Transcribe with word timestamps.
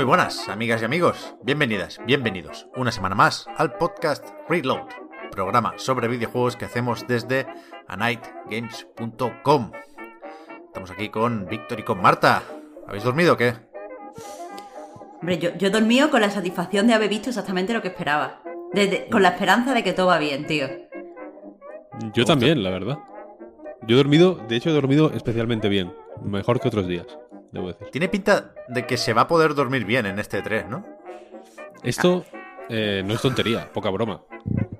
Muy 0.00 0.06
buenas, 0.06 0.48
amigas 0.48 0.80
y 0.80 0.86
amigos. 0.86 1.34
Bienvenidas, 1.42 2.00
bienvenidos 2.06 2.66
una 2.74 2.90
semana 2.90 3.14
más 3.14 3.46
al 3.58 3.74
podcast 3.74 4.26
Reload, 4.48 4.86
programa 5.30 5.74
sobre 5.76 6.08
videojuegos 6.08 6.56
que 6.56 6.64
hacemos 6.64 7.06
desde 7.06 7.46
anightgames.com. 7.86 9.72
Estamos 10.68 10.90
aquí 10.90 11.10
con 11.10 11.44
Víctor 11.50 11.80
y 11.80 11.82
con 11.82 12.00
Marta. 12.00 12.42
¿Habéis 12.88 13.04
dormido 13.04 13.34
o 13.34 13.36
qué? 13.36 13.52
Hombre, 15.20 15.36
yo, 15.36 15.50
yo 15.58 15.68
he 15.68 15.70
dormido 15.70 16.08
con 16.08 16.22
la 16.22 16.30
satisfacción 16.30 16.86
de 16.86 16.94
haber 16.94 17.10
visto 17.10 17.28
exactamente 17.28 17.74
lo 17.74 17.82
que 17.82 17.88
esperaba. 17.88 18.40
Desde- 18.72 19.06
con 19.10 19.22
la 19.22 19.28
esperanza 19.28 19.74
de 19.74 19.84
que 19.84 19.92
todo 19.92 20.06
va 20.06 20.18
bien, 20.18 20.46
tío. 20.46 20.66
Yo 22.14 22.24
también, 22.24 22.62
la 22.62 22.70
verdad. 22.70 23.00
Yo 23.86 23.96
he 23.96 23.98
dormido, 23.98 24.36
de 24.48 24.56
hecho 24.56 24.70
he 24.70 24.72
dormido 24.72 25.12
especialmente 25.12 25.68
bien. 25.68 25.92
Mejor 26.22 26.58
que 26.58 26.68
otros 26.68 26.88
días, 26.88 27.06
debo 27.52 27.68
decir. 27.68 27.88
Tiene 27.90 28.08
pinta 28.08 28.54
de 28.68 28.86
que 28.86 28.96
se 28.96 29.12
va 29.12 29.22
a 29.22 29.28
poder 29.28 29.54
dormir 29.54 29.84
bien 29.84 30.06
en 30.06 30.18
este 30.18 30.42
3, 30.42 30.68
¿no? 30.68 30.84
Esto 31.82 32.24
eh, 32.68 33.02
no 33.04 33.14
es 33.14 33.20
tontería, 33.20 33.72
poca 33.72 33.90
broma. 33.90 34.22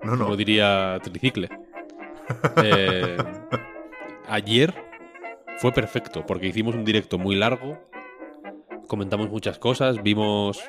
No, 0.03 0.17
no. 0.17 0.25
Como 0.25 0.37
diría 0.37 0.99
Tricicle. 1.03 1.49
Eh, 2.63 3.17
ayer 4.29 4.75
fue 5.59 5.73
perfecto 5.73 6.25
porque 6.25 6.47
hicimos 6.47 6.75
un 6.75 6.85
directo 6.85 7.19
muy 7.19 7.35
largo, 7.35 7.79
comentamos 8.87 9.29
muchas 9.31 9.59
cosas, 9.59 10.03
vimos 10.03 10.61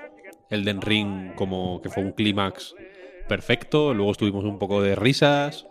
Elden 0.49 0.81
Ring 0.81 1.35
como 1.35 1.81
que 1.81 1.89
fue 1.89 2.03
un 2.03 2.11
clímax 2.11 2.75
perfecto, 3.27 3.93
luego 3.93 4.11
estuvimos 4.11 4.43
un 4.43 4.57
poco 4.57 4.81
de 4.81 4.95
risas, 4.95 5.67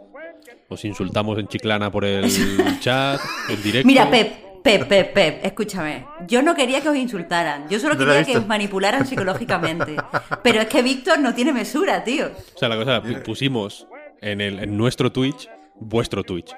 nos 0.70 0.84
insultamos 0.84 1.38
en 1.38 1.48
Chiclana 1.48 1.90
por 1.90 2.04
el 2.04 2.30
chat, 2.80 3.20
en 3.48 3.62
directo. 3.62 3.86
Mira, 3.86 4.08
Pep, 4.08 4.32
Pep, 4.62 4.86
Pep, 4.88 5.12
Pep, 5.14 5.44
escúchame. 5.44 6.04
Yo 6.26 6.42
no 6.42 6.54
quería 6.54 6.80
que 6.80 6.88
os 6.88 6.96
insultaran. 6.96 7.68
Yo 7.68 7.78
solo 7.78 7.96
quería 7.96 8.24
que 8.24 8.36
os 8.36 8.46
manipularan 8.46 9.06
psicológicamente. 9.06 9.96
Pero 10.42 10.60
es 10.60 10.66
que 10.68 10.82
Víctor 10.82 11.18
no 11.18 11.34
tiene 11.34 11.52
mesura, 11.52 12.04
tío. 12.04 12.30
O 12.54 12.58
sea, 12.58 12.68
la 12.68 12.76
cosa, 12.76 13.02
pu- 13.02 13.22
pusimos 13.22 13.86
en, 14.20 14.40
el, 14.40 14.58
en 14.58 14.76
nuestro 14.76 15.10
Twitch 15.10 15.48
vuestro 15.76 16.22
Twitch. 16.24 16.54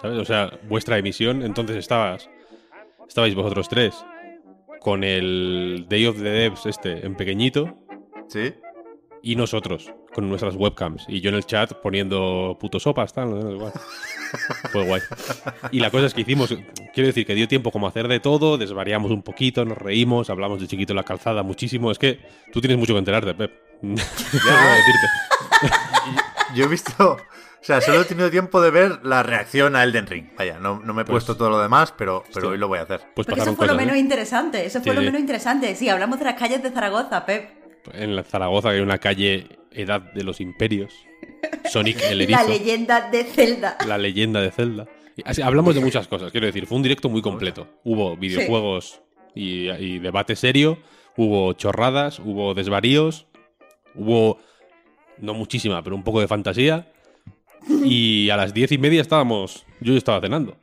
¿Sabes? 0.00 0.18
O 0.18 0.24
sea, 0.24 0.50
vuestra 0.68 0.98
emisión. 0.98 1.42
Entonces 1.42 1.76
estabas. 1.76 2.28
Estabais 3.08 3.34
vosotros 3.34 3.68
tres. 3.68 3.94
Con 4.80 5.02
el 5.04 5.86
Day 5.88 6.06
of 6.06 6.16
the 6.18 6.30
Devs 6.30 6.66
este 6.66 7.04
en 7.06 7.14
pequeñito. 7.14 7.76
¿Sí? 8.28 8.54
Y 9.22 9.36
nosotros. 9.36 9.92
Con 10.14 10.28
nuestras 10.28 10.56
webcams. 10.56 11.04
Y 11.08 11.20
yo 11.20 11.28
en 11.28 11.36
el 11.36 11.46
chat 11.46 11.72
poniendo 11.74 12.56
puto 12.60 12.80
sopas, 12.80 13.12
tal. 13.12 13.30
no 13.30 13.42
sé, 13.42 13.48
igual. 13.54 13.72
Fue 14.72 14.84
guay. 14.84 15.00
Y 15.70 15.78
la 15.80 15.90
cosa 15.90 16.06
es 16.06 16.14
que 16.14 16.22
hicimos. 16.22 16.48
Quiero 16.92 17.06
decir 17.06 17.24
que 17.24 17.34
dio 17.34 17.46
tiempo 17.46 17.70
como 17.70 17.86
hacer 17.86 18.08
de 18.08 18.18
todo. 18.18 18.58
Desvariamos 18.58 19.10
un 19.12 19.22
poquito, 19.22 19.64
nos 19.64 19.78
reímos. 19.78 20.28
Hablamos 20.28 20.60
de 20.60 20.66
chiquito 20.66 20.92
en 20.92 20.96
la 20.96 21.04
calzada 21.04 21.42
muchísimo. 21.44 21.90
Es 21.92 21.98
que 21.98 22.20
tú 22.52 22.60
tienes 22.60 22.76
mucho 22.78 22.92
que 22.94 22.98
enterarte, 22.98 23.34
Pep. 23.34 23.52
Cómo 23.80 23.94
decirte. 23.94 25.06
Yo 26.54 26.64
he 26.64 26.68
visto. 26.68 27.12
O 27.12 27.62
sea, 27.62 27.80
solo 27.80 28.00
he 28.00 28.04
tenido 28.04 28.30
tiempo 28.30 28.60
de 28.62 28.70
ver 28.70 29.00
la 29.04 29.22
reacción 29.22 29.76
a 29.76 29.84
Elden 29.84 30.06
Ring. 30.06 30.30
Vaya, 30.36 30.58
no, 30.58 30.80
no 30.80 30.94
me 30.94 31.02
he 31.02 31.04
Pues- 31.04 31.24
puesto 31.24 31.36
todo 31.36 31.50
lo 31.50 31.60
demás, 31.60 31.92
pero, 31.96 32.24
pero 32.32 32.38
Hostia. 32.38 32.50
hoy 32.52 32.58
lo 32.58 32.68
voy 32.68 32.78
a 32.78 32.82
hacer. 32.82 33.00
Pues 33.14 33.26
Porque 33.26 33.42
eso 33.42 33.54
fue 33.54 33.66
lo 33.66 33.74
cosas, 33.74 33.82
¿eh? 33.82 33.86
menos 33.86 33.96
interesante. 34.00 34.64
Eso 34.64 34.80
fue 34.80 34.90
Sí, 34.92 34.96
lo 34.96 35.00
sí. 35.02 35.06
menos 35.06 35.20
interesante. 35.20 35.74
Sí, 35.76 35.88
hablamos 35.88 36.18
de 36.18 36.24
las 36.24 36.34
calles 36.34 36.62
de 36.62 36.70
Zaragoza, 36.70 37.24
Pep. 37.26 37.50
En 37.92 38.16
la 38.16 38.22
Zaragoza, 38.24 38.70
que 38.70 38.76
hay 38.76 38.80
una 38.80 38.98
calle 38.98 39.46
Edad 39.72 40.00
de 40.00 40.24
los 40.24 40.40
Imperios. 40.40 40.94
Sonic 41.70 42.00
el 42.10 42.22
erizo. 42.22 42.40
La 42.40 42.48
leyenda 42.48 43.10
de 43.10 43.24
Zelda. 43.24 43.78
la 43.86 43.98
leyenda 43.98 44.40
de 44.40 44.50
Zelda. 44.50 44.86
Así, 45.24 45.42
hablamos 45.42 45.74
de 45.74 45.80
muchas 45.80 46.08
cosas, 46.08 46.32
quiero 46.32 46.46
decir, 46.46 46.66
fue 46.66 46.76
un 46.76 46.82
directo 46.82 47.08
muy 47.08 47.20
completo. 47.20 47.68
Hubo 47.84 48.16
videojuegos 48.16 49.02
y, 49.34 49.68
y 49.70 49.98
debate 49.98 50.34
serio, 50.34 50.78
hubo 51.16 51.52
chorradas, 51.52 52.18
hubo 52.20 52.54
desvaríos, 52.54 53.26
hubo, 53.94 54.38
no 55.18 55.34
muchísima, 55.34 55.82
pero 55.82 55.94
un 55.96 56.04
poco 56.04 56.20
de 56.20 56.28
fantasía. 56.28 56.90
Y 57.84 58.30
a 58.30 58.36
las 58.36 58.54
diez 58.54 58.72
y 58.72 58.78
media 58.78 59.02
estábamos, 59.02 59.66
yo 59.80 59.94
estaba 59.94 60.20
cenando. 60.20 60.56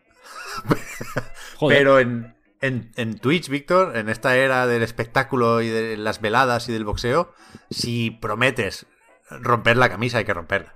Joder, 1.57 1.77
Pero 1.77 1.99
en, 1.99 2.35
en, 2.61 2.91
en 2.95 3.19
Twitch, 3.19 3.49
Víctor, 3.49 3.95
en 3.97 4.09
esta 4.09 4.35
era 4.35 4.65
del 4.65 4.81
espectáculo 4.81 5.61
y 5.61 5.67
de 5.67 5.97
las 5.97 6.21
veladas 6.21 6.69
y 6.69 6.73
del 6.73 6.85
boxeo, 6.85 7.33
si 7.69 8.11
prometes 8.11 8.87
romper 9.29 9.77
la 9.77 9.89
camisa, 9.89 10.17
hay 10.19 10.25
que 10.25 10.33
romperla. 10.33 10.75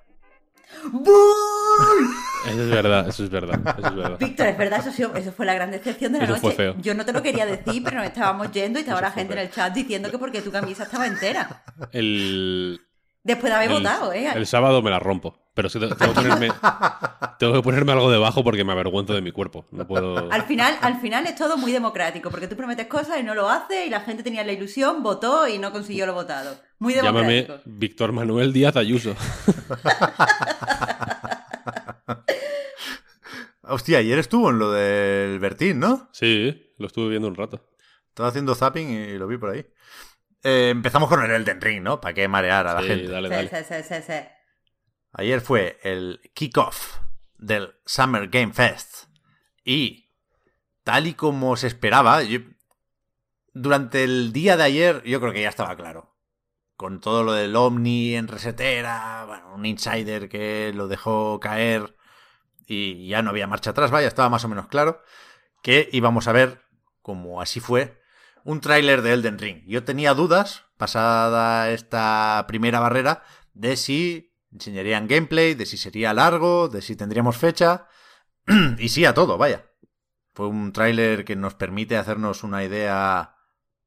eso 2.47 2.63
es 2.63 2.69
verdad, 2.69 3.07
eso 3.07 3.23
es 3.23 3.29
verdad, 3.29 3.59
eso 3.77 3.87
es 3.87 3.95
verdad. 3.95 4.17
Víctor, 4.19 4.47
es 4.47 4.57
verdad, 4.57 4.79
eso, 4.79 4.91
sí- 4.91 5.05
eso 5.19 5.31
fue 5.31 5.45
la 5.45 5.53
gran 5.53 5.71
decepción 5.71 6.11
de 6.13 6.19
la 6.19 6.23
Eso 6.25 6.33
noche. 6.33 6.41
fue 6.47 6.51
feo. 6.55 6.75
Yo 6.79 6.93
no 6.95 7.05
te 7.05 7.13
lo 7.13 7.21
quería 7.21 7.45
decir, 7.45 7.83
pero 7.83 7.97
nos 7.97 8.05
estábamos 8.07 8.51
yendo 8.51 8.79
y 8.79 8.81
estaba 8.81 8.99
Eso 8.99 9.09
la 9.09 9.13
gente 9.13 9.33
feo. 9.33 9.41
en 9.41 9.47
el 9.47 9.53
chat 9.53 9.73
diciendo 9.73 10.09
que 10.11 10.17
porque 10.17 10.41
tu 10.41 10.51
camisa 10.51 10.83
estaba 10.83 11.05
entera. 11.07 11.63
El, 11.91 12.81
Después 13.23 13.51
de 13.51 13.55
haber 13.55 13.69
el, 13.69 13.77
votado, 13.77 14.11
¿eh? 14.13 14.31
el 14.33 14.47
sábado 14.47 14.81
me 14.81 14.89
la 14.89 14.97
rompo, 14.97 15.37
pero 15.53 15.69
sí 15.69 15.79
tengo 15.79 15.95
que 15.95 16.07
ponerme, 16.07 16.49
tengo 17.39 17.53
que 17.53 17.61
ponerme 17.61 17.91
algo 17.91 18.09
debajo 18.09 18.43
porque 18.43 18.63
me 18.63 18.71
avergüenzo 18.71 19.13
de 19.13 19.21
mi 19.21 19.31
cuerpo. 19.31 19.67
No 19.69 19.85
puedo... 19.85 20.31
Al 20.31 20.43
final, 20.43 20.75
al 20.81 20.99
final 20.99 21.27
es 21.27 21.35
todo 21.35 21.55
muy 21.55 21.71
democrático, 21.71 22.31
porque 22.31 22.47
tú 22.47 22.55
prometes 22.55 22.87
cosas 22.87 23.19
y 23.19 23.23
no 23.23 23.35
lo 23.35 23.47
haces, 23.47 23.85
y 23.85 23.91
la 23.91 23.99
gente 23.99 24.23
tenía 24.23 24.43
la 24.43 24.53
ilusión, 24.53 25.03
votó 25.03 25.47
y 25.47 25.59
no 25.59 25.71
consiguió 25.71 26.07
lo 26.07 26.15
votado. 26.15 26.59
Muy 26.79 26.95
Llámame 26.95 27.33
democrático. 27.33 27.69
Víctor 27.69 28.11
Manuel 28.11 28.53
Díaz 28.53 28.75
Ayuso. 28.75 29.15
Hostia, 33.61 33.99
ayer 33.99 34.17
estuvo 34.17 34.49
en 34.49 34.57
lo 34.57 34.71
del 34.71 35.39
Bertín, 35.39 35.79
¿no? 35.79 36.09
Sí, 36.11 36.73
lo 36.79 36.87
estuve 36.87 37.09
viendo 37.09 37.27
un 37.27 37.35
rato. 37.35 37.69
Estaba 38.09 38.29
haciendo 38.29 38.55
zapping 38.55 38.89
y 38.89 39.17
lo 39.17 39.27
vi 39.27 39.37
por 39.37 39.51
ahí. 39.51 39.65
Eh, 40.43 40.69
empezamos 40.69 41.07
con 41.09 41.23
el 41.23 41.31
Elden 41.31 41.61
Ring, 41.61 41.83
¿no? 41.83 42.01
¿Para 42.01 42.13
qué 42.13 42.27
marear 42.27 42.67
a 42.67 42.73
la 42.75 42.81
Sí, 42.81 42.87
gente? 42.87 43.11
dale, 43.11 43.29
Sí, 43.29 43.35
dale. 43.35 43.49
sí, 43.49 43.55
sí, 43.67 43.83
sí, 43.83 44.01
sí. 44.05 44.13
Ayer 45.13 45.41
fue 45.41 45.79
el 45.83 46.19
kickoff 46.33 46.99
del 47.37 47.73
Summer 47.85 48.27
Game 48.29 48.53
Fest. 48.53 49.05
Y 49.63 50.09
tal 50.83 51.07
y 51.07 51.13
como 51.13 51.55
se 51.57 51.67
esperaba, 51.67 52.23
yo- 52.23 52.39
durante 53.53 54.03
el 54.03 54.31
día 54.33 54.57
de 54.57 54.63
ayer 54.63 55.03
yo 55.03 55.19
creo 55.19 55.33
que 55.33 55.41
ya 55.41 55.49
estaba 55.49 55.75
claro. 55.75 56.15
Con 56.75 56.99
todo 56.99 57.23
lo 57.23 57.33
del 57.33 57.55
Omni 57.55 58.15
en 58.15 58.27
resetera, 58.27 59.25
bueno, 59.27 59.53
un 59.53 59.65
insider 59.65 60.29
que 60.29 60.71
lo 60.73 60.87
dejó 60.87 61.39
caer 61.39 61.95
y 62.65 63.07
ya 63.07 63.21
no 63.21 63.29
había 63.29 63.45
marcha 63.47 63.71
atrás, 63.71 63.91
vaya, 63.91 64.07
estaba 64.07 64.29
más 64.29 64.45
o 64.45 64.47
menos 64.47 64.67
claro 64.67 65.01
que 65.61 65.89
íbamos 65.91 66.27
a 66.27 66.31
ver, 66.31 66.63
como 67.03 67.41
así 67.41 67.59
fue, 67.59 68.00
un 68.43 68.61
tráiler 68.61 69.01
de 69.01 69.13
Elden 69.13 69.39
Ring. 69.39 69.63
Yo 69.65 69.83
tenía 69.83 70.13
dudas, 70.13 70.65
pasada 70.77 71.69
esta 71.71 72.45
primera 72.47 72.79
barrera, 72.79 73.23
de 73.53 73.75
si 73.75 74.33
enseñarían 74.51 75.07
gameplay, 75.07 75.53
de 75.53 75.65
si 75.65 75.77
sería 75.77 76.13
largo, 76.13 76.67
de 76.67 76.81
si 76.81 76.95
tendríamos 76.95 77.37
fecha. 77.37 77.87
y 78.77 78.89
sí 78.89 79.05
a 79.05 79.13
todo, 79.13 79.37
vaya. 79.37 79.65
Fue 80.33 80.47
un 80.47 80.71
tráiler 80.71 81.25
que 81.25 81.35
nos 81.35 81.55
permite 81.55 81.97
hacernos 81.97 82.43
una 82.43 82.63
idea, 82.63 83.35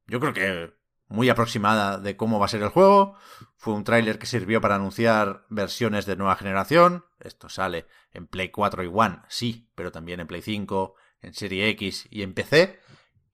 yo 0.05 0.19
creo 0.19 0.33
que 0.33 0.73
muy 1.07 1.29
aproximada 1.29 1.97
de 1.97 2.17
cómo 2.17 2.39
va 2.39 2.45
a 2.45 2.49
ser 2.49 2.61
el 2.61 2.69
juego. 2.69 3.15
Fue 3.57 3.73
un 3.73 3.83
tráiler 3.83 4.19
que 4.19 4.25
sirvió 4.25 4.61
para 4.61 4.75
anunciar 4.75 5.45
versiones 5.49 6.05
de 6.05 6.15
nueva 6.15 6.35
generación. 6.35 7.05
Esto 7.19 7.49
sale 7.49 7.87
en 8.13 8.27
Play 8.27 8.49
4 8.49 8.83
y 8.83 8.91
One, 8.93 9.19
sí, 9.27 9.71
pero 9.75 9.91
también 9.91 10.19
en 10.19 10.27
Play 10.27 10.41
5, 10.41 10.95
en 11.21 11.33
Serie 11.33 11.69
X 11.69 12.07
y 12.09 12.21
en 12.21 12.33
PC. 12.33 12.79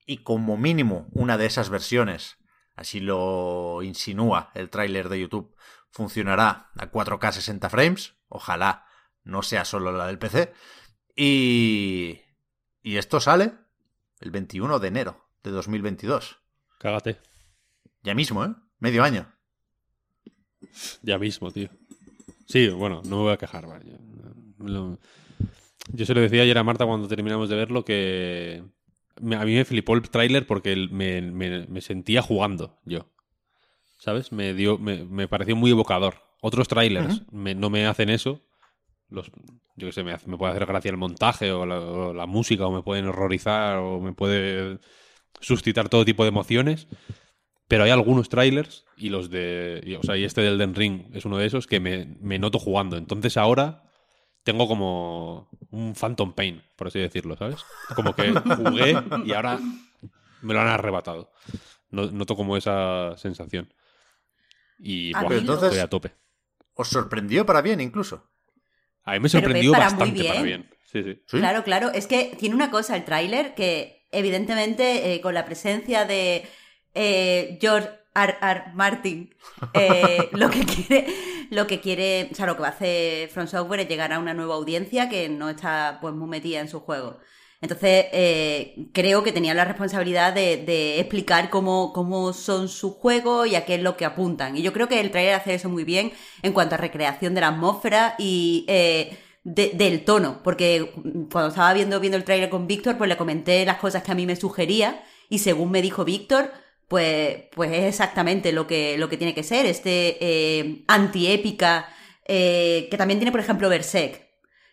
Y 0.06 0.18
como 0.18 0.56
mínimo 0.56 1.06
una 1.12 1.38
de 1.38 1.46
esas 1.46 1.70
versiones, 1.70 2.36
así 2.74 3.00
lo 3.00 3.82
insinúa 3.82 4.50
el 4.54 4.68
tráiler 4.70 5.08
de 5.08 5.20
YouTube, 5.20 5.54
funcionará 5.90 6.70
a 6.76 6.90
4K 6.90 7.32
60 7.32 7.70
frames. 7.70 8.14
Ojalá 8.28 8.86
no 9.24 9.42
sea 9.42 9.64
solo 9.64 9.92
la 9.92 10.06
del 10.06 10.18
PC. 10.18 10.52
Y... 11.16 12.20
Y 12.84 12.96
esto 12.96 13.20
sale 13.20 13.52
el 14.20 14.30
21 14.32 14.80
de 14.80 14.88
enero 14.88 15.28
de 15.44 15.50
2022. 15.52 16.38
Cágate. 16.78 17.20
Ya 18.02 18.14
mismo, 18.14 18.44
¿eh? 18.44 18.54
Medio 18.80 19.04
año. 19.04 19.32
Ya 21.02 21.18
mismo, 21.18 21.50
tío. 21.52 21.68
Sí, 22.46 22.68
bueno, 22.70 23.02
no 23.04 23.16
me 23.18 23.22
voy 23.22 23.32
a 23.32 23.36
quejar. 23.36 23.66
vaya. 23.66 23.96
Lo- 24.58 24.98
Yo 25.92 26.06
se 26.06 26.14
lo 26.14 26.20
decía 26.20 26.42
ayer 26.42 26.58
a 26.58 26.64
Marta 26.64 26.86
cuando 26.86 27.06
terminamos 27.08 27.48
de 27.48 27.56
verlo 27.56 27.84
que 27.84 28.64
a 29.16 29.44
mí 29.44 29.54
me 29.54 29.64
flipó 29.64 29.94
el 29.94 30.02
tráiler 30.08 30.46
porque 30.46 30.88
me, 30.90 31.20
me- 31.22 31.66
me 31.66 31.80
sentía 31.80 32.22
jugando 32.22 32.78
yo. 32.84 33.08
¿Sabes? 33.98 34.32
Me, 34.32 34.52
dio, 34.54 34.78
me, 34.78 35.04
me 35.04 35.28
pareció 35.28 35.54
muy 35.56 35.70
evocador. 35.70 36.14
Otros 36.40 36.66
trailers 36.68 37.22
no 37.30 37.70
me 37.70 37.86
hacen 37.86 38.10
eso. 38.10 38.40
Los, 39.08 39.30
yo 39.76 39.86
qué 39.88 39.92
sé, 39.92 40.02
me, 40.02 40.16
me 40.26 40.36
puede 40.36 40.52
hacer 40.52 40.66
gracia 40.66 40.90
el 40.90 40.96
montaje 40.96 41.52
o 41.52 41.64
la, 41.66 41.78
o 41.80 42.12
la 42.12 42.26
música 42.26 42.66
o 42.66 42.72
me 42.72 42.82
pueden 42.82 43.06
horrorizar 43.06 43.76
o 43.78 44.00
me 44.00 44.12
puede 44.12 44.78
suscitar 45.40 45.88
todo 45.88 46.04
tipo 46.04 46.24
de 46.24 46.30
emociones. 46.30 46.88
Pero 47.68 47.84
hay 47.84 47.90
algunos 47.90 48.28
trailers 48.28 48.84
y 48.96 49.08
los 49.10 49.30
de. 49.30 49.80
y, 49.86 49.94
o 49.94 50.02
sea, 50.02 50.16
y 50.16 50.24
este 50.24 50.40
del 50.40 50.58
Den 50.58 50.74
Ring 50.74 51.04
es 51.14 51.24
uno 51.24 51.38
de 51.38 51.46
esos 51.46 51.66
que 51.66 51.78
me, 51.80 52.16
me 52.20 52.38
noto 52.38 52.58
jugando. 52.58 52.96
Entonces 52.96 53.36
ahora 53.36 53.84
tengo 54.42 54.66
como 54.68 55.48
un 55.70 55.94
Phantom 55.94 56.32
Pain, 56.34 56.62
por 56.76 56.88
así 56.88 56.98
decirlo, 56.98 57.36
¿sabes? 57.36 57.60
Como 57.94 58.14
que 58.14 58.30
jugué 58.32 58.96
y 59.24 59.32
ahora 59.32 59.58
me 60.42 60.54
lo 60.54 60.60
han 60.60 60.68
arrebatado. 60.68 61.30
No- 61.90 62.10
Noto 62.10 62.36
como 62.36 62.56
esa 62.56 63.16
sensación. 63.16 63.72
Y 64.78 65.14
A 65.14 65.22
buah, 65.22 65.36
entonces- 65.38 65.68
estoy 65.68 65.80
a 65.80 65.88
tope. 65.88 66.12
¿Os 66.74 66.88
sorprendió 66.88 67.44
para 67.46 67.60
bien 67.62 67.80
incluso? 67.80 68.28
A 69.04 69.12
mí 69.12 69.20
me 69.20 69.28
sorprendió 69.28 69.72
para 69.72 69.84
bastante 69.86 70.24
para 70.24 70.42
bien. 70.42 70.62
bien. 70.62 70.70
Sí, 70.90 71.02
sí. 71.02 71.22
¿Sí? 71.26 71.38
Claro, 71.38 71.64
claro. 71.64 71.90
Es 71.90 72.06
que 72.06 72.36
tiene 72.38 72.54
una 72.54 72.70
cosa 72.70 72.96
el 72.96 73.04
tráiler 73.04 73.54
que, 73.54 74.06
evidentemente, 74.10 75.14
eh, 75.14 75.20
con 75.20 75.34
la 75.34 75.44
presencia 75.44 76.04
de 76.04 76.46
eh, 76.94 77.58
George 77.60 77.88
R. 78.14 78.36
R. 78.40 78.62
Martin, 78.74 79.34
eh, 79.74 80.28
lo 80.32 80.50
que 80.50 80.64
quiere, 80.64 81.06
lo 81.50 81.66
que 81.66 81.80
quiere, 81.80 82.28
o 82.30 82.34
sea, 82.34 82.46
lo 82.46 82.56
que 82.56 82.62
va 82.62 82.68
a 82.68 82.70
hacer 82.72 83.28
From 83.28 83.46
Software 83.46 83.80
es 83.80 83.88
llegar 83.88 84.12
a 84.12 84.18
una 84.18 84.34
nueva 84.34 84.54
audiencia 84.54 85.08
que 85.08 85.28
no 85.28 85.48
está 85.50 85.98
pues 86.00 86.14
muy 86.14 86.28
metida 86.28 86.60
en 86.60 86.68
su 86.68 86.80
juego. 86.80 87.18
Entonces, 87.60 88.06
eh, 88.12 88.88
creo 88.92 89.22
que 89.22 89.30
tenía 89.30 89.54
la 89.54 89.64
responsabilidad 89.64 90.32
de, 90.32 90.56
de 90.56 90.98
explicar 90.98 91.48
cómo, 91.48 91.92
cómo 91.92 92.32
son 92.32 92.68
sus 92.68 92.94
juegos 92.94 93.46
y 93.46 93.54
a 93.54 93.64
qué 93.64 93.76
es 93.76 93.82
lo 93.82 93.96
que 93.96 94.04
apuntan. 94.04 94.56
Y 94.56 94.62
yo 94.62 94.72
creo 94.72 94.88
que 94.88 94.98
el 95.00 95.12
trailer 95.12 95.34
hace 95.34 95.54
eso 95.54 95.68
muy 95.68 95.84
bien 95.84 96.12
en 96.42 96.52
cuanto 96.52 96.74
a 96.74 96.78
recreación 96.78 97.34
de 97.34 97.40
la 97.40 97.48
atmósfera 97.48 98.16
y 98.18 98.64
eh, 98.66 99.16
de- 99.44 99.70
del 99.74 100.04
tono. 100.04 100.40
Porque 100.42 100.90
cuando 101.30 101.50
estaba 101.50 101.72
viendo, 101.72 102.00
viendo 102.00 102.16
el 102.16 102.24
trailer 102.24 102.50
con 102.50 102.66
Víctor, 102.66 102.98
pues 102.98 103.06
le 103.08 103.16
comenté 103.16 103.64
las 103.64 103.76
cosas 103.78 104.02
que 104.02 104.10
a 104.10 104.16
mí 104.16 104.26
me 104.26 104.34
sugería 104.34 105.04
y 105.28 105.38
según 105.38 105.70
me 105.70 105.82
dijo 105.82 106.04
Víctor, 106.04 106.50
pues, 106.92 107.44
pues 107.54 107.72
es 107.72 107.84
exactamente 107.84 108.52
lo 108.52 108.66
que, 108.66 108.98
lo 108.98 109.08
que 109.08 109.16
tiene 109.16 109.34
que 109.34 109.42
ser. 109.42 109.64
Este 109.64 110.18
eh, 110.20 110.84
antiépica 110.88 111.88
eh, 112.26 112.86
que 112.90 112.98
también 112.98 113.18
tiene, 113.18 113.32
por 113.32 113.40
ejemplo, 113.40 113.70
Berserk. 113.70 114.20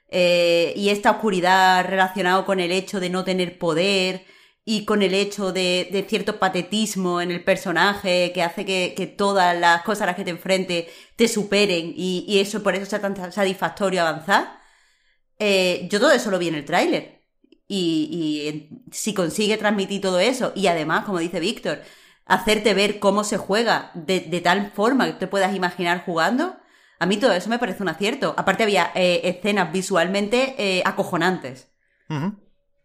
Eh, 0.09 0.73
y 0.75 0.89
esta 0.89 1.11
oscuridad 1.11 1.85
relacionada 1.87 2.43
con 2.43 2.59
el 2.59 2.73
hecho 2.73 2.99
de 2.99 3.09
no 3.09 3.23
tener 3.23 3.57
poder 3.57 4.25
y 4.65 4.83
con 4.83 5.01
el 5.01 5.13
hecho 5.13 5.53
de, 5.53 5.87
de 5.93 6.03
cierto 6.03 6.39
patetismo 6.39 7.21
en 7.21 7.31
el 7.31 7.41
personaje 7.41 8.33
que 8.33 8.43
hace 8.43 8.65
que, 8.65 8.93
que 8.97 9.07
todas 9.07 9.57
las 9.57 9.83
cosas 9.83 10.01
a 10.01 10.05
las 10.07 10.15
que 10.17 10.25
te 10.25 10.31
enfrentes 10.31 10.87
te 11.15 11.29
superen 11.29 11.93
y, 11.95 12.25
y 12.27 12.39
eso 12.39 12.61
por 12.61 12.75
eso 12.75 12.85
sea 12.85 12.99
tan 12.99 13.15
satisfactorio 13.31 14.01
avanzar. 14.01 14.59
Eh, 15.39 15.87
yo 15.89 16.01
todo 16.01 16.11
eso 16.11 16.31
lo 16.31 16.37
vi 16.37 16.49
en 16.49 16.55
el 16.55 16.65
tráiler. 16.65 17.21
Y, 17.71 18.09
y 18.11 18.91
si 18.91 19.13
consigue 19.13 19.55
transmitir 19.55 20.01
todo 20.01 20.19
eso 20.19 20.51
y 20.53 20.67
además, 20.67 21.05
como 21.05 21.19
dice 21.19 21.39
Víctor, 21.39 21.81
hacerte 22.29 22.73
ver 22.73 22.99
cómo 22.99 23.23
se 23.23 23.37
juega 23.37 23.91
de, 23.93 24.21
de 24.21 24.39
tal 24.39 24.71
forma 24.71 25.07
que 25.07 25.13
te 25.13 25.27
puedas 25.27 25.53
imaginar 25.55 26.05
jugando, 26.05 26.55
a 26.99 27.05
mí 27.05 27.17
todo 27.17 27.33
eso 27.33 27.49
me 27.49 27.59
parece 27.59 27.81
un 27.81 27.89
acierto. 27.89 28.35
Aparte 28.37 28.63
había 28.63 28.91
eh, 28.93 29.21
escenas 29.23 29.71
visualmente 29.71 30.55
eh, 30.57 30.81
acojonantes. 30.85 31.71
Ah, 32.09 32.33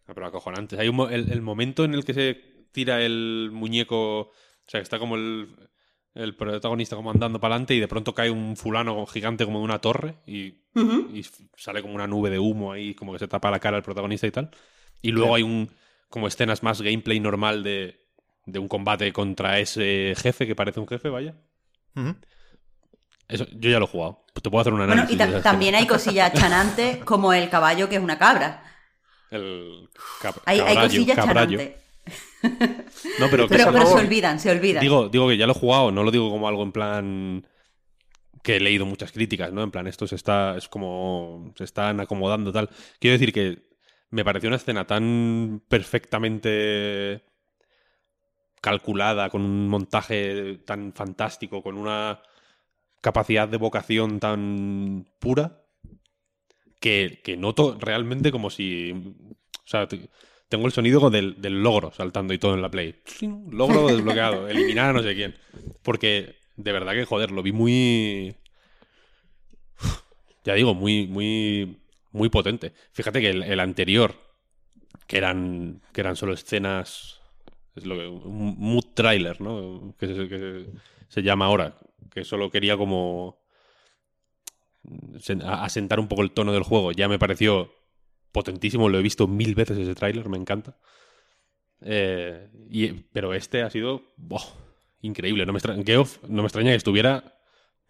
pero 0.07 0.25
acojonantes. 0.25 0.79
Hay 0.79 0.87
un 0.87 0.99
el, 1.11 1.31
el 1.31 1.41
momento 1.41 1.83
en 1.83 1.93
el 1.93 2.05
que 2.05 2.13
se 2.13 2.33
tira 2.71 3.01
el 3.01 3.49
muñeco. 3.51 4.19
O 4.21 4.31
sea, 4.67 4.79
que 4.79 4.83
está 4.83 4.99
como 4.99 5.15
el, 5.15 5.69
el 6.15 6.35
protagonista 6.35 6.95
como 6.95 7.11
andando 7.11 7.39
para 7.39 7.55
adelante 7.55 7.75
y 7.75 7.79
de 7.79 7.87
pronto 7.87 8.15
cae 8.15 8.31
un 8.31 8.55
fulano 8.55 9.05
gigante 9.05 9.45
como 9.45 9.59
de 9.59 9.65
una 9.65 9.79
torre 9.79 10.15
y, 10.25 10.63
y 10.73 11.25
sale 11.55 11.81
como 11.81 11.93
una 11.93 12.07
nube 12.07 12.29
de 12.29 12.39
humo 12.39 12.71
ahí, 12.71 12.95
como 12.95 13.13
que 13.13 13.19
se 13.19 13.27
tapa 13.27 13.51
la 13.51 13.59
cara 13.59 13.77
al 13.77 13.83
protagonista 13.83 14.25
y 14.25 14.31
tal. 14.31 14.49
Y 15.01 15.11
luego 15.11 15.35
hay 15.35 15.43
un 15.43 15.69
como 16.09 16.27
escenas 16.27 16.63
más 16.63 16.81
gameplay 16.81 17.19
normal 17.19 17.63
de, 17.63 18.04
de 18.45 18.59
un 18.59 18.67
combate 18.67 19.11
contra 19.13 19.59
ese 19.59 20.13
jefe 20.17 20.45
que 20.47 20.55
parece 20.55 20.79
un 20.79 20.87
jefe, 20.87 21.09
vaya. 21.09 21.35
Eso, 23.27 23.45
yo 23.53 23.69
ya 23.69 23.79
lo 23.79 23.85
he 23.85 23.87
jugado. 23.89 24.23
Te 24.33 24.49
puedo 24.49 24.61
hacer 24.61 24.73
un 24.73 24.79
Bueno, 24.79 24.93
análisis. 24.93 25.15
y 25.15 25.17
ta- 25.17 25.27
esa 25.29 25.41
también 25.41 25.73
hay 25.75 25.87
cosillas 25.87 26.31
chanantes 26.33 26.97
como 27.05 27.33
el 27.33 27.49
caballo 27.49 27.89
que 27.89 27.95
es 27.95 28.01
una 28.01 28.17
cabra. 28.19 28.63
El 29.31 29.89
cab- 30.21 30.41
Hay, 30.45 30.59
cosillas 30.75 31.15
cabrallo. 31.15 31.57
chanantes. 31.57 31.81
No, 33.19 33.27
pero, 33.31 33.47
que 33.47 33.55
Pero, 33.57 33.71
pero 33.71 33.85
se 33.87 33.93
olvidan, 33.95 34.39
se 34.39 34.51
olvidan. 34.51 34.81
Digo, 34.81 35.09
digo 35.09 35.27
que 35.27 35.37
ya 35.37 35.47
lo 35.47 35.53
he 35.53 35.59
jugado, 35.59 35.91
no 35.91 36.03
lo 36.03 36.11
digo 36.11 36.29
como 36.29 36.47
algo 36.47 36.61
en 36.61 36.71
plan 36.71 37.47
que 38.43 38.57
he 38.57 38.59
leído 38.59 38.85
muchas 38.85 39.11
críticas, 39.11 39.51
¿no? 39.51 39.63
En 39.63 39.71
plan, 39.71 39.87
esto 39.87 40.05
se 40.05 40.13
está, 40.15 40.55
es 40.55 40.67
como, 40.69 41.51
se 41.57 41.63
están 41.63 41.99
acomodando 41.99 42.51
tal. 42.53 42.69
Quiero 42.99 43.13
decir 43.17 43.33
que 43.33 43.65
me 44.11 44.23
pareció 44.23 44.49
una 44.49 44.57
escena 44.57 44.85
tan 44.85 45.63
perfectamente 45.67 47.25
calculada, 48.69 49.29
con 49.29 49.41
un 49.43 49.67
montaje 49.69 50.57
tan 50.65 50.91
fantástico, 50.93 51.61
con 51.61 51.77
una 51.77 52.19
capacidad 53.01 53.47
de 53.49 53.57
vocación 53.57 54.19
tan 54.19 55.05
pura, 55.19 55.45
que, 56.79 57.21
que 57.23 57.37
noto 57.37 57.77
realmente 57.79 58.31
como 58.31 58.49
si... 58.49 58.91
O 58.91 59.67
sea, 59.67 59.87
te- 59.87 60.09
tengo 60.49 60.65
el 60.67 60.71
sonido 60.73 61.09
del, 61.09 61.41
del 61.41 61.63
logro 61.63 61.91
saltando 61.91 62.33
y 62.33 62.37
todo 62.37 62.53
en 62.53 62.61
la 62.61 62.69
play. 62.69 62.95
Logro 63.49 63.87
desbloqueado, 63.95 64.47
eliminar 64.47 64.89
a 64.91 64.93
no 64.93 65.03
sé 65.03 65.15
quién. 65.15 65.35
Porque 65.83 66.35
de 66.55 66.71
verdad 66.71 66.93
que, 66.93 67.05
joder, 67.05 67.31
lo 67.31 67.43
vi 67.43 67.51
muy... 67.51 68.35
Ya 70.43 70.53
digo, 70.53 70.73
muy, 70.75 71.07
muy, 71.07 71.77
muy 72.11 72.29
potente. 72.29 72.73
Fíjate 72.91 73.19
que 73.21 73.29
el, 73.31 73.43
el 73.43 73.59
anterior, 73.59 74.15
que 75.07 75.17
eran, 75.17 75.81
que 75.93 76.01
eran 76.01 76.15
solo 76.15 76.33
escenas, 76.33 77.21
es 77.75 77.85
lo 77.85 77.95
que, 77.95 78.07
un 78.07 78.55
mood 78.57 78.85
trailer, 78.93 79.41
¿no? 79.41 79.93
Que 79.99 80.65
se, 81.09 81.21
llama 81.23 81.45
ahora, 81.45 81.75
que 82.11 82.23
solo 82.23 82.49
quería 82.49 82.77
como 82.77 83.37
asentar 85.43 85.99
un 85.99 86.07
poco 86.07 86.21
el 86.21 86.31
tono 86.31 86.53
del 86.53 86.63
juego. 86.63 86.91
Ya 86.91 87.07
me 87.07 87.19
pareció 87.19 87.73
potentísimo, 88.31 88.89
lo 88.89 88.99
he 88.99 89.01
visto 89.01 89.27
mil 89.27 89.55
veces 89.55 89.77
ese 89.77 89.95
tráiler, 89.95 90.29
me 90.29 90.37
encanta. 90.37 90.77
Eh, 91.81 92.49
y- 92.69 92.93
pero 92.93 93.33
este 93.33 93.61
ha 93.63 93.69
sido 93.69 94.03
¡buah! 94.17 94.43
increíble. 95.01 95.45
No 95.45 95.53
me, 95.53 95.59
Geoff, 95.59 96.23
no 96.23 96.41
me 96.41 96.47
extraña 96.47 96.71
que 96.71 96.77
estuviera 96.77 97.37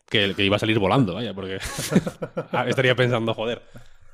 que, 0.10 0.34
que 0.36 0.44
iba 0.44 0.56
a 0.56 0.60
salir 0.60 0.80
volando, 0.80 1.14
vaya, 1.14 1.34
porque 1.34 1.60
estaría 2.68 2.96
pensando, 2.96 3.34
joder, 3.34 3.62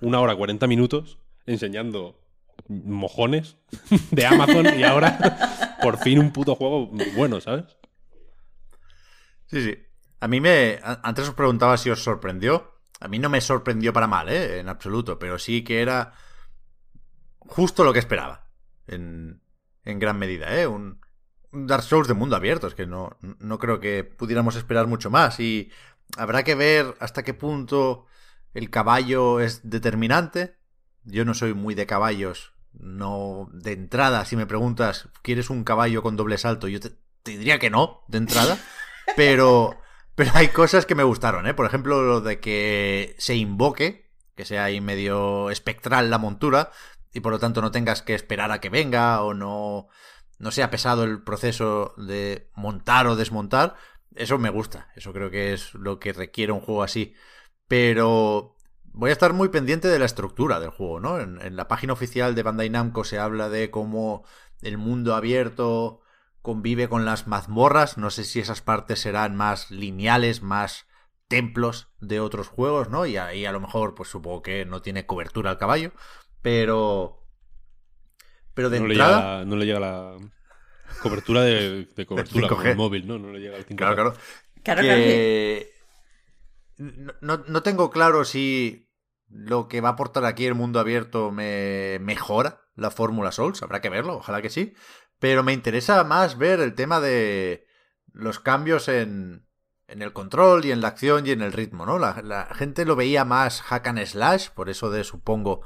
una 0.01 0.20
hora 0.20 0.36
40 0.36 0.68
minutos 0.68 1.18
enseñando 1.46 2.20
mojones 2.68 3.58
de 4.12 4.25
Amazon 4.25 4.68
y 4.77 4.84
ahora 4.84 5.77
por 5.82 5.98
fin 5.98 6.20
un 6.20 6.32
puto 6.32 6.56
juego 6.56 6.91
bueno, 7.15 7.41
¿sabes? 7.41 7.65
Sí, 9.51 9.62
sí. 9.63 9.77
A 10.22 10.27
mí 10.27 10.39
me. 10.39 10.80
Antes 10.82 11.27
os 11.27 11.34
preguntaba 11.34 11.77
si 11.77 11.89
os 11.89 12.01
sorprendió. 12.01 12.80
A 13.00 13.08
mí 13.08 13.20
no 13.20 13.30
me 13.30 13.41
sorprendió 13.41 13.91
para 13.91 14.08
mal, 14.08 14.30
¿eh? 14.30 14.60
En 14.60 14.70
absoluto. 14.70 15.20
Pero 15.20 15.38
sí 15.38 15.63
que 15.63 15.82
era 15.82 16.13
justo 17.39 17.84
lo 17.84 17.91
que 17.91 18.00
esperaba. 18.00 18.48
En, 18.88 19.41
en 19.84 20.00
gran 20.00 20.18
medida, 20.18 20.56
¿eh? 20.58 20.68
Un, 20.68 21.01
un 21.51 21.68
Dark 21.68 21.84
Souls 21.84 22.08
de 22.08 22.13
mundo 22.13 22.36
abierto. 22.36 22.68
Es 22.68 22.75
que 22.75 22.86
no, 22.86 23.18
no 23.39 23.60
creo 23.60 23.80
que 23.80 24.03
pudiéramos 24.03 24.56
esperar 24.56 24.88
mucho 24.88 25.10
más. 25.10 25.39
Y 25.39 25.72
habrá 26.18 26.44
que 26.44 26.56
ver 26.56 26.96
hasta 27.00 27.24
qué 27.24 27.34
punto 27.34 28.06
el 28.53 28.70
caballo 28.70 29.39
es 29.39 29.70
determinante. 29.70 30.61
Yo 31.03 31.25
no 31.25 31.34
soy 31.34 31.53
muy 31.53 31.75
de 31.75 31.86
caballos. 31.86 32.53
No, 32.74 33.50
de 33.53 33.74
entrada, 33.74 34.25
si 34.25 34.36
me 34.36 34.46
preguntas, 34.46 35.10
¿quieres 35.22 35.50
un 35.50 35.63
caballo 35.63 36.01
con 36.01 36.15
doble 36.15 36.38
salto? 36.38 36.67
Yo 36.67 36.79
te, 36.79 36.91
te 37.24 37.38
diría 37.38 37.60
que 37.60 37.70
no, 37.70 38.03
de 38.08 38.20
entrada. 38.20 38.58
Pero, 39.17 39.77
pero 40.15 40.31
hay 40.36 40.50
cosas 40.50 40.86
que 40.86 40.96
me 40.96 41.03
gustaron, 41.03 41.46
¿eh? 41.46 41.53
Por 41.53 41.65
ejemplo, 41.65 42.01
lo 42.01 42.22
de 42.22 42.39
que 42.39 43.15
se 43.17 43.36
invoque, 43.36 44.10
que 44.36 44.46
sea 44.46 44.63
ahí 44.63 44.79
medio 44.79 45.50
espectral 45.50 46.10
la 46.10 46.17
montura, 46.17 46.72
y 47.12 47.20
por 47.20 47.34
lo 47.34 47.39
tanto 47.39 47.62
no 47.62 47.72
tengas 47.72 48.01
que 48.01 48.13
esperar 48.13 48.51
a 48.51 48.62
que 48.62 48.70
venga 48.70 49.22
o 49.22 49.34
no, 49.34 49.88
no 50.39 50.51
sea 50.51 50.70
pesado 50.72 51.03
el 51.03 51.24
proceso 51.24 51.93
de 51.98 52.50
montar 52.55 53.08
o 53.08 53.15
desmontar. 53.15 53.75
Eso 54.15 54.38
me 54.38 54.50
gusta, 54.50 54.91
eso 54.96 55.12
creo 55.12 55.29
que 55.29 55.53
es 55.53 55.74
lo 55.74 56.00
que 56.00 56.13
requiere 56.13 56.51
un 56.51 56.62
juego 56.62 56.84
así. 56.84 57.13
Pero 57.67 58.55
voy 58.94 59.10
a 59.10 59.14
estar 59.14 59.34
muy 59.34 59.50
pendiente 59.50 59.88
de 59.88 60.00
la 60.00 60.06
estructura 60.06 60.60
del 60.60 60.70
juego, 60.70 61.00
¿no? 61.00 61.20
En, 61.20 61.42
en 61.42 61.56
la 61.56 61.68
página 61.68 61.94
oficial 61.94 62.36
de 62.36 62.44
Bandai 62.44 62.70
Namco 62.70 63.04
se 63.04 63.20
habla 63.20 63.50
de 63.50 63.72
cómo 63.72 64.24
el 64.62 64.78
mundo 64.78 65.16
abierto 65.16 66.02
convive 66.42 66.90
con 66.90 67.06
las 67.06 67.28
mazmorras. 67.28 67.98
No 67.98 68.10
sé 68.10 68.24
si 68.24 68.40
esas 68.40 68.62
partes 68.62 69.00
serán 69.00 69.36
más 69.36 69.72
lineales, 69.72 70.42
más 70.42 70.88
templos 71.28 71.88
de 72.02 72.20
otros 72.20 72.50
juegos, 72.50 72.90
¿no? 72.90 73.06
Y 73.06 73.18
ahí 73.18 73.46
a 73.46 73.52
lo 73.52 73.62
mejor, 73.62 73.96
pues 73.96 74.10
supongo 74.10 74.42
que 74.42 74.66
no 74.66 74.82
tiene 74.82 75.06
cobertura 75.06 75.52
al 75.52 75.58
caballo, 75.58 75.94
pero... 76.42 77.24
Pero 78.54 78.70
de 78.70 78.82
no, 78.82 78.88
entrada... 78.88 79.12
le 79.12 79.22
llega, 79.22 79.46
no 79.46 79.56
le 79.56 79.66
llega 79.66 79.80
la 79.80 80.18
cobertura 81.02 81.42
de, 81.44 81.86
de 81.86 82.06
cobertura 82.08 82.50
con 82.50 82.68
el 82.68 82.76
móvil, 82.76 83.08
¿no? 83.08 83.18
No 83.18 83.32
le 83.32 83.40
llega 83.40 83.56
al 83.56 83.66
5G. 83.66 83.76
Claro, 83.78 83.96
claro. 83.96 84.14
Claro, 84.64 84.82
que... 84.82 85.71
No, 87.22 87.44
no 87.48 87.64
tengo 87.64 87.92
claro 87.92 88.26
si 88.26 88.90
lo 89.28 89.68
que 89.68 89.82
va 89.82 89.90
a 89.90 89.92
aportar 89.94 90.26
aquí 90.26 90.46
el 90.46 90.56
mundo 90.56 90.80
abierto 90.80 91.32
me 91.32 92.00
mejora 92.02 92.62
la 92.76 92.92
fórmula 92.92 93.32
Souls, 93.32 93.62
habrá 93.62 93.82
que 93.82 93.90
verlo, 93.90 94.16
ojalá 94.16 94.42
que 94.42 94.50
sí, 94.50 94.74
pero 95.20 95.44
me 95.44 95.54
interesa 95.54 96.04
más 96.04 96.38
ver 96.38 96.60
el 96.60 96.74
tema 96.74 97.00
de 97.00 97.68
los 98.12 98.40
cambios 98.40 98.88
en, 98.88 99.48
en 99.88 100.02
el 100.02 100.14
control 100.14 100.66
y 100.66 100.72
en 100.72 100.82
la 100.82 100.90
acción 100.90 101.28
y 101.28 101.32
en 101.32 101.42
el 101.42 101.54
ritmo, 101.54 101.86
¿no? 101.86 102.00
La, 102.00 102.22
la, 102.24 102.46
gente 102.54 102.86
lo 102.86 102.96
veía 102.96 103.26
más 103.26 103.62
hack 103.62 103.88
and 103.88 104.06
slash, 104.06 104.50
por 104.50 104.70
eso 104.70 104.90
de, 104.90 105.04
supongo, 105.04 105.64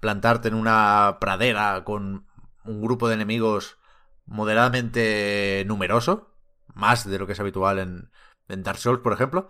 plantarte 0.00 0.48
en 0.48 0.54
una 0.54 1.18
pradera 1.20 1.82
con 1.84 2.26
un 2.64 2.82
grupo 2.82 3.08
de 3.08 3.14
enemigos 3.14 3.78
moderadamente 4.26 5.64
numeroso, 5.66 6.34
más 6.74 7.08
de 7.08 7.18
lo 7.18 7.26
que 7.26 7.32
es 7.32 7.40
habitual 7.40 7.78
en, 7.78 8.10
en 8.48 8.62
Dark 8.62 8.78
Souls, 8.78 9.00
por 9.00 9.12
ejemplo. 9.12 9.48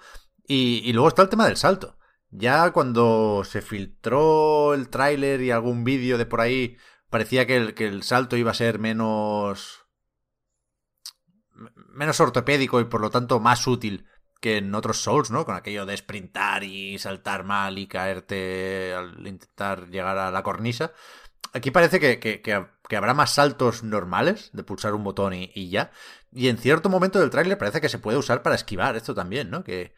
Y, 0.49 0.93
luego 0.95 1.09
está 1.09 1.23
el 1.23 1.29
tema 1.29 1.47
del 1.47 1.59
salto. 1.59 1.99
Ya 2.31 2.73
cuando 2.73 3.43
se 3.45 3.63
filtró 3.63 4.75
el 4.75 4.89
tráiler 4.89 5.43
y 5.43 5.51
algún 5.51 5.85
vídeo 5.85 6.17
de 6.19 6.27
por 6.27 6.41
ahí, 6.41 6.79
parecía 7.11 7.47
que 7.47 7.57
el, 7.57 7.75
que 7.75 7.87
el 7.87 8.03
salto 8.03 8.37
iba 8.37 8.51
a 8.51 8.55
ser 8.55 8.79
menos 8.79 9.85
menos 11.89 12.21
ortopédico 12.21 12.81
y 12.81 12.85
por 12.85 13.01
lo 13.01 13.11
tanto 13.11 13.41
más 13.41 13.67
útil 13.67 14.07
que 14.41 14.59
en 14.59 14.75
otros 14.75 15.03
Souls, 15.03 15.31
¿no? 15.31 15.45
Con 15.45 15.57
aquello 15.57 15.85
de 15.85 15.97
sprintar 15.97 16.63
y 16.65 16.99
saltar 16.99 17.45
mal 17.45 17.79
y 17.79 17.89
caerte 17.89 18.95
al 18.95 19.27
intentar 19.27 19.89
llegar 19.89 20.17
a 20.17 20.31
la 20.31 20.43
cornisa. 20.43 20.93
Aquí 21.53 21.71
parece 21.71 21.99
que, 21.99 22.21
que 22.21 22.97
habrá 22.97 23.15
más 23.15 23.33
saltos 23.33 23.83
normales 23.83 24.51
de 24.53 24.63
pulsar 24.65 24.95
un 24.95 25.05
botón 25.05 25.35
y, 25.35 25.51
y 25.55 25.71
ya. 25.71 25.91
Y 26.33 26.49
en 26.49 26.59
cierto 26.59 26.89
momento 26.89 27.19
del 27.19 27.31
tráiler 27.31 27.59
parece 27.59 27.81
que 27.81 27.89
se 27.89 27.99
puede 27.99 28.19
usar 28.19 28.43
para 28.43 28.55
esquivar 28.55 28.97
esto 28.97 29.15
también, 29.15 29.51
¿no? 29.51 29.65
Que 29.65 29.95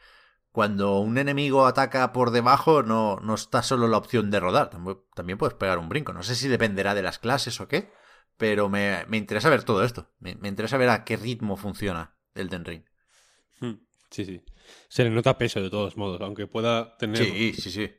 cuando 0.52 0.98
un 0.98 1.16
enemigo 1.18 1.66
ataca 1.66 2.12
por 2.12 2.30
debajo 2.30 2.82
no, 2.82 3.16
no 3.22 3.34
está 3.34 3.62
solo 3.62 3.86
la 3.88 3.98
opción 3.98 4.30
de 4.30 4.40
rodar, 4.40 4.70
también 5.14 5.38
puedes 5.38 5.54
pegar 5.54 5.78
un 5.78 5.88
brinco. 5.88 6.12
No 6.12 6.22
sé 6.22 6.34
si 6.34 6.48
dependerá 6.48 6.94
de 6.94 7.02
las 7.02 7.18
clases 7.18 7.60
o 7.60 7.68
qué, 7.68 7.90
pero 8.36 8.68
me, 8.68 9.04
me 9.06 9.16
interesa 9.16 9.50
ver 9.50 9.64
todo 9.64 9.84
esto. 9.84 10.10
Me, 10.18 10.34
me, 10.36 10.48
interesa 10.48 10.76
ver 10.76 10.88
a 10.88 11.04
qué 11.04 11.16
ritmo 11.16 11.56
funciona 11.56 12.16
el 12.34 12.48
Den 12.48 12.64
Ring. 12.64 12.82
Sí, 14.10 14.24
sí. 14.24 14.42
Se 14.88 15.04
le 15.04 15.10
nota 15.10 15.38
peso 15.38 15.60
de 15.62 15.70
todos 15.70 15.96
modos, 15.96 16.20
aunque 16.20 16.46
pueda 16.46 16.96
tener. 16.96 17.18
Sí, 17.18 17.52
sí, 17.52 17.70
sí. 17.70 17.90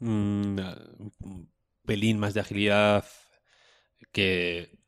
Un, 0.00 0.60
un 1.20 1.52
pelín 1.86 2.18
más 2.18 2.34
de 2.34 2.40
agilidad 2.40 3.04
que. 4.10 4.79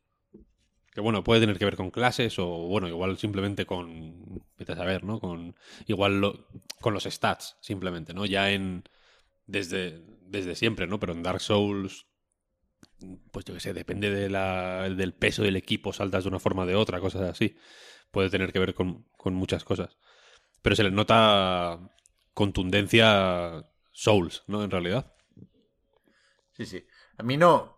Que 0.93 1.01
bueno, 1.01 1.23
puede 1.23 1.41
tener 1.41 1.57
que 1.57 1.65
ver 1.65 1.75
con 1.75 1.91
clases 1.91 2.37
o 2.39 2.47
bueno, 2.47 2.87
igual 2.87 3.17
simplemente 3.17 3.65
con. 3.65 4.43
Vete 4.57 4.73
a 4.73 4.75
saber, 4.75 5.03
¿no? 5.03 5.19
Con. 5.19 5.55
Igual 5.87 6.21
lo, 6.21 6.47
con 6.81 6.93
los 6.93 7.05
stats, 7.05 7.57
simplemente, 7.61 8.13
¿no? 8.13 8.25
Ya 8.25 8.51
en. 8.51 8.83
Desde, 9.45 10.01
desde 10.21 10.55
siempre, 10.55 10.87
¿no? 10.87 10.99
Pero 10.99 11.13
en 11.13 11.23
Dark 11.23 11.41
Souls 11.41 12.05
pues 13.31 13.45
yo 13.45 13.53
qué 13.53 13.59
sé, 13.59 13.73
depende 13.73 14.09
de 14.09 14.29
la, 14.29 14.89
del 14.89 15.13
peso 15.13 15.43
del 15.43 15.55
equipo, 15.55 15.93
saltas 15.93 16.23
de 16.23 16.29
una 16.29 16.39
forma 16.39 16.63
o 16.63 16.65
de 16.65 16.75
otra, 16.75 16.99
cosas 16.99 17.23
así. 17.23 17.55
Puede 18.11 18.29
tener 18.29 18.53
que 18.53 18.59
ver 18.59 18.73
con, 18.73 19.05
con 19.17 19.33
muchas 19.33 19.63
cosas. 19.63 19.97
Pero 20.61 20.75
se 20.75 20.83
les 20.83 20.93
nota 20.93 21.79
contundencia 22.33 23.65
Souls, 23.91 24.43
¿no? 24.47 24.63
En 24.63 24.71
realidad. 24.71 25.13
Sí, 26.53 26.65
sí. 26.65 26.85
A 27.17 27.23
mí 27.23 27.37
no. 27.37 27.72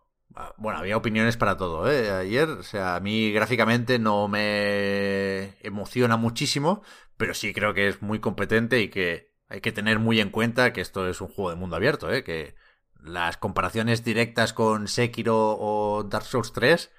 Bueno, 0.58 0.80
había 0.80 0.98
opiniones 0.98 1.38
para 1.38 1.56
todo, 1.56 1.90
¿eh? 1.90 2.12
Ayer, 2.12 2.50
o 2.50 2.64
sea, 2.64 2.96
a 2.96 3.00
mí 3.00 3.32
gráficamente 3.32 4.00
no 4.00 4.28
me 4.28 5.56
emociona 5.62 6.18
muchísimo, 6.18 6.84
pero 7.18 7.34
sí 7.34 7.54
creo 7.54 7.74
que 7.74 7.88
es 7.88 8.02
muy 8.02 8.20
competente 8.20 8.82
y 8.82 8.90
que 8.90 9.34
hay 9.48 9.62
que 9.62 9.72
tener 9.72 10.00
muy 10.00 10.20
en 10.20 10.32
cuenta 10.32 10.74
que 10.74 10.82
esto 10.82 11.08
es 11.08 11.22
un 11.22 11.30
juego 11.30 11.52
de 11.52 11.56
mundo 11.56 11.76
abierto, 11.78 12.12
¿eh? 12.12 12.24
Que 12.24 12.56
las 13.02 13.38
comparaciones 13.38 14.04
directas 14.04 14.54
con 14.54 14.88
Sekiro 14.88 15.58
o 15.58 16.04
Dark 16.04 16.26
Souls 16.26 16.52
3, 16.52 16.92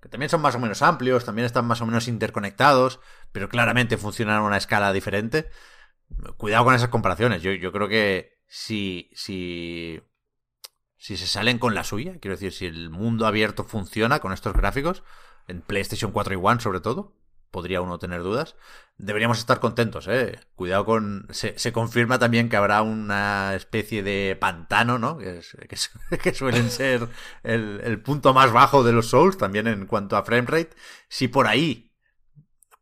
que 0.00 0.08
también 0.08 0.30
son 0.30 0.40
más 0.40 0.54
o 0.54 0.58
menos 0.58 0.82
amplios, 0.82 1.24
también 1.24 1.46
están 1.46 1.66
más 1.66 1.80
o 1.80 1.86
menos 1.86 2.08
interconectados, 2.08 3.00
pero 3.32 3.48
claramente 3.48 3.96
funcionan 3.98 4.36
a 4.36 4.42
una 4.42 4.56
escala 4.56 4.92
diferente. 4.92 5.50
Cuidado 6.36 6.64
con 6.64 6.74
esas 6.74 6.88
comparaciones. 6.88 7.42
Yo, 7.42 7.52
yo 7.52 7.72
creo 7.72 7.88
que 7.88 8.38
si, 8.46 9.10
si, 9.14 10.00
si 11.06 11.16
se 11.16 11.28
salen 11.28 11.60
con 11.60 11.76
la 11.76 11.84
suya, 11.84 12.18
quiero 12.18 12.34
decir, 12.34 12.52
si 12.52 12.66
el 12.66 12.90
mundo 12.90 13.28
abierto 13.28 13.62
funciona 13.62 14.18
con 14.18 14.32
estos 14.32 14.54
gráficos, 14.54 15.04
en 15.46 15.60
PlayStation 15.60 16.10
4 16.10 16.34
y 16.34 16.36
One 16.42 16.60
sobre 16.60 16.80
todo, 16.80 17.14
podría 17.52 17.80
uno 17.80 18.00
tener 18.00 18.24
dudas. 18.24 18.56
Deberíamos 18.98 19.38
estar 19.38 19.60
contentos, 19.60 20.08
¿eh? 20.08 20.40
Cuidado 20.56 20.84
con... 20.84 21.28
Se, 21.30 21.72
confirma 21.72 22.18
también 22.18 22.48
que 22.48 22.56
habrá 22.56 22.82
una 22.82 23.54
especie 23.54 24.02
de 24.02 24.36
pantano, 24.40 24.98
¿no? 24.98 25.18
Que, 25.18 25.38
es, 25.38 25.56
que, 26.24 26.34
suelen 26.34 26.72
ser 26.72 27.08
el, 27.44 27.80
el, 27.84 28.02
punto 28.02 28.34
más 28.34 28.50
bajo 28.50 28.82
de 28.82 28.92
los 28.92 29.06
Souls, 29.06 29.38
también 29.38 29.68
en 29.68 29.86
cuanto 29.86 30.16
a 30.16 30.24
framerate. 30.24 30.74
Si 31.08 31.28
por 31.28 31.46
ahí 31.46 31.94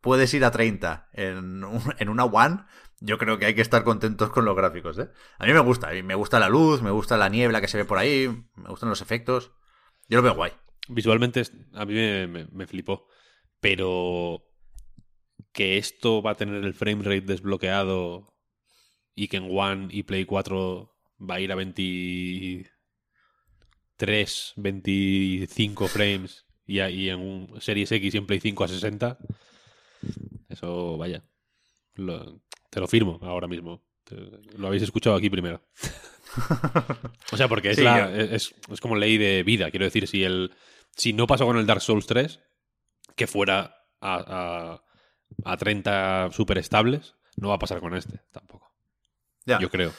puedes 0.01 0.33
ir 0.33 0.47
a 0.47 0.51
30 0.51 1.11
en, 1.13 1.63
en 1.99 2.09
una 2.09 2.25
One, 2.25 2.65
yo 3.05 3.19
creo 3.19 3.39
que 3.39 3.45
hay 3.45 3.55
que 3.55 3.61
estar 3.61 3.85
contentos 3.85 4.31
con 4.31 4.47
los 4.47 4.57
gráficos, 4.57 4.99
¿eh? 4.99 5.11
A 5.39 5.45
mí 5.45 5.53
me 5.53 5.61
gusta, 5.61 5.91
me 6.03 6.15
gusta 6.15 6.41
la 6.41 6.49
luz, 6.49 6.81
me 6.81 6.91
gusta 6.91 7.19
la 7.19 7.29
niebla 7.29 7.61
que 7.61 7.69
se 7.69 7.77
ve 7.77 7.85
por 7.85 7.99
ahí, 7.99 8.29
me 8.57 8.71
gustan 8.71 8.89
los 8.89 9.03
efectos. 9.03 9.53
Yo 10.09 10.17
lo 10.19 10.23
veo 10.23 10.35
guay. 10.35 10.53
Visualmente 10.89 11.43
a 11.75 11.85
mí 11.85 11.95
me, 11.95 12.67
flipó, 12.67 13.07
pero 13.61 14.47
que 15.53 15.77
esto 15.77 16.23
va 16.23 16.31
a 16.33 16.37
tener 16.37 16.65
el 16.65 16.75
frame 16.75 17.03
rate 17.03 17.21
desbloqueado 17.23 18.35
y 19.15 19.29
que 19.29 19.37
en 19.37 19.49
One 19.51 19.89
y 19.91 20.05
Play 20.05 20.25
4 20.25 20.97
va 21.21 21.35
a 21.35 21.41
ir 21.41 21.53
a 21.53 21.57
23, 21.57 24.55
25 24.57 25.89
frames 25.89 26.47
y, 26.67 26.81
y 26.81 27.11
en 27.11 27.21
un 27.21 27.61
Series 27.61 27.93
X 27.93 28.15
y 28.15 28.19
en 28.19 28.27
Play 28.27 28.41
5 28.41 28.65
a 28.65 28.69
60, 28.69 29.19
eso 30.49 30.97
vaya. 30.97 31.23
Lo, 31.95 32.41
te 32.71 32.81
lo 32.81 32.87
firmo 32.87 33.19
ahora 33.23 33.49
mismo. 33.49 33.83
Te, 34.05 34.17
lo 34.57 34.67
habéis 34.67 34.83
escuchado 34.83 35.17
aquí 35.17 35.31
primero. 35.31 35.63
o 37.33 37.37
sea, 37.37 37.49
porque 37.49 37.71
es, 37.71 37.77
sí, 37.77 37.83
la, 37.83 38.15
es, 38.15 38.55
es, 38.71 38.81
como 38.81 38.97
ley 38.97 39.19
de 39.19 39.43
vida. 39.43 39.71
Quiero 39.71 39.85
decir, 39.85 40.07
si 40.07 40.25
el 40.25 40.53
si 40.97 41.13
no 41.13 41.27
pasó 41.27 41.47
con 41.47 41.57
el 41.57 41.67
Dark 41.67 41.81
Souls 41.81 42.07
3, 42.07 42.41
que 43.17 43.27
fuera 43.27 43.77
a, 44.01 44.17
a 44.27 44.85
a 45.45 45.57
30 45.57 46.31
super 46.33 46.59
estables, 46.59 47.15
no 47.37 47.49
va 47.49 47.57
a 47.57 47.59
pasar 47.59 47.81
con 47.81 47.95
este 47.95 48.21
tampoco. 48.31 48.73
Ya. 49.47 49.59
Yo 49.59 49.71
creo. 49.71 49.93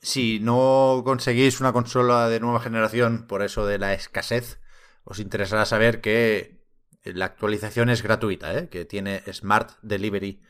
Si 0.00 0.38
no 0.40 1.02
conseguís 1.04 1.60
una 1.60 1.72
consola 1.72 2.28
de 2.28 2.40
nueva 2.40 2.60
generación 2.60 3.26
por 3.26 3.42
eso 3.42 3.66
de 3.66 3.78
la 3.78 3.92
escasez, 3.92 4.60
os 5.04 5.18
interesará 5.18 5.66
saber 5.66 6.00
que 6.00 6.64
la 7.04 7.26
actualización 7.26 7.90
es 7.90 8.02
gratuita, 8.02 8.56
¿eh? 8.56 8.68
que 8.68 8.84
tiene 8.84 9.22
Smart 9.32 9.72
Delivery 9.82 10.42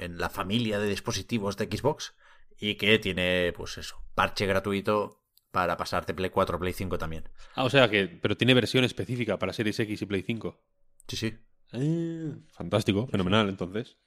en 0.00 0.18
la 0.18 0.30
familia 0.30 0.78
de 0.78 0.88
dispositivos 0.88 1.56
de 1.56 1.66
Xbox 1.66 2.14
y 2.58 2.76
que 2.76 2.98
tiene, 2.98 3.52
pues 3.56 3.78
eso, 3.78 4.02
parche 4.14 4.46
gratuito 4.46 5.22
para 5.50 5.76
pasarte 5.76 6.14
Play 6.14 6.30
4 6.30 6.58
Play 6.58 6.72
5 6.72 6.98
también. 6.98 7.28
Ah, 7.54 7.64
o 7.64 7.70
sea 7.70 7.90
que, 7.90 8.06
pero 8.06 8.36
tiene 8.36 8.54
versión 8.54 8.84
específica 8.84 9.38
para 9.38 9.52
Series 9.52 9.78
X 9.80 10.02
y 10.02 10.06
Play 10.06 10.22
5. 10.22 10.60
Sí, 11.08 11.16
sí. 11.16 11.38
Eh, 11.72 12.32
fantástico, 12.52 13.06
fenomenal, 13.08 13.48
entonces. 13.48 13.98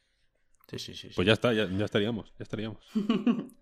Sí, 0.67 0.79
sí, 0.79 0.95
sí. 0.95 1.09
sí. 1.09 1.13
Pues 1.15 1.27
ya 1.27 1.33
está, 1.33 1.53
ya, 1.53 1.69
ya, 1.69 1.85
estaríamos, 1.85 2.33
ya 2.37 2.43
estaríamos. 2.43 2.83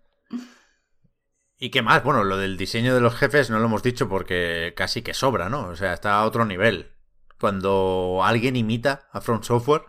¿Y 1.58 1.70
qué 1.70 1.82
más? 1.82 2.02
Bueno, 2.02 2.24
lo 2.24 2.38
del 2.38 2.56
diseño 2.56 2.94
de 2.94 3.00
los 3.00 3.14
jefes 3.14 3.50
no 3.50 3.58
lo 3.58 3.66
hemos 3.66 3.82
dicho 3.82 4.08
porque 4.08 4.72
casi 4.76 5.02
que 5.02 5.14
sobra, 5.14 5.48
¿no? 5.48 5.68
O 5.68 5.76
sea, 5.76 5.92
está 5.92 6.14
a 6.18 6.24
otro 6.24 6.44
nivel. 6.44 6.92
Cuando 7.38 8.20
alguien 8.24 8.56
imita 8.56 9.08
a 9.12 9.20
Front 9.20 9.44
Software, 9.44 9.82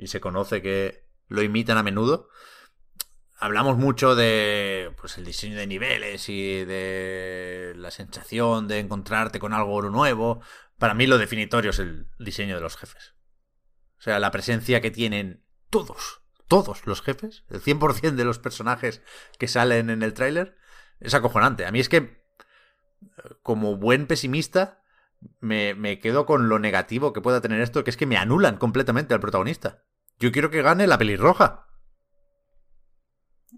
y 0.00 0.06
se 0.06 0.20
conoce 0.20 0.62
que 0.62 1.09
lo 1.30 1.42
imitan 1.42 1.78
a 1.78 1.82
menudo, 1.82 2.28
hablamos 3.38 3.78
mucho 3.78 4.14
de 4.14 4.92
pues 5.00 5.16
el 5.16 5.24
diseño 5.24 5.56
de 5.56 5.66
niveles 5.66 6.28
y 6.28 6.64
de 6.64 7.72
la 7.76 7.90
sensación 7.90 8.68
de 8.68 8.80
encontrarte 8.80 9.40
con 9.40 9.54
algo 9.54 9.80
nuevo. 9.82 10.42
Para 10.78 10.94
mí 10.94 11.06
lo 11.06 11.18
definitorio 11.18 11.70
es 11.70 11.78
el 11.78 12.08
diseño 12.18 12.54
de 12.54 12.60
los 12.60 12.76
jefes. 12.76 13.14
O 13.98 14.02
sea, 14.02 14.18
la 14.18 14.30
presencia 14.30 14.80
que 14.80 14.90
tienen 14.90 15.44
todos, 15.70 16.22
todos 16.48 16.86
los 16.86 17.02
jefes, 17.02 17.44
el 17.48 17.62
100% 17.62 18.14
de 18.14 18.24
los 18.24 18.38
personajes 18.38 19.02
que 19.38 19.48
salen 19.48 19.88
en 19.90 20.02
el 20.02 20.14
tráiler, 20.14 20.56
es 21.00 21.14
acojonante. 21.14 21.64
A 21.64 21.72
mí 21.72 21.80
es 21.80 21.88
que, 21.88 22.22
como 23.42 23.76
buen 23.76 24.06
pesimista, 24.06 24.82
me, 25.40 25.74
me, 25.74 25.98
quedo 25.98 26.26
con 26.26 26.48
lo 26.48 26.58
negativo 26.58 27.12
que 27.12 27.20
pueda 27.20 27.40
tener 27.40 27.60
esto, 27.60 27.84
que 27.84 27.90
es 27.90 27.96
que 27.96 28.06
me 28.06 28.16
anulan 28.16 28.56
completamente 28.56 29.14
al 29.14 29.20
protagonista. 29.20 29.82
Yo 30.20 30.30
quiero 30.30 30.50
que 30.50 30.62
gane 30.62 30.86
la 30.86 30.98
pelirroja. 30.98 31.66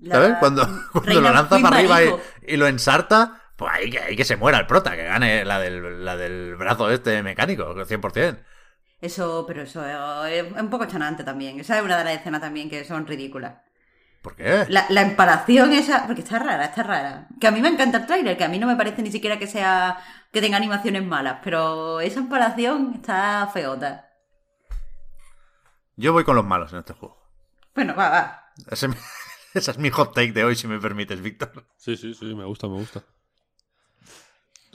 La 0.00 0.14
¿Sabes? 0.14 0.36
Cuando, 0.38 0.66
cuando 0.92 1.20
lo 1.20 1.32
lanza 1.32 1.58
para 1.58 1.76
arriba 1.76 2.02
y, 2.02 2.54
y 2.54 2.56
lo 2.56 2.66
ensarta, 2.66 3.42
pues 3.56 3.70
ahí 3.74 3.90
que, 3.90 3.98
ahí 4.00 4.16
que 4.16 4.24
se 4.24 4.36
muera 4.36 4.58
el 4.58 4.66
prota, 4.66 4.96
que 4.96 5.04
gane 5.04 5.44
la 5.44 5.58
del, 5.58 6.04
la 6.04 6.16
del 6.16 6.56
brazo 6.56 6.90
este 6.90 7.22
mecánico, 7.22 7.74
100%. 7.74 8.38
Eso, 9.00 9.44
pero 9.46 9.62
eso 9.62 9.84
es 10.24 10.52
un 10.52 10.70
poco 10.70 10.86
chanante 10.86 11.24
también. 11.24 11.58
Esa 11.58 11.78
es 11.78 11.84
una 11.84 11.98
de 11.98 12.04
las 12.04 12.14
escenas 12.14 12.40
también 12.40 12.70
que 12.70 12.84
son 12.84 13.06
ridículas. 13.06 13.54
¿Por 14.22 14.36
qué? 14.36 14.64
La, 14.68 14.86
la 14.88 15.02
empalación 15.02 15.72
esa, 15.72 16.06
porque 16.06 16.22
está 16.22 16.38
rara, 16.38 16.64
está 16.66 16.84
rara. 16.84 17.26
Que 17.40 17.48
a 17.48 17.50
mí 17.50 17.60
me 17.60 17.68
encanta 17.68 17.98
el 17.98 18.06
tráiler, 18.06 18.36
que 18.36 18.44
a 18.44 18.48
mí 18.48 18.60
no 18.60 18.68
me 18.68 18.76
parece 18.76 19.02
ni 19.02 19.10
siquiera 19.10 19.40
que 19.40 19.48
sea 19.48 19.98
que 20.32 20.40
tenga 20.40 20.56
animaciones 20.56 21.04
malas, 21.04 21.38
pero 21.42 22.00
esa 22.00 22.20
empalación 22.20 22.92
está 22.94 23.50
feota. 23.52 24.11
Yo 25.96 26.12
voy 26.12 26.24
con 26.24 26.36
los 26.36 26.44
malos 26.44 26.72
en 26.72 26.78
este 26.80 26.92
juego. 26.94 27.20
Bueno, 27.74 27.94
va, 27.94 28.08
va. 28.10 28.52
Ese- 28.70 28.88
esa 29.54 29.70
es 29.72 29.78
mi 29.78 29.90
hot 29.90 30.14
take 30.14 30.32
de 30.32 30.44
hoy, 30.44 30.56
si 30.56 30.66
me 30.68 30.78
permites, 30.78 31.20
Víctor. 31.20 31.66
Sí, 31.76 31.96
sí, 31.96 32.14
sí, 32.14 32.34
me 32.34 32.44
gusta, 32.44 32.66
me 32.68 32.74
gusta. 32.78 33.02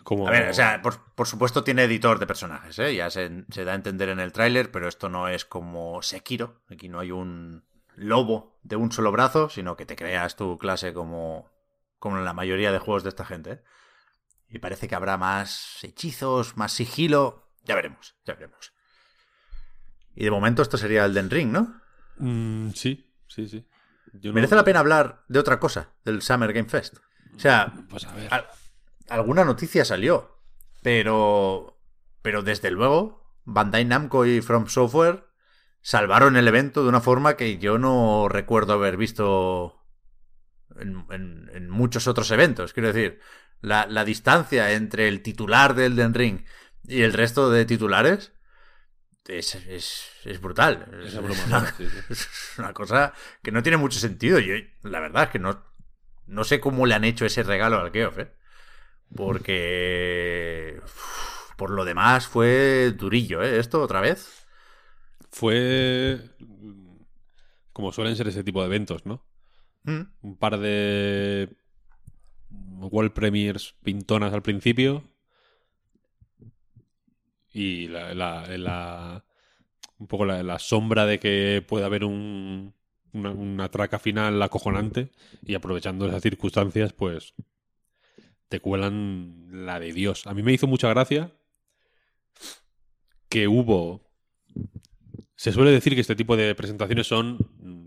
Como... 0.03 0.27
A 0.27 0.31
ver, 0.31 0.49
o 0.49 0.53
sea, 0.53 0.81
por, 0.81 1.13
por 1.15 1.27
supuesto 1.27 1.63
tiene 1.63 1.83
editor 1.83 2.17
de 2.19 2.27
personajes, 2.27 2.79
¿eh? 2.79 2.95
Ya 2.95 3.09
se, 3.09 3.45
se 3.49 3.65
da 3.65 3.73
a 3.73 3.75
entender 3.75 4.07
en 4.09 4.19
el 4.21 4.31
tráiler, 4.31 4.71
pero 4.71 4.87
esto 4.87 5.09
no 5.09 5.27
es 5.27 5.43
como 5.43 6.01
Sekiro. 6.01 6.61
Aquí 6.69 6.87
no 6.87 6.99
hay 6.99 7.11
un 7.11 7.65
lobo 7.95 8.57
de 8.63 8.77
un 8.77 8.91
solo 8.91 9.11
brazo, 9.11 9.49
sino 9.49 9.75
que 9.75 9.85
te 9.85 9.97
creas 9.97 10.37
tu 10.37 10.57
clase 10.57 10.93
como, 10.93 11.49
como 11.99 12.17
en 12.19 12.25
la 12.25 12.33
mayoría 12.33 12.71
de 12.71 12.79
juegos 12.79 13.03
de 13.03 13.09
esta 13.09 13.25
gente, 13.25 13.51
¿eh? 13.51 13.63
Y 14.49 14.59
parece 14.59 14.87
que 14.87 14.95
habrá 14.95 15.17
más 15.17 15.83
hechizos, 15.83 16.55
más 16.55 16.71
sigilo. 16.71 17.49
Ya 17.65 17.75
veremos, 17.75 18.15
ya 18.25 18.33
veremos. 18.35 18.71
Y 20.19 20.23
de 20.23 20.31
momento 20.31 20.61
esto 20.63 20.77
sería 20.77 21.05
el 21.05 21.13
Den 21.13 21.29
Ring, 21.29 21.51
¿no? 21.51 21.79
Mm, 22.17 22.71
sí, 22.71 23.13
sí, 23.27 23.47
sí. 23.47 23.67
Yo 24.13 24.31
no- 24.31 24.35
Merece 24.35 24.55
la 24.55 24.63
pena 24.63 24.79
hablar 24.79 25.23
de 25.27 25.37
otra 25.39 25.59
cosa, 25.59 25.93
del 26.03 26.21
Summer 26.23 26.51
Game 26.53 26.67
Fest. 26.69 26.97
O 27.35 27.39
sea, 27.39 27.71
Pues 27.89 28.05
a 28.05 28.13
ver. 28.15 28.33
Al- 28.33 28.47
alguna 29.09 29.45
noticia 29.45 29.85
salió, 29.85 30.39
pero 30.81 31.77
pero 32.23 32.41
desde 32.41 32.71
luego 32.71 33.31
Bandai 33.45 33.85
Namco 33.85 34.25
y 34.25 34.41
From 34.41 34.67
Software 34.67 35.25
salvaron 35.81 36.35
el 36.35 36.47
evento 36.47 36.81
de 36.83 36.89
una 36.89 36.99
forma 36.99 37.37
que 37.37 37.57
yo 37.59 37.77
no 37.77 38.27
recuerdo 38.27 38.73
haber 38.73 38.97
visto 38.97 39.85
en, 40.79 41.05
en- 41.11 41.49
en 41.53 41.69
muchos 41.69 42.07
otros 42.07 42.31
eventos. 42.31 42.73
Quiero 42.73 42.91
decir, 42.91 43.19
la, 43.61 43.85
la 43.85 44.03
distancia 44.03 44.71
entre 44.73 45.07
el 45.07 45.21
titular 45.21 45.75
del 45.75 45.95
Den 45.95 46.13
Ring 46.15 46.43
y 46.85 47.03
el 47.03 47.13
resto 47.13 47.49
de 47.51 47.65
titulares 47.65 48.33
es, 49.27 49.55
es, 49.55 50.09
es 50.23 50.41
brutal. 50.41 50.87
Es 51.03 51.11
sí, 51.77 51.87
sí. 51.89 51.97
es 52.09 52.55
una 52.57 52.73
cosa 52.73 53.13
que 53.41 53.51
no 53.51 53.61
tiene 53.63 53.77
mucho 53.77 53.99
sentido. 53.99 54.39
Yo, 54.39 54.55
la 54.83 54.99
verdad 54.99 55.23
es 55.23 55.29
que 55.29 55.39
no, 55.39 55.63
no 56.25 56.43
sé 56.43 56.59
cómo 56.59 56.85
le 56.85 56.95
han 56.95 57.03
hecho 57.03 57.25
ese 57.25 57.43
regalo 57.43 57.79
al 57.79 57.91
Geoff, 57.91 58.19
¿eh? 58.19 58.33
Porque. 59.15 60.79
uf, 60.83 61.55
Por 61.55 61.71
lo 61.71 61.85
demás 61.85 62.27
fue 62.27 62.91
durillo, 62.91 63.41
¿eh? 63.41 63.59
Esto 63.59 63.81
otra 63.81 64.01
vez. 64.01 64.45
Fue 65.29 66.19
como 67.73 67.91
suelen 67.91 68.15
ser 68.15 68.27
ese 68.27 68.43
tipo 68.43 68.61
de 68.61 68.67
eventos, 68.67 69.05
¿no? 69.05 69.23
Mm. 69.83 70.01
Un 70.21 70.37
par 70.37 70.59
de 70.59 71.55
World 72.49 73.11
Premiers 73.11 73.75
pintonas 73.83 74.33
al 74.33 74.41
principio 74.41 75.03
y 77.53 77.87
la, 77.87 78.13
la- 78.13 78.47
la- 78.57 79.23
un 79.99 80.07
poco 80.07 80.25
la, 80.25 80.43
la 80.43 80.59
sombra 80.59 81.05
de 81.05 81.19
que 81.19 81.63
puede 81.67 81.85
haber 81.85 82.03
un, 82.03 82.73
una, 83.13 83.31
una 83.31 83.69
traca 83.69 83.99
final 83.99 84.41
acojonante 84.41 85.11
y 85.43 85.55
aprovechando 85.55 86.07
esas 86.07 86.21
circunstancias, 86.21 86.93
pues 86.93 87.33
te 88.47 88.59
cuelan 88.59 89.65
la 89.65 89.79
de 89.79 89.91
Dios. 89.93 90.27
A 90.27 90.33
mí 90.33 90.43
me 90.43 90.53
hizo 90.53 90.67
mucha 90.67 90.89
gracia 90.89 91.31
que 93.29 93.47
hubo... 93.47 94.01
Se 95.35 95.51
suele 95.51 95.71
decir 95.71 95.93
que 95.93 96.01
este 96.01 96.15
tipo 96.15 96.35
de 96.35 96.55
presentaciones 96.55 97.07
son 97.07 97.37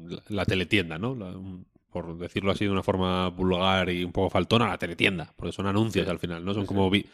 la, 0.08 0.22
la 0.28 0.44
teletienda, 0.44 0.98
¿no? 0.98 1.14
La- 1.14 1.36
un- 1.36 1.66
por 1.90 2.16
decirlo 2.18 2.52
así 2.52 2.64
de 2.64 2.70
una 2.70 2.84
forma 2.84 3.28
vulgar 3.30 3.90
y 3.90 4.04
un 4.04 4.12
poco 4.12 4.30
faltona, 4.30 4.68
la 4.68 4.78
teletienda, 4.78 5.32
porque 5.36 5.50
son 5.52 5.66
anuncios 5.66 6.06
al 6.08 6.20
final, 6.20 6.44
¿no? 6.44 6.54
Son 6.54 6.64
como 6.64 6.88
vi- 6.88 7.06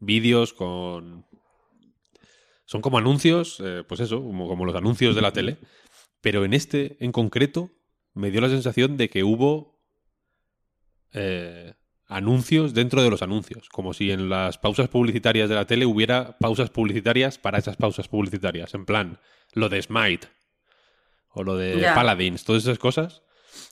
vídeos 0.00 0.52
con... 0.52 1.24
Son 2.66 2.80
como 2.80 2.98
anuncios, 2.98 3.60
eh, 3.64 3.84
pues 3.86 4.00
eso, 4.00 4.22
como, 4.22 4.48
como 4.48 4.64
los 4.64 4.74
anuncios 4.74 5.14
de 5.14 5.22
la 5.22 5.32
tele. 5.32 5.58
Pero 6.20 6.44
en 6.44 6.54
este, 6.54 6.96
en 7.04 7.12
concreto, 7.12 7.70
me 8.14 8.30
dio 8.30 8.40
la 8.40 8.48
sensación 8.48 8.96
de 8.96 9.10
que 9.10 9.24
hubo 9.24 9.78
eh, 11.12 11.74
anuncios 12.06 12.74
dentro 12.74 13.02
de 13.02 13.10
los 13.10 13.22
anuncios. 13.22 13.68
Como 13.68 13.92
si 13.92 14.10
en 14.10 14.28
las 14.28 14.58
pausas 14.58 14.88
publicitarias 14.88 15.48
de 15.48 15.54
la 15.54 15.66
tele 15.66 15.86
hubiera 15.86 16.38
pausas 16.38 16.70
publicitarias 16.70 17.38
para 17.38 17.58
esas 17.58 17.76
pausas 17.76 18.08
publicitarias. 18.08 18.74
En 18.74 18.84
plan, 18.86 19.18
lo 19.52 19.68
de 19.68 19.82
Smite 19.82 20.28
o 21.30 21.42
lo 21.42 21.56
de. 21.56 21.76
Paladins, 21.94 22.44
todas 22.44 22.62
esas 22.62 22.78
cosas. 22.78 23.22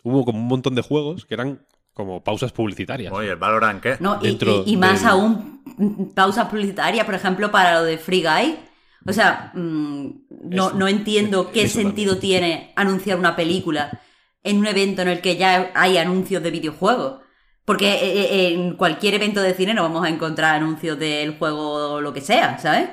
Hubo 0.02 0.24
como 0.24 0.38
un 0.38 0.46
montón 0.46 0.74
de 0.74 0.82
juegos 0.82 1.24
que 1.26 1.34
eran 1.34 1.66
como 1.94 2.22
pausas 2.24 2.52
publicitarias. 2.52 3.12
Oye, 3.12 3.30
el 3.30 3.36
Valorant, 3.36 3.82
¿qué? 3.82 3.96
No, 4.00 4.18
y- 4.22 4.26
Dentro 4.28 4.62
y, 4.66 4.72
y 4.72 4.76
más 4.76 5.00
del- 5.00 5.10
aún, 5.10 5.62
mm, 5.76 6.04
pausas 6.14 6.48
publicitarias, 6.48 7.04
por 7.04 7.14
ejemplo, 7.14 7.50
para 7.50 7.74
lo 7.78 7.84
de 7.84 7.98
Free 7.98 8.22
Guy. 8.22 8.58
O 9.06 9.12
sea, 9.12 9.52
mm, 9.54 10.06
no, 10.44 10.70
no 10.72 10.88
entiendo 10.88 11.50
qué 11.50 11.62
eso 11.62 11.80
sentido 11.80 12.18
tiene 12.18 12.72
anunciar 12.76 13.18
una 13.18 13.34
película 13.36 14.00
en 14.44 14.58
un 14.58 14.66
evento 14.66 15.02
en 15.02 15.08
el 15.08 15.20
que 15.20 15.36
ya 15.36 15.70
hay 15.74 15.98
anuncios 15.98 16.42
de 16.42 16.50
videojuegos. 16.50 17.20
Porque 17.64 17.92
eh, 17.92 18.22
eh, 18.22 18.54
en 18.54 18.76
cualquier 18.76 19.14
evento 19.14 19.40
de 19.40 19.54
cine 19.54 19.72
no 19.74 19.82
vamos 19.82 20.04
a 20.04 20.08
encontrar 20.08 20.56
anuncios 20.56 20.98
del 20.98 21.38
juego 21.38 21.94
o 21.94 22.00
lo 22.00 22.12
que 22.12 22.20
sea, 22.20 22.58
¿sabes? 22.58 22.88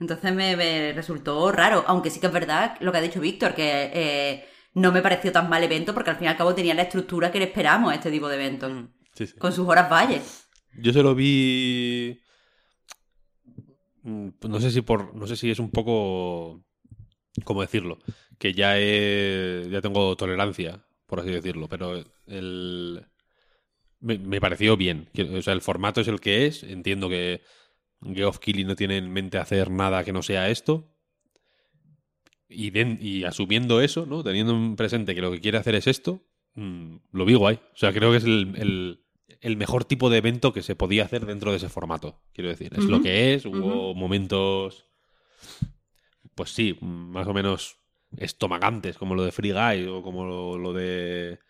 Entonces 0.00 0.34
me, 0.34 0.56
me 0.56 0.92
resultó 0.94 1.52
raro, 1.52 1.84
aunque 1.86 2.10
sí 2.10 2.18
que 2.18 2.26
es 2.26 2.32
verdad 2.32 2.76
lo 2.80 2.90
que 2.90 2.98
ha 2.98 3.02
dicho 3.02 3.20
Víctor, 3.20 3.54
que 3.54 3.90
eh, 3.94 4.44
no 4.74 4.92
me 4.92 5.02
pareció 5.02 5.30
tan 5.30 5.48
mal 5.48 5.62
evento 5.62 5.92
porque 5.94 6.10
al 6.10 6.16
fin 6.16 6.24
y 6.24 6.28
al 6.28 6.36
cabo 6.36 6.54
tenía 6.54 6.74
la 6.74 6.82
estructura 6.82 7.30
que 7.30 7.38
le 7.38 7.44
esperamos 7.46 7.92
a 7.92 7.94
este 7.94 8.10
tipo 8.10 8.28
de 8.28 8.34
eventos, 8.36 8.72
Sí, 9.14 9.26
sí. 9.26 9.34
con 9.38 9.52
sus 9.52 9.68
horas 9.68 9.90
valle. 9.92 10.20
Yo 10.80 10.92
se 10.92 11.02
lo 11.02 11.14
vi. 11.14 12.18
Mm, 14.02 14.28
No 14.48 14.60
sé 14.60 14.70
si 14.70 14.80
por. 14.82 15.14
No 15.14 15.26
sé 15.26 15.36
si 15.36 15.50
es 15.50 15.58
un 15.58 15.70
poco. 15.70 16.64
¿Cómo 17.44 17.62
decirlo? 17.62 17.98
Que 18.38 18.52
ya 18.52 18.78
he. 18.78 19.68
Ya 19.70 19.80
tengo 19.80 20.16
tolerancia, 20.16 20.84
por 21.06 21.20
así 21.20 21.30
decirlo. 21.30 21.68
Pero 21.68 22.04
el. 22.26 23.06
Me, 24.00 24.18
me 24.18 24.40
pareció 24.40 24.76
bien. 24.76 25.08
O 25.36 25.42
sea, 25.42 25.52
el 25.54 25.60
formato 25.62 26.00
es 26.00 26.08
el 26.08 26.20
que 26.20 26.46
es. 26.46 26.62
Entiendo 26.64 27.08
que 27.08 27.40
Geoff 28.02 28.38
Keighley 28.38 28.64
no 28.64 28.74
tiene 28.76 28.98
en 28.98 29.12
mente 29.12 29.38
hacer 29.38 29.70
nada 29.70 30.04
que 30.04 30.12
no 30.12 30.22
sea 30.22 30.50
esto. 30.50 30.88
Y, 32.48 33.24
asumiendo 33.24 33.80
eso, 33.80 34.04
¿no? 34.04 34.22
Teniendo 34.22 34.52
en 34.52 34.76
presente 34.76 35.14
que 35.14 35.22
lo 35.22 35.30
que 35.32 35.40
quiere 35.40 35.56
hacer 35.56 35.74
es 35.74 35.86
esto, 35.86 36.20
mm, 36.54 36.96
lo 37.12 37.24
vi 37.24 37.34
guay. 37.34 37.54
O 37.56 37.76
sea, 37.76 37.92
creo 37.94 38.10
que 38.10 38.18
es 38.18 38.24
el- 38.24 39.01
el 39.42 39.56
mejor 39.56 39.84
tipo 39.84 40.08
de 40.08 40.18
evento 40.18 40.52
que 40.52 40.62
se 40.62 40.76
podía 40.76 41.04
hacer 41.04 41.26
dentro 41.26 41.50
de 41.50 41.56
ese 41.56 41.68
formato. 41.68 42.22
Quiero 42.32 42.48
decir, 42.48 42.72
es 42.76 42.84
lo 42.84 43.02
que 43.02 43.34
es. 43.34 43.44
Hubo 43.44 43.92
momentos, 43.92 44.86
pues 46.36 46.54
sí, 46.54 46.78
más 46.80 47.26
o 47.26 47.34
menos 47.34 47.76
estomagantes, 48.16 48.96
como 48.96 49.16
lo 49.16 49.24
de 49.24 49.32
Free 49.32 49.52
Guy 49.52 49.88
o 49.88 50.00
como 50.02 50.24
lo, 50.24 50.58
lo 50.58 50.72
de. 50.72 51.40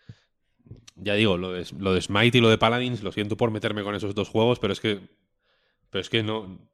Ya 0.96 1.14
digo, 1.14 1.36
lo 1.36 1.52
de, 1.52 1.66
lo 1.78 1.92
de 1.92 2.00
Smite 2.00 2.38
y 2.38 2.40
lo 2.40 2.48
de 2.48 2.56
Paladins, 2.56 3.02
lo 3.02 3.12
siento 3.12 3.36
por 3.36 3.50
meterme 3.50 3.82
con 3.82 3.94
esos 3.94 4.14
dos 4.14 4.30
juegos, 4.30 4.58
pero 4.58 4.72
es 4.72 4.80
que. 4.80 5.00
Pero 5.90 6.00
es 6.00 6.08
que 6.08 6.22
no. 6.22 6.66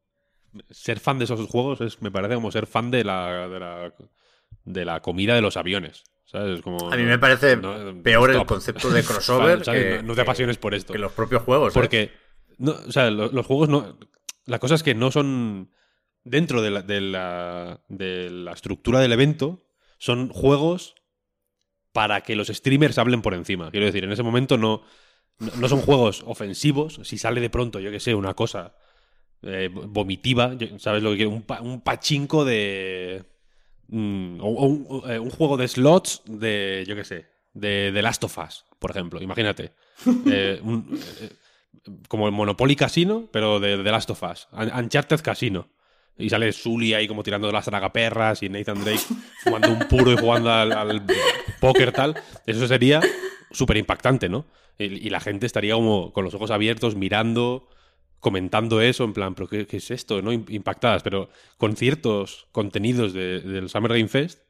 Ser 0.71 1.01
fan 1.01 1.19
de 1.19 1.25
esos 1.25 1.49
juegos 1.49 1.81
es, 1.81 2.01
me 2.01 2.13
parece 2.13 2.37
como 2.37 2.53
ser 2.53 2.69
fan 2.69 2.93
de 2.93 3.03
la, 3.03 3.49
de 3.49 3.59
la, 3.59 3.93
de 4.65 4.85
la 4.85 5.03
comida 5.03 5.35
de 5.35 5.43
los 5.43 5.57
aviones. 5.57 6.05
¿Sabes? 6.31 6.61
Como, 6.61 6.93
A 6.93 6.97
mí 6.97 7.05
me 7.05 7.19
parece 7.19 7.57
no, 7.57 8.03
peor 8.03 8.31
el 8.31 8.45
concepto 8.45 8.91
de 8.91 9.03
crossover 9.05 9.63
no, 10.05 10.15
te 10.15 10.21
apasiones 10.21 10.59
por 10.59 10.75
esto. 10.75 10.93
que 10.93 10.99
los 10.99 11.13
propios 11.13 11.43
juegos. 11.43 11.73
Porque, 11.73 12.13
no, 12.59 12.73
o 12.73 12.93
sea, 12.93 13.11
lo- 13.11 13.33
los, 13.33 13.47
juegos 13.47 13.71
no. 13.71 13.99
La 14.45 14.59
cosa 14.59 14.75
es 14.75 14.83
que 14.83 14.95
no 14.95 15.11
son. 15.11 15.71
Dentro 16.25 16.61
de 16.61 16.71
la, 16.71 16.83
de 16.83 17.01
la, 17.01 17.81
de 17.89 18.29
la 18.29 18.53
estructura 18.53 19.01
del 19.01 19.13
evento, 19.13 19.65
son 19.97 20.29
juegos 20.29 20.95
para 21.93 22.21
que 22.21 22.37
los 22.37 22.49
streamers 22.49 22.99
hablen 22.99 23.23
por 23.23 23.33
encima. 23.33 23.71
Quiero 23.71 23.87
decir, 23.87 24.05
en 24.05 24.13
ese 24.13 24.23
momento 24.23 24.59
no, 24.59 24.83
no, 25.39 25.69
son 25.69 25.81
juegos 25.81 26.23
ofensivos. 26.27 27.01
Si 27.05 27.17
sale 27.17 27.41
de 27.41 27.49
pronto, 27.49 27.81
yo 27.81 27.91
que 27.91 28.01
sé, 28.01 28.15
una 28.15 28.35
cosa 28.35 28.75
eh, 29.41 29.71
vomitiva, 29.73 30.55
¿sabes 30.79 31.03
lo 31.03 31.11
que 31.11 31.17
quiero? 31.17 31.31
Un, 31.31 31.43
pa- 31.43 31.63
un 31.63 31.81
pachinko 31.81 32.45
de. 32.45 33.25
Mm, 33.89 34.41
o- 34.41 34.47
o 34.47 34.67
un, 34.67 35.11
eh, 35.11 35.19
un 35.19 35.31
juego 35.31 35.57
de 35.57 35.69
slots 35.69 36.23
de, 36.27 36.85
yo 36.87 36.95
qué 36.97 37.05
sé, 37.05 37.27
de, 37.55 37.91
de 37.93 38.03
Last 38.03 38.23
of 38.25 38.39
Us, 38.39 38.65
por 38.79 38.91
ejemplo. 38.91 39.21
Imagínate. 39.23 39.73
Eh, 40.27 40.61
un- 40.63 40.99
eh, 41.21 41.31
como 42.09 42.27
el 42.27 42.33
Monopoly 42.33 42.77
Casino, 42.77 43.29
pero 43.33 43.59
de, 43.61 43.77
de 43.79 43.91
Last 43.91 44.11
of 44.11 44.23
Us. 44.23 44.49
Un- 44.53 44.71
Uncharted 44.73 45.21
Casino. 45.21 45.69
Y 46.17 46.29
sale 46.31 46.53
Sully 46.53 46.95
ahí 46.95 47.07
como 47.07 47.23
tirando 47.23 47.47
de 47.47 47.53
las 47.53 47.65
tragaperras 47.65 48.43
y 48.43 48.49
Nathan 48.49 48.83
Drake 48.85 49.01
fumando 49.45 49.71
un 49.71 49.79
puro 49.89 50.13
y 50.13 50.17
jugando 50.17 50.51
al, 50.53 50.73
al, 50.73 51.03
póker 51.61 51.93
tal, 51.93 52.21
eso 52.47 52.67
sería 52.67 53.01
súper 53.53 53.77
impactante, 53.77 54.29
¿no? 54.29 54.47
Y, 54.79 54.85
y 55.07 55.11
la 55.11 55.21
gente 55.21 55.47
estaría 55.47 55.75
como 55.75 56.13
con 56.13 56.25
los 56.25 56.35
ojos 56.35 56.51
abiertos, 56.51 56.97
mirando, 56.97 57.69
comentando 58.21 58.81
eso, 58.81 59.05
en 59.05 59.13
plan, 59.13 59.35
¿pero 59.35 59.49
qué, 59.49 59.67
es 59.71 59.91
esto? 59.91 60.23
¿no? 60.23 60.33
Im- 60.33 60.49
Impactadas. 60.51 61.03
Pero 61.03 61.29
con 61.57 61.77
ciertos 61.77 62.49
contenidos 62.53 63.13
de- 63.13 63.41
del 63.41 63.69
Summer 63.69 63.93
Game 63.93 64.09
Fest 64.09 64.41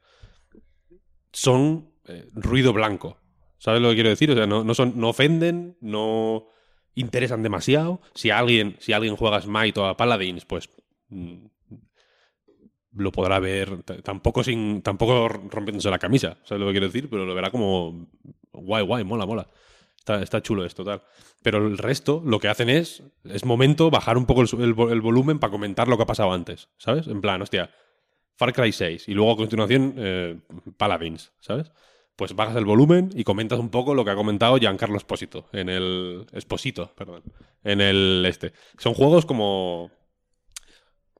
son 1.31 1.91
eh, 2.07 2.29
ruido 2.33 2.73
blanco. 2.73 3.17
¿Sabes 3.57 3.81
lo 3.81 3.89
que 3.89 3.95
quiero 3.95 4.09
decir? 4.09 4.31
O 4.31 4.35
sea, 4.35 4.47
no, 4.47 4.63
no 4.63 4.73
son, 4.73 4.93
no 4.99 5.09
ofenden, 5.09 5.77
no 5.81 6.47
interesan 6.95 7.43
demasiado. 7.43 8.01
Si 8.15 8.29
alguien, 8.31 8.77
si 8.79 8.93
alguien 8.93 9.15
juega 9.15 9.41
Smite 9.41 9.79
o 9.79 9.85
a 9.85 9.97
Paladins, 9.97 10.45
pues 10.45 10.69
mm, 11.09 11.45
lo 12.93 13.11
podrá 13.11 13.39
ver 13.39 13.83
tampoco 14.03 14.43
sin 14.43 14.81
tampoco 14.81 15.27
rompiéndose 15.27 15.89
la 15.89 15.99
camisa, 15.99 16.37
¿sabes 16.43 16.59
lo 16.59 16.67
que 16.67 16.73
quiero 16.73 16.87
decir? 16.87 17.09
Pero 17.09 17.25
lo 17.25 17.35
verá 17.35 17.51
como 17.51 18.07
guay, 18.51 18.83
guay, 18.83 19.03
mola, 19.03 19.25
mola. 19.25 19.47
Está, 20.17 20.41
chulo 20.41 20.65
esto, 20.65 20.83
tal. 20.83 21.01
Pero 21.43 21.67
el 21.67 21.77
resto 21.77 22.21
lo 22.25 22.39
que 22.39 22.47
hacen 22.47 22.69
es, 22.69 23.03
es 23.23 23.45
momento 23.45 23.89
bajar 23.91 24.17
un 24.17 24.25
poco 24.25 24.41
el 24.41 25.01
volumen 25.01 25.39
para 25.39 25.51
comentar 25.51 25.87
lo 25.87 25.97
que 25.97 26.03
ha 26.03 26.07
pasado 26.07 26.31
antes, 26.31 26.69
¿sabes? 26.77 27.07
En 27.07 27.21
plan, 27.21 27.41
hostia, 27.41 27.69
Far 28.39 28.53
Cry 28.53 28.71
6 28.71 29.09
y 29.09 29.13
luego 29.13 29.33
a 29.33 29.35
continuación 29.35 29.95
eh, 29.97 30.39
Paladins, 30.77 31.33
¿sabes? 31.41 31.73
Pues 32.15 32.33
bajas 32.33 32.55
el 32.55 32.63
volumen 32.63 33.09
y 33.13 33.25
comentas 33.25 33.59
un 33.59 33.69
poco 33.69 33.93
lo 33.93 34.05
que 34.05 34.11
ha 34.11 34.15
comentado 34.15 34.57
Giancarlo 34.57 34.97
Esposito 34.97 35.47
en 35.51 35.67
el 35.67 36.25
Esposito, 36.31 36.93
perdón, 36.95 37.23
en 37.65 37.81
el 37.81 38.25
este. 38.25 38.53
Son 38.77 38.93
juegos 38.93 39.25
como 39.25 39.91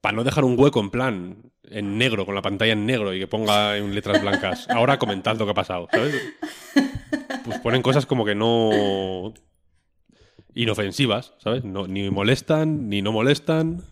para 0.01 0.15
no 0.15 0.23
dejar 0.23 0.43
un 0.45 0.59
hueco 0.59 0.79
en 0.79 0.89
plan 0.89 1.51
en 1.63 1.97
negro 1.97 2.25
con 2.25 2.33
la 2.35 2.41
pantalla 2.41 2.73
en 2.73 2.85
negro 2.85 3.13
y 3.13 3.19
que 3.19 3.27
ponga 3.27 3.77
en 3.77 3.93
letras 3.93 4.21
blancas. 4.21 4.67
Ahora 4.69 4.97
comentad 4.97 5.37
lo 5.37 5.45
que 5.45 5.51
ha 5.51 5.55
pasado, 5.55 5.87
¿sabes? 5.91 6.15
Pues 7.45 7.57
ponen 7.59 7.81
cosas 7.81 8.05
como 8.05 8.25
que 8.25 8.35
no 8.35 9.33
inofensivas, 10.53 11.33
¿sabes? 11.39 11.63
No, 11.63 11.87
ni 11.87 12.09
molestan, 12.09 12.89
ni 12.89 13.01
no 13.01 13.11
molestan, 13.11 13.83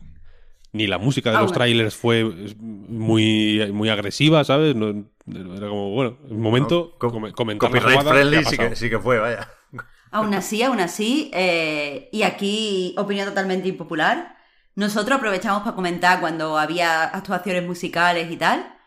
ni 0.74 0.88
la 0.88 0.98
música 0.98 1.32
de 1.32 1.38
Ah, 1.38 1.42
los 1.42 1.52
bueno. 1.52 1.60
trailers 1.64 1.96
fue 1.96 2.24
muy, 2.60 3.70
muy 3.72 3.90
agresiva, 3.90 4.44
¿sabes? 4.44 4.76
No- 4.76 5.06
era 5.28 5.68
como, 5.68 5.92
bueno, 5.92 6.18
un 6.30 6.42
momento, 6.42 6.96
Co- 6.98 7.12
come- 7.12 7.34
comentar 7.34 7.72
la 7.74 7.82
jugada 7.82 8.12
friendly 8.12 8.46
sí 8.46 8.58
que, 8.58 8.76
sí 8.76 8.90
que 8.90 9.00
fue, 9.00 9.20
vaya. 9.20 9.50
Aún 10.12 10.34
así, 10.34 10.64
aún 10.64 10.80
así, 10.80 11.30
eh, 11.34 12.10
y 12.14 12.24
aquí 12.24 12.96
opinión 12.98 13.28
totalmente 13.28 13.68
impopular, 13.68 14.37
nosotros 14.78 15.18
aprovechamos 15.18 15.64
para 15.64 15.76
comentar 15.76 16.20
cuando 16.20 16.58
había 16.60 17.04
actuaciones 17.06 17.66
musicales 17.66 18.32
y 18.32 18.38
tal, 18.38 18.78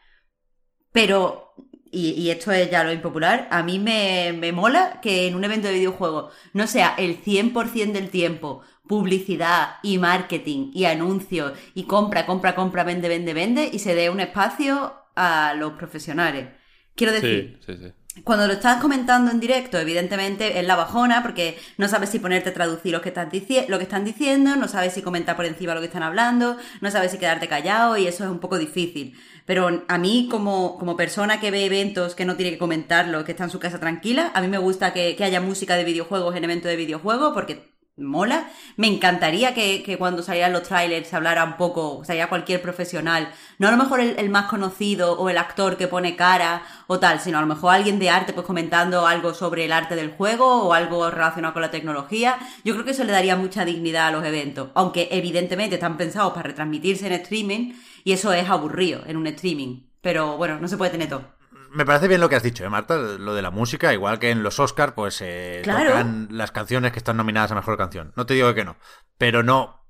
pero, 0.93 1.53
y, 1.91 2.11
y 2.13 2.31
esto 2.31 2.53
es 2.53 2.71
ya 2.71 2.85
lo 2.85 2.93
impopular, 2.93 3.49
a 3.51 3.63
mí 3.65 3.81
me, 3.81 4.33
me 4.33 4.53
mola 4.53 5.01
que 5.03 5.27
en 5.27 5.35
un 5.35 5.43
evento 5.45 5.67
de 5.67 5.75
videojuegos 5.75 6.33
no 6.53 6.69
sea 6.69 6.95
el 6.97 7.21
100% 7.23 7.93
del 7.93 8.09
tiempo 8.11 8.63
publicidad 8.87 9.79
y 9.83 9.99
marketing 9.99 10.71
y 10.75 10.85
anuncios 10.85 11.59
y 11.75 11.85
compra, 11.85 12.25
compra, 12.25 12.55
compra, 12.55 12.85
vende, 12.85 13.09
vende, 13.09 13.35
vende 13.35 13.69
y 13.73 13.81
se 13.81 13.97
dé 13.97 14.11
un 14.11 14.21
espacio 14.21 14.95
a 15.17 15.55
los 15.55 15.73
profesionales. 15.73 16.51
Quiero 16.95 17.13
decir, 17.13 17.59
Sí, 17.67 17.75
sí, 17.75 17.79
sí. 17.79 17.93
Cuando 18.25 18.47
lo 18.47 18.55
estás 18.55 18.81
comentando 18.81 19.31
en 19.31 19.41
directo, 19.41 19.79
evidentemente 19.79 20.59
es 20.59 20.67
la 20.67 20.77
bajona, 20.77 21.23
porque 21.23 21.59
no 21.79 21.89
sabes 21.89 22.11
si 22.11 22.19
ponerte 22.19 22.51
a 22.51 22.55
traducir 22.55 22.93
lo 22.93 23.01
que, 23.01 23.11
estás 23.11 23.29
lo 23.69 23.79
que 23.79 23.85
están 23.85 24.05
diciendo, 24.05 24.57
no 24.57 24.69
sabes 24.69 24.95
si 24.95 25.03
comentar 25.03 25.37
por 25.37 25.45
encima 25.45 25.75
lo 25.75 25.81
que 25.81 25.87
están 25.87 26.03
hablando, 26.03 26.57
no 26.81 26.91
sabes 26.91 27.13
si 27.13 27.19
quedarte 27.19 27.49
callado 27.49 27.97
y 27.97 28.07
eso 28.07 28.25
es 28.25 28.31
un 28.31 28.39
poco 28.41 28.59
difícil. 28.59 29.19
Pero 29.47 29.83
a 29.89 29.99
mí, 29.99 30.29
como, 30.31 30.79
como 30.79 30.97
persona 30.97 31.41
que 31.41 31.51
ve 31.51 31.65
eventos 31.65 32.15
que 32.15 32.25
no 32.25 32.37
tiene 32.37 32.53
que 32.53 32.59
comentarlo, 32.59 33.25
que 33.25 33.33
está 33.33 33.45
en 33.45 33.51
su 33.51 33.59
casa 33.59 33.81
tranquila, 33.81 34.31
a 34.35 34.41
mí 34.41 34.49
me 34.49 34.59
gusta 34.59 34.93
que, 34.93 35.17
que 35.17 35.25
haya 35.25 35.41
música 35.41 35.77
de 35.77 35.85
videojuegos 35.85 36.37
en 36.37 36.45
eventos 36.45 36.71
de 36.71 36.77
videojuegos, 36.77 37.33
porque 37.35 37.71
mola. 38.01 38.51
Me 38.77 38.87
encantaría 38.87 39.55
que, 39.55 39.83
que 39.83 39.99
cuando 39.99 40.23
salieran 40.23 40.53
los 40.53 40.63
trailers 40.63 41.09
se 41.09 41.17
hablara 41.17 41.45
un 41.45 41.57
poco, 41.57 42.03
saliera 42.05 42.29
cualquier 42.29 42.63
profesional, 42.63 43.31
no 43.59 43.69
a 43.69 43.71
lo 43.71 43.77
mejor 43.77 44.01
el, 44.01 44.19
el 44.19 44.31
más 44.31 44.47
conocido 44.47 45.19
o 45.19 45.29
el 45.29 45.39
actor 45.39 45.77
que 45.77 45.89
pone 45.89 46.17
cara 46.17 46.63
o 46.87 46.99
tal, 46.99 47.21
sino 47.21 47.39
a 47.39 47.41
lo 47.41 47.47
mejor 47.47 47.75
alguien 47.75 47.99
de 47.99 48.11
arte 48.11 48.33
pues 48.33 48.47
comentando 48.47 49.07
algo 49.07 49.35
sobre 49.35 49.65
el 49.65 49.73
arte 49.73 49.97
del 49.97 50.11
juego 50.11 50.65
o 50.65 50.73
algo 50.73 51.11
relacionado 51.11 51.53
con 51.53 51.63
la 51.63 51.71
tecnología. 51.71 52.39
Yo 52.65 52.75
creo 52.75 52.85
que 52.85 52.93
eso 52.93 53.05
le 53.05 53.13
daría 53.13 53.37
mucha 53.37 53.65
dignidad 53.65 54.09
a 54.09 54.13
los 54.13 54.25
eventos, 54.25 54.71
aunque 54.75 55.09
evidentemente 55.11 55.77
están 55.77 55.97
pensados 55.97 56.33
para 56.33 56.49
retransmitirse 56.49 57.07
en 57.07 57.13
streaming 57.15 57.73
y 58.05 58.13
eso 58.13 58.33
es 58.33 58.49
aburrido 58.49 59.03
en 59.07 59.17
un 59.17 59.27
streaming. 59.27 59.83
Pero 60.01 60.37
bueno, 60.37 60.59
no 60.59 60.69
se 60.69 60.77
puede 60.77 60.91
tener 60.91 61.09
todo. 61.09 61.40
Me 61.73 61.85
parece 61.85 62.09
bien 62.09 62.21
lo 62.21 62.29
que 62.29 62.37
has 62.37 62.43
dicho, 62.43 62.65
¿eh, 62.65 62.69
Marta? 62.69 62.97
Lo 62.97 63.35
de 63.35 63.43
la 63.43 63.51
música, 63.51 63.93
igual 63.93 64.19
que 64.19 64.31
en 64.31 64.43
los 64.43 64.59
Oscars, 64.59 64.93
pues 64.93 65.21
eh, 65.23 65.61
Claro. 65.63 65.91
tocan 65.91 66.29
las 66.31 66.51
canciones 66.51 66.93
que 66.93 66.99
están 66.99 67.17
nominadas 67.17 67.53
a 67.53 67.55
mejor 67.55 67.77
canción. 67.77 68.13
No 68.17 68.27
te 68.27 68.35
digo 68.35 68.53
que 68.55 68.65
no, 68.65 68.77
pero 69.19 69.43
no, 69.43 69.87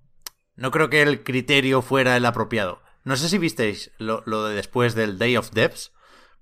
no 0.56 0.70
creo 0.70 0.90
que 0.90 1.02
el 1.02 1.22
criterio 1.24 1.80
fuera 1.82 2.16
el 2.16 2.26
apropiado. 2.26 2.82
No 3.04 3.16
sé 3.16 3.28
si 3.30 3.38
visteis 3.38 3.92
lo, 3.98 4.22
lo 4.26 4.44
de 4.44 4.54
después 4.54 4.94
del 4.94 5.18
Day 5.18 5.36
of 5.38 5.50
Devs, 5.52 5.92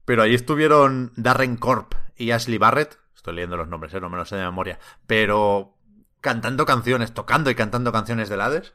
pero 0.05 0.23
ahí 0.23 0.35
estuvieron 0.35 1.13
Darren 1.17 1.57
Corp 1.57 1.95
y 2.17 2.33
Ashley 2.33 2.59
Barrett. 2.59 2.99
Estoy 3.15 3.35
leyendo 3.35 3.57
los 3.57 3.69
nombres, 3.69 3.95
¿eh? 3.95 4.01
no 4.01 4.09
me 4.11 4.17
los 4.17 4.29
sé 4.29 4.37
de 4.37 4.43
memoria. 4.45 4.79
Pero 5.07 5.77
cantando 6.21 6.67
canciones, 6.67 7.15
tocando 7.15 7.51
y 7.51 7.55
cantando 7.55 7.93
canciones 7.93 8.29
del 8.29 8.41
Hades. 8.41 8.75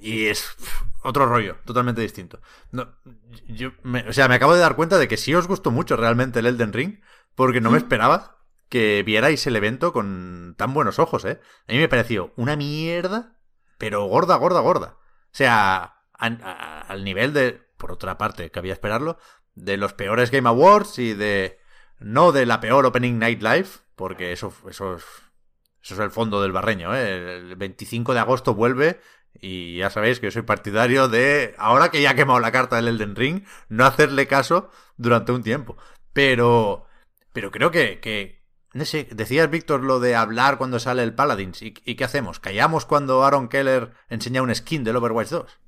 Y 0.00 0.26
es 0.26 0.56
otro 1.02 1.26
rollo, 1.26 1.56
totalmente 1.64 2.00
distinto. 2.02 2.40
No, 2.70 2.88
yo 3.48 3.72
me- 3.82 4.08
o 4.08 4.12
sea, 4.12 4.28
me 4.28 4.34
acabo 4.36 4.54
de 4.54 4.60
dar 4.60 4.76
cuenta 4.76 4.98
de 4.98 5.08
que 5.08 5.16
sí 5.16 5.34
os 5.34 5.48
gustó 5.48 5.70
mucho 5.70 5.96
realmente 5.96 6.38
el 6.38 6.46
Elden 6.46 6.72
Ring, 6.72 7.00
porque 7.34 7.60
no 7.60 7.70
me 7.70 7.78
esperaba 7.78 8.38
que 8.68 9.02
vierais 9.04 9.46
el 9.46 9.56
evento 9.56 9.92
con 9.92 10.54
tan 10.56 10.72
buenos 10.72 10.98
ojos, 10.98 11.24
¿eh? 11.24 11.40
A 11.68 11.72
mí 11.72 11.78
me 11.78 11.88
pareció 11.88 12.32
una 12.36 12.54
mierda, 12.56 13.36
pero 13.78 14.04
gorda, 14.04 14.36
gorda, 14.36 14.60
gorda. 14.60 14.96
O 14.98 15.32
sea, 15.32 15.76
a- 15.82 16.26
a- 16.26 16.80
al 16.82 17.02
nivel 17.04 17.32
de, 17.32 17.52
por 17.76 17.90
otra 17.92 18.16
parte, 18.16 18.50
cabía 18.50 18.72
esperarlo, 18.74 19.18
de 19.54 19.76
los 19.76 19.92
peores 19.94 20.30
Game 20.30 20.48
Awards 20.48 20.98
y 20.98 21.14
de... 21.14 21.58
No 21.98 22.32
de 22.32 22.46
la 22.46 22.60
peor 22.60 22.86
Opening 22.86 23.18
Night 23.18 23.42
Live, 23.42 23.68
porque 23.94 24.32
eso, 24.32 24.54
eso, 24.70 24.94
es, 24.96 25.04
eso 25.82 25.94
es 25.94 26.00
el 26.00 26.10
fondo 26.10 26.40
del 26.40 26.52
barreño, 26.52 26.94
¿eh? 26.94 27.36
El 27.36 27.56
25 27.56 28.14
de 28.14 28.20
agosto 28.20 28.54
vuelve 28.54 29.00
y 29.40 29.76
ya 29.78 29.90
sabéis 29.90 30.20
que 30.20 30.26
yo 30.26 30.30
soy 30.30 30.42
partidario 30.42 31.08
de, 31.08 31.54
ahora 31.58 31.90
que 31.90 32.02
ya 32.02 32.10
ha 32.10 32.14
quemado 32.14 32.40
la 32.40 32.52
carta 32.52 32.76
del 32.76 32.88
Elden 32.88 33.16
Ring, 33.16 33.44
no 33.68 33.84
hacerle 33.86 34.26
caso 34.26 34.70
durante 34.96 35.32
un 35.32 35.42
tiempo. 35.42 35.76
Pero, 36.12 36.86
pero 37.32 37.50
creo 37.50 37.70
que, 37.70 38.00
que 38.00 38.42
no 38.74 38.84
sé, 38.84 39.08
decías 39.12 39.50
Víctor 39.50 39.82
lo 39.82 40.00
de 40.00 40.14
hablar 40.16 40.58
cuando 40.58 40.78
sale 40.78 41.02
el 41.02 41.14
Paladins. 41.14 41.62
¿Y, 41.62 41.74
y 41.84 41.94
qué 41.94 42.04
hacemos? 42.04 42.40
¿Callamos 42.40 42.84
cuando 42.86 43.24
Aaron 43.24 43.48
Keller 43.48 43.92
enseña 44.08 44.42
un 44.42 44.54
skin 44.54 44.84
del 44.84 44.96
Overwatch 44.96 45.28
2? 45.30 45.58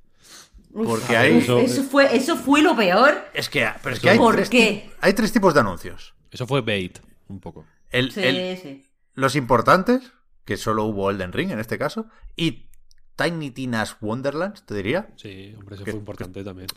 Porque 0.73 1.15
hay... 1.17 1.37
Eso- 1.37 1.59
Eso 1.59 1.83
fue, 1.83 2.15
eso 2.15 2.35
fue 2.35 2.61
lo 2.61 2.75
peor. 2.75 3.15
Es 3.33 3.49
que, 3.49 3.69
pero 3.83 3.95
es 3.95 4.01
que 4.01 4.09
hay, 4.09 4.17
¿Por 4.17 4.35
tres, 4.35 4.49
qué? 4.49 4.91
hay 5.01 5.13
tres 5.13 5.31
tipos 5.31 5.53
de 5.53 5.59
anuncios. 5.59 6.15
Eso 6.31 6.47
fue 6.47 6.61
bait, 6.61 6.99
un 7.27 7.39
poco. 7.39 7.65
El, 7.91 8.11
Sí, 8.11 8.21
el- 8.23 8.57
sí. 8.57 8.85
los 9.13 9.35
importantes, 9.35 10.11
que 10.45 10.57
solo 10.57 10.85
hubo 10.85 11.11
Elden 11.11 11.31
Ring 11.31 11.51
en 11.51 11.59
este 11.59 11.77
caso, 11.77 12.07
y 12.35 12.69
Tiny 13.15 13.51
Tina's 13.51 13.97
Wonderlands, 14.01 14.65
te 14.65 14.73
diría. 14.75 15.09
Sí, 15.17 15.53
hombre, 15.57 15.75
eso 15.75 15.83
Que- 15.85 15.91
fue 15.91 15.99
importante 15.99 16.43
también. 16.43 16.67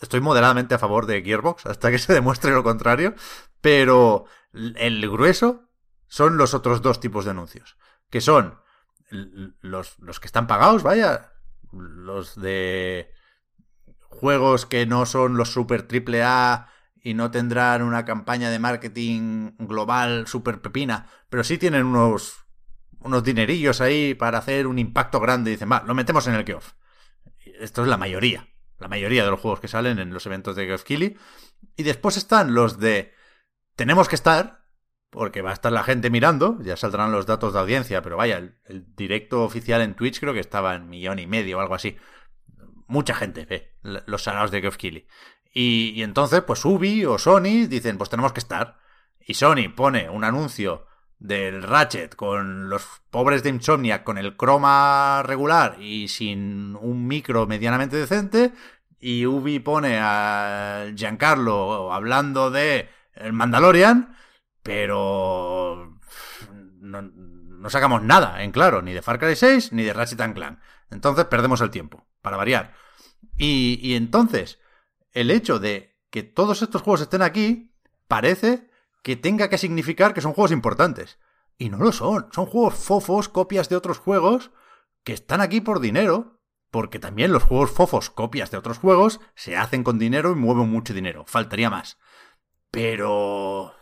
Estoy 0.00 0.20
moderadamente 0.20 0.74
a 0.74 0.78
favor 0.78 1.06
de 1.06 1.22
Gearbox 1.22 1.66
hasta 1.66 1.90
que 1.90 1.98
se 1.98 2.12
demuestre 2.12 2.52
lo 2.52 2.62
contrario, 2.62 3.14
pero 3.60 4.26
el 4.52 5.08
grueso 5.10 5.68
son 6.06 6.36
los 6.36 6.52
otros 6.54 6.82
dos 6.82 7.00
tipos 7.00 7.24
de 7.24 7.30
anuncios, 7.32 7.76
que 8.10 8.20
son 8.20 8.58
los, 9.62 9.98
los 9.98 10.20
que 10.20 10.26
están 10.26 10.46
pagados, 10.46 10.82
vaya, 10.82 11.32
los 11.72 12.38
de 12.40 13.10
juegos 14.02 14.66
que 14.66 14.86
no 14.86 15.06
son 15.06 15.36
los 15.36 15.50
super 15.52 15.82
triple 15.82 16.22
A 16.22 16.68
y 17.02 17.14
no 17.14 17.30
tendrán 17.30 17.82
una 17.82 18.04
campaña 18.04 18.50
de 18.50 18.58
marketing 18.58 19.52
global 19.58 20.26
super 20.26 20.60
pepina, 20.60 21.06
pero 21.28 21.44
sí 21.44 21.56
tienen 21.58 21.86
unos 21.86 22.45
unos 23.06 23.24
dinerillos 23.24 23.80
ahí 23.80 24.14
para 24.14 24.38
hacer 24.38 24.66
un 24.66 24.78
impacto 24.78 25.20
grande 25.20 25.50
y 25.50 25.54
dicen, 25.54 25.70
va, 25.70 25.82
lo 25.86 25.94
metemos 25.94 26.26
en 26.26 26.34
el 26.34 26.44
Geoff. 26.44 26.72
Esto 27.58 27.82
es 27.82 27.88
la 27.88 27.96
mayoría, 27.96 28.48
la 28.78 28.88
mayoría 28.88 29.24
de 29.24 29.30
los 29.30 29.40
juegos 29.40 29.60
que 29.60 29.68
salen 29.68 29.98
en 29.98 30.12
los 30.12 30.26
eventos 30.26 30.56
de 30.56 30.66
Geoff 30.66 30.84
Keighley. 30.84 31.16
Y 31.76 31.82
después 31.82 32.16
están 32.16 32.54
los 32.54 32.78
de 32.78 33.14
tenemos 33.76 34.08
que 34.08 34.16
estar, 34.16 34.64
porque 35.10 35.42
va 35.42 35.50
a 35.50 35.54
estar 35.54 35.70
la 35.70 35.84
gente 35.84 36.10
mirando, 36.10 36.58
ya 36.62 36.76
saldrán 36.76 37.12
los 37.12 37.26
datos 37.26 37.52
de 37.52 37.60
audiencia, 37.60 38.02
pero 38.02 38.16
vaya, 38.16 38.38
el, 38.38 38.94
directo 38.96 39.44
oficial 39.44 39.82
en 39.82 39.94
Twitch 39.94 40.18
creo 40.18 40.34
que 40.34 40.40
estaba 40.40 40.74
en 40.74 40.88
millón 40.88 41.18
y 41.18 41.26
medio 41.26 41.58
o 41.58 41.60
algo 41.60 41.74
así. 41.74 41.96
Mucha 42.88 43.14
gente 43.14 43.44
ve 43.44 43.74
los 43.82 44.22
salados 44.22 44.50
de 44.50 44.60
Geoff 44.60 44.76
Keighley. 44.76 45.06
Y, 45.52 45.92
y 45.94 46.02
entonces, 46.02 46.42
pues 46.42 46.64
Ubi 46.64 47.04
o 47.04 47.18
Sony 47.18 47.66
dicen, 47.68 47.98
pues 47.98 48.10
tenemos 48.10 48.32
que 48.32 48.40
estar. 48.40 48.78
Y 49.20 49.34
Sony 49.34 49.68
pone 49.74 50.08
un 50.08 50.24
anuncio 50.24 50.86
del 51.18 51.62
Ratchet 51.62 52.14
con 52.14 52.68
los 52.68 52.86
pobres 53.10 53.42
de 53.42 53.50
Insomniac 53.50 54.04
con 54.04 54.18
el 54.18 54.36
croma 54.36 55.22
regular 55.24 55.80
y 55.80 56.08
sin 56.08 56.76
un 56.76 57.06
micro 57.06 57.46
medianamente 57.46 57.96
decente. 57.96 58.52
Y 58.98 59.26
Ubi 59.26 59.58
pone 59.60 59.98
a 60.00 60.86
Giancarlo 60.94 61.92
hablando 61.92 62.50
de 62.50 62.88
el 63.14 63.32
Mandalorian 63.32 64.16
pero 64.66 65.96
no, 66.80 67.70
sacamos 67.70 68.02
nada 68.02 68.42
en 68.42 68.50
claro, 68.50 68.82
ni 68.82 68.92
de 68.92 69.00
Far 69.00 69.20
Cry 69.20 69.36
6 69.36 69.72
ni 69.72 69.84
de 69.84 69.92
Ratchet 69.92 70.20
and 70.20 70.34
Clank. 70.34 70.58
Entonces 70.90 71.24
perdemos 71.26 71.60
el 71.60 71.70
tiempo, 71.70 72.04
para 72.20 72.36
variar. 72.36 72.74
Y 73.36 73.94
entonces, 73.94 74.58
el 75.12 75.30
hecho 75.30 75.60
de 75.60 75.96
que 76.10 76.24
todos 76.24 76.62
estos 76.62 76.82
juegos 76.82 77.02
estén 77.02 77.22
aquí 77.22 77.72
parece 78.08 78.68
que 79.06 79.14
tenga 79.14 79.48
que 79.48 79.56
significar 79.56 80.14
que 80.14 80.20
son 80.20 80.32
juegos 80.32 80.50
importantes. 80.50 81.20
Y 81.58 81.68
no 81.70 81.76
lo 81.78 81.92
son, 81.92 82.26
son 82.32 82.46
juegos 82.46 82.74
fofos, 82.74 83.28
copias 83.28 83.68
de 83.68 83.76
otros 83.76 83.98
juegos, 83.98 84.50
que 85.04 85.12
están 85.12 85.40
aquí 85.40 85.60
por 85.60 85.78
dinero, 85.78 86.40
porque 86.72 86.98
también 86.98 87.30
los 87.32 87.44
juegos 87.44 87.70
fofos, 87.70 88.10
copias 88.10 88.50
de 88.50 88.56
otros 88.58 88.78
juegos, 88.78 89.20
se 89.36 89.56
hacen 89.56 89.84
con 89.84 90.00
dinero 90.00 90.32
y 90.32 90.34
mueven 90.34 90.68
mucho 90.68 90.92
dinero, 90.92 91.24
faltaría 91.24 91.70
más. 91.70 91.98
Pero... 92.72 93.72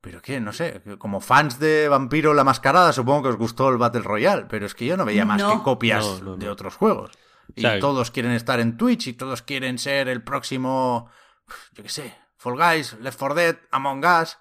Pero 0.00 0.20
qué, 0.22 0.40
no 0.40 0.52
sé, 0.52 0.82
como 0.98 1.20
fans 1.20 1.60
de 1.60 1.88
Vampiro 1.88 2.34
la 2.34 2.42
Mascarada 2.42 2.92
supongo 2.92 3.22
que 3.22 3.28
os 3.28 3.36
gustó 3.36 3.68
el 3.68 3.76
Battle 3.78 4.02
Royale, 4.02 4.46
pero 4.46 4.66
es 4.66 4.74
que 4.74 4.86
yo 4.86 4.96
no 4.96 5.04
veía 5.04 5.24
más 5.24 5.40
No. 5.40 5.58
que 5.58 5.62
copias 5.62 6.04
No, 6.04 6.18
no, 6.18 6.30
no. 6.32 6.36
de 6.36 6.48
otros 6.48 6.74
juegos. 6.74 7.12
Y 7.54 7.60
O 7.64 7.68
sea, 7.70 7.78
todos 7.78 8.10
quieren 8.10 8.32
estar 8.32 8.58
en 8.58 8.76
Twitch 8.76 9.06
y 9.06 9.12
todos 9.12 9.42
quieren 9.42 9.78
ser 9.78 10.08
el 10.08 10.24
próximo, 10.24 11.08
yo 11.74 11.84
qué 11.84 11.88
sé, 11.88 12.16
Fall 12.40 12.56
Guys, 12.56 12.96
Left 13.02 13.18
4 13.18 13.34
Dead, 13.34 13.56
Among 13.70 14.02
Us. 14.02 14.38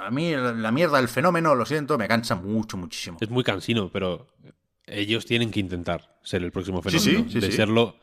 A 0.00 0.10
mí 0.10 0.32
la 0.34 0.72
mierda 0.72 0.96
del 0.96 1.08
fenómeno, 1.08 1.54
lo 1.54 1.66
siento, 1.66 1.98
me 1.98 2.08
cansa 2.08 2.34
mucho, 2.34 2.78
muchísimo. 2.78 3.18
Es 3.20 3.28
muy 3.28 3.44
cansino, 3.44 3.90
pero 3.92 4.28
ellos 4.86 5.26
tienen 5.26 5.50
que 5.50 5.60
intentar 5.60 6.16
ser 6.22 6.42
el 6.42 6.50
próximo 6.50 6.80
fenómeno. 6.80 7.24
sí, 7.24 7.30
sí, 7.30 7.40
de 7.40 7.52
serlo, 7.52 7.98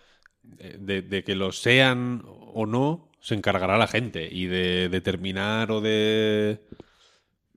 eh, 0.60 0.77
de, 0.79 1.01
de 1.01 1.23
que 1.23 1.34
lo 1.34 1.51
sean 1.51 2.21
o 2.25 2.67
no, 2.67 3.10
se 3.19 3.34
encargará 3.34 3.75
la 3.79 3.88
gente. 3.88 4.29
Y 4.32 4.45
de 4.45 4.88
determinar 4.89 5.71
o 5.71 5.82
de 5.82 6.63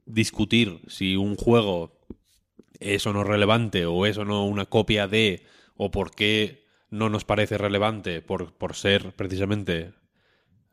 discutir 0.07 0.81
si 0.89 1.17
un 1.17 1.37
juego 1.37 2.01
es 2.81 3.07
o 3.07 3.13
no 3.13 3.23
relevante 3.23 3.85
o 3.85 4.07
es 4.07 4.17
o 4.17 4.25
no 4.25 4.47
una 4.47 4.65
copia 4.65 5.09
de 5.09 5.45
o 5.77 5.91
por 5.91 6.13
qué 6.13 6.65
no 6.89 7.11
nos 7.11 7.27
parece 7.27 7.59
relevante 7.59 8.23
por, 8.23 8.55
por 8.55 8.75
ser 8.75 9.13
precisamente 9.13 9.93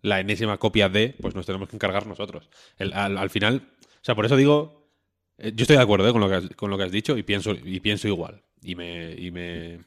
la 0.02 0.20
enésima 0.20 0.58
copia 0.58 0.90
de, 0.90 1.16
pues 1.22 1.36
nos 1.36 1.46
tenemos 1.46 1.70
que 1.70 1.76
encargar 1.76 2.08
nosotros. 2.08 2.50
Al, 2.80 3.18
al 3.18 3.30
final, 3.30 3.70
o 4.02 4.04
sea, 4.04 4.16
por 4.16 4.26
eso 4.26 4.36
digo, 4.38 4.90
eh, 5.38 5.52
yo 5.56 5.64
estoy 5.64 5.78
de 5.78 5.84
acuerdo 5.84 6.08
eh, 6.08 6.12
con, 6.12 6.22
lo 6.22 6.30
que 6.30 6.36
has, 6.36 6.50
con 6.56 6.70
lo 6.70 6.78
que 6.78 6.84
has 6.86 6.92
dicho 6.92 7.18
y 7.18 7.24
pienso, 7.24 7.52
y 7.52 7.80
pienso 7.80 8.08
igual. 8.08 8.44
Y 8.62 8.76
me, 8.76 9.14
y 9.14 9.32
me... 9.32 9.80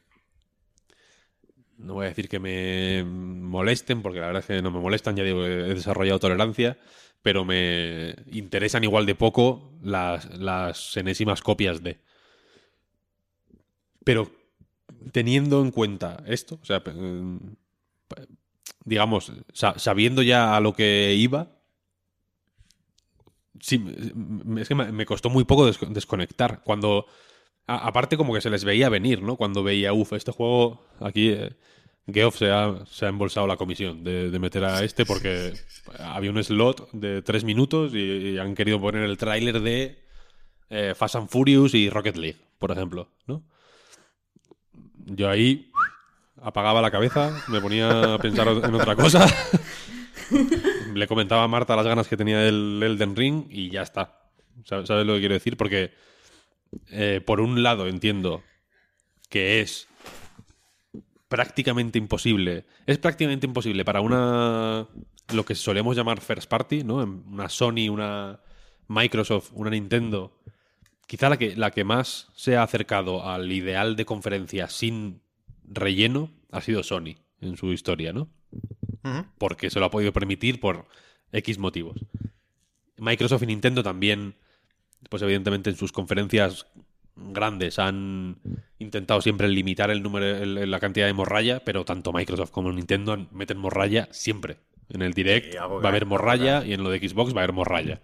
No 1.78 1.94
voy 1.94 2.06
a 2.06 2.08
decir 2.10 2.28
que 2.28 2.38
me 2.38 3.02
molesten, 3.04 4.02
porque 4.02 4.20
la 4.20 4.26
verdad 4.26 4.40
es 4.40 4.46
que 4.46 4.62
no 4.62 4.70
me 4.70 4.78
molestan, 4.80 5.16
ya 5.16 5.24
digo, 5.24 5.44
he 5.44 5.74
desarrollado 5.74 6.20
tolerancia, 6.20 6.78
pero 7.22 7.44
me 7.44 8.14
interesan 8.30 8.84
igual 8.84 9.04
de 9.06 9.16
poco 9.16 9.72
las, 9.82 10.38
las 10.38 10.96
enésimas 10.96 11.42
copias 11.42 11.82
de. 11.82 11.98
Pero 14.04 14.30
teniendo 15.12 15.62
en 15.62 15.70
cuenta 15.70 16.22
esto, 16.26 16.58
o 16.62 16.64
sea, 16.64 16.82
pa- 16.84 16.92
digamos, 18.84 19.32
sa- 19.52 19.78
sabiendo 19.78 20.22
ya 20.22 20.56
a 20.56 20.60
lo 20.60 20.72
que 20.74 21.14
iba, 21.14 21.50
es 23.60 24.68
que 24.68 24.74
me 24.74 25.06
costó 25.06 25.30
muy 25.30 25.44
poco 25.44 25.66
des- 25.66 25.78
desconectar. 25.88 26.62
Cuando, 26.64 27.06
aparte 27.66 28.16
como 28.16 28.34
que 28.34 28.40
se 28.40 28.50
les 28.50 28.64
veía 28.64 28.88
venir, 28.88 29.22
¿no? 29.22 29.36
Cuando 29.36 29.62
veía, 29.62 29.92
uff, 29.92 30.12
este 30.14 30.32
juego, 30.32 30.84
aquí 31.00 31.30
eh, 31.30 31.54
Geoff 32.12 32.38
se 32.38 32.50
ha, 32.50 32.84
se 32.86 33.06
ha 33.06 33.08
embolsado 33.08 33.46
la 33.46 33.56
comisión 33.56 34.02
de, 34.02 34.36
meter 34.38 34.64
a 34.64 34.82
este 34.82 35.06
porque 35.06 35.52
había 35.98 36.30
un 36.30 36.42
slot 36.42 36.90
de 36.92 37.22
tres 37.22 37.44
minutos 37.44 37.94
y, 37.94 37.98
y 37.98 38.38
han 38.38 38.54
querido 38.54 38.80
poner 38.80 39.04
el 39.04 39.16
tráiler 39.16 39.60
de 39.60 40.02
eh, 40.70 40.94
Fast 40.96 41.16
and 41.16 41.28
Furious 41.28 41.74
y 41.74 41.88
Rocket 41.90 42.16
League, 42.16 42.38
por 42.58 42.72
ejemplo, 42.72 43.08
¿no? 43.26 43.44
Yo 45.04 45.28
ahí 45.28 45.70
apagaba 46.42 46.82
la 46.82 46.90
cabeza, 46.90 47.42
me 47.48 47.60
ponía 47.60 48.14
a 48.14 48.18
pensar 48.18 48.48
en 48.48 48.74
otra 48.74 48.96
cosa. 48.96 49.26
Le 50.94 51.06
comentaba 51.06 51.44
a 51.44 51.48
Marta 51.48 51.76
las 51.76 51.86
ganas 51.86 52.08
que 52.08 52.16
tenía 52.16 52.38
del 52.38 52.80
Elden 52.82 53.16
Ring 53.16 53.46
y 53.50 53.70
ya 53.70 53.82
está. 53.82 54.20
¿Sabes 54.64 54.88
sabes 54.88 55.06
lo 55.06 55.14
que 55.14 55.20
quiero 55.20 55.34
decir? 55.34 55.56
Porque 55.56 55.92
eh, 56.90 57.20
por 57.24 57.40
un 57.40 57.62
lado 57.62 57.86
entiendo 57.86 58.42
que 59.28 59.60
es 59.60 59.88
prácticamente 61.28 61.98
imposible. 61.98 62.66
Es 62.86 62.98
prácticamente 62.98 63.46
imposible 63.46 63.84
para 63.84 64.00
una 64.00 64.86
lo 65.32 65.44
que 65.44 65.54
solemos 65.54 65.96
llamar 65.96 66.20
first 66.20 66.48
party, 66.48 66.84
¿no? 66.84 66.96
Una 66.96 67.48
Sony, 67.48 67.88
una 67.90 68.40
Microsoft, 68.88 69.50
una 69.54 69.70
Nintendo. 69.70 70.38
Quizá 71.06 71.30
la 71.30 71.38
que, 71.38 71.56
la 71.56 71.70
que 71.70 71.84
más 71.84 72.28
se 72.34 72.56
ha 72.56 72.62
acercado 72.62 73.26
al 73.26 73.50
ideal 73.50 73.96
de 73.96 74.04
conferencia 74.04 74.68
sin 74.68 75.22
relleno 75.64 76.30
ha 76.50 76.60
sido 76.60 76.82
Sony 76.82 77.16
en 77.40 77.56
su 77.56 77.72
historia, 77.72 78.12
¿no? 78.12 78.28
Porque 79.38 79.70
se 79.70 79.80
lo 79.80 79.86
ha 79.86 79.90
podido 79.90 80.12
permitir 80.12 80.60
por 80.60 80.86
X 81.32 81.58
motivos. 81.58 82.04
Microsoft 82.98 83.42
y 83.42 83.46
Nintendo 83.46 83.82
también, 83.82 84.34
pues 85.10 85.22
evidentemente 85.22 85.70
en 85.70 85.76
sus 85.76 85.90
conferencias 85.92 86.66
grandes 87.16 87.78
han 87.78 88.38
intentado 88.78 89.20
siempre 89.20 89.48
limitar 89.48 89.90
el 89.90 90.02
número, 90.02 90.24
el- 90.26 90.70
la 90.70 90.80
cantidad 90.80 91.06
de 91.06 91.12
morralla, 91.12 91.64
pero 91.64 91.84
tanto 91.84 92.12
Microsoft 92.12 92.50
como 92.50 92.72
Nintendo 92.72 93.26
meten 93.32 93.58
morralla 93.58 94.08
siempre. 94.12 94.58
En 94.88 95.02
el 95.02 95.14
Direct 95.14 95.54
va 95.56 95.86
a 95.86 95.88
haber 95.88 96.06
morralla 96.06 96.64
y 96.64 96.72
en 96.74 96.82
lo 96.82 96.90
de 96.90 96.98
Xbox 97.06 97.34
va 97.34 97.40
a 97.40 97.44
haber 97.44 97.54
morralla. 97.54 98.02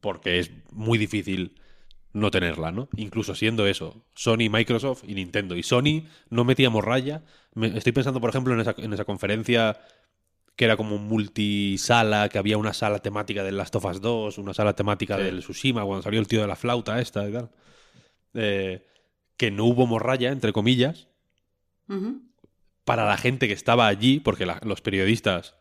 Porque 0.00 0.38
es 0.38 0.50
muy 0.72 0.98
difícil 0.98 1.54
no 2.12 2.30
tenerla, 2.30 2.72
¿no? 2.72 2.88
Incluso 2.96 3.34
siendo 3.34 3.66
eso, 3.66 4.04
Sony, 4.14 4.48
Microsoft 4.50 5.04
y 5.06 5.14
Nintendo. 5.14 5.56
Y 5.56 5.62
Sony 5.62 6.04
no 6.28 6.44
metía 6.44 6.68
morralla. 6.70 7.22
Me- 7.54 7.76
estoy 7.76 7.92
pensando, 7.92 8.20
por 8.20 8.30
ejemplo, 8.30 8.52
en 8.54 8.60
esa, 8.60 8.74
en 8.78 8.92
esa 8.92 9.04
conferencia 9.04 9.78
que 10.56 10.64
era 10.64 10.76
como 10.76 10.98
multisala, 10.98 12.28
que 12.28 12.38
había 12.38 12.58
una 12.58 12.72
sala 12.74 12.98
temática 12.98 13.42
del 13.44 13.56
Last 13.56 13.74
of 13.76 13.84
Us 13.86 14.00
2, 14.00 14.38
una 14.38 14.52
sala 14.54 14.74
temática 14.74 15.16
Sí. 15.16 15.22
del 15.22 15.38
Tsushima, 15.40 15.84
cuando 15.84 16.02
salió 16.02 16.20
el 16.20 16.26
tío 16.28 16.40
de 16.42 16.46
la 16.48 16.56
flauta 16.56 17.00
esta 17.00 17.26
y 17.28 17.32
tal. 17.32 17.50
Eh, 18.34 18.84
que 19.36 19.50
no 19.50 19.64
hubo 19.64 19.86
morralla, 19.86 20.30
entre 20.32 20.52
comillas, 20.52 21.08
para 22.84 23.06
la 23.06 23.16
gente 23.16 23.46
que 23.46 23.54
estaba 23.54 23.86
allí, 23.86 24.20
porque 24.20 24.46
la- 24.46 24.60
los 24.64 24.80
periodistas, 24.80 25.54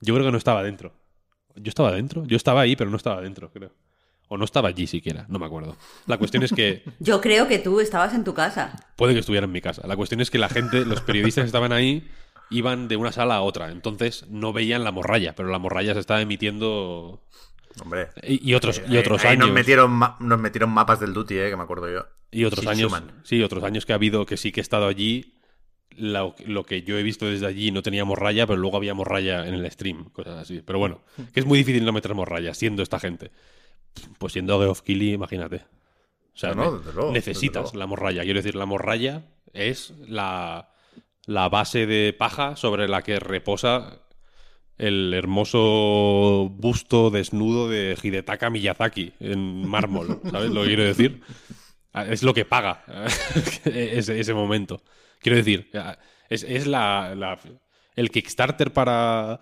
yo 0.00 0.14
creo 0.14 0.26
que 0.26 0.32
no 0.32 0.38
estaba 0.38 0.62
dentro. 0.62 0.92
Yo 1.56 1.68
estaba 1.68 1.92
dentro, 1.92 2.24
yo 2.26 2.36
estaba 2.36 2.60
ahí, 2.60 2.76
pero 2.76 2.90
no 2.90 2.96
estaba 2.96 3.20
dentro, 3.20 3.50
creo. 3.50 3.72
O 4.32 4.38
no 4.38 4.44
estaba 4.44 4.68
allí 4.68 4.86
siquiera, 4.86 5.26
no 5.28 5.40
me 5.40 5.46
acuerdo. 5.46 5.76
La 6.06 6.16
cuestión 6.16 6.44
es 6.44 6.52
que 6.52 6.84
Yo 7.00 7.20
creo 7.20 7.48
que 7.48 7.58
tú 7.58 7.80
estabas 7.80 8.14
en 8.14 8.22
tu 8.22 8.32
casa. 8.32 8.72
puede 8.94 9.12
que 9.12 9.18
estuviera 9.18 9.44
en 9.44 9.50
mi 9.52 9.60
casa. 9.60 9.84
La 9.88 9.96
cuestión 9.96 10.20
es 10.20 10.30
que 10.30 10.38
la 10.38 10.48
gente, 10.48 10.84
los 10.84 11.00
periodistas 11.00 11.42
que 11.42 11.46
estaban 11.46 11.72
ahí, 11.72 12.08
iban 12.48 12.86
de 12.86 12.94
una 12.96 13.10
sala 13.10 13.34
a 13.36 13.40
otra. 13.42 13.72
Entonces 13.72 14.26
no 14.28 14.52
veían 14.52 14.84
la 14.84 14.92
morralla, 14.92 15.34
pero 15.34 15.48
la 15.48 15.58
morralla 15.58 15.94
se 15.94 16.00
estaba 16.00 16.20
emitiendo. 16.20 17.24
Hombre. 17.82 18.08
Y, 18.22 18.50
y 18.50 18.54
otros, 18.54 18.80
y 18.88 18.92
Ahí- 18.92 18.98
otros 18.98 19.24
ahí 19.24 19.32
años. 19.32 19.46
Nos 19.48 19.54
metieron, 19.54 19.90
ma- 19.90 20.16
nos 20.20 20.38
metieron 20.38 20.70
mapas 20.70 21.00
del 21.00 21.12
Duty, 21.12 21.36
eh, 21.36 21.50
que 21.50 21.56
me 21.56 21.62
acuerdo 21.64 21.90
yo. 21.92 22.06
Y 22.30 22.44
otros 22.44 22.64
años. 22.68 22.92
Sí, 23.24 23.42
otros 23.42 23.64
años 23.64 23.84
que 23.84 23.92
ha 23.92 23.96
habido 23.96 24.26
que 24.26 24.36
sí 24.36 24.52
que 24.52 24.60
he 24.60 24.62
estado 24.62 24.86
allí. 24.86 25.34
Lo, 25.96 26.36
lo 26.46 26.62
que 26.64 26.82
yo 26.82 26.96
he 26.98 27.02
visto 27.02 27.26
desde 27.26 27.46
allí 27.46 27.72
no 27.72 27.82
tenía 27.82 28.04
morralla, 28.04 28.46
pero 28.46 28.60
luego 28.60 28.76
había 28.76 28.94
morralla 28.94 29.46
en 29.48 29.54
el 29.54 29.68
stream, 29.72 30.04
cosas 30.10 30.38
así. 30.38 30.62
Pero 30.64 30.78
bueno, 30.78 31.00
que 31.34 31.40
es 31.40 31.46
muy 31.46 31.58
difícil 31.58 31.84
no 31.84 31.92
meter 31.92 32.14
morralla, 32.14 32.54
siendo 32.54 32.82
esta 32.84 33.00
gente. 33.00 33.32
Pues 34.18 34.32
siendo 34.32 34.58
Geoff 34.60 34.82
Keighley, 34.82 35.12
imagínate. 35.12 35.56
O 36.34 36.36
sea, 36.40 36.54
No, 36.54 36.64
no, 36.64 36.70
ne- 36.72 36.78
desde 36.78 36.92
luego, 36.92 37.12
necesitas 37.12 37.62
desde 37.64 37.76
luego. 37.76 37.78
la 37.78 37.86
morralla. 37.86 38.22
Quiero 38.22 38.38
decir, 38.38 38.54
la 38.54 38.66
morralla 38.66 39.22
es 39.52 39.92
la, 40.06 40.70
la 41.26 41.48
base 41.48 41.86
de 41.86 42.12
paja 42.12 42.56
sobre 42.56 42.88
la 42.88 43.02
que 43.02 43.18
reposa 43.20 44.00
el 44.78 45.12
hermoso 45.12 46.48
busto 46.54 47.10
desnudo 47.10 47.68
de 47.68 47.98
Hidetaka 48.02 48.48
Miyazaki 48.50 49.12
en 49.20 49.66
mármol. 49.68 50.20
¿Sabes 50.30 50.50
lo 50.50 50.62
que 50.62 50.68
quiero 50.68 50.84
decir? 50.84 51.20
Ah, 51.92 52.06
Es 52.06 52.22
lo 52.22 52.32
que 52.32 52.44
paga 52.44 52.84
ese, 53.64 54.20
ese 54.20 54.34
momento. 54.34 54.82
Quiero 55.18 55.36
decir, 55.36 55.68
ah, 55.74 55.98
es, 56.28 56.44
es 56.44 56.66
la, 56.66 57.14
la- 57.14 57.38
el 57.96 58.10
Kickstarter 58.10 58.72
para 58.72 59.40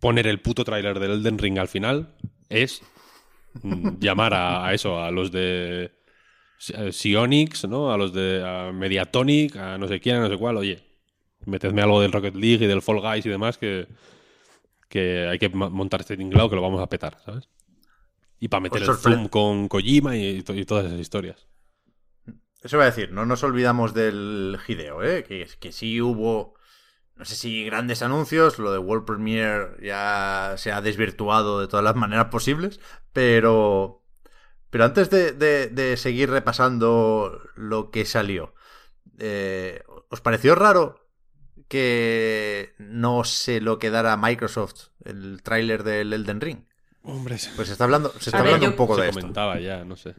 poner 0.00 0.26
el 0.26 0.40
puto 0.40 0.64
tráiler 0.64 0.98
del 0.98 1.12
Elden 1.12 1.38
Ring 1.38 1.58
al 1.58 1.68
final 1.68 2.14
es 2.48 2.82
llamar 3.62 4.34
a, 4.34 4.66
a 4.66 4.74
eso, 4.74 5.00
a 5.02 5.10
los 5.10 5.32
de 5.32 5.92
Sionix, 6.92 7.66
¿no? 7.68 7.92
A 7.92 7.96
los 7.98 8.12
de 8.12 8.42
a 8.44 8.72
Mediatonic, 8.72 9.56
a 9.56 9.78
no 9.78 9.88
sé 9.88 10.00
quién, 10.00 10.16
a 10.16 10.20
no 10.20 10.28
sé 10.28 10.36
cuál, 10.38 10.56
oye, 10.56 10.82
metedme 11.46 11.82
algo 11.82 12.00
del 12.00 12.12
Rocket 12.12 12.34
League 12.34 12.64
y 12.64 12.68
del 12.68 12.82
Fall 12.82 13.00
Guys 13.00 13.26
y 13.26 13.30
demás 13.30 13.58
que, 13.58 13.86
que 14.88 15.26
hay 15.28 15.38
que 15.38 15.48
montar 15.48 16.00
este 16.00 16.16
tinglado 16.16 16.48
que 16.50 16.56
lo 16.56 16.62
vamos 16.62 16.80
a 16.82 16.88
petar, 16.88 17.18
¿sabes? 17.24 17.48
Y 18.40 18.48
para 18.48 18.60
meter 18.62 18.82
el 18.82 18.94
zoom 18.94 19.28
con 19.28 19.68
Kojima 19.68 20.16
y, 20.16 20.42
to- 20.42 20.54
y 20.54 20.64
todas 20.64 20.86
esas 20.86 21.00
historias. 21.00 21.46
Eso 22.62 22.76
iba 22.76 22.84
a 22.84 22.86
decir, 22.86 23.12
no 23.12 23.26
nos 23.26 23.42
olvidamos 23.44 23.92
del 23.92 24.58
Hideo, 24.66 25.02
¿eh? 25.02 25.22
que, 25.24 25.46
que 25.60 25.70
sí 25.72 26.00
hubo 26.00 26.53
no 27.16 27.24
sé 27.24 27.36
si 27.36 27.64
grandes 27.64 28.02
anuncios, 28.02 28.58
lo 28.58 28.72
de 28.72 28.78
World 28.78 29.04
Premiere 29.04 29.76
ya 29.82 30.54
se 30.56 30.72
ha 30.72 30.80
desvirtuado 30.80 31.60
de 31.60 31.68
todas 31.68 31.84
las 31.84 31.94
maneras 31.94 32.26
posibles, 32.26 32.80
pero, 33.12 34.02
pero 34.70 34.84
antes 34.84 35.10
de, 35.10 35.32
de, 35.32 35.96
seguir 35.96 36.30
repasando 36.30 37.40
lo 37.54 37.90
que 37.90 38.04
salió, 38.04 38.54
eh, 39.18 39.82
¿os 40.08 40.20
pareció 40.20 40.56
raro 40.56 41.06
que 41.68 42.74
no 42.78 43.22
se 43.24 43.60
lo 43.60 43.78
quedara 43.78 44.16
Microsoft 44.16 44.88
el 45.04 45.42
tráiler 45.42 45.84
del 45.84 46.12
Elden 46.12 46.40
Ring? 46.40 46.64
Hombre, 47.04 47.36
pues 47.54 47.68
se 47.68 47.72
está 47.72 47.84
hablando, 47.84 48.12
se 48.18 48.30
está 48.30 48.40
hablando 48.40 48.66
un 48.66 48.76
poco 48.76 48.96
de 48.96 49.08
esto. 49.08 49.20
comentaba 49.20 49.60
ya, 49.60 49.84
no 49.84 49.94
sé. 49.94 50.14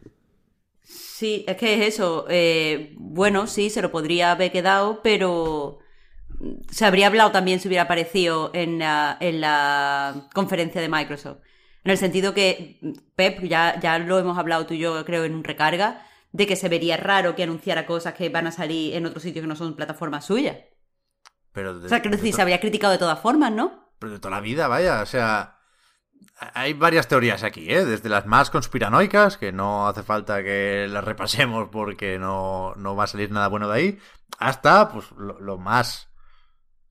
Sí, 0.84 1.44
es 1.48 1.58
que 1.58 1.74
es 1.74 1.96
eso. 1.96 2.26
Eh, 2.30 2.94
bueno, 2.98 3.48
sí, 3.48 3.70
se 3.70 3.82
lo 3.82 3.92
podría 3.92 4.32
haber 4.32 4.52
quedado, 4.52 5.02
pero 5.02 5.80
se 6.70 6.86
habría 6.86 7.08
hablado 7.08 7.32
también 7.32 7.60
si 7.60 7.68
hubiera 7.68 7.84
aparecido 7.84 8.52
en 8.54 8.80
la, 8.80 9.18
en 9.20 9.42
la 9.42 10.28
conferencia 10.34 10.82
de 10.82 10.90
Microsoft. 10.90 11.40
En 11.84 11.92
el 11.92 11.98
sentido 11.98 12.34
que, 12.34 12.80
Pep, 13.16 13.44
ya, 13.44 13.80
ya 13.80 14.00
lo 14.00 14.18
hemos 14.18 14.38
hablado 14.38 14.66
tú 14.66 14.74
y 14.74 14.80
yo, 14.80 15.06
creo, 15.06 15.24
en 15.24 15.36
un 15.36 15.44
recarga, 15.44 16.06
de 16.32 16.48
que 16.48 16.56
se 16.56 16.70
vería 16.70 16.98
raro 16.98 17.36
que 17.36 17.44
anunciara 17.44 17.86
cosas 17.86 18.14
que 18.14 18.30
van 18.30 18.48
a 18.48 18.52
salir 18.52 18.96
en 18.96 19.06
otros 19.06 19.24
sitios 19.24 19.44
que 19.44 19.48
no 19.48 19.56
son 19.56 19.76
plataformas 19.76 20.26
suyas. 20.26 20.58
Pero 21.52 21.78
o 21.78 21.88
sea, 21.88 22.02
que 22.02 22.10
decir, 22.10 22.34
se 22.34 22.42
habría 22.42 22.60
criticado 22.60 22.92
de 22.92 23.00
todas 23.00 23.20
formas, 23.20 23.52
¿no? 23.52 23.92
Pero 24.00 24.14
de 24.14 24.20
toda 24.20 24.36
la 24.36 24.42
vida, 24.42 24.68
vaya, 24.68 25.02
o 25.02 25.06
sea... 25.06 25.52
Hay 26.54 26.74
varias 26.74 27.08
teorías 27.08 27.44
aquí, 27.44 27.72
¿eh? 27.72 27.86
Desde 27.86 28.10
las 28.10 28.26
más 28.26 28.50
conspiranoicas, 28.50 29.38
que 29.38 29.54
no 29.54 29.88
hace 29.88 30.04
falta 30.04 30.44
que 30.44 30.86
las 30.90 31.04
repasemos 31.04 31.70
porque 31.72 32.20
no, 32.20 32.74
no 32.76 32.94
va 32.94 33.06
a 33.06 33.08
salir 33.08 33.32
nada 33.32 33.48
bueno 33.48 33.70
de 33.70 33.78
ahí, 33.78 34.00
hasta 34.38 34.90
pues 34.90 35.12
lo 35.12 35.58
más 35.58 36.10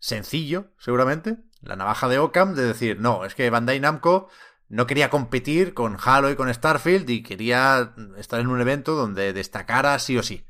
sencillo, 0.04 0.66
seguramente, 0.76 1.38
la 1.62 1.76
navaja 1.76 2.08
de 2.08 2.18
Occam, 2.18 2.54
de 2.54 2.66
decir, 2.66 3.00
no, 3.00 3.24
es 3.24 3.34
que 3.34 3.48
Bandai 3.48 3.80
Namco 3.80 4.28
no 4.68 4.86
quería 4.86 5.08
competir 5.08 5.72
con 5.72 5.96
Halo 5.98 6.30
y 6.30 6.36
con 6.36 6.52
Starfield 6.52 7.08
y 7.08 7.22
quería 7.22 7.94
estar 8.18 8.38
en 8.38 8.48
un 8.48 8.60
evento 8.60 8.96
donde 8.96 9.32
destacara 9.32 9.98
sí 9.98 10.18
o 10.18 10.22
sí. 10.22 10.44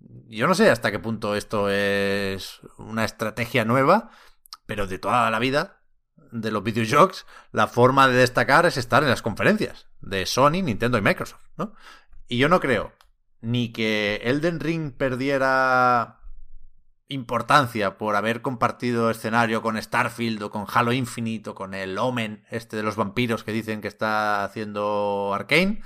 Yo 0.00 0.46
no 0.46 0.54
sé 0.54 0.68
hasta 0.68 0.90
qué 0.90 0.98
punto 0.98 1.34
esto 1.34 1.70
es 1.70 2.60
una 2.76 3.06
estrategia 3.06 3.64
nueva, 3.64 4.10
pero 4.66 4.86
de 4.86 4.98
toda 4.98 5.30
la 5.30 5.38
vida 5.38 5.80
de 6.30 6.50
los 6.50 6.62
videojuegos, 6.62 7.24
la 7.52 7.68
forma 7.68 8.06
de 8.06 8.16
destacar 8.16 8.66
es 8.66 8.76
estar 8.76 9.02
en 9.02 9.08
las 9.08 9.22
conferencias 9.22 9.86
de 10.02 10.26
Sony, 10.26 10.60
Nintendo 10.62 10.98
y 10.98 11.02
Microsoft, 11.02 11.40
¿no? 11.56 11.72
Y 12.26 12.36
yo 12.36 12.50
no 12.50 12.60
creo 12.60 12.92
ni 13.40 13.72
que 13.72 14.20
Elden 14.24 14.60
Ring 14.60 14.92
perdiera 14.92 16.17
importancia 17.08 17.96
por 17.96 18.16
haber 18.16 18.42
compartido 18.42 19.10
escenario 19.10 19.62
con 19.62 19.80
Starfield 19.80 20.42
o 20.42 20.50
con 20.50 20.66
Halo 20.72 20.92
Infinite 20.92 21.50
o 21.50 21.54
con 21.54 21.74
el 21.74 21.98
Omen, 21.98 22.44
este 22.50 22.76
de 22.76 22.82
los 22.82 22.96
vampiros 22.96 23.44
que 23.44 23.52
dicen 23.52 23.80
que 23.80 23.88
está 23.88 24.44
haciendo 24.44 25.32
Arkane, 25.34 25.82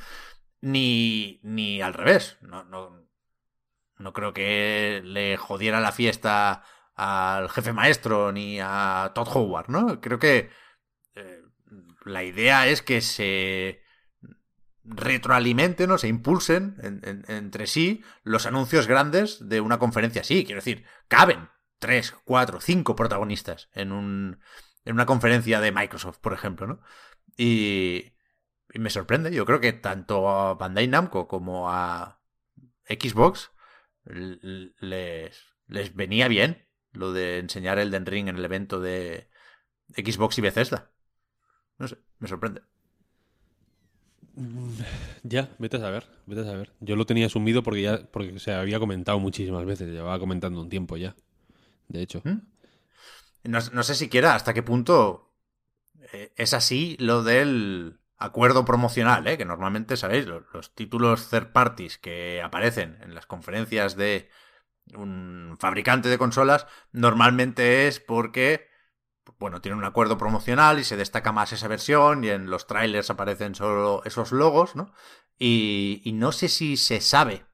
ni, 0.60 1.40
ni 1.42 1.80
al 1.80 1.94
revés. 1.94 2.38
No, 2.40 2.64
no, 2.64 3.06
no 3.98 4.12
creo 4.12 4.32
que 4.32 5.00
le 5.04 5.36
jodiera 5.36 5.80
la 5.80 5.92
fiesta 5.92 6.64
al 6.94 7.48
jefe 7.50 7.72
maestro 7.72 8.32
ni 8.32 8.58
a 8.60 9.12
Todd 9.14 9.28
Howard, 9.34 9.68
¿no? 9.68 10.00
Creo 10.00 10.18
que 10.18 10.50
eh, 11.14 11.42
la 12.04 12.24
idea 12.24 12.66
es 12.66 12.82
que 12.82 13.00
se 13.00 13.81
retroalimenten 14.84 15.90
o 15.90 15.98
se 15.98 16.08
impulsen 16.08 16.76
entre 17.28 17.66
sí 17.66 18.02
los 18.22 18.46
anuncios 18.46 18.86
grandes 18.86 19.48
de 19.48 19.60
una 19.60 19.78
conferencia 19.78 20.22
así. 20.22 20.44
Quiero 20.44 20.60
decir, 20.60 20.84
caben 21.08 21.48
tres, 21.78 22.14
cuatro, 22.24 22.60
cinco 22.60 22.96
protagonistas 22.96 23.68
en, 23.74 23.92
un, 23.92 24.40
en 24.84 24.94
una 24.94 25.06
conferencia 25.06 25.60
de 25.60 25.72
Microsoft, 25.72 26.18
por 26.18 26.32
ejemplo, 26.32 26.66
¿no? 26.66 26.80
Y, 27.36 28.12
me 28.74 28.90
sorprende. 28.90 29.32
Yo 29.32 29.44
creo 29.44 29.60
que 29.60 29.72
tanto 29.72 30.30
a 30.30 30.54
Bandai 30.54 30.88
Namco 30.88 31.28
como 31.28 31.70
a 31.70 32.22
Xbox 32.88 33.50
les, 34.04 35.54
les 35.66 35.94
venía 35.94 36.28
bien 36.28 36.68
lo 36.92 37.12
de 37.12 37.38
enseñar 37.38 37.78
el 37.78 37.90
Den 37.90 38.06
Ring 38.06 38.28
en 38.28 38.36
el 38.36 38.44
evento 38.44 38.80
de 38.80 39.28
Xbox 39.88 40.38
y 40.38 40.40
Bethesda. 40.40 40.92
No 41.78 41.88
sé, 41.88 41.98
me 42.18 42.28
sorprende. 42.28 42.62
Ya, 45.22 45.50
vete 45.58 45.76
a 45.76 45.80
saber, 45.80 46.06
vete 46.26 46.40
a 46.40 46.44
saber. 46.44 46.72
Yo 46.80 46.96
lo 46.96 47.04
tenía 47.06 47.26
asumido 47.26 47.62
porque 47.62 47.82
ya 47.82 47.98
porque 48.10 48.38
se 48.38 48.52
había 48.52 48.78
comentado 48.78 49.18
muchísimas 49.18 49.64
veces, 49.64 49.90
llevaba 49.90 50.18
comentando 50.18 50.60
un 50.60 50.68
tiempo 50.68 50.96
ya. 50.96 51.14
De 51.88 52.02
hecho. 52.02 52.22
¿Mm? 52.24 52.40
No, 53.44 53.82
sé 53.82 53.94
siquiera 53.94 54.34
hasta 54.34 54.54
qué 54.54 54.62
punto 54.62 55.34
eh, 56.12 56.32
es 56.36 56.54
así 56.54 56.96
lo 56.98 57.22
del 57.22 57.98
acuerdo 58.16 58.64
promocional, 58.64 59.26
¿eh? 59.26 59.36
que 59.36 59.44
normalmente, 59.44 59.96
sabéis, 59.96 60.26
los, 60.26 60.44
los, 60.54 60.74
títulos 60.74 61.28
third 61.28 61.50
parties 61.52 61.98
que 61.98 62.40
aparecen 62.40 62.98
en 63.02 63.14
las 63.14 63.26
conferencias 63.26 63.96
de 63.96 64.30
un 64.94 65.56
fabricante 65.58 66.08
de 66.08 66.18
consolas, 66.18 66.66
normalmente 66.92 67.88
es 67.88 67.98
porque 67.98 68.71
bueno, 69.42 69.60
tiene 69.60 69.76
un 69.76 69.84
acuerdo 69.84 70.18
promocional 70.18 70.78
y 70.78 70.84
se 70.84 70.96
destaca 70.96 71.32
más 71.32 71.52
esa 71.52 71.66
versión 71.66 72.22
y 72.22 72.30
en 72.30 72.48
los 72.48 72.68
trailers 72.68 73.10
aparecen 73.10 73.56
solo 73.56 74.00
esos 74.04 74.30
logos, 74.30 74.76
¿no? 74.76 74.94
Y, 75.36 76.12
no 76.14 76.30
sé 76.30 76.48
si 76.48 76.76
se 76.76 77.00
sabe 77.00 77.44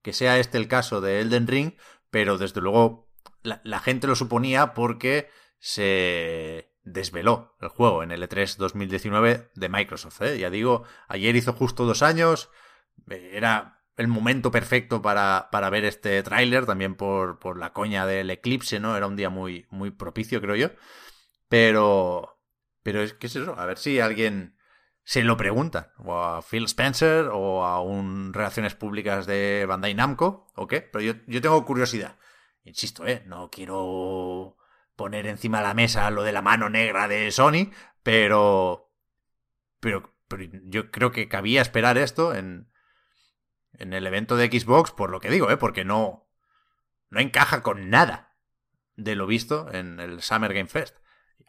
que 0.00 0.14
sea 0.14 0.38
este 0.38 0.56
el 0.56 0.68
caso 0.68 1.02
de 1.02 1.20
Elden 1.20 1.46
Ring, 1.46 1.74
pero 2.10 2.38
desde 2.38 2.62
luego 2.62 3.10
la, 3.42 3.78
gente 3.80 4.06
lo 4.06 4.16
suponía 4.16 4.72
porque 4.72 5.28
se 5.58 6.72
desveló 6.82 7.56
el 7.60 7.68
juego 7.68 8.02
en 8.02 8.10
el 8.10 8.22
E3 8.22 8.56
2019 8.56 9.50
de 9.54 9.68
Microsoft. 9.68 10.22
¿eh? 10.22 10.38
Ya 10.38 10.48
digo, 10.48 10.84
ayer 11.08 11.36
hizo 11.36 11.52
justo 11.52 11.84
dos 11.84 12.02
años, 12.02 12.48
eh, 13.10 13.32
era 13.34 13.82
el 13.98 14.08
momento 14.08 14.50
perfecto 14.50 15.02
para, 15.02 15.50
para 15.52 15.68
ver 15.68 15.84
este 15.84 16.22
tráiler, 16.22 16.64
también 16.64 16.94
por, 16.94 17.38
por 17.38 17.58
la 17.58 17.74
coña 17.74 18.06
del 18.06 18.30
eclipse, 18.30 18.80
¿no? 18.80 18.96
Era 18.96 19.06
un 19.06 19.16
día 19.16 19.28
muy, 19.28 19.66
muy 19.68 19.90
propicio, 19.90 20.40
creo 20.40 20.56
yo. 20.56 20.70
Pero. 21.48 22.40
Pero 22.82 23.02
es 23.02 23.14
que 23.14 23.26
es 23.26 23.36
eso. 23.36 23.58
A 23.58 23.66
ver 23.66 23.78
si 23.78 24.00
alguien 24.00 24.56
se 25.04 25.22
lo 25.22 25.36
pregunta. 25.36 25.92
O 25.98 26.14
a 26.14 26.42
Phil 26.42 26.64
Spencer 26.64 27.28
o 27.32 27.64
a 27.64 27.80
un 27.80 28.32
Relaciones 28.32 28.74
Públicas 28.74 29.26
de 29.26 29.64
Bandai 29.66 29.94
Namco. 29.94 30.46
¿O 30.54 30.66
qué? 30.66 30.82
Pero 30.82 31.02
yo, 31.02 31.14
yo 31.26 31.40
tengo 31.40 31.64
curiosidad. 31.64 32.18
Insisto, 32.64 33.06
¿eh? 33.06 33.22
No 33.26 33.50
quiero 33.50 34.56
poner 34.96 35.26
encima 35.26 35.58
de 35.58 35.64
la 35.64 35.74
mesa 35.74 36.10
lo 36.10 36.24
de 36.24 36.32
la 36.32 36.42
mano 36.42 36.68
negra 36.68 37.08
de 37.08 37.30
Sony. 37.30 37.70
Pero. 38.02 38.92
Pero, 39.80 40.14
pero 40.28 40.44
yo 40.64 40.90
creo 40.90 41.10
que 41.10 41.28
cabía 41.28 41.62
esperar 41.62 41.98
esto 41.98 42.34
en. 42.34 42.70
En 43.72 43.92
el 43.92 44.06
evento 44.06 44.36
de 44.36 44.48
Xbox, 44.48 44.90
por 44.90 45.10
lo 45.10 45.20
que 45.20 45.30
digo, 45.30 45.50
¿eh? 45.50 45.56
Porque 45.56 45.84
no. 45.84 46.28
No 47.10 47.20
encaja 47.20 47.62
con 47.62 47.88
nada 47.88 48.36
de 48.96 49.14
lo 49.14 49.26
visto 49.26 49.72
en 49.72 50.00
el 50.00 50.20
Summer 50.20 50.52
Game 50.52 50.68
Fest. 50.68 50.98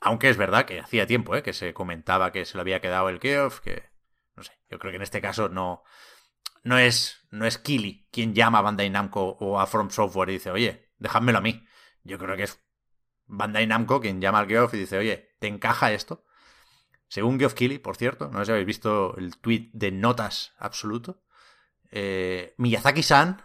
Aunque 0.02 0.30
es 0.30 0.38
verdad 0.38 0.65
que 0.65 0.80
hacía 0.80 1.08
tiempo 1.08 1.36
¿eh? 1.36 1.43
que 1.43 1.54
se 1.54 1.73
comentaba 1.73 2.32
que 2.32 2.45
se 2.45 2.58
le 2.58 2.62
había 2.62 2.80
quedado 2.80 3.10
el 3.10 3.19
Geoff, 3.19 3.60
que 3.60 3.89
no 4.36 4.43
sé, 4.43 4.54
yo 4.69 4.80
creo 4.80 4.91
que 4.91 4.97
en 4.97 5.02
este 5.02 5.21
caso 5.21 5.49
no, 5.49 5.84
no 6.63 6.78
es, 6.78 7.28
no 7.32 7.45
es 7.45 7.58
Kili 7.58 8.08
quien 8.12 8.34
llama 8.34 8.60
a 8.60 8.62
Bandai 8.62 8.89
Namco 8.89 9.38
o 9.39 9.60
a 9.60 9.67
From 9.67 9.89
Software 9.89 10.30
y 10.30 10.34
dice, 10.34 10.52
oye, 10.52 10.89
dejádmelo 10.97 11.39
a 11.39 11.41
mí. 11.41 11.65
Yo 12.04 12.17
creo 12.17 12.38
que 12.38 12.43
es 12.43 12.60
Bandai 13.25 13.67
Namco 13.67 13.99
quien 13.99 14.21
llama 14.21 14.39
al 14.39 14.47
Geoff 14.47 14.73
y 14.73 14.78
dice, 14.78 14.97
oye, 14.97 15.36
¿te 15.39 15.47
encaja 15.47 15.91
esto? 15.91 16.25
Según 17.08 17.39
Geoff 17.39 17.56
Keighley, 17.56 17.80
por 17.80 17.97
cierto, 17.97 18.30
no 18.30 18.39
sé 18.39 18.45
si 18.45 18.52
habéis 18.52 18.67
visto 18.67 19.17
el 19.17 19.38
tweet 19.38 19.69
de 19.73 19.91
notas 19.91 20.54
absoluto, 20.58 21.23
eh, 21.91 22.54
Miyazaki-san 22.58 23.41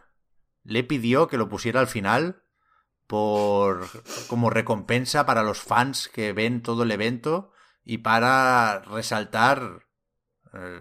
le 0.65 0.85
pidió 0.85 1.29
que 1.29 1.39
lo 1.39 1.49
pusiera 1.49 1.81
al 1.81 1.87
final 1.87 2.44
por 3.07 3.89
como 4.29 4.51
recompensa 4.51 5.27
para 5.27 5.43
los 5.43 5.61
fans 5.61 6.09
que 6.09 6.33
ven 6.33 6.63
todo 6.63 6.83
el 6.83 6.91
evento 6.91 7.53
y 7.85 7.99
para 7.99 8.81
resaltar 8.81 9.85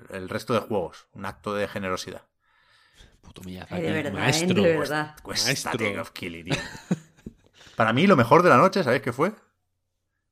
el, 0.10 0.30
resto 0.30 0.54
de 0.54 0.60
juegos, 0.60 1.08
un 1.14 1.26
acto 1.26 1.54
de 1.54 1.68
generosidad. 1.68 2.28
Puto 3.22 3.41
Miyazaki, 3.43 3.82
de 3.82 3.91
verdad, 3.91 4.14
maestro, 4.14 4.62
de 4.62 4.78
verdad. 4.78 5.16
Para 7.76 7.93
mí 7.93 8.06
lo 8.06 8.16
mejor 8.16 8.43
de 8.43 8.50
la 8.50 8.58
noche, 8.58 8.84
¿sabéis 8.84 9.02
qué 9.02 9.14
fue? 9.14 9.34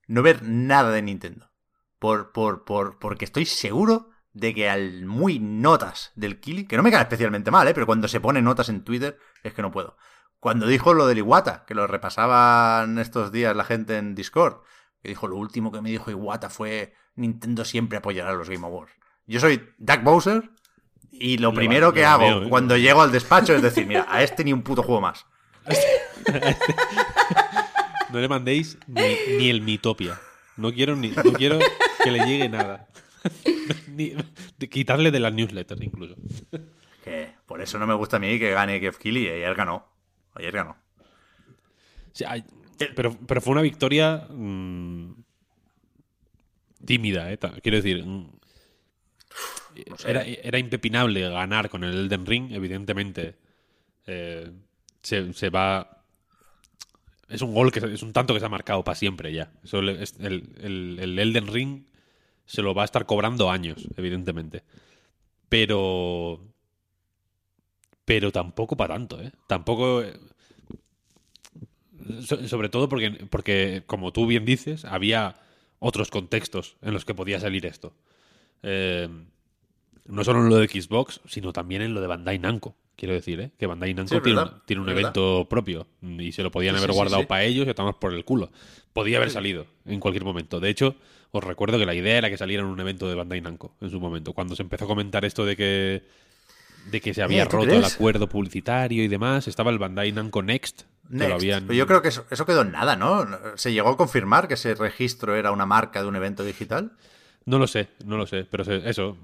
No 0.07 0.21
ver 0.21 0.43
nada 0.43 0.91
de 0.91 1.01
Nintendo. 1.01 1.51
Por, 1.99 2.31
por, 2.31 2.65
por, 2.65 2.99
porque 2.99 3.25
estoy 3.25 3.45
seguro 3.45 4.09
de 4.33 4.53
que 4.53 4.69
al 4.69 5.05
muy 5.05 5.39
notas 5.39 6.11
del 6.15 6.39
Kili, 6.39 6.65
que 6.65 6.77
no 6.77 6.83
me 6.83 6.91
cae 6.91 7.01
especialmente 7.01 7.51
mal, 7.51 7.67
¿eh? 7.67 7.73
pero 7.73 7.85
cuando 7.85 8.07
se 8.07 8.19
pone 8.19 8.41
notas 8.41 8.69
en 8.69 8.83
Twitter 8.83 9.17
es 9.43 9.53
que 9.53 9.61
no 9.61 9.71
puedo. 9.71 9.97
Cuando 10.41 10.65
dijo 10.67 10.93
lo 10.93 11.07
del 11.07 11.19
Iwata, 11.19 11.63
que 11.65 11.73
lo 11.75 11.87
repasaban 11.87 12.97
estos 12.99 13.31
días 13.31 13.55
la 13.55 13.63
gente 13.63 13.97
en 13.97 14.15
Discord, 14.15 14.63
que 15.01 15.07
dijo 15.09 15.27
lo 15.29 15.37
último 15.37 15.71
que 15.71 15.81
me 15.81 15.89
dijo 15.91 16.11
Iwata 16.11 16.49
fue 16.49 16.93
Nintendo 17.15 17.63
siempre 17.63 17.99
apoyará 17.99 18.31
a 18.31 18.33
los 18.33 18.49
Game 18.49 18.65
Awards. 18.65 18.91
Yo 19.27 19.39
soy 19.39 19.69
Doug 19.77 20.01
Bowser 20.01 20.49
y 21.11 21.37
lo 21.37 21.53
primero 21.53 21.93
que 21.93 22.03
hago 22.05 22.43
¿eh? 22.43 22.49
cuando 22.49 22.75
llego 22.75 23.01
al 23.01 23.11
despacho 23.11 23.53
es 23.53 23.61
decir, 23.61 23.85
mira, 23.85 24.07
a 24.09 24.23
este 24.23 24.43
ni 24.43 24.51
un 24.51 24.63
puto 24.63 24.83
juego 24.83 24.99
más. 24.99 25.25
No 28.11 28.19
le 28.19 28.27
mandéis 28.27 28.77
ni, 28.87 29.15
ni 29.37 29.49
el 29.49 29.61
Mitopia. 29.61 30.19
No 30.57 30.73
quiero, 30.73 30.97
ni, 30.97 31.09
no 31.11 31.31
quiero 31.31 31.59
que 32.03 32.11
le 32.11 32.25
llegue 32.25 32.49
nada. 32.49 32.89
Ni- 33.87 34.15
quitarle 34.69 35.11
de 35.11 35.19
las 35.21 35.31
newsletters 35.33 35.81
incluso. 35.81 36.15
Que 37.05 37.33
por 37.45 37.61
eso 37.61 37.79
no 37.79 37.87
me 37.87 37.93
gusta 37.93 38.17
a 38.17 38.19
mí 38.19 38.37
que 38.37 38.51
gane 38.51 38.79
Geoff 38.81 38.97
Keighley. 38.97 39.27
y 39.27 39.29
Ayer 39.29 39.55
ganó. 39.55 39.87
Ayer 40.35 40.51
ganó. 40.53 40.75
Sea, 42.13 42.31
hay- 42.31 42.43
pero, 42.95 43.15
pero 43.27 43.41
fue 43.41 43.51
una 43.53 43.61
victoria 43.61 44.27
mm, 44.29 45.11
tímida, 46.85 47.31
¿eh? 47.31 47.37
Quiero 47.61 47.77
decir, 47.77 48.03
mm, 48.05 48.29
era, 50.05 50.23
era 50.23 50.59
impepinable 50.59 51.21
ganar 51.29 51.69
con 51.69 51.83
el 51.83 51.93
Elden 52.05 52.25
Ring, 52.25 52.51
evidentemente. 52.51 53.35
Eh, 54.07 54.51
se, 55.01 55.33
se 55.33 55.49
va... 55.49 56.03
Es 57.29 57.41
un 57.41 57.53
gol 57.53 57.71
que 57.71 57.79
es 57.79 58.03
un 58.03 58.11
tanto 58.11 58.33
que 58.33 58.39
se 58.41 58.45
ha 58.45 58.49
marcado 58.49 58.83
para 58.83 58.95
siempre 58.95 59.31
ya. 59.31 59.51
Eso 59.63 59.81
le- 59.81 60.03
es- 60.03 60.15
el, 60.19 60.49
el- 60.61 60.99
el 60.99 61.19
Elden 61.19 61.47
Ring 61.47 61.83
se 62.45 62.61
lo 62.61 62.73
va 62.73 62.81
a 62.81 62.85
estar 62.85 63.05
cobrando 63.05 63.49
años, 63.49 63.87
evidentemente. 63.95 64.63
Pero... 65.49 66.41
Pero 68.11 68.31
tampoco 68.31 68.75
para 68.75 68.95
tanto, 68.95 69.21
¿eh? 69.21 69.31
Tampoco... 69.47 70.01
eh, 70.01 70.13
So- 72.27 72.45
sobre 72.47 72.67
todo 72.69 72.89
porque, 72.89 73.11
porque, 73.29 73.83
como 73.85 74.11
tú 74.11 74.25
bien 74.25 74.43
dices, 74.43 74.85
había 74.85 75.35
otros 75.79 76.09
contextos 76.09 76.75
en 76.81 76.93
los 76.93 77.05
que 77.05 77.13
podía 77.13 77.39
salir 77.39 77.65
esto. 77.65 77.93
Eh, 78.63 79.07
no 80.07 80.23
solo 80.23 80.39
en 80.41 80.49
lo 80.49 80.57
de 80.57 80.67
Xbox, 80.67 81.21
sino 81.25 81.53
también 81.53 81.81
en 81.83 81.93
lo 81.93 82.01
de 82.01 82.07
Bandai 82.07 82.39
Namco. 82.39 82.75
Quiero 82.95 83.13
decir, 83.13 83.39
¿eh? 83.39 83.51
que 83.57 83.65
Bandai 83.67 83.93
Namco 83.93 84.15
Sí, 84.15 84.21
tiene, 84.23 84.41
un, 84.41 84.49
tiene 84.65 84.91
evento 84.91 85.47
propio 85.49 85.87
y 86.01 86.31
se 86.33 86.43
lo 86.43 86.51
podían 86.51 86.75
Sí, 86.75 86.79
haber 86.79 86.91
sí, 86.91 86.95
guardado 86.97 87.27
para 87.27 87.43
ellos 87.43 87.65
y 87.65 87.69
estamos 87.69 87.95
por 87.95 88.13
el 88.13 88.25
culo. 88.25 88.51
Podía 88.93 89.17
haber 89.17 89.29
salido 89.31 89.65
en 89.85 89.99
cualquier 89.99 90.25
momento. 90.25 90.59
De 90.59 90.69
hecho, 90.69 90.95
os 91.31 91.43
recuerdo 91.43 91.77
que 91.79 91.85
la 91.85 91.95
idea 91.95 92.17
era 92.17 92.29
que 92.29 92.37
saliera 92.37 92.61
en 92.63 92.69
un 92.69 92.79
evento 92.79 93.07
de 93.07 93.15
Bandai 93.15 93.41
Namco 93.41 93.73
en 93.79 93.89
su 93.89 93.99
momento. 93.99 94.33
Cuando 94.33 94.55
se 94.55 94.63
empezó 94.63 94.85
a 94.85 94.87
comentar 94.87 95.23
esto 95.23 95.45
de 95.45 95.55
que 95.55 96.03
de 96.85 97.01
que 97.01 97.13
se 97.13 97.21
había 97.21 97.43
Eh, 97.43 97.47
¿tú 97.47 97.57
roto 97.57 97.73
el 97.77 97.83
acuerdo 97.85 98.27
publicitario 98.27 99.03
y 99.03 99.07
demás, 99.07 99.47
estaba 99.47 99.71
el 99.71 99.77
Bandai 99.79 100.11
Namco 100.11 100.41
Next, 100.41 100.81
que 100.81 100.87
lo 101.09 101.19
Next. 101.19 101.33
habían 101.33 101.67
Pero 101.67 101.77
yo 101.77 101.87
creo 101.87 102.01
que 102.01 102.07
eso, 102.09 102.25
eso 102.31 102.45
quedó 102.45 102.61
en 102.61 102.71
nada, 102.71 102.95
¿no? 102.95 103.27
¿Se 103.55 103.71
llegó 103.73 103.89
a 103.89 103.97
confirmar 103.97 104.47
que 104.47 104.55
ese 104.55 104.75
registro 104.75 105.35
era 105.35 105.51
una 105.51 105.65
marca 105.65 106.01
de 106.01 106.07
un 106.07 106.15
evento 106.15 106.43
digital? 106.43 106.91
No 107.45 107.59
lo 107.59 107.67
sé, 107.67 107.89
no 108.05 108.17
lo 108.17 108.25
sé, 108.27 108.45
pero 108.45 108.63
se- 108.63 108.87
eso, 108.89 109.17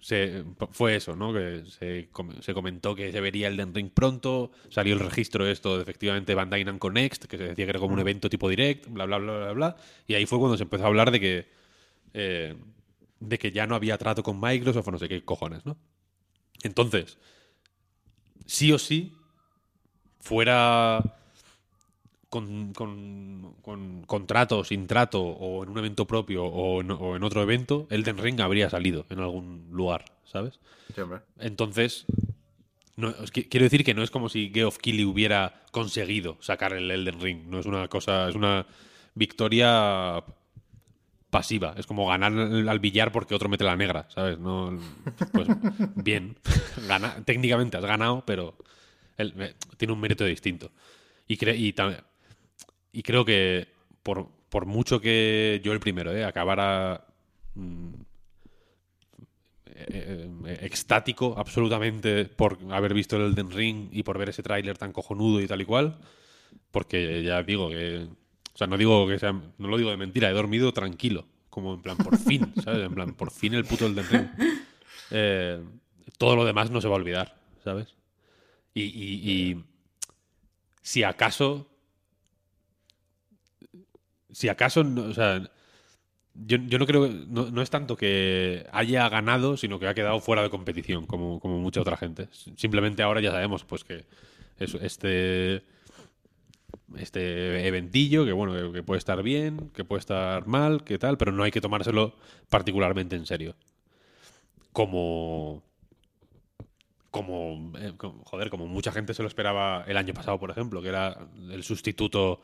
se, 0.00 0.44
fue 0.70 0.96
eso, 0.96 1.16
¿no? 1.16 1.32
Que 1.32 1.64
se, 1.66 2.08
se 2.40 2.54
comentó 2.54 2.94
que 2.94 3.10
se 3.12 3.20
vería 3.20 3.48
el 3.48 3.56
Den 3.56 3.74
Ring 3.74 3.90
pronto, 3.92 4.50
salió 4.70 4.94
el 4.94 5.00
registro 5.00 5.46
esto 5.46 5.76
de 5.76 5.82
efectivamente 5.82 6.34
Bandai 6.34 6.64
Namco 6.64 6.90
Next, 6.90 7.24
que 7.24 7.36
se 7.36 7.44
decía 7.44 7.64
que 7.66 7.70
era 7.70 7.78
como 7.80 7.94
un 7.94 8.00
evento 8.00 8.28
tipo 8.30 8.48
direct, 8.48 8.86
bla, 8.88 9.06
bla, 9.06 9.18
bla, 9.18 9.38
bla, 9.38 9.52
bla, 9.52 9.76
y 10.06 10.14
ahí 10.14 10.24
fue 10.26 10.38
cuando 10.38 10.56
se 10.56 10.62
empezó 10.64 10.84
a 10.84 10.86
hablar 10.88 11.10
de 11.10 11.20
que, 11.20 11.48
eh, 12.14 12.54
de 13.20 13.38
que 13.38 13.50
ya 13.52 13.66
no 13.66 13.74
había 13.74 13.98
trato 13.98 14.22
con 14.22 14.40
Microsoft 14.40 14.88
o 14.88 14.90
no 14.92 14.98
sé 14.98 15.08
qué 15.08 15.24
cojones, 15.24 15.66
¿no? 15.66 15.76
Entonces, 16.62 17.18
sí 18.46 18.72
o 18.72 18.78
sí, 18.78 19.14
fuera 20.20 21.02
con, 22.28 22.72
con, 22.72 23.54
con 23.62 24.02
contrato, 24.02 24.64
sin 24.64 24.86
trato, 24.86 25.22
o 25.22 25.62
en 25.62 25.70
un 25.70 25.78
evento 25.78 26.06
propio, 26.06 26.44
o 26.44 26.80
en, 26.80 26.90
o 26.90 27.16
en 27.16 27.22
otro 27.22 27.42
evento, 27.42 27.86
Elden 27.90 28.18
Ring 28.18 28.40
habría 28.40 28.70
salido 28.70 29.06
en 29.10 29.20
algún 29.20 29.68
lugar, 29.70 30.04
¿sabes? 30.24 30.58
Sí, 30.94 31.00
hombre. 31.00 31.20
Entonces, 31.38 32.06
no, 32.96 33.14
quiero 33.32 33.64
decir 33.64 33.84
que 33.84 33.94
no 33.94 34.02
es 34.02 34.10
como 34.10 34.28
si 34.28 34.50
Geoff 34.52 34.78
Keighley 34.78 35.04
hubiera 35.04 35.62
conseguido 35.70 36.36
sacar 36.40 36.72
el 36.72 36.90
Elden 36.90 37.20
Ring. 37.20 37.46
No 37.46 37.60
es 37.60 37.66
una 37.66 37.88
cosa, 37.88 38.28
es 38.28 38.34
una 38.34 38.66
victoria 39.14 40.22
pasiva. 41.30 41.74
Es 41.76 41.86
como 41.86 42.06
ganar 42.08 42.32
al 42.32 42.78
billar 42.80 43.12
porque 43.12 43.34
otro 43.34 43.48
mete 43.48 43.64
la 43.64 43.76
negra, 43.76 44.06
¿sabes? 44.10 44.38
No, 44.38 44.78
pues 45.32 45.48
bien, 45.96 46.36
Gana, 46.88 47.22
técnicamente 47.24 47.76
has 47.76 47.84
ganado, 47.84 48.24
pero 48.26 48.56
él, 49.16 49.34
eh, 49.38 49.54
tiene 49.76 49.92
un 49.94 50.00
mérito 50.00 50.24
distinto. 50.24 50.70
Y, 51.26 51.36
cre- 51.36 51.56
y, 51.58 51.74
y 52.92 53.02
creo 53.02 53.24
que 53.24 53.68
por, 54.02 54.28
por 54.48 54.64
mucho 54.66 55.00
que 55.00 55.60
yo 55.62 55.72
el 55.72 55.80
primero 55.80 56.10
eh, 56.16 56.24
acabara 56.24 57.04
mm, 57.54 57.90
eh, 59.66 60.28
eh, 60.46 60.58
extático 60.62 61.34
absolutamente 61.36 62.24
por 62.24 62.58
haber 62.70 62.94
visto 62.94 63.16
el 63.16 63.22
Elden 63.32 63.50
Ring 63.50 63.88
y 63.92 64.02
por 64.02 64.18
ver 64.18 64.30
ese 64.30 64.42
tráiler 64.42 64.78
tan 64.78 64.92
cojonudo 64.92 65.40
y 65.40 65.46
tal 65.46 65.60
y 65.60 65.64
cual, 65.66 65.98
porque 66.70 67.22
ya 67.22 67.42
digo 67.42 67.68
que, 67.68 68.06
o 68.58 68.60
sea, 68.60 68.66
no 68.66 68.76
digo 68.76 69.06
que 69.06 69.20
sea, 69.20 69.30
no 69.32 69.68
lo 69.68 69.76
digo 69.76 69.90
de 69.90 69.96
mentira, 69.96 70.28
he 70.28 70.32
dormido 70.32 70.72
tranquilo, 70.72 71.26
como 71.48 71.74
en 71.74 71.80
plan 71.80 71.96
por 71.96 72.18
fin, 72.18 72.52
¿sabes? 72.64 72.84
En 72.84 72.92
plan 72.92 73.14
por 73.14 73.30
fin 73.30 73.54
el 73.54 73.64
puto 73.64 73.86
Elden 73.86 74.04
Ring. 74.10 74.26
Eh, 75.12 75.62
todo 76.18 76.34
lo 76.34 76.44
demás 76.44 76.68
no 76.68 76.80
se 76.80 76.88
va 76.88 76.94
a 76.94 76.98
olvidar, 76.98 77.36
¿sabes? 77.62 77.94
Y, 78.74 78.82
y- 78.82 79.64
si 80.82 81.04
acaso, 81.04 81.68
si 84.32 84.48
acaso, 84.48 84.82
no- 84.82 85.04
o 85.04 85.14
sea, 85.14 85.40
yo, 86.34 86.58
yo 86.66 86.78
no 86.80 86.86
creo 86.86 87.08
no, 87.08 87.50
no 87.52 87.62
es 87.62 87.70
tanto 87.70 87.96
que 87.96 88.66
haya 88.72 89.08
ganado, 89.08 89.56
sino 89.56 89.78
que 89.78 89.86
ha 89.86 89.94
quedado 89.94 90.18
fuera 90.20 90.42
de 90.42 90.50
competición, 90.50 91.06
como, 91.06 91.38
como 91.40 91.60
mucha 91.60 91.80
otra 91.80 91.96
gente. 91.96 92.28
Simplemente 92.56 93.02
ahora 93.04 93.20
ya 93.20 93.30
sabemos 93.30 93.64
pues 93.64 93.84
que 93.84 94.04
es, 94.58 94.74
este 94.74 95.62
este 96.96 97.66
eventillo 97.66 98.24
que 98.24 98.32
bueno 98.32 98.72
que, 98.72 98.82
puede 98.82 98.98
estar 98.98 99.22
bien, 99.22 99.70
que 99.74 99.84
puede 99.84 100.00
estar 100.00 100.46
mal, 100.46 100.84
que 100.84 100.98
tal, 100.98 101.18
pero 101.18 101.32
no 101.32 101.42
hay 101.42 101.50
que 101.50 101.60
tomárselo 101.60 102.14
particularmente 102.48 103.16
en 103.16 103.26
serio. 103.26 103.54
Como 104.72 105.62
como, 107.10 107.72
eh, 107.78 107.94
como- 107.96 108.22
joder, 108.24 108.50
como 108.50 108.66
mucha 108.66 108.92
gente 108.92 109.14
se 109.14 109.22
lo 109.22 109.28
esperaba 109.28 109.84
el 109.86 109.96
año 109.96 110.12
pasado, 110.14 110.38
por 110.38 110.50
ejemplo, 110.50 110.82
que 110.82 110.88
era 110.88 111.16
el 111.50 111.64
sustituto 111.64 112.40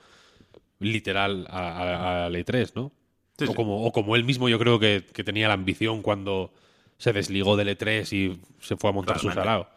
literal 0.79 1.47
a, 1.51 1.69
a, 1.69 2.27
al 2.27 2.35
E3, 2.35 2.73
¿no? 2.75 2.91
Sí, 3.39 3.45
o, 3.45 3.49
sí. 3.49 3.55
Como, 3.55 3.85
o 3.85 3.93
como 3.93 4.17
él 4.17 4.25
mismo 4.25 4.49
yo 4.49 4.59
creo 4.59 4.79
que, 4.79 5.05
que 5.13 5.23
tenía 5.23 5.49
la 5.49 5.55
ambición 5.55 6.03
cuando 6.03 6.53
se 6.99 7.13
desligó 7.13 7.57
del 7.57 7.69
E3 7.77 8.13
y 8.13 8.41
se 8.61 8.77
fue 8.77 8.91
a 8.91 8.93
montar 8.93 9.19
su 9.19 9.31
salado. 9.31 9.69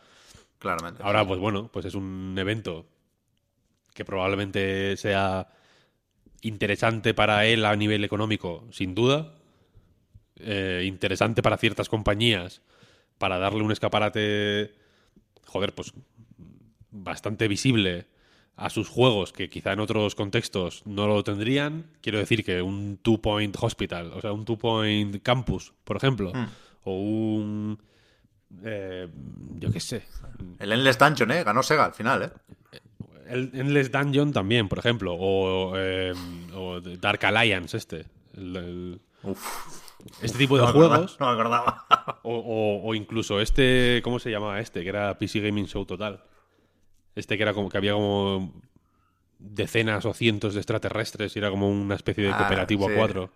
Claramente. 0.59 1.03
Ahora, 1.03 1.27
pues 1.27 1.39
bueno, 1.39 1.69
pues 1.71 1.85
es 1.85 1.93
un 1.93 2.35
evento 2.37 2.85
que 3.97 4.05
probablemente 4.05 4.95
sea 4.95 5.47
interesante 6.41 7.15
para 7.15 7.47
él 7.47 7.65
a 7.65 7.75
nivel 7.75 8.03
económico, 8.03 8.67
sin 8.69 8.93
duda. 8.93 9.33
Eh, 10.35 10.83
interesante 10.85 11.41
para 11.41 11.57
ciertas 11.57 11.89
compañías, 11.89 12.61
para 13.17 13.39
darle 13.39 13.63
un 13.63 13.71
escaparate, 13.71 14.71
joder, 15.47 15.73
pues 15.73 15.93
bastante 16.91 17.47
visible 17.47 18.05
a 18.55 18.69
sus 18.69 18.87
juegos 18.87 19.33
que 19.33 19.49
quizá 19.49 19.73
en 19.73 19.79
otros 19.79 20.13
contextos 20.13 20.83
no 20.85 21.07
lo 21.07 21.23
tendrían. 21.23 21.87
Quiero 22.01 22.19
decir 22.19 22.45
que 22.45 22.61
un 22.61 22.99
Two 23.01 23.19
Point 23.19 23.57
Hospital, 23.59 24.11
o 24.13 24.21
sea, 24.21 24.31
un 24.31 24.45
Two 24.45 24.59
Point 24.59 25.23
Campus, 25.23 25.73
por 25.83 25.97
ejemplo, 25.97 26.33
o 26.83 26.99
un... 26.99 27.81
eh, 28.63 29.07
yo 29.55 29.71
qué 29.71 29.79
sé, 29.79 30.03
El 30.59 30.71
Endless 30.71 30.99
Dungeon, 30.99 31.31
¿eh? 31.31 31.43
Ganó 31.43 31.63
Sega 31.63 31.85
al 31.85 31.93
final, 31.93 32.21
¿eh? 32.21 32.29
El 33.29 33.51
Endless 33.53 33.91
Dungeon 33.91 34.31
también, 34.33 34.67
por 34.69 34.79
ejemplo. 34.79 35.13
O, 35.17 35.73
eh, 35.77 36.13
o 36.55 36.79
Dark 36.81 37.23
Alliance, 37.25 37.77
este. 37.77 38.05
El- 38.35 38.55
el- 38.55 39.01
Uf. 39.23 39.39
este 40.21 40.37
tipo 40.37 40.55
de 40.55 40.61
No 40.61 40.65
me 40.67 40.69
acordaba, 40.71 40.95
juegos. 40.95 41.19
No 41.19 41.25
me 41.27 41.31
acordaba. 41.33 42.19
O, 42.23 42.35
o- 42.35 42.87
o 42.89 42.95
incluso 42.95 43.39
este. 43.41 44.01
¿Cómo 44.03 44.19
se 44.19 44.29
llamaba 44.31 44.59
este? 44.59 44.83
Que 44.83 44.89
era 44.89 45.17
PC 45.17 45.39
Gaming 45.41 45.65
Show 45.67 45.85
Total. 45.85 46.23
Este 47.15 47.35
que 47.37 47.43
era 47.43 47.53
como 47.53 47.69
que 47.69 47.77
había 47.77 47.93
como 47.93 48.53
decenas 49.39 50.05
o 50.05 50.13
cientos 50.13 50.53
de 50.53 50.59
extraterrestres 50.61 51.35
y 51.35 51.39
era 51.39 51.49
como 51.49 51.69
una 51.69 51.95
especie 51.95 52.23
de 52.23 52.31
Ah, 52.31 52.37
cooperativo 52.37 52.87
sí. 52.87 52.93
a 52.93 52.95
cuatro. 52.95 53.29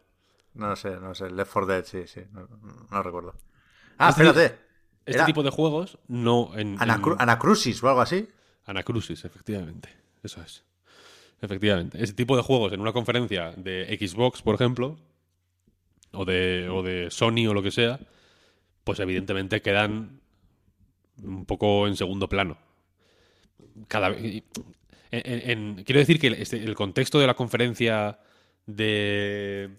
No 0.54 0.76
sé, 0.76 0.98
no 1.00 1.16
sé. 1.16 1.30
Left 1.32 1.52
4 1.52 1.66
Dead, 1.68 1.86
sí, 1.86 2.08
sí. 2.08 2.22
No, 2.32 2.48
no 2.92 3.04
recuerdo. 3.04 3.36
Ah, 3.98 4.10
Este- 4.10 4.24
espérate. 4.24 4.60
Este 5.06 5.18
Era 5.18 5.26
tipo 5.26 5.42
de 5.42 5.50
juegos 5.50 5.98
no 6.08 6.52
en, 6.56 6.78
Anacru- 6.78 7.14
en- 7.16 7.22
Anacrusis 7.22 7.82
o 7.84 7.88
algo 7.90 8.02
así. 8.02 8.28
Anacrusis, 8.66 9.26
efectivamente. 9.26 9.90
Eso 10.24 10.42
es. 10.42 10.64
Efectivamente. 11.42 12.02
Ese 12.04 12.14
tipo 12.14 12.36
de 12.38 12.44
juegos 12.44 12.72
en 12.74 12.82
una 12.82 12.94
conferencia 12.94 13.52
de 13.58 13.98
Xbox, 14.00 14.42
por 14.42 14.56
ejemplo, 14.56 15.00
o 16.12 16.26
de, 16.26 16.70
o 16.70 16.84
de 16.84 17.10
Sony 17.10 17.48
o 17.50 17.54
lo 17.54 17.64
que 17.64 17.72
sea, 17.72 18.00
pues 18.84 19.00
evidentemente 19.00 19.62
quedan 19.62 20.20
un 21.24 21.46
poco 21.46 21.88
en 21.88 21.96
segundo 21.96 22.28
plano. 22.30 22.58
Cada 23.88 24.10
en- 25.12 25.84
quiero 25.84 26.00
decir 26.00 26.20
que 26.20 26.28
este- 26.28 26.64
el 26.64 26.76
contexto 26.76 27.20
de 27.20 27.28
la 27.28 27.34
conferencia 27.36 28.20
de 28.66 29.70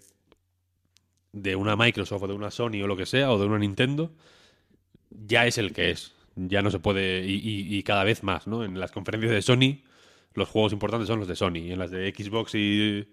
de 1.31 1.55
una 1.55 1.75
Microsoft 1.75 2.23
o 2.23 2.27
de 2.27 2.33
una 2.33 2.51
Sony 2.51 2.83
o 2.83 2.87
lo 2.87 2.95
que 2.95 3.07
sea, 3.07 3.31
o 3.31 3.39
de 3.39 3.45
una 3.47 3.57
Nintendo, 3.57 4.11
ya 5.09 5.47
es 5.47 5.57
el 5.57 5.73
que 5.73 5.89
es. 5.91 6.13
Ya 6.35 6.61
no 6.61 6.71
se 6.71 6.79
puede. 6.79 7.25
Y, 7.27 7.33
y- 7.35 7.77
y 7.77 7.83
cada 7.83 8.03
vez 8.03 8.23
más, 8.23 8.47
¿no? 8.47 8.63
En 8.63 8.79
las 8.79 8.91
conferencias 8.91 9.31
de 9.31 9.41
Sony 9.41 9.81
los 10.35 10.49
juegos 10.49 10.73
importantes 10.73 11.07
son 11.07 11.19
los 11.19 11.27
de 11.27 11.35
Sony. 11.35 11.71
En 11.71 11.77
las 11.79 11.91
de 11.91 12.11
Xbox 12.11 12.55
y. 12.55 13.07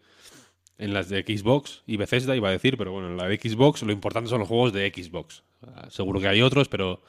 En 0.78 0.94
las 0.94 1.10
de 1.10 1.22
Xbox 1.22 1.82
y 1.86 1.98
Bethesda 1.98 2.34
iba 2.34 2.48
a 2.48 2.52
decir, 2.52 2.78
pero 2.78 2.90
bueno, 2.92 3.08
en 3.08 3.18
la 3.18 3.28
de 3.28 3.36
Xbox 3.36 3.82
lo 3.82 3.92
importante 3.92 4.30
son 4.30 4.38
los 4.38 4.48
juegos 4.48 4.72
de 4.72 4.90
Xbox. 4.90 5.42
Ah, 5.62 5.88
Seguro 5.90 6.18
que 6.20 6.28
hay 6.28 6.40
otros, 6.40 6.68
pero 6.70 7.02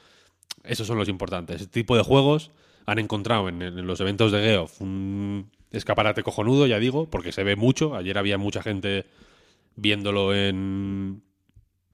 esos 0.62 0.86
son 0.86 0.98
los 0.98 1.08
importantes. 1.08 1.62
Este 1.62 1.80
tipo 1.80 1.96
de 1.96 2.02
juegos 2.02 2.50
han 2.84 2.98
encontrado 2.98 3.48
en, 3.48 3.62
en 3.62 3.86
los 3.86 3.98
eventos 4.02 4.30
de 4.30 4.42
Geoff 4.42 4.82
un 4.82 5.50
escaparate 5.70 6.22
cojonudo, 6.22 6.66
ya 6.66 6.78
digo, 6.78 7.08
porque 7.08 7.32
se 7.32 7.44
ve 7.44 7.56
mucho. 7.56 7.94
Ayer 7.96 8.18
había 8.18 8.36
mucha 8.36 8.62
gente 8.62 9.06
viéndolo 9.74 10.34
en, 10.34 11.22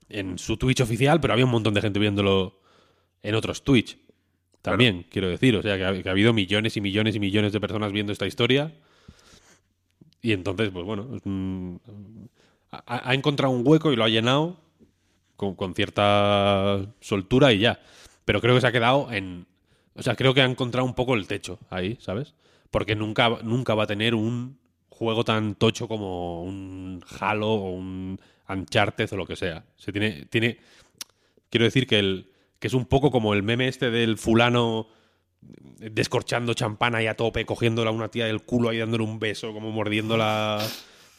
en 0.08 0.36
su 0.38 0.56
Twitch 0.56 0.80
oficial, 0.80 1.20
pero 1.20 1.32
había 1.34 1.44
un 1.44 1.52
montón 1.52 1.74
de 1.74 1.80
gente 1.80 2.00
viéndolo 2.00 2.60
en 3.22 3.36
otros 3.36 3.62
Twitch. 3.62 3.98
También, 4.62 5.06
quiero 5.10 5.28
decir. 5.28 5.56
O 5.56 5.62
sea, 5.62 5.76
que 5.76 5.84
ha, 5.84 6.02
que 6.02 6.08
ha 6.08 6.12
habido 6.12 6.32
millones 6.32 6.76
y 6.76 6.80
millones 6.80 7.16
y 7.16 7.20
millones 7.20 7.52
de 7.52 7.60
personas 7.60 7.92
viendo 7.92 8.12
esta 8.12 8.26
historia. 8.26 8.72
Y 10.20 10.32
entonces, 10.32 10.70
pues 10.70 10.84
bueno, 10.84 11.08
ha, 12.70 13.10
ha 13.10 13.14
encontrado 13.14 13.52
un 13.52 13.66
hueco 13.66 13.92
y 13.92 13.96
lo 13.96 14.04
ha 14.04 14.08
llenado 14.08 14.60
con, 15.36 15.54
con 15.54 15.74
cierta 15.74 16.84
soltura 17.00 17.52
y 17.52 17.60
ya. 17.60 17.80
Pero 18.24 18.40
creo 18.42 18.54
que 18.54 18.60
se 18.60 18.66
ha 18.66 18.72
quedado 18.72 19.10
en. 19.10 19.46
O 19.94 20.02
sea, 20.02 20.14
creo 20.14 20.34
que 20.34 20.42
ha 20.42 20.44
encontrado 20.44 20.86
un 20.86 20.94
poco 20.94 21.14
el 21.14 21.26
techo 21.26 21.58
ahí, 21.70 21.96
¿sabes? 22.00 22.34
Porque 22.70 22.94
nunca, 22.94 23.30
nunca 23.42 23.74
va 23.74 23.84
a 23.84 23.86
tener 23.86 24.14
un 24.14 24.58
juego 24.90 25.24
tan 25.24 25.54
tocho 25.54 25.88
como 25.88 26.42
un 26.42 27.02
Halo 27.20 27.48
o 27.48 27.70
un 27.70 28.20
Uncharted 28.48 29.12
o 29.12 29.16
lo 29.16 29.26
que 29.26 29.36
sea. 29.36 29.64
Se 29.76 29.92
tiene. 29.92 30.26
tiene 30.26 30.58
quiero 31.50 31.64
decir 31.64 31.86
que 31.86 31.98
el. 31.98 32.30
Que 32.58 32.66
es 32.68 32.74
un 32.74 32.86
poco 32.86 33.10
como 33.10 33.34
el 33.34 33.42
meme 33.42 33.68
este 33.68 33.90
del 33.90 34.18
fulano 34.18 34.88
descorchando 35.40 36.54
champán 36.54 36.94
ahí 36.94 37.06
a 37.06 37.14
tope, 37.16 37.44
cogiéndola 37.46 37.90
a 37.90 37.92
una 37.92 38.08
tía 38.08 38.26
del 38.26 38.42
culo 38.42 38.68
ahí 38.70 38.78
dándole 38.78 39.04
un 39.04 39.18
beso, 39.18 39.52
como 39.52 39.70
mordiendo 39.70 40.16
la. 40.16 40.64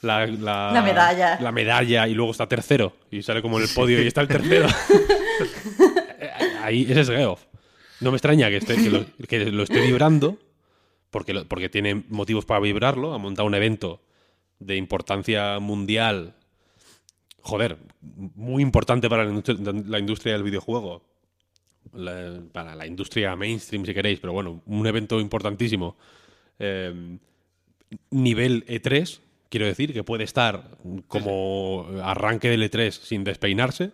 La, 0.02 0.26
la- 0.28 0.72
La 0.74 0.82
medalla. 0.82 1.40
La 1.42 1.52
medalla 1.52 2.08
y 2.08 2.14
luego 2.14 2.32
está 2.32 2.48
tercero 2.48 2.94
y 3.12 3.22
sale 3.22 3.42
como 3.42 3.58
en 3.58 3.64
el 3.64 3.70
podio 3.76 4.02
y 4.02 4.08
está 4.08 4.22
el 4.22 4.30
tercero. 4.30 4.68
Ahí, 6.64 6.84
ese 6.90 7.02
es 7.02 7.10
Geoff. 7.10 7.42
No 8.02 8.12
me 8.12 8.18
extraña 8.18 8.50
que, 8.50 8.58
esté, 8.58 8.76
que, 8.76 8.90
lo, 8.90 9.06
que 9.28 9.46
lo 9.52 9.64
esté 9.64 9.82
vibrando, 9.82 10.38
porque, 11.10 11.34
lo- 11.34 11.46
porque 11.46 11.68
tiene 11.70 12.04
motivos 12.10 12.46
para 12.46 12.60
vibrarlo. 12.62 13.14
Ha 13.14 13.18
montado 13.18 13.46
un 13.48 13.56
evento 13.56 14.02
de 14.60 14.76
importancia 14.78 15.60
mundial, 15.60 16.36
joder, 17.42 17.78
muy 18.02 18.62
importante 18.64 19.10
para 19.10 19.24
la 19.26 19.30
industria, 19.32 19.58
la 19.86 20.00
industria 20.00 20.34
del 20.34 20.44
videojuego. 20.44 21.04
Para 22.52 22.76
la 22.76 22.86
industria 22.86 23.36
mainstream, 23.36 23.86
si 23.86 23.94
queréis, 23.94 24.20
pero 24.20 24.34
bueno, 24.34 24.62
un 24.66 24.86
evento 24.86 25.20
importantísimo. 25.20 25.98
Eh, 26.60 27.18
nivel 28.12 28.66
E3, 28.68 29.20
quiero 29.50 29.66
decir, 29.66 29.94
que 29.94 30.04
puede 30.04 30.24
estar 30.24 30.78
como 31.08 31.88
arranque 32.04 32.50
del 32.50 32.70
E3 32.70 32.92
sin 32.92 33.24
despeinarse, 33.24 33.92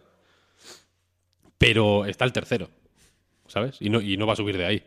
pero 1.58 2.06
está 2.06 2.26
el 2.26 2.34
tercero, 2.34 2.70
¿sabes? 3.48 3.78
Y 3.80 3.90
no, 3.90 4.02
y 4.02 4.18
no 4.18 4.28
va 4.28 4.34
a 4.34 4.38
subir 4.38 4.58
de 4.58 4.66
ahí. 4.66 4.84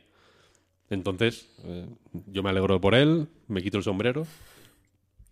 Entonces, 0.91 1.49
eh, 1.65 1.87
yo 2.27 2.43
me 2.43 2.51
alegro 2.51 2.81
por 2.81 2.95
él, 2.95 3.29
me 3.47 3.63
quito 3.63 3.79
el 3.79 3.85
sombrero, 3.85 4.27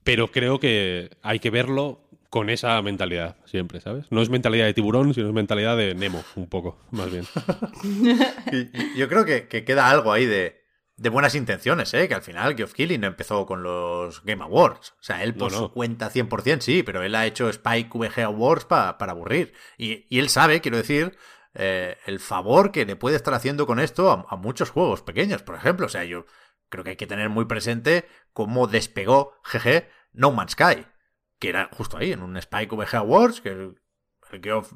pero 0.05 0.31
creo 0.31 0.61
que 0.61 1.11
hay 1.23 1.39
que 1.39 1.51
verlo 1.51 2.01
con 2.31 2.51
esa 2.51 2.81
mentalidad 2.83 3.37
siempre, 3.45 3.81
¿sabes? 3.81 4.07
No 4.11 4.21
es 4.23 4.29
mentalidad 4.31 4.67
de 4.67 4.75
tiburón, 4.75 5.15
sino 5.15 5.29
es 5.29 5.33
mentalidad 5.35 5.77
de 5.77 5.95
Nemo, 5.95 6.23
un 6.37 6.49
poco, 6.49 6.79
más 6.91 7.11
bien. 7.11 7.25
Yo 8.97 9.09
creo 9.09 9.25
que, 9.25 9.49
que 9.49 9.65
queda 9.65 9.91
algo 9.91 10.13
ahí 10.13 10.27
de, 10.27 10.65
de 10.97 11.09
buenas 11.11 11.35
intenciones, 11.35 11.93
¿eh? 11.95 12.09
Que 12.09 12.15
al 12.15 12.23
final 12.23 12.57
Geoff 12.57 12.73
Keighley 12.75 12.99
no 12.99 13.07
empezó 13.07 13.47
con 13.47 13.63
los 13.63 14.23
Game 14.25 14.43
Awards. 14.43 14.93
O 14.93 15.03
sea, 15.03 15.23
él 15.23 15.35
por 15.35 15.53
No, 15.53 15.59
no. 15.61 15.67
su 15.67 15.73
cuenta 15.73 16.11
100% 16.11 16.61
sí, 16.61 16.83
pero 16.83 17.03
él 17.03 17.15
ha 17.15 17.27
hecho 17.27 17.49
Spike 17.49 17.91
VG 17.97 18.21
Awards 18.25 18.65
pa- 18.65 18.99
para 18.99 19.13
aburrir. 19.13 19.53
Y, 19.79 20.07
y 20.15 20.19
él 20.19 20.29
sabe, 20.29 20.61
quiero 20.61 20.77
decir, 20.77 21.17
eh, 21.55 21.97
el 22.07 22.21
favor 22.21 22.73
que 22.73 22.85
le 22.87 22.97
puede 22.97 23.17
estar 23.17 23.35
haciendo 23.35 23.67
con 23.67 23.81
esto 23.81 24.11
a, 24.11 24.27
a 24.29 24.37
muchos 24.37 24.71
juegos 24.71 25.03
pequeños, 25.03 25.43
por 25.43 25.55
ejemplo. 25.57 25.87
O 25.87 25.91
sea, 25.91 26.05
yo 26.05 26.27
creo 26.69 26.85
que 26.85 26.91
hay 26.91 26.97
que 26.97 27.07
tener 27.07 27.29
muy 27.29 27.45
presente 27.47 28.07
cómo 28.33 28.67
despegó 28.67 29.35
GG 29.45 29.85
No 30.13 30.33
Man's 30.33 30.53
Sky, 30.53 30.85
que 31.39 31.49
era 31.51 31.69
justo 31.73 31.97
ahí, 31.99 32.13
en 32.13 32.23
un 32.23 32.37
Spike 32.37 32.75
VG 32.75 32.95
Awards, 32.97 33.41
que 33.41 33.73
Geoff, 34.43 34.73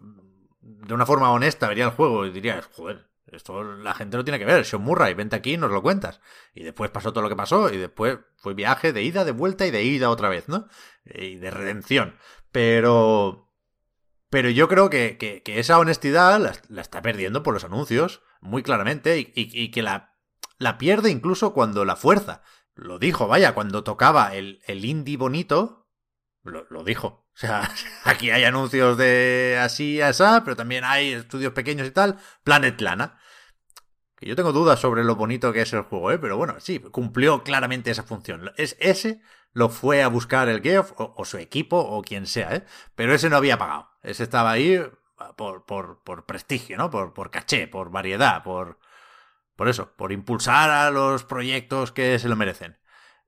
de 0.60 0.94
una 0.94 1.06
forma 1.06 1.32
honesta 1.32 1.68
vería 1.68 1.84
el 1.84 1.90
juego 1.90 2.26
y 2.26 2.30
diría, 2.30 2.62
joder, 2.76 3.08
esto 3.26 3.62
la 3.62 3.94
gente 3.94 4.16
lo 4.16 4.24
tiene 4.24 4.38
que 4.38 4.44
ver, 4.44 4.64
Sean 4.64 4.82
Murray, 4.82 5.14
vente 5.14 5.36
aquí 5.36 5.54
y 5.54 5.56
nos 5.56 5.70
lo 5.70 5.82
cuentas. 5.82 6.20
Y 6.54 6.62
después 6.64 6.90
pasó 6.90 7.12
todo 7.12 7.22
lo 7.22 7.28
que 7.28 7.36
pasó, 7.36 7.72
y 7.72 7.76
después 7.76 8.18
fue 8.36 8.54
viaje 8.54 8.92
de 8.92 9.02
ida, 9.02 9.24
de 9.24 9.32
vuelta 9.32 9.66
y 9.66 9.70
de 9.70 9.84
ida 9.84 10.10
otra 10.10 10.28
vez, 10.28 10.48
¿no? 10.48 10.66
Y 11.04 11.36
de 11.36 11.50
redención. 11.50 12.16
Pero... 12.52 13.46
Pero 14.30 14.48
yo 14.48 14.68
creo 14.68 14.90
que, 14.90 15.16
que- 15.18 15.42
que 15.42 15.58
esa 15.58 15.78
honestidad 15.80 16.38
la, 16.40 16.52
la 16.68 16.82
está 16.82 17.02
perdiendo 17.02 17.42
por 17.42 17.52
los 17.54 17.64
anuncios, 17.64 18.22
muy 18.40 18.62
claramente, 18.62 19.18
y, 19.18 19.32
y- 19.34 19.50
y 19.60 19.70
que 19.72 19.82
la, 19.82 20.14
la 20.58 20.78
pierde 20.78 21.10
incluso 21.10 21.52
cuando 21.52 21.84
la 21.84 21.96
fuerza. 21.96 22.42
Lo 22.76 22.98
dijo, 23.00 23.26
vaya, 23.26 23.54
cuando 23.54 23.82
tocaba 23.82 24.34
el, 24.36 24.60
el 24.66 24.84
indie 24.84 25.16
bonito, 25.16 25.79
lo, 26.50 26.84
dijo. 26.84 27.06
O 27.06 27.36
sea, 27.36 27.70
aquí 28.04 28.30
hay 28.30 28.44
anuncios 28.44 28.96
de 28.96 29.58
así, 29.60 30.00
asá, 30.00 30.42
pero 30.44 30.56
también 30.56 30.84
hay 30.84 31.12
estudios 31.12 31.52
pequeños 31.52 31.86
y 31.88 31.90
tal. 31.90 32.18
Planet 32.44 32.80
Lana. 32.80 33.18
Que 34.16 34.26
yo 34.26 34.36
tengo 34.36 34.52
dudas 34.52 34.78
sobre 34.78 35.02
lo 35.04 35.16
bonito 35.16 35.52
que 35.52 35.62
es 35.62 35.72
el 35.72 35.82
juego, 35.82 36.10
¿eh? 36.10 36.18
Pero 36.18 36.36
bueno, 36.36 36.56
sí, 36.60 36.78
cumplió 36.78 37.42
claramente 37.42 37.90
esa 37.90 38.02
función. 38.02 38.52
Es, 38.56 38.76
ese 38.78 39.22
lo 39.52 39.70
fue 39.70 40.02
a 40.02 40.08
buscar 40.08 40.48
el 40.48 40.62
Geoff 40.62 40.92
o, 40.96 41.14
o 41.16 41.24
su 41.24 41.38
equipo 41.38 41.78
o 41.78 42.02
quien 42.02 42.26
sea, 42.26 42.54
¿eh? 42.54 42.64
Pero 42.94 43.14
ese 43.14 43.30
no 43.30 43.36
había 43.36 43.58
pagado. 43.58 43.88
Ese 44.02 44.22
estaba 44.24 44.50
ahí 44.50 44.78
por, 45.36 45.64
por, 45.64 46.02
por 46.02 46.26
prestigio, 46.26 46.76
¿no? 46.76 46.90
Por, 46.90 47.12
por 47.12 47.30
caché, 47.30 47.68
por 47.68 47.90
variedad, 47.90 48.42
por... 48.42 48.78
Por 49.56 49.68
eso, 49.68 49.94
por 49.94 50.10
impulsar 50.10 50.70
a 50.70 50.90
los 50.90 51.24
proyectos 51.24 51.92
que 51.92 52.18
se 52.18 52.30
lo 52.30 52.36
merecen. 52.36 52.78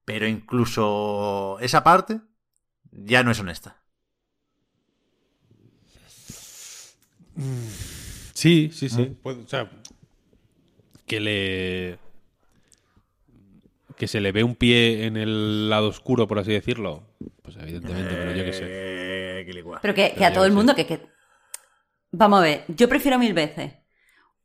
Pero 0.06 0.26
incluso 0.26 1.58
esa 1.60 1.84
parte 1.84 2.22
ya 2.93 3.22
no 3.22 3.30
es 3.30 3.40
honesta. 3.40 3.82
Sí, 8.34 8.70
sí, 8.72 8.88
sí. 8.88 9.16
Puede- 9.22 9.43
o 9.43 9.49
sea, 9.49 9.70
que 11.07 11.20
le. 11.20 11.99
Que 13.97 14.09
se 14.09 14.20
le 14.20 14.32
ve 14.32 14.43
un 14.43 14.57
pie 14.57 15.07
en 15.07 15.16
el 15.16 15.68
lado 15.70 15.88
oscuro, 15.88 16.26
por 16.26 16.38
así 16.38 16.53
decirlo. 16.53 17.03
Pues 17.43 17.57
evidentemente, 17.57 18.14
pero 18.14 18.32
yo 18.34 18.45
qué 18.45 18.53
sé. 18.53 18.64
Eh, 18.66 19.45
que. 19.47 19.64
Pero 19.80 19.95
que, 19.95 20.24
a 20.24 20.32
todo 20.32 20.45
el 20.45 20.53
mundo 20.53 20.74
que, 20.74 20.86
que... 20.86 21.01
Vamos 22.11 22.40
a 22.40 22.43
ver, 22.43 22.64
yo 22.68 22.88
prefiero 22.88 23.18
mil 23.18 23.32
veces 23.32 23.74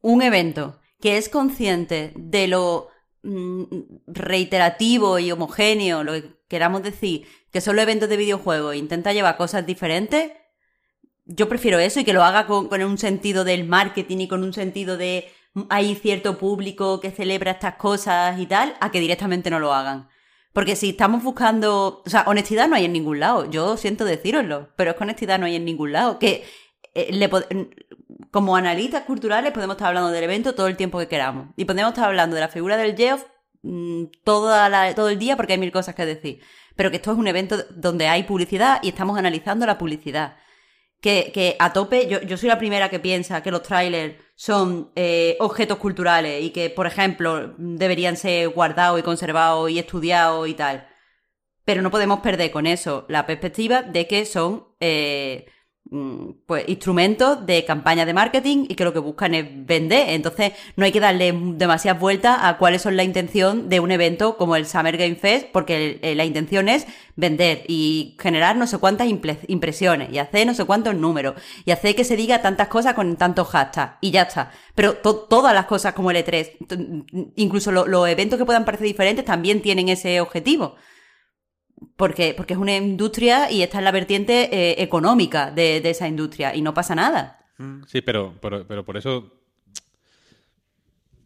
un 0.01 0.21
evento 0.21 0.79
que 1.01 1.17
es 1.17 1.29
consciente 1.29 2.13
de 2.15 2.47
lo 2.47 2.89
mm, 2.89 2.96
reiterativo 4.07 5.19
y 5.19 5.31
homogéneo, 5.31 6.03
lo 6.03 6.13
que 6.13 6.37
queramos 6.47 6.83
decir, 6.83 7.25
que 7.51 7.61
son 7.61 7.75
los 7.75 7.83
eventos 7.83 8.09
de 8.09 8.17
videojuegos 8.17 8.73
e 8.73 8.77
intenta 8.77 9.13
llevar 9.13 9.37
cosas 9.37 9.65
diferentes. 9.65 10.31
Yo 11.25 11.49
prefiero 11.49 11.79
eso 11.79 11.99
y 11.99 12.05
que 12.05 12.13
lo 12.13 12.23
haga 12.23 12.47
con, 12.47 12.81
un 12.81 12.97
sentido 12.97 13.43
del 13.43 13.65
marketing 13.65 14.17
y 14.19 14.27
con 14.27 14.43
un 14.43 14.53
sentido 14.53 14.97
de 14.97 15.29
mm, 15.53 15.63
hay 15.69 15.95
cierto 15.95 16.37
público 16.37 16.99
que 16.99 17.11
celebra 17.11 17.51
estas 17.51 17.75
cosas 17.75 18.39
y 18.39 18.45
tal, 18.45 18.75
a 18.79 18.91
que 18.91 18.99
directamente 18.99 19.49
no 19.49 19.59
lo 19.59 19.73
hagan. 19.73 20.09
Porque 20.53 20.75
si 20.75 20.89
estamos 20.89 21.23
buscando, 21.23 22.01
o 22.05 22.09
sea, 22.09 22.23
honestidad 22.27 22.67
no 22.67 22.75
hay 22.75 22.85
en 22.85 22.93
ningún 22.93 23.19
lado. 23.19 23.49
Yo 23.49 23.77
siento 23.77 24.05
decíroslo, 24.05 24.69
pero 24.75 24.91
es 24.91 24.97
que 24.97 25.03
honestidad 25.03 25.37
no 25.37 25.45
hay 25.45 25.55
en 25.55 25.65
ningún 25.65 25.91
lado. 25.91 26.17
Que 26.17 26.45
eh, 26.95 27.09
le 27.11 27.29
como 28.31 28.55
analistas 28.55 29.03
culturales 29.03 29.51
podemos 29.51 29.75
estar 29.75 29.87
hablando 29.89 30.09
del 30.11 30.23
evento 30.23 30.55
todo 30.55 30.67
el 30.67 30.77
tiempo 30.77 30.99
que 30.99 31.07
queramos. 31.07 31.47
Y 31.55 31.65
podemos 31.65 31.91
estar 31.93 32.05
hablando 32.05 32.35
de 32.35 32.41
la 32.41 32.47
figura 32.49 32.77
del 32.77 32.95
Geoff 32.95 33.25
mm, 33.63 34.03
la- 34.25 34.93
todo 34.95 35.09
el 35.09 35.19
día 35.19 35.35
porque 35.35 35.53
hay 35.53 35.59
mil 35.59 35.71
cosas 35.71 35.95
que 35.95 36.05
decir. 36.05 36.39
Pero 36.75 36.89
que 36.91 36.97
esto 36.97 37.11
es 37.11 37.17
un 37.17 37.27
evento 37.27 37.57
donde 37.71 38.07
hay 38.07 38.23
publicidad 38.23 38.79
y 38.83 38.89
estamos 38.89 39.17
analizando 39.17 39.65
la 39.65 39.77
publicidad. 39.77 40.37
Que, 40.99 41.31
que 41.33 41.55
a 41.59 41.73
tope, 41.73 42.07
yo, 42.07 42.21
yo 42.21 42.37
soy 42.37 42.49
la 42.49 42.57
primera 42.57 42.89
que 42.89 42.99
piensa 42.99 43.43
que 43.43 43.51
los 43.51 43.61
trailers 43.63 44.15
son 44.35 44.91
eh, 44.95 45.37
objetos 45.39 45.77
culturales 45.77 46.43
y 46.43 46.49
que, 46.49 46.69
por 46.71 46.87
ejemplo, 46.87 47.53
deberían 47.57 48.17
ser 48.17 48.49
guardados 48.49 48.99
y 48.99 49.03
conservados 49.03 49.69
y 49.69 49.77
estudiados 49.79 50.47
y 50.47 50.53
tal. 50.55 50.87
Pero 51.65 51.81
no 51.81 51.91
podemos 51.91 52.21
perder 52.21 52.49
con 52.51 52.65
eso 52.65 53.05
la 53.09 53.25
perspectiva 53.27 53.81
de 53.83 54.07
que 54.07 54.25
son 54.25 54.69
eh, 54.79 55.45
pues 56.45 56.67
instrumentos 56.67 57.45
de 57.45 57.65
campaña 57.65 58.05
de 58.05 58.13
marketing 58.13 58.65
y 58.69 58.75
que 58.75 58.83
lo 58.83 58.93
que 58.93 58.99
buscan 58.99 59.33
es 59.33 59.45
vender. 59.65 60.09
Entonces 60.09 60.53
no 60.75 60.85
hay 60.85 60.91
que 60.91 60.99
darle 60.99 61.33
demasiadas 61.33 61.99
vueltas 61.99 62.37
a 62.41 62.57
cuáles 62.57 62.81
son 62.81 62.97
la 62.97 63.03
intención 63.03 63.69
de 63.69 63.79
un 63.79 63.91
evento 63.91 64.37
como 64.37 64.55
el 64.55 64.65
Summer 64.65 64.97
Game 64.97 65.15
Fest, 65.15 65.47
porque 65.51 65.99
la 66.15 66.25
intención 66.25 66.69
es 66.69 66.87
vender 67.15 67.63
y 67.67 68.15
generar 68.19 68.55
no 68.55 68.67
sé 68.67 68.77
cuántas 68.77 69.07
impresiones 69.47 70.11
y 70.11 70.19
hacer 70.19 70.45
no 70.45 70.53
sé 70.53 70.65
cuántos 70.65 70.95
números 70.95 71.35
y 71.65 71.71
hacer 71.71 71.95
que 71.95 72.03
se 72.03 72.15
diga 72.15 72.41
tantas 72.41 72.67
cosas 72.67 72.93
con 72.93 73.15
tantos 73.15 73.47
hashtags 73.47 73.97
y 74.01 74.11
ya 74.11 74.23
está. 74.23 74.51
Pero 74.75 74.95
todas 74.95 75.53
las 75.53 75.65
cosas 75.65 75.93
como 75.93 76.11
el 76.11 76.17
E3, 76.17 77.33
incluso 77.35 77.71
los 77.71 78.07
eventos 78.07 78.37
que 78.37 78.45
puedan 78.45 78.65
parecer 78.65 78.87
diferentes 78.87 79.25
también 79.25 79.61
tienen 79.61 79.89
ese 79.89 80.21
objetivo 80.21 80.75
porque, 81.95 82.33
porque 82.35 82.53
es 82.53 82.59
una 82.59 82.75
industria 82.75 83.51
y 83.51 83.61
está 83.61 83.79
en 83.79 83.85
la 83.85 83.91
vertiente 83.91 84.49
eh, 84.51 84.81
económica 84.81 85.51
de, 85.51 85.77
esa 85.77 86.07
industria 86.07 86.55
y 86.55 86.61
no 86.61 86.73
pasa 86.73 86.95
nada. 86.95 87.45
Mm. 87.57 87.83
Sí, 87.87 88.01
pero, 88.01 88.33
pero, 88.41 88.83
por 88.83 88.97
eso. 88.97 89.31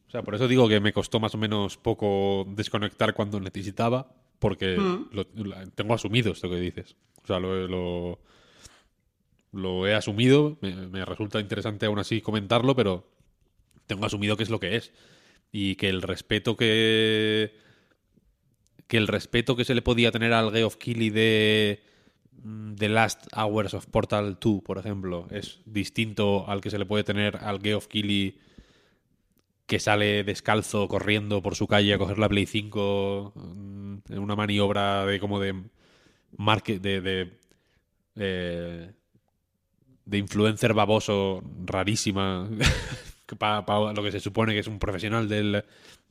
O 0.08 0.12
sea, 0.12 0.24
por 0.24 0.36
eso 0.36 0.48
digo 0.48 0.68
que 0.68 0.82
me 0.82 0.92
costó 0.92 1.20
más 1.22 1.34
o 1.36 1.38
menos 1.38 1.78
poco 1.78 2.46
desconectar 2.50 3.14
cuando 3.14 3.40
necesitaba, 3.40 4.14
porque 4.40 4.78
mm. 4.78 5.10
lo, 5.12 5.26
tengo 5.74 5.94
asumido 5.94 6.34
esto 6.34 6.50
que 6.50 6.58
dices. 6.58 6.98
O 7.24 7.28
sea, 7.28 7.40
lo, 7.40 8.20
lo, 9.54 9.88
he 9.88 9.94
asumido, 9.94 10.58
me, 10.62 11.06
resulta 11.06 11.40
interesante 11.40 11.86
aún 11.86 12.00
así 12.00 12.20
comentarlo, 12.20 12.76
pero 12.76 13.08
tengo 13.88 14.06
asumido 14.06 14.36
que 14.36 14.44
es 14.44 14.50
lo 14.50 14.60
que 14.60 14.76
es. 14.76 14.92
Y 15.54 15.76
que 15.76 15.90
el 15.90 16.02
respeto 16.02 16.56
que 16.56 17.54
que 18.92 18.98
el 18.98 19.08
respeto 19.08 19.56
que 19.56 19.64
se 19.64 19.74
le 19.74 19.82
podía 19.82 20.12
tener 20.12 20.34
al 20.34 20.52
Geoff 20.52 20.76
Keighley 20.76 21.12
de 21.12 21.82
mm, 22.44 22.76
The 22.76 22.90
Last 22.90 23.26
Hours 23.34 23.74
of 23.74 23.86
Portal 23.86 24.38
2, 24.38 24.64
por 24.64 24.80
ejemplo, 24.80 25.30
es 25.32 25.62
distinto 25.64 26.44
al 26.50 26.60
que 26.60 26.70
se 26.70 26.78
le 26.78 26.86
puede 26.86 27.06
tener 27.06 27.38
al 27.38 27.62
Geoff 27.62 27.88
Keighley 27.88 28.38
que 29.66 29.80
sale 29.80 30.26
descalzo 30.26 30.90
corriendo 30.90 31.42
por 31.42 31.56
su 31.56 31.68
calle 31.68 31.94
a 31.94 31.98
coger 31.98 32.20
la 32.20 32.28
Play 32.28 32.46
5 32.46 33.32
mm, 33.34 33.98
en 34.10 34.20
una 34.20 34.36
maniobra 34.36 35.06
de 35.06 35.22
como 35.22 35.40
de 35.40 35.56
market 36.36 36.82
eh, 36.84 38.92
de 40.04 40.18
influencer 40.18 40.74
baboso 40.74 41.42
rarísima 41.64 42.50
para 43.40 43.94
lo 43.94 44.04
que 44.04 44.12
se 44.12 44.20
supone 44.20 44.52
que 44.52 44.60
es 44.60 44.68
un 44.68 44.80
profesional 44.80 45.30
del, 45.30 45.64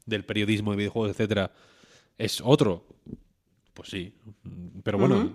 del 0.07 0.25
periodismo 0.25 0.71
de 0.71 0.79
videojuegos, 0.79 1.11
etcétera 1.11 1.53
es 2.21 2.41
otro. 2.45 2.85
Pues 3.75 3.89
sí. 3.89 4.13
Pero 4.83 4.99
bueno, 4.99 5.33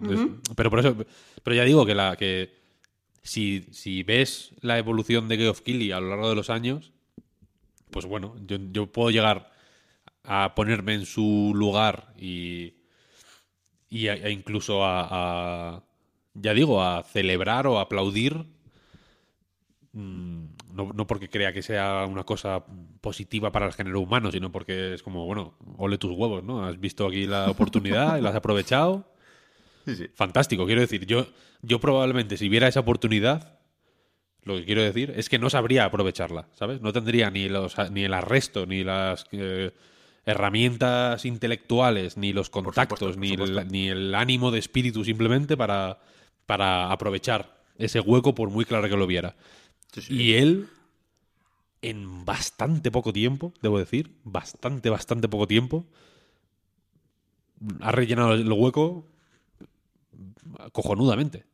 pero 0.56 0.70
por 0.70 0.80
eso. 0.80 0.96
Pero 1.44 1.56
ya 1.56 1.64
digo 1.64 1.86
que 1.86 1.96
la 1.96 2.16
que 2.16 2.54
si, 3.24 3.66
si 3.72 4.04
ves 4.04 4.52
la 4.62 4.78
evolución 4.78 5.28
de 5.28 5.38
Geoff 5.38 5.62
Keighley 5.62 5.92
a 5.92 6.00
lo 6.00 6.10
largo 6.10 6.30
de 6.30 6.36
los 6.36 6.50
años, 6.50 6.92
pues 7.90 8.06
bueno, 8.06 8.36
yo, 8.46 8.86
puedo 8.92 9.10
llegar 9.10 9.52
a 10.24 10.54
ponerme 10.56 10.94
en 10.94 11.06
su 11.06 11.54
lugar 11.56 12.14
y, 12.18 12.76
y 13.90 14.08
a, 14.08 14.30
incluso 14.30 14.86
a, 14.86 15.84
ya 16.34 16.54
digo, 16.54 16.84
a 16.84 17.04
celebrar 17.04 17.68
o 17.68 17.80
aplaudir 17.80 18.46
mm, 19.96 20.46
no, 20.74 21.08
porque 21.08 21.30
crea 21.30 21.52
que 21.52 21.64
sea 21.64 22.06
una 22.08 22.24
cosa 22.24 22.64
positiva 23.02 23.52
para 23.52 23.66
el 23.66 23.74
género 23.74 24.00
humano, 24.02 24.32
sino 24.32 24.52
porque 24.52 24.93
es 24.93 25.02
como, 25.02 25.26
bueno, 25.26 25.56
ole 25.78 25.98
tus 25.98 26.12
huevos, 26.12 26.43
¿no? 26.43 26.64
Has 26.64 26.80
visto 26.80 27.08
aquí 27.08 27.26
la 27.26 27.50
oportunidad 27.50 28.18
y 28.18 28.22
la 28.22 28.30
has 28.30 28.36
aprovechado. 28.36 29.12
Fantástico, 30.14 30.66
quiero 30.66 30.82
decir, 30.82 31.06
yo, 31.06 31.28
yo 31.62 31.80
probablemente 31.80 32.38
si 32.38 32.50
viera 32.50 32.68
esa 32.68 32.80
oportunidad, 32.80 33.60
lo 34.43 34.56
que 34.56 34.66
quiero 34.66 34.84
decir 34.84 35.14
es 35.16 35.28
que 35.28 35.39
no 35.39 35.50
sabría 35.50 35.86
aprovecharla, 35.86 36.48
¿sabes? 36.54 36.82
No 36.82 36.93
tendría 36.93 37.32
ni, 37.32 37.50
los, 37.50 37.76
ni 37.91 38.04
el 38.04 38.14
arresto, 38.14 38.66
ni 38.66 38.84
las 38.84 39.26
eh, 39.32 39.72
herramientas 40.26 41.26
intelectuales, 41.26 42.18
ni 42.18 42.34
los 42.34 42.50
contactos, 42.50 43.18
ni, 43.18 43.34
el, 43.34 43.68
ni 43.70 43.89
el 43.89 44.14
ánimo 44.14 44.52
de 44.52 44.60
espíritu 44.60 45.04
simplemente 45.04 45.58
para, 45.58 46.00
para 46.46 46.91
aprovechar 46.91 47.56
ese 47.78 48.00
hueco 48.00 48.36
por 48.36 48.50
muy 48.50 48.66
claro 48.66 48.88
que 48.88 48.98
lo 48.98 49.08
viera. 49.08 49.36
Y 50.10 50.34
él, 50.34 50.68
en 51.82 52.26
bastante 52.26 52.91
poco 52.91 53.14
tiempo, 53.14 53.54
debo 53.62 53.80
decir, 53.80 54.12
bastante, 54.24 54.89
bastante 54.89 55.28
poco 55.28 55.48
tiempo, 55.48 55.86
ha 57.82 57.91
rellenado 57.91 58.34
el 58.34 58.52
hueco 58.52 59.06
cojonudamente. 60.72 61.46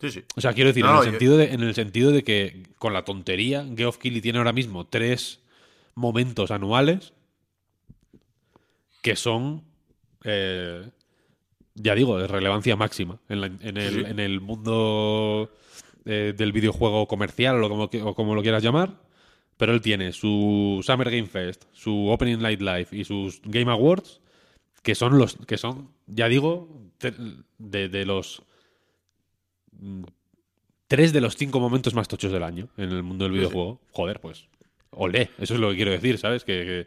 Sí, 0.00 0.10
sí. 0.10 0.24
O 0.36 0.40
sea, 0.40 0.54
quiero 0.54 0.68
decir, 0.68 0.84
en, 0.84 0.96
el 0.96 1.02
sentido 1.04 1.36
de, 1.36 1.52
en 1.52 1.62
el 1.62 1.74
sentido 1.74 2.10
de 2.10 2.24
que 2.24 2.62
con 2.78 2.92
la 2.92 3.04
tontería, 3.04 3.66
Geoff 3.76 3.98
Keighley 3.98 4.22
tiene 4.22 4.38
ahora 4.38 4.52
mismo 4.52 4.86
tres 4.86 5.40
momentos 5.94 6.50
anuales 6.50 7.12
que 9.02 9.16
son, 9.16 9.62
eh, 10.24 10.88
ya 11.74 11.94
digo, 11.94 12.18
de 12.18 12.26
relevancia 12.26 12.76
máxima 12.76 13.18
en, 13.28 13.44
el, 13.76 14.06
en 14.06 14.18
el 14.18 14.40
mundo 14.40 15.50
eh, 16.06 16.32
del 16.36 16.52
videojuego 16.52 17.06
comercial 17.06 17.62
o 17.62 17.68
como, 17.68 18.14
como 18.14 18.34
lo 18.34 18.42
quieras 18.42 18.62
llamar, 18.62 19.02
pero 19.56 19.74
él 19.74 19.82
tiene 19.82 20.12
su 20.12 20.80
Summer 20.82 21.10
Game 21.10 21.26
Fest, 21.26 21.64
su 21.72 22.08
Opening 22.08 22.38
Night 22.38 22.62
Live 22.62 22.88
y 22.92 23.04
sus 23.04 23.42
Game 23.42 23.70
Awards, 23.70 24.22
que 24.82 24.94
son 24.94 25.18
los 25.18 25.36
que 25.46 25.58
son, 25.58 25.90
ya 26.06 26.28
digo, 26.28 26.90
de, 27.58 28.04
los 28.06 28.42
mm, 29.72 30.04
tres 30.88 31.12
de 31.12 31.20
los 31.20 31.36
cinco 31.36 31.60
momentos 31.60 31.92
más 31.92 32.08
tochos 32.08 32.32
del 32.32 32.42
año 32.42 32.68
en 32.78 32.90
el 32.90 33.02
mundo 33.02 33.24
del 33.24 33.32
videojuego. 33.32 33.82
Joder, 33.92 34.20
pues, 34.20 34.48
olé, 34.92 35.28
eso 35.38 35.54
es 35.54 35.60
lo 35.60 35.70
que 35.70 35.76
quiero 35.76 35.90
decir, 35.90 36.16
¿sabes? 36.16 36.44
Que, 36.44 36.86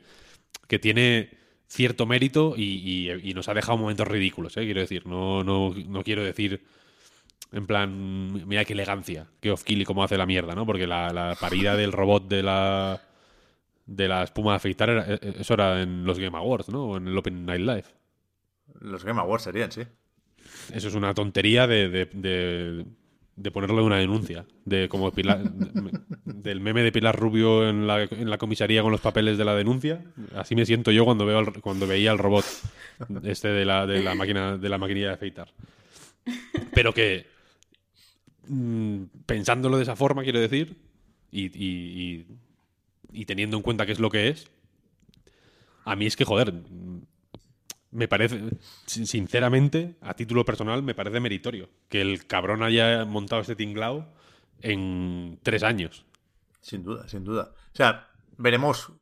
que, 0.68 0.80
tiene 0.80 1.30
cierto 1.68 2.08
mérito 2.08 2.56
y, 2.58 3.12
y, 3.22 3.34
nos 3.36 3.48
ha 3.48 3.54
dejado 3.54 3.78
momentos 3.78 4.08
ridículos, 4.08 4.58
¿eh? 4.58 4.66
Quiero 4.66 4.82
decir, 4.82 5.06
no, 5.06 5.44
no, 5.44 5.76
no 5.88 6.04
quiero 6.04 6.24
decir 6.24 6.64
en 7.54 7.68
plan, 7.68 8.48
mira 8.48 8.66
qué 8.66 8.74
elegancia, 8.74 9.28
qué 9.40 9.52
off 9.52 9.64
y 9.68 9.84
cómo 9.86 10.04
hace 10.04 10.18
la 10.18 10.26
mierda, 10.26 10.56
¿no? 10.56 10.66
Porque 10.66 10.88
la, 10.88 11.38
parida 11.40 11.78
del 11.78 11.92
robot 11.92 12.28
de 12.28 12.44
la 12.44 13.02
de 13.86 14.08
la 14.08 14.24
espuma 14.24 14.52
de 14.52 14.56
afeitar 14.56 14.90
era, 14.90 15.06
e, 15.06 15.20
e, 15.22 15.42
eso 15.42 15.54
era 15.54 15.82
en 15.82 16.04
los 16.06 16.18
Game 16.18 16.38
Awards, 16.38 16.70
¿no? 16.70 16.86
O 16.86 16.98
en 16.98 17.08
el 17.08 17.18
Open 17.18 17.46
Night 17.46 17.62
Live. 17.62 17.86
Los 18.80 19.04
Game 19.04 19.20
Awards 19.20 19.44
serían, 19.44 19.72
sí. 19.72 19.82
Eso 20.74 20.88
es 20.88 20.96
una 20.96 21.14
tontería 21.14 21.68
de, 21.68 21.90
de, 21.90 22.86
de, 23.36 23.52
ponerle 23.52 23.82
una 23.82 23.98
denuncia. 23.98 24.46
De 24.66 24.90
como 24.90 25.12
del 25.12 26.60
meme 26.60 26.82
de 26.82 26.92
Pilar 26.92 27.20
Rubio 27.20 27.70
en 27.70 27.86
la, 27.86 28.04
en 28.04 28.30
la, 28.30 28.38
comisaría 28.38 28.82
con 28.82 28.92
los 28.92 29.02
papeles 29.02 29.38
de 29.38 29.46
la 29.46 29.54
denuncia. 29.54 30.04
Así 30.36 30.56
me 30.56 30.66
siento 30.66 30.92
yo 30.92 31.06
cuando 31.06 31.26
veo 31.26 31.54
cuando 31.62 31.86
veía 31.86 32.12
el 32.12 32.18
robot 32.18 32.46
este 33.24 33.50
de 33.50 33.66
la, 33.66 33.86
de 33.86 34.02
la 34.02 34.16
máquina 34.16 34.58
de 34.58 34.70
la 34.70 34.78
maquinilla 34.78 35.10
de 35.10 35.14
afeitar. 35.14 35.50
Pero 36.74 36.94
que 36.94 37.33
Mm, 38.48 39.06
pensándolo 39.26 39.78
de 39.78 39.84
esa 39.84 39.96
forma, 39.96 40.24
quiero 40.24 40.40
decir, 40.40 40.78
y, 41.32 42.26
teniendo 43.26 43.58
en 43.58 43.64
cuenta 43.64 43.86
qué 43.86 43.94
es 43.94 44.00
lo 44.00 44.10
que 44.10 44.30
es, 44.30 44.50
a 45.86 45.96
mí 45.96 46.06
es 46.06 46.16
que, 46.16 46.26
joder, 46.26 46.54
me 47.92 48.08
parece, 48.08 48.42
sinceramente, 48.86 49.96
a 50.02 50.14
título 50.16 50.46
personal, 50.46 50.84
me 50.84 50.96
parece 50.96 51.20
meritorio 51.20 51.70
que 51.90 52.02
el 52.02 52.26
cabrón 52.26 52.64
haya 52.64 53.06
montado 53.06 53.42
este 53.42 53.56
tinglao 53.56 54.14
en 54.62 55.40
tres 55.44 55.64
años. 55.64 56.06
Sin 56.62 56.84
duda, 56.84 57.08
sin 57.08 57.24
duda. 57.24 57.52
O 57.74 57.76
sea, 57.76 58.10
veremos 58.38 58.94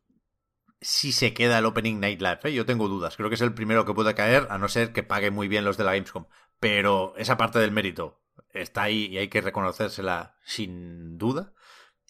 si 0.81 1.11
se 1.11 1.33
queda 1.33 1.59
el 1.59 1.65
Opening 1.65 1.99
Night 1.99 2.21
Live. 2.21 2.39
¿eh? 2.43 2.53
Yo 2.53 2.65
tengo 2.65 2.87
dudas. 2.87 3.15
Creo 3.15 3.29
que 3.29 3.35
es 3.35 3.41
el 3.41 3.53
primero 3.53 3.85
que 3.85 3.93
puede 3.93 4.15
caer, 4.15 4.47
a 4.49 4.57
no 4.57 4.67
ser 4.67 4.93
que 4.93 5.03
pague 5.03 5.29
muy 5.29 5.47
bien 5.47 5.63
los 5.63 5.77
de 5.77 5.83
la 5.83 5.93
Gamescom. 5.93 6.25
Pero 6.59 7.13
esa 7.17 7.37
parte 7.37 7.59
del 7.59 7.71
mérito 7.71 8.20
está 8.53 8.83
ahí 8.83 9.05
y 9.05 9.17
hay 9.17 9.27
que 9.27 9.41
reconocérsela 9.41 10.37
sin 10.43 11.17
duda. 11.17 11.53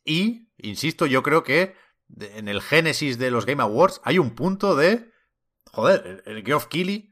Y, 0.04 0.50
insisto, 0.58 1.06
yo 1.06 1.24
creo 1.24 1.44
que 1.44 1.76
en 2.20 2.48
el 2.48 2.62
génesis 2.62 3.18
de 3.18 3.32
los 3.32 3.46
Game 3.46 3.62
Awards 3.62 4.02
hay 4.04 4.20
un 4.20 4.36
punto 4.36 4.76
de, 4.76 5.12
joder, 5.72 6.24
el, 6.26 6.44
Geoff 6.44 6.68
Keighley, 6.68 7.12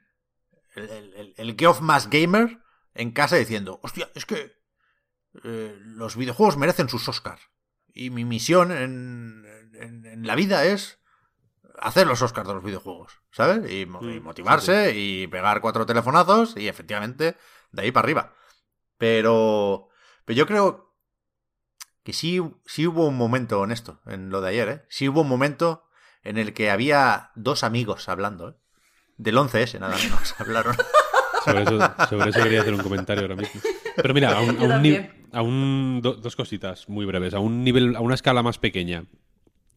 el, 0.75 1.33
el, 1.37 1.55
Geoff 1.57 1.81
más 1.81 2.09
gamer 2.09 2.59
en 2.93 3.11
casa 3.11 3.35
diciendo, 3.35 3.79
hostia, 3.83 4.09
es 4.15 4.25
que 4.25 4.59
eh, 5.43 5.77
los 5.81 6.15
videojuegos 6.15 6.57
merecen 6.57 6.89
sus 6.89 7.07
Oscars. 7.07 7.41
Y 7.93 8.09
mi 8.09 8.25
misión 8.25 8.71
en, 8.71 9.45
en, 9.73 10.25
la 10.25 10.35
vida 10.35 10.65
es 10.65 10.99
hacer 11.79 12.07
los 12.07 12.21
Oscars 12.21 12.47
de 12.47 12.53
los 12.53 12.63
videojuegos, 12.63 13.21
¿sabes? 13.31 13.71
Y, 13.71 13.85
mm, 13.85 14.21
motivarse 14.21 14.93
y 14.95 15.27
pegar 15.27 15.61
cuatro 15.61 15.85
telefonazos 15.85 16.55
y 16.57 16.67
efectivamente 16.67 17.37
de 17.71 17.81
ahí 17.81 17.91
para 17.91 18.05
arriba. 18.05 18.33
Pero, 18.99 19.89
pero 20.25 20.37
yo 20.37 20.45
creo 20.45 20.93
que 22.03 22.13
sí, 22.13 22.39
sí 22.65 22.85
hubo 22.85 23.07
un 23.07 23.17
momento 23.17 23.59
honesto 23.59 24.01
en 24.05 24.29
lo 24.29 24.41
de 24.41 24.49
ayer, 24.49 24.69
¿eh? 24.69 24.81
Sí 24.89 25.09
hubo 25.09 25.21
un 25.21 25.27
momento 25.29 25.85
en 26.23 26.37
el 26.37 26.53
que 26.53 26.69
había 26.69 27.31
dos 27.35 27.63
amigos 27.63 28.09
hablando, 28.09 28.49
¿eh? 28.49 28.53
Del 29.17 29.37
11S, 29.37 29.79
nada 29.79 29.97
menos, 30.03 30.35
hablaron. 30.37 30.75
Sobre 31.43 31.63
eso, 31.63 31.79
sobre 32.09 32.29
eso, 32.29 32.43
quería 32.43 32.61
hacer 32.61 32.73
un 32.73 32.83
comentario 32.83 33.23
ahora 33.23 33.35
mismo. 33.35 33.61
Pero 33.95 34.13
mira, 34.13 34.37
a 34.37 34.41
un, 34.41 34.57
a 35.31 35.41
un 35.41 35.99
do- 36.01 36.15
dos 36.15 36.35
cositas 36.35 36.87
muy 36.89 37.05
breves, 37.05 37.33
a 37.33 37.39
un 37.39 37.63
nivel, 37.63 37.95
a 37.95 38.01
una 38.01 38.15
escala 38.15 38.43
más 38.43 38.57
pequeña. 38.59 39.05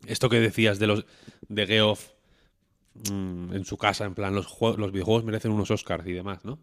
Esto 0.07 0.29
que 0.29 0.41
decías 0.41 0.79
de 0.81 0.89
los 0.89 1.07
de 1.49 1.67
Geoff 1.69 2.11
mm, 3.11 3.55
en 3.55 3.65
su 3.65 3.79
casa, 3.79 4.05
en 4.05 4.15
plan 4.15 4.35
los, 4.35 4.49
los 4.61 4.91
videojuegos 4.93 5.23
merecen 5.25 5.53
unos 5.53 5.71
Oscars 5.71 6.07
y 6.09 6.13
demás, 6.13 6.45
¿no? 6.45 6.59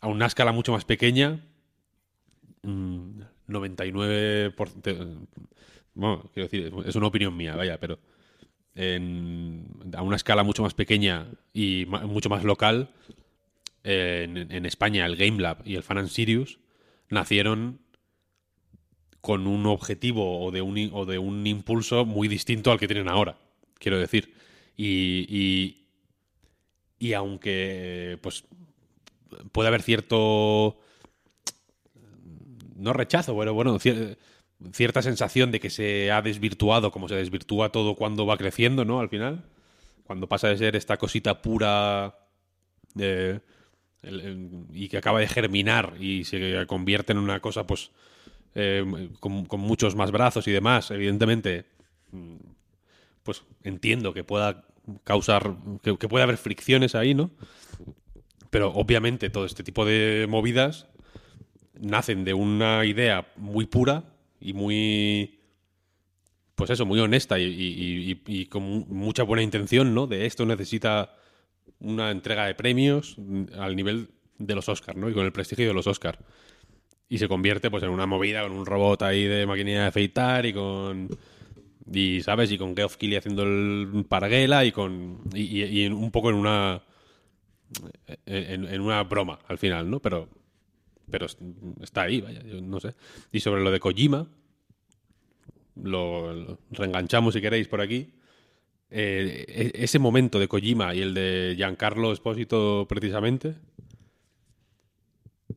A 0.00 0.08
una 0.08 0.26
escala 0.26 0.50
mucho 0.52 0.72
más 0.72 0.84
pequeña, 0.84 1.44
99 2.62 4.50
por, 4.50 4.70
te- 4.70 4.96
bueno, 5.94 6.30
quiero 6.32 6.48
decir, 6.48 6.72
es 6.86 6.94
una 6.96 7.06
opinión 7.08 7.36
mía, 7.36 7.56
vaya, 7.56 7.78
pero 7.78 7.98
a 8.76 10.02
una 10.02 10.16
escala 10.16 10.42
mucho 10.42 10.62
más 10.62 10.74
pequeña 10.74 11.26
y 11.52 11.86
mucho 11.86 12.28
más 12.28 12.44
local, 12.44 12.90
en, 13.82 14.66
España 14.66 15.06
el 15.06 15.16
Game 15.16 15.40
Lab 15.40 15.62
y 15.64 15.74
el 15.76 15.82
Fan 15.82 15.98
and 15.98 16.08
Sirius 16.08 16.58
nacieron 17.08 17.80
con 19.20 19.46
un 19.46 19.66
objetivo 19.66 20.42
o 20.44 20.50
de 20.50 20.62
un, 20.62 20.90
o 20.92 21.04
de 21.04 21.18
un 21.18 21.46
impulso 21.46 22.04
muy 22.06 22.28
distinto 22.28 22.72
al 22.72 22.78
que 22.78 22.86
tienen 22.88 23.08
ahora, 23.08 23.36
quiero 23.78 23.98
decir. 23.98 24.32
Y, 24.76 25.26
y, 25.28 25.86
y 26.98 27.12
aunque 27.12 28.18
pues 28.22 28.44
puede 29.52 29.68
haber 29.68 29.82
cierto 29.82 30.78
no 32.80 32.92
rechazo, 32.92 33.36
pero 33.38 33.54
bueno, 33.54 33.78
cier- 33.78 34.16
cierta 34.72 35.02
sensación 35.02 35.50
de 35.50 35.60
que 35.60 35.70
se 35.70 36.10
ha 36.10 36.22
desvirtuado, 36.22 36.90
como 36.90 37.08
se 37.08 37.14
desvirtúa 37.14 37.70
todo 37.70 37.94
cuando 37.94 38.26
va 38.26 38.36
creciendo, 38.36 38.84
¿no? 38.84 39.00
Al 39.00 39.08
final, 39.08 39.44
cuando 40.04 40.28
pasa 40.28 40.48
de 40.48 40.58
ser 40.58 40.76
esta 40.76 40.96
cosita 40.96 41.40
pura 41.42 42.16
y 44.72 44.88
que 44.88 44.96
acaba 44.96 45.20
de 45.20 45.28
germinar 45.28 45.94
y 46.00 46.24
se 46.24 46.66
convierte 46.66 47.12
en 47.12 47.18
una 47.18 47.40
cosa, 47.40 47.66
pues, 47.66 47.90
eh, 48.54 49.10
con, 49.20 49.44
con 49.46 49.60
muchos 49.60 49.94
más 49.94 50.10
brazos 50.10 50.48
y 50.48 50.52
demás, 50.52 50.90
evidentemente, 50.90 51.66
mm, 52.12 52.36
pues 53.22 53.42
entiendo 53.62 54.12
que 54.12 54.24
pueda 54.24 54.64
causar, 55.04 55.54
que, 55.82 55.96
que 55.98 56.08
pueda 56.08 56.24
haber 56.24 56.38
fricciones 56.38 56.94
ahí, 56.94 57.14
¿no? 57.14 57.30
Pero 58.50 58.72
obviamente 58.72 59.30
todo 59.30 59.44
este 59.44 59.62
tipo 59.62 59.84
de 59.84 60.26
movidas 60.28 60.88
nacen 61.80 62.24
de 62.24 62.34
una 62.34 62.84
idea 62.84 63.26
muy 63.36 63.66
pura 63.66 64.04
y 64.40 64.52
muy 64.52 65.36
pues 66.54 66.70
eso, 66.70 66.84
muy 66.84 67.00
honesta 67.00 67.38
y, 67.38 67.44
y- 67.44 68.22
y- 68.26 68.46
con 68.46 68.62
mu- 68.62 68.86
mucha 68.86 69.22
buena 69.22 69.42
intención, 69.42 69.94
¿no? 69.94 70.06
De 70.06 70.26
esto 70.26 70.44
necesita 70.44 71.14
una 71.80 72.10
entrega 72.10 72.46
de 72.46 72.54
premios 72.54 73.16
al 73.58 73.76
nivel 73.76 74.10
de 74.38 74.54
los 74.54 74.68
Oscars, 74.68 74.98
¿no? 74.98 75.08
Y 75.08 75.14
con 75.14 75.24
el 75.24 75.32
prestigio 75.32 75.66
de 75.68 75.74
los 75.74 75.86
Oscars. 75.86 76.18
Y 77.08 77.18
se 77.18 77.28
convierte 77.28 77.70
pues 77.70 77.82
en 77.82 77.90
una 77.90 78.06
movida 78.06 78.42
con 78.42 78.52
un 78.52 78.66
robot 78.66 79.02
ahí 79.02 79.24
de 79.24 79.46
maquinilla 79.46 79.82
de 79.82 79.86
afeitar 79.88 80.46
y 80.46 80.52
con 80.52 81.08
y 81.92 82.22
sabes 82.22 82.52
y 82.52 82.58
con 82.58 82.76
Geoff 82.76 82.96
Keighley 82.96 83.18
haciendo 83.18 83.42
el 83.44 84.06
paraguela 84.08 84.64
y 84.64 84.72
con 84.72 85.20
y, 85.34 85.86
un 85.88 86.10
poco 86.10 86.30
en 86.30 86.36
una 86.36 86.82
en 88.26 88.80
una 88.80 89.02
broma 89.04 89.38
al 89.48 89.58
final, 89.58 89.90
¿no? 89.90 90.00
Pero 90.00 90.28
pero 91.10 91.26
es- 91.26 91.36
está 91.82 92.02
ahí, 92.02 92.20
vaya, 92.20 92.42
yo 92.42 92.60
no 92.60 92.80
sé. 92.80 92.94
Y 93.32 93.40
sobre 93.40 93.62
lo 93.62 93.70
de 93.70 93.80
Kojima, 93.80 94.26
lo, 95.82 96.32
lo 96.32 96.58
reenganchamos 96.70 97.34
si 97.34 97.40
queréis 97.40 97.68
por 97.68 97.80
aquí. 97.80 98.12
Eh, 98.90 99.44
e- 99.48 99.84
ese 99.84 99.98
momento 99.98 100.38
de 100.38 100.48
Kojima 100.48 100.94
y 100.94 101.00
el 101.02 101.14
de 101.14 101.54
Giancarlo 101.56 102.12
Espósito 102.12 102.86
precisamente 102.88 103.54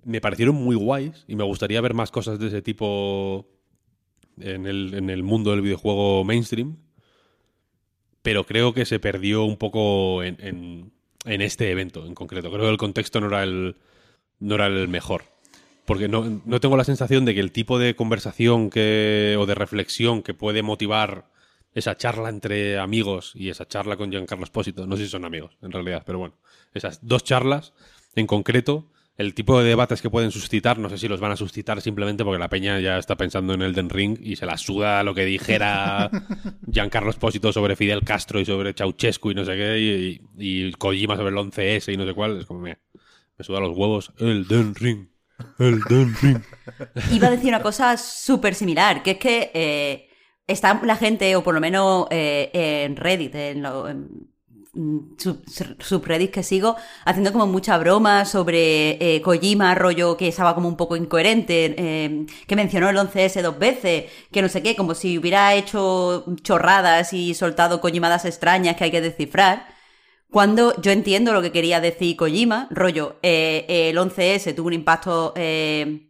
me 0.05 0.21
parecieron 0.21 0.55
muy 0.55 0.75
guays 0.75 1.23
y 1.27 1.35
me 1.35 1.43
gustaría 1.43 1.79
ver 1.81 1.93
más 1.93 2.11
cosas 2.11 2.37
de 2.39 2.47
ese 2.47 2.61
tipo 2.61 3.47
en 4.39 4.65
el, 4.67 4.93
en 4.93 5.09
el 5.09 5.23
mundo 5.23 5.51
del 5.51 5.61
videojuego 5.61 6.23
mainstream. 6.23 6.77
Pero 8.21 8.45
creo 8.45 8.73
que 8.73 8.85
se 8.85 8.99
perdió 8.99 9.43
un 9.43 9.57
poco 9.57 10.23
en, 10.23 10.37
en- 10.39 10.91
en 11.25 11.41
este 11.41 11.71
evento 11.71 12.05
en 12.05 12.15
concreto. 12.15 12.49
Creo 12.51 12.63
que 12.65 12.71
el 12.71 12.77
contexto 12.77 13.19
no 13.21 13.27
era 13.27 13.43
el, 13.43 13.75
no 14.39 14.55
era 14.55 14.67
el 14.67 14.87
mejor. 14.87 15.23
Porque 15.85 16.07
no, 16.07 16.41
no 16.45 16.59
tengo 16.59 16.77
la 16.77 16.85
sensación 16.85 17.25
de 17.25 17.33
que 17.33 17.41
el 17.41 17.51
tipo 17.51 17.77
de 17.77 17.95
conversación 17.95 18.69
que, 18.69 19.35
o 19.37 19.45
de 19.45 19.55
reflexión 19.55 20.21
que 20.21 20.33
puede 20.33 20.63
motivar 20.63 21.25
esa 21.75 21.97
charla 21.97 22.29
entre 22.29 22.77
amigos 22.77 23.33
y 23.35 23.49
esa 23.49 23.67
charla 23.67 23.97
con 23.97 24.11
Giancarlo 24.11 24.43
Espósito, 24.43 24.85
no 24.85 24.95
sé 24.95 25.05
si 25.05 25.09
son 25.09 25.25
amigos 25.25 25.57
en 25.61 25.71
realidad, 25.71 26.03
pero 26.05 26.19
bueno, 26.19 26.35
esas 26.73 27.05
dos 27.05 27.23
charlas 27.23 27.73
en 28.15 28.27
concreto, 28.27 28.89
el 29.17 29.33
tipo 29.33 29.59
de 29.59 29.67
debates 29.67 30.01
que 30.01 30.09
pueden 30.09 30.31
suscitar, 30.31 30.77
no 30.79 30.89
sé 30.89 30.97
si 30.97 31.07
los 31.07 31.19
van 31.19 31.31
a 31.31 31.35
suscitar 31.35 31.81
simplemente 31.81 32.23
porque 32.23 32.39
la 32.39 32.49
peña 32.49 32.79
ya 32.79 32.97
está 32.97 33.15
pensando 33.15 33.53
en 33.53 33.61
Elden 33.61 33.89
Ring 33.89 34.17
y 34.21 34.35
se 34.35 34.45
la 34.45 34.57
suda 34.57 35.03
lo 35.03 35.13
que 35.13 35.25
dijera 35.25 36.09
Giancarlo 36.71 37.09
Espósito 37.09 37.51
sobre 37.51 37.75
Fidel 37.75 38.03
Castro 38.03 38.39
y 38.39 38.45
sobre 38.45 38.73
Ceausescu 38.73 39.31
y 39.31 39.35
no 39.35 39.45
sé 39.45 39.55
qué, 39.55 39.79
y, 39.79 40.21
y 40.37 40.71
Kojima 40.73 41.15
sobre 41.15 41.29
el 41.29 41.35
11S 41.35 41.93
y 41.93 41.97
no 41.97 42.05
sé 42.05 42.13
cuál, 42.13 42.39
es 42.39 42.45
como 42.45 42.59
me, 42.59 42.77
me 43.37 43.43
suda 43.43 43.59
los 43.59 43.75
huevos 43.75 44.13
Elden 44.19 44.75
Ring. 44.75 45.12
Ring. 45.57 46.41
Iba 47.09 47.27
a 47.27 47.31
decir 47.31 47.49
una 47.49 47.61
cosa 47.61 47.97
súper 47.97 48.55
similar, 48.55 49.03
que 49.03 49.11
es 49.11 49.17
que 49.17 49.51
eh, 49.53 50.09
está 50.47 50.81
la 50.83 50.95
gente, 50.95 51.35
o 51.35 51.43
por 51.43 51.53
lo 51.53 51.61
menos 51.61 52.07
eh, 52.11 52.49
en 52.85 52.95
Reddit, 52.95 53.35
en, 53.35 53.61
lo- 53.61 53.87
subreddits 55.79 56.31
que 56.33 56.41
sigo, 56.43 56.75
haciendo 57.05 57.31
como 57.31 57.45
mucha 57.45 57.77
broma 57.77 58.25
sobre 58.25 58.97
eh, 59.15 59.21
Kojima, 59.21 59.75
rollo 59.75 60.17
que 60.17 60.27
estaba 60.27 60.55
como 60.55 60.67
un 60.67 60.77
poco 60.77 60.95
incoherente, 60.95 62.25
que 62.47 62.55
mencionó 62.55 62.89
el 62.89 62.97
11S 62.97 63.41
dos 63.43 63.59
veces, 63.59 64.05
que 64.31 64.41
no 64.41 64.49
sé 64.49 64.63
qué, 64.63 64.75
como 64.75 64.95
si 64.95 65.17
hubiera 65.19 65.53
hecho 65.53 66.25
chorradas 66.41 67.13
y 67.13 67.33
soltado 67.35 67.81
Kojimadas 67.81 68.25
extrañas 68.25 68.75
que 68.75 68.85
hay 68.85 68.91
que 68.91 69.01
descifrar. 69.01 69.72
Cuando 70.33 70.73
yo 70.81 70.91
entiendo 70.91 71.31
lo 71.31 71.43
que 71.43 71.51
quería 71.51 71.79
decir 71.79 72.15
Kojima, 72.15 72.67
rollo, 72.71 73.17
eh, 73.21 73.65
el 73.67 73.97
11S 73.99 74.55
tuvo 74.55 74.65
un 74.65 74.73
impacto 74.73 75.31
eh, 75.35 76.09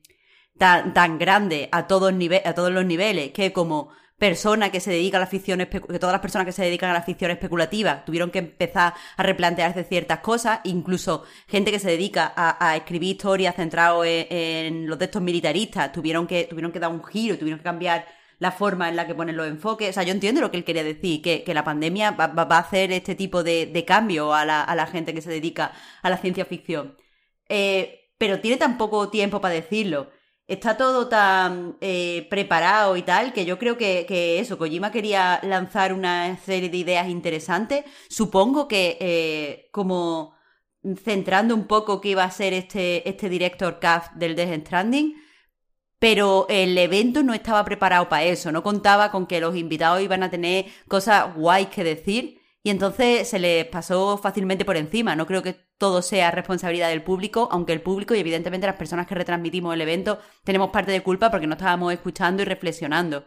tan, 0.57 0.93
tan 0.93 1.19
grande 1.19 1.67
a 1.73 1.87
todos, 1.87 2.13
a 2.45 2.53
todos 2.53 2.71
los 2.71 2.85
niveles 2.85 3.33
que 3.33 3.51
como 3.51 3.89
persona 4.17 4.71
que 4.71 4.79
se 4.79 4.91
dedica 4.91 5.17
a 5.17 5.19
la 5.19 5.27
ficción, 5.27 5.59
que 5.59 5.99
todas 5.99 6.13
las 6.13 6.21
personas 6.21 6.45
que 6.45 6.53
se 6.53 6.63
dedican 6.63 6.89
a 6.91 6.93
la 6.93 7.01
ficción 7.01 7.31
especulativa 7.31 8.05
tuvieron 8.05 8.31
que 8.31 8.39
empezar 8.39 8.93
a 9.17 9.23
replantearse 9.23 9.83
ciertas 9.83 10.19
cosas, 10.19 10.61
incluso 10.63 11.25
gente 11.49 11.69
que 11.71 11.79
se 11.79 11.89
dedica 11.89 12.31
a, 12.33 12.69
a 12.69 12.77
escribir 12.77 13.15
historias 13.15 13.57
centradas 13.57 14.05
en, 14.05 14.27
en 14.29 14.87
los 14.87 14.97
textos 14.99 15.21
militaristas 15.21 15.91
tuvieron 15.91 16.27
que, 16.27 16.45
tuvieron 16.45 16.71
que 16.71 16.79
dar 16.79 16.91
un 16.91 17.03
giro, 17.03 17.37
tuvieron 17.37 17.59
que 17.59 17.65
cambiar 17.65 18.05
la 18.39 18.51
forma 18.51 18.89
en 18.89 18.95
la 18.95 19.07
que 19.07 19.15
ponen 19.15 19.37
los 19.37 19.47
enfoques. 19.47 19.89
O 19.89 19.93
sea, 19.93 20.03
yo 20.03 20.11
entiendo 20.11 20.41
lo 20.41 20.51
que 20.51 20.57
él 20.57 20.63
quería 20.65 20.83
decir, 20.83 21.21
que, 21.21 21.43
que 21.43 21.53
la 21.53 21.63
pandemia 21.63 22.11
va, 22.11 22.27
va- 22.27 22.47
a 22.55 22.59
hacer 22.59 22.91
este 22.91 23.15
tipo 23.15 23.43
de, 23.43 23.65
de 23.67 23.85
cambio 23.85 24.33
a 24.33 24.45
la, 24.45 24.61
a 24.63 24.75
la 24.75 24.87
gente 24.87 25.13
que 25.13 25.21
se 25.21 25.29
dedica 25.29 25.71
a 26.01 26.09
la 26.09 26.17
ciencia 26.17 26.45
ficción. 26.45 26.97
Eh, 27.49 28.11
pero 28.17 28.39
tiene 28.39 28.57
tan 28.57 28.77
poco 28.77 29.09
tiempo 29.09 29.41
para 29.41 29.53
decirlo. 29.55 30.09
Está 30.45 30.75
todo 30.75 31.07
tan 31.07 31.77
eh, 31.79 32.27
preparado 32.29 32.97
y 32.97 33.01
tal 33.03 33.31
que 33.33 33.45
yo 33.45 33.57
creo 33.57 33.77
que, 33.77 34.05
que 34.07 34.39
eso, 34.39 34.57
Kojima 34.57 34.91
quería 34.91 35.39
lanzar 35.43 35.93
una 35.93 36.37
serie 36.37 36.69
de 36.69 36.77
ideas 36.77 37.07
interesantes. 37.09 37.85
Supongo 38.09 38.67
que 38.67 38.97
eh, 38.99 39.69
como 39.71 40.35
centrando 41.03 41.55
un 41.55 41.65
poco 41.65 42.01
qué 42.01 42.09
iba 42.09 42.25
a 42.25 42.31
ser 42.31 42.51
este, 42.53 43.07
este 43.07 43.29
director 43.29 43.79
CAF 43.79 44.11
del 44.15 44.35
Death 44.35 44.65
Stranding, 44.67 45.15
pero 46.03 46.47
el 46.49 46.77
evento 46.77 47.23
no 47.23 47.33
estaba 47.33 47.63
preparado 47.63 48.09
para 48.09 48.25
eso, 48.25 48.51
no 48.51 48.61
contaba 48.61 49.09
con 49.09 49.25
que 49.25 49.39
los 49.39 49.55
invitados 49.55 50.01
iban 50.01 50.21
a 50.21 50.29
tener 50.29 50.65
cosas 50.89 51.33
guays 51.33 51.69
que 51.69 51.85
decir 51.85 52.41
y 52.61 52.71
entonces 52.71 53.29
se 53.29 53.39
les 53.39 53.65
pasó 53.67 54.17
fácilmente 54.17 54.65
por 54.65 54.75
encima. 54.75 55.15
No 55.15 55.25
creo 55.25 55.41
que 55.41 55.53
todo 55.77 56.01
sea 56.01 56.29
responsabilidad 56.29 56.89
del 56.89 57.03
público, 57.03 57.47
aunque 57.53 57.71
el 57.71 57.81
público 57.81 58.13
y 58.13 58.19
evidentemente 58.19 58.67
las 58.67 58.75
personas 58.75 59.07
que 59.07 59.15
retransmitimos 59.15 59.73
el 59.73 59.79
evento 59.79 60.19
tenemos 60.43 60.71
parte 60.71 60.91
de 60.91 60.99
culpa 60.99 61.31
porque 61.31 61.47
no 61.47 61.53
estábamos 61.53 61.93
escuchando 61.93 62.41
y 62.41 62.45
reflexionando. 62.47 63.23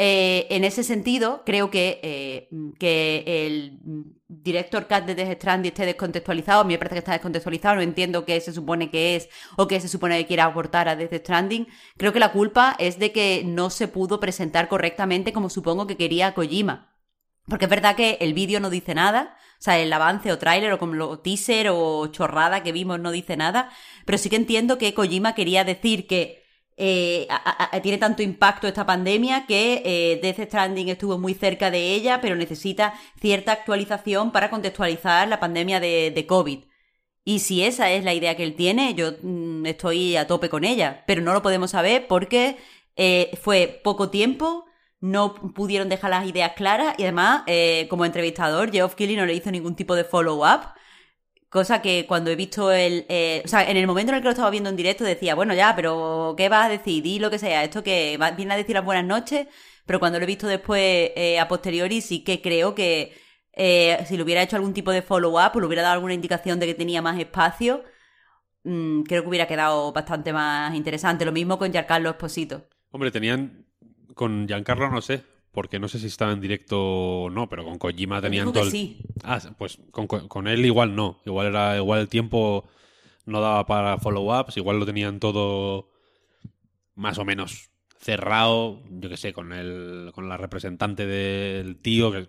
Eh, 0.00 0.46
en 0.50 0.62
ese 0.62 0.84
sentido, 0.84 1.42
creo 1.44 1.72
que, 1.72 1.98
eh, 2.04 2.48
que 2.78 3.24
el 3.26 3.80
director 4.28 4.86
cat 4.86 5.04
de 5.04 5.16
Death 5.16 5.38
Stranding 5.38 5.72
esté 5.72 5.86
descontextualizado. 5.86 6.60
A 6.60 6.64
mí 6.64 6.74
me 6.74 6.78
parece 6.78 6.94
que 6.94 7.00
está 7.00 7.12
descontextualizado. 7.12 7.74
No 7.74 7.82
entiendo 7.82 8.24
qué 8.24 8.40
se 8.40 8.52
supone 8.52 8.90
que 8.90 9.16
es 9.16 9.28
o 9.56 9.66
qué 9.66 9.80
se 9.80 9.88
supone 9.88 10.16
que 10.18 10.26
quiere 10.26 10.42
aportar 10.42 10.88
a 10.88 10.94
Death 10.94 11.14
Stranding. 11.14 11.66
Creo 11.96 12.12
que 12.12 12.20
la 12.20 12.30
culpa 12.30 12.76
es 12.78 13.00
de 13.00 13.10
que 13.10 13.42
no 13.44 13.70
se 13.70 13.88
pudo 13.88 14.20
presentar 14.20 14.68
correctamente 14.68 15.32
como 15.32 15.50
supongo 15.50 15.88
que 15.88 15.96
quería 15.96 16.32
Kojima. 16.32 16.94
Porque 17.48 17.64
es 17.64 17.70
verdad 17.70 17.96
que 17.96 18.18
el 18.20 18.34
vídeo 18.34 18.60
no 18.60 18.70
dice 18.70 18.94
nada, 18.94 19.36
o 19.58 19.62
sea, 19.62 19.78
el 19.78 19.92
avance 19.92 20.30
o 20.30 20.38
tráiler 20.38 20.72
o 20.72 20.78
como 20.78 20.92
lo 20.94 21.18
teaser 21.18 21.70
o 21.70 22.06
chorrada 22.08 22.62
que 22.62 22.72
vimos 22.72 23.00
no 23.00 23.10
dice 23.10 23.36
nada, 23.36 23.70
pero 24.04 24.18
sí 24.18 24.30
que 24.30 24.36
entiendo 24.36 24.78
que 24.78 24.94
Kojima 24.94 25.34
quería 25.34 25.64
decir 25.64 26.06
que 26.06 26.37
eh, 26.78 27.26
a- 27.30 27.80
tiene 27.82 27.98
tanto 27.98 28.22
impacto 28.22 28.66
esta 28.68 28.86
pandemia 28.86 29.46
que 29.46 29.82
eh, 29.84 30.20
Death 30.22 30.48
Stranding 30.48 30.88
estuvo 30.88 31.18
muy 31.18 31.34
cerca 31.34 31.70
de 31.70 31.94
ella, 31.94 32.20
pero 32.20 32.36
necesita 32.36 32.94
cierta 33.20 33.52
actualización 33.52 34.30
para 34.32 34.48
contextualizar 34.50 35.26
la 35.28 35.40
pandemia 35.40 35.80
de, 35.80 36.12
de 36.14 36.26
COVID. 36.26 36.60
Y 37.24 37.40
si 37.40 37.62
esa 37.62 37.90
es 37.90 38.04
la 38.04 38.14
idea 38.14 38.36
que 38.36 38.44
él 38.44 38.54
tiene, 38.56 38.94
yo 38.94 39.12
mm, 39.22 39.66
estoy 39.66 40.16
a 40.16 40.26
tope 40.26 40.48
con 40.48 40.64
ella. 40.64 41.04
Pero 41.06 41.20
no 41.20 41.32
lo 41.34 41.42
podemos 41.42 41.72
saber 41.72 42.06
porque 42.06 42.56
eh, 42.96 43.30
fue 43.42 43.80
poco 43.84 44.08
tiempo, 44.10 44.64
no 45.00 45.34
pudieron 45.34 45.88
dejar 45.88 46.10
las 46.10 46.26
ideas 46.26 46.52
claras 46.56 46.94
y 46.98 47.02
además, 47.02 47.42
eh, 47.46 47.86
como 47.90 48.04
entrevistador, 48.04 48.72
Geoff 48.72 48.94
Keighley 48.94 49.16
no 49.16 49.26
le 49.26 49.34
hizo 49.34 49.50
ningún 49.50 49.76
tipo 49.76 49.94
de 49.94 50.04
follow-up. 50.04 50.62
Cosa 51.48 51.80
que 51.80 52.04
cuando 52.06 52.30
he 52.30 52.36
visto 52.36 52.70
el... 52.72 53.06
eh, 53.08 53.42
o 53.44 53.48
sea, 53.48 53.68
en 53.70 53.76
el 53.76 53.86
momento 53.86 54.10
en 54.12 54.16
el 54.16 54.20
que 54.20 54.26
lo 54.26 54.32
estaba 54.32 54.50
viendo 54.50 54.68
en 54.68 54.76
directo 54.76 55.04
decía, 55.04 55.34
bueno, 55.34 55.54
ya, 55.54 55.74
pero 55.74 56.34
¿qué 56.36 56.48
vas 56.48 56.66
a 56.66 56.68
decir? 56.68 57.02
Di 57.02 57.18
lo 57.18 57.30
que 57.30 57.38
sea. 57.38 57.64
Esto 57.64 57.82
que 57.82 58.18
viene 58.36 58.54
a 58.54 58.56
decir 58.56 58.74
las 58.74 58.84
buenas 58.84 59.04
noches. 59.04 59.46
Pero 59.86 60.00
cuando 60.00 60.18
lo 60.18 60.24
he 60.24 60.26
visto 60.26 60.46
después, 60.46 61.12
eh, 61.16 61.38
a 61.40 61.48
posteriori, 61.48 62.02
sí 62.02 62.22
que 62.22 62.42
creo 62.42 62.74
que 62.74 63.16
eh, 63.54 64.04
si 64.06 64.16
le 64.18 64.22
hubiera 64.22 64.42
hecho 64.42 64.56
algún 64.56 64.74
tipo 64.74 64.92
de 64.92 65.00
follow-up 65.00 65.52
o 65.54 65.60
le 65.60 65.66
hubiera 65.66 65.82
dado 65.82 65.94
alguna 65.94 66.12
indicación 66.12 66.60
de 66.60 66.66
que 66.66 66.74
tenía 66.74 67.00
más 67.00 67.18
espacio, 67.18 67.82
mm, 68.64 69.02
creo 69.02 69.22
que 69.22 69.28
hubiera 69.28 69.46
quedado 69.46 69.90
bastante 69.92 70.32
más 70.34 70.74
interesante. 70.74 71.24
Lo 71.24 71.32
mismo 71.32 71.58
con 71.58 71.72
Giancarlo 71.72 72.10
Esposito. 72.10 72.68
Hombre, 72.90 73.10
tenían. 73.10 73.64
Con 74.14 74.46
Giancarlo 74.46 74.90
no 74.90 75.00
sé, 75.00 75.24
porque 75.58 75.80
no 75.80 75.88
sé 75.88 75.98
si 75.98 76.06
estaba 76.06 76.30
en 76.30 76.40
directo 76.40 76.78
o 76.80 77.30
no, 77.30 77.48
pero 77.48 77.64
con 77.64 77.78
Kojima 77.78 78.22
tenían 78.22 78.52
todo. 78.52 78.62
el- 78.62 78.70
sí. 78.70 78.98
Ah, 79.24 79.40
pues 79.58 79.80
con, 79.90 80.06
con 80.06 80.46
él 80.46 80.64
igual 80.64 80.94
no. 80.94 81.18
Igual 81.26 81.48
era 81.48 81.76
igual 81.76 81.98
el 81.98 82.08
tiempo 82.08 82.64
no 83.26 83.40
daba 83.40 83.66
para 83.66 83.98
follow-ups, 83.98 84.56
igual 84.56 84.78
lo 84.78 84.86
tenían 84.86 85.18
todo 85.18 85.90
más 86.94 87.18
o 87.18 87.24
menos 87.24 87.70
cerrado, 87.98 88.80
yo 88.88 89.08
que 89.08 89.16
sé, 89.16 89.32
con 89.32 89.52
el 89.52 90.12
con 90.14 90.28
la 90.28 90.36
representante 90.36 91.06
del 91.06 91.76
tío 91.78 92.12
que 92.12 92.28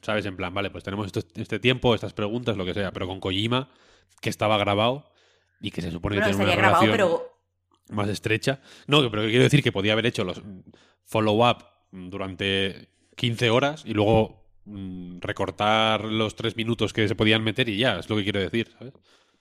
sabes 0.00 0.24
en 0.24 0.34
plan, 0.38 0.54
vale, 0.54 0.70
pues 0.70 0.84
tenemos 0.84 1.04
esto- 1.04 1.20
este 1.34 1.58
tiempo, 1.58 1.94
estas 1.94 2.14
preguntas, 2.14 2.56
lo 2.56 2.64
que 2.64 2.72
sea, 2.72 2.92
pero 2.92 3.06
con 3.06 3.20
Kojima 3.20 3.68
que 4.22 4.30
estaba 4.30 4.56
grabado 4.56 5.10
y 5.60 5.70
que 5.70 5.82
se 5.82 5.90
supone 5.90 6.16
Bueno, 6.16 6.30
que 6.30 6.36
tiene 6.38 6.44
una 6.50 6.56
grabado, 6.56 6.86
relación 6.86 6.96
pero 7.88 7.94
más 7.94 8.08
estrecha. 8.08 8.62
No, 8.86 9.10
pero 9.10 9.24
quiero 9.24 9.42
decir 9.44 9.62
que 9.62 9.70
podía 9.70 9.92
haber 9.92 10.06
hecho 10.06 10.24
los 10.24 10.40
follow-up 11.04 11.73
durante 11.94 12.88
15 13.16 13.50
horas 13.50 13.84
y 13.86 13.94
luego 13.94 14.44
mm, 14.64 15.20
recortar 15.20 16.04
los 16.04 16.34
3 16.34 16.56
minutos 16.56 16.92
que 16.92 17.06
se 17.08 17.14
podían 17.14 17.44
meter 17.44 17.68
y 17.68 17.78
ya, 17.78 17.98
es 17.98 18.10
lo 18.10 18.16
que 18.16 18.24
quiero 18.24 18.40
decir, 18.40 18.70
¿sabes? 18.78 18.94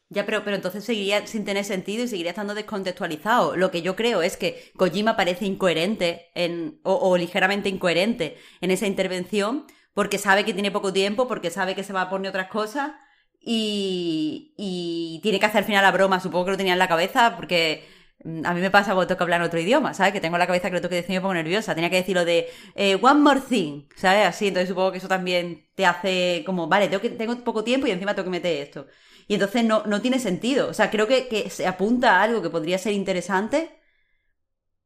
Ya, 0.10 0.26
pero, 0.26 0.43
pero 0.43 0.56
entonces 0.56 0.84
seguiría 0.84 1.26
sin 1.26 1.43
tener 1.43 1.66
sentido 1.66 2.04
y 2.04 2.08
seguiría 2.08 2.32
estando 2.32 2.54
descontextualizado. 2.54 3.56
Lo 3.56 3.72
que 3.72 3.82
yo 3.82 3.95
creo 3.95 4.22
es 4.22 4.38
que 4.38 4.72
Kojima 4.78 5.16
parece 5.16 5.45
incoherente 5.45 6.30
en, 6.36 6.80
o, 6.84 7.18
ligeramente 7.18 7.70
incoherente 7.70 8.38
en 8.62 8.70
esa 8.70 8.86
intervención 8.86 9.66
porque 9.95 10.20
sabe 10.20 10.45
que 10.45 10.54
tiene 10.54 10.70
poco 10.72 10.93
tiempo, 10.93 11.28
porque 11.28 11.49
sabe 11.49 11.74
que 11.74 11.84
se 11.84 11.93
va 11.93 12.04
a 12.04 12.10
poner 12.12 12.30
otras 12.30 12.49
cosas 12.49 12.91
y, 13.39 14.54
y 14.56 15.20
tiene 15.24 15.39
que 15.39 15.47
hacer 15.47 15.60
al 15.60 15.66
final 15.66 15.84
la 15.84 15.91
broma. 15.91 16.20
Supongo 16.20 16.45
que 16.45 16.51
lo 16.51 16.58
tenía 16.58 16.74
en 16.74 16.80
la 16.80 16.88
cabeza 16.88 17.36
porque 17.36 17.84
mm, 17.84 17.93
a 18.26 18.53
mí 18.53 18.61
me 18.61 18.71
pasa 18.71 18.93
cuando 18.93 19.07
toca 19.13 19.24
hablar 19.26 19.41
en 19.41 19.47
otro 19.47 19.59
idioma, 19.59 19.93
¿sabes? 19.93 20.13
Que 20.13 20.21
tengo 20.21 20.36
en 20.38 20.39
la 20.39 20.47
cabeza 20.47 20.69
que 20.69 20.76
lo 20.76 20.82
tengo 20.82 20.91
que 20.91 20.95
decir 20.97 21.11
y 21.11 21.15
me 21.15 21.21
pongo 21.21 21.34
nerviosa. 21.34 21.76
Tenía 21.76 21.89
que 21.89 21.97
decir 21.97 22.15
lo 22.15 22.24
de 22.26 22.49
eh, 22.76 22.97
one 23.01 23.19
more 23.19 23.41
thing, 23.41 23.84
¿sabes? 23.95 24.26
Así, 24.26 24.47
entonces 24.47 24.69
supongo 24.69 24.91
que 24.91 24.99
eso 24.99 25.07
también 25.09 25.67
te 25.76 25.86
hace 25.86 26.43
como, 26.45 26.67
vale, 26.67 26.88
tengo, 26.88 27.01
que, 27.01 27.09
tengo 27.09 27.36
poco 27.43 27.63
tiempo 27.63 27.88
y 27.88 27.91
encima 27.91 28.15
tengo 28.15 28.26
que 28.26 28.32
meter 28.32 28.61
esto. 28.61 28.88
Y 29.28 29.36
entonces 29.36 29.65
no, 29.65 29.84
no 29.86 30.01
tiene 30.01 30.19
sentido. 30.19 30.69
O 30.69 30.74
sea, 30.74 30.89
creo 30.89 31.07
que, 31.07 31.28
que 31.28 31.49
se 31.49 31.67
apunta 31.67 32.17
a 32.17 32.24
algo 32.24 32.41
que 32.41 32.49
podría 32.49 32.78
ser 32.78 32.93
interesante, 32.93 33.78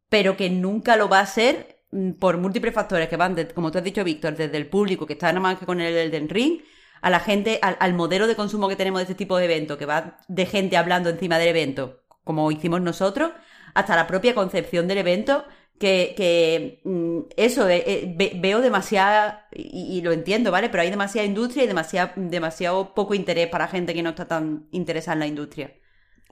pero 0.10 0.38
que 0.38 0.50
nunca 0.50 0.96
lo 0.98 1.10
va 1.10 1.20
a 1.20 1.26
ser 1.26 1.84
mm, 1.92 2.14
por 2.14 2.38
múltiples 2.38 2.74
factores 2.74 3.10
que 3.10 3.18
van, 3.18 3.36
como 3.54 3.72
tú 3.72 3.78
has 3.78 3.84
dicho, 3.84 4.04
Víctor, 4.04 4.36
desde 4.36 4.58
el 4.58 4.68
público 4.70 5.06
que 5.06 5.14
está 5.14 5.28
nada 5.28 5.40
más 5.42 5.60
que 5.60 5.66
con 5.66 5.82
el 5.82 5.96
Elden 5.96 6.30
Ring, 6.30 6.62
a 7.02 7.10
la 7.10 7.20
gente, 7.20 7.60
al, 7.62 7.78
al 7.80 7.94
modelo 7.94 8.28
de 8.28 8.36
consumo 8.36 8.68
que 8.68 8.76
tenemos 8.76 9.00
de 9.00 9.04
este 9.04 9.16
tipo 9.16 9.38
de 9.38 9.46
evento, 9.46 9.78
que 9.78 9.86
va 9.86 10.20
de 10.28 10.46
gente 10.46 10.78
hablando 10.78 11.10
encima 11.10 11.38
del 11.38 11.50
evento, 11.50 12.02
como 12.28 12.52
hicimos 12.52 12.82
nosotros, 12.82 13.32
hasta 13.74 13.96
la 13.96 14.06
propia 14.06 14.36
concepción 14.36 14.88
del 14.88 15.00
evento, 15.00 15.46
que, 15.80 16.14
que 16.18 16.82
mm, 16.84 17.20
eso, 17.38 17.68
eh, 17.70 17.84
eh, 17.88 18.14
ve- 18.16 18.34
veo 18.36 18.62
demasiada, 18.62 19.48
y, 19.52 19.98
y 19.98 20.02
lo 20.02 20.12
entiendo, 20.12 20.52
¿vale? 20.52 20.70
Pero 20.70 20.84
hay 20.84 20.90
demasiada 20.92 21.26
industria 21.28 21.64
y 21.64 21.68
demasiado, 21.68 22.12
demasiado 22.16 22.94
poco 22.94 23.16
interés 23.16 23.48
para 23.48 23.68
gente 23.68 23.94
que 23.96 24.04
no 24.04 24.10
está 24.12 24.28
tan 24.28 24.68
interesada 24.72 25.14
en 25.14 25.20
la 25.20 25.28
industria. 25.28 25.74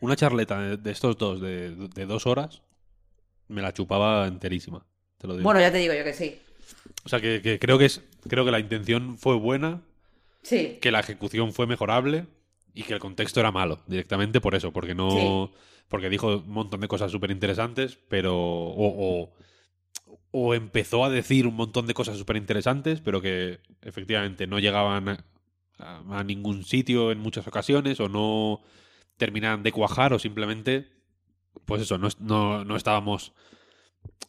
Una 0.01 0.15
charleta 0.15 0.59
de, 0.77 0.91
estos 0.91 1.17
dos 1.17 1.39
de, 1.41 1.75
de 1.75 2.05
dos 2.05 2.27
horas 2.27 2.61
me 3.47 3.61
la 3.61 3.73
chupaba 3.73 4.27
enterísima, 4.27 4.85
te 5.17 5.27
lo 5.27 5.33
digo. 5.33 5.43
Bueno, 5.43 5.59
ya 5.61 5.71
te 5.71 5.77
digo 5.77 5.93
yo 5.93 6.03
que 6.03 6.13
sí. 6.13 6.37
O 7.05 7.09
sea, 7.09 7.21
que, 7.21 7.41
que 7.41 7.59
creo 7.59 7.77
que 7.77 7.85
es 7.85 8.01
creo 8.27 8.43
que 8.45 8.51
la 8.51 8.59
intención 8.59 9.17
fue 9.17 9.35
buena, 9.35 9.81
Sí. 10.41 10.77
que 10.81 10.91
la 10.91 10.99
ejecución 10.99 11.53
fue 11.53 11.67
mejorable 11.67 12.25
y 12.73 12.83
que 12.83 12.93
el 12.93 12.99
contexto 12.99 13.39
era 13.39 13.51
malo, 13.51 13.79
directamente 13.87 14.41
por 14.41 14.55
eso, 14.55 14.71
porque 14.73 14.93
no 14.95 15.51
porque 15.89 16.09
dijo 16.09 16.37
un 16.37 16.49
montón 16.49 16.81
de 16.81 16.87
cosas 16.87 17.11
súper 17.11 17.31
interesantes, 17.31 17.97
pero 18.09 18.35
o, 18.37 19.31
o, 20.31 20.53
empezó 20.53 21.05
a 21.05 21.09
decir 21.09 21.47
un 21.47 21.55
montón 21.55 21.87
de 21.87 21.93
cosas 21.93 22.17
súper 22.17 22.37
interesantes, 22.37 23.01
pero 23.01 23.21
que 23.21 23.59
efectivamente 23.81 24.47
no 24.47 24.59
llegaban 24.59 25.09
a, 25.79 26.23
ningún 26.23 26.63
sitio 26.63 27.11
en 27.11 27.19
muchas 27.19 27.47
ocasiones 27.47 27.99
o 27.99 28.09
no 28.09 28.61
terminaban 29.17 29.63
de 29.63 29.71
cuajar 29.71 30.13
o 30.13 30.19
simplemente 30.19 30.89
pues 31.65 31.81
eso, 31.81 31.97
no, 31.97 32.09
no, 32.19 32.65
no 32.65 32.75
estábamos 32.75 33.33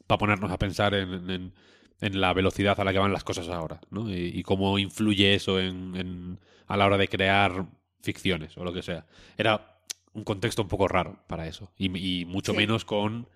para 0.07 0.19
ponernos 0.19 0.51
a 0.51 0.59
pensar 0.59 0.95
en, 0.95 1.31
en- 1.31 1.55
en 2.01 2.21
la 2.21 2.35
velocidad 2.35 2.79
a 2.79 2.85
la 2.85 2.93
que 2.93 2.99
van 2.99 3.13
las 3.13 3.25
cosas 3.25 3.49
ahora, 3.49 3.81
¿no? 3.91 4.11
Y, 4.11 4.31
y 4.35 4.43
cómo 4.43 4.79
influye 4.79 5.35
eso 5.35 5.59
en- 5.61 6.39
a 6.67 6.77
la 6.77 6.87
hora 6.87 6.99
de 6.99 7.09
crear 7.09 7.67
ficciones 8.03 8.57
o 8.59 8.65
lo 8.65 8.73
que 8.73 8.83
sea. 8.83 9.07
Era 9.39 9.76
un 10.17 10.25
contexto 10.25 10.63
un 10.63 10.69
poco 10.69 10.89
raro 10.89 11.19
para 11.29 11.47
eso. 11.47 11.71
Y, 11.77 11.97
y 12.21 12.25
mucho 12.25 12.53
Sí. 12.53 12.59
menos 12.59 12.85
con. 12.85 13.29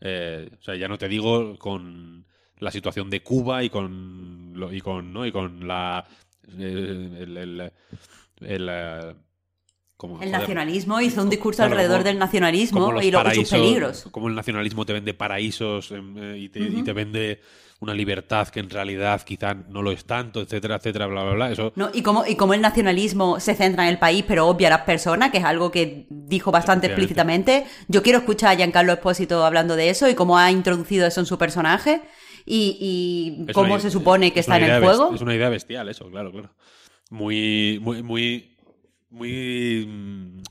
eh, 0.00 0.48
o 0.58 0.62
sea, 0.62 0.76
ya 0.76 0.88
no 0.88 0.96
te 0.96 1.08
digo 1.08 1.58
con 1.58 2.24
la 2.58 2.70
situación 2.70 3.10
de 3.10 3.22
Cuba 3.22 3.62
y 3.64 3.70
con. 3.70 4.52
lo- 4.54 4.72
y 4.72 4.80
con. 4.80 5.12
¿no? 5.12 5.26
Y 5.26 5.32
con 5.32 5.66
la. 5.66 6.06
eh, 6.58 7.16
el. 7.20 7.36
el, 7.36 7.72
el, 8.40 8.68
eh, 8.70 9.14
como- 10.00 10.14
El 10.14 10.30
joder, 10.30 10.40
nacionalismo 10.40 10.98
hizo 11.02 11.22
un 11.22 11.28
discurso 11.28 11.58
Claro, 11.58 11.72
alrededor 11.72 11.98
como- 11.98 12.04
del 12.08 12.18
nacionalismo 12.18 12.80
como 12.80 12.92
los 12.92 13.04
y, 13.04 13.10
lo- 13.10 13.30
y 13.30 13.34
sus 13.34 13.50
peligros. 13.50 14.08
Como 14.10 14.28
el 14.28 14.34
nacionalismo 14.34 14.86
te 14.86 14.94
vende 14.94 15.12
paraísos 15.12 15.90
em, 15.90 16.16
eh, 16.16 16.38
y, 16.38 16.48
te, 16.48 16.60
y 16.60 16.68
Ujú. 16.76 16.84
te 16.84 16.92
vende 16.94 17.40
una 17.80 17.92
libertad 17.92 18.48
que 18.48 18.60
en 18.60 18.70
realidad 18.70 19.20
quizá 19.22 19.52
no 19.52 19.82
lo 19.82 19.90
es 19.92 20.06
tanto, 20.06 20.40
etcétera, 20.40 20.76
etcétera, 20.76 21.06
bla, 21.06 21.22
bla, 21.24 21.32
bla. 21.34 21.50
Eso 21.52 21.72
¿no? 21.76 21.90
Y 21.92 22.00
cómo, 22.00 22.24
y 22.26 22.34
cómo 22.36 22.54
el 22.54 22.62
nacionalismo 22.62 23.40
se 23.40 23.54
centra 23.54 23.84
en 23.84 23.90
el 23.90 23.98
país, 23.98 24.24
pero 24.26 24.46
obvia 24.48 24.68
a 24.68 24.70
las 24.70 24.82
personas, 24.82 25.30
que 25.30 25.36
es 25.38 25.44
algo 25.44 25.70
que 25.70 26.06
dijo 26.08 26.50
bastante 26.50 26.86
explícitamente. 26.86 27.66
Yo 27.88 28.02
quiero 28.02 28.20
escuchar 28.20 28.52
a 28.52 28.56
Giancarlo 28.56 28.94
Espósito 28.94 29.44
hablando 29.44 29.76
de 29.76 29.90
eso 29.90 30.08
y 30.08 30.14
cómo 30.14 30.38
ha 30.38 30.50
introducido 30.50 31.06
eso 31.06 31.20
en 31.20 31.26
su 31.26 31.36
personaje 31.36 32.00
y, 32.46 33.46
cómo 33.52 33.78
se 33.78 33.90
supone 33.90 34.32
que 34.32 34.40
es 34.40 34.46
está 34.46 34.56
en 34.56 34.64
el 34.64 34.82
juego. 34.82 35.14
Es 35.14 35.20
una 35.20 35.34
idea 35.34 35.50
bestial 35.50 35.90
eso, 35.90 36.10
claro, 36.10 36.32
claro. 36.32 36.54
Muy, 37.10 37.78
muy, 37.82 38.02
muy, 38.02 38.49
muy, 39.10 39.86
mm, 39.86 40.42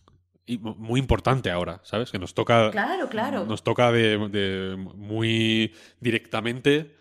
muy 0.78 1.00
importante 1.00 1.52
ahora, 1.52 1.82
¿sabes? 1.84 2.12
Que 2.12 2.20
nos 2.20 2.34
toca 2.34 2.72
Claro, 2.72 3.10
claro. 3.10 3.46
Nos 3.46 3.64
toca 3.64 3.92
de, 3.92 4.18
de 4.30 4.76
muy 4.78 5.74
directamente 6.00 6.96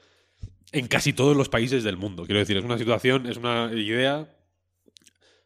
en 0.73 0.87
casi 0.87 1.13
todos 1.13 1.37
los 1.37 1.49
países 1.49 1.85
del 1.85 1.97
mundo. 1.97 2.25
Quiero 2.25 2.41
decir, 2.41 2.57
es 2.57 2.65
una 2.65 2.79
situación, 2.79 3.27
es 3.27 3.37
una 3.37 3.71
idea 3.73 4.29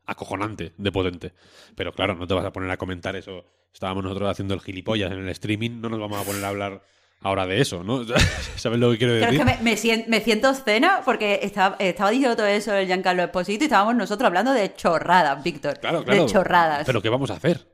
acojonante 0.05 0.73
de 0.77 0.93
potente. 0.93 1.33
Pero 1.77 1.93
claro, 1.93 2.15
no 2.15 2.27
te 2.27 2.35
vas 2.35 2.45
a 2.45 2.53
poner 2.53 2.71
a 2.71 2.77
comentar 2.77 3.17
eso. 3.17 3.45
Estábamos 3.73 4.05
nosotros 4.05 4.31
haciendo 4.31 4.55
el 4.55 4.61
gilipollas 4.61 5.13
en 5.13 5.19
el 5.19 5.29
streaming, 5.31 5.81
no 5.81 5.89
nos 5.89 6.01
vamos 6.01 6.21
a 6.21 6.25
poner 6.25 6.45
a 6.45 6.49
hablar 6.49 6.83
ahora 7.23 7.47
de 7.47 7.61
eso, 7.61 7.83
¿no? 7.85 8.05
¿Sabes 8.57 8.79
lo 8.79 8.91
que 8.93 8.99
quiero 8.99 9.13
Pero 9.15 9.27
es 9.27 9.33
decir? 9.33 9.39
que 9.39 9.45
me, 9.45 9.63
me 9.71 9.77
sien- 9.77 10.05
me 10.09 10.21
siento 10.21 10.51
escena 10.51 11.03
porque 11.05 11.41
estaba, 11.43 11.77
estaba 11.79 12.11
diciendo 12.11 12.37
todo 12.37 12.47
eso 12.47 12.75
el 12.75 12.87
Giancarlo 12.87 13.23
Esposito 13.23 13.65
y 13.65 13.67
estábamos 13.67 13.95
nosotros 13.97 14.27
hablando 14.27 14.53
de 14.53 14.75
chorradas, 14.75 15.43
Víctor. 15.43 15.79
Claro, 15.81 16.05
claro. 16.05 16.25
De 16.27 16.33
chorradas. 16.33 16.85
Pero 16.87 17.01
¿qué 17.03 17.09
vamos 17.09 17.31
a 17.31 17.35
hacer? 17.35 17.67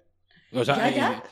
O 0.53 0.64
sea, 0.64 0.76
Ya, 0.76 0.90
ya. 0.90 1.22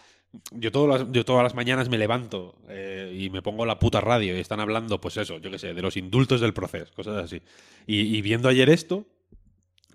Yo, 0.50 0.70
todas 0.70 1.00
las, 1.00 1.12
yo 1.12 1.24
todas 1.24 1.42
las 1.42 1.54
mañanas 1.54 1.88
me 1.88 1.96
levanto 1.96 2.58
eh, 2.68 3.10
y 3.18 3.30
me 3.30 3.40
pongo 3.40 3.64
la 3.64 3.78
puta 3.78 4.02
radio 4.02 4.36
y 4.36 4.40
están 4.40 4.60
hablando, 4.60 5.00
pues 5.00 5.16
eso, 5.16 5.38
yo 5.38 5.50
qué 5.50 5.58
sé, 5.58 5.72
de 5.72 5.80
los 5.80 5.96
indultos 5.96 6.42
del 6.42 6.52
proceso, 6.52 6.92
cosas 6.94 7.16
así. 7.24 7.40
Y, 7.86 8.14
y 8.16 8.20
viendo 8.20 8.50
ayer 8.50 8.68
esto, 8.68 9.06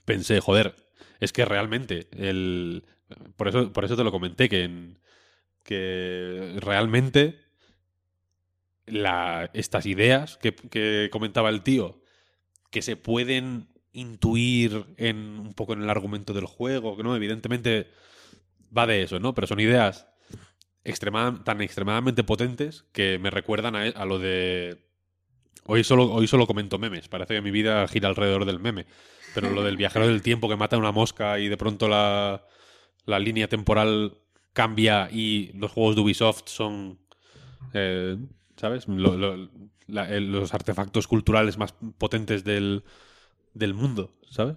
pensé, 0.03 0.39
joder, 0.39 0.73
es 1.19 1.31
que 1.31 1.45
realmente 1.45 2.07
el... 2.17 2.85
Por 3.35 3.49
eso, 3.49 3.71
por 3.71 3.85
eso 3.85 3.95
te 3.95 4.03
lo 4.03 4.11
comenté, 4.11 4.49
que, 4.49 4.63
en- 4.63 4.97
que 5.63 6.55
realmente 6.59 7.37
estas 9.53 9.85
ideas 9.85 10.37
que, 10.37 11.09
comentaba 11.11 11.49
el 11.49 11.63
tío, 11.63 12.01
que 12.69 12.81
se 12.81 12.95
pueden 12.95 13.67
intuir 13.93 14.85
en 14.97 15.39
un 15.39 15.53
poco 15.53 15.73
en 15.73 15.81
el 15.81 15.89
argumento 15.89 16.33
del 16.33 16.45
juego, 16.45 16.95
que 16.95 17.03
no, 17.03 17.15
evidentemente 17.15 17.87
va 18.75 18.87
de 18.87 19.03
eso, 19.03 19.19
¿no? 19.19 19.33
Pero 19.33 19.47
son 19.47 19.59
ideas 19.59 20.07
tan 21.43 21.61
extremadamente 21.61 22.23
potentes 22.23 22.85
que 22.93 23.19
me 23.19 23.29
recuerdan 23.29 23.75
a, 23.75 23.83
a 23.83 24.05
lo 24.05 24.17
de 24.17 24.87
hoy 25.65 25.83
solo 25.83 26.11
hoy 26.11 26.27
solo 26.27 26.47
comento 26.47 26.79
memes, 26.79 27.07
parece 27.07 27.35
que 27.35 27.41
mi 27.41 27.51
vida 27.51 27.87
gira 27.87 28.09
alrededor 28.09 28.45
del 28.45 28.59
meme, 28.59 28.87
pero 29.35 29.51
lo 29.51 29.63
del 29.63 29.77
viajero 29.77 30.07
del 30.07 30.23
tiempo 30.23 30.49
que 30.49 30.55
mata 30.55 30.77
una 30.77 30.91
mosca 30.91 31.37
y 31.37 31.49
de 31.49 31.57
pronto 31.57 31.87
la 31.87 32.43
la 33.05 33.19
línea 33.19 33.47
temporal 33.47 34.17
cambia 34.53 35.09
y 35.11 35.51
los 35.53 35.71
juegos 35.71 35.95
de 35.95 36.01
Ubisoft 36.01 36.43
son, 36.47 36.99
eh, 37.73 38.17
¿sabes? 38.61 38.87
Los 38.87 40.53
artefactos 40.53 41.07
culturales 41.07 41.57
más 41.57 41.73
potentes 41.97 42.43
del, 42.43 42.83
del 43.55 43.73
mundo, 43.73 44.13
¿sabes? 44.29 44.55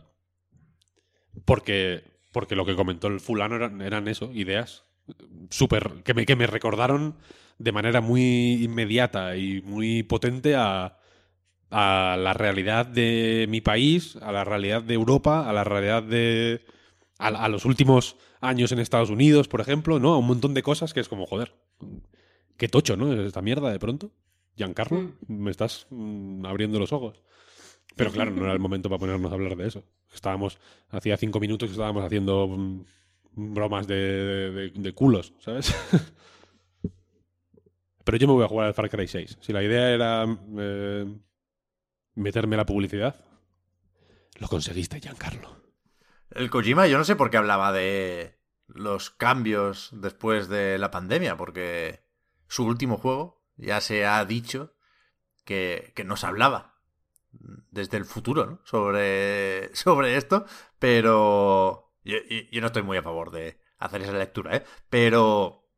Porque, 1.44 2.04
porque 2.32 2.54
lo 2.54 2.64
que 2.66 2.76
comentó 2.76 3.08
el 3.08 3.20
fulano 3.20 3.56
eran, 3.56 3.80
eran 3.80 4.08
eso, 4.08 4.30
ideas 4.32 4.84
súper 5.50 6.02
que 6.04 6.14
me, 6.14 6.26
que 6.26 6.36
me 6.36 6.46
recordaron 6.46 7.16
de 7.58 7.72
manera 7.72 8.00
muy 8.00 8.62
inmediata 8.62 9.36
y 9.36 9.62
muy 9.62 10.02
potente 10.02 10.54
a, 10.54 10.98
a 11.70 12.16
la 12.18 12.34
realidad 12.34 12.86
de 12.86 13.46
mi 13.48 13.60
país, 13.60 14.16
a 14.16 14.32
la 14.32 14.44
realidad 14.44 14.82
de 14.82 14.94
Europa, 14.94 15.48
a 15.48 15.52
la 15.52 15.64
realidad 15.64 16.02
de... 16.02 16.64
a, 17.18 17.28
a 17.28 17.48
los 17.48 17.64
últimos 17.64 18.16
años 18.40 18.72
en 18.72 18.80
Estados 18.80 19.10
Unidos, 19.10 19.48
por 19.48 19.60
ejemplo, 19.60 19.98
¿no? 20.00 20.14
A 20.14 20.18
un 20.18 20.26
montón 20.26 20.54
de 20.54 20.62
cosas 20.62 20.94
que 20.94 21.00
es 21.00 21.08
como, 21.08 21.26
joder, 21.26 21.54
qué 22.56 22.68
tocho, 22.68 22.96
¿no? 22.96 23.12
Esta 23.12 23.42
mierda 23.42 23.70
de 23.70 23.78
pronto. 23.78 24.12
Giancarlo, 24.56 25.12
me 25.26 25.50
estás 25.50 25.86
mm, 25.90 26.46
abriendo 26.46 26.78
los 26.78 26.92
ojos. 26.92 27.22
Pero 27.96 28.10
claro, 28.12 28.30
no 28.32 28.44
era 28.44 28.52
el 28.52 28.58
momento 28.60 28.88
para 28.88 28.98
ponernos 29.00 29.30
a 29.30 29.34
hablar 29.34 29.56
de 29.56 29.66
eso. 29.68 29.84
Estábamos, 30.12 30.58
hacía 30.90 31.16
cinco 31.16 31.40
minutos 31.40 31.68
que 31.68 31.72
estábamos 31.72 32.04
haciendo 32.04 32.46
mm, 32.48 32.84
bromas 33.32 33.86
de, 33.86 34.50
de- 34.50 34.70
de 34.70 34.92
culos, 34.92 35.32
¿sabes? 35.40 35.74
Pero 38.04 38.18
yo 38.18 38.26
me 38.26 38.34
voy 38.34 38.44
a 38.44 38.48
jugar 38.48 38.66
al 38.66 38.74
Far 38.74 38.90
Cry 38.90 39.08
6. 39.08 39.38
Si 39.40 39.52
la 39.52 39.62
idea 39.62 39.90
era 39.90 40.26
eh, 40.58 41.06
meterme 42.14 42.56
la 42.56 42.66
publicidad, 42.66 43.24
lo 44.38 44.48
conseguiste, 44.48 45.00
Giancarlo. 45.00 45.62
El 46.30 46.50
Kojima, 46.50 46.86
yo 46.86 46.98
no 46.98 47.04
sé 47.04 47.16
por 47.16 47.30
qué 47.30 47.36
hablaba 47.38 47.72
de 47.72 48.38
los 48.66 49.10
cambios 49.10 49.90
después 49.92 50.48
de 50.48 50.78
la 50.78 50.90
pandemia, 50.90 51.36
porque 51.36 52.03
su 52.48 52.64
último 52.66 52.98
juego 52.98 53.42
ya 53.56 53.80
se 53.80 54.06
ha 54.06 54.24
dicho 54.24 54.74
que, 55.44 55.92
que 55.96 56.04
nos 56.04 56.24
hablaba 56.24 56.76
desde 57.70 57.96
el 57.96 58.04
futuro 58.04 58.46
¿no? 58.46 58.60
sobre, 58.64 59.74
sobre 59.76 60.16
esto, 60.16 60.46
pero 60.78 61.92
yo, 62.04 62.16
yo- 62.50 62.60
no 62.60 62.66
estoy 62.68 62.82
muy 62.82 62.98
a 62.98 63.02
favor 63.02 63.30
de 63.30 63.58
hacer 63.78 64.02
esa 64.02 64.12
lectura, 64.12 64.56
¿eh? 64.56 64.64
Pero, 64.88 65.68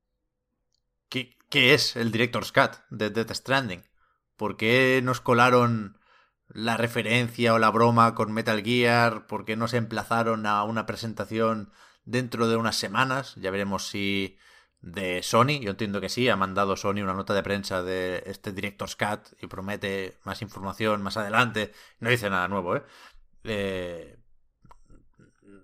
¿qué, 1.09 1.37
qué 1.51 1.75
es 1.75 1.97
el 1.97 2.13
Director's 2.13 2.53
Cut 2.53 2.73
de 2.91 3.11
Death 3.11 3.33
Stranding? 3.33 3.83
¿Por 4.37 4.57
qué 4.57 5.01
nos 5.03 5.21
colaron 5.21 5.99
la 6.49 6.77
referencia 6.77 7.55
o 7.55 7.59
la 7.59 7.71
broma 7.71 8.15
con 8.15 8.33
Metal 8.33 8.63
Gear? 8.63 9.27
¿Por 9.27 9.45
qué 9.45 9.57
no 9.57 9.69
se 9.69 9.79
emplazaron 9.79 10.47
a 10.47 10.63
una 10.65 10.87
presentación 10.87 11.73
dentro 12.05 12.49
de 12.49 12.57
unas 12.57 12.77
semanas? 12.77 13.35
Ya 13.37 13.51
veremos 13.51 13.89
si 13.89 14.39
de 14.81 15.23
Sony, 15.23 15.61
yo 15.61 15.71
entiendo 15.71 16.01
que 16.01 16.09
sí, 16.09 16.29
ha 16.29 16.37
mandado 16.37 16.77
Sony 16.77 17.03
una 17.03 17.15
nota 17.15 17.35
de 17.35 17.43
prensa 17.43 17.83
de 17.83 18.23
este 18.27 18.53
Director's 18.53 18.97
Cut 18.97 19.43
y 19.43 19.47
promete 19.47 20.19
más 20.25 20.43
información 20.43 21.03
más 21.03 21.17
adelante. 21.17 21.73
No 21.99 22.11
dice 22.11 22.31
nada 22.31 22.49
nuevo, 22.49 22.77
¿eh? 22.77 22.83
Eh, 23.45 24.17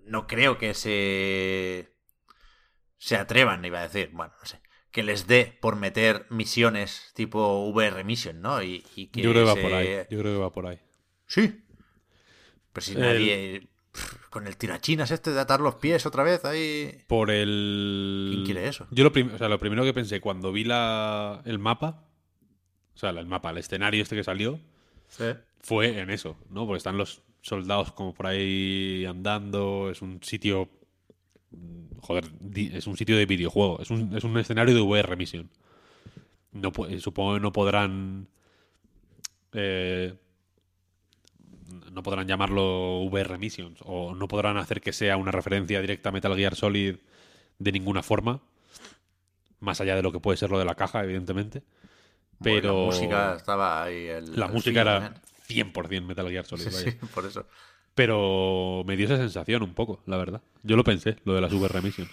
no 0.05 0.27
creo 0.27 0.59
que 0.59 0.75
se 0.75 1.93
se 2.99 3.17
atrevan, 3.17 3.65
iba 3.65 3.81
a 3.81 3.89
decir, 3.89 4.11
bueno, 4.13 4.33
no 4.39 4.47
sé, 4.47 4.61
que 4.93 5.03
les 5.03 5.27
dé 5.27 5.59
por 5.61 5.75
meter 5.75 6.27
misiones 6.31 7.11
tipo 7.15 7.67
VR 7.71 8.05
Mission, 8.05 8.41
¿no? 8.41 8.63
Y, 8.63 8.85
y 8.95 9.09
que 9.09 9.23
Yo 9.23 9.33
creo 9.33 9.45
que 9.45 9.51
va 9.51 9.61
por 9.61 9.75
ahí. 9.75 9.89
Yo 10.09 10.19
creo 10.21 10.35
que 10.35 10.39
va 10.39 10.53
por 10.53 10.67
ahí. 10.67 10.79
Sí. 11.27 11.65
Pero 12.73 12.85
si 12.85 12.95
nadie... 12.95 13.72
Con 14.31 14.47
el 14.47 14.57
tirachinas 14.57 15.11
este 15.11 15.33
de 15.33 15.41
atar 15.41 15.61
los 15.61 15.75
pies 15.75 16.07
otra 16.07 16.23
vez 16.23 16.45
ahí... 16.47 17.03
Por 17.07 17.31
el. 17.31 18.29
¿Quién 18.33 18.45
quiere 18.45 18.67
eso? 18.69 18.87
Yo 18.91 19.05
lo, 19.05 19.11
o 19.35 19.39
sea, 19.39 19.49
lo 19.49 19.59
primero 19.59 19.85
que 19.85 19.93
pensé 19.93 20.21
cuando 20.21 20.53
vi 20.53 20.65
la, 20.65 21.43
el 21.45 21.59
mapa, 21.59 22.05
o 22.95 22.99
sea, 22.99 23.11
el 23.11 23.27
mapa, 23.27 23.51
el 23.51 23.59
escenario 23.59 24.03
este 24.03 24.17
que 24.17 24.25
salió, 24.25 24.59
fue 25.61 25.99
en 26.01 26.09
eso, 26.11 26.37
¿no? 26.49 26.67
Porque 26.67 26.79
están 26.79 26.97
los 26.97 27.21
soldados 27.43 27.93
como 27.93 28.15
por 28.15 28.27
ahí 28.29 29.05
andando, 29.05 29.91
es 29.91 30.01
un 30.01 30.23
sitio. 30.23 30.71
mm, 31.51 31.99
Joder, 32.01 32.25
es 32.57 32.87
un 32.87 32.97
sitio 32.97 33.17
de 33.17 33.27
videojuego, 33.27 33.81
es 33.83 33.91
un, 33.91 34.17
es 34.17 34.25
un 34.25 34.39
escenario 34.39 34.75
de 34.75 34.81
VR 34.81 35.15
Mission. 35.17 35.51
No, 36.53 36.73
supongo 36.99 37.35
que 37.35 37.41
no 37.41 37.53
podrán. 37.53 38.29
eh, 39.53 40.15
no 41.93 42.03
podrán 42.03 42.27
llamarlo 42.29 43.01
VR 43.03 43.39
Missions 43.39 43.79
o 43.85 44.15
no 44.15 44.29
podrán 44.29 44.57
hacer 44.59 44.81
que 44.81 44.93
sea 44.93 45.17
una 45.17 45.33
referencia 45.33 45.81
directa 45.81 46.11
a 46.11 46.13
Metal 46.13 46.37
Gear 46.37 46.55
Solid 46.57 46.97
de 47.59 47.73
ninguna 47.73 48.03
forma. 48.03 48.43
Más 49.61 49.81
allá 49.81 49.95
de 49.97 50.03
lo 50.03 50.13
que 50.13 50.21
puede 50.21 50.37
ser 50.37 50.51
lo 50.51 50.59
de 50.59 50.65
la 50.65 50.75
caja, 50.75 51.03
evidentemente. 51.05 51.63
Pero 52.43 52.61
Bueno, 52.61 52.63
la 52.63 52.75
música 52.75 53.35
estaba 53.37 53.83
ahí... 53.85 54.07
el- 54.09 54.35
la 54.35 54.49
el 54.49 54.57
música 54.57 54.81
feeling, 54.81 54.83
era 54.83 54.99
¿eh? 55.01 55.15
100% 55.47 56.07
Metal 56.09 56.29
Gear 56.31 56.47
Solid. 56.47 56.69
Sí, 56.69 56.71
vaya. 56.71 56.93
sí, 56.93 57.07
por 57.13 57.27
eso. 57.27 57.49
Pero 57.95 58.85
me 58.87 58.97
dio 58.97 59.07
esa 59.07 59.17
sensación 59.19 59.63
un 59.63 59.75
poco, 59.75 60.03
la 60.07 60.17
verdad. 60.17 60.43
Yo 60.63 60.77
lo 60.77 60.85
pensé, 60.85 61.17
lo 61.25 61.35
de 61.35 61.41
las 61.43 61.53
VR 61.53 61.83
Missions. 61.83 62.11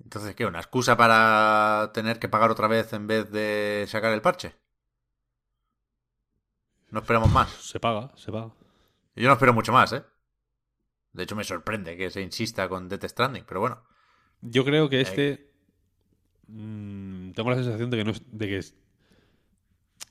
Entonces, 0.00 0.34
¿qué? 0.34 0.44
¿Una 0.46 0.58
excusa 0.60 0.96
para 0.96 1.90
tener 1.94 2.18
que 2.18 2.28
pagar 2.28 2.50
otra 2.50 2.68
vez 2.68 2.92
en 2.92 3.06
vez 3.06 3.30
de 3.30 3.86
sacar 3.88 4.12
el 4.12 4.22
parche? 4.22 4.54
No 6.92 7.00
esperamos 7.00 7.32
más. 7.32 7.50
Se 7.50 7.80
paga, 7.80 8.12
se 8.16 8.30
paga. 8.30 8.52
Yo 9.16 9.26
no 9.26 9.32
espero 9.32 9.52
mucho 9.52 9.72
más, 9.72 9.92
¿eh? 9.92 10.04
De 11.12 11.24
hecho, 11.24 11.34
me 11.34 11.42
sorprende 11.44 11.96
que 11.96 12.10
se 12.10 12.22
insista 12.22 12.68
con 12.68 12.88
Death 12.88 13.04
Stranding, 13.06 13.44
pero 13.46 13.60
bueno. 13.60 13.82
Yo 14.40 14.64
creo 14.64 14.88
que 14.88 15.00
este. 15.00 15.50
mm, 16.46 17.32
tengo 17.32 17.50
la 17.50 17.56
sensación 17.56 17.90
de 17.90 17.96
que 17.96 18.04
no 18.04 18.10
es- 18.10 18.22
de 18.30 18.46
que 18.46 18.58
es- 18.58 18.74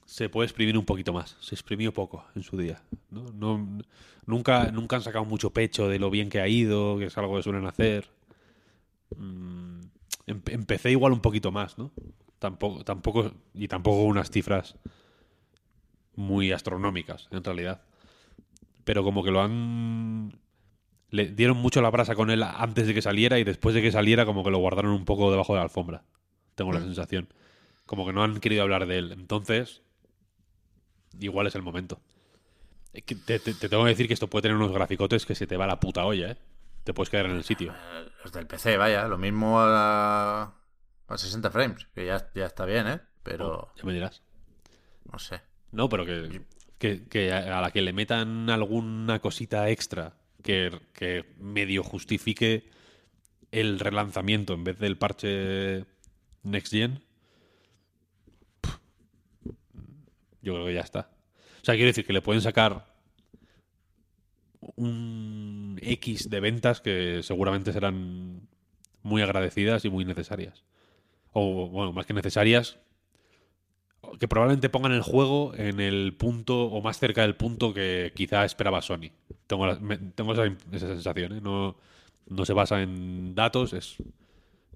se 0.06 0.28
puede 0.30 0.48
exprimir 0.48 0.78
un 0.78 0.86
poquito 0.86 1.14
más. 1.14 1.38
Se 1.40 1.56
exprimió 1.56 1.94
poco 1.94 2.26
en 2.36 2.44
su 2.44 2.58
día. 2.58 2.82
¿no? 3.10 3.24
No- 3.34 3.80
nunca, 4.26 4.72
nunca 4.72 4.96
han 4.98 5.02
sacado 5.04 5.26
mucho 5.26 5.52
pecho 5.52 5.88
de 5.88 6.00
lo 6.00 6.10
bien 6.10 6.30
que 6.30 6.42
ha 6.42 6.48
ido, 6.48 6.98
que 6.98 7.06
es 7.06 7.18
algo 7.18 7.36
que 7.36 7.44
suelen 7.44 7.66
hacer. 7.66 8.10
Mm, 9.18 9.82
em- 10.28 10.42
empecé 10.48 10.92
igual 10.92 11.14
un 11.14 11.22
poquito 11.22 11.52
más, 11.52 11.78
¿no? 11.78 11.92
Tampoco, 12.40 12.84
tampoco, 12.84 13.32
y 13.54 13.68
tampoco 13.68 14.04
unas 14.04 14.32
cifras 14.32 14.76
muy 16.16 16.52
astronómicas, 16.52 17.28
en 17.32 17.44
realidad. 17.44 17.82
Pero 18.84 19.04
como 19.04 19.24
que 19.24 19.32
lo 19.32 19.42
han 19.42 20.40
le 21.10 21.28
dieron 21.28 21.58
mucho 21.58 21.82
la 21.82 21.90
brasa 21.90 22.16
con 22.16 22.30
él 22.32 22.42
antes 22.44 22.88
de 22.88 22.94
que 22.94 23.02
saliera 23.02 23.38
y 23.38 23.44
después 23.44 23.76
de 23.76 23.82
que 23.82 23.92
saliera 23.92 24.26
como 24.26 24.44
que 24.46 24.52
lo 24.52 24.60
guardaron 24.60 24.92
un 24.92 25.04
poco 25.06 25.30
debajo 25.32 25.54
de 25.54 25.58
la 25.60 25.64
alfombra. 25.64 26.04
Tengo 26.56 26.72
la 26.72 26.80
sensación. 26.80 27.28
Como 27.86 28.06
que 28.06 28.14
no 28.14 28.24
han 28.24 28.40
querido 28.40 28.64
hablar 28.64 28.86
de 28.86 28.98
él. 28.98 29.12
Entonces, 29.12 29.82
igual 31.20 31.48
es 31.48 31.56
el 31.56 31.62
momento. 31.62 32.00
Te, 32.94 33.02
te- 33.40 33.40
te 33.54 33.70
tengo 33.70 33.84
que 33.84 33.90
decir 33.90 34.08
que 34.08 34.14
esto 34.14 34.30
puede 34.30 34.44
tener 34.44 34.58
unos 34.58 34.72
graficotes 34.72 35.26
que 35.26 35.36
se 35.36 35.48
te 35.48 35.58
va 35.58 35.68
la 35.68 35.80
puta 35.80 36.06
olla, 36.06 36.32
¿eh? 36.32 36.38
Te 36.84 36.94
puedes 36.94 37.10
quedar 37.10 37.26
en 37.28 37.34
el 37.34 37.44
sitio. 37.44 37.74
Eh, 37.74 38.10
Los 38.24 38.34
del 38.34 38.48
PC, 38.48 38.78
vaya, 38.78 39.08
lo 39.08 39.18
mismo 39.18 39.60
a, 39.60 40.54
a 41.08 41.18
60 41.18 41.52
frames, 41.52 41.88
que 41.94 42.06
ya, 42.06 42.32
ya 42.34 42.46
está 42.46 42.66
bien, 42.66 42.88
¿eh? 42.88 43.02
Pero, 43.24 43.72
Ya 43.78 43.84
me 43.84 43.94
dirás. 43.94 44.24
no 45.12 45.20
sé. 45.20 45.42
No, 45.72 45.90
pero 45.90 46.06
que, 46.06 46.42
que, 47.08 47.32
a 47.32 47.62
la 47.62 47.72
que 47.72 47.82
le 47.82 47.94
metan 47.94 48.50
alguna 48.50 49.20
cosita 49.20 49.70
extra 49.70 50.18
que, 50.44 50.72
que 50.94 51.26
medio 51.38 51.84
justifique 51.84 52.70
el 53.52 53.80
relanzamiento 53.80 54.54
en 54.54 54.64
vez 54.64 54.80
del 54.80 54.98
parche 54.98 55.86
Next 56.44 56.72
Gen, 56.72 57.04
yo 60.42 60.54
creo 60.54 60.66
que 60.66 60.74
ya 60.74 60.82
está. 60.82 61.12
O 61.62 61.66
sea, 61.66 61.76
quiero 61.76 61.88
decir 61.88 62.06
que 62.06 62.14
le 62.14 62.22
pueden 62.22 62.42
sacar 62.42 62.92
un 64.76 65.80
X 65.82 66.30
de 66.30 66.40
ventas 66.40 66.82
que 66.82 67.22
seguramente 67.24 67.74
serán 67.74 68.48
muy 69.04 69.22
agradecidas 69.22 69.86
y 69.86 69.90
muy 69.90 70.06
necesarias. 70.06 70.64
O, 71.34 71.70
bueno, 71.70 71.94
más 71.94 72.06
que 72.06 72.14
necesarias, 72.14 72.80
que 74.20 74.28
probablemente 74.28 74.70
pongan 74.70 74.92
el 74.94 75.02
juego 75.02 75.54
en 75.56 75.80
el 75.80 76.16
punto 76.18 76.64
o 76.66 76.82
más 76.82 77.00
cerca 77.00 77.22
del 77.22 77.36
punto 77.36 77.74
que 77.74 78.12
quizá 78.16 78.46
esperaba 78.46 78.82
Sony. 78.82 79.12
Tengo, 79.48 79.68
tengo 80.16 80.34
esa, 80.34 80.88
sensación, 80.88 81.34
¿eh? 81.38 81.42
No, 81.42 81.76
no 82.28 82.46
se 82.46 82.54
basa 82.54 82.82
en 82.82 83.36
datos, 83.36 83.74
es, 83.74 83.98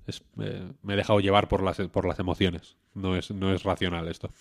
es, 0.08 0.24
eh, 0.42 0.72
me 0.84 0.94
he 0.96 0.98
dejado 0.98 1.20
llevar 1.22 1.48
por 1.50 1.64
las, 1.64 1.78
por 1.90 2.08
las 2.08 2.20
emociones. 2.20 2.78
No 2.96 3.16
es, 3.18 3.32
no 3.32 3.54
es 3.54 3.64
racional 3.64 4.08
esto. 4.10 4.32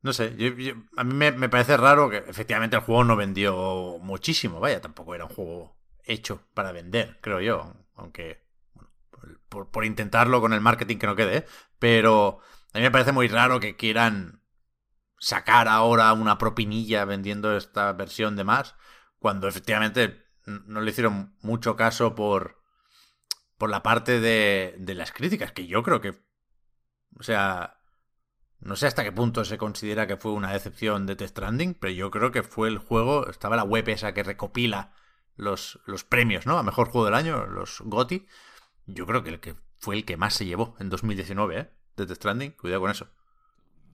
No 0.00 0.12
sé, 0.12 0.32
a 0.96 1.04
mí 1.04 1.14
me, 1.14 1.32
me 1.32 1.48
parece 1.48 1.76
raro 1.76 2.08
que 2.08 2.18
efectivamente 2.18 2.76
el 2.76 2.82
juego 2.82 3.02
no 3.04 3.16
vendió 3.16 3.98
muchísimo, 4.00 4.60
vaya, 4.60 4.80
tampoco 4.80 5.14
era 5.14 5.24
un 5.24 5.30
juego 5.34 5.76
hecho 6.04 6.40
para 6.54 6.70
vender, 6.72 7.18
creo 7.20 7.40
yo, 7.40 7.74
aunque 7.96 8.44
bueno, 8.74 8.90
por, 9.10 9.40
por- 9.48 9.70
por 9.70 9.84
intentarlo 9.84 10.40
con 10.40 10.52
el 10.52 10.60
marketing 10.60 10.98
que 10.98 11.06
no 11.08 11.16
quede, 11.16 11.38
¿eh? 11.38 11.46
pero 11.80 12.38
a 12.78 12.80
mí 12.80 12.84
me 12.84 12.92
parece 12.92 13.10
muy 13.10 13.26
raro 13.26 13.58
que 13.58 13.74
quieran 13.74 14.40
sacar 15.18 15.66
ahora 15.66 16.12
una 16.12 16.38
propinilla 16.38 17.04
vendiendo 17.04 17.56
esta 17.56 17.92
versión 17.92 18.36
de 18.36 18.44
más, 18.44 18.76
cuando 19.18 19.48
efectivamente 19.48 20.26
no 20.46 20.80
le 20.80 20.92
hicieron 20.92 21.36
mucho 21.42 21.74
caso 21.74 22.14
por, 22.14 22.62
por 23.56 23.68
la 23.68 23.82
parte 23.82 24.20
de, 24.20 24.76
de 24.78 24.94
las 24.94 25.10
críticas, 25.10 25.50
que 25.50 25.66
yo 25.66 25.82
creo 25.82 26.00
que, 26.00 26.22
o 27.18 27.22
sea, 27.24 27.80
no 28.60 28.76
sé 28.76 28.86
hasta 28.86 29.02
qué 29.02 29.10
punto 29.10 29.44
se 29.44 29.58
considera 29.58 30.06
que 30.06 30.16
fue 30.16 30.30
una 30.30 30.52
decepción 30.52 31.04
de 31.04 31.16
Test 31.16 31.32
Stranding, 31.32 31.74
pero 31.74 31.92
yo 31.92 32.12
creo 32.12 32.30
que 32.30 32.44
fue 32.44 32.68
el 32.68 32.78
juego, 32.78 33.28
estaba 33.28 33.56
la 33.56 33.64
web 33.64 33.88
esa 33.88 34.14
que 34.14 34.22
recopila 34.22 34.94
los, 35.34 35.80
los 35.84 36.04
premios, 36.04 36.46
¿no? 36.46 36.56
A 36.58 36.62
mejor 36.62 36.90
juego 36.90 37.06
del 37.06 37.14
año, 37.14 37.44
los 37.46 37.80
GOTI. 37.80 38.28
Yo 38.86 39.04
creo 39.04 39.24
que 39.24 39.30
el 39.30 39.40
que 39.40 39.56
fue 39.80 39.96
el 39.96 40.04
que 40.04 40.16
más 40.16 40.34
se 40.34 40.46
llevó 40.46 40.76
en 40.78 40.90
2019, 40.90 41.58
¿eh? 41.58 41.77
De 41.98 42.06
Death 42.06 42.16
Stranding, 42.16 42.52
cuidado 42.52 42.80
con 42.82 42.90
eso. 42.90 43.06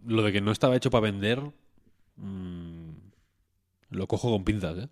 Lo 0.06 0.22
de 0.22 0.32
que 0.32 0.40
no 0.40 0.52
estaba 0.52 0.76
hecho 0.76 0.90
para 0.90 1.02
vender, 1.02 1.40
mmm, 2.16 2.90
lo 3.90 4.06
cojo 4.06 4.30
con 4.30 4.44
pinzas, 4.44 4.76
¿eh? 4.78 4.88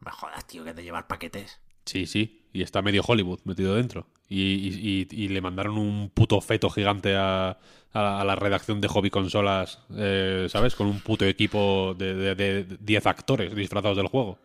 Me 0.00 0.10
jodas, 0.10 0.46
tío, 0.46 0.64
que 0.64 0.74
de 0.74 0.82
llevar 0.82 1.06
paquetes. 1.06 1.60
Sí, 1.84 2.06
sí, 2.06 2.46
y 2.52 2.62
está 2.62 2.82
medio 2.82 3.02
Hollywood 3.06 3.40
metido 3.44 3.74
dentro. 3.74 4.06
Y, 4.28 4.42
y, 4.42 5.06
y, 5.10 5.24
y 5.24 5.28
le 5.28 5.40
mandaron 5.40 5.76
un 5.76 6.10
puto 6.10 6.40
feto 6.40 6.70
gigante 6.70 7.16
a, 7.16 7.58
a, 7.92 8.20
a 8.20 8.24
la 8.24 8.36
redacción 8.36 8.80
de 8.80 8.88
Hobby 8.88 9.10
Consolas, 9.10 9.80
eh, 9.96 10.46
¿sabes? 10.48 10.74
Con 10.74 10.86
un 10.86 11.00
puto 11.00 11.24
equipo 11.24 11.94
de 11.98 12.64
10 12.80 13.06
actores 13.06 13.54
disfrazados 13.54 13.96
del 13.96 14.06
juego. 14.08 14.38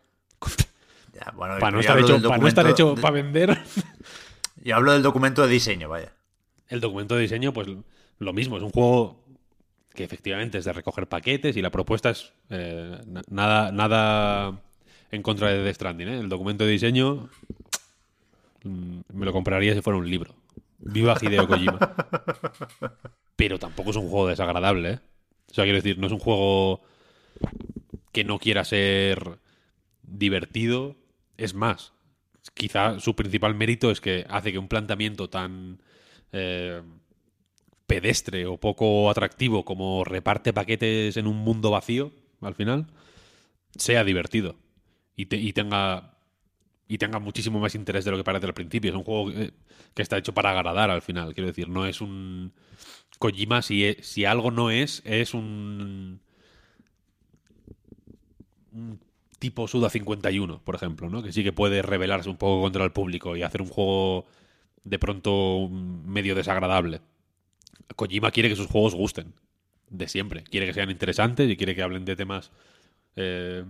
Ya, 1.13 1.31
bueno, 1.35 1.55
Para 1.59 1.71
no, 1.71 1.79
estar 1.79 1.97
hecho, 1.99 2.21
para 2.21 2.37
no 2.37 2.47
estar 2.47 2.67
hecho 2.67 2.95
de- 2.95 3.01
para 3.01 3.13
vender. 3.13 3.57
Yo 4.63 4.75
hablo 4.75 4.91
del 4.93 5.03
documento 5.03 5.43
de 5.43 5.49
diseño, 5.53 5.87
vaya. 5.87 6.13
El 6.67 6.81
documento 6.81 7.15
de 7.15 7.21
diseño, 7.21 7.53
pues 7.53 7.67
lo 8.19 8.33
mismo, 8.33 8.57
es 8.57 8.63
un 8.63 8.71
juego 8.71 9.23
que 9.93 10.03
efectivamente 10.03 10.57
es 10.57 10.65
de 10.65 10.73
recoger 10.73 11.07
paquetes 11.07 11.55
y 11.55 11.61
la 11.61 11.71
propuesta 11.71 12.09
es 12.09 12.33
eh, 12.49 12.99
na- 13.07 13.21
nada, 13.29 13.71
nada 13.71 14.61
en 15.11 15.21
contra 15.21 15.49
de 15.49 15.63
Death 15.63 15.75
Stranding. 15.75 16.07
¿eh? 16.09 16.19
El 16.19 16.29
documento 16.29 16.65
de 16.65 16.71
diseño 16.71 17.29
mm, 18.63 18.99
me 19.13 19.25
lo 19.25 19.31
compraría 19.33 19.73
si 19.73 19.81
fuera 19.81 19.97
un 19.99 20.09
libro. 20.09 20.35
Viva 20.79 21.17
Hideo 21.21 21.47
Kojima. 21.47 21.79
Pero 23.35 23.57
tampoco 23.59 23.91
es 23.91 23.95
un 23.95 24.09
juego 24.09 24.27
desagradable. 24.27 24.91
¿eh? 24.91 24.99
O 25.49 25.53
sea, 25.53 25.63
quiero 25.63 25.77
decir, 25.77 25.97
no 25.97 26.07
es 26.07 26.13
un 26.13 26.19
juego 26.19 26.81
que 28.11 28.23
no 28.23 28.39
quiera 28.39 28.63
ser 28.65 29.39
divertido. 30.03 30.95
Es 31.37 31.53
más, 31.53 31.93
quizá 32.53 32.99
su 32.99 33.15
principal 33.15 33.55
mérito 33.55 33.91
es 33.91 34.01
que 34.01 34.25
hace 34.29 34.51
que 34.51 34.59
un 34.59 34.67
planteamiento 34.67 35.29
tan 35.29 35.79
eh, 36.31 36.81
pedestre 37.87 38.45
o 38.47 38.57
poco 38.57 39.09
atractivo 39.09 39.65
como 39.65 40.03
reparte 40.03 40.53
paquetes 40.53 41.17
en 41.17 41.27
un 41.27 41.37
mundo 41.37 41.71
vacío, 41.71 42.11
al 42.41 42.55
final, 42.55 42.87
sea 43.77 44.03
divertido 44.03 44.55
y, 45.15 45.27
te- 45.27 45.37
y 45.37 45.53
tenga 45.53 46.11
y 46.87 46.99
tenga 46.99 47.19
muchísimo 47.19 47.59
más 47.59 47.75
interés 47.75 48.05
de 48.05 48.11
lo 48.11 48.17
que 48.17 48.23
parece 48.23 48.45
al 48.47 48.53
principio. 48.53 48.91
Es 48.91 48.97
un 48.97 49.03
juego 49.05 49.31
que, 49.31 49.53
está 50.03 50.17
hecho 50.17 50.33
para 50.33 50.51
agradar 50.51 50.91
al 50.91 51.01
final, 51.01 51.33
quiero 51.33 51.47
decir, 51.47 51.69
no 51.69 51.85
es 51.85 52.01
un 52.01 52.53
Kojima 53.19 53.61
si, 53.63 53.85
e- 53.85 54.03
si 54.03 54.25
algo 54.25 54.51
no 54.51 54.71
es, 54.71 55.01
es 55.05 55.33
un 55.35 56.21
tipo 59.39 59.67
Suda 59.67 59.89
51, 59.89 60.61
por 60.63 60.75
ejemplo, 60.75 61.09
¿no? 61.09 61.21
Que 61.23 61.31
sí 61.31 61.43
que 61.43 61.53
puede 61.53 61.81
rebelarse 61.81 62.29
un 62.29 62.37
poco 62.37 62.61
contra 62.61 62.83
el 62.83 62.91
público 62.91 63.35
y 63.35 63.43
hacer 63.43 63.61
un 63.61 63.67
juego 63.69 64.25
de 64.83 64.99
pronto 64.99 65.69
medio 65.69 66.35
desagradable. 66.35 67.01
Kojima 67.95 68.31
quiere 68.31 68.49
que 68.49 68.55
sus 68.55 68.67
juegos 68.67 68.95
gusten, 68.95 69.33
de 69.89 70.07
siempre. 70.07 70.43
Quiere 70.43 70.65
que 70.65 70.73
sean 70.73 70.89
interesantes 70.89 71.49
y 71.49 71.57
quiere 71.57 71.75
que 71.75 71.81
hablen 71.81 72.05
de 72.05 72.15
temas 72.15 72.51
eh, 73.15 73.63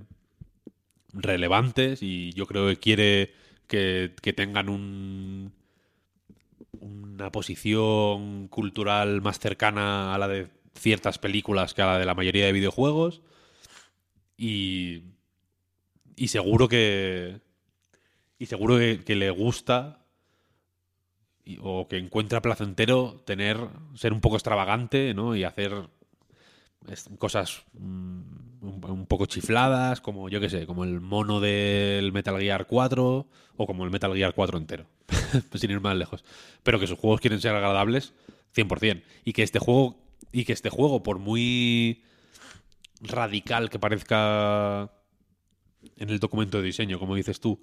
relevantes 1.14 2.02
y 2.02 2.32
yo 2.34 2.46
creo 2.46 2.68
que 2.68 2.78
quiere 2.78 3.34
que, 3.68 4.12
tengan 4.36 4.70
un 4.70 5.54
una 6.82 7.32
posición 7.32 8.48
cultural 8.50 9.22
más 9.22 9.40
cercana 9.40 10.14
a 10.14 10.18
la 10.18 10.28
de 10.28 10.50
ciertas 10.76 11.18
películas 11.18 11.74
que 11.74 11.82
a 11.82 11.86
la 11.86 12.00
de 12.00 12.06
la 12.06 12.14
mayoría 12.14 12.46
de 12.46 12.52
videojuegos 12.52 13.22
y 14.38 15.04
y 16.18 16.28
seguro 16.28 16.68
que 16.68 17.40
y 18.38 18.46
seguro 18.48 18.78
que 18.78 19.16
le 19.16 19.30
gusta 19.30 20.05
o 21.62 21.88
que 21.88 21.98
encuentra 21.98 22.42
placentero 22.42 23.22
tener 23.26 23.58
ser 23.96 24.14
un 24.14 24.22
poco 24.22 24.36
extravagante 24.36 25.14
¿no? 25.14 25.36
y 25.36 25.44
hacer 25.44 25.90
cosas 27.18 27.64
mm, 27.74 28.22
un, 28.62 28.82
un 28.84 29.06
poco 29.06 29.26
chifladas 29.26 30.02
como 30.02 30.30
yo 30.30 30.40
que 30.40 30.50
sé 30.50 30.66
como 30.66 30.84
el 30.84 31.02
mono 31.02 31.40
del 31.40 32.12
Metal 32.12 32.40
Gear 32.40 32.68
4 32.68 33.28
o 33.58 33.68
como 33.68 33.84
el 33.86 33.92
Metal 33.92 34.14
Gear 34.14 34.34
4 34.34 34.58
entero 34.58 34.86
sin 35.54 35.72
ir 35.72 35.82
más 35.82 35.96
lejos 35.96 36.24
pero 36.64 36.80
que 36.80 36.88
sus 36.88 36.98
juegos 36.98 37.22
quieren 37.22 37.42
ser 37.42 37.56
agradables 37.56 38.14
100% 38.56 39.04
y 39.24 39.34
que 39.34 39.44
este 39.44 39.60
juego 39.60 39.98
y 40.32 40.46
que 40.46 40.54
este 40.54 40.70
juego 40.70 41.04
por 41.04 41.20
muy 41.20 42.04
radical 43.02 43.70
que 43.70 43.80
parezca 43.80 44.92
en 45.98 46.10
el 46.10 46.20
documento 46.20 46.58
de 46.58 46.66
diseño, 46.66 47.00
como 47.00 47.16
dices 47.16 47.40
tú, 47.40 47.62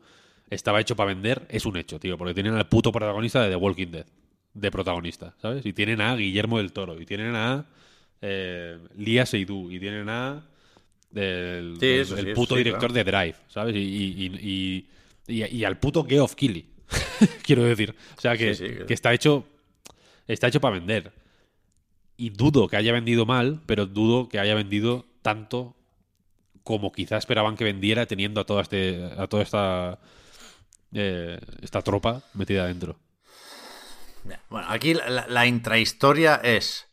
estaba 0.54 0.80
hecho 0.80 0.94
para 0.96 1.08
vender, 1.08 1.46
es 1.48 1.64
un 1.66 1.76
hecho, 1.76 1.98
tío, 1.98 2.16
porque 2.18 2.34
tienen 2.34 2.54
al 2.54 2.68
puto 2.68 2.92
protagonista 2.92 3.42
de 3.42 3.50
The 3.50 3.56
Walking 3.56 3.88
Dead, 3.88 4.06
de 4.54 4.70
protagonista, 4.70 5.34
¿sabes? 5.40 5.64
Y 5.66 5.72
tienen 5.72 6.00
a 6.00 6.14
Guillermo 6.16 6.58
del 6.58 6.72
Toro, 6.72 7.00
y 7.00 7.06
tienen 7.06 7.34
a 7.34 7.66
eh, 8.20 8.78
Lía 8.96 9.24
Seydoux, 9.26 9.72
y 9.72 9.80
tienen 9.80 10.08
a 10.08 10.44
el, 11.14 11.76
Sí, 11.80 11.86
el- 11.86 12.00
eso 12.00 12.14
sí, 12.16 12.20
el 12.20 12.28
eso 12.28 12.34
puto 12.40 12.54
sí, 12.54 12.58
director 12.62 12.92
de 12.92 13.04
Drive, 13.04 13.34
¿sabes? 13.48 13.74
Y, 13.76 13.78
y, 13.78 14.86
y, 15.28 15.46
y- 15.56 15.64
al 15.64 15.78
puto 15.78 16.04
Geoff 16.04 16.34
Keighley, 16.34 16.66
quiero 17.42 17.62
decir. 17.64 17.94
O 18.16 18.20
sea, 18.20 18.36
que- 18.36 18.84
que 18.86 18.94
está 18.94 19.12
hecho 19.14 19.44
está 20.28 20.48
hecho 20.48 20.60
para 20.60 20.74
vender. 20.78 21.12
Y 22.16 22.30
dudo 22.30 22.68
que 22.68 22.76
haya 22.76 22.92
vendido 22.92 23.26
mal, 23.26 23.60
pero 23.66 23.86
dudo 23.86 24.28
que 24.28 24.38
haya 24.38 24.54
vendido 24.54 25.04
tanto 25.22 25.74
como 26.62 26.92
quizá 26.92 27.16
esperaban 27.16 27.56
que 27.56 27.64
vendiera 27.64 28.06
teniendo 28.06 28.40
a 28.40 28.44
toda 28.44 28.62
este 28.62 29.02
a 29.18 29.26
toda 29.26 29.42
esta 29.42 29.98
eh, 30.92 31.40
esta 31.60 31.82
tropa 31.82 32.22
metida 32.34 32.66
dentro. 32.66 32.98
Bueno, 34.48 34.68
aquí 34.68 34.94
la, 34.94 35.46
intrahistoria 35.46 36.36
es. 36.36 36.88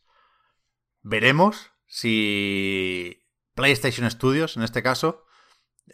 Veremos 1.02 1.72
si 1.86 3.22
PlayStation 3.54 4.10
Studios, 4.10 4.58
en 4.58 4.64
este 4.64 4.82
caso, 4.82 5.26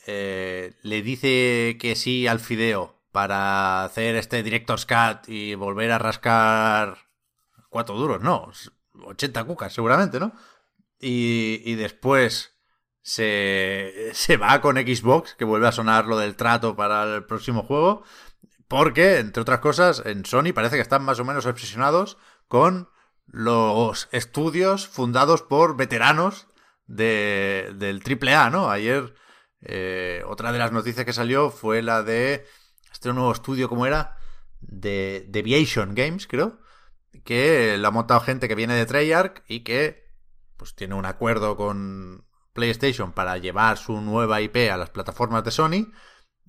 eh, 0.08 0.76
le 0.82 1.02
dice 1.02 1.78
que 1.80 1.96
sí 1.96 2.28
al 2.28 2.40
Fideo 2.40 3.02
para 3.12 3.84
hacer 3.84 4.16
este 4.16 4.44
Director's 4.44 4.86
Cut 4.86 5.28
y 5.28 5.56
volver 5.56 5.92
a 5.92 6.00
rascar 6.00 6.98
cuatro 7.70 7.96
duros, 7.96 8.22
no, 8.22 8.52
80 9.04 9.44
cucas 9.44 9.74
seguramente, 9.74 10.20
¿no? 10.20 10.34
Y 11.00 11.76
después 11.76 12.55
se, 13.06 14.10
se 14.14 14.36
va 14.36 14.60
con 14.62 14.78
Xbox, 14.78 15.36
que 15.36 15.46
vuelve 15.46 15.68
a 15.68 15.72
sonar 15.72 16.08
lo 16.08 16.18
del 16.18 16.36
trato 16.36 16.76
para 16.76 17.04
el 17.04 17.24
próximo 17.24 17.62
juego, 17.62 18.04
porque, 18.68 19.20
entre 19.20 19.44
otras 19.44 19.60
cosas, 19.60 20.02
en 20.06 20.26
Sony 20.26 20.54
parece 20.56 20.76
que 20.76 20.82
están 20.82 21.06
más 21.06 21.20
o 21.20 21.24
menos 21.24 21.46
obsesionados 21.46 22.18
con 22.48 22.90
los 23.28 24.10
estudios 24.12 24.88
fundados 24.88 25.44
por 25.44 25.78
veteranos 25.78 26.48
de, 26.88 27.76
del 27.76 28.02
AAA, 28.02 28.50
¿no? 28.50 28.72
Ayer 28.72 29.14
eh, 29.62 30.24
otra 30.26 30.52
de 30.52 30.58
las 30.58 30.72
noticias 30.72 31.06
que 31.06 31.14
salió 31.14 31.52
fue 31.52 31.84
la 31.84 32.02
de 32.02 32.48
este 32.92 33.14
nuevo 33.14 33.32
estudio, 33.32 33.70
¿cómo 33.70 33.86
era? 33.86 34.18
De 34.62 35.28
Deviation 35.30 35.94
Games, 35.94 36.26
creo, 36.26 36.60
que 37.24 37.78
lo 37.78 37.88
ha 37.88 37.92
montado 37.92 38.22
gente 38.22 38.48
que 38.48 38.56
viene 38.56 38.74
de 38.74 38.88
Treyarch 38.88 39.44
y 39.48 39.60
que 39.60 40.10
pues 40.58 40.74
tiene 40.74 40.96
un 40.96 41.06
acuerdo 41.06 41.56
con 41.56 42.26
PlayStation 42.56 43.12
para 43.12 43.38
llevar 43.38 43.78
su 43.78 44.02
nueva 44.02 44.42
IP 44.42 44.72
a 44.72 44.78
las 44.78 44.90
plataformas 44.90 45.44
de 45.44 45.52
Sony, 45.52 45.92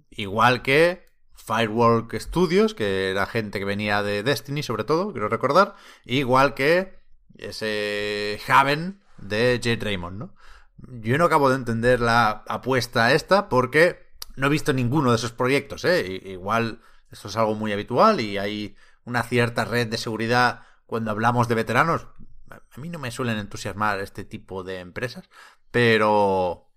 igual 0.09 0.63
que 0.63 1.05
Firework 1.35 2.15
Studios, 2.19 2.75
que 2.75 3.11
era 3.11 3.27
gente 3.27 3.59
que 3.59 3.65
venía 3.65 4.03
de 4.03 4.23
Destiny 4.23 4.63
sobre 4.63 4.85
todo, 4.85 5.13
quiero 5.13 5.29
recordar, 5.29 5.75
igual 6.05 6.55
que 6.55 7.01
ese 7.37 8.41
Haven 8.49 9.03
de 9.19 9.61
Jade 9.63 9.85
Raymond, 9.85 10.19
¿no? 10.19 10.35
Yo 10.79 11.19
no 11.19 11.25
acabo 11.25 11.51
de 11.51 11.57
entender 11.57 12.01
la 12.01 12.45
apuesta 12.47 13.13
esta 13.13 13.49
porque 13.49 14.07
no 14.37 14.47
he 14.47 14.51
visto 14.51 14.73
ninguno 14.73 15.11
de 15.11 15.17
esos 15.17 15.33
proyectos, 15.33 15.85
¿eh? 15.85 16.21
Igual 16.25 16.81
esto 17.11 17.29
es 17.29 17.37
algo 17.37 17.55
muy 17.55 17.73
habitual 17.73 18.21
y 18.21 18.39
hay 18.39 18.77
una 19.05 19.23
cierta 19.25 19.65
red 19.65 19.89
de 19.89 19.99
seguridad 19.99 20.63
cuando 20.87 21.11
hablamos 21.11 21.49
de 21.49 21.57
veteranos. 21.57 22.07
A 22.49 22.81
mí 22.81 22.89
no 22.89 22.99
me 22.99 23.11
suelen 23.11 23.39
entusiasmar 23.39 23.99
este 24.01 24.25
tipo 24.25 24.63
de 24.63 24.79
empresas, 24.79 25.29
pero... 25.71 26.73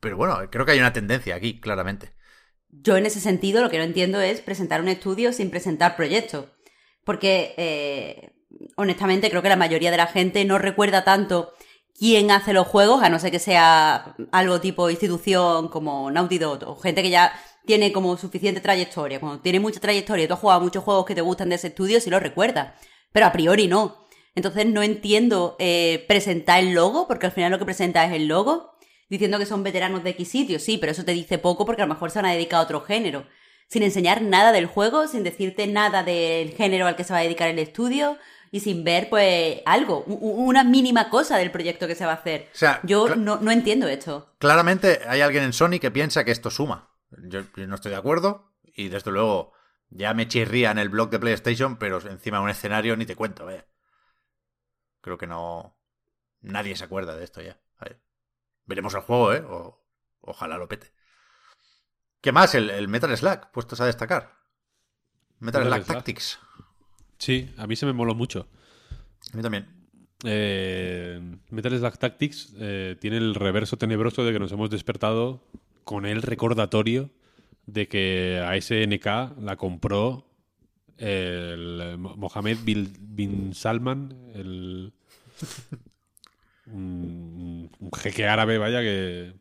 Pero 0.00 0.16
bueno, 0.16 0.38
creo 0.50 0.66
que 0.66 0.72
hay 0.72 0.78
una 0.78 0.92
tendencia 0.92 1.34
aquí, 1.34 1.60
claramente. 1.60 2.12
Yo 2.68 2.96
en 2.96 3.06
ese 3.06 3.20
sentido 3.20 3.62
lo 3.62 3.70
que 3.70 3.78
no 3.78 3.84
entiendo 3.84 4.20
es 4.20 4.40
presentar 4.40 4.80
un 4.80 4.88
estudio 4.88 5.32
sin 5.32 5.50
presentar 5.50 5.96
proyectos. 5.96 6.46
Porque, 7.04 7.54
eh, 7.56 8.34
honestamente, 8.76 9.30
creo 9.30 9.42
que 9.42 9.48
la 9.48 9.56
mayoría 9.56 9.90
de 9.90 9.96
la 9.96 10.06
gente 10.06 10.44
no 10.44 10.58
recuerda 10.58 11.04
tanto 11.04 11.52
quién 11.98 12.30
hace 12.30 12.52
los 12.52 12.66
juegos, 12.66 13.02
a 13.02 13.08
no 13.08 13.18
ser 13.18 13.30
que 13.30 13.38
sea 13.38 14.16
algo 14.32 14.60
tipo 14.60 14.90
institución 14.90 15.68
como 15.68 16.10
Naughty 16.10 16.38
Dog 16.38 16.64
o 16.66 16.76
gente 16.76 17.02
que 17.02 17.10
ya 17.10 17.32
tiene 17.64 17.92
como 17.92 18.16
suficiente 18.16 18.60
trayectoria. 18.60 19.20
Cuando 19.20 19.40
tiene 19.40 19.60
mucha 19.60 19.80
trayectoria 19.80 20.24
y 20.24 20.28
tú 20.28 20.34
has 20.34 20.40
jugado 20.40 20.60
muchos 20.60 20.84
juegos 20.84 21.06
que 21.06 21.14
te 21.14 21.20
gustan 21.20 21.48
de 21.48 21.54
ese 21.56 21.68
estudio, 21.68 22.00
sí 22.00 22.10
lo 22.10 22.20
recuerdas. 22.20 22.74
Pero 23.12 23.26
a 23.26 23.32
priori 23.32 23.68
no. 23.68 24.03
Entonces 24.34 24.66
no 24.66 24.82
entiendo 24.82 25.56
eh, 25.58 26.04
presentar 26.08 26.60
el 26.60 26.72
logo, 26.72 27.06
porque 27.06 27.26
al 27.26 27.32
final 27.32 27.52
lo 27.52 27.58
que 27.58 27.64
presenta 27.64 28.04
es 28.04 28.12
el 28.12 28.26
logo, 28.26 28.74
diciendo 29.08 29.38
que 29.38 29.46
son 29.46 29.62
veteranos 29.62 30.02
de 30.02 30.10
X 30.10 30.28
sitio, 30.28 30.58
sí, 30.58 30.78
pero 30.78 30.92
eso 30.92 31.04
te 31.04 31.12
dice 31.12 31.38
poco 31.38 31.64
porque 31.64 31.82
a 31.82 31.86
lo 31.86 31.94
mejor 31.94 32.10
se 32.10 32.18
van 32.18 32.26
a 32.26 32.32
dedicar 32.32 32.60
a 32.60 32.64
otro 32.64 32.80
género. 32.80 33.26
Sin 33.68 33.82
enseñar 33.82 34.22
nada 34.22 34.52
del 34.52 34.66
juego, 34.66 35.08
sin 35.08 35.22
decirte 35.22 35.66
nada 35.66 36.02
del 36.02 36.50
género 36.50 36.86
al 36.86 36.96
que 36.96 37.04
se 37.04 37.12
va 37.12 37.20
a 37.20 37.22
dedicar 37.22 37.48
el 37.48 37.58
estudio 37.58 38.18
y 38.50 38.60
sin 38.60 38.84
ver, 38.84 39.08
pues, 39.08 39.62
algo, 39.66 40.04
una 40.04 40.62
mínima 40.62 41.10
cosa 41.10 41.38
del 41.38 41.50
proyecto 41.50 41.88
que 41.88 41.96
se 41.96 42.06
va 42.06 42.12
a 42.12 42.16
hacer. 42.16 42.48
O 42.54 42.56
sea, 42.56 42.80
yo 42.84 43.16
no, 43.16 43.40
no 43.40 43.50
entiendo 43.50 43.88
esto. 43.88 44.34
Claramente 44.38 45.00
hay 45.08 45.22
alguien 45.22 45.42
en 45.42 45.52
Sony 45.52 45.80
que 45.80 45.90
piensa 45.90 46.24
que 46.24 46.30
esto 46.30 46.50
suma. 46.50 46.90
Yo, 47.10 47.42
no 47.56 47.74
estoy 47.74 47.90
de 47.90 47.96
acuerdo 47.96 48.52
y 48.62 48.88
desde 48.88 49.10
luego 49.10 49.52
ya 49.90 50.14
me 50.14 50.28
chirría 50.28 50.70
en 50.70 50.78
el 50.78 50.88
blog 50.88 51.10
de 51.10 51.18
PlayStation, 51.18 51.78
pero 51.78 52.00
encima 52.08 52.38
de 52.38 52.44
un 52.44 52.50
escenario 52.50 52.96
ni 52.96 53.06
te 53.06 53.16
cuento, 53.16 53.44
vaya. 53.44 53.66
Creo 55.04 55.18
que 55.18 55.26
no... 55.26 55.76
Nadie 56.40 56.74
se 56.76 56.84
acuerda 56.84 57.14
de 57.14 57.24
esto 57.24 57.42
ya. 57.42 57.60
Veremos 58.64 58.94
el 58.94 59.02
juego, 59.02 59.34
¿eh? 59.34 59.44
ojalá 60.22 60.56
lo 60.56 60.66
pete. 60.66 60.90
¿Qué 62.22 62.32
más? 62.32 62.54
El, 62.54 62.88
Metal 62.88 63.14
Slack, 63.14 63.50
puestos 63.50 63.82
a 63.82 63.84
destacar. 63.84 64.38
Metal, 65.40 65.62
Slack, 65.62 65.84
Tactics. 65.84 66.38
Sí, 67.18 67.54
a 67.58 67.66
mí 67.66 67.76
se 67.76 67.84
me 67.84 67.92
moló 67.92 68.14
mucho. 68.14 68.48
A 69.34 69.36
mí 69.36 69.42
también. 69.42 69.90
Eh, 70.24 71.20
Metal 71.50 71.78
Slack 71.78 71.98
Tactics 71.98 72.54
eh, 72.56 72.96
tiene 72.98 73.18
el 73.18 73.34
reverso 73.34 73.76
tenebroso 73.76 74.24
de 74.24 74.32
que 74.32 74.38
nos 74.38 74.52
hemos 74.52 74.70
despertado 74.70 75.46
con 75.84 76.06
el 76.06 76.22
recordatorio 76.22 77.10
de 77.66 77.88
que 77.88 78.42
a 78.42 78.58
SNK 78.58 79.38
la 79.42 79.56
compró 79.58 80.33
el 80.98 81.96
Mohamed 81.98 82.58
bin 82.64 83.54
Salman, 83.54 84.14
el 84.34 84.92
un, 86.66 87.70
jeque 87.96 88.26
árabe, 88.26 88.58
vaya, 88.58 88.80
que, 88.80 89.34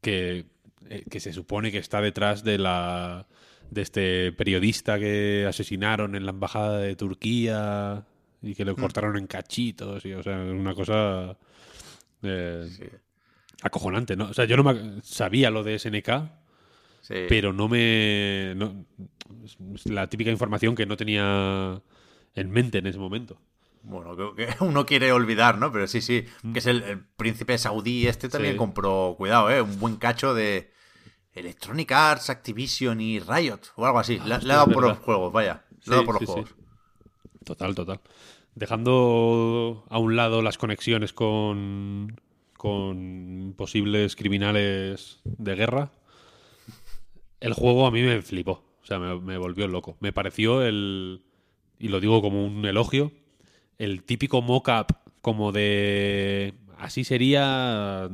que, 0.00 0.46
eh, 0.88 1.04
que, 1.10 1.20
se 1.20 1.32
supone 1.32 1.72
que 1.72 1.78
está 1.78 2.00
detrás 2.00 2.44
de 2.44 2.58
la 2.58 3.26
de 3.70 3.82
este 3.82 4.32
periodista 4.32 4.98
que 4.98 5.46
asesinaron 5.48 6.14
en 6.14 6.26
la 6.26 6.32
embajada 6.32 6.78
de 6.78 6.94
Turquía 6.96 8.04
y 8.42 8.54
que 8.54 8.64
lo 8.64 8.74
mm. 8.74 8.76
cortaron 8.76 9.16
en 9.16 9.26
cachitos 9.26 10.04
y 10.04 10.12
o 10.12 10.22
sea 10.22 10.36
una 10.36 10.74
cosa 10.74 11.36
eh, 12.22 12.68
acojonante 13.62 14.16
no 14.16 14.26
o 14.26 14.34
sea 14.34 14.44
yo 14.44 14.58
no 14.58 15.02
sabía 15.02 15.50
lo 15.50 15.64
de 15.64 15.78
SNK 15.78 16.08
pero 17.08 17.52
no 17.52 17.68
me 17.68 18.54
no, 18.56 18.84
es 19.74 19.86
la 19.86 20.08
típica 20.08 20.30
información 20.30 20.74
que 20.74 20.86
no 20.86 20.96
tenía 20.96 21.82
en 22.34 22.50
mente 22.50 22.78
en 22.78 22.86
ese 22.86 22.98
momento 22.98 23.38
bueno, 23.84 24.34
que 24.34 24.48
uno 24.60 24.86
quiere 24.86 25.12
olvidar, 25.12 25.58
¿no? 25.58 25.70
Pero 25.70 25.86
sí, 25.86 26.00
sí, 26.00 26.24
que 26.52 26.58
es 26.58 26.66
el, 26.66 27.04
príncipe 27.16 27.56
saudí 27.58 28.06
este 28.06 28.28
también 28.28 28.56
compró, 28.56 29.14
cuidado, 29.16 29.50
¿eh? 29.50 29.60
Un 29.60 29.78
buen 29.78 29.96
cacho 29.96 30.34
de 30.34 30.72
Electronic 31.32 31.92
Arts, 31.92 32.30
Activision 32.30 33.00
y 33.00 33.20
Riot 33.20 33.60
o 33.76 33.86
algo 33.86 33.98
así. 33.98 34.18
le, 34.24 34.34
ha 34.34 34.38
dado 34.38 34.68
por 34.68 34.84
los 34.84 34.98
juegos, 34.98 35.32
vaya. 35.32 35.64
Le 35.84 35.94
ha 35.94 35.96
dado 35.96 36.06
por 36.06 36.20
los 36.20 36.30
juegos. 36.30 36.54
Total, 37.44 37.74
total. 37.74 38.00
Dejando 38.54 39.84
a 39.90 39.98
un 39.98 40.16
lado 40.16 40.40
las 40.40 40.58
conexiones 40.58 41.12
con, 41.12 42.20
con 42.56 43.54
posibles 43.56 44.16
criminales 44.16 45.20
de 45.24 45.54
guerra, 45.54 45.90
el 47.44 47.52
juego 47.52 47.86
a 47.86 47.90
mí 47.90 48.02
me 48.02 48.20
flipó. 48.22 48.64
O 48.82 48.86
sea, 48.86 48.98
me, 48.98 49.18
me 49.20 49.38
volvió 49.38 49.66
loco. 49.68 49.96
Me 50.00 50.12
pareció 50.12 50.62
el... 50.62 51.22
Y 51.78 51.88
lo 51.88 52.00
digo 52.00 52.22
como 52.22 52.44
un 52.44 52.64
elogio 52.64 53.12
el 53.78 54.02
típico 54.04 54.42
mock-up 54.42 54.86
como 55.20 55.52
de 55.52 56.54
así 56.78 57.04
sería 57.04 58.08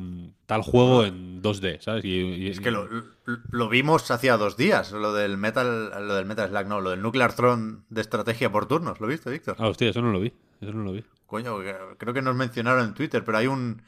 tal 0.47 0.63
juego 0.63 1.05
en 1.05 1.43
2D, 1.43 1.81
¿sabes? 1.81 2.05
es 2.05 2.61
que 2.61 2.71
lo, 2.71 3.69
vimos 3.69 4.11
hacía 4.11 4.37
dos 4.37 4.57
días, 4.57 4.93
lo 4.93 5.13
del 5.13 5.37
Metal, 5.37 5.91
lo 6.07 6.15
del 6.15 6.27
Metal 6.27 6.49
Slack, 6.49 6.67
no, 6.67 6.81
lo 6.81 6.91
del 6.91 7.03
Nuclear 7.03 7.35
Throne 7.35 7.81
de 7.89 8.01
estrategia 8.01 8.53
por 8.53 8.67
turnos, 8.67 9.01
¿lo 9.01 9.07
viste, 9.07 9.31
Víctor? 9.31 9.57
Ah, 9.59 9.69
hostia, 9.69 9.91
eso 9.91 10.03
no 10.03 10.13
lo 10.13 10.21
vi, 10.21 10.33
eso 10.61 10.73
no 10.73 10.85
lo 10.85 10.93
vi. 10.93 11.05
Coño, 11.27 11.59
creo 11.99 12.15
que 12.15 12.23
nos 12.23 12.37
mencionaron 12.37 12.87
en 12.87 12.95
Twitter, 12.95 13.25
pero 13.25 13.39
hay 13.39 13.47
un 13.47 13.83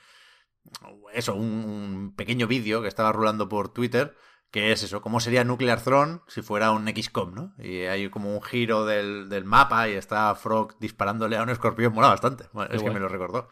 eso, 1.12 1.35
un 1.35 2.14
pequeño 2.16 2.47
vídeo 2.47 2.82
que 2.82 2.89
estaba 2.89 3.12
rulando 3.12 3.48
por 3.48 3.73
Twitter 3.73 4.14
que 4.53 4.70
es 4.70 4.83
eso, 4.83 5.01
cómo 5.01 5.19
sería 5.19 5.45
Nuclear 5.45 5.83
Throne 5.83 6.20
si 6.29 6.43
fuera 6.43 6.73
un 6.73 6.87
XCOM, 6.87 7.35
¿no? 7.35 7.55
Y 7.59 7.85
hay 7.85 8.11
como 8.11 8.35
un 8.35 8.43
giro 8.43 8.85
del, 8.85 9.45
mapa 9.47 9.89
y 9.89 9.95
está 9.95 10.35
Frog 10.35 10.79
disparándole 10.79 11.39
a 11.39 11.43
un 11.43 11.49
escorpión, 11.49 11.95
mola 11.95 12.09
bastante. 12.09 12.45
es 12.70 12.83
que 12.83 12.91
me 12.91 13.01
lo 13.01 13.09
recordó. 13.09 13.49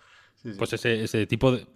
Pues 0.59 0.75
ese, 0.75 1.03
ese, 1.03 1.27
tipo 1.27 1.53
de... 1.53 1.67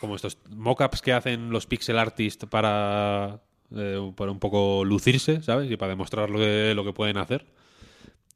como 0.00 0.16
estos 0.16 0.36
mockups 0.50 1.00
que 1.00 1.12
hacen 1.12 1.50
los 1.50 1.66
pixel 1.66 1.96
artists 1.96 2.46
para, 2.46 3.40
eh, 3.74 4.12
para 4.16 4.32
un 4.32 4.40
poco 4.40 4.84
lucirse, 4.84 5.42
¿sabes? 5.42 5.70
Y 5.70 5.76
para 5.76 5.90
demostrar 5.90 6.28
lo 6.28 6.38
que, 6.38 6.74
lo 6.74 6.84
que 6.84 6.92
pueden 6.92 7.18
hacer. 7.18 7.46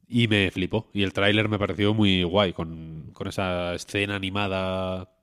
Y 0.09 0.28
me 0.28 0.49
flipó. 0.53 0.91
Y 0.93 1.03
el 1.03 1.12
tráiler 1.12 1.49
me 1.49 1.59
pareció 1.59 1.93
muy 1.93 2.23
guay, 2.23 2.53
con, 2.53 3.11
con 3.15 3.27
esa 3.27 3.74
escena 3.74 4.15
animada 4.15 5.14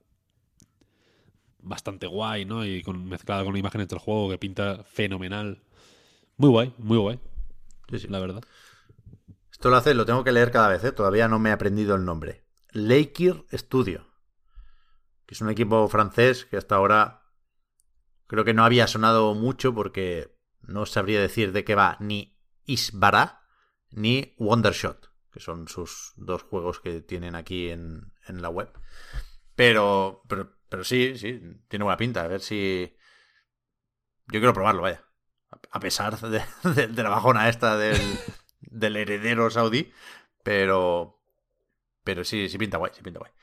bastante 1.61 2.07
guay, 2.07 2.45
¿no? 2.45 2.65
Y 2.65 2.81
con, 2.83 3.05
mezclada 3.05 3.43
con 3.43 3.55
imágenes 3.55 3.87
del 3.87 3.99
juego 3.99 4.29
que 4.29 4.37
pinta 4.37 4.83
fenomenal. 4.83 5.63
Muy 6.37 6.49
guay, 6.49 6.73
muy 6.77 6.97
guay. 6.97 7.19
Sí, 7.89 7.99
sí. 7.99 8.07
La 8.07 8.19
verdad. 8.19 8.43
Esto 9.51 9.69
lo 9.69 9.77
hace, 9.77 9.93
lo 9.93 10.05
tengo 10.05 10.23
que 10.23 10.31
leer 10.31 10.51
cada 10.51 10.69
vez, 10.69 10.83
¿eh? 10.83 10.91
Todavía 10.91 11.27
no 11.27 11.39
me 11.39 11.49
he 11.49 11.53
aprendido 11.53 11.95
el 11.95 12.05
nombre. 12.05 12.43
Lakir 12.71 13.45
Studio. 13.53 14.07
Que 15.25 15.35
es 15.35 15.41
un 15.41 15.49
equipo 15.49 15.87
francés 15.87 16.45
que 16.45 16.57
hasta 16.57 16.75
ahora 16.75 17.21
creo 18.27 18.43
que 18.43 18.53
no 18.53 18.63
había 18.63 18.87
sonado 18.87 19.35
mucho 19.35 19.73
porque 19.73 20.35
no 20.61 20.85
sabría 20.85 21.21
decir 21.21 21.51
de 21.51 21.63
qué 21.63 21.75
va 21.75 21.97
ni 21.99 22.39
Isbara 22.65 23.41
ni 23.91 24.33
Wondershot, 24.37 25.11
que 25.31 25.39
son 25.39 25.67
sus 25.67 26.13
dos 26.15 26.43
juegos 26.43 26.79
que 26.79 27.01
tienen 27.01 27.35
aquí 27.35 27.69
en, 27.69 28.13
en 28.27 28.41
la 28.41 28.49
web. 28.49 28.71
Pero, 29.55 30.23
pero 30.27 30.55
pero 30.71 30.85
sí, 30.85 31.17
sí, 31.17 31.37
tiene 31.67 31.83
buena 31.83 31.97
pinta. 31.97 32.21
A 32.21 32.27
ver 32.27 32.39
si. 32.39 32.95
Yo 34.27 34.39
quiero 34.39 34.53
probarlo, 34.53 34.83
vaya. 34.83 35.03
A 35.69 35.81
pesar 35.81 36.17
de, 36.17 36.41
la 37.03 37.09
bajona 37.09 37.49
esta 37.49 37.75
del, 38.61 38.95
heredero 38.95 39.49
saudí. 39.49 39.91
Pero. 40.43 41.21
Pero 42.05 42.23
sí, 42.23 42.47
sí 42.47 42.57
pinta 42.57 42.77
guay, 42.77 42.93
sí 42.95 43.01
pinta 43.01 43.19
guay. 43.19 43.33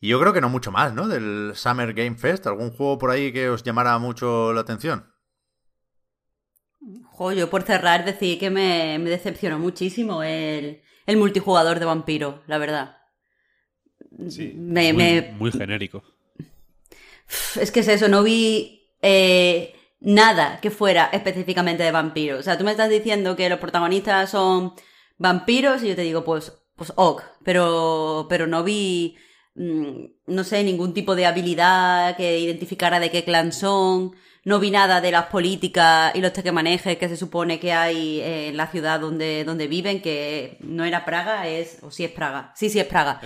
Y 0.00 0.08
yo 0.08 0.18
creo 0.18 0.32
que 0.32 0.40
no 0.40 0.48
mucho 0.48 0.72
más, 0.72 0.92
¿no? 0.92 1.06
Del 1.06 1.52
Summer 1.54 1.94
Game 1.94 2.16
Fest. 2.16 2.48
¿Algún 2.48 2.72
juego 2.72 2.98
por 2.98 3.10
ahí 3.12 3.32
que 3.32 3.48
os 3.48 3.62
llamara 3.62 3.96
mucho 3.98 4.52
la 4.52 4.62
atención? 4.62 5.14
Jo, 7.12 7.30
por 7.48 7.62
cerrar 7.62 8.04
decir 8.04 8.40
que 8.40 8.50
me, 8.50 8.98
me 8.98 9.08
decepcionó 9.08 9.60
muchísimo 9.60 10.24
el, 10.24 10.82
el 11.06 11.16
multijugador 11.16 11.78
de 11.78 11.84
vampiro, 11.84 12.42
la 12.48 12.58
verdad 12.58 13.01
muy, 15.38 15.52
genérico. 15.52 16.02
Es 17.60 17.70
que 17.70 17.80
es 17.80 17.88
eso, 17.88 18.08
no 18.08 18.22
vi 18.22 18.90
eh, 19.00 19.74
nada 20.00 20.60
que 20.60 20.70
fuera 20.70 21.08
específicamente 21.12 21.82
de 21.82 21.92
vampiros. 21.92 22.40
O 22.40 22.42
sea, 22.42 22.58
tú 22.58 22.64
me 22.64 22.72
estás 22.72 22.90
diciendo 22.90 23.36
que 23.36 23.48
los 23.48 23.58
protagonistas 23.58 24.30
son 24.30 24.74
vampiros 25.18 25.82
y 25.82 25.88
yo 25.88 25.96
te 25.96 26.02
digo, 26.02 26.24
pues, 26.24 26.52
pues 26.76 26.92
ok, 26.96 27.22
pero, 27.44 28.26
pero 28.28 28.46
no 28.46 28.64
vi, 28.64 29.16
mm, 29.54 30.04
no 30.26 30.44
sé, 30.44 30.64
ningún 30.64 30.94
tipo 30.94 31.14
de 31.14 31.26
habilidad 31.26 32.16
que 32.16 32.38
identificara 32.38 33.00
de 33.00 33.10
qué 33.10 33.24
clan 33.24 33.52
son. 33.52 34.14
No 34.44 34.58
vi 34.58 34.70
nada 34.72 35.00
de 35.00 35.12
las 35.12 35.26
políticas 35.26 36.14
y 36.14 36.20
los 36.20 36.32
tequemanejes 36.32 36.98
que 36.98 37.08
se 37.08 37.16
supone 37.16 37.60
que 37.60 37.72
hay 37.72 38.20
en 38.20 38.56
la 38.56 38.66
ciudad 38.66 38.98
donde, 38.98 39.44
donde 39.44 39.68
viven, 39.68 40.02
que 40.02 40.56
no 40.60 40.84
era 40.84 41.04
Praga, 41.04 41.46
es, 41.46 41.78
o 41.82 41.92
sí 41.92 42.04
es 42.04 42.10
Praga. 42.10 42.52
Sí, 42.56 42.68
sí 42.68 42.80
es 42.80 42.86
Praga. 42.86 43.20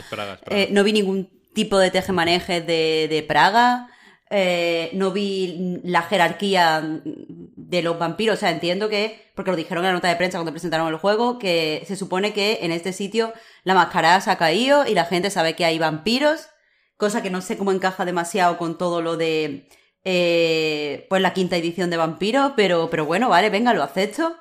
Eh, 0.51 0.69
no 0.73 0.85
vi 0.85 0.93
ningún 0.93 1.31
tipo 1.55 1.79
de 1.79 1.91
tejemanejes 1.91 2.67
de, 2.67 3.07
de 3.09 3.23
Praga. 3.23 3.89
Eh, 4.29 4.91
no 4.93 5.13
vi 5.13 5.81
la 5.85 6.03
jerarquía 6.03 6.83
de 7.05 7.83
los 7.83 7.99
vampiros. 7.99 8.37
O 8.37 8.41
sea, 8.41 8.51
entiendo 8.51 8.91
que, 8.91 9.31
porque 9.35 9.51
lo 9.51 9.57
dijeron 9.57 9.85
en 9.85 9.89
la 9.89 9.95
nota 9.95 10.09
de 10.09 10.17
prensa 10.17 10.37
cuando 10.37 10.53
presentaron 10.53 10.89
el 10.89 10.97
juego, 10.97 11.39
que 11.39 11.83
se 11.87 11.97
supone 11.97 12.35
que 12.35 12.59
en 12.61 12.73
este 12.73 12.93
sitio 12.93 13.33
la 13.65 13.73
máscara 13.75 14.21
se 14.21 14.31
ha 14.31 14.37
caído 14.37 14.87
y 14.87 14.93
la 14.93 15.07
gente 15.07 15.31
sabe 15.31 15.55
que 15.55 15.65
hay 15.65 15.79
vampiros, 15.79 16.49
cosa 16.99 17.23
que 17.23 17.31
no 17.31 17.41
sé 17.41 17.57
cómo 17.57 17.73
encaja 17.73 18.05
demasiado 18.05 18.59
con 18.59 18.77
todo 18.77 19.01
lo 19.01 19.17
de 19.17 19.69
eh, 20.09 21.05
pues 21.09 21.21
la 21.21 21.33
quinta 21.33 21.57
edición 21.57 21.91
de 21.91 21.97
Vampiro, 21.97 22.53
pero, 22.55 22.89
pero 22.91 23.05
bueno, 23.05 23.29
vale, 23.29 23.51
venga, 23.51 23.75
lo 23.75 23.83
acepto. 23.83 24.37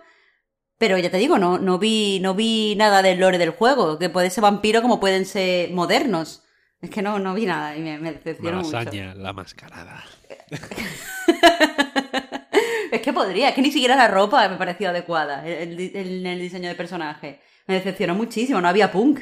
Pero 0.77 0.99
ya 0.99 1.09
te 1.09 1.17
digo, 1.17 1.39
no, 1.39 1.57
no, 1.57 1.79
vi, 1.79 2.19
no 2.19 2.35
vi 2.35 2.75
nada 2.75 3.01
del 3.01 3.19
lore 3.19 3.39
del 3.39 3.49
juego, 3.49 3.97
que 3.97 4.09
puede 4.09 4.29
ser 4.29 4.43
vampiro 4.43 4.83
como 4.83 4.99
pueden 4.99 5.25
ser 5.25 5.71
modernos. 5.71 6.43
Es 6.81 6.91
que 6.91 7.01
no, 7.01 7.17
no 7.17 7.33
vi 7.33 7.47
nada 7.47 7.75
y 7.75 7.81
me, 7.81 7.97
me 7.97 8.11
decepcionó 8.11 8.61
mucho. 8.61 8.77
la 9.15 9.33
mascarada. 9.33 10.03
podría, 13.13 13.49
es 13.49 13.55
que 13.55 13.61
ni 13.61 13.71
siquiera 13.71 13.95
la 13.95 14.07
ropa 14.07 14.47
me 14.47 14.57
pareció 14.57 14.89
adecuada 14.89 15.47
en 15.47 15.71
el, 15.71 15.95
el, 15.95 16.25
el 16.27 16.39
diseño 16.39 16.69
de 16.69 16.75
personaje. 16.75 17.39
Me 17.65 17.75
decepcionó 17.75 18.13
muchísimo, 18.13 18.61
no 18.61 18.67
había 18.67 18.91
punk. 18.91 19.21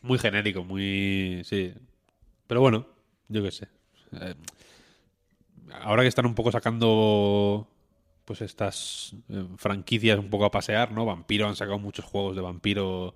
Muy 0.00 0.18
genérico, 0.18 0.64
muy. 0.64 1.42
Sí. 1.44 1.72
Pero 2.48 2.60
bueno, 2.60 2.88
yo 3.28 3.44
qué 3.44 3.52
sé. 3.52 3.68
Eh, 4.20 4.34
ahora 5.82 6.02
que 6.02 6.08
están 6.08 6.26
un 6.26 6.34
poco 6.34 6.52
sacando. 6.52 7.68
Pues 8.24 8.42
estas 8.42 9.16
eh, 9.28 9.44
franquicias 9.56 10.18
un 10.18 10.30
poco 10.30 10.44
a 10.44 10.52
pasear, 10.52 10.92
¿no? 10.92 11.04
Vampiro 11.04 11.48
han 11.48 11.56
sacado 11.56 11.80
muchos 11.80 12.04
juegos 12.04 12.36
de 12.36 12.42
vampiro. 12.42 13.14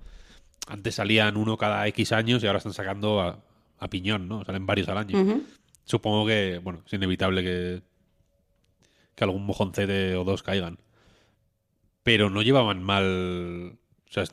Antes 0.67 0.97
salían 0.97 1.37
uno 1.37 1.57
cada 1.57 1.87
X 1.87 2.11
años 2.13 2.43
y 2.43 2.49
ahora 2.49 2.59
están 2.59 2.73
sacando 2.73 3.21
a, 3.21 3.39
a 3.79 3.89
piñón, 3.89 4.27
¿no? 4.27 4.45
Salen 4.45 4.67
varios 4.67 4.89
al 4.89 4.99
año. 4.99 5.43
Supongo 5.85 6.27
que, 6.27 6.59
bueno, 6.65 6.83
es 6.87 6.93
inevitable 6.95 7.45
que, 7.45 7.83
que 9.15 9.25
algún 9.25 9.47
mojoncete 9.47 10.17
o 10.17 10.25
dos 10.25 10.43
caigan. 10.43 10.79
Pero 12.03 12.29
no 12.29 12.43
llevaban 12.43 12.83
mal. 12.83 13.79
O 14.09 14.13
sea, 14.13 14.25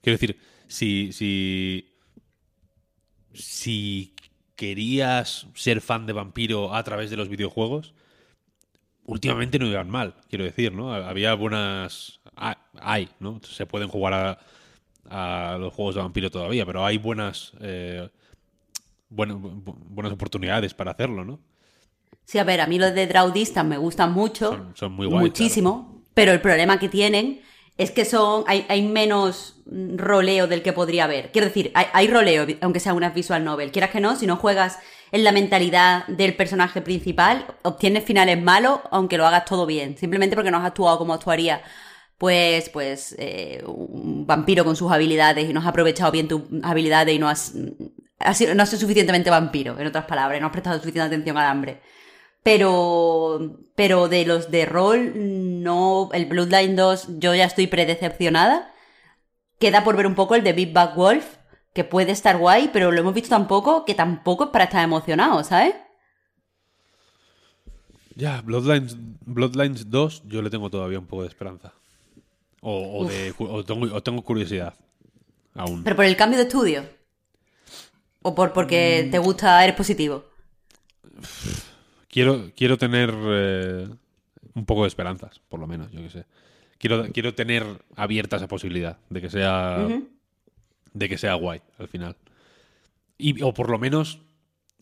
quiero 0.00 0.18
decir, 0.18 0.38
si, 0.68 1.12
si. 1.12 1.86
Si 3.32 4.14
querías 4.60 5.46
ser 5.54 5.80
fan 5.80 6.06
de 6.06 6.12
Vampiro 6.12 6.74
a 6.74 6.82
través 6.84 7.08
de 7.10 7.16
los 7.16 7.28
videojuegos, 7.34 7.94
últimamente 9.04 9.58
no 9.58 9.66
iban 9.66 9.90
mal, 9.90 10.14
quiero 10.28 10.44
decir, 10.44 10.72
¿no? 10.72 10.92
Había 10.94 11.34
buenas. 11.34 12.20
Hay, 12.80 13.08
¿no? 13.18 13.40
Se 13.42 13.66
pueden 13.66 13.88
jugar 13.88 14.14
a, 15.10 15.52
a 15.54 15.58
los 15.58 15.72
juegos 15.74 15.94
de 15.96 16.02
Vampiro 16.02 16.30
todavía, 16.30 16.64
pero 16.66 16.84
hay 16.84 16.98
buenas. 16.98 17.52
eh, 17.60 18.08
bueno, 19.08 19.38
bu- 19.40 19.76
buenas 19.88 20.12
oportunidades 20.12 20.72
para 20.74 20.92
hacerlo, 20.92 21.24
¿no? 21.24 21.40
Sí, 22.24 22.38
a 22.38 22.44
ver, 22.44 22.60
a 22.60 22.66
mí 22.66 22.78
los 22.78 22.94
de 22.94 23.06
Draw 23.06 23.32
Distance 23.32 23.68
me 23.68 23.76
gustan 23.78 24.12
mucho. 24.12 24.50
Son- 24.50 24.76
son 24.76 24.92
muy 24.92 25.06
guay, 25.06 25.22
Muchísimo. 25.22 26.02
Pero 26.14 26.32
el 26.32 26.40
problema 26.40 26.78
que 26.78 26.88
tienen 26.88 27.40
es 27.78 27.90
que 27.90 28.04
son 28.04 28.44
hay, 28.46 28.66
hay 28.68 28.82
menos 28.82 29.56
mm, 29.66 29.96
roleo 29.96 30.46
del 30.46 30.62
que 30.62 30.72
podría 30.72 31.04
haber. 31.04 31.30
Quiero 31.32 31.46
decir, 31.46 31.70
hay, 31.74 31.86
hay 31.92 32.06
roleo, 32.08 32.46
aunque 32.60 32.80
sea 32.80 32.94
una 32.94 33.10
visual 33.10 33.44
novel. 33.44 33.72
Quieras 33.72 33.90
que 33.90 34.00
no, 34.00 34.16
si 34.16 34.26
no 34.26 34.36
juegas 34.36 34.78
en 35.12 35.24
la 35.24 35.32
mentalidad 35.32 36.06
del 36.06 36.36
personaje 36.36 36.80
principal, 36.82 37.46
obtienes 37.62 38.04
finales 38.04 38.40
malos, 38.40 38.80
aunque 38.90 39.16
lo 39.18 39.26
hagas 39.26 39.44
todo 39.44 39.66
bien. 39.66 39.96
Simplemente 39.96 40.36
porque 40.36 40.50
no 40.50 40.58
has 40.58 40.66
actuado 40.66 40.98
como 40.98 41.14
actuaría. 41.14 41.62
Pues, 42.18 42.68
pues, 42.68 43.16
eh, 43.18 43.62
un 43.66 44.26
vampiro 44.26 44.62
con 44.64 44.76
sus 44.76 44.92
habilidades 44.92 45.48
y 45.48 45.52
no 45.54 45.60
has 45.60 45.66
aprovechado 45.66 46.12
bien 46.12 46.28
tus 46.28 46.42
habilidades 46.62 47.14
y 47.14 47.18
no 47.18 47.28
has, 47.30 47.54
has 48.18 48.36
sido- 48.36 48.54
no 48.54 48.62
has 48.62 48.68
sido 48.68 48.80
suficientemente 48.80 49.30
vampiro, 49.30 49.78
en 49.78 49.86
otras 49.86 50.04
palabras, 50.04 50.38
no 50.40 50.46
has 50.48 50.52
prestado 50.52 50.78
suficiente 50.78 51.06
atención 51.06 51.38
al 51.38 51.46
hambre. 51.46 51.80
Pero, 52.42 53.58
pero 53.74 54.08
de 54.08 54.24
los 54.24 54.50
de 54.50 54.64
rol, 54.66 55.12
no. 55.62 56.08
El 56.12 56.26
Bloodline 56.26 56.74
2, 56.74 57.18
yo 57.18 57.34
ya 57.34 57.44
estoy 57.44 57.66
predecepcionada. 57.66 58.72
Queda 59.58 59.84
por 59.84 59.96
ver 59.96 60.06
un 60.06 60.14
poco 60.14 60.34
el 60.34 60.42
de 60.42 60.54
Big 60.54 60.72
Bad 60.72 60.94
Wolf, 60.94 61.36
que 61.74 61.84
puede 61.84 62.12
estar 62.12 62.38
guay, 62.38 62.70
pero 62.72 62.90
lo 62.90 63.00
hemos 63.00 63.14
visto 63.14 63.30
tan 63.30 63.46
poco 63.46 63.84
que 63.84 63.94
tampoco 63.94 64.44
es 64.44 64.50
para 64.50 64.64
estar 64.64 64.82
emocionado, 64.82 65.44
¿sabes? 65.44 65.74
Ya, 68.14 68.40
Bloodlines, 68.42 68.96
Bloodlines 69.24 69.90
2 69.90 70.24
yo 70.26 70.42
le 70.42 70.50
tengo 70.50 70.70
todavía 70.70 70.98
un 70.98 71.06
poco 71.06 71.22
de 71.22 71.28
esperanza. 71.28 71.72
O, 72.62 73.00
o 73.00 73.08
de, 73.08 73.34
o 73.38 73.64
tengo, 73.64 73.94
o 73.94 74.02
tengo 74.02 74.22
curiosidad 74.22 74.74
aún. 75.54 75.82
Pero 75.84 75.96
por 75.96 76.04
el 76.04 76.16
cambio 76.16 76.38
de 76.38 76.44
estudio. 76.44 76.84
O 78.22 78.34
por 78.34 78.52
porque 78.52 79.08
te 79.10 79.18
gusta, 79.18 79.62
eres 79.64 79.76
positivo. 79.76 80.24
Quiero, 82.10 82.50
quiero 82.56 82.76
tener 82.76 83.14
eh, 83.14 83.88
un 84.54 84.66
poco 84.66 84.82
de 84.82 84.88
esperanzas, 84.88 85.40
por 85.48 85.60
lo 85.60 85.66
menos, 85.66 85.90
yo 85.92 86.02
qué 86.02 86.10
sé. 86.10 86.24
Quiero, 86.78 87.06
quiero 87.12 87.34
tener 87.34 87.84
abierta 87.94 88.36
esa 88.36 88.48
posibilidad 88.48 88.98
de 89.10 89.20
que 89.20 89.30
sea 89.30 89.86
de 90.92 91.08
que 91.08 91.18
sea 91.18 91.34
guay 91.34 91.60
al 91.78 91.88
final. 91.88 92.16
Y, 93.18 93.42
o 93.42 93.52
por 93.54 93.70
lo 93.70 93.78
menos, 93.78 94.20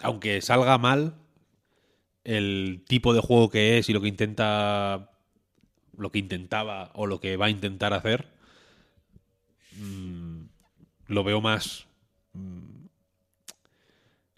aunque 0.01 0.41
salga 0.41 0.79
mal, 0.79 1.15
el 2.25 2.85
tipo 2.87 3.13
de 3.15 3.21
juego 3.21 3.51
que 3.51 3.79
es 3.79 3.89
y 3.89 3.93
lo 3.93 4.01
que 4.01 4.09
intenta. 4.09 5.11
lo 5.97 6.11
que 6.13 6.19
intentaba 6.21 6.91
o 6.95 7.07
lo 7.07 7.21
que 7.21 7.37
va 7.37 7.47
a 7.47 7.51
intentar 7.51 7.93
hacer. 7.93 8.29
mm, 9.73 10.43
lo 11.09 11.25
veo 11.25 11.41
más. 11.41 11.87
mm, 12.33 12.68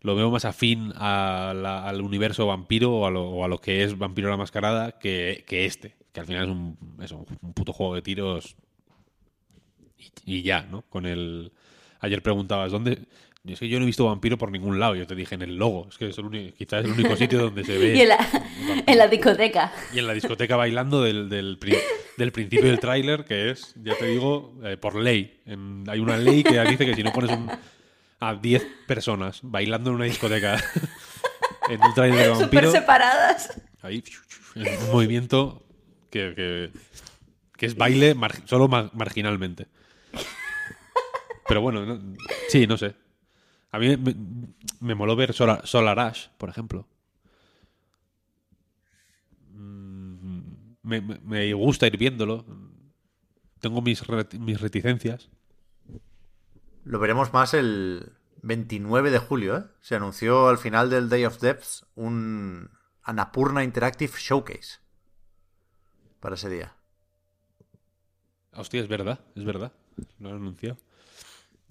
lo 0.03 0.15
veo 0.17 0.31
más 0.31 0.45
afín 0.45 0.93
a 0.97 1.53
la- 1.55 1.87
al 1.89 2.01
universo 2.01 2.47
vampiro 2.47 2.91
o 2.93 3.07
a, 3.07 3.11
lo, 3.11 3.23
o 3.29 3.45
a 3.45 3.49
lo 3.49 3.59
que 3.59 3.83
es 3.85 3.99
Vampiro 3.99 4.31
la 4.31 4.37
Mascarada 4.37 4.93
que, 4.99 5.45
que 5.47 5.67
este. 5.67 5.95
Que 6.13 6.21
al 6.21 6.27
final 6.27 6.45
es 6.45 6.51
un, 6.51 6.77
eso, 7.03 7.27
un 7.43 7.53
puto 7.55 7.73
juego 7.73 7.95
de 7.95 8.03
tiros 8.03 8.57
y, 9.99 10.39
y 10.39 10.43
ya, 10.43 10.63
¿no? 10.63 10.83
Con 10.83 11.07
el. 11.07 11.53
Ayer 12.01 12.23
preguntabas, 12.23 12.73
¿dónde.? 12.73 12.99
Es 13.47 13.59
que 13.59 13.69
yo 13.69 13.79
no 13.79 13.85
he 13.85 13.87
visto 13.87 14.05
vampiro 14.05 14.37
por 14.37 14.51
ningún 14.51 14.79
lado. 14.79 14.95
Yo 14.97 15.07
te 15.07 15.15
dije 15.15 15.35
en 15.35 15.41
el 15.43 15.57
logo. 15.57 15.87
Es 15.89 15.97
que 15.97 16.09
es 16.09 16.19
el 16.19 16.27
único, 16.27 16.55
quizás 16.57 16.81
es 16.85 16.91
el 16.91 16.93
único 16.93 17.17
sitio 17.17 17.39
donde 17.41 17.65
se 17.65 17.79
ve. 17.79 17.97
Y 17.97 18.01
en 18.03 18.09
la, 18.09 18.19
en 18.87 18.99
la 18.99 19.09
discoteca. 19.09 19.73
Y 19.95 19.99
en 19.99 20.07
la 20.07 20.13
discoteca 20.13 20.57
bailando 20.57 21.03
del, 21.03 21.29
del, 21.31 21.57
pri- 21.59 21.79
del 22.19 22.33
principio 22.33 22.67
del 22.67 22.79
tráiler, 22.81 23.25
que 23.25 23.51
es, 23.51 23.75
ya 23.83 23.95
te 23.97 24.07
digo, 24.07 24.53
eh, 24.63 24.77
por 24.77 24.95
ley. 24.95 25.41
En- 25.47 25.85
hay 25.89 26.01
una 26.01 26.19
ley 26.19 26.43
que 26.43 26.61
dice 26.65 26.85
que 26.85 26.95
si 26.95 27.03
no 27.03 27.13
pones 27.13 27.31
un- 27.31 27.51
a 28.21 28.35
10 28.35 28.67
personas 28.87 29.41
bailando 29.43 29.91
en 29.91 29.97
una 29.97 30.05
discoteca 30.05 30.63
en 31.69 31.83
un 31.83 31.95
tráiler 31.95 32.19
de 32.29 32.35
Súper 32.35 32.41
vampiro, 32.65 32.71
separadas. 32.73 33.61
ahí 33.83 34.05
en 34.55 34.83
un 34.85 34.91
movimiento 34.93 35.67
que, 36.11 36.35
que, 36.35 36.71
que 37.57 37.67
es 37.67 37.77
baile 37.77 38.15
mar- 38.15 38.47
solo 38.47 38.69
ma- 38.69 38.91
marginalmente. 38.95 39.67
Pero 41.49 41.61
bueno, 41.63 41.85
no- 41.87 42.17
sí, 42.49 42.67
no 42.67 42.77
sé. 42.77 42.95
A 43.73 43.79
mí 43.79 43.97
me, 43.97 44.15
me 44.81 44.95
moló 44.95 45.15
ver 45.17 45.33
Solar, 45.33 45.67
Solar 45.67 45.99
Ash, 45.99 46.27
por 46.39 46.49
ejemplo. 46.51 46.87
Mm, 49.53 50.41
Me, 50.83 51.01
me- 51.01 51.21
me 51.21 51.53
gusta 51.55 51.87
ir 51.87 51.97
viéndolo. 51.97 52.45
Tengo 53.61 53.83
mis, 53.83 54.03
mis 54.39 54.61
reticencias. 54.61 55.29
Lo 56.85 56.99
veremos 56.99 57.33
más 57.33 57.55
el 57.55 58.13
29 58.43 59.11
de 59.11 59.19
julio, 59.19 59.57
¿eh? 59.57 59.65
Se 59.81 59.95
anunció 59.95 60.49
al 60.49 60.59
final 60.59 60.91
del 60.91 61.09
Day 61.09 61.25
of 61.25 61.41
Depths 61.41 61.87
un 61.95 62.71
Annapurna 63.03 63.65
Interactive 63.65 64.13
Showcase 64.17 64.79
para 66.21 66.35
ese 66.35 66.49
día. 66.49 66.75
Hostia, 68.53 68.81
es 68.81 68.89
verdad, 68.89 69.21
es 69.35 69.45
verdad. 69.45 69.73
Lo 70.19 70.31
han 70.31 70.37
anunciado. 70.37 70.77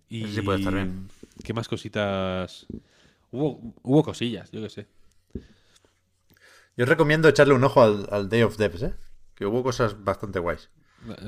Y 0.08 0.28
sí 0.28 0.42
puede 0.42 0.60
estar 0.60 0.74
bien. 0.74 1.10
¿Qué 1.44 1.54
más 1.54 1.68
cositas? 1.68 2.66
Hubo, 3.32 3.76
hubo 3.84 4.04
cosillas, 4.04 4.50
yo 4.52 4.62
qué 4.62 4.70
sé. 4.70 4.88
Yo 6.76 6.84
os 6.84 6.90
recomiendo 6.90 7.28
echarle 7.28 7.54
un 7.54 7.64
ojo 7.64 7.82
al, 7.82 8.08
al 8.12 8.30
Day 8.30 8.44
of 8.44 8.58
Depths, 8.58 8.84
¿eh? 8.84 8.94
Que 9.36 9.46
hubo 9.46 9.64
cosas 9.64 10.04
bastante 10.04 10.40
guays. 10.40 10.70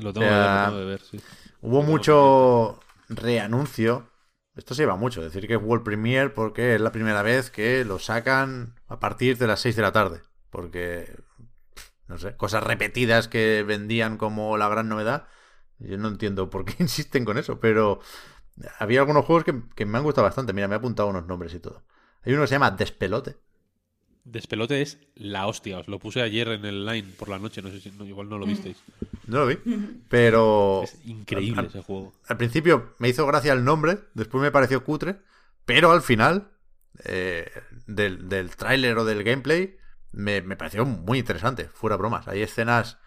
Lo 0.00 0.12
tengo, 0.12 0.26
O 0.26 0.30
sea, 0.30 0.70
ver, 0.70 0.70
lo 0.70 0.70
tengo 0.70 0.78
que 0.78 0.84
ver, 0.84 1.00
sí. 1.00 1.20
Hubo 1.62 1.82
mucho 1.82 2.80
reanuncio. 3.16 4.10
Esto 4.54 4.74
se 4.74 4.82
lleva 4.82 4.96
mucho, 4.96 5.22
decir 5.22 5.46
que 5.46 5.54
es 5.54 5.62
World 5.62 5.84
Premiere 5.84 6.30
porque 6.30 6.74
es 6.74 6.80
la 6.80 6.92
primera 6.92 7.22
vez 7.22 7.50
que 7.50 7.84
lo 7.84 7.98
sacan 7.98 8.74
a 8.86 9.00
partir 9.00 9.38
de 9.38 9.46
las 9.46 9.60
6 9.60 9.76
de 9.76 9.82
la 9.82 9.92
tarde. 9.92 10.22
Porque, 10.50 11.16
no 12.08 12.18
sé, 12.18 12.36
cosas 12.36 12.62
repetidas 12.62 13.28
que 13.28 13.64
vendían 13.66 14.18
como 14.18 14.56
la 14.58 14.68
gran 14.68 14.88
novedad. 14.88 15.28
Yo 15.78 15.96
no 15.98 16.08
entiendo 16.08 16.50
por 16.50 16.64
qué 16.64 16.74
insisten 16.82 17.24
con 17.24 17.38
eso, 17.38 17.60
pero 17.60 18.00
había 18.78 19.00
algunos 19.00 19.24
juegos 19.24 19.44
que, 19.44 19.62
que 19.74 19.86
me 19.86 19.98
han 19.98 20.04
gustado 20.04 20.26
bastante. 20.26 20.52
Mira, 20.52 20.68
me 20.68 20.74
he 20.74 20.78
apuntado 20.78 21.08
unos 21.08 21.26
nombres 21.26 21.54
y 21.54 21.60
todo. 21.60 21.84
Hay 22.24 22.32
uno 22.34 22.42
que 22.42 22.48
se 22.48 22.54
llama 22.54 22.70
Despelote. 22.70 23.36
Despelote 24.24 24.82
es 24.82 24.98
la 25.14 25.46
hostia. 25.46 25.78
Os 25.78 25.88
lo 25.88 25.98
puse 25.98 26.22
ayer 26.22 26.48
en 26.48 26.64
el 26.64 26.86
line 26.86 27.08
por 27.18 27.28
la 27.28 27.38
noche. 27.38 27.60
No 27.62 27.70
sé 27.70 27.80
si 27.80 27.90
no, 27.90 28.04
igual 28.04 28.28
no 28.28 28.38
lo 28.38 28.46
visteis. 28.46 28.76
No 29.26 29.40
lo 29.40 29.46
vi, 29.46 29.58
pero... 30.08 30.82
Es 30.84 30.98
increíble 31.06 31.60
al- 31.60 31.66
ese 31.66 31.82
juego. 31.82 32.12
al 32.28 32.36
principio 32.36 32.94
me 32.98 33.08
hizo 33.08 33.26
gracia 33.26 33.52
el 33.52 33.64
nombre, 33.64 33.98
después 34.14 34.40
me 34.42 34.50
pareció 34.52 34.84
cutre, 34.84 35.20
pero 35.64 35.90
al 35.92 36.02
final 36.02 36.52
eh, 37.04 37.50
del, 37.86 38.28
del 38.28 38.54
tráiler 38.56 38.96
o 38.98 39.04
del 39.04 39.24
gameplay 39.24 39.76
me, 40.12 40.40
me 40.42 40.56
pareció 40.56 40.84
muy 40.84 41.18
interesante, 41.18 41.68
fuera 41.68 41.96
bromas. 41.96 42.28
Hay 42.28 42.42
escenas 42.42 42.98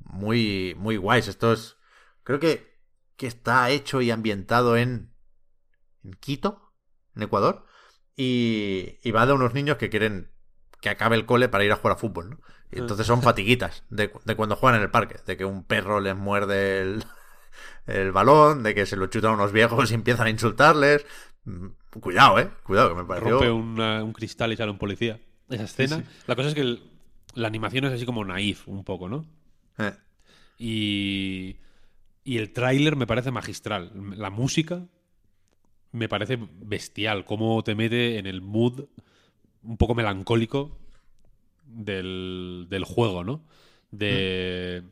muy, 0.00 0.74
muy 0.78 0.96
guays. 0.96 1.28
Esto 1.28 1.52
es, 1.52 1.76
creo 2.22 2.38
que, 2.40 2.78
que 3.16 3.26
está 3.26 3.70
hecho 3.70 4.00
y 4.02 4.10
ambientado 4.10 4.76
en, 4.76 5.12
en 6.04 6.12
Quito, 6.14 6.72
en 7.16 7.22
Ecuador, 7.22 7.64
y, 8.16 8.98
y 9.02 9.10
va 9.10 9.24
de 9.26 9.32
unos 9.32 9.54
niños 9.54 9.76
que 9.78 9.88
quieren 9.90 10.30
que 10.80 10.88
acabe 10.88 11.16
el 11.16 11.26
cole 11.26 11.48
para 11.48 11.64
ir 11.64 11.72
a 11.72 11.76
jugar 11.76 11.96
a 11.96 12.00
fútbol, 12.00 12.30
¿no? 12.30 12.40
Y 12.72 12.78
entonces 12.78 13.06
son 13.06 13.20
fatiguitas 13.22 13.82
de, 13.90 14.12
de 14.24 14.34
cuando 14.36 14.54
juegan 14.56 14.76
en 14.78 14.84
el 14.84 14.90
parque, 14.90 15.16
de 15.26 15.36
que 15.36 15.44
un 15.44 15.64
perro 15.64 16.00
les 16.00 16.14
muerde 16.16 16.80
el, 16.80 17.04
el 17.86 18.12
balón, 18.12 18.62
de 18.62 18.74
que 18.74 18.86
se 18.86 18.96
lo 18.96 19.06
chutan 19.08 19.34
unos 19.34 19.52
viejos 19.52 19.90
y 19.90 19.94
empiezan 19.94 20.26
a 20.28 20.30
insultarles. 20.30 21.04
Mm, 21.44 21.66
Cuidado, 22.00 22.38
eh. 22.38 22.48
Cuidado, 22.62 22.90
que 22.90 22.94
me 23.02 23.04
pareció. 23.04 23.30
Rompe 23.32 23.50
una- 23.50 24.04
un 24.04 24.12
cristal 24.12 24.52
y 24.52 24.56
sale 24.56 24.70
un 24.70 24.78
policía. 24.78 25.18
Esa 25.48 25.64
escena. 25.64 26.04
La 26.28 26.36
cosa 26.36 26.48
es 26.50 26.54
que 26.54 26.60
el- 26.60 26.82
la 27.34 27.48
animación 27.48 27.84
es 27.86 27.92
así 27.92 28.06
como 28.06 28.24
naif 28.24 28.68
un 28.68 28.84
poco, 28.84 29.08
¿no? 29.08 29.26
Eh. 29.78 29.92
Y, 30.58 31.56
y 32.22 32.38
el 32.38 32.52
tráiler 32.52 32.94
me 32.96 33.06
parece 33.06 33.30
magistral. 33.30 33.92
La 34.16 34.30
música 34.30 34.86
me 35.92 36.08
parece 36.08 36.38
bestial, 36.40 37.24
cómo 37.24 37.62
te 37.64 37.74
mete 37.74 38.18
en 38.18 38.26
el 38.26 38.40
mood 38.42 38.84
un 39.62 39.76
poco 39.76 39.94
melancólico 39.94 40.76
del, 41.66 42.66
del 42.68 42.84
juego, 42.84 43.24
¿no? 43.24 43.42
De... 43.90 44.82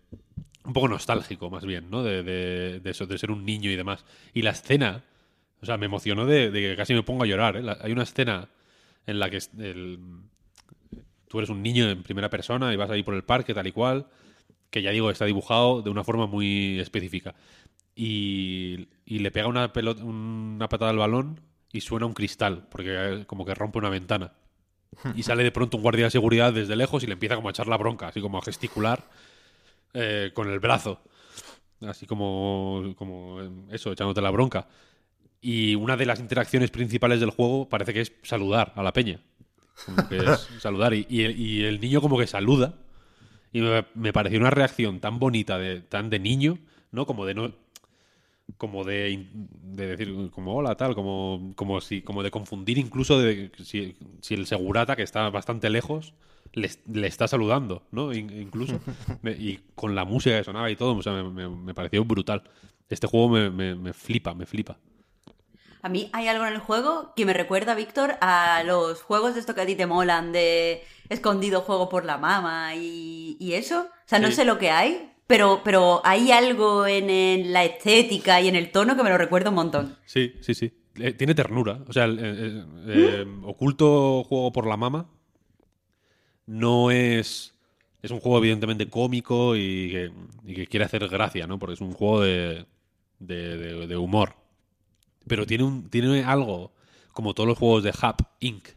Un 0.64 0.72
poco 0.74 0.88
nostálgico, 0.88 1.48
más 1.50 1.64
bien, 1.64 1.90
¿no? 1.90 2.02
De, 2.02 2.22
de- 2.22 2.80
de 2.80 2.90
eso, 2.90 3.06
de 3.06 3.16
ser 3.18 3.30
un 3.30 3.44
niño 3.46 3.70
y 3.70 3.76
demás. 3.76 4.04
Y 4.34 4.42
la 4.42 4.50
escena, 4.50 5.04
o 5.62 5.66
sea, 5.66 5.78
me 5.78 5.86
emocionó 5.86 6.26
de, 6.26 6.50
de 6.50 6.60
que 6.60 6.76
casi 6.76 6.92
me 6.94 7.02
pongo 7.02 7.24
a 7.24 7.26
llorar, 7.26 7.56
¿eh? 7.56 7.62
La- 7.62 7.78
hay 7.80 7.92
una 7.92 8.02
escena 8.02 8.48
en 9.06 9.18
la 9.18 9.30
que 9.30 9.38
el- 9.58 9.98
tú 11.28 11.38
eres 11.38 11.50
un 11.50 11.62
niño 11.62 11.88
en 11.90 12.02
primera 12.02 12.30
persona 12.30 12.72
y 12.72 12.76
vas 12.76 12.90
ahí 12.90 13.02
por 13.02 13.14
el 13.14 13.24
parque, 13.24 13.54
tal 13.54 13.66
y 13.66 13.72
cual, 13.72 14.06
que 14.70 14.82
ya 14.82 14.90
digo, 14.92 15.10
está 15.10 15.24
dibujado 15.26 15.82
de 15.82 15.90
una 15.90 16.04
forma 16.04 16.26
muy 16.26 16.80
específica. 16.80 17.34
Y, 17.96 18.88
y 19.06 19.20
le 19.20 19.30
pega 19.32 19.48
una, 19.48 19.72
pelota, 19.72 20.04
una 20.04 20.68
patada 20.68 20.92
al 20.92 20.98
balón 20.98 21.40
y 21.72 21.82
suena 21.82 22.06
un 22.06 22.14
cristal, 22.14 22.68
porque 22.70 22.90
eh, 23.22 23.24
como 23.26 23.44
que 23.46 23.54
rompe 23.54 23.78
una 23.78 23.90
ventana. 23.90 24.32
Y 25.14 25.22
sale 25.22 25.44
de 25.44 25.52
pronto 25.52 25.76
un 25.76 25.82
guardia 25.82 26.06
de 26.06 26.10
seguridad 26.10 26.52
desde 26.52 26.74
lejos 26.74 27.02
y 27.02 27.06
le 27.06 27.12
empieza 27.12 27.36
como 27.36 27.48
a 27.48 27.50
echar 27.50 27.68
la 27.68 27.76
bronca, 27.76 28.08
así 28.08 28.20
como 28.20 28.38
a 28.38 28.42
gesticular 28.42 29.04
eh, 29.94 30.30
con 30.34 30.50
el 30.50 30.58
brazo. 30.58 31.00
Así 31.80 32.06
como, 32.06 32.94
como 32.96 33.40
eh, 33.40 33.50
eso, 33.70 33.92
echándote 33.92 34.20
la 34.20 34.30
bronca. 34.30 34.66
Y 35.40 35.76
una 35.76 35.96
de 35.96 36.06
las 36.06 36.18
interacciones 36.18 36.70
principales 36.70 37.20
del 37.20 37.30
juego 37.30 37.68
parece 37.68 37.94
que 37.94 38.00
es 38.00 38.12
saludar 38.22 38.72
a 38.74 38.82
la 38.82 38.92
peña. 38.92 39.20
Como 39.86 40.08
que 40.08 40.16
es 40.16 40.48
saludar. 40.58 40.94
Y, 40.94 41.06
y 41.08 41.22
el, 41.22 41.38
y 41.38 41.64
el 41.64 41.80
niño 41.80 42.00
como 42.00 42.18
que 42.18 42.26
saluda. 42.26 42.74
Y 43.52 43.60
me, 43.60 43.86
me 43.94 44.12
pareció 44.12 44.40
una 44.40 44.50
reacción 44.50 45.00
tan 45.00 45.18
bonita, 45.18 45.58
de, 45.58 45.80
tan 45.80 46.10
de 46.10 46.18
niño, 46.18 46.58
¿no? 46.90 47.06
Como 47.06 47.24
de 47.24 47.34
no. 47.34 47.52
Como 48.56 48.82
de, 48.84 49.26
de 49.32 49.86
decir, 49.86 50.30
como 50.32 50.54
hola, 50.56 50.74
tal, 50.76 50.94
como, 50.94 51.52
como 51.54 51.80
si, 51.80 52.02
como 52.02 52.22
de 52.22 52.30
confundir 52.30 52.78
incluso 52.78 53.20
de 53.20 53.52
si, 53.62 53.96
si 54.20 54.34
el 54.34 54.46
segurata, 54.46 54.96
que 54.96 55.02
está 55.02 55.28
bastante 55.30 55.70
lejos, 55.70 56.14
le, 56.54 56.68
le 56.92 57.06
está 57.06 57.28
saludando, 57.28 57.82
¿no? 57.92 58.12
In- 58.12 58.30
incluso. 58.40 58.80
Me- 59.22 59.32
y 59.32 59.60
con 59.74 59.94
la 59.94 60.04
música 60.04 60.38
que 60.38 60.44
sonaba 60.44 60.70
y 60.70 60.76
todo, 60.76 60.96
o 60.96 61.02
sea, 61.02 61.12
me, 61.12 61.22
me- 61.24 61.48
me 61.48 61.74
pareció 61.74 62.04
brutal. 62.04 62.42
Este 62.88 63.06
juego 63.06 63.28
me, 63.28 63.50
me- 63.50 63.74
me 63.76 63.92
flipa, 63.92 64.34
me 64.34 64.46
flipa. 64.46 64.78
A 65.82 65.88
mí 65.88 66.10
hay 66.12 66.26
algo 66.26 66.44
en 66.44 66.54
el 66.54 66.58
juego 66.58 67.12
que 67.14 67.24
me 67.24 67.32
recuerda, 67.34 67.74
Víctor, 67.76 68.16
a 68.20 68.64
los 68.64 69.02
juegos 69.02 69.34
de 69.34 69.40
esto 69.40 69.54
que 69.54 69.60
a 69.60 69.66
ti 69.66 69.76
te 69.76 69.86
molan, 69.86 70.32
de 70.32 70.82
escondido 71.08 71.60
juego 71.60 71.88
por 71.88 72.04
la 72.04 72.18
mama 72.18 72.74
y, 72.74 73.36
y 73.38 73.52
eso. 73.52 73.82
O 73.82 74.08
sea, 74.08 74.18
no 74.18 74.28
Sí. 74.28 74.34
sé 74.34 74.44
lo 74.44 74.58
que 74.58 74.70
hay, 74.70 75.12
pero, 75.28 75.60
pero 75.62 76.00
hay 76.04 76.32
algo 76.32 76.86
en, 76.88 77.08
en 77.10 77.52
la 77.52 77.64
estética 77.64 78.40
y 78.40 78.48
en 78.48 78.56
el 78.56 78.72
tono 78.72 78.96
que 78.96 79.04
me 79.04 79.10
lo 79.10 79.18
recuerda 79.18 79.50
un 79.50 79.54
montón. 79.56 79.96
Sí, 80.06 80.32
sí, 80.40 80.54
sí. 80.54 80.72
Eh, 80.96 81.12
tiene 81.12 81.36
ternura. 81.36 81.78
O 81.86 81.92
sea, 81.92 82.06
el, 82.06 82.66
eh, 82.88 83.24
Oculto 83.44 84.24
Juego 84.24 84.50
por 84.50 84.66
la 84.66 84.76
Mama 84.76 85.06
no 86.46 86.90
es. 86.90 87.54
Es 88.00 88.10
un 88.12 88.20
juego, 88.20 88.38
evidentemente, 88.38 88.88
cómico 88.88 89.56
y 89.56 89.90
que, 89.90 90.10
y 90.44 90.54
que 90.54 90.66
quiere 90.68 90.84
hacer 90.86 91.06
gracia, 91.08 91.46
¿no? 91.48 91.58
Porque 91.58 91.74
es 91.74 91.80
un 91.80 91.92
juego 91.92 92.20
de, 92.22 92.64
de, 93.18 93.56
de- 93.58 93.86
de 93.88 93.96
humor. 93.96 94.34
Pero 95.26 95.46
tiene, 95.46 95.64
un, 95.64 95.90
tiene 95.90 96.22
algo, 96.24 96.72
como 97.12 97.34
todos 97.34 97.48
los 97.48 97.58
juegos 97.58 97.82
de 97.82 97.90
Hub 97.90 98.24
Inc., 98.40 98.68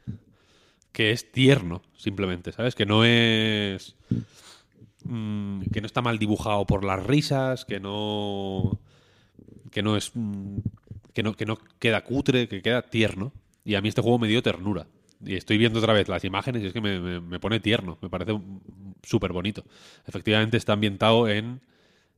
que 0.91 1.11
es 1.11 1.31
tierno, 1.31 1.81
simplemente, 1.95 2.51
¿sabes? 2.51 2.73
Que 2.75 2.85
no 2.87 3.05
es. 3.05 3.95
Mm, 5.05 5.61
que 5.73 5.81
no 5.81 5.87
está 5.87 6.01
mal 6.01 6.19
dibujado 6.19 6.65
por 6.65 6.83
las 6.83 7.03
risas, 7.05 7.65
que 7.65 7.79
no 7.79 8.79
que 9.71 9.81
no 9.83 9.95
es 9.97 10.11
mm, 10.13 10.57
que 11.13 11.23
no, 11.23 11.33
que 11.35 11.45
no 11.45 11.57
queda 11.79 12.03
cutre, 12.03 12.47
que 12.47 12.61
queda 12.61 12.81
tierno. 12.83 13.31
Y 13.65 13.75
a 13.75 13.81
mí 13.81 13.89
este 13.89 14.01
juego 14.01 14.17
me 14.19 14.27
dio 14.27 14.41
ternura. 14.41 14.87
Y 15.23 15.35
estoy 15.35 15.57
viendo 15.57 15.79
otra 15.79 15.93
vez 15.93 16.07
las 16.09 16.23
imágenes 16.23 16.63
y 16.63 16.67
es 16.67 16.73
que 16.73 16.81
me, 16.81 16.99
me- 16.99 17.19
me 17.19 17.39
pone 17.39 17.59
tierno, 17.59 17.97
me 18.01 18.09
parece 18.09 18.39
súper 19.03 19.33
bonito. 19.33 19.63
Efectivamente 20.07 20.57
está 20.57 20.73
ambientado 20.73 21.27
en 21.29 21.61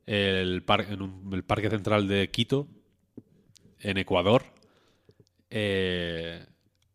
el, 0.05 0.64
par- 0.64 0.88
en 0.89 1.01
un- 1.01 1.30
el 1.34 1.43
Parque 1.43 1.69
Central 1.69 2.07
de 2.07 2.30
Quito, 2.31 2.68
en 3.80 3.97
Ecuador, 3.97 4.43
eh, 5.49 6.45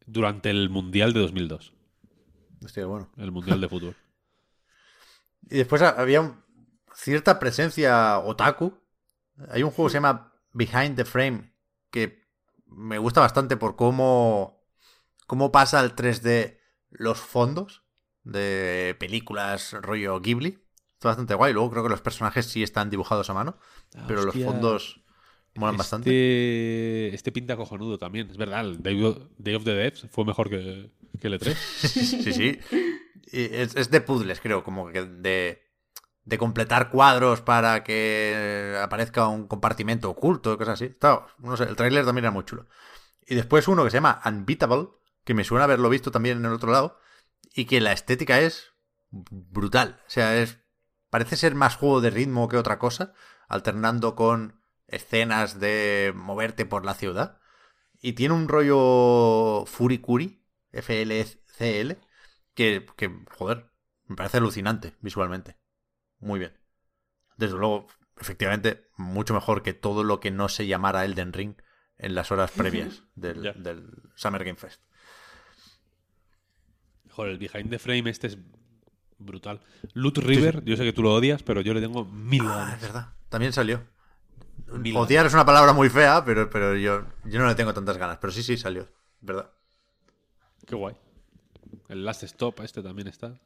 durante 0.06 0.48
el 0.51 0.70
Mundial 0.70 1.12
de 1.12 1.20
2002, 1.20 1.73
Hostia, 2.65 2.86
bueno. 2.86 3.09
el 3.19 3.31
Mundial 3.31 3.60
de 3.60 3.69
Fútbol. 3.69 3.94
Y 5.51 5.59
después 5.59 5.82
ha- 5.82 5.90
había 6.01 6.20
un- 6.20 6.43
cierta 6.94 7.39
presencia 7.39 8.19
otaku. 8.20 8.74
Hay 9.51 9.62
un 9.62 9.70
juego 9.70 9.89
que 9.89 9.93
se 9.93 9.97
llama 9.98 10.32
Behind 10.52 10.97
the 10.97 11.05
Frame 11.05 11.55
que 11.90 12.27
me 12.66 12.98
gusta 12.98 13.20
bastante 13.20 13.56
por 13.56 13.77
cómo, 13.77 14.65
cómo 15.27 15.52
pasa 15.52 15.81
al 15.81 15.94
3D 15.94 16.59
los 16.90 17.19
fondos 17.19 17.85
de 18.24 18.97
películas 18.98 19.73
rollo 19.81 20.20
Ghibli. 20.20 20.59
Está 20.94 21.09
bastante 21.10 21.35
guay. 21.35 21.52
Luego 21.52 21.70
creo 21.70 21.82
que 21.85 21.89
los 21.90 22.01
personajes 22.02 22.47
sí 22.47 22.62
están 22.62 22.90
dibujados 22.90 23.31
a 23.31 23.35
mano, 23.35 23.56
pero 24.09 24.24
los 24.24 24.35
fondos 24.52 25.05
molan 25.55 25.74
este, 25.77 25.78
bastante. 25.78 27.15
Este 27.15 27.31
pinta 27.32 27.56
cojonudo 27.56 27.98
también. 27.98 28.28
Es 28.28 28.36
verdad, 28.36 28.60
el 28.66 28.82
Day 28.82 29.02
of, 29.05 29.19
Day 29.39 29.55
of 29.55 29.65
the 29.65 29.74
Dead 29.74 29.94
fue 30.10 30.24
mejor 30.24 30.51
que, 30.51 30.90
que 31.20 31.27
el 31.28 31.35
E3. 31.40 31.55
Sí, 32.24 32.32
sí. 32.32 32.59
Es, 33.32 33.90
de 33.90 34.00
puzzles, 34.00 34.40
creo, 34.40 34.64
como 34.64 34.88
que 34.88 35.05
de, 35.05 35.62
de 36.24 36.38
completar 36.38 36.90
cuadros 36.90 37.40
para 37.40 37.84
que 37.84 38.78
aparezca 38.82 39.28
un 39.28 39.46
compartimento 39.46 40.10
oculto, 40.10 40.56
cosas 40.59 40.80
así. 40.80 40.96
El 41.64 41.76
tráiler 41.76 42.05
también 42.05 42.24
era 42.24 42.32
muy 42.32 42.44
chulo. 42.44 42.66
Y 43.26 43.34
después 43.34 43.68
uno 43.68 43.84
que 43.84 43.90
se 43.90 43.98
llama 43.98 44.20
Unbeatable, 44.24 44.88
que 45.24 45.34
me 45.34 45.44
suena 45.44 45.64
haberlo 45.64 45.90
visto 45.90 46.10
también 46.10 46.38
en 46.38 46.46
el 46.46 46.52
otro 46.52 46.72
lado, 46.72 46.98
y 47.55 47.66
que 47.66 47.80
la 47.80 47.92
estética 47.92 48.40
es 48.40 48.72
brutal. 49.10 50.00
O 50.06 50.10
sea, 50.10 50.36
es 50.36 50.59
parece 51.10 51.36
ser 51.36 51.55
más 51.55 51.76
juego 51.76 52.00
de 52.00 52.10
ritmo 52.10 52.48
que 52.48 52.56
otra 52.56 52.78
cosa, 52.78 53.12
alternando 53.48 54.14
con 54.14 54.60
escenas 54.86 55.60
de 55.60 56.12
moverte 56.14 56.66
por 56.66 56.84
la 56.84 56.94
ciudad. 56.94 57.40
Y 58.00 58.12
tiene 58.12 58.34
un 58.34 58.48
rollo 58.48 59.64
Furikuri, 59.66 60.44
FLCL, 60.72 61.98
que, 62.59 62.85
que, 62.97 63.09
joder, 63.30 63.70
me 64.09 64.16
parece 64.16 64.39
alucinante 64.39 64.97
visualmente. 65.01 65.56
Muy 66.18 66.40
bien. 66.40 66.59
Desde 67.36 67.56
luego, 67.56 67.86
efectivamente, 68.20 68.89
mucho 68.97 69.32
mejor 69.32 69.62
que 69.62 69.74
todo 69.74 70.02
lo 70.02 70.18
que 70.18 70.32
no 70.32 70.48
se 70.48 70.66
llamara 70.66 71.05
Elden 71.05 71.32
Ring 71.32 71.55
en 71.98 72.16
las 72.16 72.32
horas 72.32 72.51
previas 72.51 73.05
del, 73.14 73.93
Summer 74.16 74.43
Game 74.43 74.56
Fest. 74.56 74.82
Joder, 77.10 77.32
el 77.32 77.39
Behind 77.39 77.70
the 77.70 77.78
Frame 77.78 78.10
este 78.10 78.26
es 78.26 78.39
brutal. 79.18 79.60
Loot 79.94 80.18
River, 80.18 80.64
yo 80.64 80.76
sé 80.76 80.82
que 80.82 80.93
tú 80.93 81.05
lo 81.05 81.14
odias, 81.14 81.44
pero 81.44 81.60
yo 81.60 81.74
le 81.74 81.80
tengo 81.80 82.05
mil 82.05 82.43
Ah, 82.43 82.47
es 82.47 82.56
ganas. 82.56 82.80
verdad. 82.82 83.14
También 83.28 83.52
salió. 83.52 83.86
Mil 84.66 84.97
Odiar 84.97 85.26
es 85.26 85.32
una 85.32 85.47
palabra 85.47 85.72
muy 85.72 85.89
fea, 85.89 86.24
pero, 86.24 86.51
pero 86.51 86.74
yo, 86.76 87.06
yo 87.24 87.39
no 87.40 87.47
le 87.47 87.55
tengo 87.55 87.72
tantas 87.72 87.97
ganas. 87.98 88.18
Pero 88.18 88.32
sí, 88.32 88.43
sí, 88.43 88.56
salió. 88.56 88.89
¿Verdad? 89.20 89.51
Qué 90.66 90.74
guay. 90.74 90.97
El 91.89 92.05
Last 92.05 92.23
Stop, 92.24 92.60
este 92.60 92.82
también 92.82 93.09
está. 93.09 93.39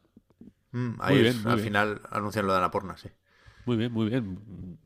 Mm, 0.72 0.94
ahí 1.00 1.16
Muy 1.18 1.26
es- 1.26 1.34
bien, 1.34 1.42
muy 1.44 1.50
al 1.52 1.56
bien. 1.56 1.66
final 1.68 2.00
anuncian 2.10 2.46
lo 2.46 2.52
de 2.52 2.58
Annapurna, 2.58 2.96
sí. 2.96 3.08
Muy 3.66 3.76
bien, 3.76 3.92
muy 3.92 4.08
bien. 4.08 4.78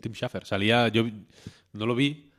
Tim 0.00 0.12
Schafer. 0.12 0.44
Salía, 0.44 0.88
yo 0.88 1.04
no 1.72 1.86
lo 1.86 1.94
vi 1.94 2.30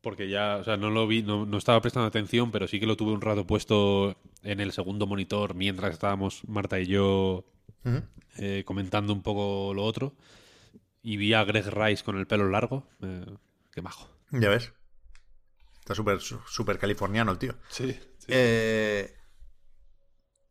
porque 0.00 0.28
ya, 0.28 0.58
o 0.58 0.64
sea, 0.64 0.76
no 0.76 0.90
lo 0.90 1.06
vi, 1.08 1.22
no, 1.22 1.44
no 1.46 1.58
estaba 1.58 1.80
prestando 1.80 2.06
atención, 2.06 2.52
pero 2.52 2.68
sí 2.68 2.78
que 2.78 2.86
lo 2.86 2.96
tuve 2.96 3.12
un 3.12 3.20
rato 3.20 3.46
puesto 3.46 4.16
en 4.42 4.60
el 4.60 4.70
segundo 4.72 5.06
monitor 5.06 5.54
mientras 5.54 5.92
estábamos 5.92 6.46
Marta 6.46 6.78
y 6.78 6.86
yo 6.86 7.44
eh, 8.38 8.62
comentando 8.64 9.12
un 9.12 9.22
poco 9.22 9.74
lo 9.74 9.82
otro. 9.84 10.14
Y 11.02 11.16
vi 11.16 11.32
a 11.34 11.42
Greg 11.44 11.66
Rice 11.72 12.04
con 12.04 12.18
el 12.18 12.26
pelo 12.26 12.48
largo. 12.48 12.86
Eh, 13.02 13.24
qué 13.72 13.82
majo. 13.82 14.08
Ya 14.30 14.48
ves. 14.48 14.72
Está 15.80 15.94
súper 15.94 16.20
súper 16.20 16.78
californiano 16.78 17.30
el 17.32 17.38
tío. 17.38 17.54
Sí. 17.68 17.96
Eh, 18.28 19.12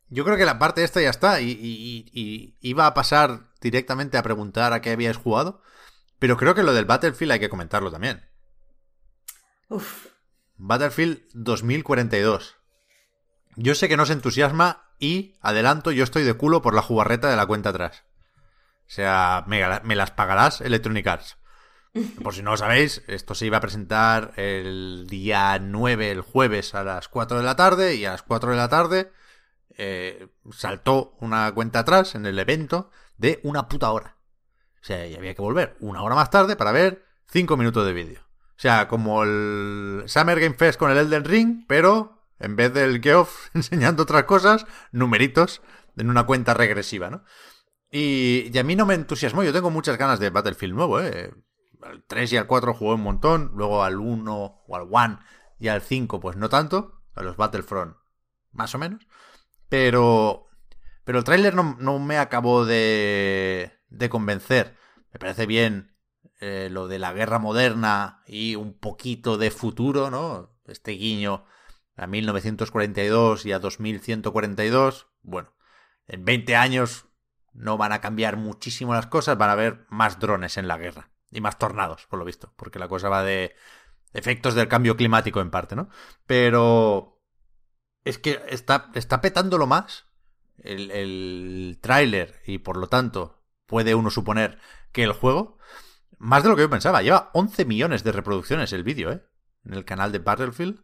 yo 0.09 0.23
creo 0.25 0.37
que 0.37 0.45
la 0.45 0.59
parte 0.59 0.83
esta 0.83 1.01
ya 1.01 1.09
está. 1.09 1.41
Y, 1.41 1.51
y- 1.51 2.09
y- 2.13 2.57
iba 2.61 2.85
a 2.87 2.93
pasar 2.93 3.51
directamente 3.61 4.17
a 4.17 4.23
preguntar 4.23 4.73
a 4.73 4.81
qué 4.81 4.91
habíais 4.91 5.17
jugado. 5.17 5.61
Pero 6.19 6.37
creo 6.37 6.55
que 6.55 6.63
lo 6.63 6.73
del 6.73 6.85
Battlefield 6.85 7.31
hay 7.33 7.39
que 7.39 7.49
comentarlo 7.49 7.91
también. 7.91 8.29
Uf. 9.69 10.07
Battlefield 10.57 11.21
2042. 11.33 12.55
Yo 13.57 13.75
sé 13.75 13.87
que 13.87 13.97
no 13.97 14.05
se 14.05 14.13
entusiasma 14.13 14.91
y, 14.99 15.35
adelanto, 15.41 15.91
yo 15.91 16.03
estoy 16.03 16.23
de 16.23 16.33
culo 16.33 16.61
por 16.61 16.73
la 16.73 16.81
jugarreta 16.81 17.29
de 17.29 17.35
la 17.35 17.45
cuenta 17.45 17.69
atrás. 17.69 18.03
O 18.87 18.91
sea, 18.91 19.43
me, 19.47 19.61
me 19.83 19.95
las 19.95 20.11
pagarás 20.11 20.61
Electronic 20.61 21.07
Arts. 21.07 21.37
Por 22.21 22.33
si 22.33 22.43
no 22.43 22.51
lo 22.51 22.57
sabéis, 22.57 23.03
esto 23.07 23.35
se 23.35 23.45
iba 23.45 23.57
a 23.57 23.61
presentar 23.61 24.33
el 24.35 25.07
día 25.09 25.57
9, 25.59 26.11
el 26.11 26.21
jueves, 26.21 26.75
a 26.75 26.83
las 26.83 27.07
4 27.07 27.37
de 27.37 27.43
la 27.43 27.55
tarde, 27.55 27.95
y 27.95 28.03
a 28.05 28.11
las 28.11 28.21
4 28.21 28.51
de 28.51 28.57
la 28.57 28.67
tarde 28.67 29.11
eh, 29.77 30.27
saltó 30.51 31.15
una 31.19 31.53
cuenta 31.53 31.79
atrás 31.79 32.15
en 32.15 32.25
el 32.25 32.39
evento 32.39 32.91
de 33.17 33.39
una 33.43 33.67
puta 33.67 33.91
hora. 33.91 34.17
O 34.81 34.85
sea, 34.85 35.07
y 35.07 35.15
había 35.15 35.33
que 35.33 35.41
volver 35.41 35.75
una 35.79 36.03
hora 36.03 36.15
más 36.15 36.29
tarde 36.29 36.55
para 36.55 36.71
ver 36.71 37.05
cinco 37.27 37.57
minutos 37.57 37.85
de 37.85 37.93
vídeo. 37.93 38.21
O 38.49 38.59
sea, 38.59 38.87
como 38.87 39.23
el 39.23 40.03
Summer 40.07 40.39
Game 40.39 40.55
Fest 40.55 40.79
con 40.79 40.91
el 40.91 40.97
Elden 40.97 41.25
Ring, 41.25 41.65
pero 41.67 42.15
en 42.39 42.55
vez 42.55 42.73
del 42.73 43.01
Geoff 43.01 43.49
enseñando 43.53 44.03
otras 44.03 44.23
cosas, 44.25 44.65
numeritos 44.91 45.61
en 45.97 46.09
una 46.09 46.25
cuenta 46.25 46.53
regresiva, 46.53 47.09
¿no? 47.09 47.23
Y, 47.91 48.51
y, 48.53 48.57
a 48.57 48.63
mí 48.63 48.75
no 48.75 48.85
me 48.85 48.93
entusiasmó. 48.93 49.43
Yo 49.43 49.53
tengo 49.53 49.71
muchas 49.71 49.97
ganas 49.97 50.19
de 50.19 50.29
Battlefield 50.29 50.73
nuevo, 50.73 50.99
¿eh? 50.99 51.33
Al 51.81 52.03
3 52.03 52.33
y 52.33 52.37
al 52.37 52.47
4 52.47 52.73
jugué 52.73 52.95
un 52.95 53.01
montón. 53.01 53.51
Luego 53.55 53.83
al 53.83 53.97
1 53.97 54.63
o 54.67 54.75
al 54.75 54.87
1 54.89 55.19
y 55.59 55.67
al 55.69 55.81
5, 55.81 56.19
pues 56.19 56.35
no 56.35 56.49
tanto. 56.49 57.01
A 57.13 57.23
los 57.23 57.37
Battlefront, 57.37 57.95
más 58.51 58.75
o 58.75 58.79
menos. 58.79 59.07
Pero. 59.75 60.47
Pero 61.03 61.17
el 61.17 61.25
tráiler 61.25 61.53
no, 61.53 61.75
no, 61.81 61.99
me 61.99 62.17
acabó 62.17 62.65
de, 62.65 63.73
de 63.89 64.09
convencer. 64.09 64.77
Me 65.11 65.19
parece 65.19 65.45
bien 65.45 65.97
eh, 66.39 66.69
lo 66.71 66.87
de 66.87 66.97
la 66.97 67.11
guerra 67.11 67.39
moderna 67.39 68.23
y 68.25 68.55
un 68.55 68.73
poquito 68.73 69.37
de 69.37 69.51
futuro, 69.51 70.09
¿no? 70.09 70.57
Este 70.65 70.93
guiño 70.93 71.43
a 71.97 72.07
1942 72.07 73.45
y 73.45 73.51
a 73.51 73.59
2142. 73.59 75.07
Bueno, 75.23 75.53
en 76.07 76.23
20 76.23 76.55
años 76.55 77.07
no 77.51 77.77
van 77.77 77.91
a 77.91 77.99
cambiar 77.99 78.37
muchísimo 78.37 78.93
las 78.93 79.07
cosas, 79.07 79.37
van 79.37 79.49
a 79.49 79.53
haber 79.53 79.85
más 79.89 80.19
drones 80.21 80.55
en 80.57 80.69
la 80.69 80.77
guerra 80.77 81.11
y 81.31 81.41
más 81.41 81.59
tornados, 81.59 82.07
por 82.07 82.17
lo 82.17 82.23
visto, 82.23 82.53
porque 82.55 82.79
la 82.79 82.87
cosa 82.87 83.09
va 83.09 83.23
de 83.23 83.55
efectos 84.13 84.55
del 84.55 84.69
cambio 84.69 84.95
climático 84.95 85.41
en 85.41 85.51
parte, 85.51 85.75
¿no? 85.75 85.89
Pero 86.25 87.14
es 88.05 88.17
que 88.17 88.41
está, 88.47 88.91
está 88.93 89.19
petándolo 89.19 89.67
más 89.67 90.05
el, 90.59 90.91
el 90.91 91.77
tráiler 91.81 92.41
y 92.45 92.59
por 92.59 92.77
lo 92.77 92.87
tanto 92.87 93.43
puede 93.65 93.95
uno 93.95 94.09
suponer 94.09 94.59
que 94.91 95.03
el 95.03 95.11
juego, 95.11 95.57
más 96.17 96.43
de 96.43 96.49
lo 96.49 96.55
que 96.55 96.61
yo 96.61 96.69
pensaba, 96.69 97.01
lleva 97.01 97.31
11 97.33 97.65
millones 97.65 98.03
de 98.03 98.13
reproducciones 98.13 98.71
el 98.71 98.83
vídeo, 98.83 99.11
¿eh? 99.11 99.25
En 99.65 99.73
el 99.73 99.83
canal 99.83 100.11
de 100.11 100.19
Battlefield. 100.19 100.81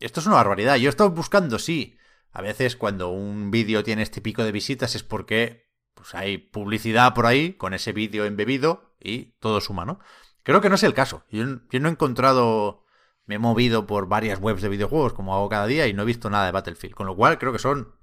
Esto 0.00 0.20
es 0.20 0.26
una 0.26 0.36
barbaridad. 0.36 0.76
Yo 0.76 0.88
he 0.88 0.90
estado 0.90 1.10
buscando, 1.10 1.58
sí. 1.58 1.96
A 2.32 2.42
veces 2.42 2.76
cuando 2.76 3.10
un 3.10 3.50
vídeo 3.50 3.84
tiene 3.84 4.02
este 4.02 4.20
pico 4.20 4.42
de 4.42 4.52
visitas 4.52 4.94
es 4.94 5.02
porque 5.02 5.70
pues 5.94 6.14
hay 6.14 6.38
publicidad 6.38 7.14
por 7.14 7.26
ahí 7.26 7.52
con 7.54 7.74
ese 7.74 7.92
vídeo 7.92 8.24
embebido 8.24 8.94
y 9.00 9.32
todo 9.40 9.60
suma, 9.60 9.84
¿no? 9.84 10.00
Creo 10.42 10.60
que 10.60 10.68
no 10.68 10.76
es 10.76 10.82
el 10.82 10.94
caso. 10.94 11.24
Yo, 11.30 11.44
yo, 11.70 11.80
no 11.80 11.88
he 11.88 11.92
encontrado, 11.92 12.84
me 13.30 13.36
he 13.36 13.38
movido 13.38 13.86
por 13.86 14.08
varias 14.08 14.40
webs 14.40 14.60
de 14.60 14.68
videojuegos 14.68 15.12
como 15.12 15.36
hago 15.36 15.48
cada 15.48 15.68
día 15.68 15.86
y 15.86 15.92
no 15.92 16.02
he 16.02 16.04
visto 16.04 16.28
nada 16.30 16.46
de 16.46 16.50
Battlefield, 16.50 16.96
con 16.96 17.06
lo 17.06 17.14
cual 17.14 17.38
creo 17.38 17.52
que 17.52 17.60
son 17.60 17.94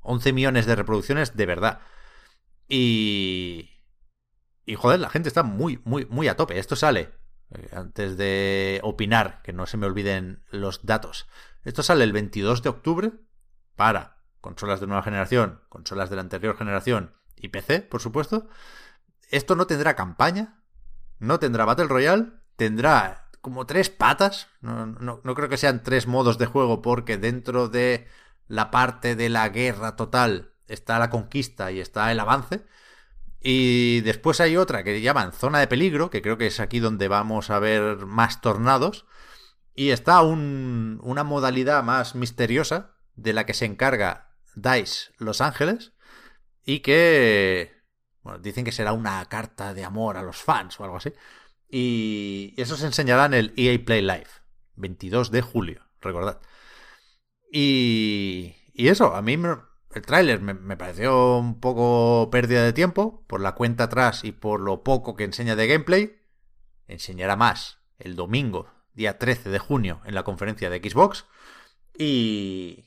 11 0.00 0.32
millones 0.32 0.64
de 0.64 0.74
reproducciones 0.74 1.36
de 1.36 1.44
verdad. 1.44 1.80
Y... 2.66 3.68
Y 4.64 4.76
joder, 4.76 4.98
la 5.00 5.10
gente 5.10 5.28
está 5.28 5.42
muy, 5.42 5.82
muy, 5.84 6.06
muy 6.06 6.28
a 6.28 6.36
tope. 6.36 6.58
Esto 6.58 6.76
sale, 6.76 7.12
eh, 7.50 7.68
antes 7.72 8.16
de 8.16 8.80
opinar, 8.82 9.42
que 9.42 9.52
no 9.52 9.66
se 9.66 9.76
me 9.76 9.84
olviden 9.84 10.44
los 10.50 10.86
datos. 10.86 11.28
Esto 11.62 11.82
sale 11.82 12.04
el 12.04 12.14
22 12.14 12.62
de 12.62 12.70
octubre 12.70 13.12
para 13.76 14.16
consolas 14.40 14.80
de 14.80 14.86
nueva 14.86 15.02
generación, 15.02 15.60
consolas 15.68 16.08
de 16.08 16.16
la 16.16 16.22
anterior 16.22 16.56
generación 16.56 17.12
y 17.36 17.48
PC, 17.48 17.82
por 17.82 18.00
supuesto. 18.00 18.48
Esto 19.28 19.56
no 19.56 19.66
tendrá 19.66 19.94
campaña, 19.94 20.62
no 21.18 21.38
tendrá 21.38 21.66
Battle 21.66 21.88
Royale, 21.88 22.32
tendrá 22.56 23.29
como 23.40 23.66
tres 23.66 23.90
patas. 23.90 24.48
No, 24.60 24.86
no, 24.86 25.20
no, 25.22 25.34
creo 25.34 25.48
que 25.48 25.56
sean 25.56 25.82
tres 25.82 26.06
modos 26.06 26.38
de 26.38 26.46
juego 26.46 26.82
porque 26.82 27.18
dentro 27.18 27.68
de 27.68 28.06
la 28.48 28.70
parte 28.70 29.16
de 29.16 29.28
la 29.28 29.48
guerra 29.48 29.96
total 29.96 30.52
está 30.66 30.98
la 30.98 31.10
conquista 31.10 31.72
y 31.72 31.80
está 31.80 32.10
el 32.12 32.20
avance. 32.20 32.64
Y 33.42 34.00
después 34.02 34.40
hay 34.40 34.56
otra 34.56 34.84
que 34.84 35.00
llaman 35.00 35.32
zona 35.32 35.60
de 35.60 35.66
peligro, 35.66 36.10
que 36.10 36.22
creo 36.22 36.36
que 36.36 36.48
es 36.48 36.60
aquí 36.60 36.78
donde 36.78 37.08
vamos 37.08 37.50
a 37.50 37.58
ver 37.58 38.06
más 38.06 38.40
tornados. 38.40 39.06
Y 39.74 39.90
está 39.90 40.20
un, 40.22 41.00
una 41.02 41.24
modalidad 41.24 41.82
más 41.82 42.14
misteriosa 42.14 42.96
de 43.14 43.32
la 43.32 43.46
que 43.46 43.54
se 43.54 43.64
encarga 43.64 44.34
DICE 44.54 45.12
Los 45.18 45.40
Ángeles 45.40 45.92
y 46.64 46.80
que 46.80 47.80
bueno, 48.22 48.38
dicen 48.38 48.64
que 48.64 48.72
será 48.72 48.92
una 48.92 49.24
carta 49.26 49.74
de 49.74 49.84
amor 49.84 50.16
a 50.16 50.22
los 50.22 50.36
fans 50.36 50.78
o 50.78 50.84
algo 50.84 50.96
así. 50.96 51.12
Y 51.70 52.54
eso 52.56 52.76
se 52.76 52.86
enseñará 52.86 53.26
en 53.26 53.34
el 53.34 53.52
EA 53.56 53.78
Play 53.84 54.02
Live, 54.02 54.26
22 54.76 55.30
de 55.30 55.42
julio, 55.42 55.86
recordad. 56.00 56.40
Y, 57.52 58.56
y 58.74 58.88
eso, 58.88 59.14
a 59.14 59.22
mí 59.22 59.34
el 59.94 60.02
tráiler 60.02 60.40
me, 60.40 60.76
pareció 60.76 61.38
un 61.38 61.60
poco 61.60 62.28
pérdida 62.30 62.64
de 62.64 62.72
tiempo 62.72 63.24
por 63.26 63.40
la 63.40 63.54
cuenta 63.54 63.84
atrás 63.84 64.24
y 64.24 64.32
por 64.32 64.60
lo 64.60 64.82
poco 64.82 65.16
que 65.16 65.24
enseña 65.24 65.56
de 65.56 65.66
gameplay. 65.66 66.16
Enseñará 66.88 67.36
más 67.36 67.78
el 67.98 68.16
domingo, 68.16 68.68
día 68.94 69.18
13 69.18 69.50
de 69.50 69.58
junio, 69.58 70.00
en 70.04 70.14
la 70.14 70.24
conferencia 70.24 70.70
de 70.70 70.78
Xbox. 70.78 71.26
Y, 71.96 72.86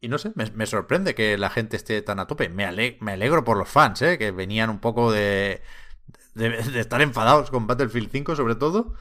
y 0.00 0.08
no 0.08 0.18
sé, 0.18 0.32
me, 0.34 0.66
sorprende 0.66 1.14
que 1.14 1.36
la 1.36 1.50
gente 1.50 1.76
esté 1.76 2.02
tan 2.02 2.20
a 2.20 2.26
tope. 2.26 2.48
Me, 2.48 2.96
me 3.00 3.12
alegro 3.12 3.44
por 3.44 3.56
los 3.56 3.68
fans, 3.68 4.02
¿eh? 4.02 4.18
que 4.18 4.30
venían 4.30 4.70
un 4.70 4.78
poco 4.78 5.10
de, 5.10 5.62
de, 6.34 6.80
estar 6.80 7.00
enfadados 7.02 7.50
con 7.50 7.66
Battlefield 7.66 8.10
5 8.10 8.36
sobre 8.36 8.54
todo. 8.54 8.94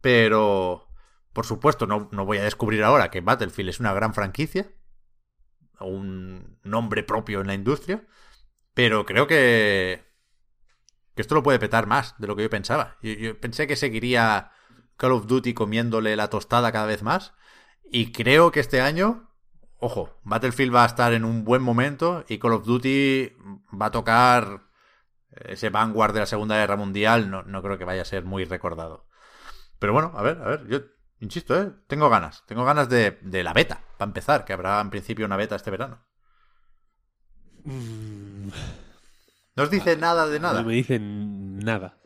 Pero, 0.00 0.88
por 1.32 1.46
supuesto, 1.46 1.86
no, 1.86 2.08
no 2.12 2.26
voy 2.26 2.38
a 2.38 2.44
descubrir 2.44 2.82
ahora 2.84 3.10
que 3.10 3.20
Battlefield 3.20 3.70
es 3.70 3.80
una 3.80 3.92
gran 3.92 4.14
franquicia. 4.14 4.70
Un 5.80 6.58
nombre 6.62 7.02
propio 7.02 7.40
en 7.40 7.46
la 7.46 7.54
industria. 7.54 8.06
Pero 8.74 9.06
creo 9.06 9.26
que, 9.26 10.04
que 11.14 11.22
esto 11.22 11.34
lo 11.34 11.42
puede 11.42 11.58
petar 11.58 11.86
más 11.86 12.14
de 12.18 12.26
lo 12.26 12.36
que 12.36 12.42
yo 12.42 12.50
pensaba. 12.50 12.96
Yo 13.02 13.40
pensé 13.40 13.66
que 13.66 13.76
seguiría 13.76 14.50
Call 14.96 15.12
of 15.12 15.26
Duty 15.26 15.54
comiéndole 15.54 16.16
la 16.16 16.28
tostada 16.28 16.72
cada 16.72 16.86
vez 16.86 17.02
más. 17.02 17.32
Y 17.90 18.12
creo 18.12 18.50
que 18.50 18.60
este 18.60 18.80
año 18.80 19.34
ojo, 19.84 20.18
Battlefield 20.24 20.74
va 20.74 20.84
a 20.84 20.86
estar 20.86 21.12
en 21.12 21.24
un 21.24 21.44
buen 21.44 21.62
momento 21.62 22.24
y 22.28 22.38
Call 22.38 22.54
of 22.54 22.64
Duty 22.64 23.32
va 23.80 23.86
a 23.86 23.90
tocar 23.90 24.63
ese 25.46 25.70
vanguard 25.70 26.14
de 26.14 26.20
la 26.20 26.26
Segunda 26.26 26.56
Guerra 26.56 26.76
Mundial, 26.76 27.30
no, 27.30 27.42
no 27.42 27.62
creo 27.62 27.78
que 27.78 27.84
vaya 27.84 28.02
a 28.02 28.06
ser 28.06 28.24
muy 28.24 28.44
recordado. 28.44 29.06
Pero 29.78 29.92
bueno, 29.92 30.12
a 30.14 30.22
ver, 30.22 30.40
a 30.40 30.46
ver, 30.46 30.66
yo 30.66 30.80
insisto, 31.20 31.60
¿eh? 31.60 31.72
tengo 31.86 32.08
ganas, 32.08 32.44
tengo 32.46 32.64
ganas 32.64 32.88
de, 32.88 33.18
de 33.22 33.42
la 33.42 33.52
beta, 33.52 33.82
para 33.98 34.08
empezar, 34.08 34.44
que 34.44 34.52
habrá 34.52 34.80
en 34.80 34.90
principio 34.90 35.26
una 35.26 35.36
beta 35.36 35.56
este 35.56 35.70
verano. 35.70 36.04
Mm. 37.64 38.48
No 39.56 39.62
os 39.62 39.70
dice 39.70 39.96
nada 39.96 40.26
de 40.26 40.40
nada. 40.40 40.62
No 40.62 40.68
me 40.68 40.74
dicen 40.74 41.58
nada. 41.58 41.98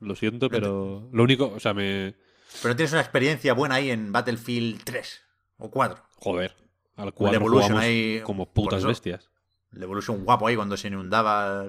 Lo 0.00 0.14
siento, 0.14 0.48
pero 0.48 1.08
lo 1.12 1.22
único, 1.22 1.48
o 1.48 1.60
sea, 1.60 1.74
me... 1.74 2.14
Pero 2.62 2.74
tienes 2.74 2.92
una 2.92 3.02
experiencia 3.02 3.54
buena 3.54 3.76
ahí 3.76 3.90
en 3.90 4.12
Battlefield 4.12 4.82
3 4.82 5.20
o 5.58 5.70
4. 5.70 6.02
Joder, 6.16 6.56
al 6.96 7.12
cual 7.12 7.34
Evolution 7.34 7.76
ahí, 7.78 8.20
como 8.24 8.52
putas 8.52 8.84
bestias. 8.84 9.29
El 9.72 9.82
Evolution 9.82 10.24
guapo 10.24 10.46
ahí 10.46 10.56
cuando 10.56 10.76
se 10.76 10.88
inundaba 10.88 11.64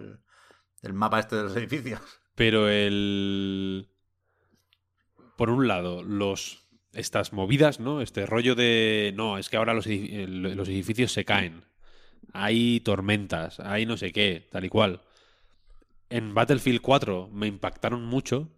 el, 0.81 0.93
mapa 0.93 1.19
este 1.19 1.35
de 1.35 1.43
los 1.43 1.55
edificios. 1.55 2.01
Pero 2.35 2.69
el... 2.69 3.89
Por 5.37 5.49
un 5.49 5.67
lado, 5.67 6.03
los 6.03 6.67
estas 6.93 7.33
movidas, 7.33 7.79
¿no? 7.79 8.01
Este 8.01 8.25
rollo 8.25 8.55
de... 8.55 9.13
No, 9.15 9.37
es 9.37 9.49
que 9.49 9.57
ahora 9.57 9.73
los, 9.73 9.87
los 9.87 10.67
edificios 10.67 11.11
se 11.11 11.25
caen. 11.25 11.63
Hay 12.33 12.81
tormentas, 12.81 13.59
hay 13.59 13.85
no 13.85 13.97
sé 13.97 14.11
qué, 14.11 14.47
tal 14.51 14.65
y 14.65 14.69
cual. 14.69 15.01
En 16.09 16.33
Battlefield 16.33 16.81
4 16.81 17.29
me 17.31 17.47
impactaron 17.47 18.03
mucho, 18.03 18.49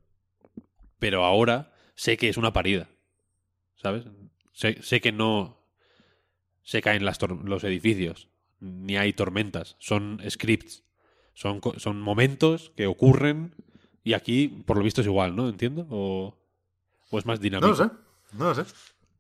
pero 1.00 1.24
ahora 1.24 1.74
sé 1.96 2.18
que 2.18 2.30
es 2.30 2.38
una 2.38 2.54
parida. 2.54 2.90
¿Sabes? 3.76 4.06
Sé, 4.54 4.82
sé 4.82 5.02
que 5.02 5.12
no 5.12 5.64
se 6.64 6.82
caen 6.82 7.06
las 7.06 7.20
los 7.22 7.64
edificios, 7.64 8.30
ni 8.64 8.98
hay 8.98 9.14
tormentas, 9.14 9.76
son 9.80 10.22
scripts, 10.30 10.84
son, 11.34 11.62
son 11.78 12.02
momentos 12.02 12.72
que 12.76 12.88
ocurren 12.88 13.56
y 14.04 14.14
aquí, 14.14 14.48
por 14.66 14.78
lo 14.78 14.84
visto, 14.84 15.02
es 15.02 15.08
igual, 15.08 15.36
¿no? 15.36 15.50
¿Entiendo? 15.50 15.86
¿O, 15.90 16.38
o 17.10 17.20
es 17.20 17.26
más 17.26 17.40
dinámico? 17.40 17.68
No 17.68 17.78
lo 17.78 17.90
sé, 17.90 17.96
no 18.34 18.46
lo 18.46 18.56
sé. 18.56 18.64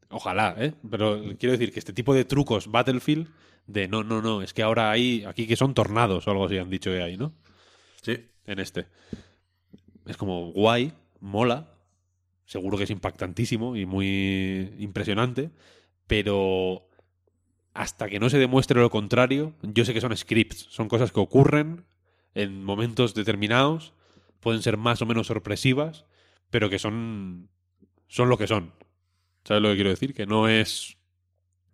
Ojalá, 0.09 0.55
¿eh? 0.57 0.73
Pero 0.89 1.21
quiero 1.39 1.53
decir 1.53 1.71
que 1.71 1.79
este 1.79 1.93
tipo 1.93 2.13
de 2.13 2.25
trucos 2.25 2.69
Battlefield 2.69 3.29
de 3.67 3.87
no, 3.87 4.03
no, 4.03 4.21
no, 4.21 4.41
es 4.41 4.53
que 4.53 4.63
ahora 4.63 4.91
hay 4.91 5.23
aquí 5.25 5.47
que 5.47 5.55
son 5.55 5.73
tornados 5.73 6.27
o 6.27 6.31
algo 6.31 6.45
así 6.45 6.57
han 6.57 6.69
dicho 6.69 6.91
que 6.91 7.01
hay, 7.01 7.17
¿no? 7.17 7.33
Sí. 8.01 8.27
En 8.45 8.59
este. 8.59 8.87
Es 10.05 10.17
como 10.17 10.51
guay, 10.51 10.93
mola, 11.19 11.73
seguro 12.45 12.77
que 12.77 12.83
es 12.83 12.89
impactantísimo 12.89 13.75
y 13.75 13.85
muy 13.85 14.75
impresionante, 14.79 15.49
pero 16.07 16.87
hasta 17.73 18.07
que 18.09 18.19
no 18.19 18.29
se 18.29 18.37
demuestre 18.37 18.79
lo 18.79 18.89
contrario, 18.89 19.53
yo 19.61 19.85
sé 19.85 19.93
que 19.93 20.01
son 20.01 20.15
scripts, 20.15 20.67
son 20.69 20.87
cosas 20.87 21.11
que 21.11 21.19
ocurren 21.19 21.85
en 22.35 22.63
momentos 22.63 23.13
determinados, 23.13 23.93
pueden 24.39 24.61
ser 24.61 24.77
más 24.77 25.01
o 25.01 25.05
menos 25.05 25.27
sorpresivas, 25.27 26.05
pero 26.49 26.69
que 26.69 26.79
son 26.79 27.49
son 28.07 28.29
lo 28.29 28.37
que 28.37 28.47
son. 28.47 28.73
¿Sabes 29.43 29.63
lo 29.63 29.69
que 29.69 29.75
quiero 29.75 29.89
decir? 29.89 30.13
Que 30.13 30.27
no 30.27 30.47
es 30.47 30.97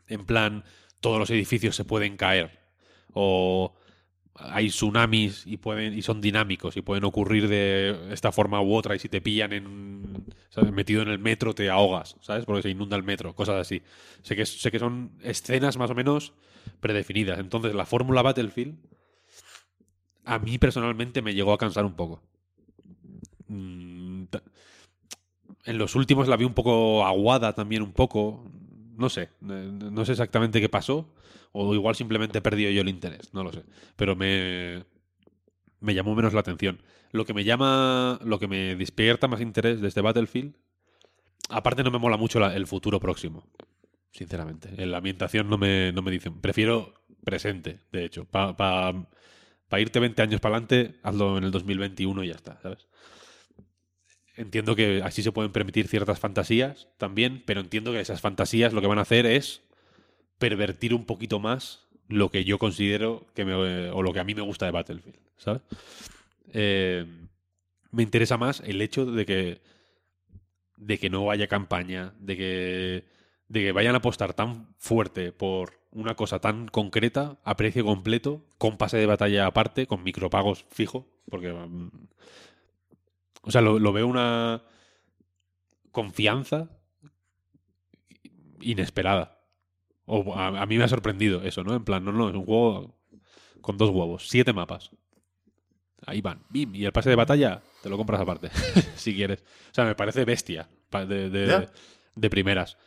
en 0.07 0.25
plan 0.25 0.63
todos 1.01 1.19
los 1.19 1.29
edificios 1.29 1.75
se 1.75 1.85
pueden 1.85 2.17
caer. 2.17 2.59
O 3.13 3.75
hay 4.39 4.69
tsunamis 4.69 5.45
y 5.45 5.57
pueden 5.57 5.97
y 5.97 6.01
son 6.01 6.21
dinámicos 6.21 6.77
y 6.77 6.81
pueden 6.81 7.03
ocurrir 7.03 7.47
de 7.47 8.13
esta 8.13 8.31
forma 8.31 8.61
u 8.61 8.73
otra 8.73 8.95
y 8.95 8.99
si 8.99 9.09
te 9.09 9.21
pillan 9.21 9.53
en 9.53 10.25
metido 10.71 11.01
en 11.01 11.09
el 11.09 11.19
metro 11.19 11.53
te 11.53 11.69
ahogas, 11.69 12.15
¿sabes? 12.21 12.45
Porque 12.45 12.61
se 12.61 12.69
inunda 12.69 12.97
el 12.97 13.03
metro, 13.03 13.33
cosas 13.33 13.55
así. 13.55 13.81
Sé 14.21 14.35
que 14.35 14.45
sé 14.45 14.71
que 14.71 14.79
son 14.79 15.11
escenas 15.21 15.77
más 15.77 15.89
o 15.91 15.95
menos 15.95 16.33
predefinidas. 16.79 17.39
Entonces, 17.39 17.73
la 17.73 17.85
fórmula 17.85 18.21
Battlefield 18.21 18.75
a 20.25 20.39
mí 20.39 20.57
personalmente 20.57 21.21
me 21.21 21.33
llegó 21.33 21.53
a 21.53 21.57
cansar 21.57 21.85
un 21.85 21.95
poco. 21.95 22.21
Mm, 23.47 24.25
En 25.65 25.77
los 25.77 25.95
últimos 25.95 26.27
la 26.27 26.37
vi 26.37 26.45
un 26.45 26.53
poco 26.53 27.05
aguada 27.05 27.53
también 27.53 27.81
un 27.81 27.91
poco. 27.91 28.43
No 28.99 29.09
sé, 29.09 29.29
no 29.41 30.05
sé 30.05 30.11
exactamente 30.11 30.59
qué 30.61 30.69
pasó. 30.69 31.07
O 31.51 31.73
igual 31.73 31.95
simplemente 31.95 32.37
he 32.37 32.41
perdido 32.41 32.69
yo 32.69 32.81
el 32.81 32.89
interés, 32.89 33.33
no 33.33 33.43
lo 33.43 33.51
sé. 33.51 33.63
Pero 33.95 34.15
me, 34.15 34.83
me 35.79 35.93
llamó 35.95 36.13
menos 36.15 36.33
la 36.33 36.41
atención. 36.41 36.81
Lo 37.11 37.25
que 37.25 37.33
me 37.33 37.43
llama, 37.43 38.19
lo 38.23 38.37
que 38.39 38.47
me 38.47 38.75
despierta 38.75 39.27
más 39.27 39.41
interés 39.41 39.81
de 39.81 39.87
este 39.87 40.01
Battlefield, 40.01 40.53
aparte 41.49 41.83
no 41.83 41.89
me 41.91 41.97
mola 41.97 42.17
mucho 42.17 42.39
la- 42.39 42.55
el 42.55 42.67
futuro 42.67 42.99
próximo, 42.99 43.47
sinceramente. 44.11 44.69
En 44.77 44.91
la 44.91 44.97
ambientación 44.97 45.49
no 45.49 45.57
me, 45.57 45.91
no 45.91 46.01
me 46.03 46.11
dicen. 46.11 46.39
Prefiero 46.39 46.93
presente, 47.23 47.79
de 47.91 48.05
hecho. 48.05 48.25
Para 48.25 48.93
irte 49.79 49.99
20 49.99 50.21
años 50.21 50.41
para 50.41 50.55
adelante, 50.57 50.99
hazlo 51.03 51.37
en 51.37 51.45
el 51.45 51.51
2021 51.51 52.23
y 52.23 52.27
ya 52.27 52.35
está, 52.35 52.59
¿sabes? 52.61 52.87
Entiendo 54.39 54.73
que 54.73 55.01
así 55.03 55.21
se 55.21 55.33
pueden 55.33 55.51
permitir 55.51 55.89
ciertas 55.89 56.17
fantasías 56.17 56.87
también, 56.97 57.43
pero 57.45 57.59
entiendo 57.59 57.91
que 57.91 57.99
esas 57.99 58.21
fantasías 58.21 58.71
lo 58.71 58.79
que 58.79 58.87
van 58.87 58.97
a 58.97 59.01
hacer 59.01 59.25
es 59.25 59.63
pervertir 60.37 60.93
un 60.93 61.03
poquito 61.03 61.41
más 61.41 61.89
lo 62.07 62.31
que 62.31 62.45
yo 62.45 62.57
considero 62.57 63.27
que 63.35 63.43
me, 63.43 63.53
o 63.53 64.01
lo 64.01 64.13
que 64.13 64.21
a 64.21 64.23
mí 64.23 64.33
me 64.33 64.41
gusta 64.41 64.65
de 64.65 64.71
Battlefield, 64.71 65.19
¿sabes? 65.35 65.61
Eh, 66.53 67.05
me 67.91 68.01
interesa 68.01 68.37
más 68.37 68.61
el 68.61 68.81
hecho 68.81 69.05
de 69.05 69.25
que 69.25 69.61
de 70.77 70.97
que 70.97 71.09
no 71.09 71.31
haya 71.31 71.47
campaña, 71.47 72.13
de 72.21 72.37
que 72.37 73.05
de 73.49 73.59
que 73.59 73.71
vayan 73.73 73.95
a 73.95 73.97
apostar 73.97 74.33
tan 74.33 74.73
fuerte 74.77 75.33
por 75.33 75.81
una 75.91 76.15
cosa 76.15 76.39
tan 76.39 76.69
concreta 76.69 77.39
a 77.43 77.57
precio 77.57 77.83
completo, 77.83 78.45
con 78.57 78.77
pase 78.77 78.95
de 78.95 79.05
batalla 79.05 79.47
aparte, 79.47 79.85
con 79.85 80.01
micropagos 80.01 80.65
fijo, 80.69 81.07
porque 81.29 81.51
mm, 81.51 81.89
o 83.41 83.51
sea, 83.51 83.61
lo, 83.61 83.79
lo 83.79 83.91
veo 83.93 84.07
una 84.07 84.63
confianza 85.91 86.69
inesperada. 88.61 89.39
O 90.05 90.33
a, 90.35 90.47
a 90.61 90.65
mí 90.65 90.77
me 90.77 90.83
ha 90.83 90.87
sorprendido 90.87 91.43
eso, 91.43 91.63
¿no? 91.63 91.75
En 91.75 91.83
plan, 91.83 92.03
no, 92.03 92.11
no, 92.11 92.29
es 92.29 92.35
un 92.35 92.45
juego 92.45 92.95
con 93.61 93.77
dos 93.77 93.89
huevos, 93.89 94.27
siete 94.27 94.53
mapas. 94.53 94.91
Ahí 96.05 96.21
van, 96.21 96.41
bim, 96.49 96.73
y 96.73 96.85
el 96.85 96.91
pase 96.93 97.09
de 97.09 97.15
batalla 97.15 97.61
te 97.83 97.89
lo 97.89 97.97
compras 97.97 98.21
aparte, 98.21 98.49
si 98.95 99.13
quieres. 99.13 99.41
O 99.71 99.73
sea, 99.73 99.85
me 99.85 99.95
parece 99.95 100.25
bestia 100.25 100.67
de, 100.91 101.29
de- 101.29 102.29
primeras. 102.29 102.77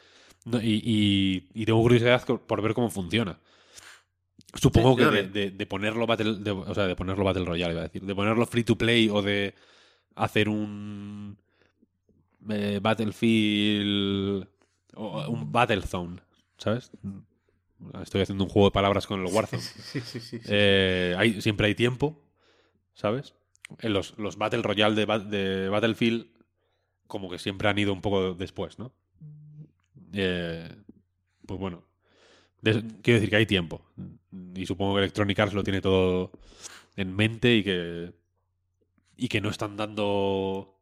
No, 0.44 0.60
y, 0.60 0.82
y- 0.84 1.48
y 1.54 1.64
tengo 1.64 1.80
curiosidad 1.80 2.24
por 2.24 2.62
ver 2.62 2.74
cómo 2.74 2.90
funciona. 2.90 3.38
Supongo 4.54 4.90
Sí, 4.92 4.96
que 4.98 5.04
de, 5.50 5.66
ponerlo 5.66 6.06
Battle, 6.06 6.50
o 6.52 6.74
sea, 6.74 6.86
de 6.86 6.96
ponerlo 6.96 7.24
Battle 7.24 7.44
Royale, 7.44 7.72
iba 7.72 7.80
a 7.82 7.84
decir, 7.84 8.02
de 8.04 8.14
ponerlo 8.14 8.44
free 8.46 8.64
to 8.64 8.76
play 8.76 9.08
o 9.08 9.22
de 9.22 9.54
hacer 10.14 10.48
un 10.48 11.38
eh, 12.50 12.80
Battlefield 12.82 14.46
o 14.94 15.28
un 15.30 15.50
Battlezone, 15.52 16.20
¿sabes? 16.58 16.90
Estoy 18.02 18.20
haciendo 18.22 18.44
un 18.44 18.50
juego 18.50 18.68
de 18.68 18.72
palabras 18.72 19.06
con 19.06 19.20
el 19.24 19.32
Warzone. 19.32 19.62
Sí, 19.82 20.00
sí, 20.00 20.20
sí. 20.20 20.40
Eh, 20.46 21.14
hay, 21.18 21.40
siempre 21.40 21.66
hay 21.66 21.74
tiempo, 21.74 22.22
¿sabes? 22.94 23.34
En 23.80 23.92
los, 23.92 24.16
los 24.18 24.36
Battle 24.36 24.62
Royale 24.62 24.94
de, 24.94 25.04
Ba- 25.06 25.18
de 25.18 25.68
Battlefield, 25.68 26.26
como 27.06 27.30
que 27.30 27.38
siempre 27.38 27.68
han 27.68 27.78
ido 27.78 27.92
un 27.92 28.00
poco 28.02 28.34
después, 28.34 28.78
¿no? 28.78 28.92
Eh, 30.12 30.68
pues 31.46 31.58
bueno, 31.58 31.84
de- 32.60 32.82
quiero 33.02 33.16
decir 33.18 33.30
que 33.30 33.36
hay 33.36 33.46
tiempo. 33.46 33.82
Y 34.54 34.66
supongo 34.66 34.94
que 34.94 35.00
Electronic 35.00 35.38
Arts 35.38 35.54
lo 35.54 35.64
tiene 35.64 35.80
todo 35.80 36.32
en 36.96 37.14
mente 37.16 37.56
y 37.56 37.64
que, 37.64 38.12
y 39.16 39.28
que 39.28 39.40
no 39.40 39.50
están 39.50 39.76
dando. 39.76 40.74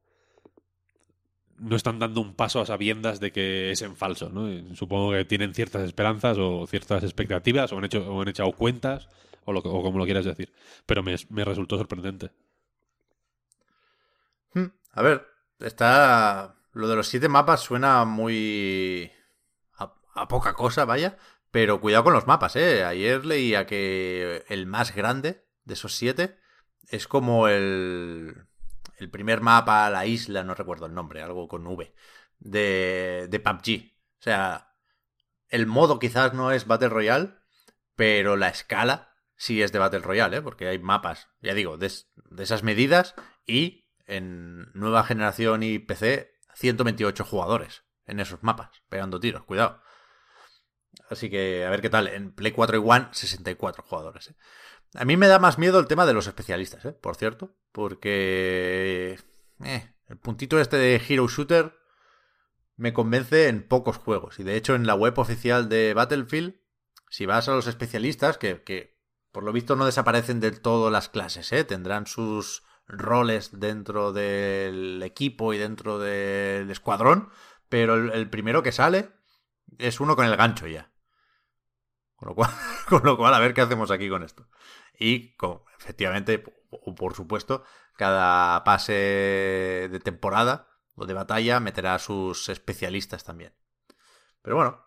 No 1.58 1.76
están 1.76 1.98
dando 1.98 2.22
un 2.22 2.34
paso 2.34 2.60
a 2.60 2.66
sabiendas 2.66 3.20
de 3.20 3.32
que 3.32 3.70
es 3.70 3.82
en 3.82 3.94
falso, 3.94 4.30
¿no? 4.30 4.74
Supongo 4.74 5.12
que 5.12 5.26
tienen 5.26 5.52
ciertas 5.54 5.82
esperanzas 5.82 6.38
o 6.38 6.66
ciertas 6.66 7.04
expectativas 7.04 7.72
o 7.72 7.78
han 7.78 7.84
hecho 7.84 8.00
o 8.10 8.22
han 8.22 8.28
echado 8.28 8.52
cuentas 8.52 9.08
o, 9.44 9.52
lo, 9.52 9.60
o 9.60 9.82
como 9.82 9.98
lo 9.98 10.06
quieras 10.06 10.24
decir. 10.24 10.52
Pero 10.86 11.02
me, 11.02 11.14
me 11.28 11.44
resultó 11.44 11.76
sorprendente. 11.76 12.30
Hmm, 14.54 14.66
A 14.92 15.02
ver, 15.02 15.26
está. 15.60 16.56
Lo 16.72 16.88
de 16.88 16.96
los 16.96 17.08
siete 17.08 17.28
mapas 17.28 17.60
suena 17.60 18.04
muy. 18.04 19.10
A, 19.78 19.94
a 20.14 20.28
poca 20.28 20.54
cosa, 20.54 20.84
vaya. 20.84 21.18
Pero 21.50 21.80
cuidado 21.80 22.04
con 22.04 22.12
los 22.14 22.26
mapas, 22.26 22.56
¿eh? 22.56 22.84
Ayer 22.84 23.24
leía 23.26 23.66
que 23.66 24.44
el 24.48 24.66
más 24.66 24.94
grande 24.94 25.44
de 25.64 25.74
esos 25.74 25.94
siete 25.96 26.38
es 26.90 27.08
como 27.08 27.48
el. 27.48 28.46
El 28.98 29.10
primer 29.10 29.40
mapa, 29.40 29.88
la 29.88 30.04
isla, 30.04 30.44
no 30.44 30.54
recuerdo 30.54 30.84
el 30.84 30.94
nombre, 30.94 31.22
algo 31.22 31.48
con 31.48 31.66
V. 31.66 31.94
De, 32.38 33.28
de 33.30 33.40
PUBG. 33.40 33.94
O 34.18 34.22
sea, 34.22 34.74
el 35.48 35.66
modo 35.66 35.98
quizás 35.98 36.34
no 36.34 36.52
es 36.52 36.66
Battle 36.66 36.90
Royale, 36.90 37.34
pero 37.96 38.36
la 38.36 38.48
escala 38.48 39.14
sí 39.36 39.62
es 39.62 39.72
de 39.72 39.78
Battle 39.78 40.00
Royale, 40.00 40.38
¿eh? 40.38 40.42
Porque 40.42 40.68
hay 40.68 40.78
mapas, 40.78 41.28
ya 41.40 41.54
digo, 41.54 41.78
de, 41.78 41.90
de 42.30 42.42
esas 42.42 42.62
medidas 42.62 43.14
y 43.46 43.88
en 44.06 44.70
nueva 44.74 45.02
generación 45.04 45.62
y 45.62 45.78
PC 45.78 46.32
128 46.54 47.24
jugadores 47.24 47.84
en 48.06 48.20
esos 48.20 48.42
mapas, 48.42 48.82
pegando 48.90 49.18
tiros, 49.18 49.44
cuidado. 49.44 49.82
Así 51.08 51.30
que 51.30 51.64
a 51.64 51.70
ver 51.70 51.80
qué 51.80 51.90
tal. 51.90 52.08
En 52.08 52.32
Play 52.32 52.52
4 52.52 52.76
y 52.76 52.82
One, 52.84 53.08
64 53.12 53.82
jugadores. 53.84 54.28
¿eh? 54.28 54.36
A 54.94 55.04
mí 55.04 55.16
me 55.16 55.28
da 55.28 55.38
más 55.38 55.58
miedo 55.58 55.78
el 55.78 55.86
tema 55.86 56.04
de 56.04 56.14
los 56.14 56.26
especialistas, 56.26 56.84
¿eh? 56.84 56.92
por 56.92 57.16
cierto, 57.16 57.54
porque 57.72 59.18
eh, 59.62 59.94
el 60.08 60.16
puntito 60.18 60.58
este 60.58 60.76
de 60.76 61.00
Hero 61.08 61.28
Shooter 61.28 61.78
me 62.76 62.92
convence 62.92 63.48
en 63.48 63.66
pocos 63.66 63.98
juegos. 63.98 64.40
Y 64.40 64.42
de 64.42 64.56
hecho 64.56 64.74
en 64.74 64.86
la 64.86 64.94
web 64.94 65.16
oficial 65.18 65.68
de 65.68 65.94
Battlefield, 65.94 66.56
si 67.08 67.26
vas 67.26 67.48
a 67.48 67.54
los 67.54 67.68
especialistas, 67.68 68.36
que, 68.38 68.62
que 68.64 68.98
por 69.30 69.44
lo 69.44 69.52
visto 69.52 69.76
no 69.76 69.86
desaparecen 69.86 70.40
del 70.40 70.60
todo 70.60 70.90
las 70.90 71.08
clases, 71.08 71.52
¿eh? 71.52 71.62
tendrán 71.62 72.06
sus 72.06 72.64
roles 72.88 73.60
dentro 73.60 74.12
del 74.12 75.00
equipo 75.04 75.54
y 75.54 75.58
dentro 75.58 76.00
del 76.00 76.68
escuadrón, 76.68 77.30
pero 77.68 77.94
el, 77.94 78.10
el 78.10 78.28
primero 78.28 78.64
que 78.64 78.72
sale 78.72 79.10
es 79.78 80.00
uno 80.00 80.16
con 80.16 80.26
el 80.26 80.36
gancho 80.36 80.66
ya. 80.66 80.90
Con 82.16 82.30
lo 82.30 82.34
cual, 82.34 82.50
con 82.88 83.02
lo 83.04 83.16
cual 83.16 83.34
a 83.34 83.38
ver 83.38 83.54
qué 83.54 83.60
hacemos 83.60 83.92
aquí 83.92 84.08
con 84.08 84.24
esto. 84.24 84.48
Y 85.00 85.34
efectivamente, 85.78 86.44
o 86.70 86.94
por 86.94 87.14
supuesto, 87.14 87.64
cada 87.96 88.62
pase 88.64 88.92
de 89.90 90.00
temporada 90.04 90.68
o 90.94 91.06
de 91.06 91.14
batalla 91.14 91.58
meterá 91.58 91.94
a 91.94 91.98
sus 91.98 92.48
especialistas 92.50 93.24
también. 93.24 93.54
Pero 94.42 94.56
bueno, 94.56 94.84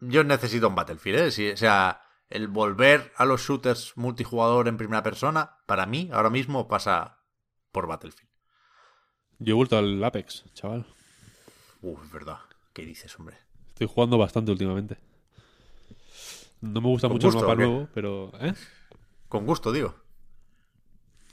yo 0.00 0.24
necesito 0.24 0.68
un 0.68 0.74
Battlefield, 0.74 1.18
¿eh? 1.20 1.30
Si- 1.30 1.50
o 1.52 1.56
sea, 1.56 2.02
el 2.28 2.48
volver 2.48 3.12
a 3.16 3.24
los 3.24 3.40
shooters 3.42 3.96
multijugador 3.96 4.66
en 4.68 4.76
primera 4.76 5.02
persona, 5.04 5.58
para 5.66 5.86
mí, 5.86 6.10
ahora 6.12 6.30
mismo 6.30 6.66
pasa 6.66 7.22
por 7.70 7.86
Battlefield. 7.86 8.28
Yo 9.38 9.52
he 9.52 9.54
vuelto 9.54 9.78
al 9.78 10.02
Apex, 10.02 10.44
chaval. 10.52 10.84
Uf, 11.80 12.04
es 12.04 12.10
verdad. 12.10 12.38
¿Qué 12.72 12.82
dices, 12.84 13.16
hombre? 13.18 13.38
Estoy 13.68 13.86
jugando 13.86 14.18
bastante 14.18 14.50
últimamente. 14.50 14.98
No 16.60 16.80
me 16.80 16.88
gusta 16.88 17.06
¿Con 17.06 17.16
mucho 17.16 17.28
el 17.28 17.34
mapa 17.34 17.54
nuevo, 17.54 17.88
pero. 17.94 18.32
¿eh? 18.40 18.52
Con 19.28 19.46
gusto, 19.46 19.72
digo. 19.72 19.94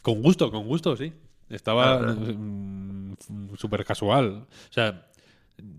Con 0.01 0.21
gusto, 0.21 0.51
con 0.51 0.67
gusto, 0.67 0.95
sí. 0.97 1.13
Estaba 1.49 1.99
Claro, 1.99 2.15
mm, 2.15 3.15
súper 3.57 3.85
casual. 3.85 4.47
O 4.69 4.73
sea, 4.73 5.07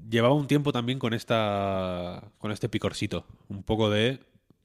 llevaba 0.09 0.35
un 0.35 0.47
tiempo 0.47 0.73
también 0.73 0.99
con 0.99 1.15
esta. 1.15 2.33
con 2.39 2.51
este 2.53 2.69
picorcito. 2.69 3.27
Un 3.49 3.63
poco 3.63 3.91
de. 3.91 4.21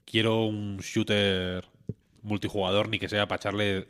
Quiero 0.06 0.46
un 0.46 0.78
shooter 0.78 1.66
multijugador, 2.22 2.90
ni 2.90 3.00
que 3.00 3.10
sea 3.10 3.28
para 3.28 3.38
echarle 3.38 3.88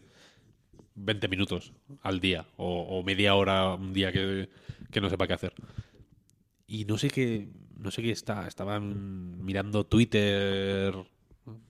20 0.96 1.28
minutos 1.28 1.74
al 2.02 2.20
día. 2.20 2.48
O, 2.58 2.82
o 2.82 3.04
media 3.04 3.36
hora 3.36 3.76
un 3.76 3.94
día 3.94 4.12
que, 4.12 4.50
que 4.92 5.02
no 5.02 5.10
sepa 5.10 5.28
qué 5.28 5.34
hacer. 5.34 5.54
Y 6.68 6.86
no 6.86 6.98
sé 6.98 7.10
qué. 7.10 7.50
No 7.78 7.92
sé 7.92 8.02
qué 8.02 8.12
está. 8.12 8.48
Estaban 8.48 9.44
mirando 9.44 9.86
Twitter. 9.86 10.94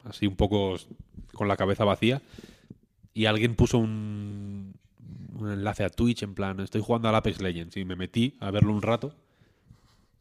Así 0.03 0.27
un 0.27 0.35
poco 0.35 0.75
con 1.33 1.47
la 1.47 1.57
cabeza 1.57 1.85
vacía 1.85 2.21
y 3.13 3.25
alguien 3.25 3.55
puso 3.55 3.77
un, 3.77 4.73
un 5.33 5.51
enlace 5.51 5.83
a 5.83 5.89
Twitch 5.89 6.23
en 6.23 6.33
plan, 6.33 6.59
estoy 6.59 6.81
jugando 6.81 7.09
al 7.09 7.15
Apex 7.15 7.41
Legends 7.41 7.77
y 7.77 7.85
me 7.85 7.95
metí 7.95 8.37
a 8.39 8.51
verlo 8.51 8.73
un 8.73 8.81
rato 8.81 9.13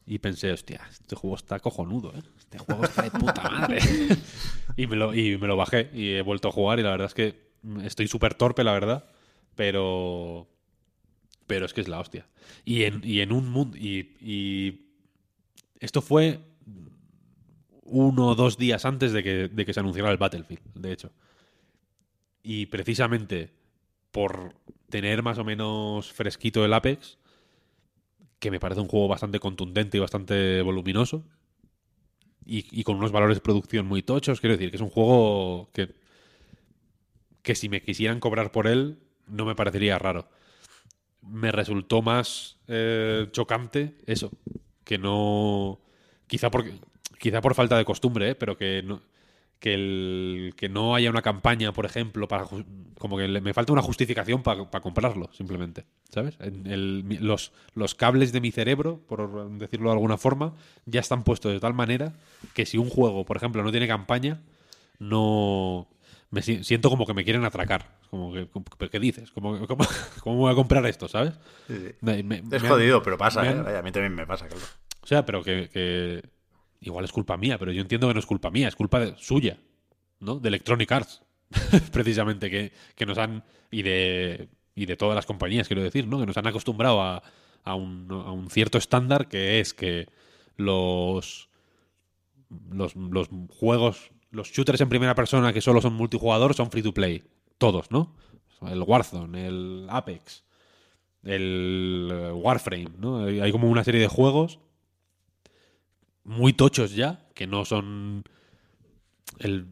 Y 0.06 0.18
pensé, 0.18 0.52
hostia, 0.52 0.80
este 0.90 1.14
juego 1.14 1.36
está 1.36 1.60
cojonudo, 1.60 2.12
¿eh? 2.16 2.22
Este 2.38 2.58
juego 2.58 2.84
está 2.84 3.02
de 3.02 3.10
puta 3.10 3.42
madre. 3.48 3.80
y, 4.76 4.86
me 4.86 4.96
lo, 4.96 5.14
y 5.14 5.38
me 5.38 5.46
lo 5.46 5.56
bajé 5.56 5.90
y 5.94 6.14
he 6.14 6.22
vuelto 6.22 6.48
a 6.48 6.52
jugar 6.52 6.80
y 6.80 6.82
la 6.82 6.90
verdad 6.90 7.06
es 7.06 7.14
que 7.14 7.50
estoy 7.84 8.08
súper 8.08 8.34
torpe, 8.34 8.64
la 8.64 8.72
verdad. 8.72 9.04
Pero... 9.54 10.48
Pero 11.46 11.66
es 11.66 11.72
que 11.72 11.80
es 11.80 11.88
la 11.88 12.00
hostia. 12.00 12.26
Y 12.64 12.84
en, 12.84 13.02
y 13.04 13.20
en 13.20 13.32
un 13.32 13.48
mundo... 13.48 13.76
Y, 13.76 14.16
y 14.20 14.86
esto 15.80 16.00
fue 16.00 16.40
uno 17.90 18.28
o 18.28 18.34
dos 18.34 18.56
días 18.56 18.84
antes 18.84 19.12
de 19.12 19.22
que, 19.22 19.48
de 19.48 19.66
que 19.66 19.74
se 19.74 19.80
anunciara 19.80 20.10
el 20.10 20.16
Battlefield, 20.16 20.62
de 20.74 20.92
hecho. 20.92 21.10
Y 22.42 22.66
precisamente 22.66 23.50
por 24.12 24.54
tener 24.88 25.22
más 25.22 25.38
o 25.38 25.44
menos 25.44 26.12
fresquito 26.12 26.64
el 26.64 26.72
Apex, 26.72 27.18
que 28.38 28.50
me 28.50 28.60
parece 28.60 28.80
un 28.80 28.88
juego 28.88 29.08
bastante 29.08 29.38
contundente 29.40 29.98
y 29.98 30.00
bastante 30.00 30.62
voluminoso, 30.62 31.24
y, 32.46 32.66
y 32.70 32.84
con 32.84 32.96
unos 32.96 33.12
valores 33.12 33.36
de 33.36 33.42
producción 33.42 33.86
muy 33.86 34.02
tochos, 34.02 34.40
quiero 34.40 34.56
decir 34.56 34.70
que 34.70 34.76
es 34.76 34.82
un 34.82 34.90
juego 34.90 35.68
que, 35.72 35.94
que 37.42 37.54
si 37.54 37.68
me 37.68 37.82
quisieran 37.82 38.20
cobrar 38.20 38.50
por 38.50 38.66
él, 38.66 38.98
no 39.26 39.44
me 39.44 39.54
parecería 39.54 39.98
raro. 39.98 40.28
Me 41.22 41.52
resultó 41.52 42.02
más 42.02 42.56
eh, 42.66 43.28
chocante 43.32 43.96
eso, 44.06 44.30
que 44.84 44.96
no... 44.96 45.80
Quizá 46.26 46.50
porque 46.50 46.80
quizá 47.20 47.40
por 47.40 47.54
falta 47.54 47.76
de 47.76 47.84
costumbre, 47.84 48.30
¿eh? 48.30 48.34
pero 48.34 48.56
que 48.56 48.82
no, 48.82 49.00
que, 49.60 49.74
el, 49.74 50.54
que 50.56 50.68
no 50.68 50.94
haya 50.94 51.10
una 51.10 51.22
campaña, 51.22 51.72
por 51.72 51.84
ejemplo, 51.84 52.26
para 52.26 52.46
como 52.98 53.18
que 53.18 53.28
le, 53.28 53.40
me 53.40 53.52
falta 53.52 53.72
una 53.72 53.82
justificación 53.82 54.42
para 54.42 54.80
comprarlo, 54.80 55.30
simplemente. 55.32 55.84
¿Sabes? 56.08 56.36
El, 56.40 57.18
los, 57.20 57.52
los 57.74 57.94
cables 57.94 58.32
de 58.32 58.40
mi 58.40 58.50
cerebro, 58.50 59.00
por 59.06 59.50
decirlo 59.58 59.90
de 59.90 59.92
alguna 59.92 60.16
forma, 60.16 60.54
ya 60.86 60.98
están 60.98 61.22
puestos 61.22 61.52
de 61.52 61.60
tal 61.60 61.74
manera 61.74 62.14
que 62.54 62.66
si 62.66 62.78
un 62.78 62.88
juego, 62.88 63.24
por 63.24 63.36
ejemplo, 63.36 63.62
no 63.62 63.70
tiene 63.70 63.86
campaña, 63.86 64.40
no. 64.98 65.86
Me 66.30 66.42
siento 66.42 66.90
como 66.90 67.06
que 67.06 67.14
me 67.14 67.24
quieren 67.24 67.44
atracar. 67.44 67.98
Como 68.08 68.32
que, 68.32 68.48
¿Qué 68.88 69.00
dices? 69.00 69.30
¿Cómo, 69.32 69.66
cómo, 69.66 69.84
cómo 70.22 70.36
voy 70.36 70.52
a 70.52 70.54
comprar 70.54 70.86
esto, 70.86 71.08
sabes? 71.08 71.34
Sí, 71.66 71.76
sí. 71.76 71.94
Me, 72.00 72.22
me, 72.22 72.42
es 72.50 72.62
jodido, 72.62 73.02
pero 73.02 73.18
pasa, 73.18 73.44
¿eh? 73.44 73.78
a 73.78 73.82
mí 73.82 73.92
también 73.92 74.14
me 74.14 74.26
pasa, 74.26 74.46
claro. 74.46 74.64
O 75.02 75.06
sea, 75.06 75.26
pero 75.26 75.42
que, 75.42 75.68
que 75.72 76.22
igual 76.80 77.04
es 77.04 77.12
culpa 77.12 77.36
mía, 77.36 77.58
pero 77.58 77.72
yo 77.72 77.82
entiendo 77.82 78.08
que 78.08 78.14
no 78.14 78.20
es 78.20 78.26
culpa 78.26 78.50
mía, 78.50 78.68
es 78.68 78.76
culpa 78.76 79.16
suya, 79.16 79.58
¿no? 80.18 80.38
De 80.38 80.48
Electronic 80.48 80.90
Arts, 80.90 81.22
precisamente, 81.92 82.50
que, 82.50 82.72
que, 82.94 83.06
nos 83.06 83.18
han. 83.18 83.44
Y 83.70 83.82
de, 83.82 84.48
y 84.74 84.86
de 84.86 84.96
todas 84.96 85.14
las 85.14 85.26
compañías, 85.26 85.68
quiero 85.68 85.82
decir, 85.82 86.06
¿no? 86.06 86.18
Que 86.18 86.26
nos 86.26 86.36
han 86.36 86.46
acostumbrado 86.46 87.02
a, 87.02 87.22
a, 87.64 87.74
un, 87.74 88.08
a 88.10 88.32
un, 88.32 88.50
cierto 88.50 88.78
estándar 88.78 89.28
que 89.28 89.60
es 89.60 89.74
que 89.74 90.08
los, 90.56 91.48
los, 92.70 92.96
los. 92.96 93.28
juegos. 93.48 94.10
Los 94.32 94.52
shooters 94.52 94.80
en 94.80 94.88
primera 94.88 95.16
persona 95.16 95.52
que 95.52 95.60
solo 95.60 95.80
son 95.80 95.94
multijugador 95.94 96.54
son 96.54 96.70
free 96.70 96.82
to 96.82 96.94
play. 96.94 97.24
Todos, 97.58 97.90
¿no? 97.90 98.14
El 98.62 98.80
Warzone, 98.82 99.46
el 99.48 99.86
Apex, 99.90 100.44
el 101.24 102.30
Warframe, 102.34 102.90
¿no? 102.98 103.24
Hay 103.24 103.50
como 103.50 103.68
una 103.68 103.82
serie 103.82 104.00
de 104.00 104.06
juegos 104.06 104.60
muy 106.30 106.52
tochos 106.52 106.94
ya, 106.94 107.26
que 107.34 107.46
no 107.46 107.64
son... 107.64 108.22
El, 109.38 109.66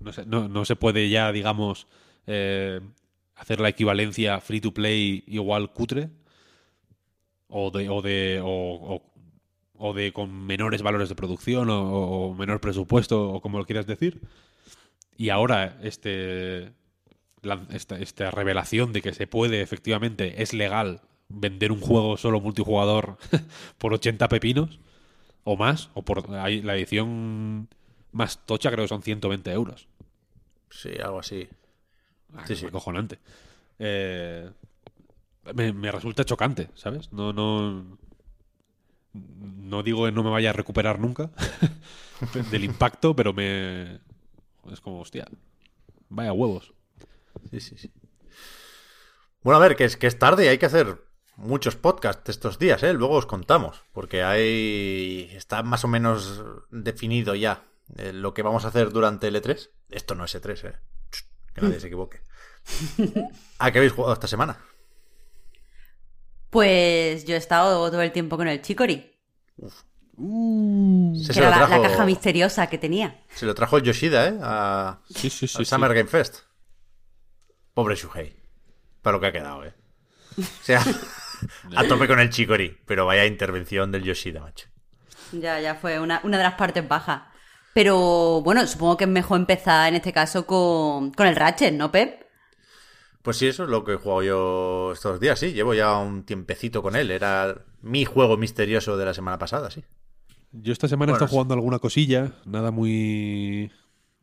no, 0.00 0.12
sé, 0.12 0.26
no, 0.26 0.64
se 0.64 0.76
puede 0.76 1.08
ya, 1.08 1.32
digamos, 1.32 1.86
eh, 2.26 2.80
hacer 3.36 3.60
la 3.60 3.68
equivalencia 3.68 4.40
free 4.40 4.60
to 4.60 4.74
play 4.74 5.24
igual 5.26 5.72
cutre. 5.72 6.10
O 7.48 7.70
de. 7.70 7.88
O 7.88 8.02
de. 8.02 8.40
O, 9.78 9.94
de 9.94 10.12
con 10.12 10.46
menores 10.46 10.82
valores 10.82 11.08
de 11.08 11.14
producción 11.14 11.68
o, 11.70 12.34
menor 12.34 12.60
presupuesto, 12.60 13.30
o 13.30 13.40
como 13.40 13.58
lo 13.58 13.66
quieras 13.66 13.86
decir. 13.86 14.20
Y 15.16 15.28
ahora, 15.28 15.78
este. 15.82 16.72
Esta, 17.70 18.00
esta 18.00 18.32
revelación 18.32 18.92
de 18.92 19.00
que 19.00 19.14
se 19.14 19.28
puede, 19.28 19.60
efectivamente, 19.60 20.42
es 20.42 20.52
legal 20.52 21.02
vender 21.28 21.70
un 21.70 21.80
juego 21.80 22.16
solo 22.16 22.40
multijugador 22.40 23.18
por 23.78 23.94
80 23.94 24.28
pepinos 24.28 24.80
o 25.48 25.56
más, 25.56 25.90
o 25.94 26.02
por 26.02 26.28
la 26.28 26.76
edición 26.76 27.68
más 28.10 28.44
tocha 28.46 28.72
creo 28.72 28.84
que 28.84 28.88
son 28.88 29.02
120 29.02 29.52
euros. 29.52 29.86
Sí, 30.70 30.90
algo 31.00 31.20
así. 31.20 31.48
Ah, 32.34 32.44
sí, 32.46 32.56
sí. 32.56 32.66
Acojonante. 32.66 33.20
Eh, 33.78 34.50
me, 35.54 35.72
me, 35.72 35.92
resulta 35.92 36.24
chocante, 36.24 36.68
¿sabes? 36.74 37.12
No, 37.12 37.32
no. 37.32 37.96
No 39.12 39.82
digo 39.84 40.06
que 40.06 40.12
no 40.12 40.24
me 40.24 40.30
vaya 40.30 40.50
a 40.50 40.52
recuperar 40.52 40.98
nunca 40.98 41.30
del 42.50 42.64
impacto, 42.64 43.14
pero 43.14 43.32
me. 43.32 44.00
Es 44.72 44.80
como, 44.82 45.00
hostia. 45.00 45.28
Vaya 46.08 46.32
huevos. 46.32 46.74
Sí, 47.52 47.60
sí, 47.60 47.78
sí. 47.78 47.92
Bueno, 49.44 49.58
a 49.58 49.60
ver, 49.60 49.76
que 49.76 49.84
es, 49.84 49.96
que 49.96 50.08
es 50.08 50.18
tarde 50.18 50.44
y 50.44 50.48
hay 50.48 50.58
que 50.58 50.66
hacer 50.66 51.05
muchos 51.36 51.76
podcasts 51.76 52.28
estos 52.28 52.58
días, 52.58 52.82
¿eh? 52.82 52.92
Luego 52.92 53.14
os 53.14 53.26
contamos, 53.26 53.84
porque 53.92 54.22
hay 54.22 55.30
está 55.34 55.62
más 55.62 55.84
o 55.84 55.88
menos 55.88 56.42
definido 56.70 57.34
ya 57.34 57.64
eh, 57.96 58.12
lo 58.12 58.34
que 58.34 58.42
vamos 58.42 58.64
a 58.64 58.68
hacer 58.68 58.90
durante 58.90 59.28
el 59.28 59.36
E3. 59.36 59.70
Esto 59.90 60.14
no 60.14 60.24
es 60.24 60.34
E3, 60.34 60.68
¿eh? 60.68 60.76
Que 61.54 61.60
nadie 61.62 61.80
se 61.80 61.86
equivoque. 61.86 62.20
¿A 63.58 63.70
qué 63.70 63.78
habéis 63.78 63.92
jugado 63.92 64.14
esta 64.14 64.26
semana? 64.26 64.58
Pues 66.50 67.24
yo 67.24 67.34
he 67.34 67.38
estado 67.38 67.90
todo 67.90 68.02
el 68.02 68.12
tiempo 68.12 68.36
con 68.36 68.48
el 68.48 68.62
Chicory. 68.62 69.12
Uf. 69.56 69.82
Uh, 70.18 71.12
que 71.30 71.38
era 71.38 71.50
la, 71.50 71.56
trajo, 71.56 71.82
la, 71.82 71.90
caja 71.90 72.06
misteriosa 72.06 72.66
que 72.68 72.78
tenía. 72.78 73.22
Se 73.34 73.44
lo 73.44 73.54
trajo 73.54 73.76
el 73.76 73.82
Yoshida, 73.82 74.28
¿eh? 74.28 74.38
A, 74.40 75.00
sí, 75.10 75.28
sí, 75.28 75.46
sí, 75.46 75.58
al 75.58 75.66
Summer 75.66 75.92
Game 75.92 76.08
Fest. 76.08 76.38
Pobre 77.74 77.96
Shuhei. 77.96 78.34
Para 79.02 79.16
lo 79.16 79.20
que 79.20 79.26
ha 79.26 79.32
quedado, 79.32 79.64
¿eh? 79.64 79.74
O 80.38 80.64
sea, 80.64 80.82
a 81.76 81.86
tope 81.86 82.06
con 82.06 82.20
el 82.20 82.30
Chicory, 82.30 82.78
pero 82.86 83.06
vaya 83.06 83.26
intervención 83.26 83.90
del 83.92 84.02
Yoshida, 84.04 84.40
macho. 84.40 84.68
Ya, 85.32 85.60
ya 85.60 85.74
fue 85.74 85.98
una, 85.98 86.20
una 86.24 86.36
de 86.38 86.44
las 86.44 86.54
partes 86.54 86.86
bajas. 86.86 87.22
Pero 87.74 88.40
bueno, 88.42 88.66
supongo 88.66 88.96
que 88.96 89.04
es 89.04 89.10
mejor 89.10 89.38
empezar 89.38 89.88
en 89.88 89.96
este 89.96 90.12
caso 90.12 90.46
con, 90.46 91.10
con 91.12 91.26
el 91.26 91.36
Ratchet, 91.36 91.74
¿no, 91.74 91.92
Pep? 91.92 92.26
Pues 93.20 93.36
sí, 93.38 93.48
eso 93.48 93.64
es 93.64 93.68
lo 93.68 93.84
que 93.84 93.94
he 93.94 93.96
jugado 93.96 94.22
yo 94.22 94.92
estos 94.92 95.18
días, 95.18 95.38
sí. 95.38 95.52
Llevo 95.52 95.74
ya 95.74 95.98
un 95.98 96.24
tiempecito 96.24 96.80
con 96.80 96.94
él. 96.94 97.10
Era 97.10 97.66
mi 97.82 98.04
juego 98.04 98.36
misterioso 98.36 98.96
de 98.96 99.04
la 99.04 99.12
semana 99.12 99.36
pasada, 99.36 99.70
sí. 99.70 99.84
Yo 100.52 100.72
esta 100.72 100.88
semana 100.88 101.12
bueno, 101.12 101.14
he 101.14 101.16
estado 101.24 101.32
jugando 101.32 101.54
alguna 101.54 101.78
cosilla, 101.80 102.32
nada 102.44 102.70
muy. 102.70 103.70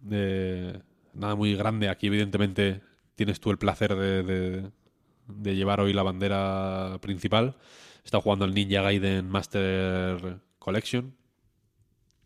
Eh, 0.10 0.80
nada 1.14 1.36
muy 1.36 1.56
grande. 1.56 1.90
Aquí, 1.90 2.08
evidentemente, 2.08 2.82
tienes 3.16 3.40
tú 3.40 3.52
el 3.52 3.58
placer 3.58 3.96
de, 3.96 4.24
de, 4.24 4.72
de, 5.28 5.56
llevar 5.56 5.80
hoy 5.80 5.94
la 5.94 6.04
bandera 6.04 6.98
principal. 7.02 7.56
Estado 8.04 8.22
jugando 8.22 8.46
el 8.46 8.54
Ninja 8.54 8.82
Gaiden 8.82 9.30
Master 9.30 10.40
Collection. 10.60 11.16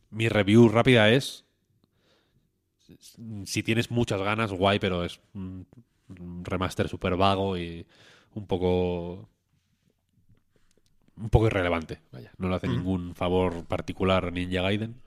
Mi 0.09 0.29
review 0.29 0.69
rápida 0.69 1.09
es. 1.09 1.45
Si 3.45 3.63
tienes 3.63 3.91
muchas 3.91 4.21
ganas, 4.21 4.51
guay, 4.51 4.79
pero 4.79 5.03
es 5.03 5.19
un 5.33 5.67
remaster 6.43 6.87
súper 6.87 7.17
vago 7.17 7.57
y 7.57 7.85
un 8.33 8.47
poco 8.47 9.29
un 11.17 11.29
poco 11.29 11.47
irrelevante. 11.47 11.99
Vaya, 12.11 12.31
no 12.37 12.49
le 12.49 12.55
hace 12.55 12.67
mm. 12.67 12.71
ningún 12.71 13.15
favor 13.15 13.65
particular 13.65 14.25
a 14.25 14.31
Ninja 14.31 14.61
Gaiden. 14.61 15.01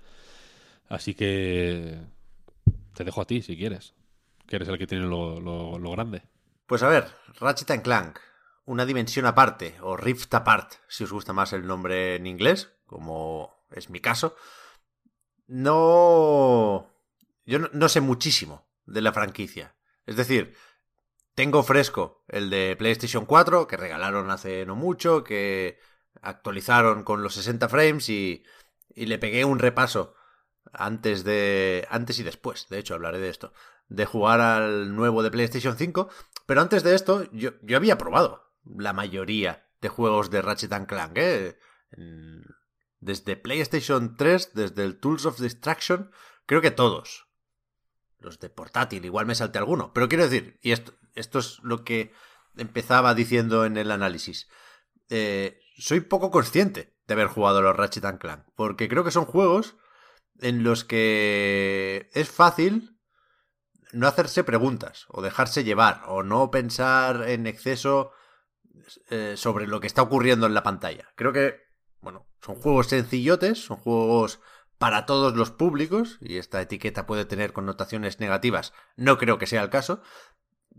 Así 0.89 1.15
que 1.15 1.99
te 2.95 3.05
dejo 3.05 3.21
a 3.21 3.27
ti 3.27 3.43
si 3.43 3.57
quieres. 3.57 3.95
Que 4.47 4.57
eres 4.57 4.69
el 4.69 4.79
que 4.79 4.87
tiene 4.87 5.07
lo, 5.07 5.41
lo, 5.41 5.79
lo 5.79 5.91
grande. 5.93 6.23
Pues 6.71 6.85
a 6.85 6.89
ver, 6.89 7.13
Ratchet 7.41 7.83
Clank, 7.83 8.21
una 8.65 8.87
dimensión 8.87 9.27
aparte, 9.27 9.77
o 9.83 9.97
Rift 9.97 10.33
Apart, 10.33 10.75
si 10.87 11.03
os 11.03 11.11
gusta 11.11 11.33
más 11.33 11.53
el 11.53 11.67
nombre 11.67 12.15
en 12.15 12.29
inglés, 12.29 12.71
como 12.87 13.67
es 13.73 13.91
mi 13.91 13.99
caso. 13.99 14.37
No. 15.49 16.89
Yo 17.45 17.59
no, 17.59 17.71
no 17.73 17.89
sé 17.89 18.01
muchísimo 18.01 18.69
de 18.87 19.01
la 19.01 19.13
franquicia. 19.13 19.75
Es 20.07 20.15
decir, 20.15 20.57
tengo 21.35 21.65
fresco 21.65 22.23
el 22.29 22.51
de 22.51 22.77
PlayStation 22.79 23.27
4, 23.27 23.67
que 23.67 23.77
regalaron 23.77 24.31
hace 24.31 24.65
no 24.65 24.77
mucho, 24.77 25.25
que 25.25 25.81
actualizaron 26.23 27.03
con 27.03 27.25
los 27.25 27.35
60 27.35 27.69
frames 27.69 28.09
y, 28.09 28.45
y, 28.95 29.07
le 29.07 29.19
pegué 29.19 29.45
un 29.45 29.59
repaso 29.59 30.15
antes 30.73 31.25
de. 31.25 31.89
antes 31.91 32.21
y 32.21 32.23
después, 32.23 32.69
de 32.69 32.79
hecho, 32.79 32.95
hablaré 32.95 33.19
de 33.19 33.31
esto. 33.31 33.53
De 33.91 34.07
jugar 34.07 34.41
al 34.41 34.97
nuevo 34.97 35.23
de 35.23 35.31
PlayStation 35.31 35.77
5. 35.77 36.09
Pero 36.47 36.63
antes 36.63 36.83
de 36.83 36.95
esto, 36.95 37.31
yo, 37.33 37.51
yo 37.63 37.77
había 37.77 37.99
probado 37.99 38.51
la 38.65 38.93
mayoría 38.93 39.69
de 39.81 39.89
juegos 39.89 40.31
de 40.31 40.43
Ratchet 40.43 40.87
Clank, 40.87 41.17
¿eh? 41.17 41.59
Desde 43.01 43.37
PlayStation 43.37 44.17
3, 44.17 44.55
desde 44.55 44.85
el 44.85 44.99
Tools 44.99 45.27
of 45.27 45.41
Distraction, 45.41 46.11
creo 46.47 46.61
que 46.61 46.71
todos. 46.71 47.29
Los 48.19 48.39
de 48.39 48.51
portátil, 48.51 49.05
igual 49.05 49.27
me 49.27 49.35
salte 49.35 49.59
alguno. 49.59 49.93
Pero 49.93 50.09
quiero 50.09 50.25
decir, 50.25 50.59
y 50.63 50.73
esto, 50.73 50.93
esto 51.15 51.39
es 51.39 51.59
lo 51.63 51.85
que 51.85 52.13
empezaba 52.57 53.15
diciendo 53.15 53.65
en 53.65 53.77
el 53.77 53.91
análisis. 53.91 54.49
Eh, 55.09 55.61
soy 55.79 56.01
poco 56.01 56.31
consciente 56.31 56.95
de 57.07 57.15
haber 57.15 57.29
jugado 57.29 57.63
los 57.63 57.77
Ratchet 57.77 58.19
Clank. 58.19 58.45
Porque 58.55 58.89
creo 58.89 59.03
que 59.03 59.11
son 59.11 59.25
juegos 59.25 59.77
en 60.41 60.63
los 60.63 60.85
que 60.85 62.11
es 62.13 62.31
fácil 62.31 63.00
no 63.93 64.07
hacerse 64.07 64.45
preguntas 64.45 65.07
o 65.09 65.23
dejarse 65.23 65.65
llevar 65.65 66.03
o 66.07 66.23
no 66.23 66.51
pensar 66.51 67.29
en 67.29 67.47
exceso 67.47 68.13
eh, 69.09 69.35
sobre 69.37 69.67
lo 69.67 69.81
que 69.81 69.87
está 69.87 70.03
ocurriendo 70.03 70.47
en 70.47 70.55
la 70.55 70.63
pantalla. 70.63 71.09
Creo 71.17 71.33
que, 71.33 71.61
bueno, 72.01 72.27
son 72.41 72.57
juegos 72.57 72.89
sencillotes, 72.89 73.65
son 73.65 73.77
juegos 73.77 74.41
para 74.79 75.07
todos 75.07 75.37
los 75.37 75.51
públicos 75.51 76.19
y 76.21 76.39
esta 76.39 76.61
etiqueta 76.61 77.07
puede 77.07 77.25
tener 77.25 77.53
connotaciones 77.53 78.21
negativas. 78.21 78.73
No 78.97 79.19
creo 79.19 79.39
que 79.39 79.47
sea 79.47 79.63
el 79.63 79.71
caso, 79.71 80.03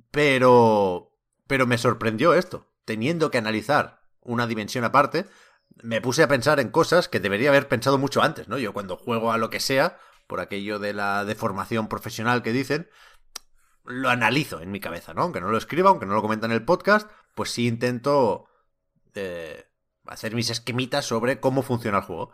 pero 0.10 1.12
pero 1.52 1.68
me 1.68 1.78
sorprendió 1.78 2.34
esto, 2.34 2.72
teniendo 2.86 3.30
que 3.30 3.38
analizar 3.38 4.04
una 4.22 4.48
dimensión 4.48 4.86
aparte, 4.86 5.26
me 5.84 6.00
puse 6.00 6.24
a 6.24 6.30
pensar 6.30 6.62
en 6.62 6.70
cosas 6.70 7.10
que 7.10 7.20
debería 7.20 7.50
haber 7.50 7.68
pensado 7.68 7.98
mucho 7.98 8.22
antes, 8.22 8.48
¿no? 8.48 8.58
Yo 8.58 8.72
cuando 8.72 8.96
juego 8.96 9.34
a 9.34 9.38
lo 9.38 9.50
que 9.50 9.60
sea, 9.60 9.98
por 10.32 10.40
aquello 10.40 10.80
de 10.80 10.94
la 10.94 11.26
deformación 11.26 11.90
profesional 11.90 12.42
que 12.42 12.54
dicen, 12.54 12.90
lo 13.84 14.08
analizo 14.08 14.62
en 14.62 14.72
mi 14.72 14.80
cabeza, 14.80 15.14
¿no? 15.14 15.24
Aunque 15.24 15.42
no 15.42 15.50
lo 15.52 15.58
escriba, 15.58 15.90
aunque 15.90 16.06
no 16.06 16.14
lo 16.14 16.22
comenta 16.22 16.46
en 16.46 16.54
el 16.54 16.64
podcast, 16.64 17.12
pues 17.36 17.50
sí 17.50 17.68
intento 17.68 18.46
eh, 19.14 19.66
hacer 20.06 20.34
mis 20.34 20.50
esquemitas 20.50 21.04
sobre 21.04 21.42
cómo 21.42 21.64
funciona 21.64 21.98
el 21.98 22.06
juego. 22.06 22.32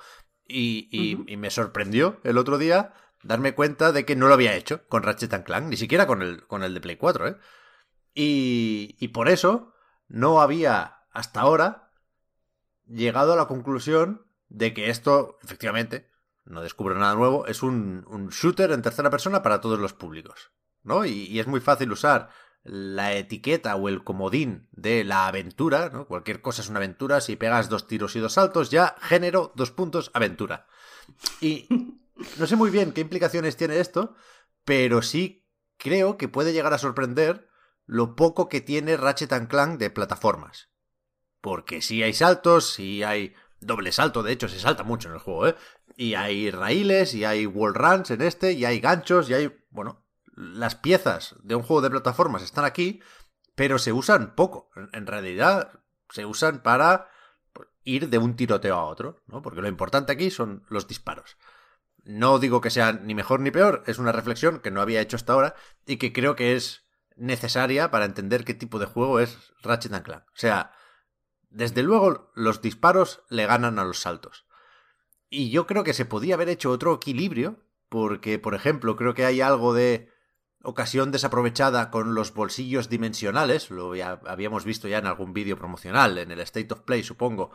Y, 0.47 0.89
y, 0.91 1.37
me 1.37 1.49
sorprendió 1.49 2.21
el 2.23 2.37
otro 2.37 2.59
día 2.59 2.93
darme 3.23 3.55
cuenta 3.55 3.91
de 3.91 4.05
que 4.05 4.15
no 4.15 4.27
lo 4.27 4.35
había 4.35 4.53
hecho 4.53 4.87
con 4.89 5.01
Ratchet 5.01 5.43
Clank, 5.43 5.65
ni 5.65 5.75
siquiera 5.75 6.05
con 6.05 6.21
el, 6.21 6.45
con 6.45 6.61
el 6.61 6.75
de 6.75 6.81
Play 6.81 6.97
4, 6.97 7.29
¿eh? 7.29 7.37
Y, 8.13 8.95
y 8.99 9.07
por 9.07 9.27
eso 9.27 9.73
no 10.07 10.39
había 10.39 10.99
hasta 11.09 11.41
ahora 11.41 11.89
llegado 12.85 13.33
a 13.33 13.37
la 13.37 13.47
conclusión 13.47 14.27
de 14.49 14.75
que 14.75 14.91
esto, 14.91 15.39
efectivamente, 15.41 16.11
no 16.47 16.61
descubro 16.61 16.95
nada 16.95 17.15
nuevo, 17.15 17.45
es 17.47 17.63
un, 17.63 18.05
un 18.07 18.29
shooter 18.29 18.71
en 18.71 18.81
tercera 18.81 19.09
persona 19.09 19.41
para 19.41 19.61
todos 19.61 19.79
los 19.79 19.93
públicos. 19.93 20.51
¿no? 20.87 21.05
Y, 21.05 21.39
es 21.39 21.47
muy 21.47 21.59
fácil 21.59 21.91
usar 21.91 22.29
la 22.63 23.13
etiqueta 23.13 23.75
o 23.75 23.87
el 23.89 24.03
comodín 24.03 24.67
de 24.71 25.03
la 25.03 25.27
aventura, 25.27 25.89
¿no? 25.89 26.07
Cualquier 26.07 26.41
cosa 26.41 26.61
es 26.61 26.69
una 26.69 26.79
aventura, 26.79 27.21
si 27.21 27.35
pegas 27.35 27.69
dos 27.69 27.87
tiros 27.87 28.15
y 28.15 28.19
dos 28.19 28.33
saltos, 28.33 28.71
ya 28.71 28.95
género, 29.01 29.53
dos 29.55 29.71
puntos, 29.71 30.11
aventura. 30.13 30.65
Y 31.39 31.67
no 32.37 32.47
sé 32.47 32.55
muy 32.55 32.71
bien 32.71 32.93
qué 32.93 33.01
implicaciones 33.01 33.57
tiene 33.57 33.79
esto, 33.79 34.15
pero 34.65 35.01
sí 35.01 35.45
creo 35.77 36.17
que 36.17 36.29
puede 36.29 36.53
llegar 36.53 36.73
a 36.73 36.77
sorprender 36.77 37.49
lo 37.85 38.15
poco 38.15 38.49
que 38.49 38.61
tiene 38.61 38.97
Ratchet 38.97 39.47
Clank 39.47 39.77
de 39.77 39.89
plataformas. 39.89 40.69
Porque 41.41 41.81
si 41.81 42.01
hay 42.03 42.13
saltos, 42.13 42.73
si 42.73 43.03
hay 43.03 43.35
doble 43.59 43.91
salto, 43.91 44.23
de 44.23 44.31
hecho 44.31 44.47
se 44.47 44.59
salta 44.59 44.83
mucho 44.83 45.09
en 45.09 45.15
el 45.15 45.19
juego, 45.19 45.47
¿eh? 45.47 45.55
Y 45.95 46.13
hay 46.13 46.51
raíles, 46.51 47.13
y 47.13 47.25
hay 47.25 47.45
wall 47.45 47.73
runs 47.73 48.11
en 48.11 48.21
este, 48.21 48.53
y 48.53 48.65
hay 48.65 48.79
ganchos, 48.79 49.29
y 49.29 49.33
hay, 49.33 49.57
bueno, 49.69 50.05
las 50.35 50.75
piezas 50.75 51.35
de 51.41 51.55
un 51.55 51.63
juego 51.63 51.81
de 51.81 51.89
plataformas 51.89 52.43
están 52.43 52.65
aquí, 52.65 53.01
pero 53.55 53.79
se 53.79 53.91
usan 53.91 54.35
poco. 54.35 54.69
En 54.93 55.07
realidad, 55.07 55.81
se 56.09 56.25
usan 56.25 56.61
para 56.61 57.09
pues, 57.53 57.67
ir 57.83 58.09
de 58.09 58.19
un 58.19 58.35
tiroteo 58.35 58.75
a 58.75 58.85
otro, 58.85 59.23
¿no? 59.25 59.41
Porque 59.41 59.61
lo 59.61 59.67
importante 59.67 60.11
aquí 60.11 60.29
son 60.29 60.63
los 60.69 60.87
disparos. 60.87 61.37
No 62.03 62.39
digo 62.39 62.61
que 62.61 62.69
sea 62.69 62.93
ni 62.93 63.15
mejor 63.15 63.39
ni 63.39 63.51
peor, 63.51 63.83
es 63.87 63.97
una 63.97 64.11
reflexión 64.11 64.59
que 64.59 64.71
no 64.71 64.81
había 64.81 65.01
hecho 65.01 65.17
hasta 65.17 65.33
ahora 65.33 65.55
y 65.85 65.97
que 65.97 66.13
creo 66.13 66.35
que 66.35 66.55
es 66.55 66.85
necesaria 67.15 67.89
para 67.91 68.05
entender 68.05 68.45
qué 68.45 68.53
tipo 68.53 68.79
de 68.79 68.85
juego 68.85 69.19
es 69.19 69.53
Ratchet 69.63 70.03
Clank. 70.03 70.23
O 70.27 70.35
sea, 70.35 70.71
desde 71.49 71.83
luego 71.83 72.31
los 72.35 72.61
disparos 72.61 73.21
le 73.29 73.45
ganan 73.45 73.79
a 73.79 73.83
los 73.83 74.01
saltos. 74.01 74.45
Y 75.29 75.49
yo 75.49 75.67
creo 75.67 75.83
que 75.83 75.93
se 75.93 76.05
podía 76.05 76.35
haber 76.35 76.49
hecho 76.49 76.71
otro 76.71 76.93
equilibrio, 76.93 77.59
porque, 77.89 78.39
por 78.39 78.55
ejemplo, 78.55 78.95
creo 78.95 79.13
que 79.13 79.25
hay 79.25 79.41
algo 79.41 79.73
de 79.73 80.09
ocasión 80.63 81.11
desaprovechada 81.11 81.91
con 81.91 82.15
los 82.15 82.33
bolsillos 82.33 82.89
dimensionales, 82.89 83.69
lo 83.69 83.93
habíamos 84.25 84.65
visto 84.65 84.87
ya 84.87 84.97
en 84.97 85.05
algún 85.05 85.33
vídeo 85.33 85.57
promocional, 85.57 86.17
en 86.17 86.31
el 86.31 86.39
State 86.41 86.73
of 86.73 86.81
Play 86.81 87.03
supongo, 87.03 87.51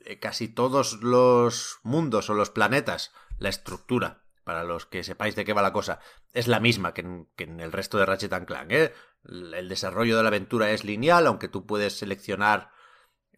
eh, 0.00 0.18
casi 0.18 0.48
todos 0.48 1.02
los 1.02 1.78
mundos 1.82 2.30
o 2.30 2.34
los 2.34 2.50
planetas, 2.50 3.12
la 3.38 3.48
estructura, 3.48 4.22
para 4.44 4.64
los 4.64 4.86
que 4.86 5.02
sepáis 5.02 5.34
de 5.34 5.44
qué 5.44 5.52
va 5.52 5.62
la 5.62 5.72
cosa, 5.72 6.00
es 6.32 6.48
la 6.48 6.60
misma 6.60 6.94
que 6.94 7.00
en, 7.02 7.60
el 7.60 7.72
resto 7.72 7.98
de 7.98 8.06
Ratchet 8.06 8.44
Clank. 8.46 8.70
¿eh? 8.70 8.94
El 9.24 9.68
desarrollo 9.68 10.16
de 10.16 10.22
la 10.22 10.28
aventura 10.28 10.70
es 10.70 10.84
lineal, 10.84 11.26
aunque 11.26 11.48
tú 11.48 11.66
puedes 11.66 11.98
seleccionar 11.98 12.70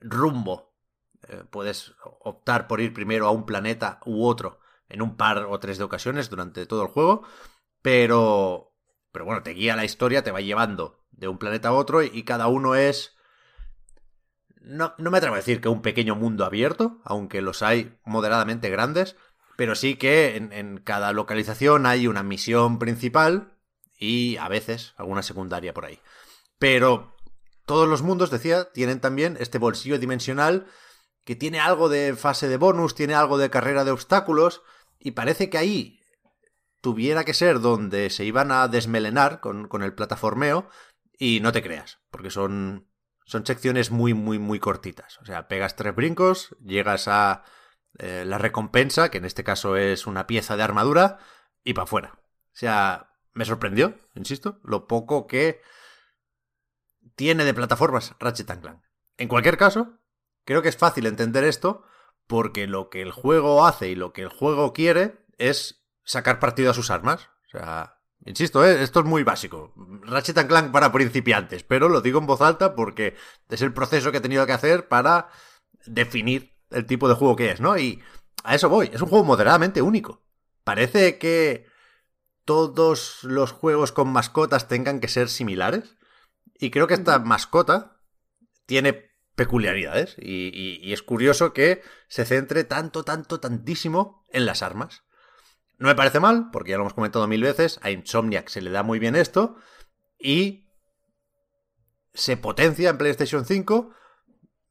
rumbo, 0.00 0.74
eh, 1.28 1.44
puedes 1.50 1.94
optar 2.20 2.66
por 2.66 2.80
ir 2.80 2.92
primero 2.92 3.26
a 3.26 3.30
un 3.30 3.46
planeta 3.46 4.00
u 4.04 4.24
otro 4.24 4.60
en 4.88 5.02
un 5.02 5.16
par 5.16 5.38
o 5.38 5.58
tres 5.58 5.78
de 5.78 5.84
ocasiones 5.84 6.30
durante 6.30 6.66
todo 6.66 6.82
el 6.82 6.88
juego, 6.88 7.22
pero 7.82 8.76
pero 9.16 9.24
bueno, 9.24 9.42
te 9.42 9.52
guía 9.52 9.76
la 9.76 9.86
historia, 9.86 10.22
te 10.22 10.30
va 10.30 10.42
llevando 10.42 11.02
de 11.10 11.26
un 11.26 11.38
planeta 11.38 11.68
a 11.68 11.72
otro 11.72 12.02
y, 12.02 12.22
cada 12.24 12.48
uno 12.48 12.74
es... 12.74 13.16
No, 14.60 14.92
no 14.98 15.10
me 15.10 15.16
atrevo 15.16 15.36
a 15.36 15.38
decir 15.38 15.62
que 15.62 15.70
un 15.70 15.80
pequeño 15.80 16.14
mundo 16.14 16.44
abierto, 16.44 17.00
aunque 17.02 17.40
los 17.40 17.62
hay 17.62 17.98
moderadamente 18.04 18.68
grandes, 18.68 19.16
pero 19.56 19.74
sí 19.74 19.96
que 19.96 20.36
en, 20.36 20.52
en, 20.52 20.76
cada 20.76 21.14
localización 21.14 21.86
hay 21.86 22.08
una 22.08 22.22
misión 22.22 22.78
principal 22.78 23.56
y 23.98 24.36
a 24.36 24.48
veces 24.48 24.92
alguna 24.98 25.22
secundaria 25.22 25.72
por 25.72 25.86
ahí. 25.86 25.98
Pero 26.58 27.15
todos 27.66 27.88
los 27.88 28.02
mundos, 28.02 28.30
decía, 28.30 28.72
tienen 28.72 29.00
también 29.00 29.36
este 29.40 29.58
bolsillo 29.58 29.98
dimensional 29.98 30.66
que 31.24 31.36
tiene 31.36 31.58
algo 31.58 31.88
de 31.88 32.14
fase 32.14 32.48
de 32.48 32.56
bonus, 32.56 32.94
tiene 32.94 33.14
algo 33.14 33.36
de 33.36 33.50
carrera 33.50 33.84
de 33.84 33.90
obstáculos, 33.90 34.62
y 34.98 35.10
parece 35.10 35.50
que 35.50 35.58
ahí 35.58 36.00
tuviera 36.80 37.24
que 37.24 37.34
ser 37.34 37.60
donde 37.60 38.10
se 38.10 38.24
iban 38.24 38.52
a 38.52 38.68
desmelenar 38.68 39.40
con, 39.40 39.68
el 39.82 39.94
plataformeo 39.94 40.70
y 41.18 41.40
no 41.40 41.50
te 41.50 41.62
creas, 41.62 41.98
porque 42.12 42.30
son, 42.30 42.88
son 43.24 43.44
secciones 43.44 43.90
muy, 43.90 44.14
muy, 44.14 44.38
muy 44.38 44.60
cortitas. 44.60 45.18
O 45.18 45.24
sea, 45.24 45.48
pegas 45.48 45.74
tres 45.74 45.96
brincos, 45.96 46.54
llegas 46.64 47.08
a 47.08 47.42
eh, 47.98 48.24
la 48.24 48.38
recompensa, 48.38 49.10
que 49.10 49.18
en 49.18 49.24
este 49.24 49.42
caso 49.42 49.76
es 49.76 50.06
una 50.06 50.28
pieza 50.28 50.56
de 50.56 50.62
armadura, 50.62 51.18
y 51.64 51.74
para 51.74 51.84
afuera. 51.84 52.12
O 52.18 52.58
sea, 52.58 53.10
me 53.32 53.44
sorprendió, 53.44 53.96
insisto, 54.14 54.60
lo 54.62 54.86
poco 54.86 55.26
que 55.26 55.60
tiene 57.16 57.44
de 57.44 57.54
plataformas 57.54 58.14
Ratchet 58.20 58.60
Clank. 58.60 58.82
En 59.16 59.28
cualquier 59.28 59.56
caso, 59.56 59.98
creo 60.44 60.62
que 60.62 60.68
es 60.68 60.76
fácil 60.76 61.06
entender 61.06 61.44
esto 61.44 61.82
porque 62.26 62.66
lo 62.66 62.90
que 62.90 63.02
el 63.02 63.12
juego 63.12 63.66
hace 63.66 63.88
y 63.88 63.94
lo 63.94 64.12
que 64.12 64.22
el 64.22 64.28
juego 64.28 64.72
quiere 64.72 65.24
es 65.38 65.84
sacar 66.04 66.38
partido 66.38 66.70
a 66.70 66.74
sus 66.74 66.90
armas. 66.90 67.28
O 67.46 67.50
sea, 67.50 68.00
insisto, 68.24 68.64
¿eh? 68.64 68.82
esto 68.82 69.00
es 69.00 69.06
muy 69.06 69.24
básico. 69.24 69.72
Ratchet 70.02 70.46
Clank 70.46 70.72
para 70.72 70.92
principiantes, 70.92 71.62
pero 71.62 71.88
lo 71.88 72.00
digo 72.00 72.18
en 72.18 72.26
voz 72.26 72.40
alta 72.40 72.74
porque 72.74 73.16
es 73.48 73.62
el 73.62 73.72
proceso 73.72 74.12
que 74.12 74.18
he 74.18 74.22
tenido 74.22 74.46
que 74.46 74.52
hacer 74.52 74.88
para 74.88 75.28
definir 75.86 76.56
el 76.70 76.86
tipo 76.86 77.08
de 77.08 77.14
juego 77.14 77.36
que 77.36 77.50
es, 77.50 77.60
¿no? 77.60 77.78
Y 77.78 78.02
a 78.44 78.54
eso 78.54 78.68
voy. 78.68 78.90
Es 78.92 79.00
un 79.00 79.08
juego 79.08 79.24
moderadamente 79.24 79.82
único. 79.82 80.22
Parece 80.64 81.18
que 81.18 81.66
todos 82.44 83.24
los 83.24 83.52
juegos 83.52 83.92
con 83.92 84.08
mascotas 84.08 84.68
tengan 84.68 85.00
que 85.00 85.08
ser 85.08 85.28
similares. 85.28 85.95
Y 86.58 86.70
creo 86.70 86.86
que 86.86 86.94
esta 86.94 87.18
mascota 87.18 88.00
tiene 88.66 89.10
peculiaridades. 89.34 90.16
Y, 90.18 90.80
y, 90.82 90.92
es 90.92 91.02
curioso 91.02 91.52
que 91.52 91.82
se 92.08 92.24
centre 92.24 92.64
tanto, 92.64 93.04
tanto, 93.04 93.38
tantísimo 93.38 94.26
en 94.30 94.46
las 94.46 94.62
armas. 94.62 95.04
No 95.78 95.88
me 95.88 95.94
parece 95.94 96.20
mal, 96.20 96.50
porque 96.50 96.70
ya 96.70 96.78
lo 96.78 96.84
hemos 96.84 96.94
comentado 96.94 97.28
mil 97.28 97.42
veces, 97.42 97.78
a 97.82 97.90
Insomniac 97.90 98.48
se 98.48 98.62
le 98.62 98.70
da 98.70 98.82
muy 98.82 98.98
bien 98.98 99.14
esto 99.14 99.56
y 100.18 100.70
se 102.14 102.38
potencia 102.38 102.88
en 102.88 102.96
PlayStation 102.96 103.44
5 103.44 103.92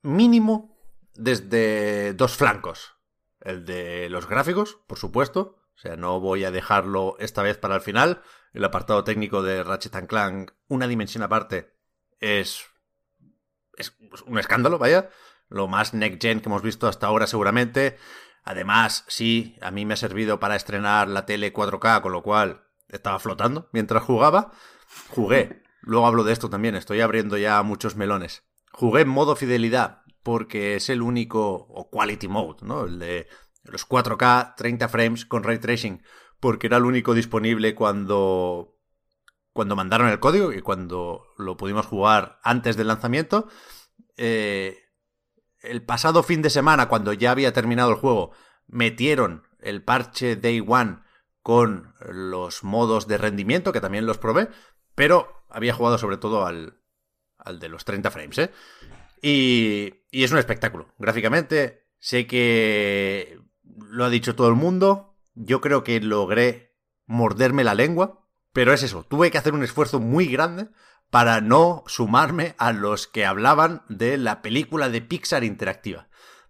mínimo 0.02 0.80
desde 1.14 2.14
dos 2.14 2.36
flancos. 2.36 2.96
El 3.40 3.66
de 3.66 4.10
los 4.10 4.28
gráficos, 4.28 4.80
por 4.88 4.98
supuesto, 4.98 5.62
o 5.76 5.78
sea, 5.78 5.96
no 5.96 6.20
voy 6.20 6.44
a 6.44 6.52
dejarlo 6.52 7.16
esta 7.20 7.44
vez 7.44 7.58
para 7.58 7.76
el 7.76 7.82
final. 7.82 8.24
El 8.54 8.64
apartado 8.64 9.04
técnico 9.04 9.44
de 9.44 9.64
Ratchet 9.64 10.08
Clank, 10.08 10.52
una 10.68 10.88
dimensión 10.88 11.22
aparte, 11.22 11.75
es, 12.26 12.66
es 13.78 13.96
un 14.26 14.40
escándalo, 14.40 14.80
vaya. 14.80 15.10
Lo 15.48 15.68
más 15.68 15.94
next 15.94 16.22
gen 16.22 16.40
que 16.42 16.50
hemos 16.50 16.64
visto 16.64 16.88
hasta 16.88 17.08
ahora 17.08 17.28
seguramente. 17.28 17.98
Además, 18.44 19.06
sí, 19.08 19.58
a 19.62 19.72
mí 19.72 19.86
me 19.86 19.94
ha 19.94 19.98
servido 19.98 20.40
para 20.40 20.56
estrenar 20.56 21.08
la 21.08 21.26
tele 21.26 21.54
4K, 21.54 22.02
con 22.02 22.12
lo 22.12 22.24
cual 22.24 22.68
estaba 22.90 23.20
flotando 23.20 23.70
mientras 23.74 24.04
jugaba. 24.04 24.52
Jugué, 25.10 25.64
luego 25.82 26.06
hablo 26.06 26.24
de 26.24 26.34
esto 26.34 26.50
también, 26.50 26.76
estoy 26.76 27.02
abriendo 27.02 27.38
ya 27.38 27.62
muchos 27.64 27.96
melones. 27.96 28.44
Jugué 28.72 29.02
en 29.02 29.10
modo 29.10 29.36
fidelidad, 29.36 30.04
porque 30.22 30.76
es 30.76 30.90
el 30.90 31.02
único, 31.02 31.68
o 31.70 31.90
quality 31.90 32.28
mode, 32.28 32.60
¿no? 32.62 32.86
El 32.86 33.00
de 33.00 33.28
los 33.64 33.88
4K, 33.88 34.56
30 34.56 34.90
frames 34.90 35.26
con 35.26 35.44
ray 35.44 35.60
tracing, 35.60 36.04
porque 36.40 36.68
era 36.68 36.78
el 36.78 36.86
único 36.86 37.14
disponible 37.14 37.74
cuando, 37.74 38.75
cuando 39.56 39.78
mandaron 39.78 40.10
el 40.10 40.20
código 40.20 40.52
y 40.52 40.62
cuando 40.62 41.28
lo 41.38 41.56
pudimos 41.56 41.86
jugar 41.86 42.42
antes 42.44 42.76
del 42.76 42.90
lanzamiento. 42.90 43.48
Eh, 44.18 44.78
el 45.62 45.82
pasado 45.82 46.24
fin 46.24 46.42
de 46.42 46.50
semana, 46.50 46.90
cuando 46.90 47.14
ya 47.14 47.32
había 47.32 47.54
terminado 47.54 47.92
el 47.92 47.96
juego, 47.96 48.32
metieron 48.68 49.44
el 49.62 49.82
parche 49.82 50.36
Day 50.36 50.60
One 50.60 51.00
con 51.42 51.94
los 52.02 52.66
modos 52.66 53.08
de 53.08 53.18
rendimiento, 53.18 53.72
que 53.72 53.80
también 53.80 54.06
los 54.06 54.18
probé, 54.18 54.50
pero 54.94 55.46
había 55.50 55.74
jugado 55.74 55.98
sobre 55.98 56.18
todo 56.18 56.46
al, 56.46 56.82
al 57.38 57.58
de 57.58 57.70
los 57.70 57.86
30 57.86 58.12
frames, 58.12 58.38
¿eh? 58.38 58.52
Y, 59.22 60.02
y 60.12 60.26
es 60.26 60.34
un 60.34 60.38
espectáculo. 60.38 60.94
Gráficamente, 61.00 61.88
sé 61.98 62.28
que 62.28 63.40
lo 63.64 64.04
ha 64.04 64.10
dicho 64.10 64.36
todo 64.36 64.50
el 64.50 64.56
mundo. 64.56 65.16
Yo 65.34 65.62
creo 65.62 65.86
que 65.86 66.02
logré 66.02 66.76
morderme 67.06 67.64
la 67.64 67.74
lengua, 67.74 68.25
pero 68.56 68.72
es 68.72 68.84
eso. 68.84 69.04
Tuve 69.04 69.32
que 69.32 69.38
hacer 69.38 69.54
un 69.54 69.66
esfuerzo 69.66 70.00
muy 70.00 70.28
grande 70.28 70.70
para 71.10 71.42
no 71.42 71.84
sumarme 71.88 72.56
a 72.58 72.72
los 72.72 73.06
que 73.06 73.26
hablaban 73.26 73.84
de 73.90 74.18
la 74.18 74.42
película 74.42 74.88
de 74.88 75.02
Pixar 75.02 75.44
interactiva. 75.44 76.08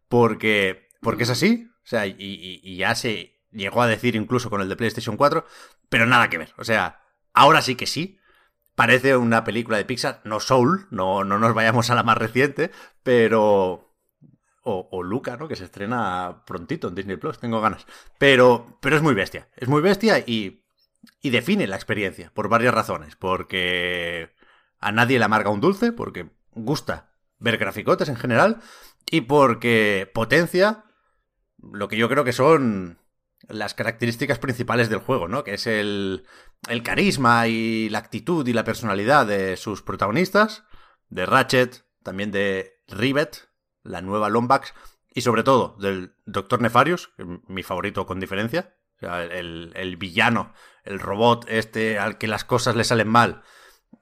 Porque, 0.08 0.88
porque 1.02 1.24
es 1.24 1.32
así. 1.32 1.68
O 1.84 1.88
sea, 1.88 2.06
y, 2.06 2.78
ya 2.78 2.94
se 2.94 3.42
llegó 3.52 3.82
a 3.82 3.88
decir 3.88 4.16
incluso 4.16 4.52
con 4.52 4.62
el 4.62 4.70
de 4.70 4.76
PlayStation 4.76 5.18
4, 5.18 5.48
pero 5.90 6.06
nada 6.06 6.30
que 6.30 6.38
ver. 6.38 6.54
O 6.60 6.64
sea, 6.64 7.02
ahora 7.34 7.64
sí 7.64 7.74
que 7.74 7.88
sí. 7.88 8.20
Parece 8.76 9.18
una 9.18 9.44
película 9.44 9.78
de 9.78 9.86
Pixar, 9.86 10.22
no 10.26 10.40
Soul, 10.40 10.86
no, 10.92 11.24
no 11.24 11.40
nos 11.40 11.56
vayamos 11.56 11.90
a 11.90 11.96
la 11.96 12.04
más 12.04 12.20
reciente, 12.20 12.70
pero. 13.02 13.96
O, 14.62 14.90
o, 14.92 15.02
Luca, 15.02 15.38
¿no? 15.38 15.48
Que 15.48 15.56
se 15.56 15.64
estrena 15.64 16.44
prontito 16.46 16.88
en 16.88 16.96
Disney 16.96 17.18
Plus, 17.18 17.40
tengo 17.40 17.62
ganas. 17.62 17.88
Pero, 18.20 18.78
pero 18.80 18.96
es 18.96 19.02
muy 19.02 19.16
bestia. 19.16 19.50
Es 19.56 19.68
muy 19.68 19.82
bestia 19.82 20.20
y, 20.20 20.65
y 21.22 21.30
define 21.30 21.68
la 21.68 21.76
experiencia 21.76 22.32
por 22.34 22.50
varias 22.50 22.74
razones. 22.74 23.16
Porque 23.16 24.34
a 24.80 24.92
nadie 24.92 25.20
le 25.20 25.26
amarga 25.26 25.50
un 25.50 25.62
dulce, 25.62 25.92
porque 25.92 26.30
gusta 26.52 27.12
ver 27.40 27.58
graficotes 27.58 28.10
en 28.10 28.16
general, 28.16 28.62
y 29.10 29.22
porque 29.22 30.10
potencia 30.14 30.86
lo 31.58 31.88
que 31.88 31.98
yo 31.98 32.10
creo 32.10 32.24
que 32.24 32.34
son 32.34 33.00
las 33.48 33.74
características 33.74 34.40
principales 34.40 34.90
del 34.90 35.00
juego, 35.00 35.28
¿no? 35.28 35.44
Que 35.44 35.56
es 35.56 35.68
el, 35.68 36.26
el 36.68 36.84
carisma 36.84 37.48
y 37.48 37.90
la 37.90 38.00
actitud 38.00 38.48
y 38.48 38.54
la 38.54 38.64
personalidad 38.64 39.28
de 39.28 39.58
sus 39.58 39.82
protagonistas, 39.82 40.64
de 41.10 41.26
Ratchet, 41.26 41.86
también 42.04 42.32
de 42.32 42.82
Rivet, 42.88 43.50
la 43.84 44.02
nueva 44.02 44.30
Lombax, 44.30 44.74
y 45.14 45.22
sobre 45.22 45.44
todo 45.44 45.78
del 45.80 46.16
Doctor 46.26 46.62
Nefarius, 46.62 47.12
mi 47.48 47.64
favorito 47.64 48.06
con 48.06 48.20
diferencia, 48.20 48.76
o 48.98 49.00
sea, 49.00 49.24
el, 49.24 49.74
el, 49.76 49.98
villano, 49.98 50.54
el 50.84 51.00
robot 51.00 51.46
este 51.50 52.00
al 52.00 52.18
que 52.18 52.28
las 52.28 52.46
cosas 52.46 52.76
le 52.76 52.84
salen 52.84 53.08
mal. 53.08 53.44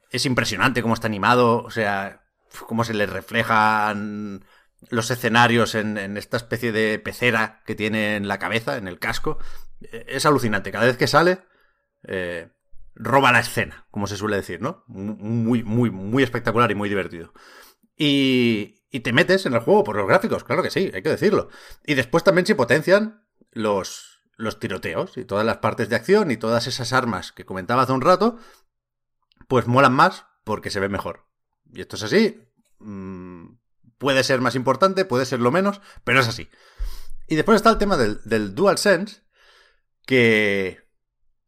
Es 0.10 0.26
impresionante 0.26 0.82
cómo 0.82 0.94
está 0.94 1.08
animado, 1.08 1.64
o 1.64 1.72
sea, 1.72 2.24
cómo 2.68 2.84
se 2.84 2.94
le 2.94 3.06
reflejan 3.06 4.46
los 4.90 5.10
escenarios 5.10 5.76
en, 5.76 5.98
en, 5.98 6.18
esta 6.18 6.38
especie 6.38 6.72
de 6.72 7.00
pecera 7.00 7.62
que 7.66 7.76
tiene 7.76 8.16
en 8.16 8.28
la 8.28 8.38
cabeza, 8.38 8.78
en 8.78 8.88
el 8.88 9.00
casco. 9.00 9.40
Es 9.82 10.26
alucinante. 10.26 10.72
Cada 10.72 10.86
vez 10.86 10.98
que 10.98 11.08
sale, 11.08 11.40
eh, 12.08 12.52
roba 12.96 13.32
la 13.32 13.40
escena, 13.40 13.88
como 13.92 14.08
se 14.08 14.18
suele 14.18 14.36
decir, 14.36 14.62
¿no? 14.62 14.84
Muy, 14.88 15.64
muy, 15.64 15.90
muy 15.90 16.24
espectacular 16.24 16.70
y 16.72 16.76
muy 16.76 16.90
divertido. 16.90 17.34
Y, 17.98 18.84
y 18.92 19.00
te 19.02 19.14
metes 19.14 19.46
en 19.46 19.54
el 19.54 19.60
juego 19.60 19.84
por 19.84 19.96
los 19.96 20.08
gráficos, 20.08 20.44
claro 20.44 20.64
que 20.64 20.72
sí, 20.72 20.92
hay 20.94 21.02
que 21.02 21.10
decirlo. 21.10 21.50
Y 21.86 21.96
después 21.96 22.24
también 22.24 22.46
se 22.46 22.56
potencian 22.56 23.26
los, 23.52 24.13
los 24.36 24.60
tiroteos 24.60 25.18
y 25.18 25.26
todas 25.26 25.46
las 25.46 25.58
partes 25.58 25.90
de 25.90 25.96
acción 25.96 26.32
y 26.32 26.38
todas 26.38 26.68
esas 26.68 26.94
armas 26.94 27.32
que 27.32 27.46
comentaba 27.46 27.84
hace 27.84 27.94
un 27.94 28.02
rato, 28.02 28.38
pues 29.48 29.68
molan 29.68 29.94
más 29.94 30.26
porque 30.44 30.70
se 30.70 30.80
ve 30.80 30.90
mejor. 30.90 31.28
Y 31.72 31.82
esto 31.82 31.96
es 31.96 32.04
así. 32.04 32.42
Mmm, 32.80 33.56
Puede 34.04 34.26
ser 34.26 34.42
más 34.42 34.56
importante, 34.56 35.06
puede 35.06 35.26
ser 35.26 35.40
lo 35.40 35.50
menos, 35.50 35.80
pero 36.04 36.20
es 36.20 36.28
así. 36.28 36.50
Y 37.30 37.36
después 37.36 37.56
está 37.56 37.70
el 37.70 37.78
tema 37.78 37.96
del, 37.96 38.20
del 38.26 38.54
DualSense, 38.54 39.22
que... 40.06 40.82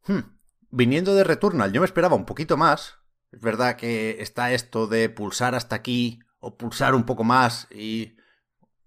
Hmm, 0.06 0.38
viniendo 0.72 1.16
de 1.16 1.26
Returnal, 1.26 1.74
yo 1.74 1.82
me 1.82 1.86
esperaba 1.86 2.16
un 2.16 2.26
poquito 2.26 2.56
más. 2.56 3.00
Es 3.34 3.42
verdad 3.42 3.76
que 3.76 4.22
está 4.22 4.54
esto 4.54 4.88
de 4.88 5.10
pulsar 5.10 5.54
hasta 5.54 5.76
aquí 5.76 6.20
o 6.40 6.58
pulsar 6.58 6.96
un 6.96 7.06
poco 7.06 7.26
más 7.26 7.68
y 7.72 8.16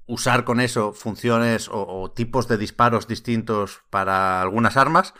usar 0.08 0.44
con 0.44 0.58
eso 0.58 0.92
funciones 0.92 1.68
o, 1.70 2.10
tipos 2.10 2.48
de 2.48 2.56
disparos 2.56 3.06
distintos 3.06 3.82
para 3.90 4.42
algunas 4.42 4.76
armas. 4.76 5.14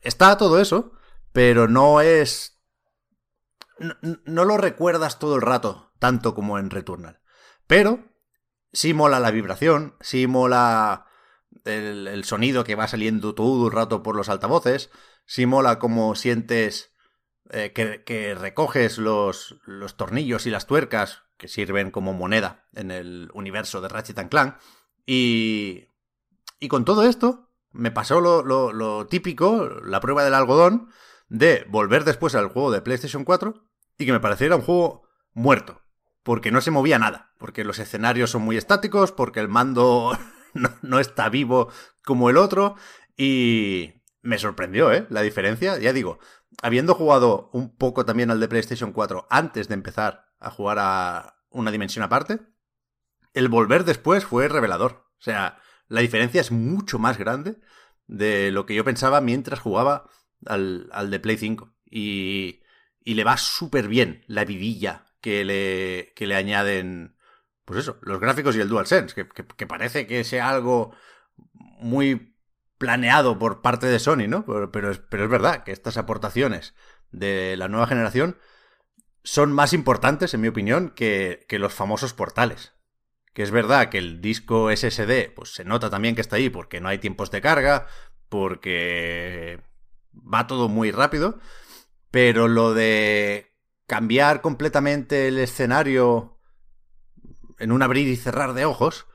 Está 0.00 0.38
todo 0.38 0.60
eso, 0.60 0.92
pero 1.32 1.68
no 1.68 2.00
es... 2.00 2.62
No, 4.00 4.44
lo 4.44 4.56
recuerdas 4.56 5.18
todo 5.18 5.34
el 5.34 5.42
rato, 5.42 5.92
tanto 5.98 6.34
como 6.34 6.58
en 6.58 6.70
Returnal. 6.70 7.20
Pero 7.66 8.04
sí 8.72 8.94
mola 8.94 9.18
la 9.18 9.32
vibración, 9.32 9.96
sí 10.00 10.28
mola 10.28 11.06
el, 11.64 12.06
el, 12.06 12.24
sonido 12.24 12.62
que 12.62 12.76
va 12.76 12.86
saliendo 12.86 13.34
todo 13.34 13.66
el 13.66 13.72
rato 13.72 14.04
por 14.04 14.14
los 14.14 14.28
altavoces, 14.28 14.90
sí 15.26 15.44
mola 15.44 15.80
como 15.80 16.14
sientes 16.14 16.94
eh, 17.50 17.72
que, 17.72 18.04
que, 18.04 18.34
recoges 18.36 18.96
los, 18.96 19.56
los 19.66 19.96
tornillos 19.96 20.46
y 20.46 20.50
las 20.50 20.66
tuercas 20.66 21.23
sirven 21.48 21.90
como 21.90 22.12
moneda 22.12 22.66
en 22.74 22.90
el 22.90 23.30
universo 23.34 23.80
de 23.80 23.88
Ratchet 23.88 24.28
Clank. 24.28 24.56
Y, 25.06 25.88
y 26.60 26.68
con 26.68 26.84
todo 26.84 27.04
esto 27.04 27.50
me 27.72 27.90
pasó 27.90 28.20
lo, 28.20 28.42
lo, 28.42 28.72
lo 28.72 29.06
típico, 29.06 29.68
la 29.84 30.00
prueba 30.00 30.24
del 30.24 30.34
algodón, 30.34 30.88
de 31.28 31.66
volver 31.68 32.04
después 32.04 32.34
al 32.34 32.48
juego 32.48 32.70
de 32.70 32.82
PlayStation 32.82 33.24
4 33.24 33.64
y 33.98 34.06
que 34.06 34.12
me 34.12 34.20
pareciera 34.20 34.56
un 34.56 34.62
juego 34.62 35.08
muerto 35.32 35.84
porque 36.24 36.50
no 36.50 36.60
se 36.60 36.72
movía 36.72 36.98
nada, 36.98 37.32
porque 37.38 37.62
los 37.62 37.78
escenarios 37.78 38.30
son 38.30 38.42
muy 38.42 38.56
estáticos, 38.56 39.12
porque 39.12 39.38
el 39.38 39.48
mando 39.48 40.18
no, 40.54 40.70
no, 40.82 40.98
está 40.98 41.28
vivo 41.28 41.68
como 42.02 42.30
el 42.30 42.36
otro, 42.36 42.74
y 43.16 44.02
me 44.22 44.38
sorprendió, 44.38 44.90
¿eh? 44.90 45.06
La 45.10 45.20
diferencia, 45.20 45.78
ya 45.78 45.92
digo, 45.92 46.18
habiendo 46.62 46.94
jugado 46.94 47.50
un 47.52 47.76
poco 47.76 48.04
también 48.04 48.30
al 48.30 48.40
de 48.40 48.48
PlayStation 48.48 48.92
4 48.92 49.26
antes 49.30 49.68
de 49.68 49.74
empezar 49.74 50.24
a 50.40 50.50
jugar 50.50 50.78
a 50.80 51.33
una 51.54 51.70
dimensión 51.70 52.02
aparte, 52.02 52.40
el 53.32 53.48
volver 53.48 53.84
después 53.84 54.24
fue 54.24 54.48
revelador. 54.48 55.08
O 55.18 55.22
sea, 55.22 55.58
la 55.88 56.00
diferencia 56.00 56.40
es 56.40 56.50
mucho 56.50 56.98
más 56.98 57.18
grande 57.18 57.56
de 58.06 58.50
lo 58.50 58.66
que 58.66 58.74
yo 58.74 58.84
pensaba 58.84 59.20
mientras 59.20 59.60
jugaba 59.60 60.10
al, 60.44 60.88
al 60.92 61.10
de 61.10 61.20
Play 61.20 61.38
5. 61.38 61.74
Y, 61.86 62.62
y 63.00 63.14
le 63.14 63.24
va 63.24 63.36
súper 63.36 63.88
bien 63.88 64.24
la 64.26 64.44
vidilla 64.44 65.06
que 65.20 65.44
le, 65.44 66.12
que 66.14 66.26
le 66.26 66.34
añaden, 66.34 67.16
pues 67.64 67.80
eso, 67.80 67.98
los 68.02 68.20
gráficos 68.20 68.56
y 68.56 68.60
el 68.60 68.68
DualSense, 68.68 69.14
que, 69.14 69.28
que, 69.28 69.46
que 69.46 69.66
parece 69.66 70.06
que 70.06 70.22
sea 70.24 70.50
algo 70.50 70.94
muy 71.54 72.34
planeado 72.78 73.38
por 73.38 73.62
parte 73.62 73.86
de 73.86 73.98
Sony, 73.98 74.28
¿no? 74.28 74.44
Pero, 74.44 74.70
pero, 74.70 74.90
es, 74.90 74.98
pero 74.98 75.24
es 75.24 75.30
verdad 75.30 75.64
que 75.64 75.72
estas 75.72 75.96
aportaciones 75.96 76.74
de 77.10 77.56
la 77.56 77.68
nueva 77.68 77.86
generación 77.86 78.36
son 79.24 79.52
más 79.52 79.72
importantes, 79.72 80.34
en 80.34 80.42
mi 80.42 80.48
opinión, 80.48 80.90
que, 80.90 81.44
que 81.48 81.58
los 81.58 81.74
famosos 81.74 82.14
portales. 82.14 82.72
Que 83.32 83.42
es 83.42 83.50
verdad 83.50 83.88
que 83.88 83.98
el 83.98 84.20
disco 84.20 84.70
SSD, 84.70 85.32
pues 85.34 85.54
se 85.54 85.64
nota 85.64 85.90
también 85.90 86.14
que 86.14 86.20
está 86.20 86.36
ahí 86.36 86.50
porque 86.50 86.80
no 86.80 86.88
hay 86.88 86.98
tiempos 86.98 87.32
de 87.32 87.40
carga, 87.40 87.86
porque 88.28 89.60
va 90.14 90.46
todo 90.46 90.68
muy 90.68 90.92
rápido, 90.92 91.40
pero 92.10 92.46
lo 92.46 92.74
de 92.74 93.52
cambiar 93.86 94.40
completamente 94.40 95.28
el 95.28 95.38
escenario 95.38 96.38
en 97.58 97.72
un 97.72 97.82
abrir 97.82 98.08
y 98.08 98.16
cerrar 98.16 98.54
de 98.54 98.64
ojos, 98.64 99.06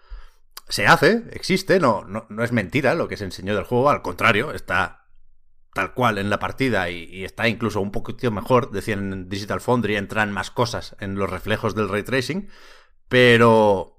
se 0.68 0.88
hace, 0.88 1.24
existe, 1.32 1.80
no, 1.80 2.04
no, 2.04 2.26
no, 2.30 2.44
es 2.44 2.52
mentira 2.52 2.94
lo 2.96 3.08
que 3.08 3.18
se 3.18 3.26
enseñó 3.26 3.56
del 3.56 3.64
juego, 3.64 3.90
al 3.90 4.02
contrario, 4.02 4.52
está 4.54 4.99
tal 5.74 5.94
cual 5.94 6.18
en 6.18 6.30
la 6.30 6.40
partida 6.40 6.90
y, 6.90 7.24
está 7.24 7.48
incluso 7.48 7.82
un 7.82 7.92
poquito 7.92 8.32
mejor, 8.32 8.72
decían 8.72 9.14
en 9.14 9.30
Digital 9.30 9.62
Foundry, 9.62 9.96
entran 9.96 10.32
más 10.32 10.52
cosas 10.52 10.96
en 11.00 11.16
los 11.16 11.30
reflejos 11.30 11.76
del 11.76 11.90
ray 11.90 12.04
tracing, 12.04 12.50
pero... 13.08 13.96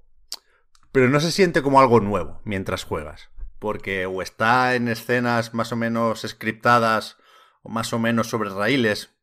Pero 0.91 1.07
no 1.07 1.21
se 1.21 1.31
siente 1.31 1.61
como 1.61 1.79
algo 1.79 2.01
nuevo 2.01 2.41
mientras 2.43 2.83
juegas, 2.83 3.29
porque 3.59 4.05
o 4.05 4.21
está 4.21 4.75
en 4.75 4.89
escenas 4.89 5.53
más 5.53 5.71
o 5.71 5.77
menos 5.77 6.21
scriptadas 6.27 7.15
o 7.63 7.69
más 7.69 7.93
o 7.93 7.99
menos 7.99 8.27
sobre 8.27 8.49
raíles, 8.49 9.15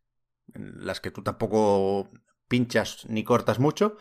en 0.55 0.87
las 0.87 1.01
que 1.01 1.11
tú 1.11 1.23
tampoco 1.23 2.11
pinchas 2.49 3.05
ni 3.11 3.23
cortas 3.23 3.59
mucho, 3.59 3.99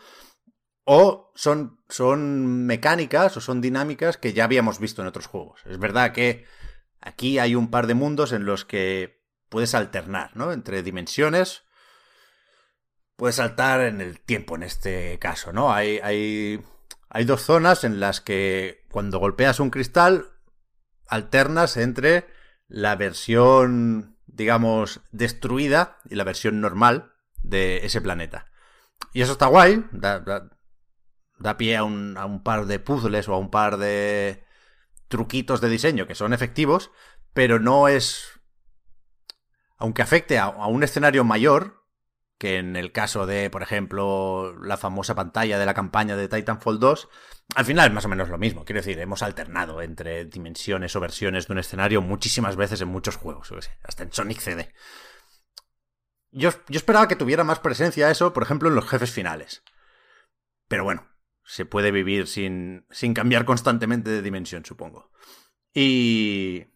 o 0.84 1.30
son, 1.34 1.82
son 1.90 2.64
mecánicas 2.64 3.36
o 3.36 3.42
son 3.42 3.60
dinámicas 3.60 4.16
que 4.16 4.32
ya 4.32 4.44
habíamos 4.44 4.78
visto 4.78 5.02
en 5.02 5.08
otros 5.08 5.26
juegos. 5.26 5.60
Es 5.66 5.78
verdad 5.78 6.12
que 6.12 6.46
aquí 7.00 7.38
hay 7.38 7.54
un 7.54 7.70
par 7.70 7.86
de 7.86 7.94
mundos 7.94 8.32
en 8.32 8.44
los 8.44 8.64
que 8.64 9.22
puedes 9.48 9.74
alternar, 9.74 10.36
¿no? 10.36 10.52
Entre 10.52 10.82
dimensiones. 10.82 11.64
Puedes 13.16 13.36
saltar 13.36 13.80
en 13.80 14.00
el 14.00 14.20
tiempo 14.20 14.54
en 14.56 14.62
este 14.62 15.18
caso, 15.18 15.52
¿no? 15.52 15.72
Hay, 15.72 15.98
hay, 16.02 17.24
dos 17.24 17.42
zonas 17.42 17.82
en 17.82 17.98
las 17.98 18.20
que 18.20 18.86
cuando 18.90 19.18
golpeas 19.18 19.58
un 19.58 19.70
cristal 19.70 20.30
alternas 21.08 21.76
entre 21.76 22.26
la 22.68 22.94
versión 22.94 24.18
digamos, 24.38 25.00
destruida 25.10 25.98
y 26.08 26.14
la 26.14 26.24
versión 26.24 26.60
normal 26.60 27.12
de 27.42 27.84
ese 27.84 28.00
planeta. 28.00 28.46
Y 29.12 29.22
eso 29.22 29.32
está 29.32 29.46
guay, 29.46 29.84
da, 29.90 30.20
da, 30.20 30.48
da 31.38 31.56
pie 31.56 31.76
a 31.76 31.84
un, 31.84 32.16
a 32.16 32.26
un 32.26 32.42
par 32.42 32.66
de 32.66 32.78
puzzles 32.78 33.28
o 33.28 33.34
a 33.34 33.38
un 33.38 33.50
par 33.50 33.78
de 33.78 34.44
truquitos 35.08 35.60
de 35.60 35.68
diseño 35.68 36.06
que 36.06 36.14
son 36.14 36.32
efectivos, 36.32 36.90
pero 37.32 37.58
no 37.58 37.88
es... 37.88 38.40
Aunque 39.76 40.02
afecte 40.02 40.38
a, 40.38 40.48
un 40.48 40.82
escenario 40.82 41.24
mayor, 41.24 41.84
que 42.36 42.58
en 42.58 42.76
el 42.76 42.92
caso 42.92 43.26
de, 43.26 43.50
por 43.50 43.62
ejemplo, 43.62 44.56
la 44.60 44.76
famosa 44.76 45.14
pantalla 45.14 45.58
de 45.58 45.66
la 45.66 45.74
campaña 45.74 46.16
de 46.16 46.28
Titanfall 46.28 46.80
2, 46.80 47.08
al 47.54 47.64
final 47.64 47.88
es 47.88 47.94
más 47.94 48.04
o 48.04 48.08
menos 48.08 48.28
lo 48.28 48.38
mismo. 48.38 48.64
Quiero 48.64 48.80
decir, 48.80 48.98
hemos 48.98 49.22
alternado 49.22 49.80
entre 49.82 50.24
dimensiones 50.24 50.94
o 50.96 51.00
versiones 51.00 51.46
de 51.46 51.52
un 51.52 51.58
escenario 51.60 52.02
muchísimas 52.02 52.56
veces 52.56 52.80
en 52.80 52.88
muchos 52.88 53.16
juegos, 53.16 53.52
hasta 53.84 54.02
en 54.02 54.12
Sonic 54.12 54.40
CD. 54.40 54.72
Yo 56.30 56.50
esperaba 56.68 57.08
que 57.08 57.16
tuviera 57.16 57.44
más 57.44 57.60
presencia 57.60 58.10
eso, 58.10 58.32
por 58.32 58.42
ejemplo, 58.42 58.68
en 58.68 58.74
los 58.74 58.88
jefes 58.88 59.10
finales. 59.10 59.62
Pero 60.68 60.84
bueno, 60.84 61.08
se 61.48 61.64
puede 61.64 61.90
vivir 61.90 62.26
sin, 62.26 62.84
sin 62.90 63.14
cambiar 63.14 63.46
constantemente 63.46 64.10
de 64.10 64.22
dimensión, 64.22 64.64
supongo. 64.64 65.10
Y... 65.72 66.66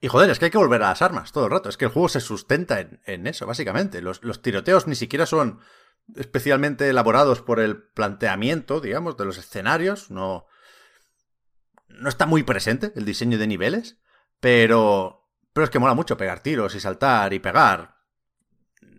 Y 0.00 0.08
joder, 0.08 0.28
es 0.28 0.38
que 0.38 0.46
hay 0.46 0.50
que 0.50 0.58
volver 0.58 0.82
a 0.82 0.88
las 0.88 1.02
armas 1.02 1.32
todo 1.32 1.44
el 1.44 1.50
rato. 1.50 1.68
Es 1.68 1.76
que 1.76 1.86
el 1.86 1.90
juego 1.90 2.08
se 2.10 2.20
sustenta 2.20 2.80
en, 2.80 3.00
en 3.06 3.26
eso, 3.26 3.46
básicamente. 3.46 4.02
Los, 4.02 4.22
los, 4.22 4.42
tiroteos 4.42 4.86
ni 4.86 4.94
siquiera 4.96 5.24
son 5.24 5.60
especialmente 6.14 6.88
elaborados 6.88 7.40
por 7.40 7.58
el 7.60 7.82
planteamiento, 7.82 8.80
digamos, 8.80 9.16
de 9.16 9.24
los 9.24 9.38
escenarios. 9.38 10.10
No, 10.10 10.46
no 11.88 12.08
está 12.08 12.26
muy 12.26 12.42
presente 12.42 12.92
el 12.96 13.06
diseño 13.06 13.38
de 13.38 13.46
niveles, 13.46 13.98
pero, 14.40 15.30
pero 15.54 15.64
es 15.64 15.70
que 15.70 15.78
mola 15.78 15.94
mucho 15.94 16.18
pegar 16.18 16.40
tiros 16.40 16.74
y 16.74 16.80
saltar 16.80 17.32
y 17.32 17.38
pegar. 17.38 17.96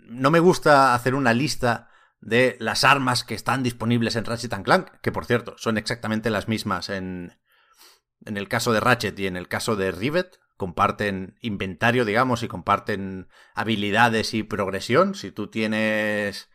No 0.08 0.32
me 0.32 0.40
gusta 0.40 0.96
hacer 0.96 1.14
una 1.14 1.34
lista 1.34 1.90
de 2.22 2.58
las 2.60 2.84
armas 2.84 3.24
que 3.24 3.36
están 3.36 3.64
disponibles 3.64 4.16
en 4.16 4.26
Ratchet 4.26 4.64
Clank, 4.64 4.90
que 5.02 5.12
por 5.12 5.26
cierto 5.26 5.56
son 5.58 5.78
exactamente 5.78 6.30
las 6.30 6.48
mismas 6.48 6.90
en, 6.90 7.38
en 8.26 8.38
el 8.38 8.48
caso 8.48 8.74
de 8.74 8.80
Ratchet 8.80 9.20
y 9.20 9.28
en 9.28 9.38
el 9.38 9.48
caso 9.48 9.76
de 9.76 9.92
Rivet, 9.92 10.40
comparten 10.58 11.38
inventario, 11.42 12.06
digamos, 12.06 12.44
y 12.44 12.48
comparten 12.48 13.28
habilidades 13.54 14.34
y 14.34 14.44
progresión. 14.44 15.16
Si 15.16 15.32
tú 15.32 15.48
tienes 15.48 16.50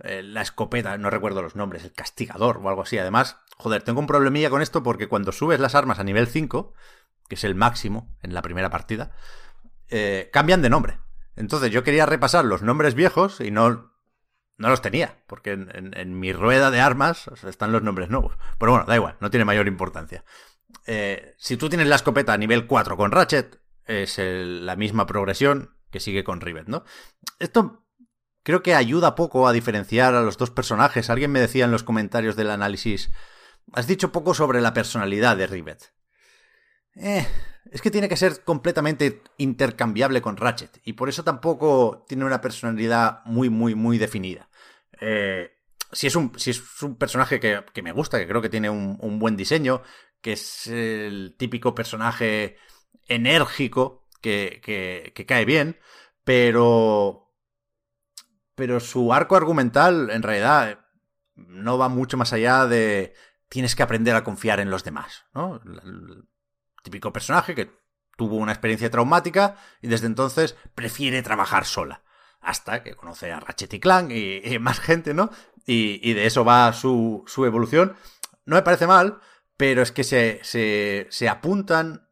eh, 0.00 0.22
la 0.22 0.42
escopeta, 0.42 0.96
no 0.98 1.10
recuerdo 1.10 1.42
los 1.42 1.54
nombres, 1.54 1.84
el 1.84 1.92
castigador 1.92 2.58
o 2.58 2.68
algo 2.68 2.82
así. 2.82 2.98
Además, 2.98 3.38
joder, 3.56 3.82
tengo 3.82 4.00
un 4.00 4.06
problemilla 4.06 4.50
con 4.50 4.62
esto 4.62 4.82
porque 4.82 5.08
cuando 5.08 5.32
subes 5.32 5.60
las 5.60 5.74
armas 5.74 5.98
a 5.98 6.04
nivel 6.04 6.26
5, 6.26 6.74
que 7.28 7.34
es 7.34 7.44
el 7.44 7.54
máximo 7.54 8.16
en 8.22 8.34
la 8.34 8.42
primera 8.42 8.70
partida, 8.70 9.12
eh, 9.88 10.30
cambian 10.32 10.62
de 10.62 10.70
nombre. 10.70 10.98
Entonces 11.36 11.70
yo 11.70 11.84
quería 11.84 12.06
repasar 12.06 12.44
los 12.44 12.62
nombres 12.62 12.94
viejos 12.94 13.40
y 13.40 13.50
no, 13.50 13.91
no 14.62 14.68
los 14.68 14.80
tenía, 14.80 15.18
porque 15.26 15.52
en, 15.52 16.20
mi 16.20 16.32
rueda 16.32 16.70
de 16.70 16.80
armas 16.80 17.28
están 17.44 17.72
los 17.72 17.82
nombres 17.82 18.08
nuevos. 18.10 18.38
Pero 18.58 18.72
bueno, 18.72 18.86
da 18.86 18.94
igual, 18.94 19.16
no 19.18 19.28
tiene 19.28 19.44
mayor 19.44 19.66
importancia. 19.66 20.24
Eh, 20.86 21.34
si 21.36 21.56
tú 21.56 21.68
tienes 21.68 21.88
la 21.88 21.96
escopeta 21.96 22.32
a 22.32 22.38
nivel 22.38 22.68
4 22.68 22.96
con 22.96 23.10
Ratchet, 23.10 23.60
es 23.84 24.18
la 24.18 24.76
misma 24.76 25.06
progresión 25.06 25.76
que 25.90 25.98
sigue 25.98 26.22
con 26.22 26.40
Rivet, 26.40 26.68
¿no? 26.68 26.84
Esto 27.40 27.84
creo 28.44 28.62
que 28.62 28.76
ayuda 28.76 29.16
poco 29.16 29.48
a 29.48 29.52
diferenciar 29.52 30.14
a 30.14 30.22
los 30.22 30.38
dos 30.38 30.50
personajes. 30.50 31.10
Alguien 31.10 31.32
me 31.32 31.40
decía 31.40 31.64
en 31.64 31.72
los 31.72 31.82
comentarios 31.82 32.36
del 32.36 32.50
análisis, 32.50 33.10
has 33.72 33.88
dicho 33.88 34.12
poco 34.12 34.32
sobre 34.32 34.60
la 34.60 34.72
personalidad 34.72 35.36
de 35.36 35.48
Rivet. 35.48 35.92
Eh, 36.94 37.26
es 37.72 37.82
que 37.82 37.90
tiene 37.90 38.08
que 38.08 38.16
ser 38.16 38.44
completamente 38.44 39.22
intercambiable 39.38 40.22
con 40.22 40.36
Ratchet, 40.36 40.80
y 40.84 40.92
por 40.92 41.08
eso 41.08 41.24
tampoco 41.24 42.04
tiene 42.06 42.24
una 42.24 42.40
personalidad 42.40 43.24
muy, 43.24 43.50
muy, 43.50 43.74
muy 43.74 43.98
definida. 43.98 44.48
Eh, 45.04 45.50
si 45.90 46.06
es 46.06 46.16
un, 46.16 46.32
es 46.36 46.82
un 46.82 46.96
personaje 46.96 47.40
que, 47.40 47.64
que, 47.74 47.82
me 47.82 47.92
gusta, 47.92 48.18
que 48.18 48.28
creo 48.28 48.40
que 48.40 48.48
tiene 48.48 48.70
un, 48.70 48.96
un 49.00 49.18
buen 49.18 49.36
diseño, 49.36 49.82
que 50.20 50.34
es 50.34 50.68
el 50.68 51.34
típico 51.36 51.74
personaje 51.74 52.56
enérgico 53.08 54.06
que, 54.20 54.60
que, 54.64 55.12
que, 55.14 55.26
cae 55.26 55.44
bien, 55.44 55.78
pero. 56.24 57.18
Pero 58.54 58.80
su 58.80 59.12
arco 59.12 59.34
argumental, 59.34 60.10
en 60.10 60.22
realidad, 60.22 60.86
no 61.34 61.78
va 61.78 61.88
mucho 61.88 62.16
más 62.16 62.32
allá 62.32 62.66
de. 62.66 63.14
Tienes 63.48 63.74
que 63.74 63.82
aprender 63.82 64.14
a 64.14 64.24
confiar 64.24 64.60
en 64.60 64.70
los 64.70 64.84
demás, 64.84 65.24
¿no? 65.34 65.60
El 65.64 66.24
típico 66.82 67.12
personaje 67.12 67.54
que 67.54 67.70
tuvo 68.16 68.36
una 68.36 68.52
experiencia 68.52 68.90
traumática 68.90 69.56
y 69.80 69.88
desde 69.88 70.06
entonces 70.06 70.56
prefiere 70.74 71.22
trabajar 71.22 71.64
sola. 71.64 72.02
Hasta 72.42 72.82
que 72.82 72.94
conoce 72.94 73.32
a 73.32 73.40
Ratchet 73.40 73.72
y 73.74 73.80
Clank 73.80 74.10
y, 74.10 74.58
más 74.58 74.80
gente, 74.80 75.14
¿no? 75.14 75.30
Y, 75.64 76.12
de 76.12 76.26
eso 76.26 76.44
va 76.44 76.72
su, 76.72 77.24
su 77.26 77.46
evolución. 77.46 77.94
No 78.44 78.56
me 78.56 78.62
parece 78.62 78.86
mal, 78.86 79.20
pero 79.56 79.82
es 79.82 79.92
que 79.92 80.02
se, 80.02 81.28
apuntan 81.28 82.08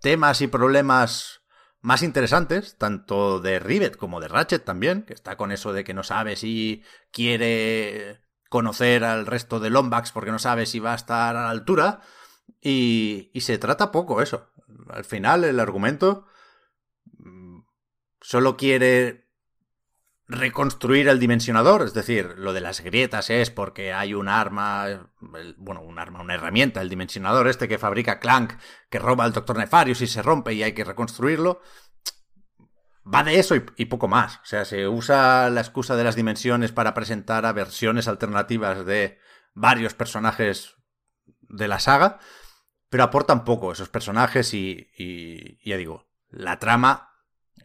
temas 0.00 0.40
y 0.40 0.46
problemas 0.46 1.42
más 1.80 2.02
interesantes, 2.02 2.78
tanto 2.78 3.38
de 3.38 3.58
Rivet 3.58 3.96
como 3.96 4.18
de 4.20 4.28
Ratchet 4.28 4.64
también, 4.64 5.02
que 5.02 5.12
está 5.12 5.36
con 5.36 5.52
eso 5.52 5.74
de 5.74 5.84
que 5.84 5.92
no 5.92 6.02
sabe 6.02 6.36
si 6.36 6.82
quiere 7.12 8.22
conocer 8.48 9.04
al 9.04 9.26
resto 9.26 9.60
de 9.60 9.68
Lombax 9.68 10.10
porque 10.12 10.30
no 10.30 10.38
sabe 10.38 10.64
si 10.64 10.78
va 10.78 10.92
a 10.92 10.96
estar 10.96 11.36
a 11.36 11.42
la 11.42 11.50
altura. 11.50 12.00
Y, 12.62 13.30
y 13.34 13.42
se 13.42 13.58
trata 13.58 13.92
poco 13.92 14.22
eso. 14.22 14.50
Al 14.88 15.04
final, 15.04 15.44
el 15.44 15.60
argumento 15.60 16.26
solo 18.20 18.56
quiere 18.56 19.28
reconstruir 20.28 21.08
el 21.08 21.18
dimensionador, 21.18 21.82
es 21.82 21.94
decir, 21.94 22.34
lo 22.36 22.52
de 22.52 22.60
las 22.60 22.82
grietas 22.82 23.30
es 23.30 23.50
porque 23.50 23.94
hay 23.94 24.12
un 24.12 24.28
arma, 24.28 25.10
bueno, 25.56 25.80
un 25.80 25.98
arma, 25.98 26.20
una 26.20 26.34
herramienta, 26.34 26.82
el 26.82 26.90
dimensionador 26.90 27.48
este 27.48 27.66
que 27.66 27.78
fabrica 27.78 28.20
Clank, 28.20 28.52
que 28.90 28.98
roba 28.98 29.24
al 29.24 29.32
Doctor 29.32 29.56
Nefarius 29.56 30.02
y 30.02 30.06
se 30.06 30.20
rompe 30.20 30.52
y 30.52 30.62
hay 30.62 30.74
que 30.74 30.84
reconstruirlo. 30.84 31.62
Va 33.12 33.24
de 33.24 33.38
eso 33.38 33.54
y, 33.54 33.84
poco 33.86 34.06
más. 34.06 34.36
O 34.36 34.44
sea, 34.44 34.66
se 34.66 34.86
usa 34.86 35.48
la 35.48 35.62
excusa 35.62 35.96
de 35.96 36.04
las 36.04 36.14
dimensiones 36.14 36.72
para 36.72 36.92
presentar 36.92 37.46
a 37.46 37.54
versiones 37.54 38.06
alternativas 38.06 38.84
de 38.84 39.18
varios 39.54 39.94
personajes 39.94 40.76
de 41.40 41.68
la 41.68 41.78
saga, 41.78 42.18
pero 42.90 43.04
aportan 43.04 43.44
poco 43.44 43.72
esos 43.72 43.88
personajes 43.88 44.52
y 44.52 45.58
ya 45.64 45.78
digo, 45.78 46.06
la 46.28 46.58
trama 46.58 47.07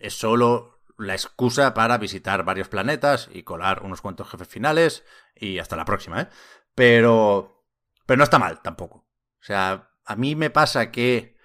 es 0.04 0.14
solo 0.14 0.84
la 0.98 1.14
excusa 1.14 1.74
para 1.74 1.98
visitar 1.98 2.44
varios 2.44 2.68
planetas 2.68 3.30
y 3.32 3.44
colar 3.44 3.84
unos 3.84 4.02
cuantos 4.02 4.30
jefes 4.30 4.48
finales 4.48 5.04
y 5.36 5.58
hasta 5.58 5.76
la 5.76 5.86
próxima, 5.86 6.22
¿eh? 6.22 6.30
Pero, 6.76 7.66
pero 8.06 8.18
no 8.18 8.24
está 8.24 8.38
mal 8.38 8.62
tampoco. 8.62 8.98
O 8.98 9.44
sea, 9.44 9.90
a 10.06 10.16
mí 10.16 10.36
me 10.36 10.50
pasa 10.50 10.92
que 10.92 11.36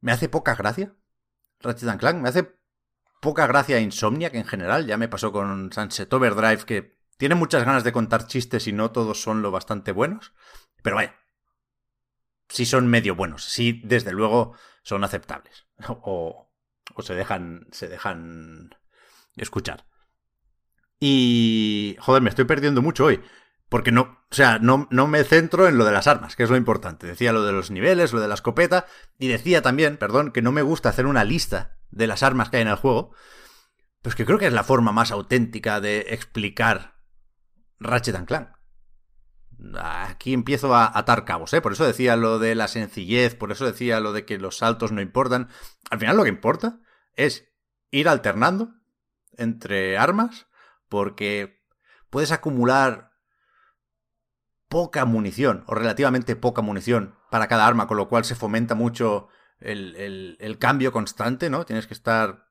me 0.00 0.12
hace 0.12 0.28
poca 0.28 0.54
gracia 0.54 0.94
Ratchet 1.60 1.98
Clank, 1.98 2.20
me 2.20 2.28
hace 2.28 2.58
poca 3.20 3.46
gracia 3.46 3.80
Insomniac 3.80 4.34
en 4.34 4.44
general, 4.44 4.86
ya 4.86 4.96
me 4.96 5.08
pasó 5.08 5.32
con 5.32 5.72
Sunset 5.72 6.12
Overdrive 6.12 6.64
que 6.64 6.98
tiene 7.16 7.36
muchas 7.36 7.64
ganas 7.64 7.84
de 7.84 7.92
contar 7.92 8.26
chistes 8.26 8.66
y 8.66 8.72
no 8.72 8.90
todos 8.90 9.22
son 9.22 9.42
lo 9.42 9.52
bastante 9.52 9.92
buenos, 9.92 10.32
pero 10.82 10.96
vaya, 10.96 11.14
sí 12.48 12.66
son 12.66 12.88
medio 12.88 13.14
buenos, 13.14 13.44
sí 13.44 13.80
desde 13.84 14.12
luego 14.12 14.56
son 14.82 15.04
aceptables 15.04 15.66
o, 15.88 16.51
o 16.94 17.02
se 17.02 17.14
dejan, 17.14 17.66
se 17.70 17.88
dejan 17.88 18.74
escuchar. 19.36 19.86
Y, 21.00 21.96
joder, 21.98 22.22
me 22.22 22.30
estoy 22.30 22.44
perdiendo 22.44 22.80
mucho 22.82 23.06
hoy. 23.06 23.20
Porque 23.68 23.90
no, 23.90 24.02
o 24.02 24.34
sea, 24.34 24.58
no, 24.58 24.86
no 24.90 25.06
me 25.06 25.24
centro 25.24 25.66
en 25.66 25.78
lo 25.78 25.84
de 25.84 25.92
las 25.92 26.06
armas, 26.06 26.36
que 26.36 26.42
es 26.42 26.50
lo 26.50 26.56
importante. 26.56 27.06
Decía 27.06 27.32
lo 27.32 27.42
de 27.42 27.52
los 27.52 27.70
niveles, 27.70 28.12
lo 28.12 28.20
de 28.20 28.28
la 28.28 28.34
escopeta, 28.34 28.86
y 29.18 29.28
decía 29.28 29.62
también, 29.62 29.96
perdón, 29.96 30.30
que 30.30 30.42
no 30.42 30.52
me 30.52 30.62
gusta 30.62 30.90
hacer 30.90 31.06
una 31.06 31.24
lista 31.24 31.78
de 31.90 32.06
las 32.06 32.22
armas 32.22 32.50
que 32.50 32.58
hay 32.58 32.62
en 32.62 32.68
el 32.68 32.76
juego, 32.76 33.14
pues 34.02 34.14
que 34.14 34.26
creo 34.26 34.38
que 34.38 34.46
es 34.46 34.52
la 34.52 34.62
forma 34.62 34.92
más 34.92 35.10
auténtica 35.10 35.80
de 35.80 36.00
explicar 36.10 36.96
Ratchet 37.80 38.26
Clank. 38.26 38.50
Aquí 39.80 40.34
empiezo 40.34 40.74
a 40.74 40.96
atar 40.98 41.24
cabos, 41.24 41.54
¿eh? 41.54 41.62
Por 41.62 41.72
eso 41.72 41.86
decía 41.86 42.14
lo 42.16 42.38
de 42.38 42.54
la 42.54 42.68
sencillez, 42.68 43.34
por 43.34 43.52
eso 43.52 43.64
decía 43.64 44.00
lo 44.00 44.12
de 44.12 44.26
que 44.26 44.38
los 44.38 44.58
saltos 44.58 44.92
no 44.92 45.00
importan. 45.00 45.48
Al 45.90 45.98
final 45.98 46.16
lo 46.16 46.24
que 46.24 46.28
importa 46.28 46.81
es 47.16 47.48
ir 47.90 48.08
alternando 48.08 48.74
entre 49.36 49.98
armas, 49.98 50.46
porque 50.88 51.62
puedes 52.10 52.32
acumular 52.32 53.12
poca 54.68 55.04
munición, 55.04 55.64
o 55.66 55.74
relativamente 55.74 56.36
poca 56.36 56.62
munición, 56.62 57.16
para 57.30 57.48
cada 57.48 57.66
arma, 57.66 57.86
con 57.86 57.96
lo 57.96 58.08
cual 58.08 58.24
se 58.24 58.34
fomenta 58.34 58.74
mucho 58.74 59.28
el, 59.60 60.36
el, 60.38 60.58
cambio 60.58 60.92
constante, 60.92 61.50
¿no? 61.50 61.64
Tienes 61.64 61.86
que 61.86 61.94
estar 61.94 62.50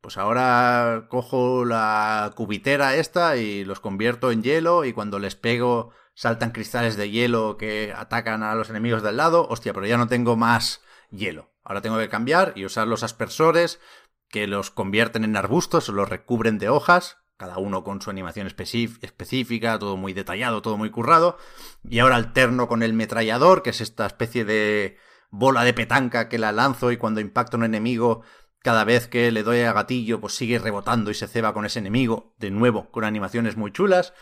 pues 0.00 0.18
ahora 0.18 1.06
cojo 1.08 1.64
la 1.64 2.32
cubitera 2.36 2.94
esta 2.94 3.36
y 3.36 3.64
los 3.64 3.80
convierto 3.80 4.30
en 4.30 4.42
hielo 4.42 4.84
y 4.84 4.92
cuando 4.92 5.18
les 5.18 5.34
pego 5.34 5.90
saltan 6.14 6.52
cristales 6.52 6.96
de 6.96 7.10
hielo 7.10 7.56
que 7.56 7.92
atacan 7.96 8.44
a 8.44 8.54
los 8.54 8.70
enemigos 8.70 9.02
del 9.02 9.16
lado. 9.16 9.48
Hostia, 9.48 9.72
pero 9.72 9.86
ya 9.86 9.96
no 9.96 10.06
tengo 10.06 10.36
más 10.36 10.80
hielo. 11.10 11.50
Ahora 11.66 11.82
tengo 11.82 11.98
que 11.98 12.08
cambiar 12.08 12.54
y 12.56 12.64
usar 12.64 12.86
los 12.86 13.02
aspersores 13.02 13.80
que 14.28 14.46
los 14.46 14.70
convierten 14.70 15.24
en 15.24 15.36
arbustos 15.36 15.88
o 15.88 15.92
los 15.92 16.08
recubren 16.08 16.58
de 16.58 16.70
hojas 16.70 17.18
cada 17.36 17.58
uno 17.58 17.84
con 17.84 18.00
su 18.00 18.10
animación 18.10 18.46
específica, 18.46 19.78
todo 19.78 19.96
muy 19.96 20.14
detallado, 20.14 20.62
todo 20.62 20.76
muy 20.76 20.90
currado. 20.90 21.36
Y 21.84 21.98
ahora 21.98 22.16
alterno 22.16 22.66
con 22.66 22.82
el 22.82 22.94
metrallador, 22.94 23.62
que 23.62 23.70
es 23.70 23.80
esta 23.80 24.06
especie 24.06 24.44
de 24.44 24.96
bola 25.30 25.64
de 25.64 25.74
petanca 25.74 26.28
que 26.28 26.38
la 26.38 26.52
lanzo 26.52 26.92
y 26.92 26.96
cuando 26.96 27.20
impacta 27.20 27.56
un 27.56 27.64
enemigo, 27.64 28.22
cada 28.60 28.84
vez 28.84 29.06
que 29.06 29.30
le 29.30 29.42
doy 29.42 29.60
a 29.60 29.72
gatillo, 29.72 30.20
pues 30.20 30.34
sigue 30.34 30.58
rebotando 30.58 31.10
y 31.10 31.14
se 31.14 31.28
ceba 31.28 31.52
con 31.52 31.66
ese 31.66 31.78
enemigo, 31.78 32.34
de 32.38 32.50
nuevo, 32.50 32.90
con 32.90 33.04
animaciones 33.04 33.56
muy 33.56 33.70
chulas. 33.70 34.14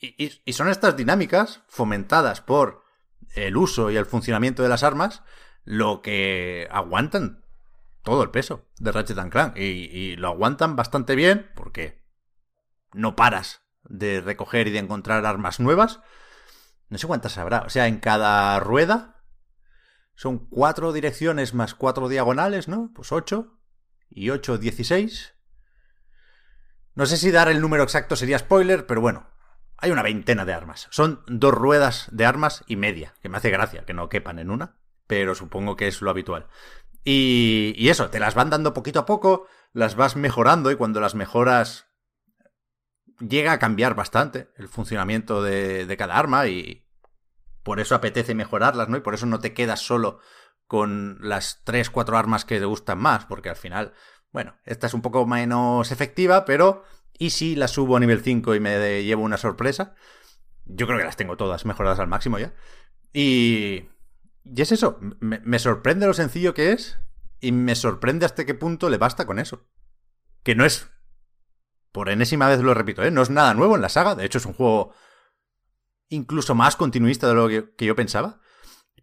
Y, 0.00 0.52
son 0.52 0.70
estas 0.70 0.96
dinámicas 0.96 1.62
fomentadas 1.68 2.40
por 2.40 2.84
el 3.34 3.56
uso 3.58 3.90
y 3.90 3.96
el 3.96 4.06
funcionamiento 4.06 4.62
de 4.62 4.70
las 4.70 4.82
armas 4.82 5.22
lo 5.64 6.02
que 6.02 6.68
aguantan 6.70 7.44
todo 8.02 8.22
el 8.22 8.30
peso 8.30 8.66
de 8.78 8.92
Ratchet 8.92 9.30
Clank. 9.30 9.56
Y, 9.56 9.62
y, 9.62 10.16
lo 10.16 10.28
aguantan 10.28 10.76
bastante 10.76 11.14
bien 11.14 11.50
porque 11.54 12.02
no 12.92 13.16
paras 13.16 13.62
de 13.84 14.20
recoger 14.20 14.68
y 14.68 14.70
de 14.70 14.78
encontrar 14.78 15.24
armas 15.26 15.60
nuevas. 15.60 16.00
No 16.88 16.98
sé 16.98 17.06
cuántas 17.06 17.38
habrá. 17.38 17.60
O 17.60 17.70
sea, 17.70 17.86
en 17.86 17.98
cada 17.98 18.58
rueda 18.60 19.22
son 20.14 20.38
cuatro 20.48 20.92
direcciones 20.92 21.54
más 21.54 21.74
cuatro 21.74 22.08
diagonales, 22.08 22.68
¿no? 22.68 22.90
Pues 22.94 23.12
ocho. 23.12 23.58
Y 24.10 24.30
ocho, 24.30 24.58
dieciséis. 24.58 25.34
No 26.94 27.06
sé 27.06 27.16
si 27.16 27.30
dar 27.30 27.48
el 27.48 27.60
número 27.60 27.84
exacto 27.84 28.16
sería 28.16 28.38
spoiler, 28.38 28.86
pero 28.86 29.00
bueno, 29.00 29.30
hay 29.78 29.90
una 29.90 30.02
veintena 30.02 30.44
de 30.44 30.52
armas. 30.52 30.88
Son 30.90 31.22
dos 31.26 31.54
ruedas 31.54 32.08
de 32.10 32.26
armas 32.26 32.64
y 32.66 32.76
media, 32.76 33.14
que 33.22 33.28
me 33.28 33.38
hace 33.38 33.50
gracia 33.50 33.86
que 33.86 33.94
no 33.94 34.08
quepan 34.08 34.38
en 34.38 34.50
una, 34.50 34.76
pero 35.10 35.34
supongo 35.34 35.74
que 35.74 35.88
es 35.88 36.02
lo 36.02 36.10
habitual. 36.10 36.46
Y, 37.02 37.88
eso, 37.88 38.10
te 38.10 38.20
las 38.20 38.36
van 38.36 38.48
dando 38.48 38.72
poquito 38.72 39.00
a 39.00 39.06
poco, 39.06 39.48
las 39.72 39.96
vas 39.96 40.14
mejorando 40.14 40.70
y 40.70 40.76
cuando 40.76 41.00
las 41.00 41.16
mejoras 41.16 41.88
llega 43.18 43.50
a 43.50 43.58
cambiar 43.58 43.96
bastante 43.96 44.50
el 44.56 44.68
funcionamiento 44.68 45.42
de, 45.42 45.96
cada 45.98 46.16
arma 46.16 46.46
y 46.46 46.86
por 47.64 47.80
eso 47.80 47.96
apetece 47.96 48.36
mejorarlas, 48.36 48.88
¿no? 48.88 48.98
Y 48.98 49.00
por 49.00 49.14
eso 49.14 49.26
no 49.26 49.40
te 49.40 49.52
quedas 49.52 49.80
solo 49.80 50.20
con 50.68 51.18
las 51.20 51.62
3, 51.64 51.90
4 51.90 52.16
armas 52.16 52.44
que 52.44 52.60
te 52.60 52.64
gustan 52.64 52.98
más, 52.98 53.26
porque 53.26 53.48
al 53.48 53.56
final, 53.56 53.92
bueno, 54.30 54.54
esta 54.64 54.86
es 54.86 54.94
un 54.94 55.02
poco 55.02 55.26
menos 55.26 55.90
efectiva, 55.90 56.44
pero 56.44 56.84
¿y 57.18 57.30
si 57.30 57.56
la 57.56 57.66
subo 57.66 57.96
a 57.96 58.00
nivel 58.00 58.20
5 58.20 58.54
y 58.54 58.60
me 58.60 59.02
llevo 59.02 59.24
una 59.24 59.38
sorpresa? 59.38 59.96
Yo 60.66 60.86
creo 60.86 61.00
que 61.00 61.04
las 61.04 61.16
tengo 61.16 61.36
todas 61.36 61.64
mejoradas 61.64 61.98
al 61.98 62.06
máximo 62.06 62.38
ya. 62.38 62.54
Y, 63.12 63.88
y 64.44 64.62
es 64.62 64.72
eso, 64.72 64.98
me, 65.20 65.40
me 65.40 65.58
sorprende 65.58 66.06
lo 66.06 66.14
sencillo 66.14 66.54
que 66.54 66.72
es 66.72 66.98
y 67.40 67.52
me 67.52 67.74
sorprende 67.74 68.26
hasta 68.26 68.44
qué 68.44 68.54
punto 68.54 68.88
le 68.88 68.98
basta 68.98 69.26
con 69.26 69.38
eso. 69.38 69.66
Que 70.42 70.54
no 70.54 70.64
es 70.64 70.90
por 71.92 72.08
enésima 72.08 72.48
vez 72.48 72.60
lo 72.60 72.74
repito, 72.74 73.02
¿eh? 73.02 73.10
no 73.10 73.22
es 73.22 73.30
nada 73.30 73.54
nuevo 73.54 73.74
en 73.74 73.82
la 73.82 73.88
saga, 73.88 74.14
de 74.14 74.24
hecho 74.24 74.38
es 74.38 74.46
un 74.46 74.52
juego 74.52 74.94
incluso 76.08 76.54
más 76.54 76.76
continuista 76.76 77.28
de 77.28 77.34
lo 77.34 77.48
que, 77.48 77.86
yo 77.86 77.96
pensaba, 77.96 78.40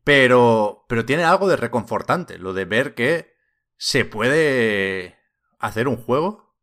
pero, 0.04 0.86
pero 0.88 1.06
tiene 1.06 1.24
algo 1.24 1.48
de 1.48 1.58
reconfortante, 1.58 2.38
lo 2.38 2.54
de 2.54 2.66
ver 2.66 2.96
que 2.96 3.36
se 3.78 4.06
puede 4.06 5.18
hacer 5.60 5.88
un 5.88 5.98
juego, 5.98 6.56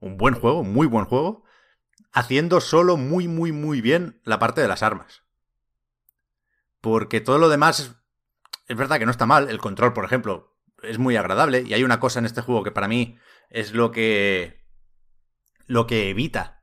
un 0.00 0.16
buen 0.16 0.34
juego, 0.34 0.62
muy 0.64 0.86
buen 0.86 1.04
juego, 1.04 1.44
haciendo 2.12 2.60
solo 2.60 2.96
muy, 2.96 3.28
muy, 3.28 3.52
muy 3.52 3.80
bien 3.80 4.20
la 4.24 4.38
parte 4.38 4.60
de 4.60 4.68
las 4.68 4.82
armas. 4.82 5.22
Porque 6.80 7.20
todo 7.20 7.38
lo 7.38 7.48
demás 7.48 7.96
es, 8.68 8.76
verdad 8.76 8.98
que 8.98 9.04
no 9.04 9.10
está 9.10 9.26
mal, 9.26 9.48
el 9.48 9.58
control, 9.58 9.92
por 9.92 10.04
ejemplo, 10.04 10.56
es 10.82 10.98
muy 10.98 11.16
agradable, 11.16 11.62
y 11.62 11.74
hay 11.74 11.84
una 11.84 12.00
cosa 12.00 12.18
en 12.18 12.26
este 12.26 12.42
juego 12.42 12.62
que 12.62 12.70
para 12.70 12.88
mí 12.88 13.18
es 13.50 13.72
lo 13.72 13.90
que 13.90 14.58
lo 15.66 15.86
que 15.86 16.08
evita 16.10 16.62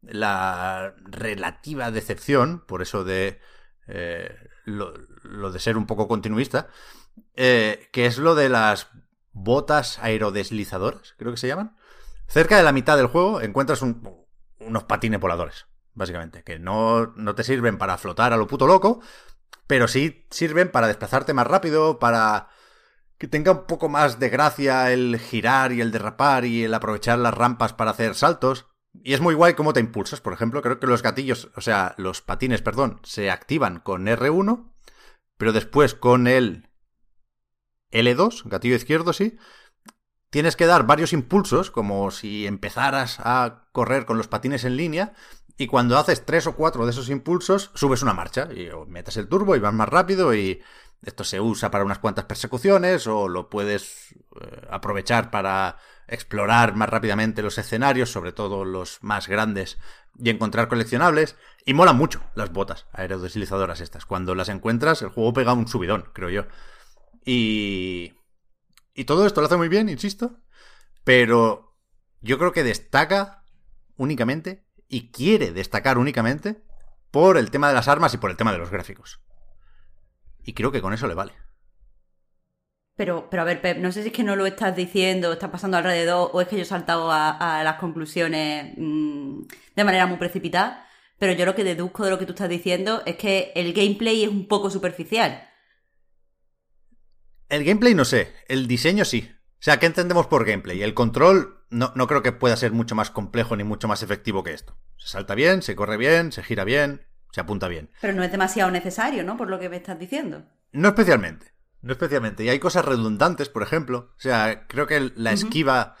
la 0.00 0.94
relativa 1.04 1.90
decepción, 1.90 2.64
por 2.66 2.82
eso 2.82 3.04
de 3.04 3.40
eh, 3.86 4.34
lo, 4.64 5.50
de 5.50 5.58
ser 5.58 5.76
un 5.76 5.86
poco 5.86 6.08
continuista, 6.08 6.68
eh, 7.34 7.88
que 7.92 8.06
es 8.06 8.18
lo 8.18 8.34
de 8.34 8.48
las 8.48 8.88
botas 9.32 9.98
aerodeslizadoras, 9.98 11.14
creo 11.16 11.32
que 11.32 11.38
se 11.38 11.48
llaman. 11.48 11.76
Cerca 12.26 12.56
de 12.56 12.62
la 12.62 12.72
mitad 12.72 12.96
del 12.96 13.06
juego 13.06 13.40
encuentras 13.40 13.82
unos 13.82 14.84
patines 14.84 15.20
voladores, 15.20 15.66
básicamente, 15.94 16.42
que 16.44 16.58
no, 16.58 17.06
no 17.16 17.34
te 17.34 17.44
sirven 17.44 17.78
para 17.78 17.98
flotar 17.98 18.32
a 18.32 18.36
lo 18.36 18.46
puto 18.46 18.66
loco, 18.66 19.00
pero 19.68 19.86
sí 19.86 20.26
sirven 20.30 20.72
para 20.72 20.88
desplazarte 20.88 21.34
más 21.34 21.46
rápido, 21.46 22.00
para 22.00 22.48
que 23.18 23.28
tenga 23.28 23.52
un 23.52 23.66
poco 23.66 23.88
más 23.88 24.18
de 24.18 24.30
gracia 24.30 24.92
el 24.92 25.20
girar 25.20 25.72
y 25.72 25.80
el 25.80 25.92
derrapar 25.92 26.44
y 26.44 26.64
el 26.64 26.74
aprovechar 26.74 27.18
las 27.18 27.34
rampas 27.34 27.74
para 27.74 27.92
hacer 27.92 28.14
saltos. 28.14 28.66
Y 29.04 29.12
es 29.12 29.20
muy 29.20 29.34
guay 29.34 29.54
cómo 29.54 29.74
te 29.74 29.80
impulsas, 29.80 30.20
por 30.20 30.32
ejemplo, 30.32 30.62
creo 30.62 30.80
que 30.80 30.86
los 30.86 31.02
gatillos, 31.02 31.50
o 31.54 31.60
sea, 31.60 31.94
los 31.98 32.22
patines, 32.22 32.62
perdón, 32.62 33.00
se 33.04 33.30
activan 33.30 33.80
con 33.80 34.06
R1, 34.06 34.72
pero 35.36 35.52
después 35.52 35.94
con 35.94 36.26
el 36.26 36.70
L2, 37.92 38.48
gatillo 38.48 38.74
izquierdo, 38.74 39.12
sí, 39.12 39.38
tienes 40.30 40.56
que 40.56 40.66
dar 40.66 40.86
varios 40.86 41.12
impulsos, 41.12 41.70
como 41.70 42.10
si 42.10 42.46
empezaras 42.46 43.18
a 43.20 43.68
correr 43.72 44.06
con 44.06 44.16
los 44.16 44.28
patines 44.28 44.64
en 44.64 44.76
línea, 44.76 45.12
y 45.58 45.66
cuando 45.66 45.98
haces 45.98 46.24
tres 46.24 46.46
o 46.46 46.54
cuatro 46.54 46.84
de 46.84 46.92
esos 46.92 47.10
impulsos, 47.10 47.72
subes 47.74 48.02
una 48.02 48.14
marcha, 48.14 48.48
y 48.54 48.70
metes 48.86 49.16
el 49.16 49.28
turbo 49.28 49.56
y 49.56 49.58
vas 49.58 49.74
más 49.74 49.88
rápido, 49.88 50.32
y 50.32 50.62
esto 51.02 51.24
se 51.24 51.40
usa 51.40 51.70
para 51.70 51.84
unas 51.84 51.98
cuantas 51.98 52.26
persecuciones 52.26 53.08
o 53.08 53.28
lo 53.28 53.50
puedes 53.50 54.14
eh, 54.40 54.66
aprovechar 54.70 55.32
para 55.32 55.76
explorar 56.06 56.76
más 56.76 56.88
rápidamente 56.88 57.42
los 57.42 57.58
escenarios, 57.58 58.10
sobre 58.10 58.32
todo 58.32 58.64
los 58.64 58.98
más 59.02 59.26
grandes, 59.26 59.78
y 60.16 60.30
encontrar 60.30 60.68
coleccionables. 60.68 61.36
Y 61.66 61.74
mola 61.74 61.92
mucho 61.92 62.22
las 62.36 62.52
botas 62.52 62.86
aerodeslizadoras 62.92 63.80
estas. 63.80 64.06
Cuando 64.06 64.36
las 64.36 64.48
encuentras, 64.48 65.02
el 65.02 65.10
juego 65.10 65.32
pega 65.32 65.52
un 65.52 65.68
subidón, 65.68 66.10
creo 66.12 66.30
yo. 66.30 66.46
Y... 67.24 68.14
Y 68.94 69.04
todo 69.04 69.26
esto 69.26 69.40
lo 69.40 69.46
hace 69.46 69.56
muy 69.56 69.68
bien, 69.68 69.88
insisto. 69.88 70.40
Pero 71.04 71.76
yo 72.20 72.38
creo 72.38 72.52
que 72.52 72.64
destaca 72.64 73.44
únicamente, 73.96 74.67
y 74.88 75.10
quiere 75.10 75.52
destacar 75.52 75.98
únicamente, 75.98 76.62
por 77.10 77.36
el 77.36 77.50
tema 77.50 77.68
de 77.68 77.74
las 77.74 77.88
armas 77.88 78.14
y 78.14 78.18
por 78.18 78.30
el 78.30 78.36
tema 78.36 78.52
de 78.52 78.58
los 78.58 78.70
gráficos. 78.70 79.20
Y 80.44 80.54
creo 80.54 80.72
que 80.72 80.82
con 80.82 80.92
eso 80.92 81.06
le 81.06 81.14
vale. 81.14 81.32
Pero, 82.96 83.30
pero 83.30 83.42
a 83.42 83.44
ver, 83.44 83.60
Pep, 83.60 83.78
no 83.78 83.92
sé 83.92 84.02
si 84.02 84.08
es 84.08 84.14
que 84.14 84.24
no 84.24 84.34
lo 84.34 84.44
estás 84.44 84.74
diciendo, 84.74 85.32
estás 85.32 85.50
pasando 85.50 85.76
alrededor, 85.76 86.30
o 86.32 86.40
es 86.40 86.48
que 86.48 86.56
yo 86.56 86.62
he 86.62 86.66
saltado 86.66 87.12
a, 87.12 87.62
las 87.62 87.76
conclusiones 87.76 88.74
mm, 88.76 89.42
de 89.76 89.84
manera 89.84 90.06
muy 90.06 90.16
precipitada, 90.16 90.84
pero 91.18 91.32
yo 91.32 91.46
lo 91.46 91.54
que 91.54 91.64
deduzco 91.64 92.04
de 92.04 92.10
lo 92.10 92.18
que 92.18 92.26
tú 92.26 92.32
estás 92.32 92.48
diciendo 92.48 93.02
es 93.06 93.16
que 93.16 93.52
el 93.54 93.72
gameplay 93.72 94.24
es 94.24 94.28
un 94.28 94.48
poco 94.48 94.70
superficial. 94.70 95.48
El 97.48 97.64
gameplay 97.64 97.94
no 97.94 98.04
sé, 98.04 98.34
el 98.48 98.66
diseño 98.66 99.04
sí. 99.04 99.30
O 99.32 99.62
sea, 99.62 99.78
¿qué 99.78 99.86
entendemos 99.86 100.26
por 100.26 100.44
gameplay? 100.44 100.82
El 100.82 100.94
control 100.94 101.57
no, 101.70 101.92
no 101.94 102.06
creo 102.06 102.22
que 102.22 102.32
pueda 102.32 102.56
ser 102.56 102.72
mucho 102.72 102.94
más 102.94 103.10
complejo 103.10 103.56
ni 103.56 103.64
mucho 103.64 103.88
más 103.88 104.02
efectivo 104.02 104.42
que 104.42 104.54
esto. 104.54 104.76
Se 104.96 105.08
salta 105.08 105.34
bien, 105.34 105.62
se 105.62 105.76
corre 105.76 105.96
bien, 105.96 106.32
se 106.32 106.42
gira 106.42 106.64
bien, 106.64 107.06
se 107.32 107.40
apunta 107.40 107.68
bien. 107.68 107.90
Pero 108.00 108.14
no 108.14 108.22
es 108.22 108.32
demasiado 108.32 108.70
necesario, 108.70 109.24
¿no? 109.24 109.36
Por 109.36 109.50
lo 109.50 109.58
que 109.58 109.68
me 109.68 109.76
estás 109.76 109.98
diciendo. 109.98 110.44
No 110.72 110.88
especialmente. 110.88 111.52
No 111.80 111.92
especialmente. 111.92 112.44
Y 112.44 112.48
hay 112.48 112.58
cosas 112.58 112.84
redundantes, 112.84 113.48
por 113.48 113.62
ejemplo. 113.62 114.12
O 114.16 114.20
sea, 114.20 114.66
creo 114.66 114.86
que 114.86 115.12
la 115.14 115.32
esquiva, 115.32 115.96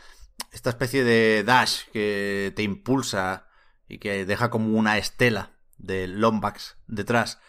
esta 0.52 0.70
especie 0.70 1.04
de 1.04 1.44
dash 1.44 1.82
que 1.92 2.52
te 2.56 2.62
impulsa 2.62 3.46
y 3.88 3.98
que 3.98 4.24
deja 4.24 4.50
como 4.50 4.76
una 4.76 4.98
estela 4.98 5.52
de 5.76 6.08
Lombax 6.08 6.78
detrás. 6.86 7.40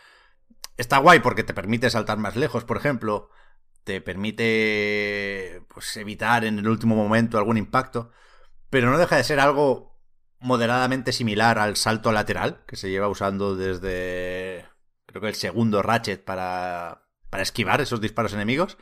Está 0.77 0.99
guay 0.99 1.19
porque 1.19 1.43
te 1.43 1.53
permite 1.53 1.89
saltar 1.89 2.17
más 2.17 2.35
lejos, 2.35 2.63
por 2.63 2.77
ejemplo. 2.77 3.29
Te 3.89 4.01
permite 4.01 5.63
pues, 5.67 5.97
evitar 5.97 6.45
en 6.45 6.59
el 6.59 6.67
último 6.67 6.95
momento 6.95 7.39
algún 7.39 7.57
impacto. 7.57 8.11
Pero 8.69 8.91
no 8.91 8.99
deja 8.99 9.17
de 9.17 9.23
ser 9.23 9.39
algo 9.39 9.99
moderadamente 10.39 11.11
similar 11.11 11.57
al 11.57 11.75
salto 11.75 12.11
lateral 12.11 12.63
que 12.67 12.75
se 12.75 12.91
lleva 12.91 13.07
usando 13.07 13.55
desde 13.55 14.67
creo 15.07 15.23
que 15.23 15.29
el 15.29 15.33
segundo 15.33 15.81
Ratchet 15.81 16.23
para, 16.23 17.07
para 17.31 17.41
esquivar 17.41 17.81
esos 17.81 17.99
disparos 17.99 18.31
enemigos. 18.31 18.77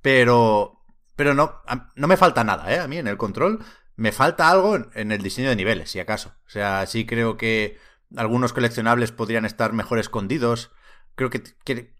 Pero, 0.00 0.86
pero 1.16 1.34
no, 1.34 1.60
no 1.94 2.08
me 2.08 2.16
falta 2.16 2.42
nada, 2.42 2.74
¿eh? 2.74 2.78
A 2.78 2.88
mí 2.88 2.96
en 2.96 3.08
el 3.08 3.18
control 3.18 3.62
me 3.96 4.10
falta 4.10 4.48
algo 4.48 4.78
en 4.94 5.12
el 5.12 5.22
diseño 5.22 5.50
de 5.50 5.56
niveles, 5.56 5.90
si 5.90 6.00
acaso. 6.00 6.32
O 6.46 6.48
sea, 6.48 6.86
sí 6.86 7.04
creo 7.04 7.36
que 7.36 7.78
algunos 8.16 8.54
coleccionables 8.54 9.12
podrían 9.12 9.44
estar 9.44 9.74
mejor 9.74 9.98
escondidos. 9.98 10.70
Creo 11.14 11.28
que, 11.28 11.42
que 11.62 11.94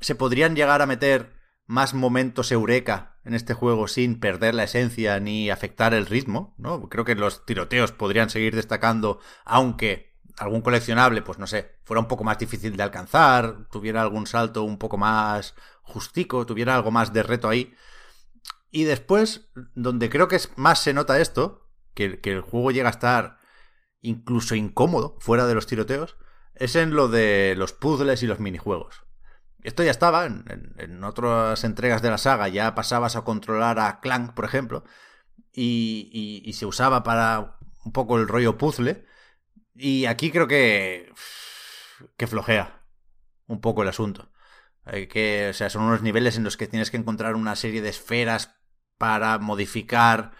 se 0.00 0.16
podrían 0.16 0.56
llegar 0.56 0.82
a 0.82 0.86
meter 0.86 1.38
más 1.70 1.94
momentos 1.94 2.50
eureka 2.50 3.14
en 3.24 3.32
este 3.32 3.54
juego 3.54 3.86
sin 3.86 4.18
perder 4.18 4.56
la 4.56 4.64
esencia 4.64 5.20
ni 5.20 5.50
afectar 5.50 5.94
el 5.94 6.06
ritmo, 6.06 6.52
¿no? 6.58 6.88
Creo 6.88 7.04
que 7.04 7.14
los 7.14 7.46
tiroteos 7.46 7.92
podrían 7.92 8.28
seguir 8.28 8.56
destacando, 8.56 9.20
aunque 9.44 10.18
algún 10.36 10.62
coleccionable, 10.62 11.22
pues 11.22 11.38
no 11.38 11.46
sé, 11.46 11.78
fuera 11.84 12.00
un 12.00 12.08
poco 12.08 12.24
más 12.24 12.40
difícil 12.40 12.76
de 12.76 12.82
alcanzar, 12.82 13.68
tuviera 13.70 14.02
algún 14.02 14.26
salto 14.26 14.64
un 14.64 14.78
poco 14.78 14.98
más 14.98 15.54
justico, 15.82 16.44
tuviera 16.44 16.74
algo 16.74 16.90
más 16.90 17.12
de 17.12 17.22
reto 17.22 17.48
ahí. 17.48 17.72
Y 18.72 18.82
después, 18.82 19.48
donde 19.76 20.10
creo 20.10 20.26
que 20.26 20.40
más 20.56 20.82
se 20.82 20.92
nota 20.92 21.20
esto, 21.20 21.68
que, 21.94 22.20
que 22.20 22.32
el 22.32 22.40
juego 22.40 22.72
llega 22.72 22.88
a 22.88 22.90
estar 22.90 23.38
incluso 24.00 24.56
incómodo 24.56 25.18
fuera 25.20 25.46
de 25.46 25.54
los 25.54 25.68
tiroteos, 25.68 26.16
es 26.56 26.74
en 26.74 26.96
lo 26.96 27.06
de 27.06 27.54
los 27.56 27.72
puzzles 27.72 28.24
y 28.24 28.26
los 28.26 28.40
minijuegos. 28.40 29.04
Esto 29.62 29.82
ya 29.82 29.90
estaba 29.90 30.26
en, 30.26 31.04
otras 31.04 31.64
entregas 31.64 32.02
de 32.02 32.10
la 32.10 32.18
saga, 32.18 32.48
ya 32.48 32.74
pasabas 32.74 33.16
a 33.16 33.22
controlar 33.22 33.78
a 33.78 34.00
Clank, 34.00 34.32
por 34.34 34.44
ejemplo, 34.44 34.84
y, 35.52 36.50
se 36.54 36.66
usaba 36.66 37.02
para 37.02 37.58
un 37.84 37.92
poco 37.92 38.18
el 38.18 38.28
rollo 38.28 38.58
puzzle. 38.58 39.06
Y 39.74 40.06
aquí 40.06 40.30
creo 40.30 40.46
que. 40.48 41.12
que 42.16 42.26
flojea 42.26 42.82
un 43.46 43.60
poco 43.60 43.82
el 43.82 43.88
asunto. 43.88 44.30
Hay 44.84 45.08
que, 45.08 45.48
o 45.50 45.54
sea, 45.54 45.70
son 45.70 45.82
unos 45.84 46.02
niveles 46.02 46.36
en 46.36 46.44
los 46.44 46.56
que 46.56 46.68
tienes 46.68 46.90
que 46.90 46.96
encontrar 46.96 47.34
una 47.36 47.56
serie 47.56 47.82
de 47.82 47.90
esferas 47.90 48.56
para 48.98 49.38
modificar 49.38 50.32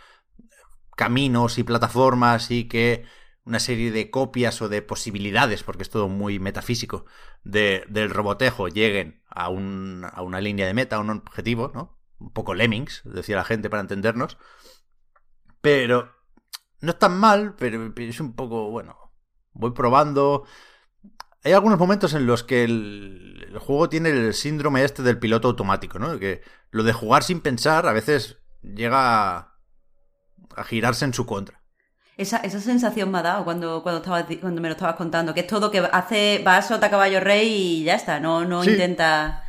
caminos 0.96 1.58
y 1.58 1.64
plataformas 1.64 2.50
y 2.50 2.68
que 2.68 3.06
una 3.44 3.58
serie 3.58 3.90
de 3.90 4.10
copias 4.10 4.60
o 4.62 4.68
de 4.68 4.82
posibilidades, 4.82 5.62
porque 5.62 5.82
es 5.82 5.90
todo 5.90 6.08
muy 6.08 6.38
metafísico, 6.38 7.06
de, 7.44 7.84
del 7.88 8.10
robotejo 8.10 8.68
lleguen 8.68 9.22
a, 9.28 9.48
un, 9.48 10.06
a 10.10 10.22
una 10.22 10.40
línea 10.40 10.66
de 10.66 10.74
meta, 10.74 10.96
a 10.96 11.00
un 11.00 11.10
objetivo, 11.10 11.70
¿no? 11.74 11.98
Un 12.18 12.32
poco 12.32 12.54
lemmings, 12.54 13.02
decía 13.04 13.36
la 13.36 13.44
gente 13.44 13.70
para 13.70 13.80
entendernos. 13.80 14.36
Pero 15.60 16.12
no 16.80 16.92
es 16.92 16.98
tan 16.98 17.18
mal, 17.18 17.54
pero 17.56 17.92
es 17.96 18.20
un 18.20 18.34
poco, 18.34 18.70
bueno, 18.70 18.96
voy 19.52 19.72
probando. 19.72 20.44
Hay 21.42 21.52
algunos 21.52 21.78
momentos 21.78 22.12
en 22.14 22.26
los 22.26 22.44
que 22.44 22.64
el, 22.64 23.56
juego 23.60 23.88
tiene 23.88 24.10
el 24.10 24.34
síndrome 24.34 24.84
este 24.84 25.02
del 25.02 25.18
piloto 25.18 25.48
automático, 25.48 25.98
¿no? 25.98 26.18
Que 26.18 26.42
lo 26.70 26.82
de 26.82 26.92
jugar 26.92 27.22
sin 27.22 27.40
pensar 27.40 27.86
a 27.86 27.92
veces 27.92 28.38
llega 28.62 29.38
a, 29.38 29.58
a 30.56 30.64
girarse 30.64 31.04
en 31.04 31.14
su 31.14 31.26
contra. 31.26 31.59
Esa, 32.20 32.36
esa 32.38 32.60
sensación 32.60 33.10
me 33.10 33.18
ha 33.18 33.22
dado 33.22 33.44
cuando, 33.44 33.82
cuando, 33.82 34.00
estaba, 34.00 34.26
cuando 34.40 34.60
me 34.60 34.68
lo 34.68 34.74
estabas 34.74 34.96
contando, 34.96 35.32
que 35.32 35.40
es 35.40 35.46
todo 35.46 35.70
que 35.70 35.78
hace, 35.78 36.42
va 36.46 36.58
a 36.58 36.62
sota 36.62 36.90
caballo 36.90 37.18
rey 37.18 37.48
y 37.48 37.84
ya 37.84 37.94
está, 37.94 38.20
no, 38.20 38.44
no 38.44 38.62
intenta 38.62 39.44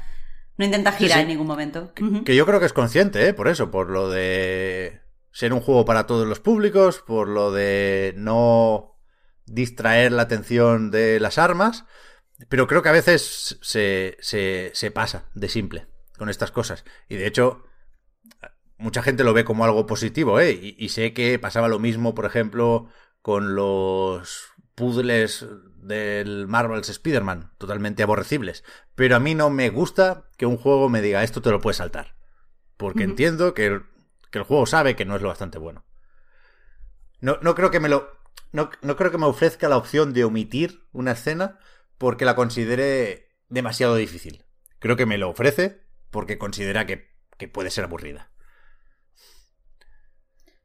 no 0.57 0.65
intenta 0.65 0.91
girar 0.91 1.21
en 1.21 1.27
ningún 1.27 1.47
momento. 1.47 1.91
Que, 1.93 2.35
yo 2.35 2.45
creo 2.45 2.59
que 2.59 2.67
es 2.67 2.73
consciente, 2.73 3.27
¿eh? 3.27 3.33
por 3.33 3.47
eso, 3.47 3.71
por 3.71 3.89
lo 3.89 4.09
de 4.09 5.01
ser 5.31 5.53
un 5.53 5.59
juego 5.59 5.85
para 5.85 6.05
todos 6.05 6.27
los 6.27 6.39
públicos, 6.39 7.03
por 7.05 7.27
lo 7.27 7.51
de 7.51 8.13
no 8.15 8.97
distraer 9.45 10.11
la 10.11 10.21
atención 10.21 10.91
de 10.91 11.19
las 11.19 11.37
armas, 11.37 11.85
pero 12.47 12.67
creo 12.67 12.81
que 12.81 12.89
a 12.89 12.93
veces 12.93 13.57
se, 13.61 14.17
se, 14.21 14.71
se 14.73 14.91
pasa 14.91 15.25
de 15.33 15.49
simple 15.49 15.87
con 16.17 16.29
estas 16.29 16.51
cosas. 16.51 16.85
Y 17.09 17.15
de 17.15 17.27
hecho, 17.27 17.65
mucha 18.81 19.03
gente 19.03 19.23
lo 19.23 19.33
ve 19.33 19.45
como 19.45 19.63
algo 19.63 19.85
positivo, 19.85 20.39
¿eh? 20.39 20.51
Y, 20.77 20.89
sé 20.89 21.13
que 21.13 21.39
pasaba 21.39 21.67
lo 21.67 21.79
mismo, 21.79 22.13
por 22.15 22.25
ejemplo, 22.25 22.87
con 23.21 23.55
los 23.55 24.51
puzzles 24.75 25.45
del 25.77 26.47
Marvel's 26.47 26.89
Spider-Man, 26.89 27.51
totalmente 27.57 28.03
aborrecibles. 28.03 28.63
Pero 28.95 29.15
a 29.15 29.19
mí 29.19 29.35
no 29.35 29.49
me 29.49 29.69
gusta 29.69 30.29
que 30.37 30.45
un 30.45 30.57
juego 30.57 30.89
me 30.89 31.01
diga 31.01 31.23
esto 31.23 31.41
te 31.41 31.51
lo 31.51 31.61
puedes 31.61 31.77
saltar. 31.77 32.15
Porque 32.77 33.03
entiendo 33.03 33.53
que 33.53 33.67
el, 33.67 33.83
que 34.31 34.39
el, 34.39 34.43
juego 34.43 34.65
sabe 34.65 34.95
que 34.95 35.05
no 35.05 35.15
es 35.15 35.21
lo 35.21 35.27
bastante 35.27 35.59
bueno. 35.59 35.85
No, 37.19 37.37
no 37.41 37.53
creo 37.53 37.69
que 37.69 37.79
me 37.79 37.89
lo. 37.89 38.09
No, 38.51 38.71
no 38.81 38.95
creo 38.95 39.11
que 39.11 39.19
me 39.19 39.27
ofrezca 39.27 39.69
la 39.69 39.77
opción 39.77 40.13
de 40.13 40.23
omitir 40.23 40.87
una 40.91 41.11
escena 41.11 41.59
porque 41.99 42.25
la 42.25 42.35
considere 42.35 43.29
demasiado 43.47 43.95
difícil. 43.95 44.45
Creo 44.79 44.95
que 44.95 45.05
me 45.05 45.19
lo 45.19 45.29
ofrece 45.29 45.83
porque 46.09 46.39
considera 46.39 46.87
que, 46.87 47.11
que 47.37 47.47
puede 47.47 47.69
ser 47.69 47.83
aburrida. 47.83 48.30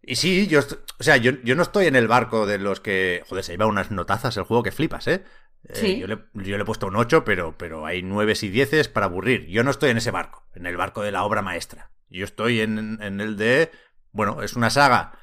Y 0.08 0.14
sí, 0.14 0.46
yo, 0.46 0.60
o 0.60 1.02
sea, 1.02 1.16
yo, 1.16 1.32
no 1.32 1.62
estoy 1.62 1.86
en 1.86 1.96
el 1.96 2.06
barco 2.06 2.46
de 2.46 2.58
los 2.58 2.78
que, 2.78 3.24
joder, 3.28 3.42
se 3.42 3.52
lleva 3.52 3.66
unas 3.66 3.90
notazas 3.90 4.36
el 4.36 4.44
juego 4.44 4.62
que 4.62 4.70
flipas, 4.70 5.08
¿eh? 5.08 5.24
eh 5.64 5.98
yo, 5.98 6.06
le, 6.06 6.26
yo, 6.32 6.56
le, 6.56 6.62
he 6.62 6.64
puesto 6.64 6.86
un 6.86 6.94
8, 6.94 7.24
pero, 7.24 7.58
pero 7.58 7.84
hay 7.84 8.04
9 8.04 8.34
y 8.40 8.48
10 8.48 8.86
para 8.88 9.06
aburrir. 9.06 9.46
Yo 9.48 9.64
no 9.64 9.72
estoy 9.72 9.90
en 9.90 9.96
ese 9.96 10.12
barco, 10.12 10.46
en 10.54 10.64
el 10.66 10.76
barco 10.76 11.02
de 11.02 11.10
la 11.10 11.24
obra 11.24 11.42
maestra. 11.42 11.90
Yo 12.08 12.24
estoy 12.24 12.60
en, 12.60 13.02
en 13.02 13.20
el 13.20 13.36
de, 13.36 13.72
bueno, 14.12 14.42
es 14.42 14.54
una 14.54 14.70
saga 14.70 15.18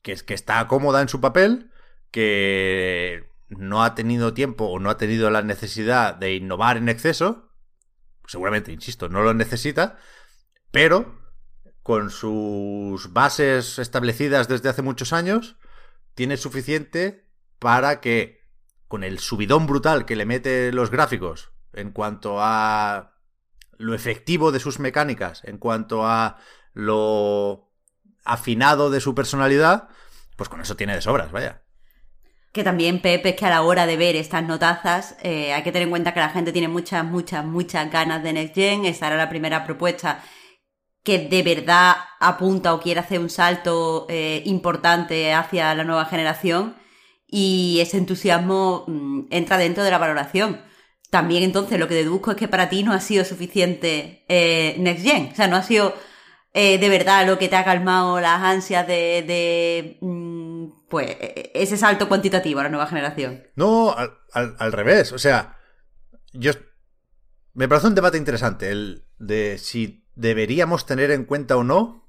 que, 0.00 0.16
que 0.16 0.32
está 0.32 0.66
cómoda 0.68 1.02
en 1.02 1.10
su 1.10 1.20
papel, 1.20 1.70
que 2.10 3.28
no 3.50 3.84
ha 3.84 3.94
tenido 3.94 4.32
tiempo 4.32 4.64
o 4.68 4.78
no 4.78 4.88
ha 4.88 4.96
tenido 4.96 5.30
la 5.30 5.42
necesidad 5.42 6.14
de 6.14 6.34
innovar 6.34 6.78
en 6.78 6.88
exceso. 6.88 7.52
Seguramente, 8.26 8.72
insisto, 8.72 9.10
no 9.10 9.20
lo 9.22 9.34
necesita, 9.34 9.98
pero 10.70 11.17
con 11.88 12.10
sus 12.10 13.14
bases 13.14 13.78
establecidas 13.78 14.46
desde 14.46 14.68
hace 14.68 14.82
muchos 14.82 15.14
años, 15.14 15.56
tiene 16.14 16.36
suficiente 16.36 17.24
para 17.58 18.02
que, 18.02 18.42
con 18.88 19.04
el 19.04 19.18
subidón 19.18 19.66
brutal 19.66 20.04
que 20.04 20.14
le 20.14 20.26
mete 20.26 20.70
los 20.70 20.90
gráficos 20.90 21.50
en 21.72 21.92
cuanto 21.92 22.42
a 22.42 23.14
lo 23.78 23.94
efectivo 23.94 24.52
de 24.52 24.60
sus 24.60 24.80
mecánicas, 24.80 25.40
en 25.44 25.56
cuanto 25.56 26.06
a 26.06 26.36
lo 26.74 27.70
afinado 28.22 28.90
de 28.90 29.00
su 29.00 29.14
personalidad, 29.14 29.88
pues 30.36 30.50
con 30.50 30.60
eso 30.60 30.76
tiene 30.76 30.94
de 30.94 31.00
sobras, 31.00 31.32
vaya. 31.32 31.62
Que 32.52 32.64
también, 32.64 33.00
Pepe, 33.00 33.30
es 33.30 33.36
que 33.36 33.46
a 33.46 33.50
la 33.50 33.62
hora 33.62 33.86
de 33.86 33.96
ver 33.96 34.14
estas 34.14 34.42
notazas, 34.42 35.16
eh, 35.22 35.54
hay 35.54 35.62
que 35.62 35.72
tener 35.72 35.84
en 35.84 35.90
cuenta 35.90 36.12
que 36.12 36.20
la 36.20 36.28
gente 36.28 36.52
tiene 36.52 36.68
muchas, 36.68 37.02
muchas, 37.02 37.46
muchas 37.46 37.90
ganas 37.90 38.22
de 38.22 38.34
Next 38.34 38.54
Gen. 38.54 38.84
Esta 38.84 39.06
era 39.06 39.16
la 39.16 39.30
primera 39.30 39.64
propuesta 39.64 40.22
que 41.02 41.18
de 41.28 41.42
verdad 41.42 41.96
apunta 42.20 42.74
o 42.74 42.80
quiere 42.80 43.00
hacer 43.00 43.20
un 43.20 43.30
salto 43.30 44.06
eh, 44.08 44.42
importante 44.44 45.32
hacia 45.32 45.74
la 45.74 45.84
nueva 45.84 46.06
generación 46.06 46.76
y 47.26 47.78
ese 47.80 47.98
entusiasmo 47.98 48.84
mm, 48.86 49.26
entra 49.30 49.58
dentro 49.58 49.84
de 49.84 49.90
la 49.90 49.98
valoración. 49.98 50.60
También 51.10 51.42
entonces 51.42 51.78
lo 51.78 51.88
que 51.88 51.94
deduzco 51.94 52.32
es 52.32 52.36
que 52.36 52.48
para 52.48 52.68
ti 52.68 52.82
no 52.82 52.92
ha 52.92 53.00
sido 53.00 53.24
suficiente 53.24 54.24
eh, 54.28 54.76
Next 54.78 55.04
Gen, 55.04 55.30
o 55.32 55.34
sea, 55.34 55.48
no 55.48 55.56
ha 55.56 55.62
sido 55.62 55.94
eh, 56.52 56.78
de 56.78 56.88
verdad 56.88 57.26
lo 57.26 57.38
que 57.38 57.48
te 57.48 57.56
ha 57.56 57.64
calmado 57.64 58.20
las 58.20 58.42
ansias 58.42 58.86
de, 58.86 59.24
de 59.26 59.98
mm, 60.00 60.88
pues 60.88 61.08
e-, 61.08 61.52
ese 61.54 61.76
salto 61.76 62.08
cuantitativo 62.08 62.60
a 62.60 62.64
la 62.64 62.68
nueva 62.68 62.86
generación. 62.86 63.44
No, 63.56 63.94
al, 63.96 64.56
al 64.58 64.72
revés, 64.72 65.12
o 65.12 65.18
sea, 65.18 65.56
yo 66.32 66.52
me 67.54 67.68
parece 67.68 67.86
un 67.86 67.94
debate 67.94 68.18
interesante 68.18 68.70
el 68.70 69.06
de 69.18 69.58
si 69.58 70.07
deberíamos 70.18 70.84
tener 70.84 71.10
en 71.12 71.24
cuenta 71.24 71.56
o 71.56 71.64
no 71.64 72.04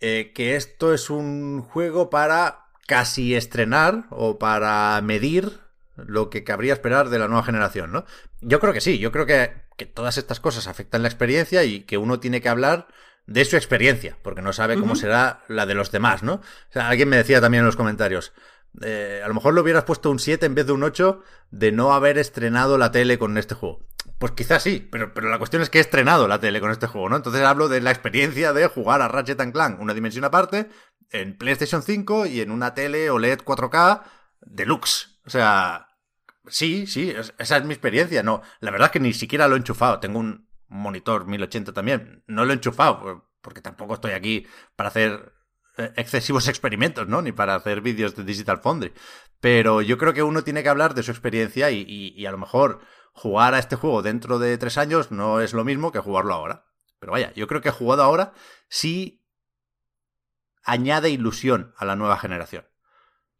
eh, 0.00 0.32
que 0.34 0.56
esto 0.56 0.92
es 0.92 1.10
un 1.10 1.62
juego 1.62 2.10
para 2.10 2.66
casi 2.86 3.34
estrenar 3.34 4.06
o 4.10 4.38
para 4.38 5.00
medir 5.02 5.60
lo 5.96 6.28
que 6.28 6.44
cabría 6.44 6.72
esperar 6.72 7.08
de 7.08 7.18
la 7.18 7.28
nueva 7.28 7.44
generación, 7.44 7.92
¿no? 7.92 8.04
Yo 8.40 8.60
creo 8.60 8.72
que 8.72 8.80
sí, 8.80 8.98
yo 8.98 9.10
creo 9.12 9.26
que, 9.26 9.52
que 9.76 9.86
todas 9.86 10.18
estas 10.18 10.40
cosas 10.40 10.66
afectan 10.66 11.02
la 11.02 11.08
experiencia 11.08 11.64
y 11.64 11.80
que 11.80 11.98
uno 11.98 12.20
tiene 12.20 12.40
que 12.40 12.48
hablar 12.48 12.88
de 13.26 13.44
su 13.44 13.56
experiencia, 13.56 14.16
porque 14.22 14.42
no 14.42 14.52
sabe 14.52 14.76
cómo 14.76 14.96
será 14.96 15.44
la 15.48 15.66
de 15.66 15.74
los 15.74 15.90
demás, 15.90 16.22
¿no? 16.22 16.34
O 16.34 16.72
sea, 16.72 16.88
alguien 16.88 17.08
me 17.08 17.16
decía 17.16 17.40
también 17.40 17.60
en 17.60 17.66
los 17.66 17.76
comentarios, 17.76 18.32
eh, 18.82 19.20
a 19.24 19.28
lo 19.28 19.34
mejor 19.34 19.54
le 19.54 19.60
hubieras 19.60 19.84
puesto 19.84 20.10
un 20.10 20.18
7 20.18 20.46
en 20.46 20.54
vez 20.54 20.66
de 20.66 20.72
un 20.72 20.82
8 20.82 21.22
de 21.50 21.72
no 21.72 21.92
haber 21.92 22.18
estrenado 22.18 22.78
la 22.78 22.90
tele 22.90 23.18
con 23.18 23.36
este 23.36 23.54
juego. 23.54 23.87
Pues 24.18 24.32
quizás 24.32 24.62
sí, 24.62 24.86
pero, 24.90 25.14
pero 25.14 25.28
la 25.28 25.38
cuestión 25.38 25.62
es 25.62 25.70
que 25.70 25.78
he 25.78 25.80
estrenado 25.80 26.26
la 26.26 26.40
tele 26.40 26.60
con 26.60 26.70
este 26.70 26.88
juego, 26.88 27.08
¿no? 27.08 27.16
Entonces 27.16 27.42
hablo 27.42 27.68
de 27.68 27.80
la 27.80 27.90
experiencia 27.90 28.52
de 28.52 28.66
jugar 28.66 29.00
a 29.00 29.08
Ratchet 29.08 29.52
Clank, 29.52 29.80
una 29.80 29.94
dimensión 29.94 30.24
aparte, 30.24 30.68
en 31.10 31.36
PlayStation 31.36 31.82
5 31.82 32.26
y 32.26 32.40
en 32.40 32.50
una 32.50 32.74
tele 32.74 33.10
OLED 33.10 33.40
4K 33.40 34.02
deluxe. 34.40 35.20
O 35.24 35.30
sea, 35.30 35.88
sí, 36.46 36.86
sí, 36.86 37.14
esa 37.38 37.56
es 37.56 37.64
mi 37.64 37.74
experiencia. 37.74 38.22
No, 38.22 38.42
la 38.60 38.70
verdad 38.70 38.86
es 38.86 38.92
que 38.92 39.00
ni 39.00 39.12
siquiera 39.12 39.48
lo 39.48 39.54
he 39.54 39.58
enchufado. 39.58 40.00
Tengo 40.00 40.18
un 40.18 40.48
monitor 40.68 41.26
1080 41.26 41.72
también. 41.72 42.24
No 42.26 42.44
lo 42.44 42.52
he 42.52 42.54
enchufado, 42.54 43.30
porque 43.40 43.60
tampoco 43.60 43.94
estoy 43.94 44.12
aquí 44.12 44.46
para 44.76 44.88
hacer 44.88 45.32
eh, 45.76 45.92
excesivos 45.96 46.48
experimentos, 46.48 47.08
¿no? 47.08 47.22
Ni 47.22 47.32
para 47.32 47.54
hacer 47.54 47.80
vídeos 47.80 48.14
de 48.16 48.24
Digital 48.24 48.58
Foundry. 48.58 48.92
Pero 49.40 49.82
yo 49.82 49.96
creo 49.98 50.12
que 50.12 50.22
uno 50.22 50.42
tiene 50.42 50.62
que 50.62 50.68
hablar 50.68 50.94
de 50.94 51.02
su 51.02 51.10
experiencia 51.10 51.70
y, 51.70 52.26
a 52.26 52.30
lo 52.32 52.38
mejor 52.38 52.80
jugar 53.18 53.54
a 53.54 53.58
este 53.58 53.76
juego 53.76 54.02
dentro 54.02 54.38
de 54.38 54.56
tres 54.58 54.78
años 54.78 55.10
no 55.10 55.40
es 55.40 55.52
lo 55.52 55.64
mismo 55.64 55.90
que 55.90 55.98
jugarlo 55.98 56.34
ahora. 56.34 56.66
Pero 57.00 57.12
vaya, 57.12 57.32
yo 57.34 57.46
creo 57.46 57.60
que 57.60 57.70
jugado 57.70 58.02
ahora 58.02 58.32
sí 58.68 59.24
añade 60.62 61.10
ilusión 61.10 61.74
a 61.76 61.84
la 61.84 61.96
nueva 61.96 62.18
generación. 62.18 62.66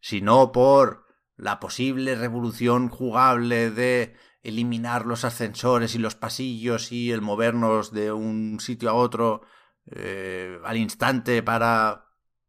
Si 0.01 0.21
no 0.21 0.51
por 0.51 1.05
la 1.37 1.59
posible 1.59 2.15
revolución 2.15 2.89
jugable 2.89 3.71
de 3.71 4.15
eliminar 4.41 5.05
los 5.05 5.25
ascensores 5.25 5.95
y 5.95 5.99
los 5.99 6.15
pasillos 6.15 6.91
y 6.91 7.11
el 7.11 7.21
movernos 7.21 7.91
de 7.91 8.11
un 8.11 8.59
sitio 8.59 8.89
a 8.89 8.93
otro 8.93 9.41
eh, 9.85 10.59
al 10.63 10.77
instante 10.77 11.41
para 11.43 12.05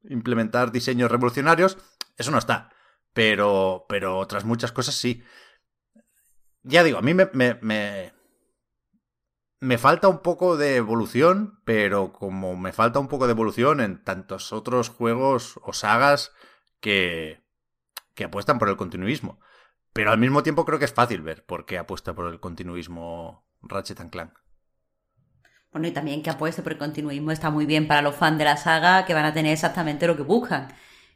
implementar 0.09 0.73
diseños 0.73 1.11
revolucionarios, 1.11 1.79
eso 2.17 2.31
no 2.31 2.39
está. 2.39 2.71
Pero, 3.13 3.87
pero 3.89 4.19
otras 4.19 4.45
muchas 4.45 4.73
cosas 4.73 4.95
sí. 4.95 5.23
Ya 6.63 6.85
digo, 6.85 6.99
a 6.99 7.03
mí 7.03 7.15
me, 7.15 7.29
me, 7.33 8.13
me 9.61 9.79
falta 9.79 10.09
un 10.09 10.19
poco 10.19 10.57
de 10.57 10.77
evolución, 10.77 11.61
pero 11.65 12.13
como 12.13 12.57
me 12.57 12.73
falta 12.73 12.99
un 12.99 13.09
poco 13.09 13.27
de 13.27 13.33
evolución 13.33 13.81
en 13.81 14.03
tantos 14.03 14.53
otros 14.53 14.89
juegos 14.89 15.59
o 15.63 15.73
sagas 15.73 16.33
que, 16.81 17.43
que 18.15 18.25
apuestan 18.25 18.59
por 18.59 18.69
el 18.69 18.77
continuismo. 18.77 19.41
Pero 19.93 20.11
al 20.13 20.19
mismo 20.19 20.43
tiempo 20.43 20.65
creo 20.65 20.79
que 20.79 20.85
es 20.85 20.95
fácil 20.95 21.23
ver 21.23 21.45
por 21.45 21.67
qué 21.67 21.79
apuesta 21.79 22.15
por 22.15 22.27
el 22.27 22.41
continuismo 22.41 23.45
Ratchet 23.63 24.11
Clank. 24.11 24.33
Bueno, 25.73 25.87
y 25.87 25.93
también 25.93 26.23
que 26.23 26.31
apueste 26.31 26.63
por 26.63 26.73
el 26.73 26.79
continuismo 26.79 27.31
está 27.31 27.51
muy 27.51 27.67
bien 27.67 27.87
para 27.87 28.03
los 28.03 28.17
fans 28.17 28.39
de 28.39 28.45
la 28.45 28.57
saga 28.57 29.05
que 29.05 29.15
van 29.15 29.25
a 29.25 29.33
tener 29.33 29.53
exactamente 29.53 30.07
lo 30.07 30.17
que 30.17 30.23
buscan. 30.23 30.69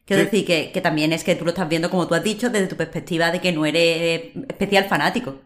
Quiero 0.07 0.23
Sí. 0.23 0.31
decir 0.31 0.47
que, 0.47 0.73
que 0.73 0.81
también 0.81 1.13
es 1.13 1.25
que 1.25 1.35
tú 1.35 1.45
lo 1.45 1.51
estás 1.51 1.69
viendo, 1.69 1.91
como 1.91 2.07
tú 2.07 2.15
has 2.15 2.23
dicho, 2.25 2.51
desde 2.51 2.67
tu 2.67 2.77
perspectiva 2.77 3.31
de 3.31 3.41
que 3.41 3.53
no 3.53 3.65
eres 3.65 4.33
especial 4.49 4.85
fanático. 4.87 5.41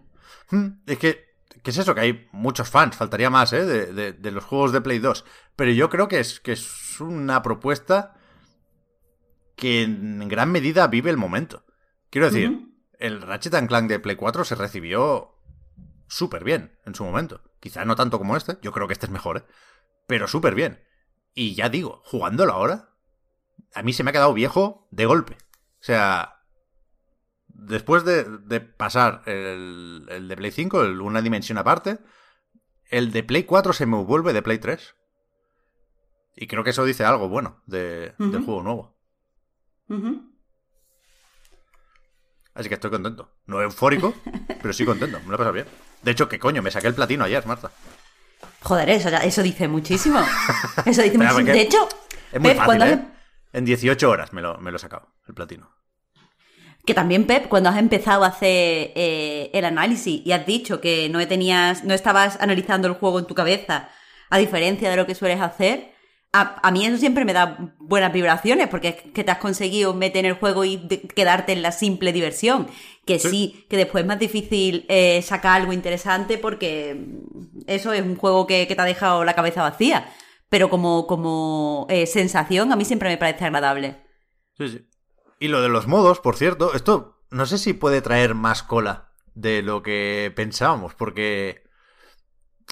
Hmm, 0.50 0.80
Es 0.86 0.98
que, 0.98 1.26
¿qué 1.62 1.70
es 1.70 1.78
eso? 1.78 1.94
Que 1.94 2.00
hay 2.00 2.28
muchos 2.32 2.68
fans, 2.68 2.96
faltaría 2.96 3.30
más, 3.30 3.52
¿eh? 3.52 3.64
De, 3.64 3.92
de- 3.92 4.12
de 4.12 4.30
los 4.30 4.44
juegos 4.44 4.72
de 4.72 4.80
Play 4.80 4.98
2. 4.98 5.24
Pero 5.56 5.70
yo 5.72 5.88
creo 5.90 6.08
que 6.08 6.18
es, 6.20 6.40
que 6.40 6.52
es 6.52 7.00
una 7.00 7.42
propuesta 7.42 8.14
que 9.56 9.82
en 9.82 10.28
gran 10.28 10.50
medida 10.50 10.86
vive 10.86 11.10
el 11.10 11.16
momento. 11.16 11.64
Quiero 12.10 12.30
decir, 12.30 12.60
el 12.98 13.20
Ratchet 13.22 13.54
and 13.54 13.68
Clank 13.68 13.88
de 13.88 13.98
Play 13.98 14.16
4 14.16 14.44
se 14.44 14.54
recibió 14.54 15.34
súper 16.08 16.44
bien 16.44 16.78
en 16.86 16.94
su 16.94 17.04
momento. 17.04 17.42
Quizá 17.60 17.84
no 17.84 17.96
tanto 17.96 18.18
como 18.18 18.36
este, 18.36 18.58
yo 18.62 18.72
creo 18.72 18.86
que 18.86 18.92
este 18.92 19.06
es 19.06 19.12
mejor, 19.12 19.38
¿eh? 19.38 19.42
Pero 20.06 20.26
súper 20.28 20.54
bien. 20.54 20.80
Y 21.34 21.54
ya 21.54 21.68
digo, 21.68 22.00
jugándolo 22.04 22.52
ahora, 22.52 22.90
a 23.74 23.82
mí 23.82 23.92
se 23.92 24.02
me 24.04 24.10
ha 24.10 24.12
quedado 24.12 24.34
viejo 24.34 24.86
de 24.90 25.06
golpe. 25.06 25.34
O 25.80 25.84
sea, 25.84 26.42
después 27.48 28.04
de, 28.04 28.24
de 28.24 28.60
pasar 28.60 29.22
el, 29.26 30.06
el 30.10 30.28
de 30.28 30.36
Play 30.36 30.50
5, 30.50 30.82
el 30.82 31.00
una 31.00 31.22
dimensión 31.22 31.58
aparte, 31.58 31.98
el 32.90 33.12
de 33.12 33.22
Play 33.22 33.44
4 33.44 33.72
se 33.72 33.86
me 33.86 33.96
vuelve 34.02 34.32
de 34.32 34.42
Play 34.42 34.58
3. 34.58 34.94
Y 36.36 36.46
creo 36.46 36.62
que 36.64 36.70
eso 36.70 36.84
dice 36.84 37.04
algo 37.04 37.28
bueno 37.28 37.62
de- 37.66 38.14
del 38.18 38.44
juego 38.44 38.62
nuevo. 38.62 38.96
Así 42.54 42.68
que 42.68 42.74
estoy 42.74 42.90
contento. 42.90 43.30
No 43.46 43.60
eufórico, 43.62 44.14
pero 44.62 44.72
sí 44.72 44.84
contento. 44.84 45.18
Me 45.20 45.28
lo 45.28 45.34
he 45.34 45.38
pasado 45.38 45.52
bien. 45.52 45.66
De 46.02 46.10
hecho, 46.10 46.28
¿qué 46.28 46.38
coño? 46.38 46.62
Me 46.62 46.70
saqué 46.70 46.88
el 46.88 46.94
platino 46.94 47.24
ayer, 47.24 47.44
Marta. 47.46 47.70
Joder, 48.62 48.90
eso, 48.90 49.08
eso 49.08 49.42
dice 49.42 49.68
muchísimo. 49.68 50.18
Eso 50.84 51.02
dice 51.02 51.16
muchísimo. 51.18 51.44
De 51.52 51.60
hecho, 51.60 51.88
Es 52.32 52.40
muy 52.40 52.50
Pep, 52.50 52.56
fácil, 52.58 52.78
cuando. 52.78 53.08
En 53.52 53.64
18 53.64 54.08
horas 54.10 54.32
me 54.32 54.42
lo, 54.42 54.58
me 54.58 54.70
lo 54.70 54.76
he 54.76 54.80
sacado, 54.80 55.08
el 55.26 55.34
platino. 55.34 55.70
Que 56.84 56.94
también, 56.94 57.26
Pep, 57.26 57.48
cuando 57.48 57.68
has 57.68 57.76
empezado 57.78 58.24
a 58.24 58.28
hacer 58.28 58.92
eh, 58.94 59.50
el 59.52 59.64
análisis 59.64 60.22
y 60.24 60.32
has 60.32 60.46
dicho 60.46 60.80
que 60.80 61.08
no 61.10 61.26
tenías, 61.28 61.84
no 61.84 61.92
estabas 61.92 62.38
analizando 62.40 62.88
el 62.88 62.94
juego 62.94 63.18
en 63.18 63.26
tu 63.26 63.34
cabeza, 63.34 63.90
a 64.30 64.38
diferencia 64.38 64.88
de 64.90 64.96
lo 64.96 65.06
que 65.06 65.14
sueles 65.14 65.40
hacer, 65.40 65.92
a, 66.32 66.60
a 66.66 66.70
mí 66.70 66.84
eso 66.86 66.96
siempre 66.98 67.24
me 67.24 67.32
da 67.32 67.74
buenas 67.78 68.12
vibraciones, 68.12 68.68
porque 68.68 68.88
es 68.88 68.94
que 69.12 69.24
te 69.24 69.30
has 69.30 69.38
conseguido 69.38 69.92
meter 69.94 70.24
en 70.24 70.30
el 70.32 70.38
juego 70.38 70.64
y 70.64 70.76
de- 70.76 71.00
quedarte 71.00 71.52
en 71.52 71.62
la 71.62 71.72
simple 71.72 72.12
diversión. 72.12 72.68
Que 73.06 73.18
sí, 73.18 73.28
Sí. 73.30 73.66
que 73.68 73.76
después 73.78 74.02
es 74.04 74.08
más 74.08 74.18
difícil 74.18 74.84
eh, 74.88 75.20
sacar 75.22 75.60
algo 75.60 75.72
interesante 75.72 76.36
porque 76.38 77.02
eso 77.66 77.92
es 77.94 78.02
un 78.02 78.16
juego 78.16 78.46
que, 78.46 78.66
que 78.66 78.74
te 78.76 78.82
ha 78.82 78.84
dejado 78.84 79.24
la 79.24 79.34
cabeza 79.34 79.62
vacía. 79.62 80.10
Pero 80.48 80.70
como, 80.70 81.06
como 81.06 81.86
eh, 81.90 82.06
sensación, 82.06 82.72
a 82.72 82.76
mí 82.76 82.84
siempre 82.84 83.08
me 83.08 83.18
parece 83.18 83.44
agradable. 83.44 84.04
Sí, 84.56 84.68
sí. 84.68 84.88
Y 85.38 85.48
lo 85.48 85.60
de 85.60 85.68
los 85.68 85.86
modos, 85.86 86.20
por 86.20 86.36
cierto, 86.36 86.74
esto 86.74 87.22
no 87.30 87.46
sé 87.46 87.58
si 87.58 87.74
puede 87.74 88.00
traer 88.00 88.34
más 88.34 88.62
cola 88.62 89.12
de 89.34 89.62
lo 89.62 89.82
que 89.82 90.32
pensábamos, 90.34 90.94
porque 90.94 91.62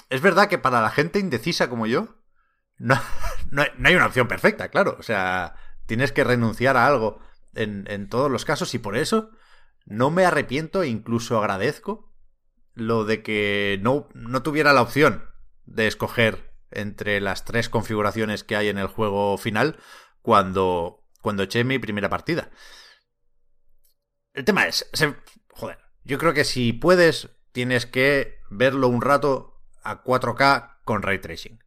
es 0.09 0.21
verdad 0.21 0.49
que 0.49 0.57
para 0.57 0.81
la 0.81 0.89
gente 0.89 1.19
indecisa 1.19 1.69
como 1.69 1.85
yo, 1.85 2.15
no, 2.77 2.95
no 3.51 3.63
no 3.77 3.89
hay 3.89 3.95
una 3.95 4.07
opción 4.07 4.27
perfecta, 4.27 4.69
claro. 4.69 4.97
O 4.99 5.03
sea, 5.03 5.55
tienes 5.85 6.11
que 6.11 6.23
renunciar 6.23 6.77
a 6.77 6.87
algo 6.87 7.19
en, 7.53 7.85
en 7.89 8.09
todos 8.09 8.29
los 8.29 8.43
casos 8.45 8.73
y 8.73 8.79
por 8.79 8.97
eso 8.97 9.31
no 9.85 10.11
me 10.11 10.25
arrepiento 10.25 10.83
e 10.83 10.89
incluso 10.89 11.37
agradezco 11.37 12.13
lo 12.73 13.05
de 13.05 13.23
que 13.23 13.79
no, 13.81 14.09
no 14.13 14.43
tuviera 14.43 14.73
la 14.73 14.81
opción 14.81 15.23
de 15.65 15.87
escoger 15.87 16.46
entre 16.71 17.21
las 17.21 17.45
tres 17.45 17.69
configuraciones 17.69 18.43
que 18.43 18.55
hay 18.55 18.69
en 18.69 18.77
el 18.77 18.87
juego 18.87 19.37
final 19.37 19.77
cuando, 20.21 21.05
cuando 21.21 21.43
eché 21.43 21.63
mi 21.63 21.79
primera 21.79 22.09
partida. 22.09 22.49
El 24.33 24.45
tema 24.45 24.67
es, 24.67 24.89
joder, 25.49 25.79
yo 26.03 26.17
creo 26.17 26.33
que 26.33 26.43
si 26.43 26.73
puedes, 26.73 27.29
tienes 27.51 27.85
que 27.85 28.39
verlo 28.49 28.87
un 28.87 29.01
rato 29.01 29.61
a 29.83 30.03
4K 30.03 30.79
con 30.83 31.01
ray 31.01 31.19
tracing. 31.19 31.63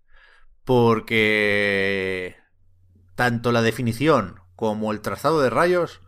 Porque 0.65 2.37
tanto 3.17 3.51
la 3.51 3.63
definición 3.63 4.41
como 4.55 4.93
el 4.93 5.01
trazado 5.01 5.41
de 5.41 5.51
rayos 5.51 6.01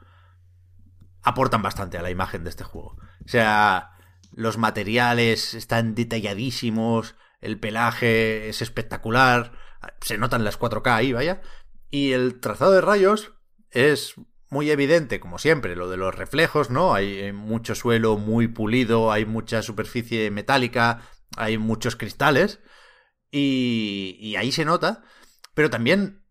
aportan 1.23 1.63
bastante 1.63 1.99
a 1.99 2.03
la 2.03 2.11
imagen 2.11 2.45
de 2.45 2.51
este 2.51 2.65
juego. 2.65 2.97
O 3.25 3.29
sea, 3.29 3.93
los 4.33 4.59
materiales 4.59 5.55
están 5.55 5.95
detalladísimos, 5.95 7.17
el 7.43 7.61
pelaje 7.61 8.49
es 8.49 8.63
espectacular, 8.63 9.53
se 10.01 10.17
notan 10.17 10.45
las 10.45 10.59
4K 10.59 10.95
ahí, 10.95 11.13
vaya. 11.13 11.43
Y 11.91 12.13
el 12.13 12.41
trazado 12.41 12.73
de 12.73 12.81
rayos 12.81 13.33
es 13.71 14.15
muy 14.49 14.71
evidente, 14.71 15.19
como 15.19 15.39
siempre, 15.39 15.77
lo 15.77 15.91
de 15.91 15.97
los 15.97 16.15
reflejos, 16.15 16.71
¿no? 16.71 16.95
Hay 16.95 17.19
eh, 17.19 17.33
mucho 17.33 17.75
suelo 17.75 18.17
muy 18.17 18.49
pulido, 18.49 19.11
hay 19.11 19.25
mucha 19.25 19.63
superficie 19.63 20.31
metálica, 20.31 21.01
hay 21.37 21.59
muchos 21.59 21.97
cristales. 21.97 22.61
Y, 23.31 24.35
ahí 24.37 24.53
se 24.53 24.67
nota, 24.67 25.03
pero 25.55 25.71
también 25.71 26.27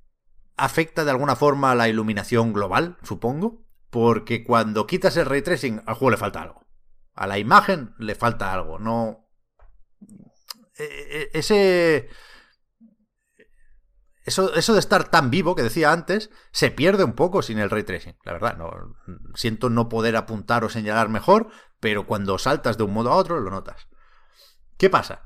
afecta 0.56 1.04
de 1.04 1.10
alguna 1.10 1.36
forma 1.36 1.72
a 1.72 1.76
la 1.76 1.90
iluminación 1.90 2.54
global, 2.54 2.98
supongo, 3.02 3.66
porque 3.90 4.44
cuando 4.44 4.86
quitas 4.86 5.18
el 5.18 5.26
ray 5.26 5.42
tracing 5.42 5.82
al 5.88 5.96
juego 5.96 6.12
le 6.12 6.18
falta 6.18 6.44
algo. 6.44 6.68
A 7.16 7.26
la 7.26 7.40
imagen 7.40 7.96
le 7.98 8.16
falta 8.16 8.54
algo, 8.54 8.78
no... 8.78 9.20
E- 10.82 11.22
e- 11.22 11.30
Ese... 11.34 12.10
Eso, 14.24 14.53
eso 14.53 14.74
de 14.74 14.80
estar 14.80 15.10
tan 15.10 15.32
vivo 15.32 15.56
que 15.56 15.64
decía 15.64 15.91
antes 15.91 16.30
se 16.52 16.70
pierde 16.70 17.03
un 17.03 17.14
poco 17.14 17.41
sin 17.41 17.58
el 17.58 17.72
ray 17.72 17.84
tracing. 17.84 18.18
La 18.24 18.34
verdad, 18.34 18.56
no 18.56 18.95
siento 19.34 19.70
no 19.72 19.90
poder 19.90 20.16
apuntar 20.16 20.64
o 20.64 20.70
señalar 20.70 21.10
mejor, 21.10 21.49
pero 21.80 22.06
cuando 22.06 22.38
saltas 22.38 22.78
de 22.78 22.84
un 22.84 22.94
modo 22.94 23.12
a 23.12 23.16
otro 23.16 23.40
lo 23.40 23.49
notas. 23.49 23.88
¿Qué 24.78 24.91
pasa? 24.91 25.24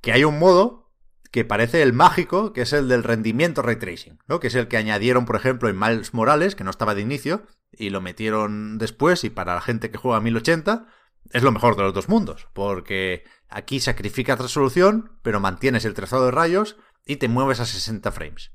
Que 0.00 0.12
hay 0.12 0.24
un 0.24 0.40
modo 0.40 0.82
que 1.30 1.44
parece 1.44 1.82
el 1.82 1.92
mágico, 1.92 2.52
que 2.52 2.62
es 2.62 2.72
el 2.74 2.88
del 2.88 3.04
rendimiento 3.04 3.62
ray 3.62 3.76
tracing, 3.76 4.18
¿no? 4.26 4.38
Que 4.38 4.48
es 4.48 4.54
el 4.54 4.68
que 4.68 4.76
añadieron, 4.76 5.24
por 5.24 5.36
ejemplo, 5.36 5.68
en 5.68 5.78
Miles 5.78 6.12
Morales, 6.12 6.54
que 6.54 6.62
no 6.62 6.70
estaba 6.70 6.94
de 6.94 7.00
inicio, 7.00 7.46
y 7.72 7.88
lo 7.88 8.02
metieron 8.02 8.76
después, 8.76 9.24
y 9.24 9.30
para 9.30 9.54
la 9.54 9.62
gente 9.62 9.90
que 9.90 9.96
juega 9.96 10.18
a 10.18 10.20
1080, 10.20 10.86
es 11.30 11.42
lo 11.42 11.52
mejor 11.52 11.76
de 11.76 11.82
los 11.82 11.94
dos 11.94 12.08
mundos, 12.08 12.48
porque 12.52 13.24
aquí 13.48 13.80
sacrificas 13.80 14.38
resolución, 14.38 15.18
pero 15.22 15.40
mantienes 15.40 15.84
el 15.84 15.94
trazado 15.94 16.26
de 16.26 16.30
rayos 16.30 16.76
y 17.06 17.16
te 17.16 17.28
mueves 17.28 17.60
a 17.60 17.66
60 17.66 18.10
frames. 18.12 18.52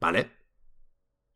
¿Vale? 0.00 0.32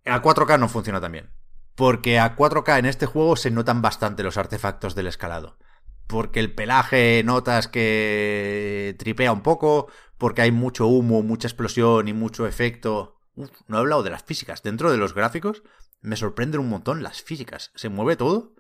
A 0.05 0.23
4K 0.23 0.59
no 0.59 0.69
funciona 0.69 1.01
tan 1.01 1.13
bien. 1.13 1.31
Porque 1.75 2.19
a 2.19 2.37
4K 2.37 2.79
en 2.79 2.87
este 2.87 3.07
juego 3.07 3.37
se 3.37 3.51
notan 3.51 3.83
bastante 3.83 4.23
los 4.23 4.37
artefactos 4.37 4.95
del 4.95 5.07
escalado. 5.07 5.59
Porque 6.07 6.41
el 6.41 6.55
pelaje 6.55 7.23
notas 7.25 7.69
que 7.69 8.97
tripea 8.99 9.33
un 9.33 9.43
poco, 9.43 9.91
porque 10.19 10.43
hay 10.43 10.53
mucho 10.53 10.87
humo, 10.87 11.23
mucha 11.23 11.49
explosión 11.49 12.09
y 12.09 12.13
mucho 12.13 12.47
efecto. 12.47 13.21
Uf, 13.35 13.51
no 13.69 13.77
he 13.77 13.81
hablado 13.81 14.03
de 14.03 14.11
las 14.11 14.25
físicas. 14.25 14.63
Dentro 14.63 14.91
de 14.91 14.99
los 14.99 15.15
gráficos 15.15 15.63
me 16.01 16.17
sorprenden 16.17 16.61
un 16.61 16.69
montón 16.69 17.03
las 17.03 17.23
físicas. 17.23 17.71
Se 17.75 17.89
mueve 17.89 18.17
todo 18.17 18.55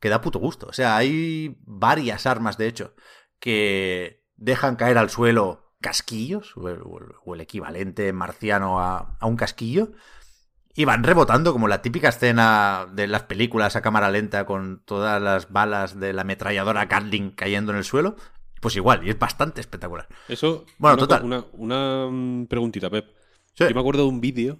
que 0.00 0.08
da 0.08 0.20
puto 0.20 0.38
gusto. 0.38 0.66
O 0.68 0.72
sea, 0.72 0.96
hay 0.96 1.56
varias 1.64 2.26
armas, 2.26 2.58
de 2.58 2.66
hecho, 2.66 2.94
que 3.38 4.24
dejan 4.36 4.76
caer 4.76 4.98
al 4.98 5.10
suelo 5.10 5.74
casquillos, 5.80 6.56
o 6.56 6.68
el, 6.68 6.80
o 7.24 7.34
el 7.34 7.40
equivalente 7.40 8.12
marciano 8.12 8.80
a, 8.80 9.16
a, 9.20 9.26
un 9.26 9.36
casquillo, 9.36 9.92
y 10.74 10.86
van 10.86 11.04
rebotando 11.04 11.52
como 11.52 11.68
la 11.68 11.82
típica 11.82 12.08
escena 12.08 12.86
de 12.92 13.06
las 13.06 13.24
películas 13.24 13.76
a 13.76 13.82
cámara 13.82 14.10
lenta 14.10 14.46
con 14.46 14.82
todas 14.84 15.20
las 15.22 15.52
balas 15.52 16.00
de 16.00 16.12
la 16.12 16.22
ametralladora 16.22 16.86
Gatling 16.86 17.30
cayendo 17.30 17.72
en 17.72 17.78
el 17.78 17.84
suelo. 17.84 18.16
Pues 18.60 18.76
igual, 18.76 19.06
y 19.06 19.10
es 19.10 19.18
bastante 19.18 19.60
espectacular. 19.60 20.08
Eso. 20.26 20.64
Bueno, 20.78 20.94
una, 20.94 21.00
total. 21.00 21.24
Una, 21.24 21.44
una 21.52 22.08
mm, 22.10 22.46
preguntita, 22.46 22.88
Pep. 22.88 23.06
Sí. 23.52 23.64
Yo 23.68 23.74
me 23.74 23.80
acuerdo 23.80 24.04
de 24.04 24.08
un 24.08 24.22
vídeo 24.22 24.58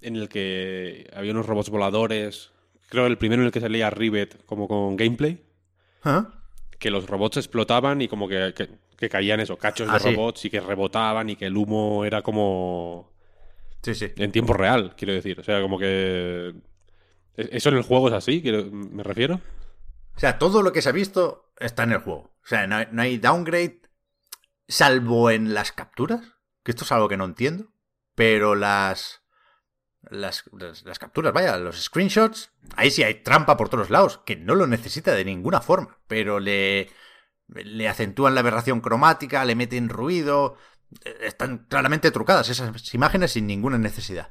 en 0.00 0.16
el 0.16 0.28
que 0.28 1.10
había 1.14 1.32
unos 1.32 1.46
robots 1.46 1.68
voladores. 1.68 2.52
Creo 2.90 3.06
el 3.06 3.16
primero 3.18 3.40
en 3.42 3.46
el 3.46 3.52
que 3.52 3.60
salía 3.60 3.88
Rivet 3.88 4.44
como 4.44 4.68
con 4.68 4.96
gameplay. 4.96 5.42
¿Ah? 6.04 6.28
Que 6.78 6.90
los 6.90 7.06
robots 7.08 7.38
explotaban 7.38 8.02
y 8.02 8.08
como 8.08 8.28
que, 8.28 8.52
que, 8.54 8.68
que 8.98 9.08
caían 9.08 9.40
eso, 9.40 9.56
cachos 9.56 9.88
Ah, 9.90 9.94
de 9.94 10.00
sí. 10.00 10.14
robots 10.14 10.44
y 10.44 10.50
que 10.50 10.60
rebotaban 10.60 11.30
y 11.30 11.36
que 11.36 11.46
el 11.46 11.56
humo 11.56 12.04
era 12.04 12.20
como 12.22 13.12
Sí, 13.82 13.94
sí. 13.94 14.12
en 14.16 14.30
tiempo 14.32 14.52
real, 14.52 14.94
quiero 14.96 15.14
decir. 15.14 15.40
O 15.40 15.42
sea, 15.44 15.62
como 15.62 15.78
que. 15.78 16.54
¿e-, 17.36 17.48
¿Eso 17.52 17.68
en 17.70 17.76
el 17.76 17.82
juego 17.82 18.08
es 18.08 18.14
así? 18.14 18.42
¿Me 18.72 19.02
refiero? 19.02 19.40
O 20.16 20.20
sea, 20.20 20.38
todo 20.38 20.60
lo 20.62 20.72
que 20.72 20.82
se 20.82 20.88
ha 20.90 20.92
visto 20.92 21.52
está 21.58 21.84
en 21.84 21.92
el 21.92 21.98
juego. 22.00 22.34
O 22.42 22.46
sea, 22.46 22.66
no 22.66 22.76
hay, 22.76 22.86
no 22.92 23.00
hay 23.02 23.16
downgrade. 23.18 23.80
salvo 24.68 25.30
en 25.30 25.54
las 25.54 25.72
capturas, 25.72 26.20
que 26.62 26.72
esto 26.72 26.84
es 26.84 26.92
algo 26.92 27.08
que 27.08 27.16
no 27.16 27.24
entiendo, 27.24 27.72
pero 28.14 28.54
las, 28.54 29.19
las, 30.10 30.44
las, 30.84 30.98
capturas, 30.98 31.32
vaya, 31.32 31.56
los 31.56 31.82
screenshots, 31.82 32.50
ahí 32.76 32.90
sí 32.90 33.02
hay 33.02 33.22
trampa 33.22 33.56
por 33.56 33.68
todos 33.68 33.90
lados, 33.90 34.20
que 34.24 34.36
no 34.36 34.54
lo 34.54 34.66
necesita 34.66 35.14
de 35.14 35.24
ninguna 35.24 35.60
forma, 35.60 35.98
pero 36.06 36.40
le, 36.40 36.90
le 37.48 37.88
acentúan 37.88 38.34
la 38.34 38.40
aberración 38.40 38.80
cromática, 38.80 39.44
le 39.44 39.54
meten 39.54 39.88
ruido, 39.88 40.56
eh, 41.04 41.16
están 41.22 41.66
claramente 41.68 42.10
trucadas 42.10 42.48
esas 42.48 42.94
imágenes 42.94 43.32
sin 43.32 43.46
ninguna 43.46 43.78
necesidad. 43.78 44.30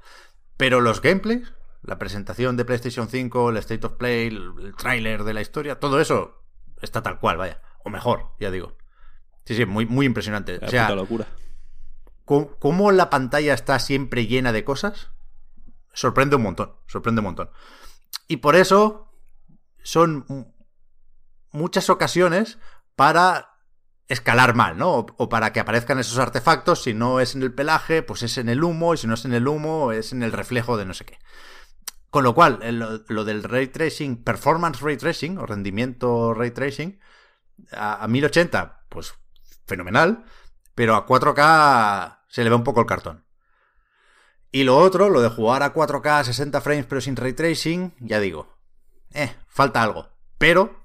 Pero 0.57 0.81
los 0.81 1.01
gameplays, 1.01 1.53
la 1.81 1.97
presentación 1.97 2.57
de 2.57 2.65
PlayStation 2.65 3.07
5, 3.07 3.49
el 3.49 3.57
State 3.57 3.87
of 3.87 3.93
Play, 3.93 4.27
el, 4.27 4.53
el 4.61 4.75
tráiler 4.75 5.23
de 5.23 5.33
la 5.33 5.41
historia, 5.41 5.79
todo 5.79 6.01
eso 6.01 6.43
está 6.81 7.01
tal 7.01 7.19
cual, 7.19 7.37
vaya. 7.37 7.61
O 7.83 7.89
mejor, 7.89 8.31
ya 8.39 8.51
digo. 8.51 8.77
Sí, 9.45 9.55
sí, 9.55 9.65
muy, 9.65 9.85
muy 9.85 10.05
impresionante. 10.05 10.59
o 10.61 10.69
sea, 10.69 10.89
locura. 10.91 11.27
Cómo 12.25 12.91
la 12.91 13.09
pantalla 13.09 13.55
está 13.55 13.79
siempre 13.79 14.27
llena 14.27 14.51
de 14.51 14.63
cosas, 14.63 15.09
sorprende 15.99 16.37
un 16.37 16.43
montón, 16.43 16.75
sorprende 16.87 17.19
un 17.19 17.25
montón. 17.25 17.49
Y 18.27 18.37
por 18.37 18.55
eso 18.55 19.11
son 19.83 20.25
muchas 21.51 21.89
ocasiones 21.89 22.57
para 22.95 23.57
escalar 24.07 24.55
mal, 24.55 24.77
¿no? 24.77 25.05
O, 25.17 25.29
para 25.29 25.51
que 25.51 25.59
aparezcan 25.59 25.99
esos 25.99 26.17
artefactos, 26.17 26.83
si 26.83 26.93
no 26.93 27.19
es 27.19 27.35
en 27.35 27.43
el 27.43 27.53
pelaje, 27.53 28.01
pues 28.01 28.23
es 28.23 28.37
en 28.37 28.49
el 28.49 28.63
humo, 28.63 28.93
y 28.93 28.97
si 28.97 29.07
no 29.07 29.13
es 29.13 29.25
en 29.25 29.33
el 29.33 29.47
humo, 29.47 29.91
es 29.91 30.13
en 30.13 30.23
el 30.23 30.31
reflejo 30.31 30.77
de 30.77 30.85
no 30.85 30.93
sé 30.93 31.05
qué. 31.05 31.19
Con 32.09 32.23
lo 32.23 32.33
cual, 32.33 32.59
lo, 33.07 33.23
del 33.23 33.43
ray 33.43 33.67
tracing, 33.67 34.23
performance 34.23 34.81
ray 34.81 34.97
tracing, 34.97 35.37
o 35.37 35.45
rendimiento 35.45 36.33
ray 36.33 36.51
tracing, 36.51 36.99
a, 37.71 38.07
1080, 38.07 38.85
pues 38.89 39.13
fenomenal, 39.67 40.23
pero 40.73 40.95
a 40.95 41.05
4K 41.05 42.21
se 42.29 42.43
le 42.43 42.49
ve 42.49 42.55
un 42.55 42.63
poco 42.63 42.79
el 42.79 42.87
cartón. 42.87 43.25
Y 44.51 44.63
lo 44.63 44.77
otro, 44.77 45.09
lo 45.09 45.21
de 45.21 45.29
jugar 45.29 45.63
a 45.63 45.73
4K 45.73 46.23
60 46.23 46.61
frames 46.61 46.85
pero 46.87 47.01
sin 47.01 47.15
ray 47.15 47.33
tracing, 47.33 47.93
ya 47.99 48.19
digo, 48.19 48.57
eh, 49.13 49.35
falta 49.47 49.83
algo. 49.83 50.09
Pero 50.37 50.79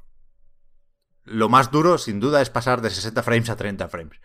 lo 1.24 1.48
más 1.48 1.70
duro, 1.70 1.96
sin 1.98 2.20
duda, 2.20 2.42
es 2.42 2.50
pasar 2.50 2.82
de 2.82 2.90
60 2.90 3.22
frames 3.22 3.50
a 3.50 3.56
30 3.56 3.88
frames. 3.88 4.20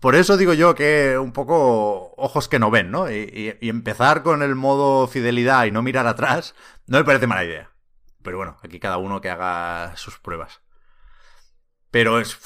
Por 0.00 0.14
eso 0.14 0.36
digo 0.36 0.52
yo 0.52 0.74
que 0.74 1.18
un 1.18 1.32
poco 1.32 2.14
ojos 2.16 2.48
que 2.48 2.58
no 2.58 2.70
ven, 2.70 2.90
¿no? 2.90 3.10
Y, 3.10 3.56
empezar 3.60 4.22
con 4.22 4.42
el 4.42 4.54
modo 4.54 5.06
fidelidad 5.08 5.64
y 5.64 5.70
no 5.70 5.82
mirar 5.82 6.06
atrás 6.06 6.54
no 6.86 6.98
me 6.98 7.04
parece 7.04 7.26
mala 7.26 7.44
idea. 7.44 7.70
Pero 8.22 8.36
bueno, 8.36 8.58
aquí 8.62 8.78
cada 8.78 8.98
uno 8.98 9.20
que 9.20 9.30
haga 9.30 9.96
sus 9.96 10.18
pruebas. 10.18 10.60
Pero 11.90 12.20
es... 12.20 12.38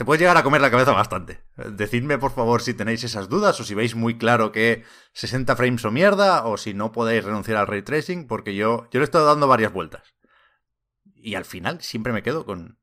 Te 0.00 0.06
puedes 0.06 0.18
llegar 0.18 0.38
a 0.38 0.42
comer 0.42 0.62
la 0.62 0.70
cabeza 0.70 0.92
bastante. 0.92 1.42
Decidme 1.56 2.16
por 2.16 2.32
favor 2.32 2.62
si 2.62 2.72
tenéis 2.72 3.04
esas 3.04 3.28
dudas 3.28 3.60
o 3.60 3.64
si 3.64 3.74
veis 3.74 3.94
muy 3.94 4.16
claro 4.16 4.50
que 4.50 4.82
60 5.12 5.54
frames 5.56 5.84
o 5.84 5.90
mierda 5.90 6.46
o 6.46 6.56
si 6.56 6.72
no 6.72 6.90
podéis 6.90 7.22
renunciar 7.22 7.58
al 7.58 7.66
ray 7.66 7.82
tracing 7.82 8.26
porque 8.26 8.54
yo, 8.54 8.88
yo 8.90 9.00
le 9.00 9.04
estado 9.04 9.26
dando 9.26 9.46
varias 9.46 9.74
vueltas. 9.74 10.14
Y 11.04 11.34
al 11.34 11.44
final 11.44 11.82
siempre 11.82 12.14
me 12.14 12.22
quedo 12.22 12.46
con, 12.46 12.78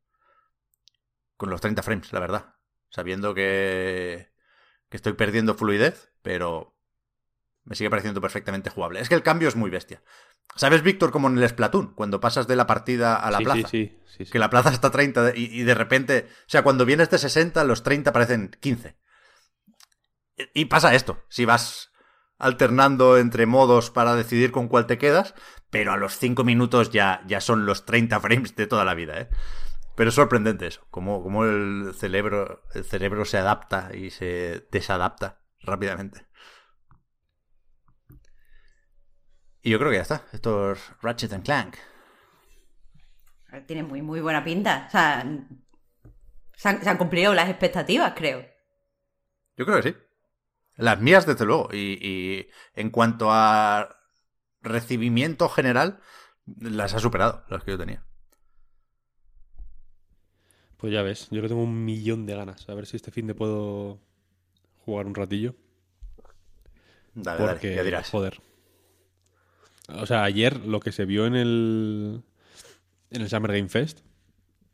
con 1.38 1.50
los 1.50 1.60
30 1.60 1.82
frames, 1.82 2.14
la 2.14 2.20
verdad. 2.20 2.54
Sabiendo 2.92 3.34
que, 3.34 4.30
que 4.88 4.98
estoy 4.98 5.14
perdiendo 5.14 5.56
fluidez, 5.56 6.14
pero 6.22 6.77
me 7.68 7.76
sigue 7.76 7.90
pareciendo 7.90 8.22
perfectamente 8.22 8.70
jugable. 8.70 9.02
Es 9.02 9.10
que 9.10 9.16
el 9.16 9.24
cambio 9.24 9.50
es 9.50 9.56
muy 9.56 9.70
bestia. 9.70 10.02
¿Sabes, 10.56 10.82
Víctor, 10.82 11.12
como 11.12 11.28
en 11.28 11.38
el 11.38 11.48
Splatoon, 11.48 11.94
cuando 11.94 12.22
pasas 12.22 12.48
de 12.48 12.56
la 12.56 12.66
partida 12.66 13.18
a 13.18 13.30
la 13.30 13.40
plaza? 13.40 13.68
Sí, 13.68 14.00
sí, 14.06 14.26
que 14.26 14.40
la 14.40 14.50
plaza 14.50 14.70
está 14.70 14.90
30 14.90 15.34
y, 15.36 15.64
de 15.64 15.76
repente, 15.76 16.28
o 16.30 16.50
sea, 16.50 16.64
cuando 16.64 16.86
vienes 16.86 17.10
de 17.10 17.18
60, 17.18 17.64
los 17.66 17.84
30 17.84 18.14
parecen 18.14 18.52
15. 18.60 18.98
Y 20.54 20.66
pasa 20.66 20.96
esto, 20.96 21.22
si 21.28 21.46
vas 21.46 21.92
alternando 22.40 23.18
entre 23.18 23.46
modos 23.46 23.92
para 23.92 24.16
decidir 24.16 24.52
con 24.52 24.68
cuál 24.68 24.88
te 24.88 24.98
quedas, 24.98 25.36
pero 25.70 25.92
a 25.92 25.98
los 25.98 26.18
5 26.18 26.44
minutos 26.44 26.92
ya, 26.92 27.22
ya 27.28 27.42
son 27.42 27.66
los 27.66 27.86
30 27.86 28.20
frames 28.22 28.56
de 28.56 28.68
toda 28.68 28.86
la 28.86 28.94
vida, 28.94 29.20
¿eh? 29.20 29.30
Pero 29.96 30.10
es 30.10 30.16
sorprendente 30.16 30.68
eso, 30.68 30.86
como, 30.92 31.44
el, 31.44 31.92
cerebro, 31.96 32.62
el 32.74 32.86
cerebro 32.86 33.26
se 33.26 33.40
adapta 33.40 33.90
y 33.96 34.12
se 34.12 34.68
desadapta 34.72 35.42
rápidamente. 35.60 36.27
Y 39.68 39.72
yo 39.72 39.80
creo 39.80 39.92
que 39.92 39.98
ya 39.98 40.04
está. 40.04 40.24
Esto 40.32 40.72
es 40.72 40.80
Ratchet 41.02 41.34
and 41.34 41.44
Clank. 41.44 41.76
Tiene 43.66 43.84
muy, 43.84 44.02
muy 44.02 44.22
buena 44.22 44.42
pinta. 44.42 44.86
O 44.88 44.92
sea, 44.92 45.26
se 46.56 46.70
han, 46.70 46.98
cumplido 46.98 47.34
las 47.34 47.50
expectativas, 47.50 48.14
creo. 48.16 48.48
Yo 49.58 49.66
creo 49.66 49.82
que 49.82 49.90
sí. 49.90 49.98
Las 50.78 51.02
mías, 51.02 51.26
desde 51.26 51.44
luego. 51.44 51.68
Y, 51.74 52.00
y 52.02 52.48
en 52.76 52.92
cuanto 52.92 53.28
a 53.30 54.00
recibimiento 54.62 55.50
general, 55.50 56.00
las 56.46 56.94
ha 56.94 57.00
superado, 57.00 57.44
las 57.50 57.66
que 57.66 57.72
yo 57.72 57.78
tenía. 57.78 58.06
Pues 60.78 60.94
ya 60.94 61.02
ves, 61.02 61.28
yo 61.30 61.42
que 61.42 61.50
tengo 61.50 61.64
un 61.64 61.84
millón 61.84 62.26
de 62.26 62.38
ganas. 62.38 62.70
A 62.70 62.74
ver 62.74 62.86
si 62.86 62.96
este 62.96 63.12
fin 63.12 63.28
de 63.28 63.36
puedo 63.36 64.00
jugar 64.86 65.08
un 65.08 65.16
ratillo. 65.16 65.56
Dale, 67.16 67.44
dale, 67.44 67.76
ya 67.76 67.84
dirás. 67.84 68.10
Joder. 68.10 68.48
O 69.88 70.06
sea, 70.06 70.24
ayer 70.24 70.66
lo 70.66 70.80
que 70.80 70.92
se 70.92 71.06
vio 71.06 71.26
en 71.26 71.36
el. 71.36 72.22
En 73.10 73.22
el 73.22 73.30
Summer 73.30 73.54
Game 73.54 73.70
Fest. 73.70 74.00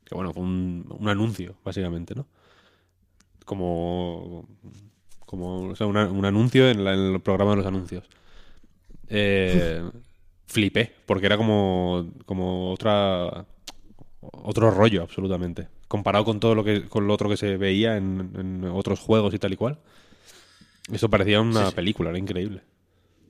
Que 0.04 0.14
bueno, 0.14 0.32
fue 0.32 0.42
un, 0.42 0.86
un 0.98 1.08
anuncio, 1.08 1.56
básicamente, 1.64 2.14
¿no? 2.14 2.26
Como. 3.44 4.48
Como. 5.26 5.68
O 5.68 5.76
sea, 5.76 5.86
un 5.86 6.24
anuncio 6.24 6.68
en, 6.68 6.80
el 6.86 7.20
programa 7.20 7.52
de 7.52 7.56
los 7.58 7.66
anuncios. 7.66 8.04
Eh, 9.08 9.82
flipé, 10.46 10.92
porque 11.06 11.26
era 11.26 11.36
como. 11.36 12.10
Como 12.26 12.72
otra. 12.72 13.46
Otro 14.20 14.70
rollo, 14.70 15.02
absolutamente 15.02 15.68
comparado 15.94 16.24
con 16.24 16.40
todo 16.40 16.56
lo 16.56 16.64
que 16.64 16.88
con 16.88 17.06
lo 17.06 17.14
otro 17.14 17.28
que 17.28 17.36
se 17.36 17.56
veía 17.56 17.96
en, 17.96 18.64
otros 18.64 18.98
juegos 18.98 19.32
y 19.32 19.38
tal 19.38 19.52
y 19.52 19.56
cual. 19.56 19.78
Eso 20.92 21.08
parecía 21.08 21.40
una 21.40 21.70
película, 21.70 22.10
era 22.10 22.18
increíble. 22.18 22.62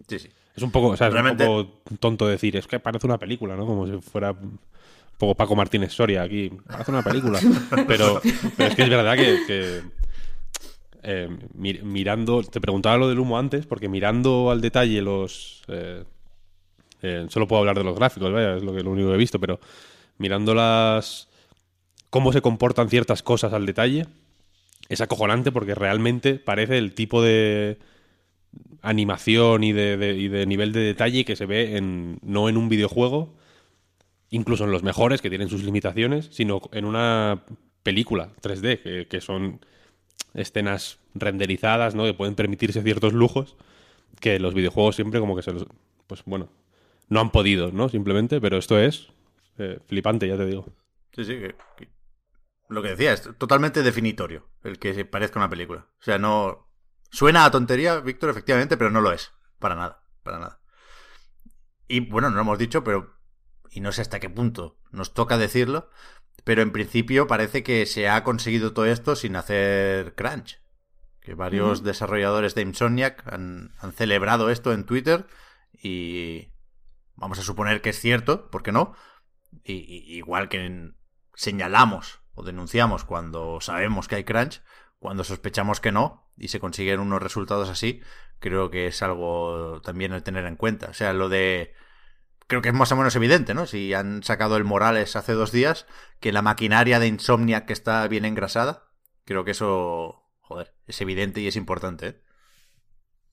Sí, 0.09 0.19
sí. 0.19 0.31
Es 0.56 0.62
un 0.62 0.70
poco, 0.70 0.89
o 0.89 0.97
sea, 0.97 1.09
es 1.09 1.14
un 1.14 1.36
poco 1.36 1.81
tonto 1.98 2.28
decir, 2.28 2.56
es 2.56 2.66
que 2.66 2.78
parece 2.78 3.06
una 3.06 3.18
película, 3.18 3.56
¿no? 3.56 3.66
Como 3.66 3.86
si 3.86 4.01
fuera 4.01 4.31
un 4.31 4.59
poco 5.18 5.35
Paco 5.35 5.56
Martínez 5.56 5.93
Soria 5.93 6.22
aquí. 6.22 6.51
Parece 6.66 6.90
una 6.93 7.02
película. 7.02 7.40
pero, 7.89 8.20
es 8.22 8.74
que 8.74 8.82
es 8.82 8.89
verdad 8.89 9.16
que, 9.16 9.82
eh, 11.02 11.28
mirando, 11.52 12.43
te 12.44 12.60
preguntaba 12.60 12.97
lo 12.98 13.09
del 13.09 13.18
humo 13.18 13.39
antes, 13.39 13.66
porque 13.66 13.89
mirando 13.89 14.51
al 14.51 14.60
detalle 14.60 15.02
los... 15.02 15.62
Eh, 15.68 16.05
eh, 17.02 17.26
solo 17.28 17.47
puedo 17.47 17.60
hablar 17.60 17.76
de 17.76 17.85
los 17.85 17.97
gráficos, 17.97 18.32
vaya, 18.32 18.56
es 18.56 18.62
lo, 18.62 18.74
que, 18.74 18.82
lo 18.82 18.90
único 18.90 19.09
que 19.09 19.14
he 19.14 19.18
visto, 19.18 19.39
pero 19.39 19.60
mirando 20.16 20.55
las 20.55 21.28
cómo 22.09 22.32
se 22.32 22.40
comportan 22.40 22.89
ciertas 22.89 23.22
cosas 23.22 23.52
al 23.52 23.66
detalle, 23.66 24.06
es 24.89 25.01
acojonante 25.01 25.52
porque 25.52 25.74
realmente 25.74 26.36
parece 26.36 26.78
el 26.78 26.94
tipo 26.94 27.20
de 27.22 27.78
animación 28.82 29.64
y 29.64 29.72
de, 29.72 30.44
nivel 30.47 30.72
de 30.72 30.81
detalle 30.81 31.24
que 31.24 31.36
se 31.36 31.47
ve 31.47 31.76
en, 31.76 32.18
no 32.22 32.48
en 32.48 32.56
un 32.56 32.68
videojuego, 32.68 33.35
incluso 34.31 34.64
en 34.64 34.70
los 34.70 34.82
mejores, 34.82 35.22
que 35.22 35.31
tienen 35.31 35.48
sus 35.48 35.64
limitaciones, 35.64 36.28
sino 36.32 36.60
en 36.72 36.85
una 36.85 37.44
película 37.82 38.31
3D, 38.43 39.09
que, 39.09 39.20
son 39.20 39.60
escenas 40.35 40.98
renderizadas, 41.14 41.94
¿no? 41.94 42.05
Que 42.05 42.14
pueden 42.14 42.35
permitirse 42.35 42.82
ciertos 42.82 43.12
lujos 43.12 43.56
que 44.20 44.39
los 44.39 44.55
videojuegos 44.55 44.97
siempre 44.97 45.20
como 45.20 45.36
que 45.36 45.43
se 45.43 45.52
los... 45.52 45.66
Pues 46.06 46.22
bueno, 46.26 46.48
no 47.09 47.20
han 47.20 47.31
podido, 47.31 47.72
¿no? 47.72 47.89
Simplemente, 47.89 48.40
pero 48.40 48.59
esto 48.59 48.78
es 48.78 49.09
eh, 49.59 49.78
flipante, 49.86 50.28
ya 50.28 50.36
te 50.36 50.47
digo. 50.47 50.66
Sí, 51.12 51.24
sí, 51.24 51.39
lo 52.68 52.82
que 52.82 52.90
decía, 52.90 53.12
es 53.12 53.22
totalmente 53.39 53.82
definitorio 53.82 54.48
el 54.62 54.78
que 54.78 55.05
parezca 55.05 55.39
una 55.39 55.51
película. 55.51 55.86
O 56.01 56.02
sea, 56.02 56.18
no. 56.18 56.68
Suena 57.14 57.44
a 57.44 57.50
tontería, 57.52 58.00
Víctor, 58.00 58.30
efectivamente, 58.30 58.76
pero 58.76 58.90
no 58.90 59.00
lo 59.00 59.12
es. 59.12 59.30
Para 59.60 59.76
nada, 59.76 60.02
para 60.24 60.40
nada. 60.40 60.60
Y 61.86 62.00
bueno, 62.00 62.28
no 62.28 62.34
lo 62.34 62.42
hemos 62.42 62.58
dicho, 62.58 62.82
pero. 62.82 63.14
Y 63.70 63.80
no 63.80 63.92
sé 63.92 64.02
hasta 64.02 64.18
qué 64.18 64.28
punto 64.28 64.80
nos 64.90 65.14
toca 65.14 65.38
decirlo. 65.38 65.90
Pero 66.42 66.60
en 66.60 66.72
principio 66.72 67.28
parece 67.28 67.62
que 67.62 67.86
se 67.86 68.08
ha 68.08 68.24
conseguido 68.24 68.72
todo 68.72 68.86
esto 68.86 69.14
sin 69.14 69.36
hacer 69.36 70.16
crunch. 70.16 70.60
Que 71.20 71.34
varios 71.34 71.84
desarrolladores 71.84 72.56
de 72.56 72.62
Insomniac 72.62 73.24
han, 73.32 73.72
han 73.78 73.92
celebrado 73.92 74.50
esto 74.50 74.72
en 74.72 74.84
Twitter. 74.84 75.28
Y. 75.72 76.48
Vamos 77.14 77.38
a 77.38 77.42
suponer 77.42 77.80
que 77.80 77.90
es 77.90 78.00
cierto, 78.00 78.50
¿por 78.50 78.64
qué 78.64 78.72
no? 78.72 78.96
Y, 79.62 80.16
igual 80.16 80.48
que 80.48 80.90
señalamos 81.34 82.22
o 82.32 82.42
denunciamos 82.42 83.04
cuando 83.04 83.60
sabemos 83.60 84.08
que 84.08 84.16
hay 84.16 84.24
crunch, 84.24 84.62
cuando 85.05 85.22
sospechamos 85.22 85.81
que 85.81 85.93
no 85.93 86.32
y 86.35 86.48
se 86.48 86.60
consiguen 86.60 86.98
unos 86.98 87.22
resultados 87.22 87.68
así, 87.68 88.01
creo 88.39 88.70
que 88.70 88.86
es 88.86 89.02
algo 89.02 89.82
también 89.82 90.14
el 90.14 90.22
tener 90.22 90.47
en 90.47 90.56
cuenta. 90.56 90.89
O 90.89 90.94
sea, 90.94 91.12
lo 91.12 91.28
de... 91.28 91.74
Creo 92.47 92.62
que 92.62 92.70
es 92.70 92.74
más 92.74 92.90
o 92.90 92.97
menos 92.97 93.14
evidente, 93.14 93.52
¿no? 93.52 93.66
Si 93.66 93.93
han 93.93 94.22
sacado 94.22 94.56
el 94.56 94.64
Morales 94.64 95.14
hace 95.14 95.35
dos 95.35 95.52
días, 95.52 95.86
que 96.20 96.32
la 96.32 96.40
maquinaria 96.40 97.01
de 97.01 97.06
insomnia 97.06 97.66
que 97.66 97.74
está 97.74 98.09
bien 98.09 98.24
engrasada, 98.24 98.85
creo 99.26 99.44
que 99.44 99.51
eso 99.51 100.24
joder, 100.40 100.72
es 100.86 100.98
evidente 101.02 101.43
y 101.43 101.48
es 101.48 101.56
importante. 101.56 102.06
¿eh? 102.09 102.22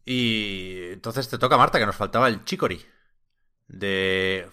Y 0.03 0.91
entonces 0.91 1.29
te 1.29 1.37
toca, 1.37 1.55
Marta, 1.55 1.79
que 1.79 1.85
nos 1.85 1.95
faltaba 1.95 2.27
el 2.27 2.43
Chicory. 2.43 2.85
De... 3.69 4.45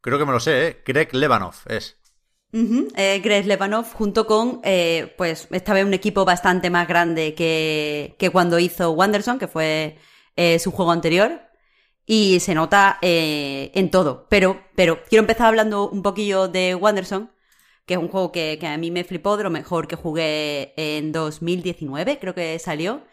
creo 0.00 0.18
que 0.18 0.26
me 0.26 0.32
lo 0.32 0.40
sé, 0.40 0.66
¿eh? 0.66 0.82
Greg 0.84 1.14
Levanov 1.14 1.54
es. 1.66 2.00
Eh, 2.96 3.20
Greg 3.22 3.46
Levanov 3.46 3.92
junto 3.92 4.26
con, 4.26 4.60
eh, 4.62 5.12
pues 5.16 5.48
esta 5.50 5.74
vez 5.74 5.84
un 5.84 5.94
equipo 5.94 6.24
bastante 6.24 6.70
más 6.70 6.86
grande 6.86 7.34
que, 7.34 8.14
que 8.18 8.30
cuando 8.30 8.58
hizo 8.58 8.92
Wanderson, 8.92 9.38
que 9.38 9.48
fue 9.48 9.98
eh, 10.36 10.58
su 10.58 10.70
juego 10.70 10.92
anterior. 10.92 11.42
Y 12.06 12.40
se 12.40 12.54
nota 12.54 12.98
eh, 13.00 13.70
en 13.74 13.90
todo. 13.90 14.26
Pero, 14.28 14.62
pero 14.76 15.02
quiero 15.04 15.22
empezar 15.22 15.46
hablando 15.46 15.88
un 15.88 16.02
poquillo 16.02 16.48
de 16.48 16.74
Wanderson, 16.74 17.30
que 17.86 17.94
es 17.94 18.00
un 18.00 18.08
juego 18.08 18.30
que, 18.30 18.58
que 18.60 18.66
a 18.66 18.76
mí 18.76 18.90
me 18.90 19.04
flipó 19.04 19.36
de 19.36 19.44
lo 19.44 19.50
mejor 19.50 19.88
que 19.88 19.96
jugué 19.96 20.74
en 20.76 21.12
2019, 21.12 22.18
creo 22.18 22.34
que 22.34 22.58
salió. 22.58 23.04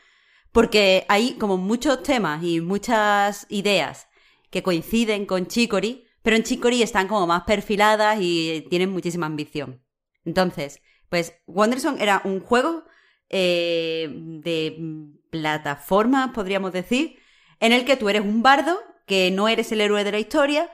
Porque 0.52 1.06
hay 1.08 1.36
como 1.36 1.58
muchos 1.58 2.04
temas 2.04 2.44
y 2.44 2.60
muchas 2.60 3.48
ideas 3.50 4.08
que 4.50 4.64
coinciden 4.64 5.26
con 5.26 5.48
Chicory, 5.48 6.06
pero 6.22 6.36
en 6.36 6.44
Chicory 6.44 6.82
están 6.82 7.08
como 7.08 7.28
más 7.28 7.44
perfiladas 7.44 8.20
y 8.22 8.66
tienen 8.70 8.92
muchísima 8.92 9.26
ambición. 9.26 9.82
Entonces, 10.26 10.82
pues 11.10 11.34
Wanderson 11.48 12.00
era 12.00 12.22
un 12.24 12.40
juego 12.40 12.84
eh, 13.30 14.10
de 14.14 14.78
plataforma, 15.30 16.34
podríamos 16.34 16.74
decir, 16.74 17.18
en 17.60 17.72
el 17.72 17.86
que 17.86 17.98
tú 17.98 18.10
eres 18.10 18.22
un 18.22 18.44
bardo, 18.44 18.80
que 19.08 19.32
no 19.32 19.48
eres 19.48 19.72
el 19.72 19.82
héroe 19.82 20.04
de 20.04 20.12
la 20.12 20.20
historia, 20.20 20.70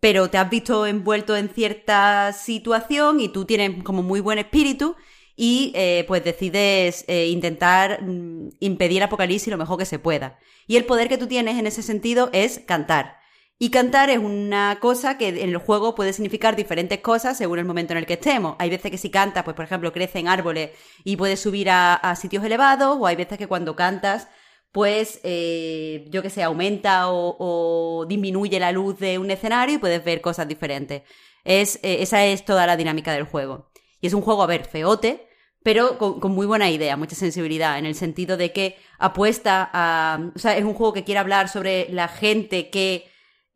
pero 0.00 0.30
te 0.30 0.38
has 0.38 0.48
visto 0.48 0.86
envuelto 0.86 1.36
en 1.36 1.50
cierta 1.50 2.32
situación 2.32 3.20
y 3.20 3.28
tú 3.28 3.44
tienes 3.44 3.82
como 3.84 4.02
muy 4.02 4.20
buen 4.20 4.38
espíritu 4.38 4.96
y 5.36 5.72
eh, 5.74 6.04
pues 6.08 6.24
decides 6.24 7.04
eh, 7.06 7.28
intentar 7.28 8.02
mm, 8.02 8.50
impedir 8.60 9.02
apocalipsis 9.02 9.50
lo 9.50 9.58
mejor 9.58 9.78
que 9.78 9.84
se 9.84 9.98
pueda. 9.98 10.38
Y 10.66 10.76
el 10.76 10.84
poder 10.84 11.08
que 11.08 11.18
tú 11.18 11.26
tienes 11.26 11.58
en 11.58 11.66
ese 11.66 11.82
sentido 11.82 12.30
es 12.32 12.60
cantar. 12.66 13.19
Y 13.62 13.68
cantar 13.68 14.08
es 14.08 14.16
una 14.16 14.78
cosa 14.80 15.18
que 15.18 15.28
en 15.28 15.50
el 15.50 15.58
juego 15.58 15.94
puede 15.94 16.14
significar 16.14 16.56
diferentes 16.56 17.00
cosas 17.00 17.36
según 17.36 17.58
el 17.58 17.66
momento 17.66 17.92
en 17.92 17.98
el 17.98 18.06
que 18.06 18.14
estemos. 18.14 18.56
Hay 18.58 18.70
veces 18.70 18.90
que 18.90 18.96
si 18.96 19.10
cantas, 19.10 19.44
pues 19.44 19.54
por 19.54 19.66
ejemplo, 19.66 19.92
crecen 19.92 20.28
árboles 20.28 20.70
y 21.04 21.16
puedes 21.16 21.40
subir 21.40 21.68
a, 21.68 22.16
sitios 22.18 22.42
elevados, 22.42 22.96
o 22.98 23.06
hay 23.06 23.16
veces 23.16 23.36
que 23.36 23.48
cuando 23.48 23.76
cantas, 23.76 24.28
pues 24.72 25.20
eh, 25.24 26.06
yo 26.08 26.22
que 26.22 26.30
sé, 26.30 26.42
aumenta 26.42 27.10
o, 27.10 27.36
o, 27.38 28.06
disminuye 28.06 28.58
la 28.58 28.72
luz 28.72 28.98
de 28.98 29.18
un 29.18 29.30
escenario 29.30 29.74
y 29.74 29.78
puedes 29.78 30.02
ver 30.02 30.22
cosas 30.22 30.48
diferentes. 30.48 31.02
Es, 31.44 31.76
eh, 31.82 31.98
esa 32.00 32.24
es 32.24 32.46
toda 32.46 32.66
la 32.66 32.78
dinámica 32.78 33.12
del 33.12 33.24
juego. 33.24 33.70
Y 34.00 34.06
es 34.06 34.14
un 34.14 34.22
juego, 34.22 34.42
a 34.42 34.46
ver, 34.46 34.64
feote, 34.64 35.28
pero 35.62 35.98
con, 35.98 36.18
con, 36.18 36.32
muy 36.32 36.46
buena 36.46 36.70
idea, 36.70 36.96
mucha 36.96 37.14
sensibilidad, 37.14 37.78
en 37.78 37.84
el 37.84 37.94
sentido 37.94 38.38
de 38.38 38.54
que 38.54 38.78
apuesta 38.98 39.68
a... 39.70 40.18
O 40.34 40.38
sea, 40.38 40.56
es 40.56 40.64
un 40.64 40.72
juego 40.72 40.94
que 40.94 41.04
quiere 41.04 41.18
hablar 41.18 41.50
sobre 41.50 41.90
la 41.90 42.08
gente 42.08 42.70
que 42.70 43.09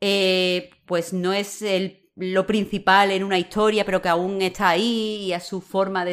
eh, 0.07 0.69
pues 0.85 1.15
no 1.15 1.33
es 1.33 1.63
el, 1.63 2.11
lo 2.15 2.47
principal 2.47 3.11
en 3.11 3.25
una 3.25 3.39
historia, 3.39 3.87
pero 3.87 4.03
que 4.03 4.11
aún 4.11 4.43
está 4.43 4.69
ahí 4.69 5.25
y 5.25 5.33
a 5.33 5.41
su 5.41 5.63
forma 5.63 6.05
de... 6.05 6.13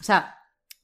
O 0.00 0.04
sea, 0.04 0.36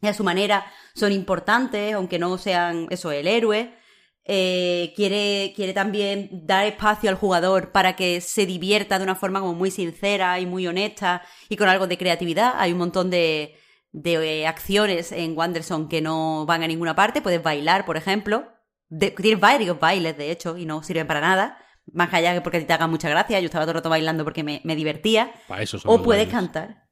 y 0.03 0.09
a 0.09 0.15
su 0.15 0.25
manera 0.25 0.67
son 0.97 1.13
importantes, 1.13 1.95
aunque 1.95 2.19
no 2.19 2.39
sean 2.39 2.89
eso, 2.91 3.13
el 3.13 3.29
héroe. 3.29 3.77
Eh, 4.25 4.93
quiere, 4.97 5.53
quiere 5.55 5.73
también 5.73 6.29
dar 6.45 6.67
espacio 6.67 7.09
al 7.09 7.15
jugador 7.15 7.71
para 7.71 7.95
que 7.95 8.21
se 8.21 8.47
divierta 8.47 8.99
de 8.99 9.05
una 9.05 9.15
forma 9.15 9.39
como 9.39 9.55
muy 9.55 9.71
sincera 9.71 10.41
y 10.41 10.47
muy 10.47 10.67
honesta 10.67 11.23
y 11.49 11.57
con 11.57 11.69
algo 11.69 11.87
de 11.87 11.99
creatividad. 11.99 12.55
Hay 12.57 12.73
un 12.73 12.79
montón 12.79 13.11
de, 13.11 13.55
de 13.93 14.45
acciones 14.49 15.13
en 15.13 15.39
Wanderson 15.39 15.89
que 15.89 16.01
no 16.01 16.47
van 16.47 16.65
a 16.65 16.67
ninguna 16.67 16.97
parte. 16.97 17.23
Puedes 17.23 17.45
bailar, 17.45 17.87
por 17.87 17.97
ejemplo. 17.97 18.49
Tienes 18.89 19.39
varios 19.39 19.79
bailes, 19.79 20.19
de 20.19 20.33
hecho, 20.33 20.59
y 20.59 20.67
no 20.67 20.83
sirven 20.83 21.07
para 21.07 21.21
nada. 21.21 21.57
Más 21.93 22.13
allá 22.13 22.35
que 22.35 22.41
porque 22.41 22.61
te 22.61 22.73
haga 22.73 22.87
mucha 22.87 23.09
gracia. 23.09 23.41
Yo 23.41 23.47
estaba 23.47 23.65
todo 23.65 23.73
el 23.73 23.77
rato 23.77 23.91
bailando 23.91 24.25
porque 24.25 24.43
me, 24.43 24.61
me 24.65 24.77
divertía. 24.77 25.33
Para 25.49 25.63
eso 25.63 25.79
o 25.85 26.03
puedes 26.03 26.27
bailes. 26.27 26.33
cantar. 26.33 26.91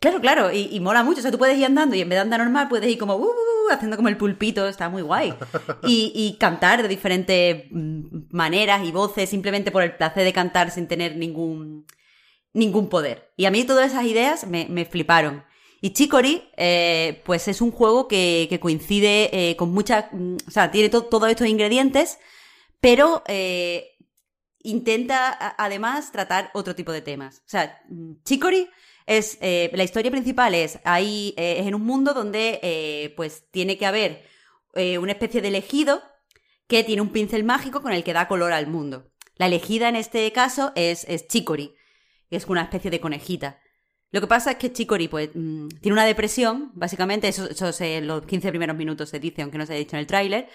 Claro, 0.00 0.20
claro, 0.20 0.52
y, 0.52 0.68
y, 0.70 0.78
mola 0.78 1.02
mucho. 1.02 1.18
O 1.18 1.22
sea, 1.22 1.32
tú 1.32 1.38
puedes 1.38 1.58
ir 1.58 1.64
andando 1.64 1.96
y 1.96 2.00
en 2.00 2.08
vez 2.08 2.16
de 2.18 2.20
andar 2.20 2.40
normal 2.40 2.68
puedes 2.68 2.88
ir 2.88 2.98
como 2.98 3.16
uh, 3.16 3.24
uh, 3.24 3.26
uh, 3.26 3.72
haciendo 3.72 3.96
como 3.96 4.08
el 4.08 4.16
pulpito, 4.16 4.68
está 4.68 4.88
muy 4.88 5.02
guay. 5.02 5.34
Y, 5.82 6.12
y, 6.14 6.38
cantar 6.38 6.82
de 6.82 6.88
diferentes 6.88 7.64
maneras 7.70 8.86
y 8.86 8.92
voces 8.92 9.28
simplemente 9.28 9.72
por 9.72 9.82
el 9.82 9.96
placer 9.96 10.22
de 10.22 10.32
cantar 10.32 10.70
sin 10.70 10.86
tener 10.86 11.16
ningún, 11.16 11.84
ningún 12.52 12.88
poder. 12.88 13.32
Y 13.36 13.46
a 13.46 13.50
mí 13.50 13.64
todas 13.64 13.90
esas 13.90 14.04
ideas 14.04 14.46
me, 14.46 14.66
me 14.68 14.84
fliparon. 14.84 15.42
Y 15.80 15.90
Chicory, 15.90 16.42
eh, 16.56 17.22
pues 17.24 17.46
es 17.46 17.60
un 17.60 17.70
juego 17.70 18.08
que, 18.08 18.46
que 18.50 18.58
coincide 18.58 19.30
eh, 19.32 19.56
con 19.56 19.70
muchas. 19.70 20.06
O 20.46 20.50
sea, 20.50 20.70
tiene 20.70 20.88
to 20.88 21.02
todos 21.04 21.30
estos 21.30 21.46
ingredientes, 21.46 22.18
pero 22.80 23.22
eh, 23.28 23.87
intenta 24.70 25.54
además 25.58 26.12
tratar 26.12 26.50
otro 26.54 26.74
tipo 26.74 26.92
de 26.92 27.02
temas. 27.02 27.38
O 27.38 27.48
sea, 27.48 27.80
Chicory 28.24 28.68
es 29.06 29.38
eh, 29.40 29.70
la 29.74 29.84
historia 29.84 30.10
principal 30.10 30.54
es 30.54 30.78
ahí 30.84 31.34
eh, 31.38 31.56
es 31.60 31.66
en 31.66 31.74
un 31.74 31.82
mundo 31.82 32.12
donde 32.12 32.60
eh, 32.62 33.14
pues 33.16 33.44
tiene 33.50 33.78
que 33.78 33.86
haber 33.86 34.26
una 35.00 35.10
especie 35.10 35.40
de 35.42 35.48
elegido 35.48 36.02
que 36.68 36.84
tiene 36.84 37.02
un 37.02 37.10
pincel 37.10 37.42
mágico 37.42 37.82
con 37.82 37.92
el 37.92 38.04
que 38.04 38.12
da 38.12 38.28
color 38.28 38.52
al 38.52 38.68
mundo. 38.68 39.10
La 39.34 39.46
elegida 39.46 39.88
en 39.88 39.96
este 39.96 40.30
caso 40.30 40.70
es, 40.76 41.04
es 41.08 41.26
Chicory, 41.26 41.74
que 42.30 42.36
es 42.36 42.46
una 42.46 42.62
especie 42.62 42.88
de 42.88 43.00
conejita. 43.00 43.58
Lo 44.12 44.20
que 44.20 44.28
pasa 44.28 44.52
es 44.52 44.56
que 44.58 44.72
Chicory 44.72 45.08
pues, 45.08 45.30
mmm, 45.34 45.68
tiene 45.80 45.94
una 45.94 46.04
depresión, 46.04 46.70
básicamente, 46.74 47.26
eso, 47.26 47.48
eso 47.50 47.84
en 47.84 48.06
los 48.06 48.24
15 48.24 48.50
primeros 48.50 48.76
minutos 48.76 49.08
se 49.08 49.18
dice, 49.18 49.42
aunque 49.42 49.58
no 49.58 49.66
se 49.66 49.72
haya 49.72 49.80
dicho 49.80 49.96
en 49.96 50.00
el 50.00 50.06
tráiler, 50.06 50.48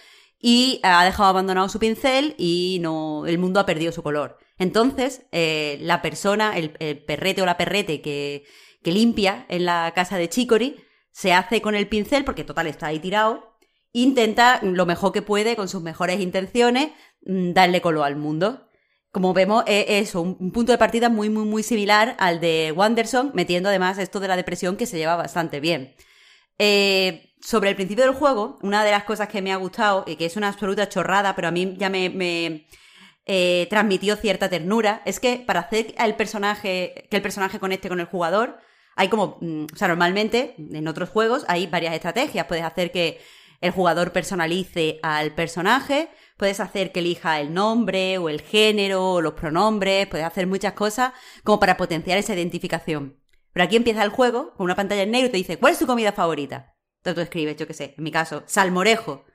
y 0.46 0.82
ha 0.84 1.06
dejado 1.06 1.30
abandonado 1.30 1.70
su 1.70 1.80
pincel 1.80 2.36
y 2.38 2.80
no, 2.82 3.26
el 3.26 3.38
mundo 3.38 3.62
ha 3.62 3.66
perdido 3.66 3.94
su 3.94 4.04
color. 4.04 4.38
Entonces, 4.58 5.26
eh, 5.32 5.78
la 5.80 6.02
persona, 6.02 6.58
el, 6.58 6.72
perrete 6.72 7.42
o 7.42 7.46
la 7.46 7.56
perrete 7.56 8.02
que, 8.02 8.44
que 8.84 8.92
limpia 8.92 9.46
en 9.48 9.64
la 9.64 9.94
casa 9.96 10.18
de 10.18 10.28
Chicory, 10.28 10.76
se 11.12 11.32
hace 11.32 11.62
con 11.62 11.76
el 11.76 11.88
pincel, 11.88 12.26
porque 12.26 12.44
total 12.44 12.68
está 12.68 12.88
ahí 12.88 13.00
tirado, 13.00 13.56
intenta 13.94 14.60
lo 14.64 14.86
mejor 14.86 15.14
que 15.14 15.22
puede, 15.22 15.56
con 15.56 15.70
sus 15.70 15.82
mejores 15.82 16.20
intenciones, 16.20 16.92
mm, 17.26 17.54
darle 17.54 17.80
color 17.80 18.04
al 18.04 18.18
mundo. 18.18 18.68
Como 19.12 19.34
vemos, 19.34 19.64
es 19.66 19.86
eso, 20.10 20.22
un 20.24 20.52
punto 20.52 20.74
de 20.74 20.78
partida 20.78 21.08
muy, 21.08 21.30
muy, 21.30 21.46
muy 21.46 21.64
similar 21.64 22.18
al 22.20 22.42
de 22.42 22.74
Wanderson, 22.76 23.32
metiendo 23.34 23.70
además 23.70 23.98
esto 23.98 24.20
de 24.20 24.28
la 24.28 24.36
depresión 24.36 24.76
que 24.76 24.88
se 24.88 24.98
lleva 24.98 25.16
bastante 25.16 25.62
bien. 25.62 25.96
Eh, 26.60 27.33
sobre 27.44 27.70
el 27.70 27.76
principio 27.76 28.06
del 28.06 28.14
juego, 28.14 28.58
una 28.62 28.84
de 28.84 28.92
las 28.92 29.04
cosas 29.04 29.28
que 29.28 29.42
me 29.42 29.52
ha 29.52 29.58
gustado, 29.58 30.06
y 30.08 30.16
que 30.16 30.26
es 30.26 30.38
una 30.38 30.48
absoluta 30.48 30.88
chorrada, 30.88 31.36
pero 31.36 31.50
a 31.50 31.52
mí 31.52 31.76
ya 31.78 31.90
me, 31.90 32.10
me 32.10 32.68
eh, 33.26 33.68
transmitió 33.70 34.16
cierta 34.16 34.50
ternura, 34.50 35.02
es 35.06 35.20
que 35.20 35.44
para 35.46 35.62
hacer 35.62 35.94
personaje, 36.16 37.08
que 37.10 37.18
el 37.18 37.22
personaje 37.22 37.60
conecte 37.60 37.90
con 37.90 38.00
el 38.00 38.06
jugador, 38.06 38.58
hay 38.96 39.10
como, 39.10 39.40
o 39.42 39.76
sea, 39.76 39.88
normalmente 39.88 40.56
en 40.58 40.88
otros 40.88 41.10
juegos 41.10 41.46
hay 41.48 41.68
varias 41.68 41.96
estrategias. 41.96 42.46
Puedes 42.46 42.64
hacer 42.64 42.92
que 42.92 43.20
el 43.60 43.72
jugador 43.72 44.12
personalice 44.12 45.00
al 45.02 45.34
personaje, 45.34 46.10
puedes 46.38 46.60
hacer 46.60 46.92
que 46.92 47.00
elija 47.00 47.40
el 47.40 47.54
nombre 47.54 48.18
o 48.18 48.30
el 48.30 48.42
género 48.42 49.14
o 49.14 49.22
los 49.22 49.34
pronombres, 49.34 50.08
puedes 50.08 50.26
hacer 50.26 50.48
muchas 50.48 50.74
cosas 50.74 51.14
como 51.44 51.60
para 51.60 51.78
potenciar 51.78 52.18
esa 52.18 52.36
identificación. 52.36 53.20
Pero 53.54 53.66
aquí 53.66 53.76
empieza 53.76 54.04
el 54.04 54.10
juego 54.10 54.54
con 54.56 54.66
una 54.66 54.76
pantalla 54.76 55.04
en 55.04 55.12
negro 55.12 55.28
y 55.28 55.32
te 55.32 55.38
dice, 55.38 55.58
¿cuál 55.58 55.74
es 55.74 55.80
tu 55.80 55.88
comida 55.88 56.12
favorita? 56.12 56.73
Entonces 57.04 57.16
tú 57.16 57.22
escribes, 57.22 57.58
yo 57.58 57.68
qué 57.68 57.74
sé, 57.74 57.96
en 57.98 58.04
mi 58.04 58.12
caso, 58.12 58.44
salmorejo. 58.46 59.26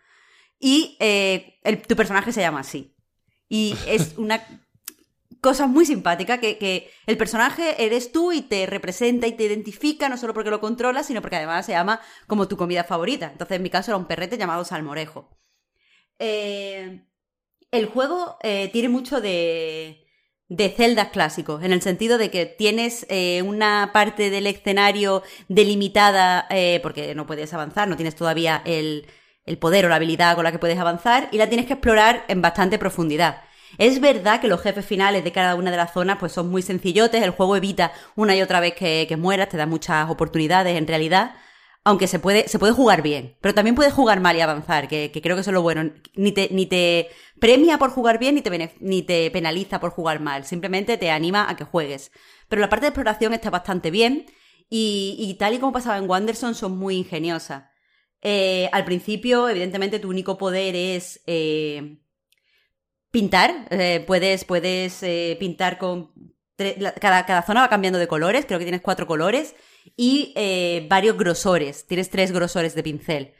Y 0.58 0.96
eh, 1.00 1.58
el, 1.62 1.82
tu 1.82 1.96
personaje 1.96 2.32
se 2.32 2.40
llama 2.40 2.60
así. 2.60 2.96
Y 3.46 3.76
es 3.86 4.16
una 4.16 4.42
cosa 5.42 5.66
muy 5.66 5.84
simpática 5.84 6.40
que, 6.40 6.56
que, 6.56 6.90
el 7.06 7.18
personaje 7.18 7.84
eres 7.84 8.10
tú 8.10 8.32
y 8.32 8.40
te 8.40 8.64
representa 8.64 9.26
y 9.26 9.32
te 9.32 9.44
identifica, 9.44 10.08
no 10.08 10.16
solo 10.16 10.32
porque 10.32 10.48
lo 10.48 10.60
controlas, 10.60 11.06
sino 11.06 11.20
porque 11.20 11.36
además 11.36 11.66
se 11.66 11.72
llama 11.72 12.00
como 12.26 12.48
tu 12.48 12.56
comida 12.56 12.84
favorita. 12.84 13.28
Entonces 13.30 13.56
en 13.56 13.62
mi 13.62 13.68
caso 13.68 13.90
era 13.90 13.98
un 13.98 14.06
perrete 14.06 14.38
llamado 14.38 14.64
salmorejo. 14.64 15.38
Eh, 16.18 17.06
el 17.70 17.86
juego 17.86 18.38
eh, 18.42 18.70
tiene 18.72 18.88
mucho 18.88 19.20
de, 19.20 20.07
de 20.48 20.70
celdas 20.70 21.08
clásicos, 21.08 21.62
en 21.62 21.72
el 21.72 21.82
sentido 21.82 22.16
de 22.16 22.30
que 22.30 22.46
tienes 22.46 23.06
eh, 23.10 23.42
una 23.42 23.90
parte 23.92 24.30
del 24.30 24.46
escenario 24.46 25.22
delimitada 25.48 26.46
eh, 26.48 26.80
porque 26.82 27.14
no 27.14 27.26
puedes 27.26 27.52
avanzar, 27.52 27.86
no 27.86 27.96
tienes 27.96 28.14
todavía 28.14 28.62
el, 28.64 29.06
el 29.44 29.58
poder 29.58 29.84
o 29.84 29.88
la 29.90 29.96
habilidad 29.96 30.34
con 30.36 30.44
la 30.44 30.52
que 30.52 30.58
puedes 30.58 30.78
avanzar 30.78 31.28
y 31.32 31.36
la 31.36 31.48
tienes 31.48 31.66
que 31.66 31.74
explorar 31.74 32.24
en 32.28 32.40
bastante 32.40 32.78
profundidad. 32.78 33.42
Es 33.76 34.00
verdad 34.00 34.40
que 34.40 34.48
los 34.48 34.62
jefes 34.62 34.86
finales 34.86 35.22
de 35.22 35.32
cada 35.32 35.54
una 35.54 35.70
de 35.70 35.76
las 35.76 35.92
zonas 35.92 36.16
pues 36.18 36.32
son 36.32 36.48
muy 36.48 36.62
sencillotes, 36.62 37.22
el 37.22 37.30
juego 37.30 37.54
evita 37.54 37.92
una 38.16 38.34
y 38.34 38.40
otra 38.40 38.60
vez 38.60 38.72
que, 38.72 39.04
que 39.06 39.18
mueras, 39.18 39.50
te 39.50 39.58
da 39.58 39.66
muchas 39.66 40.08
oportunidades 40.08 40.78
en 40.78 40.86
realidad, 40.86 41.34
aunque 41.88 42.06
se 42.06 42.18
puede, 42.18 42.48
se 42.48 42.58
puede 42.58 42.74
jugar 42.74 43.00
bien, 43.00 43.38
pero 43.40 43.54
también 43.54 43.74
puedes 43.74 43.94
jugar 43.94 44.20
mal 44.20 44.36
y 44.36 44.42
avanzar, 44.42 44.88
que, 44.88 45.10
creo 45.22 45.36
que 45.36 45.40
eso 45.40 45.50
es 45.50 45.54
lo 45.54 45.62
bueno. 45.62 45.90
Ni 46.14 46.32
te, 46.32 47.08
premia 47.40 47.78
por 47.78 47.88
jugar 47.88 48.18
bien, 48.18 48.34
ni 48.34 49.02
te, 49.02 49.30
penaliza 49.30 49.80
por 49.80 49.90
jugar 49.92 50.20
mal, 50.20 50.44
simplemente 50.44 50.98
te 50.98 51.10
anima 51.10 51.48
a 51.48 51.56
que 51.56 51.64
juegues. 51.64 52.12
Pero 52.50 52.60
la 52.60 52.68
parte 52.68 52.84
de 52.84 52.88
exploración 52.88 53.32
está 53.32 53.48
bastante 53.48 53.90
bien, 53.90 54.26
y, 54.68 55.16
y 55.18 55.32
tal 55.38 55.54
y 55.54 55.58
como 55.60 55.72
pasaba 55.72 55.96
en 55.96 56.10
Wanderson, 56.10 56.54
son 56.54 56.76
muy 56.76 56.94
ingeniosas. 56.94 57.64
Eh, 58.20 58.68
al 58.70 58.84
principio, 58.84 59.48
evidentemente, 59.48 59.98
tu 59.98 60.10
único 60.10 60.36
poder 60.36 60.76
es 60.76 61.22
eh, 61.26 62.02
pintar. 63.10 63.66
Eh, 63.70 64.04
puedes 64.06 64.44
puedes 64.44 65.02
pintar 65.38 65.78
con... 65.78 66.12
Cada, 67.00 67.24
cada, 67.24 67.42
zona 67.46 67.62
va 67.62 67.70
cambiando 67.70 67.98
de 67.98 68.08
colores, 68.08 68.44
creo 68.44 68.58
que 68.58 68.64
tienes 68.64 68.82
cuatro 68.82 69.06
colores, 69.06 69.54
y 69.96 70.34
varios 70.88 71.16
grosores. 71.16 71.86
Tienes 71.86 72.10
tres 72.10 72.32
grosores 72.32 72.74
de 72.74 72.82
pincel. 72.82 73.34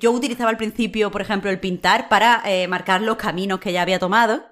yo 0.00 0.12
utilizaba 0.12 0.50
al 0.50 0.56
principio, 0.56 1.10
por 1.10 1.22
ejemplo, 1.22 1.50
el 1.50 1.60
pintar 1.60 2.08
para 2.08 2.42
marcar 2.68 3.02
los 3.02 3.16
caminos 3.16 3.60
que 3.60 3.72
ya 3.72 3.82
había 3.82 3.98
tomado 3.98 4.44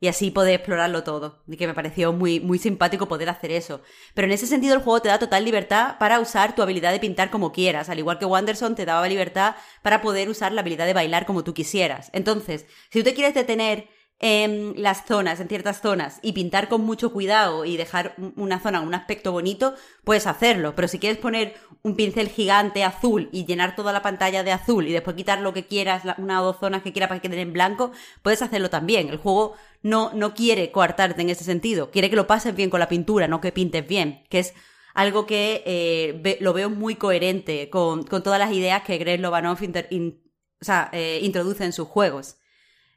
y 0.00 0.08
así 0.08 0.30
poder 0.30 0.56
explorarlo 0.56 1.02
todo. 1.02 1.42
Y 1.46 1.56
que 1.56 1.66
me 1.66 1.72
pareció 1.72 2.12
muy, 2.12 2.38
muy 2.38 2.58
simpático 2.58 3.08
poder 3.08 3.30
hacer 3.30 3.50
eso. 3.52 3.80
Pero 4.12 4.26
en 4.26 4.32
ese 4.32 4.46
sentido 4.46 4.74
el 4.74 4.82
juego 4.82 5.00
te 5.00 5.08
da 5.08 5.18
total 5.18 5.44
libertad 5.44 5.96
para 5.98 6.20
usar 6.20 6.54
tu 6.54 6.60
habilidad 6.60 6.92
de 6.92 7.00
pintar 7.00 7.30
como 7.30 7.52
quieras, 7.52 7.88
al 7.88 7.98
igual 7.98 8.18
que 8.18 8.26
Wanderson 8.26 8.74
te 8.74 8.84
daba 8.84 9.08
libertad 9.08 9.56
para 9.82 10.02
poder 10.02 10.28
usar 10.28 10.52
la 10.52 10.60
habilidad 10.60 10.84
de 10.84 10.92
bailar 10.92 11.24
como 11.24 11.42
tú 11.42 11.54
quisieras. 11.54 12.10
Entonces, 12.12 12.66
si 12.90 12.98
tú 12.98 13.04
te 13.04 13.14
quieres 13.14 13.32
detener 13.34 13.88
en 14.26 14.72
las 14.80 15.04
zonas, 15.04 15.38
en 15.38 15.48
ciertas 15.48 15.82
zonas, 15.82 16.18
y 16.22 16.32
pintar 16.32 16.70
con 16.70 16.80
mucho 16.80 17.12
cuidado 17.12 17.66
y 17.66 17.76
dejar 17.76 18.14
una 18.36 18.58
zona 18.58 18.80
un 18.80 18.94
aspecto 18.94 19.32
bonito, 19.32 19.74
puedes 20.02 20.26
hacerlo. 20.26 20.74
Pero 20.74 20.88
si 20.88 20.98
quieres 20.98 21.18
poner 21.18 21.56
un 21.82 21.94
pincel 21.94 22.30
gigante 22.30 22.84
azul 22.84 23.28
y 23.32 23.44
llenar 23.44 23.76
toda 23.76 23.92
la 23.92 24.00
pantalla 24.00 24.42
de 24.42 24.50
azul 24.50 24.88
y 24.88 24.92
después 24.92 25.14
quitar 25.14 25.42
lo 25.42 25.52
que 25.52 25.66
quieras, 25.66 26.04
una 26.16 26.40
o 26.40 26.44
dos 26.46 26.56
zonas 26.58 26.82
que 26.82 26.90
quieras 26.90 27.08
para 27.08 27.20
que 27.20 27.28
queden 27.28 27.48
en 27.48 27.52
blanco, 27.52 27.92
puedes 28.22 28.40
hacerlo 28.40 28.70
también. 28.70 29.10
El 29.10 29.18
juego 29.18 29.56
no, 29.82 30.10
no 30.14 30.32
quiere 30.32 30.72
coartarte 30.72 31.20
en 31.20 31.28
ese 31.28 31.44
sentido, 31.44 31.90
quiere 31.90 32.08
que 32.08 32.16
lo 32.16 32.26
pases 32.26 32.56
bien 32.56 32.70
con 32.70 32.80
la 32.80 32.88
pintura, 32.88 33.28
no 33.28 33.42
que 33.42 33.52
pintes 33.52 33.86
bien, 33.86 34.24
que 34.30 34.38
es 34.38 34.54
algo 34.94 35.26
que 35.26 35.62
eh, 35.66 36.38
lo 36.40 36.54
veo 36.54 36.70
muy 36.70 36.94
coherente 36.94 37.68
con, 37.68 38.06
todas 38.06 38.38
las 38.38 38.52
ideas 38.52 38.84
que 38.84 38.96
Greg 38.96 39.20
Lobanov 39.20 39.58
eh, 39.60 41.18
introduce 41.20 41.62
en 41.62 41.74
sus 41.74 41.88
juegos. 41.88 42.38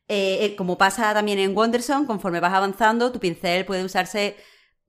Eh, 0.10 0.46
eh, 0.46 0.56
como 0.56 0.78
pasa 0.78 1.14
también 1.14 1.40
en 1.40 1.56
Wonderson, 1.56 2.06
conforme 2.06 2.40
vas 2.40 2.54
avanzando, 2.54 3.12
tu 3.12 3.20
pincel 3.20 3.66
puede 3.66 3.84
usarse 3.84 4.38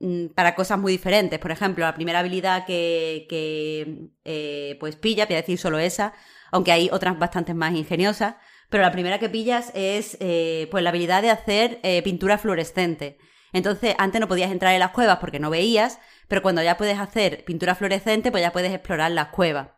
mm, 0.00 0.28
para 0.28 0.54
cosas 0.54 0.78
muy 0.78 0.92
diferentes. 0.92 1.38
Por 1.40 1.50
ejemplo, 1.50 1.84
la 1.84 1.94
primera 1.94 2.20
habilidad 2.20 2.64
que, 2.66 3.26
eh, 4.24 4.76
pues 4.78 4.96
pilla, 4.96 5.26
voy 5.26 5.34
a 5.34 5.40
decir 5.40 5.58
solo 5.58 5.78
esa, 5.78 6.14
aunque 6.52 6.72
hay 6.72 6.88
otras 6.92 7.18
bastante 7.18 7.52
más 7.54 7.74
ingeniosas, 7.74 8.36
pero 8.70 8.82
la 8.82 8.92
primera 8.92 9.18
que 9.18 9.28
pillas 9.28 9.72
es 9.74 10.16
pues 10.70 10.84
la 10.84 10.90
habilidad 10.90 11.22
de 11.22 11.30
hacer 11.30 11.80
pintura 12.04 12.38
fluorescente. 12.38 13.18
Entonces, 13.52 13.94
antes 13.98 14.20
no 14.20 14.28
podías 14.28 14.50
entrar 14.50 14.74
en 14.74 14.80
las 14.80 14.90
cuevas 14.90 15.18
porque 15.20 15.40
no 15.40 15.50
veías, 15.50 15.98
pero 16.28 16.42
cuando 16.42 16.62
ya 16.62 16.76
puedes 16.76 16.98
hacer 16.98 17.44
pintura 17.44 17.74
fluorescente, 17.74 18.30
pues 18.30 18.42
ya 18.42 18.52
puedes 18.52 18.72
explorar 18.72 19.10
las 19.12 19.28
cuevas 19.28 19.68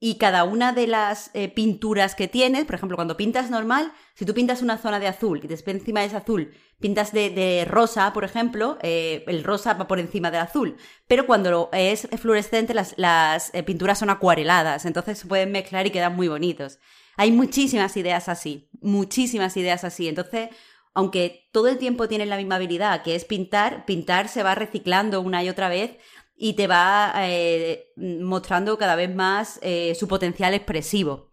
y 0.00 0.16
cada 0.16 0.44
una 0.44 0.72
de 0.72 0.86
las 0.86 1.30
eh, 1.34 1.48
pinturas 1.48 2.14
que 2.14 2.26
tienes, 2.26 2.64
por 2.64 2.74
ejemplo, 2.74 2.96
cuando 2.96 3.18
pintas 3.18 3.50
normal, 3.50 3.92
si 4.14 4.24
tú 4.24 4.32
pintas 4.32 4.62
una 4.62 4.78
zona 4.78 4.98
de 4.98 5.06
azul 5.06 5.40
y 5.44 5.46
después 5.46 5.76
encima 5.76 6.02
ese 6.02 6.16
azul 6.16 6.52
pintas 6.80 7.12
de, 7.12 7.66
rosa, 7.68 8.12
por 8.12 8.24
ejemplo, 8.24 8.78
eh, 8.82 9.22
el 9.28 9.44
rosa 9.44 9.74
va 9.74 9.86
por 9.86 10.00
encima 10.00 10.30
del 10.30 10.40
azul. 10.40 10.76
Pero 11.06 11.26
cuando 11.26 11.68
es 11.72 12.08
fluorescente, 12.18 12.74
las, 12.74 12.94
las 12.96 13.54
eh, 13.54 13.62
pinturas 13.62 13.98
son 13.98 14.10
acuareladas, 14.10 14.86
entonces 14.86 15.18
se 15.18 15.26
pueden 15.26 15.52
mezclar 15.52 15.86
y 15.86 15.90
quedan 15.90 16.16
muy 16.16 16.28
bonitos. 16.28 16.78
Hay 17.16 17.32
muchísimas 17.32 17.96
ideas 17.96 18.28
así, 18.28 18.70
muchísimas 18.80 19.56
ideas 19.58 19.84
así. 19.84 20.08
Entonces, 20.08 20.48
aunque 20.94 21.48
todo 21.52 21.68
el 21.68 21.78
tiempo 21.78 22.08
tienes 22.08 22.28
la 22.28 22.36
misma 22.36 22.56
habilidad, 22.56 23.02
que 23.02 23.14
es 23.14 23.24
pintar, 23.24 23.84
pintar 23.84 24.28
se 24.28 24.42
va 24.42 24.54
reciclando 24.54 25.20
una 25.20 25.44
y 25.44 25.48
otra 25.50 25.68
vez 25.68 25.98
y 26.42 26.54
te 26.54 26.66
va 26.66 27.12
eh, 27.18 27.92
mostrando 27.96 28.78
cada 28.78 28.96
vez 28.96 29.14
más 29.14 29.58
eh, 29.60 29.94
su 29.94 30.08
potencial 30.08 30.54
expresivo. 30.54 31.28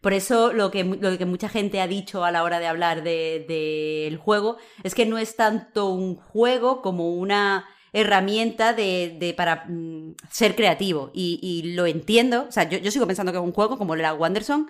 Por 0.00 0.12
eso 0.12 0.52
lo 0.52 0.70
que, 0.70 0.84
lo 0.84 1.18
que 1.18 1.26
mucha 1.26 1.48
gente 1.48 1.80
ha 1.80 1.88
dicho 1.88 2.24
a 2.24 2.30
la 2.30 2.44
hora 2.44 2.60
de 2.60 2.68
hablar 2.68 3.02
del 3.02 3.46
de, 3.48 4.18
juego 4.22 4.58
es 4.84 4.94
que 4.94 5.04
no 5.04 5.18
es 5.18 5.34
tanto 5.34 5.88
un 5.88 6.14
juego 6.14 6.80
como 6.80 7.10
una 7.10 7.68
herramienta 7.92 8.72
de, 8.72 9.34
para 9.36 9.64
mm, 9.66 10.14
ser 10.30 10.54
creativo. 10.54 11.10
Y, 11.12 11.72
lo 11.74 11.86
entiendo. 11.86 12.46
O 12.48 12.52
sea, 12.52 12.68
yo, 12.68 12.90
sigo 12.92 13.06
pensando 13.08 13.32
que 13.32 13.38
es 13.38 13.44
un 13.44 13.52
juego 13.52 13.78
como 13.78 13.96
era 13.96 14.14
Wanderson, 14.14 14.68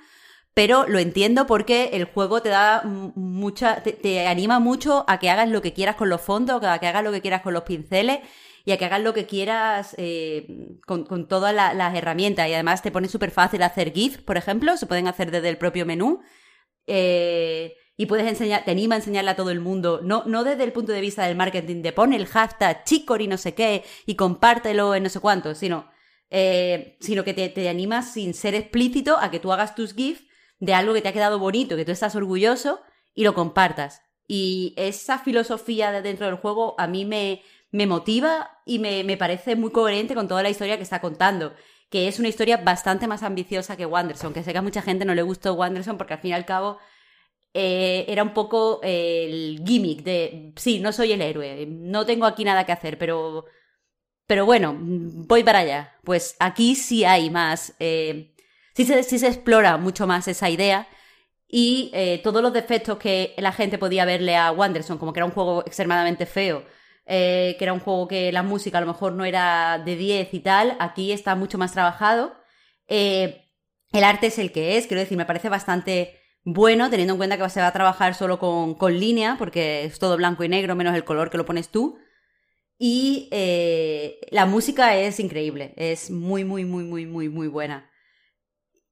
pero 0.55 0.87
lo 0.89 1.01
entiendo 1.01 1.47
porque 1.47 1.91
el 1.93 2.07
juego 2.07 2.41
te 2.41 2.49
da 2.49 2.83
mucha. 2.85 3.83
Te, 3.83 3.93
te, 3.93 4.27
anima 4.27 4.59
mucho 4.59 5.05
a 5.07 5.19
que 5.19 5.29
hagas 5.29 5.51
lo 5.51 5.61
que 5.61 5.75
quieras 5.75 5.97
con 5.97 6.09
los 6.09 6.23
fondos, 6.23 6.65
a 6.65 6.79
que 6.79 6.87
hagas 6.87 7.05
lo 7.05 7.13
que 7.13 7.21
quieras 7.21 7.43
con 7.43 7.53
los 7.53 7.65
pinceles 7.65 8.21
y 8.65 8.73
a 8.73 8.79
que 8.79 8.85
hagas 8.85 9.03
lo 9.03 9.15
que 9.15 9.27
quieras 9.27 9.95
eh, 9.99 10.79
con, 10.87 11.29
todas 11.29 11.55
las 11.55 11.95
herramientas. 11.95 12.49
Y 12.49 12.55
además 12.55 12.83
te 12.83 12.91
pone 12.91 13.09
súper 13.09 13.31
fácil 13.31 13.63
hacer 13.63 13.93
GIF, 13.93 14.19
por 14.19 14.37
ejemplo, 14.37 14.77
se 14.77 14.87
pueden 14.87 15.09
hacer 15.09 15.31
desde 15.31 15.49
el 15.49 15.59
propio 15.59 15.87
menú. 15.87 16.21
Eh, 16.87 17.75
y 17.97 18.07
puedes 18.07 18.27
enseñar, 18.27 18.65
te 18.65 18.71
anima 18.71 18.95
a 18.95 18.99
enseñarle 18.99 19.31
a 19.31 19.37
todo 19.37 19.51
el 19.51 19.61
mundo, 19.61 20.01
no, 20.03 20.25
no 20.27 20.45
desde 20.45 20.65
el 20.65 20.73
punto 20.73 20.93
de 20.93 21.01
vista 21.01 21.27
del 21.27 21.37
marketing 21.37 21.83
de 21.83 21.93
pon 21.93 22.13
el 22.13 22.27
hashtag 22.27 22.85
chicori 22.85 23.29
no 23.29 23.37
sé 23.37 23.55
qué 23.55 23.85
y 24.07 24.17
compártelo 24.17 24.95
en 24.95 25.05
no 25.05 25.09
sé 25.09 25.21
cuánto, 25.21 25.55
sino, 25.55 25.91
eh, 26.31 26.97
sino 27.01 27.23
que 27.23 27.35
te, 27.35 27.49
te 27.51 27.69
anima 27.69 28.03
sin 28.03 28.35
ser 28.35 28.55
explícito 28.55 29.19
a 29.19 29.31
que 29.31 29.39
tú 29.39 29.53
hagas 29.53 29.75
tus 29.75 29.95
GIF 29.95 30.23
de 30.59 30.75
algo 30.75 30.95
que 30.95 31.03
te 31.03 31.09
ha 31.09 31.13
quedado 31.13 31.39
bonito, 31.39 31.77
que 31.77 31.85
tú 31.85 31.93
estás 31.93 32.17
orgulloso 32.17 32.81
y 33.15 33.25
lo 33.25 33.35
compartas. 33.35 34.03
Y 34.27 34.75
esa 34.77 35.19
filosofía 35.19 35.93
de 35.93 36.03
dentro 36.03 36.27
del 36.27 36.37
juego 36.37 36.75
a 36.79 36.87
mí 36.87 37.05
me, 37.05 37.43
me 37.73 37.87
motiva 37.87 38.61
y 38.65 38.79
me, 38.79 39.03
me, 39.05 39.17
parece 39.17 39.57
muy 39.57 39.71
coherente 39.73 40.15
con 40.15 40.29
toda 40.29 40.43
la 40.43 40.51
historia 40.51 40.77
que 40.77 40.83
está 40.85 41.01
contando. 41.01 41.55
Que 41.91 42.09
es 42.09 42.19
una 42.19 42.29
historia 42.29 42.59
bastante 42.59 43.07
más 43.07 43.23
ambiciosa 43.23 43.77
que 43.77 43.87
Wanderson, 43.87 44.33
que 44.33 44.43
sé 44.45 44.53
que 44.53 44.59
a 44.59 44.63
mucha 44.63 44.83
gente 44.83 45.05
no 45.05 45.15
le 45.15 45.23
gustó 45.23 45.55
Wanderson 45.55 45.99
porque 45.99 46.15
al 46.15 46.21
fin 46.21 46.31
y 46.31 46.35
al 46.35 46.47
cabo 46.47 46.79
eh, 47.55 48.07
era 48.09 48.23
un 48.23 48.33
poco 48.33 48.81
el 48.83 49.63
gimmick 49.67 50.03
de, 50.03 50.53
sí, 50.57 50.81
no 50.81 50.93
soy 50.93 51.13
el 51.13 51.21
héroe, 51.21 51.67
no 51.67 52.07
tengo 52.07 52.25
aquí 52.25 52.45
nada 52.45 52.65
que 52.65 52.73
hacer, 52.73 52.97
pero, 52.99 53.45
pero 54.27 54.47
bueno, 54.47 54.77
voy 54.79 55.45
para 55.45 55.61
allá. 55.61 55.99
Pues 56.05 56.37
aquí 56.39 56.75
sí 56.77 57.05
hay 57.05 57.31
más, 57.31 57.75
eh, 57.79 58.35
sí, 58.75 58.85
se, 58.85 59.03
sí 59.03 59.19
se 59.19 59.29
explora 59.29 59.77
mucho 59.77 60.07
más 60.07 60.29
esa 60.29 60.49
idea 60.51 60.89
y 61.47 61.91
eh, 61.93 62.21
todos 62.25 62.43
los 62.43 62.53
defectos 62.55 62.99
que 62.99 63.35
la 63.37 63.53
gente 63.53 63.77
podía 63.79 64.07
verle 64.07 64.37
a 64.37 64.51
Wanderson, 64.53 64.97
como 64.99 65.13
que 65.13 65.21
era 65.21 65.27
un 65.27 65.33
juego 65.33 65.63
extremadamente 65.67 66.25
feo, 66.25 66.65
eh, 67.07 67.57
que 67.59 67.65
era 67.65 67.73
un 67.73 67.81
juego 67.81 68.09
que 68.09 68.33
la 68.33 68.43
música 68.43 68.79
a 68.79 68.81
lo 68.81 68.87
mejor 68.87 69.13
no 69.13 69.25
era 69.25 69.83
de 69.85 69.97
10 69.97 70.35
y 70.35 70.41
tal, 70.41 70.77
aquí 70.81 71.13
está 71.13 71.35
mucho 71.35 71.59
más 71.59 71.73
trabajado. 71.73 72.35
Eh, 72.89 73.49
el 73.93 74.05
arte 74.05 74.29
es 74.29 74.39
el 74.39 74.53
que 74.53 74.77
es, 74.77 74.87
quiero 74.87 75.01
decir, 75.01 75.19
me 75.19 75.27
parece 75.27 75.49
bastante 75.49 76.19
bueno, 76.45 76.91
teniendo 76.91 77.15
en 77.15 77.19
cuenta 77.19 77.39
que 77.39 77.49
se 77.51 77.61
va 77.61 77.69
a 77.69 77.73
trabajar 77.73 78.15
solo 78.15 78.39
con, 78.39 78.75
con 78.75 78.99
línea, 78.99 79.37
porque 79.39 79.85
es 79.85 79.99
todo 79.99 80.17
blanco 80.17 80.43
y 80.45 80.49
negro, 80.49 80.75
menos 80.75 80.95
el 80.95 81.05
color 81.05 81.31
que 81.31 81.39
lo 81.39 81.47
pones 81.47 81.69
tú. 81.69 81.99
Y 82.79 83.29
eh, 83.31 84.19
la 84.31 84.45
música 84.47 84.97
es 84.97 85.21
increíble, 85.21 85.73
es 85.77 86.11
muy, 86.11 86.45
muy, 86.45 86.65
muy, 86.65 86.85
muy, 86.85 87.07
muy, 87.07 87.29
muy 87.29 87.47
buena. 87.47 87.91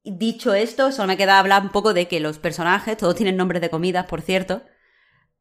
Dicho 0.05 0.55
esto, 0.55 0.92
solo 0.92 1.08
me 1.08 1.16
queda 1.16 1.39
hablar 1.39 1.62
un 1.62 1.70
poco 1.70 1.92
de 1.92 2.06
que 2.06 2.20
los 2.20 2.39
personajes, 2.39 2.97
todos 2.97 3.16
tienen 3.16 3.36
nombres 3.36 3.60
de 3.60 3.70
comidas, 3.70 4.06
por 4.06 4.22
cierto, 4.22 4.62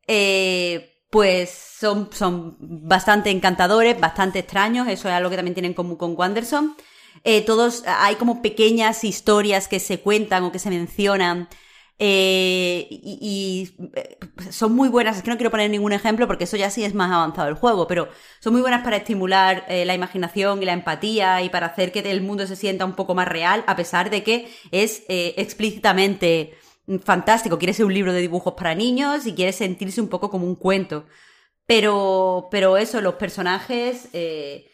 eh, 0.08 0.99
pues 1.10 1.50
son, 1.50 2.10
son 2.12 2.58
bastante 2.60 3.30
encantadores, 3.32 4.00
bastante 4.00 4.40
extraños, 4.40 4.88
eso 4.88 5.08
es 5.08 5.16
algo 5.16 5.30
que 5.30 5.36
también 5.36 5.56
tienen 5.56 5.72
en 5.72 5.76
común 5.76 5.96
con 5.96 6.16
Wanderson. 6.16 6.76
Eh, 7.24 7.42
todos, 7.42 7.84
hay 7.86 8.16
como 8.16 8.42
pequeñas 8.42 9.04
historias 9.04 9.68
que 9.68 9.80
se 9.80 10.00
cuentan 10.00 10.44
o 10.44 10.52
que 10.52 10.60
se 10.60 10.70
mencionan 10.70 11.50
eh, 12.02 12.88
y, 12.90 13.72
eh, 13.96 14.18
son 14.52 14.74
muy 14.74 14.88
buenas. 14.88 15.18
Es 15.18 15.24
que 15.24 15.30
no 15.30 15.38
quiero 15.38 15.52
poner 15.52 15.70
ningún 15.70 15.92
ejemplo 15.92 16.28
porque 16.28 16.46
eso 16.46 16.56
ya 16.58 16.70
sí 16.70 16.84
es 16.84 16.94
más 16.94 17.12
avanzado 17.12 17.50
el 17.50 17.56
juego, 17.56 17.88
pero 17.88 18.10
son 18.40 18.54
muy 18.54 18.62
buenas 18.62 18.84
para 18.84 18.98
estimular 18.98 19.66
la 19.68 19.96
imaginación 19.96 20.62
y 20.62 20.66
la 20.66 20.74
empatía 20.74 21.42
y 21.42 21.50
para 21.50 21.68
hacer 21.68 21.92
que 21.92 22.00
el 22.00 22.22
mundo 22.22 22.48
se 22.48 22.56
sienta 22.56 22.86
un 22.86 22.94
poco 22.94 23.16
más 23.16 23.28
real, 23.28 23.64
a 23.68 23.76
pesar 23.76 24.10
de 24.10 24.24
que 24.24 24.50
es 24.72 25.04
explícitamente 25.10 26.58
fantástico, 27.04 27.60
quiere 27.60 27.74
ser 27.74 27.86
un 27.86 27.94
libro 27.94 28.14
de 28.14 28.22
dibujos 28.22 28.54
para 28.56 28.74
niños 28.74 29.26
y 29.28 29.36
quiere 29.36 29.54
sentirse 29.54 30.02
un 30.02 30.10
poco 30.10 30.30
como 30.32 30.48
un 30.48 30.56
cuento. 30.56 31.06
Pero, 31.68 32.48
pero 32.52 32.78
eso, 32.78 33.00
los 33.02 33.16
personajes, 33.16 34.10
eh, 34.14 34.72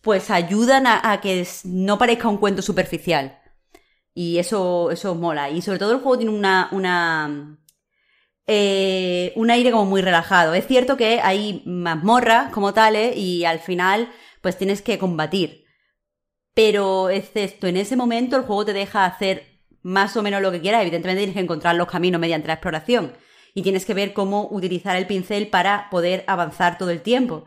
pues 0.00 0.30
ayudan 0.30 0.86
a, 0.86 1.20
que 1.20 1.46
no 1.64 1.98
parezca 1.98 2.28
un 2.28 2.38
cuento 2.38 2.62
superficial. 2.62 3.38
Y 4.14 4.38
eso, 4.38 4.90
eso 4.90 5.14
mola. 5.14 5.50
Y 5.50 5.62
sobre 5.62 5.78
todo 5.78 5.92
el 5.92 5.98
juego 6.00 6.18
tiene 6.18 6.32
una, 6.32 6.68
una, 6.72 7.58
eh, 8.46 9.32
un 9.36 9.50
aire 9.50 9.70
como 9.70 9.84
muy 9.86 10.02
relajado. 10.02 10.54
Es 10.54 10.66
cierto 10.66 10.96
que 10.96 11.20
hay 11.20 11.62
mazmorras 11.66 12.50
como 12.52 12.74
tales 12.74 13.16
y 13.16 13.44
al 13.44 13.60
final, 13.60 14.10
pues 14.40 14.58
tienes 14.58 14.82
que 14.82 14.98
combatir. 14.98 15.64
Pero 16.54 17.10
excepto 17.10 17.66
en 17.66 17.76
ese 17.76 17.96
momento, 17.96 18.36
el 18.36 18.42
juego 18.42 18.64
te 18.66 18.72
deja 18.72 19.04
hacer 19.04 19.51
más 19.82 20.16
o 20.16 20.22
menos 20.22 20.42
lo 20.42 20.52
que 20.52 20.60
quieras. 20.60 20.82
Evidentemente 20.82 21.20
tienes 21.20 21.34
que 21.34 21.42
encontrar 21.42 21.74
los 21.76 21.88
caminos 21.88 22.20
mediante 22.20 22.48
la 22.48 22.54
exploración 22.54 23.12
y 23.54 23.62
tienes 23.62 23.84
que 23.84 23.94
ver 23.94 24.12
cómo 24.12 24.48
utilizar 24.50 24.96
el 24.96 25.06
pincel 25.06 25.48
para 25.48 25.88
poder 25.90 26.24
avanzar 26.26 26.78
todo 26.78 26.90
el 26.90 27.02
tiempo. 27.02 27.44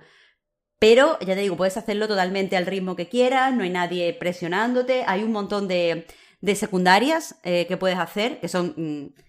Pero, 0.80 1.18
ya 1.20 1.36
te 1.36 1.42
digo, 1.42 1.58
puedes 1.58 1.78
hacerlo 1.78 2.08
totalmente 2.08 2.58
al 2.58 2.66
ritmo 2.66 2.96
que 2.96 3.08
quieras, 3.08 3.54
no 3.54 3.64
hay 3.64 3.70
nadie 3.70 4.14
presionándote, 4.14 5.04
hay 5.08 5.24
un 5.24 5.32
montón 5.32 5.68
de, 5.68 6.06
de 6.42 6.56
secundarias 6.56 7.40
eh, 7.44 7.66
que 7.68 7.78
puedes 7.78 7.98
hacer, 7.98 8.40
que 8.40 8.50
son 8.50 8.74
mm, 8.76 9.22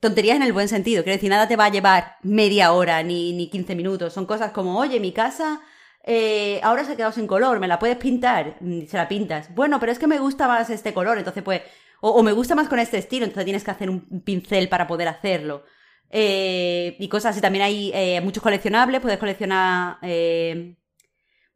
tonterías 0.00 0.36
en 0.36 0.42
el 0.42 0.52
buen 0.52 0.68
sentido. 0.68 1.02
Quiero 1.02 1.16
decir, 1.16 1.30
nada 1.30 1.48
te 1.48 1.56
va 1.56 1.66
a 1.66 1.70
llevar 1.70 2.16
media 2.22 2.72
hora 2.72 3.02
ni, 3.02 3.32
ni 3.32 3.50
15 3.50 3.74
minutos. 3.74 4.12
Son 4.12 4.26
cosas 4.26 4.52
como, 4.52 4.78
oye, 4.78 5.00
mi 5.00 5.12
casa 5.12 5.60
eh, 6.04 6.60
ahora 6.62 6.84
se 6.84 6.92
ha 6.92 6.96
quedado 6.96 7.12
sin 7.12 7.26
color, 7.26 7.58
¿me 7.58 7.66
la 7.66 7.80
puedes 7.80 7.96
pintar? 7.96 8.56
Mm, 8.60 8.86
se 8.86 8.96
la 8.96 9.08
pintas. 9.08 9.52
Bueno, 9.54 9.80
pero 9.80 9.90
es 9.90 9.98
que 9.98 10.06
me 10.06 10.20
gusta 10.20 10.46
más 10.48 10.70
este 10.70 10.94
color, 10.94 11.18
entonces 11.18 11.42
pues... 11.42 11.62
O, 12.00 12.22
me 12.22 12.32
gusta 12.32 12.54
más 12.54 12.68
con 12.68 12.78
este 12.78 12.98
estilo, 12.98 13.24
entonces 13.24 13.44
tienes 13.44 13.64
que 13.64 13.70
hacer 13.70 13.90
un 13.90 14.22
pincel 14.24 14.68
para 14.68 14.86
poder 14.86 15.08
hacerlo. 15.08 15.64
Eh, 16.10 16.96
y 16.98 17.08
cosas 17.08 17.32
así. 17.32 17.40
También 17.40 17.64
hay 17.64 17.90
eh, 17.94 18.20
muchos 18.20 18.42
coleccionables. 18.42 19.00
Puedes 19.00 19.18
coleccionar 19.18 19.98
eh, 20.02 20.76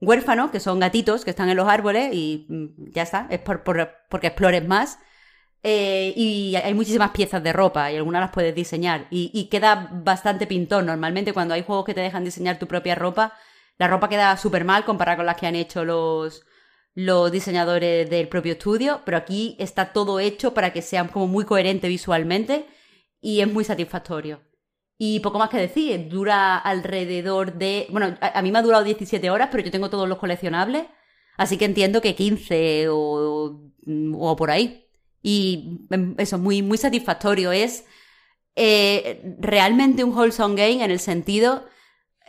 huérfanos, 0.01 0.51
que 0.51 0.60
son 0.60 0.81
gatitos 0.81 1.25
que 1.25 1.31
están 1.31 1.49
en 1.51 1.57
los 1.57 1.69
árboles 1.69 2.10
y 2.15 2.47
mm, 2.49 2.91
ya 2.93 3.02
está. 3.02 3.27
Es 3.31 3.41
por, 3.41 3.62
por- 3.62 3.91
porque 4.09 4.28
explores 4.28 4.67
más. 4.67 4.99
Eh, 5.62 6.15
y 6.17 6.55
hay 6.57 6.73
muchísimas 6.75 7.10
piezas 7.10 7.43
de 7.43 7.52
ropa 7.52 7.93
y 7.93 7.97
algunas 7.97 8.20
las 8.23 8.31
puedes 8.31 8.55
diseñar. 8.55 9.07
Y, 9.10 9.31
y 9.35 9.49
queda 9.49 9.91
bastante 9.93 10.47
pintón. 10.47 10.86
Normalmente 10.86 11.33
cuando 11.33 11.55
hay 11.55 11.62
juegos 11.62 11.85
que 11.85 11.94
te 11.94 12.01
dejan 12.01 12.25
diseñar 12.25 12.59
tu 12.59 12.67
propia 12.67 12.94
ropa, 12.94 13.35
la 13.78 13.89
ropa 13.89 14.09
queda 14.09 14.36
súper 14.36 14.65
mal 14.65 14.85
comparada 14.85 15.17
con 15.19 15.27
las 15.27 15.36
que 15.36 15.47
han 15.47 15.57
hecho 15.57 15.85
los, 15.85 16.44
los 16.94 17.31
diseñadores 17.31 18.09
del 18.10 18.28
propio 18.28 18.52
estudio. 18.52 19.01
Pero 19.05 19.17
aquí 19.17 19.57
está 19.59 19.93
todo 19.93 20.20
hecho 20.20 20.55
para 20.55 20.73
que 20.73 20.83
sea 20.83 21.07
como 21.09 21.27
muy 21.27 21.44
coherente 21.44 21.89
visualmente 21.89 22.67
y 23.20 23.41
es 23.41 23.52
muy 23.52 23.65
satisfactorio. 23.65 24.41
Y 24.99 25.20
poco 25.20 25.39
más 25.39 25.49
que 25.49 25.57
decir, 25.57 26.09
dura 26.09 26.59
alrededor 26.59 27.55
de... 27.55 27.86
Bueno, 27.91 28.19
a, 28.20 28.43
mí 28.43 28.52
me 28.52 28.59
ha 28.59 28.62
durado 28.62 28.85
17 28.85 29.31
horas, 29.31 29.49
pero 29.51 29.65
yo 29.65 29.70
tengo 29.70 29.89
todos 29.89 30.07
los 30.07 30.19
coleccionables, 30.19 30.85
así 31.39 31.57
que 31.57 31.65
entiendo 31.65 32.02
que 32.02 32.15
15 32.15 32.89
o, 32.91 33.62
o 34.15 34.36
por 34.36 34.51
ahí. 34.51 34.86
Y 35.23 35.86
em, 35.91 36.15
eso, 36.19 36.39
muy, 36.39 36.62
muy 36.62 36.78
satisfactorio. 36.78 37.52
Es 37.52 37.85
eh, 38.57 39.36
realmente 39.39 40.05
un 40.05 40.15
wholesome 40.15 40.55
game 40.55 40.85
en 40.85 40.91
el 40.91 41.01
sentido 41.01 41.65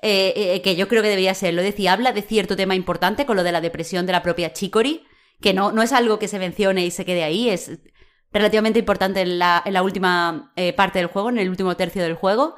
eh, 0.03 0.33
eh, 0.35 0.61
que 0.63 0.75
yo 0.75 0.87
creo 0.87 1.03
que 1.03 1.09
debería 1.09 1.35
serlo. 1.35 1.61
Es 1.61 1.67
decir, 1.67 1.87
habla 1.89 2.11
de 2.11 2.23
cierto 2.23 2.55
tema 2.55 2.75
importante 2.75 3.25
con 3.25 3.35
lo 3.35 3.43
de 3.43 3.51
la 3.51 3.61
depresión 3.61 4.05
de 4.07 4.11
la 4.13 4.23
propia 4.23 4.51
Chicory, 4.51 5.05
que 5.39 5.53
no, 5.53 5.71
no 5.71 5.83
es 5.83 5.91
algo 5.91 6.17
que 6.17 6.27
se 6.27 6.39
mencione 6.39 6.85
y 6.85 6.91
se 6.91 7.05
quede 7.05 7.23
ahí, 7.23 7.49
es 7.49 7.79
relativamente 8.31 8.79
importante 8.79 9.21
en 9.21 9.37
la, 9.37 9.61
en 9.63 9.73
la 9.73 9.83
última 9.83 10.53
eh, 10.55 10.73
parte 10.73 10.99
del 10.99 11.07
juego, 11.07 11.29
en 11.29 11.37
el 11.37 11.49
último 11.49 11.75
tercio 11.77 12.01
del 12.01 12.15
juego. 12.15 12.55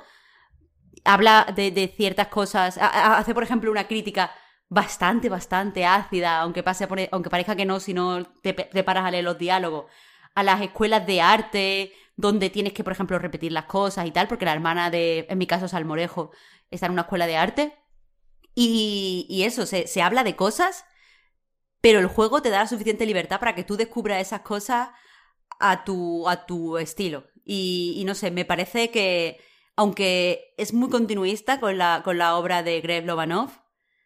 Habla 1.03 1.47
de, 1.53 1.93
ciertas 1.97 2.29
cosas, 2.29 2.77
hace 2.79 3.33
por 3.33 3.43
ejemplo 3.43 3.69
una 3.71 3.87
crítica 3.87 4.31
bastante, 4.69 5.27
bastante 5.27 5.85
ácida, 5.85 6.39
aunque, 6.39 6.63
pase 6.63 6.87
aunque 7.11 7.29
parezca 7.29 7.57
que 7.57 7.65
no, 7.65 7.81
si 7.81 7.93
no 7.93 8.23
te, 8.41 8.53
te 8.53 8.83
paras 8.85 9.05
a 9.05 9.11
leer 9.11 9.25
los 9.25 9.37
diálogos, 9.37 9.85
a 10.33 10.43
las 10.43 10.61
escuelas 10.61 11.05
de 11.05 11.21
arte, 11.21 11.93
donde 12.15 12.49
tienes 12.49 12.73
que, 12.73 12.83
por 12.83 12.93
ejemplo, 12.93 13.19
repetir 13.19 13.51
las 13.51 13.65
cosas 13.65 14.05
y 14.05 14.11
tal, 14.11 14.27
porque 14.27 14.45
la 14.45 14.53
hermana 14.53 14.89
de, 14.89 15.25
en 15.29 15.37
mi 15.37 15.47
caso, 15.47 15.67
Salmorejo, 15.67 16.31
está 16.73 16.87
en 16.87 16.93
una 16.93 17.03
escuela 17.03 17.27
de 17.27 17.37
arte. 17.37 17.73
Y, 18.55 19.43
eso, 19.45 19.65
se, 19.65 19.87
se 19.87 20.01
habla 20.01 20.23
de 20.23 20.35
cosas, 20.35 20.85
pero 21.81 21.99
el 21.99 22.07
juego 22.07 22.41
te 22.41 22.49
da 22.49 22.59
la 22.59 22.67
suficiente 22.67 23.05
libertad 23.05 23.39
para 23.39 23.55
que 23.55 23.63
tú 23.63 23.77
descubras 23.77 24.21
esas 24.21 24.41
cosas 24.41 24.89
a 25.59 25.83
tu, 25.83 26.27
a 26.29 26.45
tu 26.45 26.77
estilo. 26.77 27.25
Y, 27.45 28.03
no 28.05 28.15
sé, 28.15 28.31
me 28.31 28.45
parece 28.45 28.89
que, 28.89 29.39
aunque 29.75 30.53
es 30.57 30.73
muy 30.73 30.89
continuista 30.89 31.59
con 31.59 31.77
la, 31.77 32.01
con 32.03 32.17
la 32.17 32.37
obra 32.37 32.63
de 32.63 32.79
Greg 32.81 33.05
Lobanov, 33.05 33.49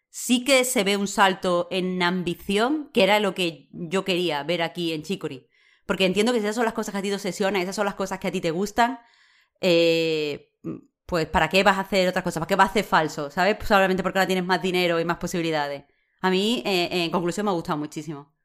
sí 0.09 0.43
que 0.43 0.63
se 0.63 0.83
ve 0.83 0.97
un 0.97 1.07
salto 1.07 1.67
en 1.69 2.01
ambición, 2.01 2.89
que 2.93 3.03
era 3.03 3.19
lo 3.19 3.35
que 3.35 3.69
yo 3.71 4.05
quería 4.05 4.43
ver 4.43 4.61
aquí 4.61 4.93
en 4.93 5.03
Chicory. 5.03 5.47
Porque 5.85 6.05
entiendo 6.05 6.33
que 6.33 6.39
esas 6.39 6.55
son 6.55 6.65
las 6.65 6.73
cosas 6.73 6.93
que 6.93 6.99
a 6.99 7.01
ti 7.01 7.09
te 7.09 7.15
obsesionan, 7.15 7.61
esas 7.61 7.75
son 7.75 7.85
las 7.85 7.95
cosas 7.95 8.19
que 8.19 8.27
a 8.27 8.31
ti 8.31 8.41
te 8.41 8.51
gustan, 8.51 8.99
eh, 9.61 10.53
pues 11.07 11.25
¿para 11.25 11.47
qué 11.47 11.63
vas 11.63 11.77
a 11.77 11.81
hacer 11.81 12.07
otras 12.09 12.23
cosas? 12.23 12.41
¿Para 12.41 12.47
qué 12.47 12.55
vas 12.55 12.67
a 12.67 12.71
hacer 12.71 12.83
falso? 12.83 13.31
¿Sabes? 13.31 13.55
Pues 13.55 13.67
Probablemente 13.67 14.03
porque 14.03 14.19
ahora 14.19 14.27
tienes 14.27 14.45
más 14.45 14.61
dinero 14.61 14.99
y 14.99 15.05
más 15.05 15.17
posibilidades. 15.17 15.85
A 16.21 16.29
mí, 16.29 16.61
eh, 16.65 16.89
en 16.91 17.11
conclusión, 17.11 17.45
me 17.45 17.51
ha 17.51 17.53
gustado 17.53 17.77
muchísimo. 17.77 18.35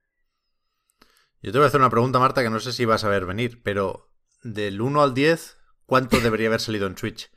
Yo 1.42 1.50
te 1.50 1.58
voy 1.58 1.65
a 1.65 1.68
hacer 1.68 1.81
una 1.81 1.91
pregunta, 1.91 2.20
Marta, 2.20 2.42
que 2.42 2.50
no 2.50 2.60
sé 2.60 2.73
si 2.73 2.84
vas 2.84 3.02
a 3.02 3.08
ver 3.08 3.26
venir, 3.26 3.62
pero 3.65 4.15
del 4.42 4.81
1 4.81 5.02
al 5.02 5.12
10, 5.12 5.58
¿cuánto 5.86 6.20
debería 6.20 6.47
haber 6.47 6.60
salido 6.60 6.86
en 6.86 6.97
Switch? 6.97 7.32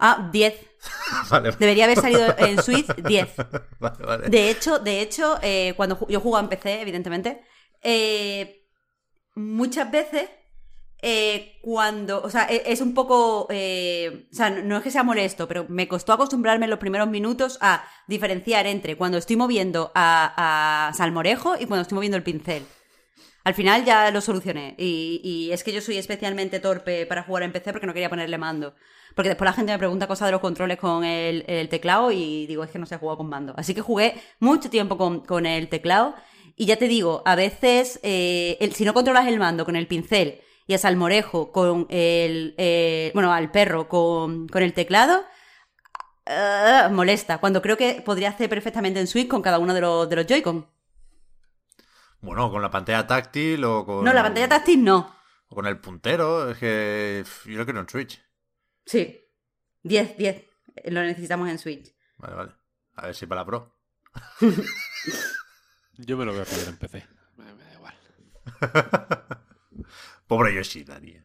Ah, 0.00 0.28
10. 0.32 0.54
vale, 1.30 1.52
Debería 1.52 1.84
haber 1.84 2.00
salido 2.00 2.34
en 2.36 2.60
Switch 2.60 2.92
10. 2.92 3.36
vale, 3.78 4.04
vale. 4.04 4.28
De 4.28 4.50
hecho, 4.50 4.80
de 4.80 5.00
hecho, 5.00 5.38
eh, 5.42 5.74
cuando 5.76 6.04
yo 6.08 6.18
jugaba 6.18 6.42
en 6.42 6.48
PC, 6.48 6.80
evidentemente, 6.80 7.44
eh, 7.82 8.66
muchas 9.36 9.88
veces 9.92 10.28
eh, 11.06 11.58
cuando, 11.60 12.22
o 12.22 12.30
sea, 12.30 12.46
e- 12.48 12.62
es 12.64 12.80
un 12.80 12.94
poco, 12.94 13.46
eh, 13.50 14.26
o 14.32 14.34
sea, 14.34 14.48
no 14.48 14.78
es 14.78 14.82
que 14.82 14.90
sea 14.90 15.02
molesto, 15.02 15.46
pero 15.46 15.66
me 15.68 15.86
costó 15.86 16.14
acostumbrarme 16.14 16.64
en 16.64 16.70
los 16.70 16.78
primeros 16.78 17.08
minutos 17.08 17.58
a 17.60 17.84
diferenciar 18.08 18.66
entre 18.66 18.96
cuando 18.96 19.18
estoy 19.18 19.36
moviendo 19.36 19.92
a, 19.94 20.92
Salmorejo 20.96 21.56
y 21.60 21.66
cuando 21.66 21.82
estoy 21.82 21.96
moviendo 21.96 22.16
el 22.16 22.22
pincel. 22.22 22.64
Al 23.44 23.52
final 23.52 23.84
ya 23.84 24.10
lo 24.10 24.22
solucioné. 24.22 24.76
Y, 24.78 25.50
es 25.52 25.62
que 25.62 25.74
yo 25.74 25.82
soy 25.82 25.98
especialmente 25.98 26.58
torpe 26.58 27.04
para 27.04 27.22
jugar 27.22 27.42
en 27.42 27.52
PC 27.52 27.72
porque 27.72 27.86
no 27.86 27.92
quería 27.92 28.08
ponerle 28.08 28.38
mando. 28.38 28.74
Porque 29.14 29.28
después 29.28 29.44
la 29.44 29.52
gente 29.52 29.72
me 29.72 29.78
pregunta 29.78 30.06
cosas 30.06 30.28
de 30.28 30.32
los 30.32 30.40
controles 30.40 30.78
con 30.78 31.04
el, 31.04 31.68
teclado 31.68 32.12
y 32.12 32.46
digo, 32.46 32.64
es 32.64 32.70
que 32.70 32.78
no 32.78 32.86
sé 32.86 32.96
jugar 32.96 33.18
con 33.18 33.28
mando. 33.28 33.52
Así 33.58 33.74
que 33.74 33.82
jugué 33.82 34.14
mucho 34.40 34.70
tiempo 34.70 34.96
con, 34.96 35.44
el 35.44 35.68
teclado. 35.68 36.14
Y 36.56 36.64
ya 36.64 36.76
te 36.76 36.88
digo, 36.88 37.22
a 37.26 37.34
veces, 37.34 38.00
eh, 38.02 38.70
si 38.72 38.86
no 38.86 38.94
controlas 38.94 39.26
el 39.26 39.38
mando 39.38 39.66
con 39.66 39.76
el 39.76 39.86
pincel 39.86 40.40
y 40.66 40.74
a 40.74 40.78
Salmorejo 40.78 41.52
con 41.52 41.86
el. 41.90 42.54
eh, 42.58 43.10
bueno, 43.14 43.32
al 43.32 43.50
perro 43.50 43.88
con, 43.88 44.48
con 44.48 44.62
el 44.62 44.72
teclado, 44.72 45.24
ah, 46.26 46.88
molesta. 46.92 47.38
Cuando 47.38 47.62
creo 47.62 47.76
que 47.76 48.02
podría 48.04 48.30
hacer 48.30 48.48
perfectamente 48.48 49.00
en 49.00 49.06
Switch 49.06 49.28
con 49.28 49.42
cada 49.42 49.58
uno 49.58 49.74
de 49.74 49.80
los, 49.80 50.08
de 50.08 50.16
los 50.16 50.26
Joy-Con. 50.26 50.66
Bueno, 52.20 52.50
con 52.50 52.62
la 52.62 52.70
pantalla 52.70 53.06
táctil 53.06 53.62
o 53.64 53.84
con... 53.84 54.02
No, 54.02 54.12
la 54.12 54.22
pantalla 54.22 54.48
táctil 54.48 54.82
no. 54.82 55.14
O 55.48 55.54
con 55.54 55.66
el 55.66 55.78
puntero, 55.78 56.50
es 56.50 56.58
que 56.58 57.22
yo 57.44 57.58
lo 57.58 57.64
quiero 57.64 57.80
en 57.80 57.88
Switch. 57.88 58.22
Sí. 58.86 59.20
10, 59.82 60.16
10. 60.16 60.44
Lo 60.86 61.02
necesitamos 61.02 61.50
en 61.50 61.58
Switch. 61.58 61.94
Vale, 62.16 62.34
vale. 62.34 62.52
A 62.94 63.06
ver 63.06 63.14
si 63.14 63.26
para 63.26 63.42
la 63.42 63.44
Pro. 63.46 63.76
Yo 65.98 66.16
me 66.16 66.24
lo 66.24 66.32
voy 66.32 66.40
a 66.40 66.44
pillar 66.44 66.68
en 66.68 66.78
PC. 66.78 67.06
Me, 67.36 67.44
me 67.54 67.64
da 67.64 67.74
igual. 67.74 67.94
Pobre 70.26 70.54
Yoshida, 70.54 71.00
tío. 71.00 71.20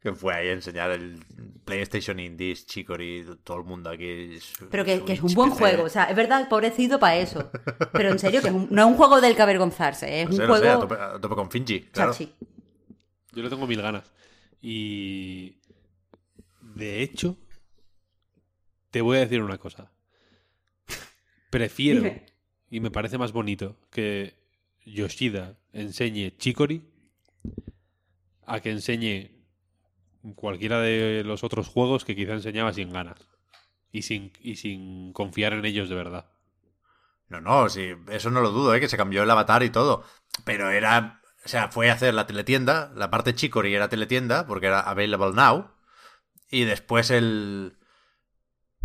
Que 0.00 0.12
fue 0.14 0.32
ahí 0.34 0.48
a 0.48 0.52
enseñar 0.52 0.92
el 0.92 1.18
PlayStation 1.64 2.20
Indies, 2.20 2.66
Chicory, 2.66 3.26
todo 3.42 3.58
el 3.58 3.64
mundo 3.64 3.90
aquí. 3.90 4.38
su- 4.40 4.68
Pero 4.68 4.84
que, 4.84 5.04
que 5.04 5.14
es 5.14 5.22
un 5.22 5.34
buen 5.34 5.50
PC. 5.50 5.58
juego. 5.60 5.82
O 5.84 5.88
sea, 5.88 6.04
es 6.04 6.14
verdad, 6.14 6.48
pobrecito 6.48 7.00
para 7.00 7.16
eso. 7.16 7.50
Pero 7.92 8.10
en 8.10 8.18
serio, 8.20 8.40
que 8.40 8.48
es 8.48 8.54
un- 8.54 8.68
no 8.70 8.82
es 8.82 8.88
un 8.88 8.94
juego 8.96 9.20
del 9.20 9.34
que 9.34 9.42
avergonzarse. 9.42 10.22
Es 10.22 10.28
No 10.30 10.36
sé, 10.36 10.42
un 10.42 10.48
no 10.48 10.56
sé, 10.58 10.68
a 10.68 10.76
juego. 10.76 10.88
tope, 10.88 11.02
a 11.02 11.20
tope 11.20 11.34
con 11.34 11.50
Finji, 11.50 11.80
claro. 11.90 12.12
chachi. 12.12 12.32
Yo 13.32 13.42
le 13.42 13.50
tengo 13.50 13.66
mil 13.66 13.82
ganas. 13.82 14.10
Y. 14.62 15.56
De 16.76 17.02
hecho. 17.02 17.36
Te 18.92 19.00
voy 19.00 19.16
a 19.16 19.20
decir 19.20 19.42
una 19.42 19.58
cosa. 19.58 19.90
Prefiero. 21.50 22.02
Dime. 22.02 22.26
Y 22.70 22.80
me 22.80 22.90
parece 22.90 23.18
más 23.18 23.32
bonito 23.32 23.76
que 23.90 24.34
Yoshida 24.84 25.58
enseñe 25.72 26.36
Chicory 26.36 26.82
a 28.48 28.60
que 28.60 28.70
enseñe 28.70 29.30
cualquiera 30.34 30.80
de 30.80 31.22
los 31.24 31.44
otros 31.44 31.68
juegos 31.68 32.04
que 32.04 32.16
quizá 32.16 32.32
enseñaba 32.32 32.72
sin 32.72 32.90
ganas. 32.90 33.28
Y 33.90 34.02
sin, 34.02 34.32
y 34.40 34.56
sin 34.56 35.12
confiar 35.12 35.54
en 35.54 35.64
ellos 35.64 35.88
de 35.88 35.94
verdad. 35.94 36.30
No, 37.28 37.40
no, 37.40 37.68
sí, 37.68 37.94
eso 38.08 38.30
no 38.30 38.40
lo 38.40 38.50
dudo, 38.50 38.74
¿eh? 38.74 38.80
que 38.80 38.88
se 38.88 38.96
cambió 38.96 39.22
el 39.22 39.30
avatar 39.30 39.62
y 39.62 39.70
todo. 39.70 40.04
Pero 40.44 40.70
era. 40.70 41.22
O 41.44 41.48
sea, 41.48 41.68
fue 41.68 41.90
a 41.90 41.94
hacer 41.94 42.14
la 42.14 42.26
teletienda. 42.26 42.92
La 42.94 43.10
parte 43.10 43.34
Chicory 43.34 43.74
era 43.74 43.88
teletienda, 43.88 44.46
porque 44.46 44.66
era 44.66 44.80
Available 44.80 45.32
Now. 45.34 45.70
Y 46.50 46.64
después 46.64 47.10
el. 47.10 47.78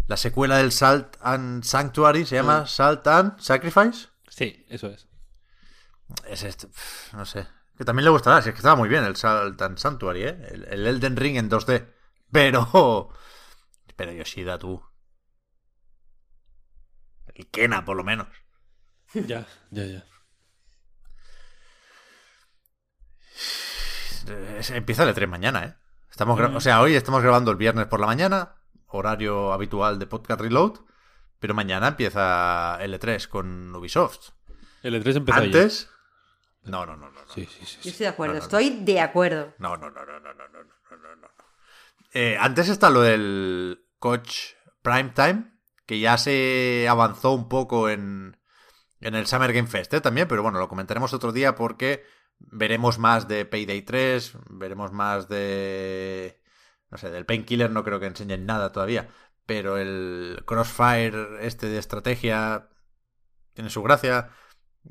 La 0.07 0.17
secuela 0.17 0.57
del 0.57 0.73
Salt 0.73 1.15
and 1.21 1.63
Sanctuary 1.63 2.25
se 2.25 2.35
llama 2.35 2.61
Mm. 2.61 2.67
Salt 2.67 3.07
and 3.07 3.39
Sacrifice. 3.39 4.07
Sí, 4.27 4.65
eso 4.67 4.87
es. 4.87 5.07
Es 6.27 6.43
este. 6.43 6.67
No 7.13 7.25
sé. 7.25 7.47
Que 7.77 7.85
también 7.85 8.05
le 8.05 8.11
gustará, 8.11 8.41
si 8.41 8.49
es 8.49 8.55
que 8.55 8.59
estaba 8.59 8.75
muy 8.75 8.87
bien 8.89 9.03
el 9.03 9.15
Salt 9.15 9.61
and 9.61 9.77
Sanctuary, 9.77 10.23
¿eh? 10.23 10.47
El, 10.51 10.63
el 10.65 10.87
Elden 10.87 11.15
Ring 11.17 11.37
en 11.37 11.49
2D. 11.49 11.87
Pero. 12.31 13.09
Pero 13.95 14.11
Yoshida, 14.11 14.57
tú. 14.59 14.83
El 17.33 17.47
Kena, 17.49 17.83
por 17.85 17.97
lo 17.97 18.03
menos. 18.03 18.27
Ya, 19.13 19.45
ya, 19.71 19.85
ya. 19.85 20.05
Empieza 24.69 25.03
el 25.03 25.13
E3 25.15 25.27
mañana, 25.27 25.63
¿eh? 25.65 25.75
Estamos 26.09 26.39
gra- 26.39 26.55
O 26.55 26.61
sea, 26.61 26.81
hoy 26.81 26.95
estamos 26.95 27.21
grabando 27.21 27.51
el 27.51 27.57
viernes 27.57 27.87
por 27.87 27.99
la 27.99 28.05
mañana, 28.07 28.55
horario 28.87 29.51
habitual 29.51 29.99
de 29.99 30.07
Podcast 30.07 30.39
Reload, 30.41 30.79
pero 31.39 31.53
mañana 31.53 31.89
empieza 31.89 32.77
el 32.81 32.93
E3 32.99 33.27
con 33.27 33.75
Ubisoft. 33.75 34.29
El 34.83 35.03
E3 35.03 35.17
empezó. 35.17 35.37
Antes, 35.39 35.89
No, 36.63 36.85
no, 36.85 36.95
no, 36.95 37.11
no. 37.11 37.19
Sí, 37.33 37.45
sí, 37.45 37.65
sí. 37.65 37.77
Yo 37.83 37.89
estoy 37.91 38.05
de 38.05 38.09
acuerdo, 38.09 38.33
No, 38.33 38.39
no, 38.39 38.39
no. 38.39 38.43
estoy 38.45 38.69
de 38.83 39.01
acuerdo. 39.01 39.53
No, 39.57 39.77
no, 39.77 39.89
no, 39.89 40.05
no, 40.05 40.19
no, 40.19 40.33
no, 40.33 40.47
no, 40.47 40.63
no, 40.63 40.97
no, 40.97 41.15
no. 41.15 41.27
Eh, 42.13 42.37
antes 42.39 42.69
está 42.69 42.89
lo 42.89 43.01
del 43.01 43.85
coach 43.99 44.53
Primetime, 44.81 45.51
que 45.85 45.99
ya 45.99 46.17
se 46.17 46.87
avanzó 46.89 47.31
un 47.31 47.49
poco 47.49 47.89
en, 47.89 48.37
en 49.01 49.15
el 49.15 49.25
Summer 49.27 49.51
Game 49.51 49.67
Fest 49.67 49.93
¿eh? 49.93 50.01
también, 50.01 50.27
pero 50.27 50.43
bueno, 50.43 50.59
lo 50.59 50.69
comentaremos 50.69 51.13
otro 51.13 51.31
día 51.31 51.55
porque 51.55 52.05
veremos 52.39 52.99
más 52.99 53.27
de 53.27 53.45
Payday 53.45 53.81
3, 53.81 54.33
veremos 54.49 54.91
más 54.91 55.27
de... 55.27 56.41
No 56.89 56.97
sé, 56.97 57.09
del 57.09 57.25
Painkiller 57.25 57.71
no 57.71 57.83
creo 57.83 57.99
que 57.99 58.05
enseñen 58.05 58.45
nada 58.45 58.71
todavía, 58.71 59.09
pero 59.47 59.77
el 59.77 60.43
Crossfire 60.45 61.45
este 61.45 61.67
de 61.67 61.79
estrategia 61.79 62.69
tiene 63.53 63.71
su 63.71 63.81
gracia. 63.81 64.29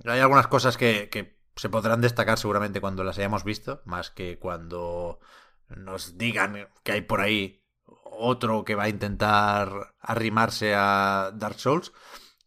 Hay 0.06 0.18
algunas 0.18 0.48
cosas 0.48 0.76
que, 0.76 1.08
que 1.10 1.31
se 1.56 1.68
podrán 1.68 2.00
destacar 2.00 2.38
seguramente 2.38 2.80
cuando 2.80 3.04
las 3.04 3.18
hayamos 3.18 3.44
visto, 3.44 3.82
más 3.84 4.10
que 4.10 4.38
cuando 4.38 5.20
nos 5.68 6.18
digan 6.18 6.68
que 6.82 6.92
hay 6.92 7.00
por 7.02 7.20
ahí 7.20 7.62
otro 8.04 8.64
que 8.64 8.74
va 8.74 8.84
a 8.84 8.88
intentar 8.88 9.94
arrimarse 10.00 10.74
a 10.74 11.32
Dark 11.34 11.58
Souls. 11.58 11.92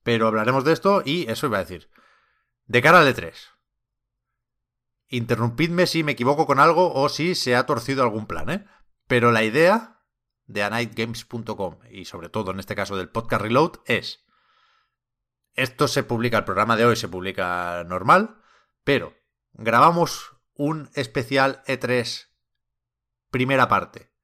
Pero 0.03 0.27
hablaremos 0.27 0.63
de 0.63 0.73
esto 0.73 1.01
y 1.03 1.29
eso 1.29 1.47
iba 1.47 1.57
a 1.57 1.63
decir. 1.63 1.89
De 2.67 2.81
cara 2.81 2.99
al 2.99 3.13
E3. 3.13 3.33
Interrumpidme 5.07 5.87
si 5.87 6.03
me 6.03 6.11
equivoco 6.11 6.45
con 6.45 6.59
algo 6.59 6.93
o 6.93 7.09
si 7.09 7.35
se 7.35 7.55
ha 7.55 7.65
torcido 7.65 8.03
algún 8.03 8.27
plan, 8.27 8.49
¿eh? 8.49 8.65
Pero 9.07 9.31
la 9.31 9.43
idea 9.43 10.01
de 10.45 10.63
anightgames.com 10.63 11.79
y 11.89 12.05
sobre 12.05 12.29
todo 12.29 12.51
en 12.51 12.59
este 12.59 12.75
caso 12.75 12.97
del 12.97 13.09
podcast 13.09 13.41
Reload 13.41 13.71
es 13.85 14.25
esto 15.55 15.87
se 15.87 16.03
publica, 16.03 16.37
el 16.37 16.43
programa 16.43 16.75
de 16.75 16.85
hoy 16.85 16.95
se 16.95 17.07
publica 17.07 17.83
normal, 17.87 18.41
pero 18.85 19.13
grabamos 19.51 20.37
un 20.53 20.89
especial 20.93 21.61
E3 21.67 22.29
primera 23.29 23.67
parte 23.67 24.15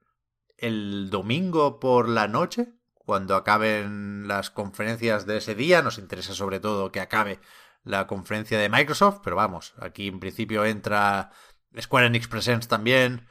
el 0.62 1.10
domingo 1.10 1.80
por 1.80 2.08
la 2.08 2.28
noche, 2.28 2.74
cuando 2.94 3.36
acaben 3.36 4.28
las 4.28 4.52
conferencias 4.52 5.26
de 5.26 5.38
ese 5.38 5.56
día. 5.56 5.82
Nos 5.82 5.98
interesa 5.98 6.34
sobre 6.34 6.60
todo 6.60 6.92
que 6.92 7.02
acabe 7.02 7.40
la 7.84 8.06
conferencia 8.08 8.60
de 8.60 8.70
Microsoft, 8.70 9.22
pero 9.24 9.36
vamos, 9.36 9.74
aquí 9.80 10.08
en 10.08 10.20
principio 10.20 10.64
entra 10.64 11.32
Square 11.80 12.08
Enix 12.08 12.28
Presents 12.28 12.68
también. 12.68 13.28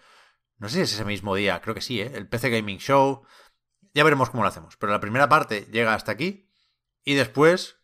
No 0.59 0.69
sé 0.69 0.75
si 0.75 0.81
es 0.83 0.93
ese 0.95 1.05
mismo 1.05 1.37
día, 1.37 1.61
creo 1.61 1.75
que 1.75 1.81
sí, 1.81 2.01
¿eh? 2.01 2.11
el 2.15 2.29
PC 2.29 2.51
Gaming 2.51 2.79
Show. 2.79 3.25
Ya 3.95 4.05
veremos 4.05 4.31
cómo 4.31 4.43
lo 4.43 4.49
hacemos, 4.49 4.77
pero 4.77 4.93
la 4.93 5.01
primera 5.01 5.29
parte 5.29 5.69
llega 5.71 5.95
hasta 5.95 6.13
aquí 6.13 6.51
y 7.05 7.15
después 7.15 7.77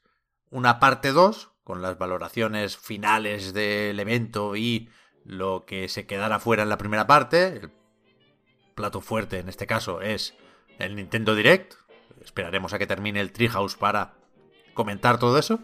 una 0.51 0.81
parte 0.81 1.13
2 1.13 1.56
con 1.67 1.83
las 1.83 1.99
valoraciones 1.99 2.77
finales 2.77 3.53
del 3.53 3.99
evento 3.99 4.55
y 4.55 4.89
lo 5.25 5.65
que 5.67 5.89
se 5.89 6.07
quedará 6.07 6.39
fuera 6.39 6.63
en 6.63 6.69
la 6.69 6.79
primera 6.79 7.09
parte. 7.09 7.49
El 7.49 7.73
plato 8.77 9.01
fuerte 9.01 9.41
en 9.41 9.49
este 9.49 9.67
caso 9.67 10.01
es 10.01 10.35
el 10.79 10.95
Nintendo 10.95 11.35
Direct. 11.35 11.75
Esperaremos 12.25 12.73
a 12.73 12.79
que 12.79 12.87
termine 12.87 13.19
el 13.19 13.33
Treehouse 13.33 13.75
para 13.75 14.15
comentar 14.75 15.19
todo 15.19 15.37
eso. 15.41 15.59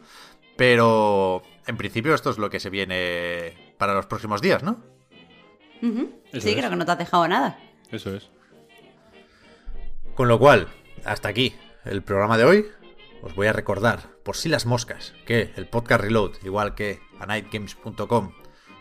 Pero 0.57 1.45
en 1.69 1.77
principio 1.77 2.17
esto 2.17 2.31
es 2.31 2.39
lo 2.39 2.51
que 2.51 2.59
se 2.59 2.69
viene 2.69 3.77
para 3.79 3.95
los 3.95 4.07
próximos 4.07 4.43
días, 4.43 4.65
¿no? 4.65 4.83
Sí, 5.81 6.13
es. 6.33 6.45
creo 6.45 6.69
que 6.69 6.77
no 6.77 6.85
te 6.85 6.91
has 6.91 6.99
dejado 6.99 7.29
nada. 7.29 7.61
Eso 7.93 8.13
es. 8.13 8.29
Con 10.17 10.27
lo 10.27 10.41
cual, 10.41 10.67
hasta 11.05 11.29
aquí 11.29 11.55
el 11.85 12.03
programa 12.03 12.37
de 12.37 12.45
hoy. 12.45 12.67
Os 13.23 13.37
voy 13.37 13.47
a 13.47 13.53
recordar, 13.53 14.12
por 14.25 14.37
si 14.37 14.49
las 14.49 14.67
moscas, 14.67 15.15
que 15.27 15.53
el 15.57 15.69
podcast 15.69 16.01
Reload, 16.01 16.33
igual 16.45 16.75
que 16.75 17.01
anightgames.com, 17.21 18.33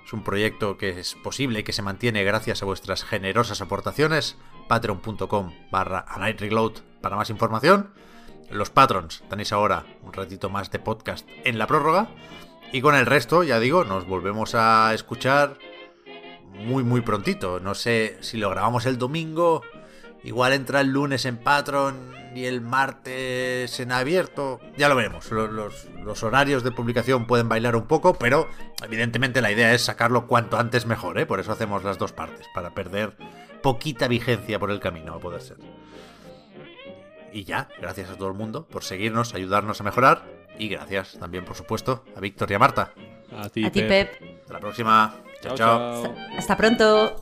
es 0.06 0.14
un 0.14 0.24
proyecto 0.24 0.78
que 0.78 1.00
es 1.00 1.16
posible 1.16 1.60
y 1.60 1.64
que 1.64 1.74
se 1.74 1.82
mantiene 1.82 2.24
gracias 2.24 2.62
a 2.62 2.66
vuestras 2.66 3.04
generosas 3.04 3.62
aportaciones. 3.62 4.38
Patreon.com 4.68 5.54
barra 5.72 6.06
anightreload 6.08 6.74
para 7.02 7.16
más 7.16 7.30
información. 7.30 7.94
Los 8.50 8.70
patrons 8.70 9.24
tenéis 9.30 9.54
ahora 9.54 9.86
un 10.02 10.14
ratito 10.14 10.50
más 10.50 10.72
de 10.72 10.80
podcast 10.80 11.28
en 11.46 11.58
la 11.58 11.68
prórroga. 11.68 12.10
Y 12.74 12.82
con 12.82 12.96
el 12.96 13.06
resto, 13.06 13.44
ya 13.44 13.60
digo, 13.60 13.84
nos 13.84 14.06
volvemos 14.06 14.56
a 14.56 14.94
escuchar 14.94 15.58
muy 16.54 16.84
muy 16.84 17.02
prontito. 17.02 17.60
No 17.60 17.76
sé 17.76 18.18
si 18.22 18.38
lo 18.38 18.50
grabamos 18.50 18.86
el 18.86 18.98
domingo, 18.98 19.62
igual 20.24 20.54
entra 20.54 20.82
el 20.82 20.88
lunes 20.88 21.26
en 21.26 21.38
Patreon 21.38 22.21
y 22.34 22.46
el 22.46 22.62
martes 22.62 23.80
en 23.80 23.92
abierto. 23.92 24.60
Ya 24.78 24.88
lo 24.90 24.96
veremos. 24.96 25.30
Los, 25.32 25.50
los- 25.52 25.88
los 26.04 26.24
horarios 26.24 26.64
de 26.64 26.72
publicación 26.72 27.26
pueden 27.28 27.48
bailar 27.50 27.76
un 27.76 27.88
poco, 27.88 28.14
pero 28.16 28.48
evidentemente 28.84 29.42
la 29.42 29.52
idea 29.52 29.74
es 29.74 29.84
sacarlo 29.84 30.28
cuanto 30.28 30.58
antes 30.58 30.86
mejor, 30.86 31.20
¿eh? 31.20 31.26
Por 31.26 31.40
eso 31.40 31.52
hacemos 31.52 31.84
las 31.84 31.98
dos 31.98 32.12
partes, 32.14 32.48
para 32.54 32.72
perder 32.72 33.16
poquita 33.62 34.08
vigencia 34.08 34.58
por 34.60 34.72
el 34.72 34.80
camino, 34.80 35.14
a 35.14 35.20
poder 35.20 35.42
ser. 35.42 35.58
Y 37.34 37.44
ya, 37.46 37.70
gracias 37.80 38.10
a 38.10 38.16
todo 38.18 38.28
el 38.28 38.34
mundo 38.34 38.66
por 38.68 38.84
seguirnos, 38.84 39.34
ayudarnos 39.34 39.80
a 39.80 39.84
mejorar. 39.84 40.24
Y 40.58 40.68
gracias 40.70 41.18
también, 41.20 41.46
por 41.46 41.56
supuesto, 41.56 42.04
a 42.16 42.20
Víctor 42.20 42.52
y 42.52 42.54
a 42.56 42.60
Marta. 42.60 42.92
A 43.38 43.48
ti, 43.50 43.64
A 43.66 43.72
ti, 43.72 43.82
Pep. 43.84 44.18
Pep. 44.20 44.40
Hasta 44.42 44.54
la 44.54 44.60
próxima. 44.60 45.16
chao. 45.42 45.56
chao. 45.56 46.04
chao. 46.04 46.16
Hasta 46.38 46.58
pronto. 46.58 47.22